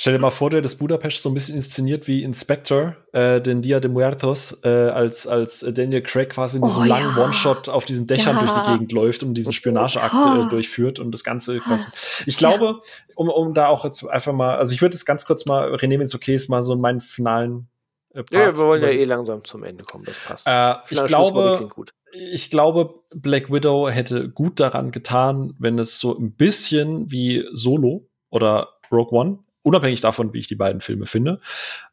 Stell 0.00 0.12
dir 0.12 0.20
mal 0.20 0.30
vor, 0.30 0.48
der 0.48 0.60
das 0.62 0.76
Budapest 0.76 1.22
so 1.22 1.28
ein 1.28 1.34
bisschen 1.34 1.56
inszeniert 1.56 2.06
wie 2.06 2.22
Inspector, 2.22 2.94
äh, 3.12 3.40
den 3.40 3.62
Dia 3.62 3.80
de 3.80 3.90
Muertos, 3.90 4.56
äh, 4.62 4.68
als, 4.68 5.26
als 5.26 5.58
Daniel 5.74 6.02
Craig 6.02 6.30
quasi 6.30 6.58
in 6.58 6.64
diesem 6.64 6.82
Oh, 6.82 6.84
langen 6.86 7.16
ja. 7.16 7.24
One-Shot 7.24 7.68
auf 7.68 7.84
diesen 7.84 8.06
Dächern 8.06 8.36
Ja. 8.36 8.42
durch 8.42 8.52
die 8.52 8.70
Gegend 8.70 8.92
läuft 8.92 9.24
und 9.24 9.34
diesen 9.34 9.52
Spionageakt 9.52 10.14
Oh. 10.14 10.46
äh, 10.46 10.48
durchführt 10.50 11.00
und 11.00 11.10
das 11.10 11.24
Ganze 11.24 11.58
quasi. 11.58 11.88
Ich 12.26 12.36
glaube, 12.38 12.80
um, 13.16 13.28
um 13.28 13.54
da 13.54 13.66
auch 13.66 13.84
jetzt 13.84 14.04
einfach 14.04 14.32
mal, 14.32 14.56
also 14.56 14.72
ich 14.72 14.80
würde 14.80 14.94
jetzt 14.94 15.04
ganz 15.04 15.26
kurz 15.26 15.46
mal, 15.46 15.74
René, 15.74 15.98
wenn 15.98 16.02
es 16.02 16.14
okay 16.14 16.36
ist, 16.36 16.48
mal 16.48 16.62
so 16.62 16.74
in 16.74 16.80
meinen 16.80 17.00
finalen 17.00 17.66
äh, 18.14 18.18
Part 18.22 18.30
Ja, 18.32 18.40
ja, 18.42 18.56
wir 18.56 18.64
wollen 18.66 18.82
ja 18.82 18.88
eh 18.90 19.02
langsam 19.02 19.42
zum 19.44 19.64
Ende 19.64 19.82
kommen, 19.82 20.04
das 20.04 20.16
passt. 20.24 20.46
Äh, 20.46 20.76
ich 20.90 21.04
glaube, 21.06 21.68
ich 22.12 22.50
glaube, 22.52 22.94
Black 23.16 23.52
Widow 23.52 23.90
hätte 23.90 24.28
gut 24.28 24.60
daran 24.60 24.92
getan, 24.92 25.54
wenn 25.58 25.76
es 25.80 25.98
so 25.98 26.16
ein 26.16 26.32
bisschen 26.36 27.10
wie 27.10 27.44
Solo 27.52 28.06
oder 28.30 28.68
Rogue 28.92 29.18
One, 29.18 29.38
unabhängig 29.62 30.00
davon, 30.00 30.32
wie 30.32 30.38
ich 30.38 30.48
die 30.48 30.54
beiden 30.54 30.80
Filme 30.80 31.06
finde, 31.06 31.40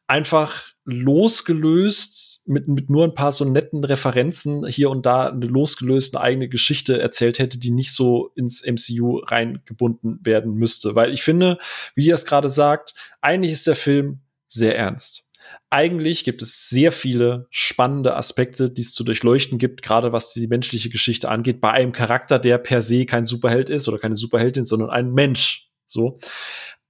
einfach 0.08 0.64
losgelöst 0.86 2.48
mit, 2.48 2.68
mit 2.68 2.90
nur 2.90 3.06
ein 3.06 3.16
paar 3.16 3.32
so 3.32 3.44
netten 3.44 3.84
Referenzen 3.84 4.66
hier 4.68 4.92
und 4.92 5.06
da 5.06 5.30
eine 5.30 5.48
losgelöste 5.48 6.22
eigene 6.22 6.48
Geschichte 6.48 7.02
erzählt 7.02 7.40
hätte, 7.40 7.58
die 7.58 7.72
nicht 7.72 7.92
so 7.92 8.32
ins 8.36 8.64
MCU 8.66 9.18
reingebunden 9.18 10.20
werden 10.24 10.54
müsste. 10.54 10.96
Weil 10.96 11.12
ich 11.12 11.24
finde, 11.24 11.58
wie 11.96 12.06
ihr 12.06 12.14
es 12.14 12.26
gerade 12.26 12.50
sagt, 12.50 12.94
eigentlich 13.22 13.54
ist 13.54 13.68
der 13.68 13.76
Film 13.76 14.20
sehr 14.48 14.78
ernst. 14.78 15.32
Eigentlich 15.70 16.24
gibt 16.24 16.42
es 16.42 16.70
sehr 16.70 16.92
viele 16.92 17.48
spannende 17.50 18.16
Aspekte, 18.16 18.70
die 18.70 18.82
es 18.82 18.94
zu 18.94 19.04
durchleuchten 19.04 19.58
gibt, 19.58 19.82
gerade 19.82 20.12
was 20.12 20.34
die 20.34 20.48
menschliche 20.48 20.90
Geschichte 20.90 21.30
angeht, 21.30 21.62
bei 21.62 21.72
einem 21.72 21.92
Charakter, 21.92 22.40
der 22.40 22.58
per 22.60 22.82
se 22.82 23.06
kein 23.06 23.26
Superheld 23.26 23.70
ist 23.70 23.88
oder 23.88 23.98
keine 23.98 24.16
Superheldin, 24.16 24.66
sondern 24.66 24.92
ein 24.92 25.12
Mensch. 25.12 25.72
So. 25.88 26.20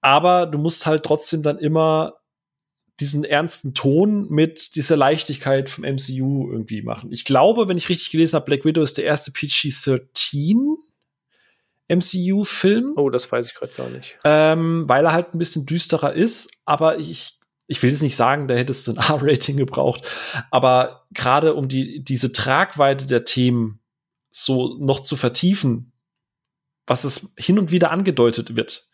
Aber 0.06 0.46
du 0.46 0.60
musst 0.60 0.86
halt 0.86 1.02
trotzdem 1.02 1.42
dann 1.42 1.58
immer 1.58 2.14
diesen 3.00 3.24
ernsten 3.24 3.74
Ton 3.74 4.30
mit 4.30 4.76
dieser 4.76 4.96
Leichtigkeit 4.96 5.68
vom 5.68 5.84
MCU 5.84 6.52
irgendwie 6.52 6.84
machen. 6.84 7.12
Ich 7.12 7.26
glaube, 7.26 7.68
wenn 7.68 7.78
ich 7.78 7.90
richtig 7.90 8.12
gelesen 8.12 8.36
habe, 8.36 8.46
Black 8.46 8.66
Widow 8.66 8.84
ist 8.84 9.00
der 9.00 9.06
erste 9.06 9.32
PG-13 9.32 10.76
MCU-Film. 11.88 12.94
Oh, 12.98 13.10
das 13.10 13.32
weiß 13.32 13.48
ich 13.48 13.56
gerade 13.56 13.74
gar 13.74 13.90
nicht. 13.90 14.16
Ähm, 14.24 14.88
weil 14.88 15.06
er 15.06 15.12
halt 15.12 15.34
ein 15.34 15.40
bisschen 15.40 15.66
düsterer 15.66 16.14
ist, 16.14 16.52
aber 16.66 17.00
ich 17.00 17.40
ich 17.68 17.82
will 17.82 17.90
jetzt 17.90 18.04
nicht 18.04 18.16
sagen, 18.16 18.48
da 18.48 18.54
hättest 18.54 18.86
du 18.86 18.92
ein 18.92 18.98
R-Rating 19.10 19.58
gebraucht, 19.58 20.08
aber 20.52 21.08
gerade 21.16 21.56
um 21.56 21.68
die, 21.68 22.04
diese 22.04 22.32
Tragweite 22.32 23.08
der 23.08 23.24
Themen 23.24 23.80
so 24.32 24.78
noch 24.78 25.00
zu 25.00 25.16
vertiefen, 25.16 25.94
was 26.86 27.06
es 27.06 27.34
hin 27.38 27.58
und 27.58 27.72
wieder 27.72 27.90
angedeutet 27.90 28.56
wird, 28.56 28.88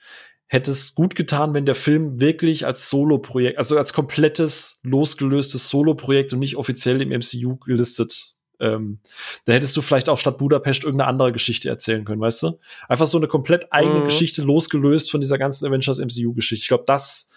hätte 0.51 0.71
es 0.71 0.95
gut 0.95 1.15
getan, 1.15 1.53
wenn 1.53 1.65
der 1.65 1.75
Film 1.75 2.19
wirklich 2.19 2.65
als 2.65 2.89
Solo-Projekt, 2.89 3.57
also 3.57 3.77
als 3.77 3.93
komplettes, 3.93 4.81
losgelöstes 4.83 5.69
Solo-Projekt 5.69 6.33
und 6.33 6.39
nicht 6.39 6.57
offiziell 6.57 7.01
im 7.01 7.07
MCU 7.07 7.55
gelistet. 7.55 8.35
Ähm, 8.59 8.99
da 9.45 9.53
hättest 9.53 9.77
du 9.77 9.81
vielleicht 9.81 10.09
auch 10.09 10.17
statt 10.17 10.39
Budapest 10.39 10.83
irgendeine 10.83 11.07
andere 11.07 11.31
Geschichte 11.31 11.69
erzählen 11.69 12.03
können, 12.03 12.19
weißt 12.19 12.43
du? 12.43 12.59
Einfach 12.89 13.05
so 13.05 13.17
eine 13.17 13.27
komplett 13.27 13.71
eigene 13.71 14.01
mhm. 14.01 14.05
Geschichte 14.05 14.41
losgelöst 14.41 15.09
von 15.09 15.21
dieser 15.21 15.37
ganzen 15.37 15.65
Avengers 15.67 15.99
MCU-Geschichte. 15.99 16.63
Ich 16.63 16.67
glaube, 16.67 16.83
das, 16.85 17.31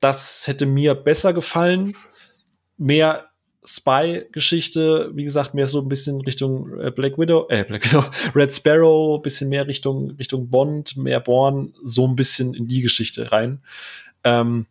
das 0.00 0.46
hätte 0.46 0.66
mir 0.66 0.94
besser 0.94 1.32
gefallen. 1.32 1.96
Mehr 2.76 3.30
Spy-Geschichte, 3.66 5.10
wie 5.14 5.24
gesagt, 5.24 5.54
mehr 5.54 5.66
so 5.66 5.80
ein 5.80 5.88
bisschen 5.88 6.20
Richtung 6.20 6.78
äh, 6.78 6.90
Black 6.90 7.18
Widow, 7.18 7.46
äh, 7.48 7.64
Black 7.64 7.84
Widow, 7.84 8.04
Red 8.34 8.54
Sparrow, 8.54 9.20
bisschen 9.20 9.48
mehr 9.48 9.66
Richtung, 9.66 10.12
Richtung 10.12 10.48
Bond, 10.48 10.96
mehr 10.96 11.20
Born, 11.20 11.74
so 11.82 12.06
ein 12.06 12.16
bisschen 12.16 12.54
in 12.54 12.66
die 12.66 12.82
Geschichte 12.82 13.32
rein. 13.32 13.60
Ähm, 14.24 14.66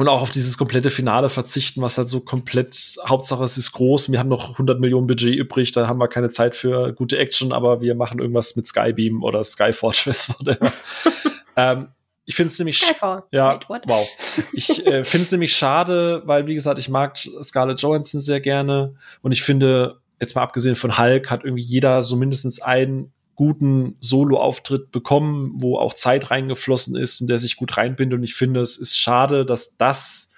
und 0.00 0.08
auch 0.08 0.22
auf 0.22 0.30
dieses 0.30 0.56
komplette 0.56 0.88
Finale 0.90 1.28
verzichten, 1.28 1.82
was 1.82 1.98
halt 1.98 2.08
so 2.08 2.20
komplett, 2.20 2.96
Hauptsache 3.06 3.44
es 3.44 3.58
ist 3.58 3.72
groß, 3.72 4.10
wir 4.10 4.18
haben 4.18 4.30
noch 4.30 4.52
100 4.52 4.80
Millionen 4.80 5.06
Budget 5.06 5.36
übrig, 5.36 5.72
da 5.72 5.88
haben 5.88 5.98
wir 5.98 6.08
keine 6.08 6.30
Zeit 6.30 6.54
für 6.54 6.94
gute 6.94 7.18
Action, 7.18 7.52
aber 7.52 7.82
wir 7.82 7.94
machen 7.94 8.18
irgendwas 8.18 8.56
mit 8.56 8.66
Skybeam 8.66 9.22
oder 9.22 9.44
Skyfortress, 9.44 10.30
whatever. 10.38 10.72
ähm, 11.56 11.88
ich 12.24 12.34
finde 12.34 12.52
es 12.52 12.58
nämlich 12.58 12.78
Skyfall. 12.78 13.24
Ja, 13.32 13.58
Wait, 13.68 13.82
wow. 13.86 14.08
Ich 14.52 14.86
äh, 14.86 15.04
finde 15.04 15.24
es 15.24 15.32
nämlich 15.32 15.56
schade, 15.56 16.22
weil 16.26 16.46
wie 16.46 16.54
gesagt, 16.54 16.78
ich 16.78 16.88
mag 16.88 17.18
Scarlett 17.42 17.80
Johansson 17.80 18.20
sehr 18.20 18.40
gerne 18.40 18.94
und 19.22 19.32
ich 19.32 19.42
finde 19.42 20.00
jetzt 20.20 20.36
mal 20.36 20.42
abgesehen 20.42 20.76
von 20.76 20.98
Hulk 20.98 21.30
hat 21.30 21.44
irgendwie 21.44 21.62
jeder 21.62 22.02
so 22.02 22.16
mindestens 22.16 22.60
einen 22.60 23.12
guten 23.34 23.96
Solo-Auftritt 24.00 24.92
bekommen, 24.92 25.52
wo 25.54 25.78
auch 25.78 25.94
Zeit 25.94 26.30
reingeflossen 26.30 26.94
ist 26.94 27.22
und 27.22 27.28
der 27.28 27.38
sich 27.38 27.56
gut 27.56 27.76
reinbindet 27.76 28.18
und 28.18 28.24
ich 28.24 28.34
finde, 28.34 28.60
es 28.60 28.76
ist 28.76 28.96
schade, 28.98 29.46
dass 29.46 29.78
das 29.78 30.30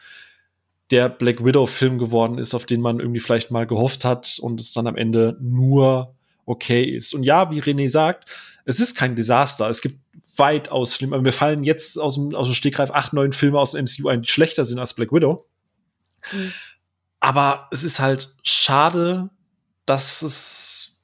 der 0.93 1.09
Black 1.09 1.45
Widow-Film 1.45 1.99
geworden 1.99 2.39
ist, 2.39 2.55
auf 2.55 2.67
den 2.67 2.81
man 2.81 3.01
irgendwie 3.01 3.21
vielleicht 3.21 3.51
mal 3.51 3.67
gehofft 3.67 4.05
hat 4.05 4.39
und 4.41 4.61
es 4.61 4.73
dann 4.73 4.87
am 4.87 4.97
Ende 4.97 5.37
nur 5.41 6.15
okay 6.45 6.85
ist. 6.85 7.15
Und 7.15 7.23
ja, 7.23 7.51
wie 7.51 7.61
René 7.61 7.89
sagt, 7.89 8.29
es 8.65 8.79
ist 8.79 8.95
kein 8.95 9.17
Desaster. 9.17 9.69
Es 9.69 9.81
gibt 9.81 9.99
weitaus 10.37 10.95
schlimmer. 10.95 11.21
Mir 11.21 11.33
fallen 11.33 11.65
jetzt 11.65 11.99
aus 11.99 12.15
dem, 12.15 12.35
aus 12.35 12.49
dem 12.49 12.55
Stegreif 12.55 12.91
acht, 12.91 13.13
neun 13.13 13.33
Filme 13.33 13.59
aus 13.59 13.73
dem 13.73 13.85
MCU 13.85 14.09
ein, 14.09 14.23
die 14.23 14.29
schlechter 14.29 14.65
sind 14.65 14.79
als 14.79 14.95
Black 14.95 15.13
Widow. 15.13 15.45
Mhm. 16.33 16.53
Aber 17.21 17.69
es 17.71 17.85
ist 17.85 18.01
halt 18.01 18.35
schade, 18.43 19.31
dass 19.87 20.23
es, 20.23 21.01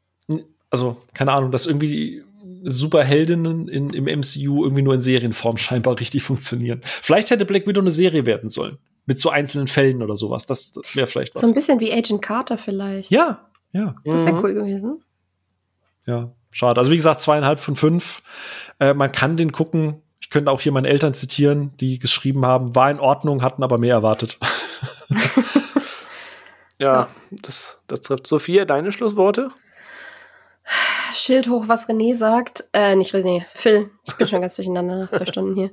also, 0.71 1.01
keine 1.15 1.33
Ahnung, 1.33 1.51
dass 1.51 1.67
irgendwie 1.67 2.25
Superheldinnen 2.65 3.69
in, 3.69 3.91
im 3.91 4.05
MCU 4.05 4.65
irgendwie 4.65 4.83
nur 4.83 4.95
in 4.95 5.03
Serienform 5.03 5.57
scheinbar 5.59 5.99
richtig 6.01 6.23
funktionieren. 6.23 6.81
Vielleicht 6.83 7.31
hätte 7.31 7.45
Black 7.45 7.67
Widow 7.67 7.81
eine 7.81 7.91
Serie 7.91 8.27
werden 8.27 8.49
sollen. 8.49 8.79
Mit 9.07 9.21
so 9.21 9.31
einzelnen 9.31 9.69
Fällen 9.69 10.03
oder 10.03 10.17
sowas. 10.17 10.45
Das, 10.47 10.73
das 10.73 10.95
wäre 10.95 11.07
vielleicht 11.07 11.35
was. 11.35 11.41
So 11.41 11.47
ein 11.47 11.55
bisschen 11.55 11.81
wie 11.81 11.93
Agent 11.93 12.21
Carter 12.21 12.59
vielleicht. 12.59 13.11
Ja, 13.11 13.49
ja. 13.73 13.95
Das 14.05 14.25
wäre 14.25 14.35
mhm. 14.35 14.45
cool 14.45 14.55
gewesen. 14.55 15.03
Ja, 16.07 16.33
schade. 16.51 16.79
Also 16.79 16.91
wie 16.91 16.97
gesagt, 16.97 17.21
zweieinhalb 17.21 17.61
von 17.61 17.77
fünf. 17.77 18.23
Äh, 18.81 18.95
man 18.95 19.13
kann 19.13 19.37
den 19.37 19.53
gucken. 19.53 20.03
Ich 20.21 20.31
könnte 20.31 20.51
auch 20.51 20.61
hier 20.61 20.73
meine 20.73 20.89
Eltern 20.89 21.15
zitieren, 21.15 21.73
die 21.79 21.99
geschrieben 21.99 22.45
haben, 22.45 22.75
war 22.75 22.91
in 22.91 23.01
Ordnung, 23.01 23.43
hatten 23.43 23.63
aber 23.63 23.79
mehr 23.79 23.95
erwartet. 23.95 24.39
ja, 26.79 27.09
das, 27.31 27.79
das 27.87 28.01
trifft. 28.01 28.27
Sophia, 28.27 28.65
deine 28.65 28.93
Schlussworte? 28.93 29.51
Schild 31.15 31.49
hoch, 31.49 31.65
was 31.67 31.89
René 31.89 32.15
sagt. 32.15 32.65
Äh, 32.73 32.97
nicht 32.97 33.15
René, 33.15 33.45
Phil. 33.55 33.91
Ich 34.07 34.15
bin 34.17 34.29
schon 34.29 34.41
ganz 34.41 34.57
durcheinander 34.57 34.99
nach 34.99 35.11
zwei 35.11 35.27
Stunden 35.27 35.55
hier. 35.55 35.71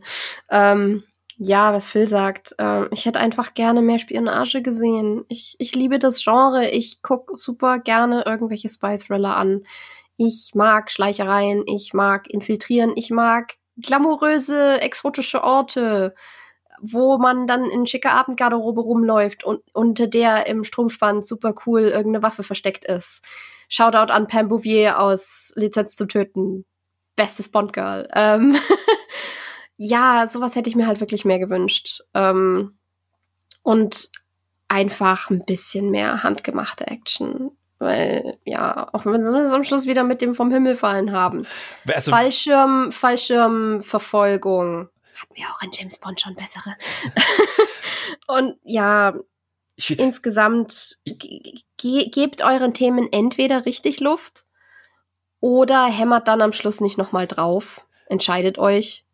Ähm, 0.50 1.04
ja, 1.38 1.74
was 1.74 1.88
Phil 1.88 2.08
sagt. 2.08 2.56
Ähm, 2.60 2.88
ich 2.92 3.06
hätte 3.06 3.20
einfach 3.20 3.54
gerne 3.54 3.82
mehr 3.82 4.00
Spionage 4.00 4.62
gesehen. 4.62 5.26
Ich, 5.28 5.56
ich 5.60 5.76
liebe 5.76 6.00
das 6.00 6.24
Genre. 6.24 6.70
Ich 6.70 7.02
gucke 7.02 7.38
super 7.38 7.80
gerne 7.80 8.24
irgendwelche 8.26 8.70
Spy-Thriller 8.70 9.36
an. 9.36 9.64
Ich 10.18 10.52
mag 10.54 10.92
Schleichereien, 10.92 11.64
ich 11.68 11.94
mag 11.94 12.30
infiltrieren, 12.30 12.94
ich 12.96 13.10
mag 13.10 13.56
glamouröse, 13.78 14.82
exotische 14.82 15.44
Orte, 15.44 16.16
wo 16.82 17.18
man 17.18 17.48
dann 17.48 17.66
in 17.66 17.88
schicker 17.88 18.12
Abendgarderobe 18.12 18.82
rumläuft 18.82 19.44
und 19.44 19.62
unter 19.74 20.08
der 20.08 20.48
im 20.48 20.64
Strumpfband 20.64 21.26
super 21.26 21.54
cool 21.66 21.82
irgendeine 21.82 22.24
Waffe 22.24 22.44
versteckt 22.44 22.86
ist. 22.86 23.26
Shoutout 23.68 24.12
an 24.12 24.28
Pam 24.28 24.48
Bouvier 24.50 25.00
aus 25.00 25.52
Lizenz 25.56 25.96
zu 25.96 26.06
töten. 26.06 26.66
Bestes 27.16 27.50
Bond-Girl. 27.50 28.08
Ähm 28.14 28.56
ja, 29.78 30.28
sowas 30.28 30.56
hätte 30.56 30.70
ich 30.70 30.76
mir 30.76 30.88
halt 30.88 31.00
wirklich 31.00 31.26
mehr 31.26 31.40
gewünscht. 31.40 32.02
Ähm 32.14 32.78
und 33.64 34.12
einfach 34.68 35.30
ein 35.30 35.44
bisschen 35.44 35.90
mehr 35.90 36.24
handgemachte 36.24 36.88
Action. 36.88 37.52
Weil, 37.86 38.40
ja, 38.46 38.88
auch 38.94 39.06
wenn 39.06 39.22
wir 39.22 39.44
es 39.44 39.54
am 39.54 39.64
Schluss 39.64 39.86
wieder 39.86 40.04
mit 40.04 40.20
dem 40.20 40.34
vom 40.34 40.52
Himmel 40.52 40.76
fallen 40.76 41.12
haben. 41.12 41.46
Also, 41.88 42.10
Fallschirm, 42.10 42.92
Fallschirmverfolgung. 42.92 44.90
Hatten 45.16 45.36
wir 45.36 45.46
auch 45.46 45.62
in 45.62 45.70
James 45.72 46.00
Bond 46.00 46.20
schon 46.20 46.34
bessere. 46.34 46.76
Und 48.28 48.58
ja, 48.64 49.14
insgesamt 49.98 50.98
ge 51.06 52.10
gebt 52.10 52.44
euren 52.44 52.74
Themen 52.74 53.08
entweder 53.12 53.68
richtig 53.68 54.00
Luft 54.00 54.48
oder 55.40 55.86
hämmert 55.86 56.28
dann 56.28 56.42
am 56.42 56.54
Schluss 56.54 56.82
nicht 56.82 56.98
nochmal 56.98 57.28
drauf. 57.28 57.86
Entscheidet 58.08 58.58
euch. 58.58 59.06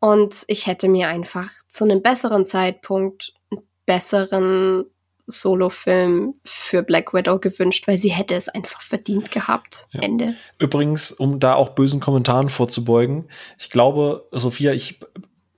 Und 0.00 0.44
ich 0.46 0.66
hätte 0.66 0.88
mir 0.88 1.08
einfach 1.08 1.50
zu 1.68 1.84
einem 1.84 2.00
besseren 2.00 2.46
Zeitpunkt 2.46 3.34
einen 3.50 3.68
besseren 3.84 4.86
Solo-Film 5.26 6.34
für 6.44 6.82
Black 6.82 7.14
Widow 7.14 7.38
gewünscht, 7.38 7.86
weil 7.86 7.96
sie 7.96 8.10
hätte 8.10 8.34
es 8.34 8.48
einfach 8.48 8.82
verdient 8.82 9.30
gehabt. 9.30 9.86
Ja. 9.92 10.00
Ende. 10.02 10.34
Übrigens, 10.58 11.12
um 11.12 11.40
da 11.40 11.54
auch 11.54 11.70
bösen 11.70 12.00
Kommentaren 12.00 12.48
vorzubeugen, 12.48 13.28
ich 13.58 13.70
glaube, 13.70 14.26
Sophia, 14.32 14.72
ich 14.72 14.98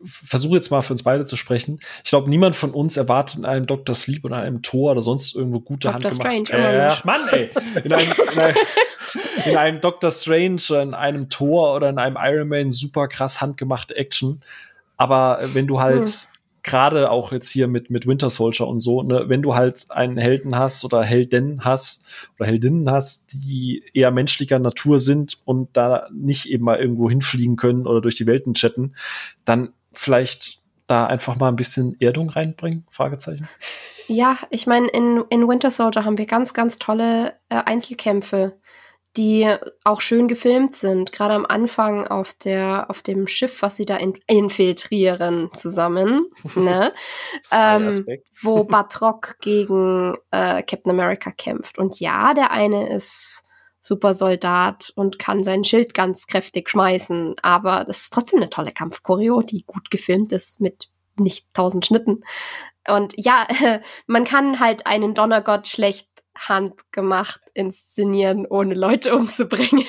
versuche 0.04 0.56
jetzt 0.56 0.70
mal 0.70 0.82
für 0.82 0.92
uns 0.92 1.02
beide 1.02 1.24
zu 1.24 1.36
sprechen. 1.36 1.80
Ich 2.04 2.10
glaube, 2.10 2.28
niemand 2.28 2.56
von 2.56 2.72
uns 2.72 2.96
erwartet 2.96 3.36
in 3.36 3.44
einem 3.44 3.66
Dr. 3.66 3.94
Sleep 3.94 4.24
oder 4.24 4.36
einem 4.36 4.62
Tor 4.62 4.92
oder 4.92 5.02
sonst 5.02 5.34
irgendwo 5.34 5.60
gute 5.60 5.88
Dr. 5.88 6.10
handgemacht. 6.10 6.48
Strange, 6.48 6.92
äh, 6.92 6.94
Mann, 7.04 7.28
ey. 7.30 7.50
In 7.82 7.92
einem, 7.92 8.12
in, 8.32 8.38
einem, 8.38 8.56
in 9.46 9.56
einem 9.56 9.80
Doctor 9.80 10.10
Strange, 10.10 10.82
in 10.82 10.94
einem 10.94 11.30
Tor 11.30 11.74
oder 11.74 11.88
in 11.88 11.98
einem 11.98 12.18
Iron 12.20 12.48
Man 12.48 12.70
super 12.70 13.08
krass 13.08 13.40
handgemachte 13.40 13.96
Action. 13.96 14.42
Aber 14.96 15.40
wenn 15.54 15.66
du 15.66 15.80
halt 15.80 16.08
hm 16.08 16.34
gerade 16.64 17.10
auch 17.10 17.30
jetzt 17.30 17.50
hier 17.50 17.68
mit, 17.68 17.90
mit 17.90 18.06
Winter 18.06 18.30
Soldier 18.30 18.66
und 18.66 18.80
so, 18.80 19.02
ne, 19.02 19.24
wenn 19.28 19.42
du 19.42 19.54
halt 19.54 19.84
einen 19.90 20.16
Helden 20.16 20.58
hast 20.58 20.84
oder 20.84 21.02
Heldin 21.04 21.64
hast 21.64 22.06
oder 22.36 22.48
Heldinnen 22.48 22.90
hast, 22.90 23.34
die 23.34 23.84
eher 23.92 24.10
menschlicher 24.10 24.58
Natur 24.58 24.98
sind 24.98 25.38
und 25.44 25.76
da 25.76 26.08
nicht 26.12 26.50
eben 26.50 26.64
mal 26.64 26.78
irgendwo 26.78 27.08
hinfliegen 27.08 27.56
können 27.56 27.86
oder 27.86 28.00
durch 28.00 28.16
die 28.16 28.26
Welten 28.26 28.54
chatten, 28.54 28.94
dann 29.44 29.74
vielleicht 29.92 30.62
da 30.86 31.06
einfach 31.06 31.36
mal 31.36 31.48
ein 31.48 31.56
bisschen 31.56 31.96
Erdung 32.00 32.30
reinbringen? 32.30 32.86
Fragezeichen. 32.90 33.48
Ja, 34.06 34.38
ich 34.50 34.66
meine, 34.66 34.88
in, 34.88 35.24
in 35.30 35.48
Winter 35.48 35.70
Soldier 35.70 36.04
haben 36.04 36.18
wir 36.18 36.26
ganz, 36.26 36.54
ganz 36.54 36.78
tolle 36.78 37.34
äh, 37.48 37.56
Einzelkämpfe, 37.56 38.58
die 39.16 39.54
auch 39.84 40.00
schön 40.00 40.28
gefilmt 40.28 40.74
sind. 40.74 41.12
Gerade 41.12 41.34
am 41.34 41.46
Anfang 41.46 42.06
auf 42.06 42.34
der 42.34 42.86
auf 42.90 43.02
dem 43.02 43.26
Schiff, 43.26 43.62
was 43.62 43.76
sie 43.76 43.84
da 43.84 43.96
in, 43.96 44.18
infiltrieren 44.26 45.50
zusammen, 45.52 46.26
ne? 46.54 46.92
ähm, 47.52 48.04
wo 48.42 48.64
Batrock 48.64 49.36
gegen 49.40 50.14
äh, 50.30 50.62
Captain 50.62 50.90
America 50.90 51.30
kämpft. 51.30 51.78
Und 51.78 52.00
ja, 52.00 52.34
der 52.34 52.50
eine 52.50 52.92
ist 52.94 53.44
super 53.80 54.14
Soldat 54.14 54.92
und 54.96 55.18
kann 55.18 55.44
sein 55.44 55.62
Schild 55.62 55.92
ganz 55.92 56.26
kräftig 56.26 56.70
schmeißen, 56.70 57.36
aber 57.42 57.84
das 57.84 58.02
ist 58.02 58.12
trotzdem 58.14 58.40
eine 58.40 58.48
tolle 58.48 58.72
Kampfchoreo, 58.72 59.42
die 59.42 59.62
gut 59.66 59.90
gefilmt 59.90 60.32
ist 60.32 60.60
mit 60.60 60.88
nicht 61.16 61.46
tausend 61.52 61.84
Schnitten. 61.86 62.24
Und 62.88 63.14
ja, 63.16 63.46
man 64.06 64.24
kann 64.24 64.58
halt 64.58 64.86
einen 64.86 65.14
Donnergott 65.14 65.68
schlecht 65.68 66.08
handgemacht 66.36 67.40
inszenieren, 67.55 68.47
ohne 68.47 68.74
Leute 68.74 69.15
umzubringen. 69.16 69.85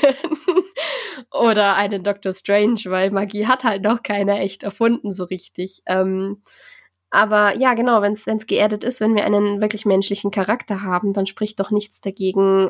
Oder 1.32 1.76
einen 1.76 2.04
Doctor 2.04 2.34
Strange, 2.34 2.82
weil 2.86 3.12
Magie 3.12 3.48
hat 3.48 3.64
halt 3.64 3.84
noch 3.84 4.04
keiner 4.04 4.40
echt 4.40 4.64
erfunden, 4.64 5.12
so 5.12 5.26
richtig. 5.26 5.82
Ähm, 5.86 6.42
aber 7.10 7.56
ja, 7.56 7.74
genau, 7.74 8.02
wenn 8.02 8.14
es 8.14 8.48
geerdet 8.48 8.84
ist, 8.84 9.00
wenn 9.00 9.16
wir 9.16 9.26
einen 9.26 9.62
wirklich 9.62 9.86
menschlichen 9.86 10.32
Charakter 10.32 10.82
haben, 10.82 11.14
dann 11.14 11.28
spricht 11.28 11.60
doch 11.60 11.72
nichts 11.72 12.02
dagegen, 12.02 12.70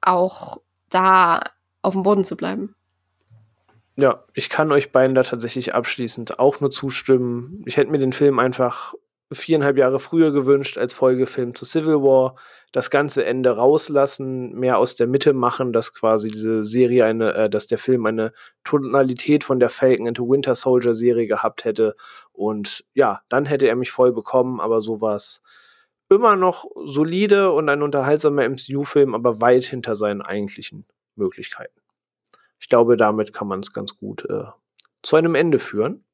auch 0.00 0.58
da 0.88 1.42
auf 1.82 1.94
dem 1.94 2.02
Boden 2.02 2.24
zu 2.24 2.36
bleiben. 2.36 2.74
Ja, 3.96 4.24
ich 4.34 4.50
kann 4.50 4.72
euch 4.72 4.92
beiden 4.92 5.14
da 5.14 5.22
tatsächlich 5.22 5.74
abschließend 5.74 6.38
auch 6.38 6.60
nur 6.60 6.70
zustimmen. 6.70 7.62
Ich 7.66 7.76
hätte 7.76 7.90
mir 7.90 7.98
den 7.98 8.12
Film 8.12 8.38
einfach 8.38 8.94
viereinhalb 9.32 9.76
Jahre 9.76 9.98
früher 9.98 10.30
gewünscht 10.30 10.78
als 10.78 10.94
Folgefilm 10.94 11.54
zu 11.54 11.64
Civil 11.64 12.02
War. 12.02 12.36
Das 12.72 12.90
ganze 12.90 13.24
Ende 13.24 13.50
rauslassen, 13.50 14.52
mehr 14.52 14.78
aus 14.78 14.94
der 14.94 15.06
Mitte 15.06 15.32
machen, 15.32 15.72
dass 15.72 15.94
quasi 15.94 16.30
diese 16.30 16.64
Serie 16.64 17.04
eine, 17.04 17.34
äh, 17.34 17.50
dass 17.50 17.66
der 17.66 17.78
Film 17.78 18.06
eine 18.06 18.32
Tonalität 18.64 19.44
von 19.44 19.58
der 19.58 19.70
Falcon 19.70 20.06
the 20.14 20.22
Winter 20.22 20.54
Soldier 20.54 20.94
Serie 20.94 21.26
gehabt 21.26 21.64
hätte. 21.64 21.96
Und 22.32 22.84
ja, 22.94 23.22
dann 23.28 23.46
hätte 23.46 23.66
er 23.66 23.76
mich 23.76 23.90
voll 23.90 24.12
bekommen, 24.12 24.60
aber 24.60 24.80
so 24.80 25.00
war 25.00 25.16
es 25.16 25.42
immer 26.08 26.36
noch 26.36 26.66
solide 26.84 27.52
und 27.52 27.68
ein 27.68 27.82
unterhaltsamer 27.82 28.48
MCU-Film, 28.48 29.14
aber 29.14 29.40
weit 29.40 29.64
hinter 29.64 29.96
seinen 29.96 30.22
eigentlichen 30.22 30.86
Möglichkeiten. 31.16 31.80
Ich 32.60 32.68
glaube, 32.68 32.96
damit 32.96 33.32
kann 33.32 33.48
man 33.48 33.60
es 33.60 33.72
ganz 33.72 33.96
gut 33.96 34.24
äh, 34.28 34.44
zu 35.02 35.16
einem 35.16 35.34
Ende 35.34 35.58
führen. 35.58 36.04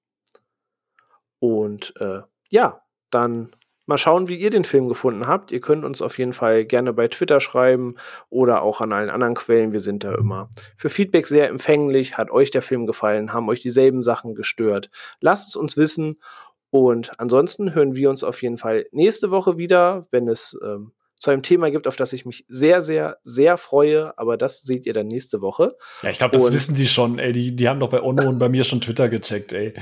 Und 1.39 1.95
äh, 2.01 2.21
ja, 2.51 2.82
dann 3.15 3.51
mal 3.87 3.99
schauen, 3.99 4.29
wie 4.29 4.37
ihr 4.37 4.51
den 4.51 4.65
Film 4.65 4.89
gefunden 4.89 5.27
habt. 5.27 5.51
Ihr 5.51 5.61
könnt 5.61 5.85
uns 5.85 6.03
auf 6.03 6.19
jeden 6.19 6.33
Fall 6.33 6.65
gerne 6.65 6.93
bei 6.93 7.09
Twitter 7.09 7.41
schreiben 7.41 7.97
oder 8.31 8.63
auch 8.63 8.81
an 8.81 8.93
allen 8.93 9.11
anderen 9.11 9.35
Quellen. 9.35 9.73
Wir 9.73 9.81
sind 9.81 10.05
da 10.05 10.15
immer 10.15 10.51
für 10.77 10.89
Feedback 10.89 11.27
sehr 11.27 11.49
empfänglich. 11.49 12.17
Hat 12.17 12.31
euch 12.31 12.51
der 12.51 12.63
Film 12.63 12.87
gefallen? 12.87 13.33
Haben 13.33 13.49
euch 13.49 13.61
dieselben 13.61 14.03
Sachen 14.03 14.35
gestört? 14.35 14.89
Lasst 15.21 15.49
es 15.49 15.57
uns 15.57 15.77
wissen. 15.77 16.21
Und 16.71 17.11
ansonsten 17.19 17.75
hören 17.75 17.95
wir 17.97 18.09
uns 18.09 18.25
auf 18.25 18.41
jeden 18.41 18.57
Fall 18.57 18.87
nächste 18.93 19.31
Woche 19.31 19.59
wieder, 19.59 20.07
wenn 20.11 20.27
es 20.27 20.59
ähm, 20.65 20.93
zu 21.23 21.31
einem 21.31 21.45
Thema 21.45 21.71
gibt, 21.71 21.87
auf 21.87 21.95
das 21.95 22.13
ich 22.13 22.27
mich 22.27 22.45
sehr, 22.49 22.83
sehr, 22.83 23.19
sehr 23.23 23.57
freue. 23.57 24.13
Aber 24.19 24.37
das 24.37 24.63
seht 24.63 24.87
ihr 24.87 24.93
dann 24.93 25.07
nächste 25.07 25.41
Woche. 25.41 25.77
Ja, 26.03 26.11
ich 26.11 26.19
glaube, 26.19 26.37
das 26.37 26.47
und 26.47 26.53
wissen 26.53 26.75
die 26.75 26.89
schon, 26.89 27.21
ey. 27.21 27.33
Die, 27.33 27.55
die 27.55 27.69
haben 27.69 27.79
doch 27.79 27.91
bei 27.91 28.03
Ono 28.03 28.29
und 28.29 28.41
bei 28.41 28.49
mir 28.49 28.65
schon 28.65 28.81
Twitter 28.81 29.09
gecheckt, 29.09 29.53
ey. 29.53 29.73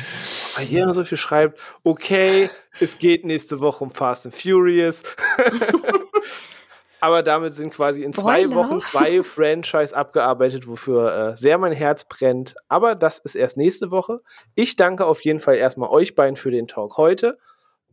Weil 0.56 0.66
hier 0.66 0.92
so 0.92 1.02
viel 1.02 1.16
schreibt, 1.16 1.58
okay, 1.82 2.50
es 2.78 2.98
geht 2.98 3.24
nächste 3.24 3.60
Woche 3.60 3.82
um 3.82 3.90
Fast 3.90 4.26
and 4.26 4.34
Furious. 4.34 5.02
Aber 7.00 7.22
damit 7.22 7.54
sind 7.54 7.72
quasi 7.72 8.02
in 8.02 8.12
Spoiler. 8.12 8.50
zwei 8.50 8.54
Wochen 8.54 8.80
zwei 8.80 9.22
Franchise 9.22 9.96
abgearbeitet, 9.96 10.68
wofür 10.68 11.30
äh, 11.32 11.36
sehr 11.38 11.56
mein 11.56 11.72
Herz 11.72 12.04
brennt. 12.04 12.54
Aber 12.68 12.94
das 12.94 13.18
ist 13.18 13.34
erst 13.34 13.56
nächste 13.56 13.90
Woche. 13.90 14.20
Ich 14.56 14.76
danke 14.76 15.06
auf 15.06 15.22
jeden 15.24 15.40
Fall 15.40 15.56
erstmal 15.56 15.88
euch 15.88 16.14
beiden 16.14 16.36
für 16.36 16.50
den 16.50 16.66
Talk 16.66 16.98
heute. 16.98 17.38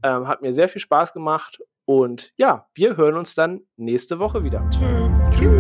Ähm, 0.04 0.28
hat 0.28 0.42
mir 0.42 0.54
sehr 0.54 0.68
viel 0.68 0.82
Spaß 0.82 1.14
gemacht 1.14 1.62
und 1.88 2.34
ja, 2.38 2.68
wir 2.76 2.98
hören 2.98 3.16
uns 3.16 3.34
dann 3.34 3.62
nächste 3.78 4.20
Woche 4.20 4.44
wieder. 4.44 4.70
Tschüss. 4.70 5.57